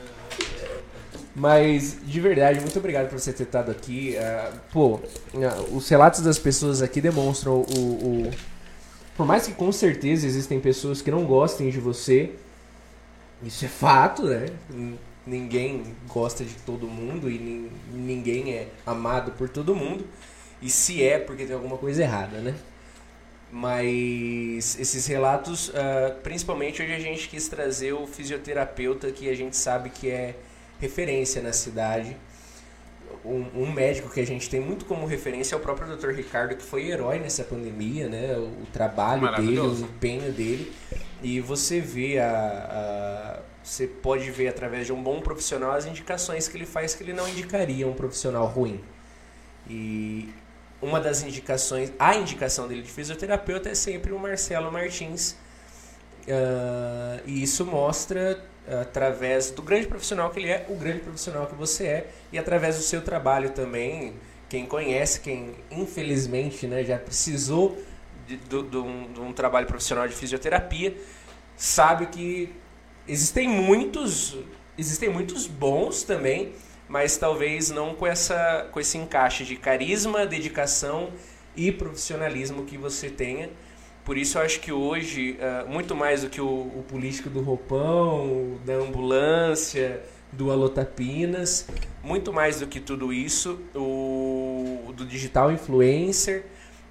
Mas, 1.35 1.97
de 2.03 2.19
verdade, 2.21 2.59
muito 2.59 2.77
obrigado 2.77 3.09
por 3.09 3.19
você 3.19 3.33
ter 3.33 3.43
estado 3.43 3.71
aqui. 3.71 4.15
Ah, 4.17 4.51
pô, 4.71 4.99
ah, 5.35 5.61
os 5.71 5.89
relatos 5.89 6.21
das 6.21 6.37
pessoas 6.37 6.81
aqui 6.81 7.01
demonstram 7.01 7.61
o, 7.61 8.27
o- 8.27 8.31
Por 9.17 9.25
mais 9.25 9.45
que 9.47 9.53
com 9.53 9.71
certeza 9.71 10.27
existem 10.27 10.59
pessoas 10.59 11.01
que 11.01 11.11
não 11.11 11.25
gostem 11.25 11.69
de 11.69 11.79
você, 11.79 12.31
isso 13.43 13.65
é 13.65 13.67
fato, 13.67 14.23
né? 14.25 14.47
Ninguém 15.25 15.83
gosta 16.07 16.43
de 16.45 16.55
todo 16.65 16.87
mundo 16.87 17.29
e 17.29 17.37
nin- 17.39 17.71
ninguém 17.93 18.53
é 18.53 18.67
amado 18.85 19.31
por 19.33 19.49
todo 19.49 19.75
mundo. 19.75 20.05
E 20.61 20.69
se 20.69 21.03
é, 21.03 21.19
porque 21.19 21.45
tem 21.45 21.55
alguma 21.55 21.77
coisa 21.77 22.03
errada, 22.03 22.39
né? 22.39 22.55
Mas 23.51 24.79
esses 24.79 25.05
relatos, 25.05 25.71
ah, 25.75 26.15
principalmente 26.23 26.81
hoje 26.81 26.93
a 26.93 26.99
gente 26.99 27.29
quis 27.29 27.47
trazer 27.47 27.93
o 27.93 28.07
fisioterapeuta 28.07 29.11
que 29.11 29.29
a 29.29 29.35
gente 29.35 29.55
sabe 29.55 29.89
que 29.89 30.09
é 30.09 30.35
referência 30.80 31.42
na 31.42 31.53
cidade. 31.53 32.18
Um, 33.26 33.64
um 33.64 33.72
médico 33.72 34.10
que 34.10 34.19
a 34.19 34.26
gente 34.26 34.50
tem 34.50 34.60
muito 34.60 34.85
como 34.85 35.06
referência 35.06 35.56
é 35.56 35.58
o 35.58 35.61
próprio 35.61 35.88
Dr. 35.95 36.10
Ricardo, 36.11 36.56
que 36.56 36.64
foi 36.64 36.90
herói 36.90 37.19
nessa 37.19 37.43
pandemia, 37.43 38.10
né? 38.10 38.35
O, 38.38 38.64
o 38.64 38.68
trabalho 38.74 39.22
dele, 39.38 39.60
o 39.60 39.72
empenho 39.85 40.32
dele. 40.34 40.74
E 41.22 41.40
você 41.40 41.80
vê 41.80 42.19
a, 42.19 43.40
a- 43.40 43.40
Você 43.64 43.88
pode 43.88 44.30
ver 44.32 44.50
através 44.50 44.85
de 44.88 44.92
um 44.93 45.02
bom 45.02 45.22
profissional 45.22 45.72
as 45.72 45.85
indicações 45.85 46.48
que 46.50 46.58
ele 46.58 46.66
faz 46.66 46.95
que 46.95 47.03
ele 47.03 47.14
não 47.14 47.27
indicaria 47.30 47.88
um 47.88 47.93
profissional 47.93 48.45
ruim. 48.45 48.84
E 49.69 50.30
uma 50.82 51.00
das 51.00 51.24
indicações, 51.24 51.93
a 51.98 52.16
indicação 52.16 52.68
dele 52.68 52.82
de 52.82 52.92
fisioterapeuta 52.92 53.69
é 53.69 53.76
sempre 53.76 54.11
o 54.11 54.19
Marcelo 54.19 54.69
Martins. 54.72 55.38
Ah, 56.27 57.19
e 57.26 57.43
isso 57.43 57.66
mostra, 57.66 58.43
através 58.82 59.51
do 59.51 59.61
grande 59.61 59.88
profissional 59.88 60.30
que 60.30 60.40
ele 60.40 60.50
é, 60.50 60.66
o 60.69 60.75
grande 60.75 61.00
profissional 61.00 61.45
que 61.48 61.56
você 61.56 61.85
é, 61.88 62.08
e 62.32 62.38
através 62.40 62.77
do 62.77 62.82
seu 62.83 63.01
trabalho 63.01 63.50
também. 63.51 64.14
Quem 64.50 64.66
conhece, 64.66 65.19
quem 65.19 65.56
infelizmente 65.72 66.67
né, 66.67 66.83
já 66.83 66.98
precisou 66.98 67.77
de, 68.27 68.38
do- 68.38 68.64
de 68.64 68.77
um, 68.77 69.11
de 69.11 69.19
um 69.19 69.33
trabalho 69.33 69.66
profissional 69.67 70.08
de 70.08 70.14
fisioterapia, 70.14 70.95
sabe 71.58 72.06
que 72.08 72.53
existem 73.08 73.48
muitos, 73.50 74.38
existem 74.77 75.09
muitos 75.09 75.48
bons 75.48 76.03
também, 76.03 76.53
mas 76.88 77.17
talvez 77.17 77.69
não 77.72 77.95
com, 77.95 78.06
essa, 78.06 78.67
com 78.72 78.80
esse 78.80 78.98
encaixe 78.98 79.43
de 79.43 79.56
carisma, 79.56 80.25
dedicação 80.25 81.11
e 81.56 81.72
profissionalismo 81.72 82.66
que 82.66 82.77
você 82.77 83.09
tenha. 83.09 83.50
Por 84.03 84.17
isso 84.17 84.38
eu 84.38 84.41
acho 84.41 84.59
que 84.59 84.72
hoje, 84.72 85.38
ah, 85.40 85.65
muito 85.67 85.95
mais 85.95 86.23
do 86.23 86.30
que 86.30 86.41
o, 86.41 86.45
o 86.45 86.85
político 86.88 87.30
do 87.30 87.41
roupão, 87.41 88.59
da 88.65 88.73
ambulância, 88.73 90.01
do 90.32 90.51
Alotapinas, 90.51 91.67
muito 92.03 92.33
mais 92.33 92.59
do 92.59 92.67
que 92.67 92.80
tudo 92.80 93.14
isso, 93.14 93.59
o 93.73 94.91
do 94.95 95.06
digital 95.06 95.51
influencer, 95.51 96.43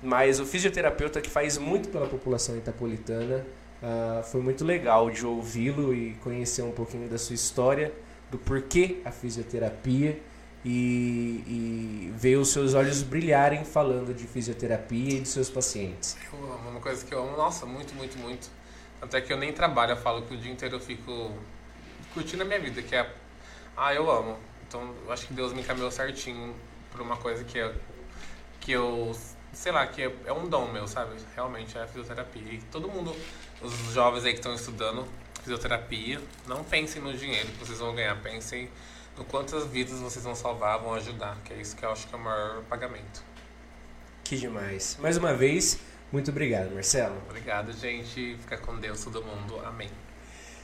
mas 0.02 0.40
o 0.40 0.46
fisioterapeuta 0.46 1.20
que 1.20 1.28
faz 1.28 1.58
muito 1.58 1.88
pela 1.90 2.06
população 2.06 2.56
itapolitana, 2.56 3.44
ah, 3.82 4.22
foi 4.24 4.40
muito 4.40 4.64
legal 4.64 5.10
de 5.10 5.26
ouvi-lo 5.26 5.94
e 5.94 6.14
conhecer 6.14 6.62
um 6.62 6.72
pouquinho 6.72 7.08
da 7.08 7.18
sua 7.18 7.34
história, 7.34 7.92
do 8.30 8.38
porquê 8.38 9.00
a 9.04 9.10
fisioterapia 9.10 10.18
e, 10.64 11.42
e 11.46 12.12
ver 12.16 12.36
os 12.36 12.48
seus 12.48 12.74
olhos 12.74 13.02
brilharem 13.02 13.64
falando 13.64 14.14
de 14.14 14.26
fisioterapia 14.26 15.18
e 15.18 15.20
de 15.20 15.28
seus 15.28 15.50
pacientes. 15.50 16.16
Eu 16.32 16.52
amo, 16.52 16.70
uma 16.70 16.80
coisa 16.80 17.04
que 17.04 17.12
eu 17.12 17.22
amo, 17.22 17.36
nossa, 17.36 17.66
muito, 17.66 17.94
muito, 17.94 18.16
muito. 18.18 18.48
Até 19.00 19.20
que 19.20 19.32
eu 19.32 19.36
nem 19.36 19.52
trabalho, 19.52 19.92
eu 19.92 19.96
falo 19.96 20.22
que 20.22 20.34
o 20.34 20.36
dia 20.36 20.52
inteiro 20.52 20.76
eu 20.76 20.80
fico 20.80 21.32
curtindo 22.14 22.42
a 22.42 22.46
minha 22.46 22.60
vida, 22.60 22.80
que 22.82 22.94
é. 22.94 23.12
Ah, 23.76 23.92
eu 23.92 24.10
amo. 24.10 24.38
Então 24.68 24.94
eu 25.04 25.12
acho 25.12 25.26
que 25.26 25.34
Deus 25.34 25.52
me 25.52 25.60
encaminhou 25.60 25.90
certinho 25.90 26.54
pra 26.92 27.02
uma 27.02 27.16
coisa 27.16 27.42
que 27.42 27.58
eu. 27.58 27.74
Que 28.60 28.72
eu. 28.72 29.16
Sei 29.52 29.72
lá, 29.72 29.86
que 29.86 30.02
é, 30.02 30.14
é 30.24 30.32
um 30.32 30.48
dom 30.48 30.70
meu, 30.70 30.86
sabe? 30.86 31.16
Realmente 31.34 31.76
é 31.76 31.82
a 31.82 31.86
fisioterapia. 31.86 32.52
E 32.52 32.58
todo 32.70 32.88
mundo, 32.88 33.14
os 33.60 33.72
jovens 33.92 34.24
aí 34.24 34.32
que 34.32 34.38
estão 34.38 34.54
estudando 34.54 35.04
fisioterapia, 35.42 36.20
não 36.46 36.62
pensem 36.62 37.02
no 37.02 37.12
dinheiro 37.12 37.48
que 37.48 37.58
vocês 37.58 37.80
vão 37.80 37.94
ganhar, 37.94 38.14
pensem 38.22 38.70
no 39.16 39.24
quantas 39.24 39.66
vidas 39.66 40.00
vocês 40.00 40.24
vão 40.24 40.34
salvar, 40.34 40.78
vão 40.78 40.94
ajudar, 40.94 41.36
que 41.44 41.52
é 41.52 41.60
isso 41.60 41.76
que 41.76 41.84
eu 41.84 41.90
acho 41.90 42.06
que 42.06 42.14
é 42.14 42.18
o 42.18 42.20
maior 42.20 42.62
pagamento. 42.64 43.22
Que 44.24 44.36
demais. 44.36 44.96
Mais 45.00 45.16
uma 45.16 45.34
vez, 45.34 45.78
muito 46.10 46.30
obrigado, 46.30 46.70
Marcelo. 46.72 47.16
Obrigado, 47.28 47.72
gente. 47.72 48.36
Fica 48.40 48.56
com 48.56 48.78
Deus, 48.78 49.02
todo 49.04 49.22
mundo. 49.22 49.60
Amém. 49.64 49.90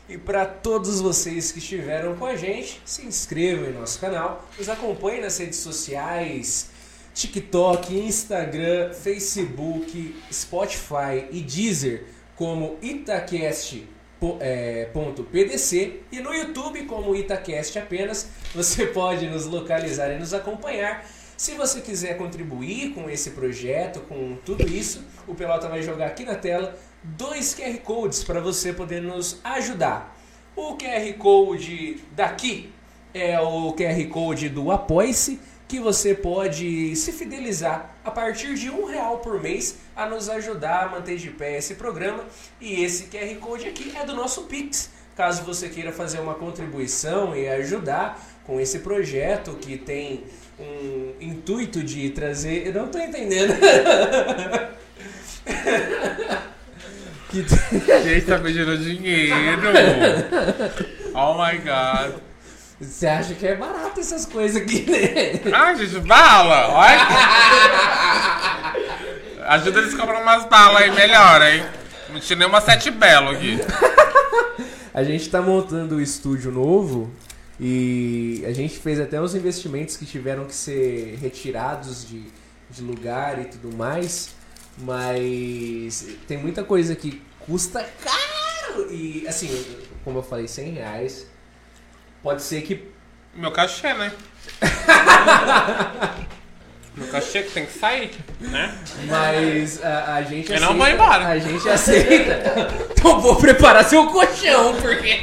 E 0.09 0.17
para 0.17 0.47
todos 0.47 1.01
vocês 1.01 1.53
que 1.53 1.59
estiveram 1.59 2.17
com 2.17 2.25
a 2.25 2.35
gente, 2.35 2.81
se 2.85 3.05
inscrevam 3.05 3.67
em 3.69 3.73
nosso 3.75 4.01
canal, 4.01 4.49
nos 4.57 4.69
acompanhem 4.69 5.21
nas 5.21 5.37
redes 5.37 5.59
sociais, 5.59 6.71
TikTok, 7.13 7.95
Instagram, 7.95 8.95
Facebook, 8.95 10.23
Spotify 10.33 11.29
e 11.31 11.43
Deezer 11.43 12.07
como 12.37 12.79
itacast.pdc 14.21 16.01
e 16.11 16.21
no 16.21 16.35
YouTube 16.35 16.85
como 16.85 17.15
Itacast 17.15 17.79
apenas. 17.79 18.29
Você 18.55 18.87
pode 18.87 19.27
nos 19.29 19.47
localizar 19.47 20.11
e 20.13 20.19
nos 20.19 20.35
acompanhar. 20.35 21.07
Se 21.37 21.55
você 21.55 21.81
quiser 21.81 22.17
contribuir 22.19 22.95
com 22.95 23.09
esse 23.09 23.31
projeto, 23.31 24.01
com 24.01 24.37
tudo 24.45 24.67
isso, 24.67 25.05
o 25.25 25.37
Pelota 25.37 25.69
vai 25.69 25.83
jogar 25.83 26.07
aqui 26.07 26.25
na 26.25 26.35
tela 26.35 26.77
dois 27.05 27.55
QR 27.55 27.79
Codes 27.79 28.25
para 28.25 28.41
você 28.41 28.73
poder 28.73 29.01
nos 29.01 29.39
ajudar. 29.45 30.19
O 30.57 30.77
QR 30.77 31.13
Code 31.17 32.03
daqui 32.11 32.73
é 33.15 33.39
o 33.41 33.73
QR 33.73 34.05
Code 34.09 34.49
do 34.49 34.73
Apoie-se, 34.73 35.39
que 35.69 35.79
você 35.79 36.15
pode 36.15 36.97
se 36.97 37.13
fidelizar 37.13 37.95
a 38.03 38.11
partir 38.11 38.55
de 38.55 38.71
um 38.71 38.87
real 38.87 39.19
por 39.19 39.39
mês 39.41 39.77
a 39.95 40.07
nos 40.07 40.31
ajudar 40.31 40.87
a 40.87 40.89
manter 40.89 41.19
de 41.19 41.29
pé 41.29 41.59
esse 41.59 41.75
programa. 41.75 42.25
E 42.59 42.83
esse 42.83 43.05
QR 43.05 43.35
Code 43.37 43.69
aqui 43.69 43.95
é 43.95 44.07
do 44.07 44.15
nosso 44.15 44.45
Pix. 44.45 44.91
Caso 45.15 45.43
você 45.43 45.69
queira 45.69 45.93
fazer 45.93 46.21
uma 46.21 46.35
contribuição 46.35 47.37
e 47.37 47.47
ajudar 47.49 48.19
com 48.47 48.59
esse 48.59 48.79
projeto 48.79 49.59
que 49.61 49.77
tem 49.77 50.25
um 50.59 51.13
intuito 51.21 51.83
de 51.83 52.09
trazer. 52.11 52.67
Eu 52.69 52.73
não 52.73 52.89
tô 52.89 52.99
entendendo. 52.99 53.53
que 57.29 57.45
Gente, 58.03 58.27
tá 58.27 58.39
pedindo 58.39 58.79
dinheiro. 58.79 59.63
Oh 61.15 61.35
my 61.35 61.59
god. 61.59 62.28
Você 62.81 63.07
acha 63.09 63.35
que 63.35 63.45
é 63.45 63.57
barato 63.57 63.99
essas 63.99 64.25
coisas 64.25 64.63
aqui, 64.63 64.89
né? 64.89 65.41
Ah, 65.53 65.75
gente, 65.75 65.99
bala! 66.01 66.69
Olha. 66.69 67.09
Ajuda 69.49 69.81
eles 69.81 69.95
a 69.95 69.97
comprar 69.97 70.23
umas 70.23 70.45
balas 70.45 70.83
aí, 70.83 70.91
melhor, 70.93 71.43
hein? 71.43 71.65
Não 72.11 72.21
tinha 72.21 72.39
nenhuma 72.39 72.61
sete 72.61 72.91
belo 72.91 73.31
aqui. 73.31 73.59
A 74.95 75.03
gente 75.03 75.29
tá 75.29 75.43
montando 75.43 75.97
o 75.97 76.01
estúdio 76.01 76.53
novo 76.53 77.11
e 77.59 78.45
a 78.47 78.53
gente 78.53 78.79
fez 78.79 79.01
até 79.01 79.21
uns 79.21 79.35
investimentos 79.35 79.97
que 79.97 80.07
tiveram 80.07 80.45
que 80.45 80.55
ser 80.55 81.17
retirados 81.21 82.07
de, 82.07 82.25
de 82.71 82.83
lugar 82.83 83.41
e 83.41 83.47
tudo 83.47 83.77
mais, 83.77 84.31
mas 84.79 86.07
tem 86.27 86.39
muita 86.39 86.63
coisa 86.63 86.95
que 86.95 87.21
custa 87.41 87.89
caro 88.05 88.93
e 88.93 89.27
assim, 89.27 89.49
como 90.05 90.19
eu 90.19 90.23
falei, 90.23 90.47
100 90.47 90.71
reais. 90.73 91.27
Pode 92.23 92.43
ser 92.43 92.63
que 92.63 92.85
Meu 93.35 93.51
cachê, 93.53 93.93
né? 93.95 94.13
Meu 96.97 97.07
cachê 97.09 97.43
que 97.45 97.51
tem 97.53 97.65
que 97.65 97.79
sair, 97.79 98.11
né? 98.41 98.77
Mas 99.07 99.81
a, 99.85 100.15
a 100.17 100.23
gente 100.23 100.51
Eu 100.51 100.57
aceita. 100.57 100.73
não 100.73 100.77
vou 100.77 100.89
embora. 100.89 101.29
A 101.29 101.39
gente 101.39 101.69
aceita. 101.69 102.69
então 102.91 103.21
vou 103.21 103.37
preparar 103.37 103.85
seu 103.85 104.07
colchão, 104.09 104.75
porque. 104.81 105.23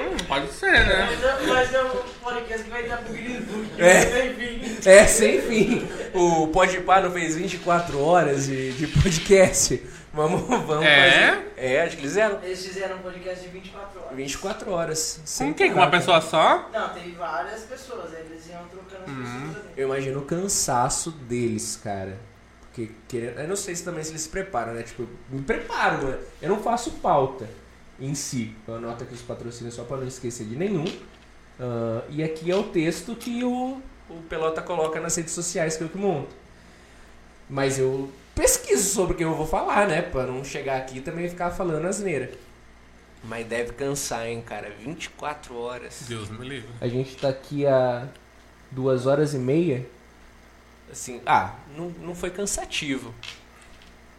Hum, 0.00 0.16
pode 0.26 0.50
ser, 0.52 0.70
né? 0.72 1.06
Mas 1.10 1.22
é- 1.22 1.46
Mas 1.52 1.74
é 1.74 1.82
um 1.84 1.90
podcast 2.22 2.64
que 2.64 2.70
vai 2.70 2.82
dar 2.84 2.96
pro 2.98 3.12
Book. 3.12 3.70
É. 3.78 4.26
Enfim. 4.26 4.76
É, 4.86 5.06
sem 5.06 5.42
fim. 5.42 5.86
O 6.14 6.46
Podpah 6.48 7.02
não 7.02 7.10
fez 7.10 7.36
24 7.36 8.02
horas 8.02 8.46
de, 8.46 8.72
de 8.72 8.86
podcast. 8.86 9.82
Vamos, 10.12 10.40
vamos 10.66 10.84
É? 10.84 11.30
fazer. 11.32 11.52
É, 11.56 11.82
acho 11.82 11.96
que 11.96 12.02
eles 12.02 12.10
fizeram. 12.12 12.42
Eles 12.42 12.66
fizeram 12.66 12.96
um 12.96 13.00
podcast 13.00 13.44
de 13.44 13.48
24 13.50 14.00
horas. 14.00 14.16
24 14.16 14.70
horas. 14.72 15.20
sem 15.24 15.48
Com 15.48 15.54
quem? 15.54 15.72
Com 15.72 15.78
uma 15.78 15.90
pessoa 15.90 16.20
só? 16.20 16.68
Não, 16.72 16.88
teve 16.90 17.12
várias 17.12 17.62
pessoas, 17.62 18.12
eles 18.14 18.48
iam 18.48 18.64
trocando 18.68 19.02
as 19.04 19.10
pessoas 19.16 19.56
ali. 19.64 19.72
Eu 19.76 19.86
imagino 19.88 20.20
o 20.20 20.24
cansaço 20.24 21.10
deles, 21.10 21.78
cara. 21.82 22.18
Porque, 22.62 22.90
querendo, 23.08 23.38
eu 23.40 23.48
não 23.48 23.56
sei 23.56 23.74
se 23.74 23.84
também 23.84 24.02
se 24.02 24.10
eles 24.10 24.22
se 24.22 24.28
preparam, 24.28 24.72
né? 24.74 24.82
Tipo, 24.82 25.02
eu 25.02 25.08
me 25.30 25.42
preparo, 25.42 26.06
né? 26.06 26.18
Eu 26.40 26.48
não 26.48 26.62
faço 26.62 26.92
pauta 26.92 27.48
em 27.98 28.14
si. 28.14 28.54
Eu 28.66 28.76
anoto 28.76 29.04
aqui 29.04 29.12
os 29.14 29.22
patrocínios 29.22 29.74
só 29.74 29.84
pra 29.84 29.96
não 29.98 30.06
esquecer 30.08 30.46
de 30.46 30.56
nenhum. 30.56 30.84
Ah, 31.58 32.02
e 32.08 32.22
aqui 32.22 32.50
é 32.50 32.56
o 32.56 32.62
texto 32.64 33.14
que 33.14 33.44
o, 33.44 33.82
o 34.08 34.22
Pelota 34.28 34.62
coloca 34.62 34.98
nas 35.00 35.14
redes 35.16 35.32
sociais 35.34 35.76
que 35.76 35.82
eu 35.84 35.88
que 35.88 35.98
monto. 35.98 36.34
Mas 37.48 37.78
eu 37.78 38.10
pesquiso 38.40 38.94
sobre 38.94 39.12
o 39.12 39.16
que 39.16 39.24
eu 39.24 39.34
vou 39.34 39.46
falar, 39.46 39.86
né? 39.86 40.00
Pra 40.00 40.24
não 40.24 40.42
chegar 40.42 40.78
aqui 40.78 40.96
e 40.98 41.00
também 41.02 41.28
ficar 41.28 41.50
falando 41.50 41.84
asneira. 41.86 42.32
Mas 43.22 43.46
deve 43.46 43.72
cansar, 43.72 44.26
hein, 44.26 44.40
cara? 44.40 44.70
24 44.70 45.54
horas. 45.58 46.04
Deus 46.08 46.30
me 46.30 46.48
livre. 46.48 46.70
A 46.80 46.88
gente 46.88 47.14
tá 47.16 47.28
aqui 47.28 47.66
há 47.66 48.08
duas 48.70 49.04
horas 49.04 49.34
e 49.34 49.38
meia. 49.38 49.86
Assim, 50.90 51.20
ah, 51.26 51.54
não, 51.76 51.90
não 52.00 52.14
foi 52.14 52.30
cansativo. 52.30 53.14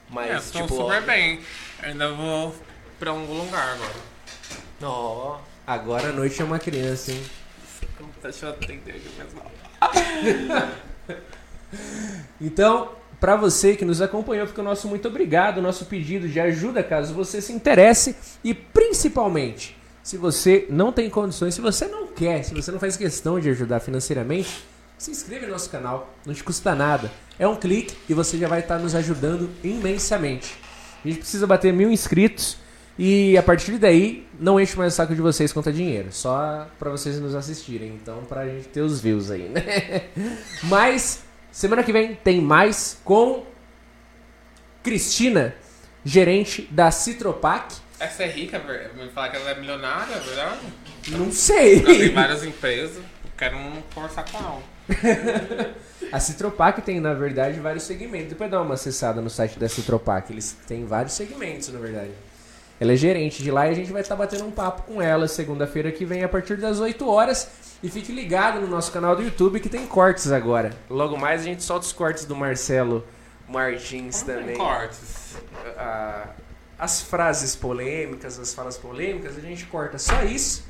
Mas, 0.08 0.56
é, 0.56 0.62
tipo, 0.62 0.76
super 0.76 1.02
ó, 1.02 1.06
bem. 1.06 1.40
Ainda 1.82 2.14
vou 2.14 2.56
pra 3.00 3.12
um 3.12 3.26
lugar 3.26 3.74
agora. 3.74 3.96
ó, 4.84 5.40
agora 5.66 6.10
a 6.10 6.12
noite 6.12 6.40
é 6.40 6.46
uma 6.46 6.60
criança, 6.60 7.12
hein? 7.12 7.24
Deixa 8.22 8.46
eu 8.46 8.52
atender 8.52 8.92
aqui 8.92 9.10
mesmo. 9.18 9.42
Então, 12.42 12.92
para 13.22 13.36
você 13.36 13.76
que 13.76 13.86
nos 13.86 14.02
acompanhou, 14.02 14.48
fica 14.48 14.62
o 14.62 14.64
nosso 14.64 14.88
muito 14.88 15.08
obrigado, 15.08 15.60
o 15.60 15.62
nosso 15.62 15.86
pedido 15.86 16.28
de 16.28 16.40
ajuda 16.40 16.82
caso 16.82 17.14
você 17.14 17.40
se 17.40 17.54
interesse 17.54 18.16
e 18.44 18.52
principalmente 18.52 19.78
se 20.02 20.18
você 20.18 20.66
não 20.72 20.92
tem 20.92 21.08
condições, 21.08 21.54
se 21.54 21.62
você 21.62 21.86
não 21.86 22.08
quer, 22.08 22.44
se 22.44 22.56
você 22.56 22.72
não 22.72 22.80
faz 22.80 22.98
questão 22.98 23.40
de 23.40 23.48
ajudar 23.52 23.80
financeiramente, 23.80 24.66
se 24.98 25.12
inscreve 25.12 25.46
no 25.46 25.52
nosso 25.52 25.70
canal, 25.70 26.12
não 26.26 26.34
te 26.34 26.44
custa 26.44 26.74
nada. 26.74 27.12
É 27.38 27.48
um 27.48 27.56
clique 27.56 27.96
e 28.10 28.14
você 28.16 28.40
já 28.40 28.48
vai 28.48 28.62
estar 28.62 28.80
nos 28.80 28.96
ajudando 28.96 29.52
imensamente. 29.64 30.58
A 31.06 31.08
gente 31.08 31.20
precisa 31.20 31.46
bater 31.46 31.72
mil 31.72 31.92
inscritos 31.92 32.58
e 32.98 33.38
a 33.38 33.44
partir 33.44 33.78
daí 33.78 34.28
não 34.40 34.60
enche 34.60 34.76
mais 34.76 34.94
o 34.94 34.96
saco 34.96 35.14
de 35.14 35.22
vocês 35.22 35.54
quanto 35.54 35.72
dinheiro, 35.72 36.08
só 36.12 36.68
para 36.80 36.90
vocês 36.90 37.20
nos 37.20 37.36
assistirem. 37.36 37.90
Então, 38.02 38.24
pra 38.28 38.48
gente 38.48 38.68
ter 38.70 38.82
os 38.82 39.00
views 39.00 39.30
aí, 39.30 39.48
né? 39.48 40.06
Mas 40.64 41.22
semana 41.52 41.84
que 41.84 41.92
vem 41.92 42.16
tem 42.16 42.42
mais 42.42 43.00
com 43.04 43.46
Cristina, 44.84 45.54
gerente 46.04 46.68
da 46.72 46.90
Citropac. 46.92 47.76
Essa 48.00 48.24
é 48.24 48.28
rica, 48.28 48.58
ver- 48.60 48.92
me 48.96 49.10
falar 49.10 49.30
que 49.30 49.38
ela 49.38 49.52
é 49.52 49.60
milionária, 49.60 50.16
é 50.16 50.20
verdade? 50.20 50.60
Não 51.10 51.32
sei. 51.32 51.80
Ela 51.80 51.96
tem 51.98 52.10
várias 52.14 52.44
empresas. 52.44 53.04
Quero 53.38 53.58
um 53.58 53.82
conversar 53.94 54.24
com 54.32 54.38
ela. 54.38 54.62
A 56.12 56.20
Citropac 56.20 56.82
tem, 56.82 57.00
na 57.00 57.14
verdade, 57.14 57.60
vários 57.60 57.84
segmentos. 57.84 58.30
Depois 58.30 58.50
dá 58.52 58.62
uma 58.62 58.74
acessada 58.74 59.22
no 59.22 59.30
site 59.30 59.58
da 59.60 59.70
Citropac. 59.70 60.32
Eles 60.32 60.58
têm 60.68 60.86
vários 60.86 61.14
segmentos, 61.14 61.70
na 61.70 61.80
verdade. 61.80 62.12
Ela 62.82 62.94
é 62.94 62.96
gerente 62.96 63.44
de 63.44 63.52
lá 63.52 63.68
e 63.68 63.70
a 63.70 63.74
gente 63.76 63.92
vai 63.92 64.02
estar 64.02 64.16
batendo 64.16 64.44
um 64.44 64.50
papo 64.50 64.82
com 64.92 65.00
ela 65.00 65.28
segunda-feira 65.28 65.92
que 65.92 66.04
vem 66.04 66.24
a 66.24 66.28
partir 66.28 66.58
das 66.58 66.80
8 66.80 67.08
horas. 67.08 67.48
E 67.84 67.90
fique 67.90 68.12
ligado 68.12 68.60
no 68.60 68.66
nosso 68.68 68.92
canal 68.92 69.16
do 69.16 69.22
YouTube 69.22 69.60
que 69.60 69.70
tem 69.70 69.86
cortes 69.86 70.32
agora. 70.32 70.72
Logo 70.90 71.16
mais 71.16 71.42
a 71.42 71.44
gente 71.44 71.62
solta 71.62 71.86
os 71.86 71.94
cortes 71.94 72.26
do 72.26 72.36
Marcelo 72.36 73.06
Martins 73.48 74.24
Tem 74.24 74.36
também. 74.36 74.58
cortes. 74.58 75.36
a- 75.78 76.26
as 76.80 77.02
frases 77.02 77.56
polêmicas, 77.56 78.40
as 78.40 78.52
falas 78.56 78.76
polêmicas, 78.78 79.38
a 79.38 79.42
gente 79.42 79.66
corta 79.66 80.00
só 80.00 80.24
isso 80.24 80.64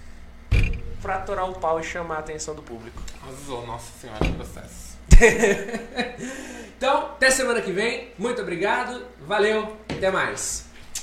pra 1.01 1.15
atorar 1.15 1.49
o 1.49 1.53
pau 1.53 1.79
e 1.79 1.83
chamar 1.83 2.17
a 2.17 2.19
atenção 2.19 2.53
do 2.53 2.61
público. 2.61 3.01
Arrasou, 3.23 3.65
nossa 3.65 3.89
senhora, 4.01 4.19
processo. 4.35 4.91
Então, 6.77 6.97
até 7.11 7.29
semana 7.29 7.61
que 7.61 7.71
vem. 7.71 8.09
Muito 8.17 8.41
obrigado. 8.41 9.03
Valeu. 9.27 9.77
Até 9.89 10.09
mais. 10.09 10.65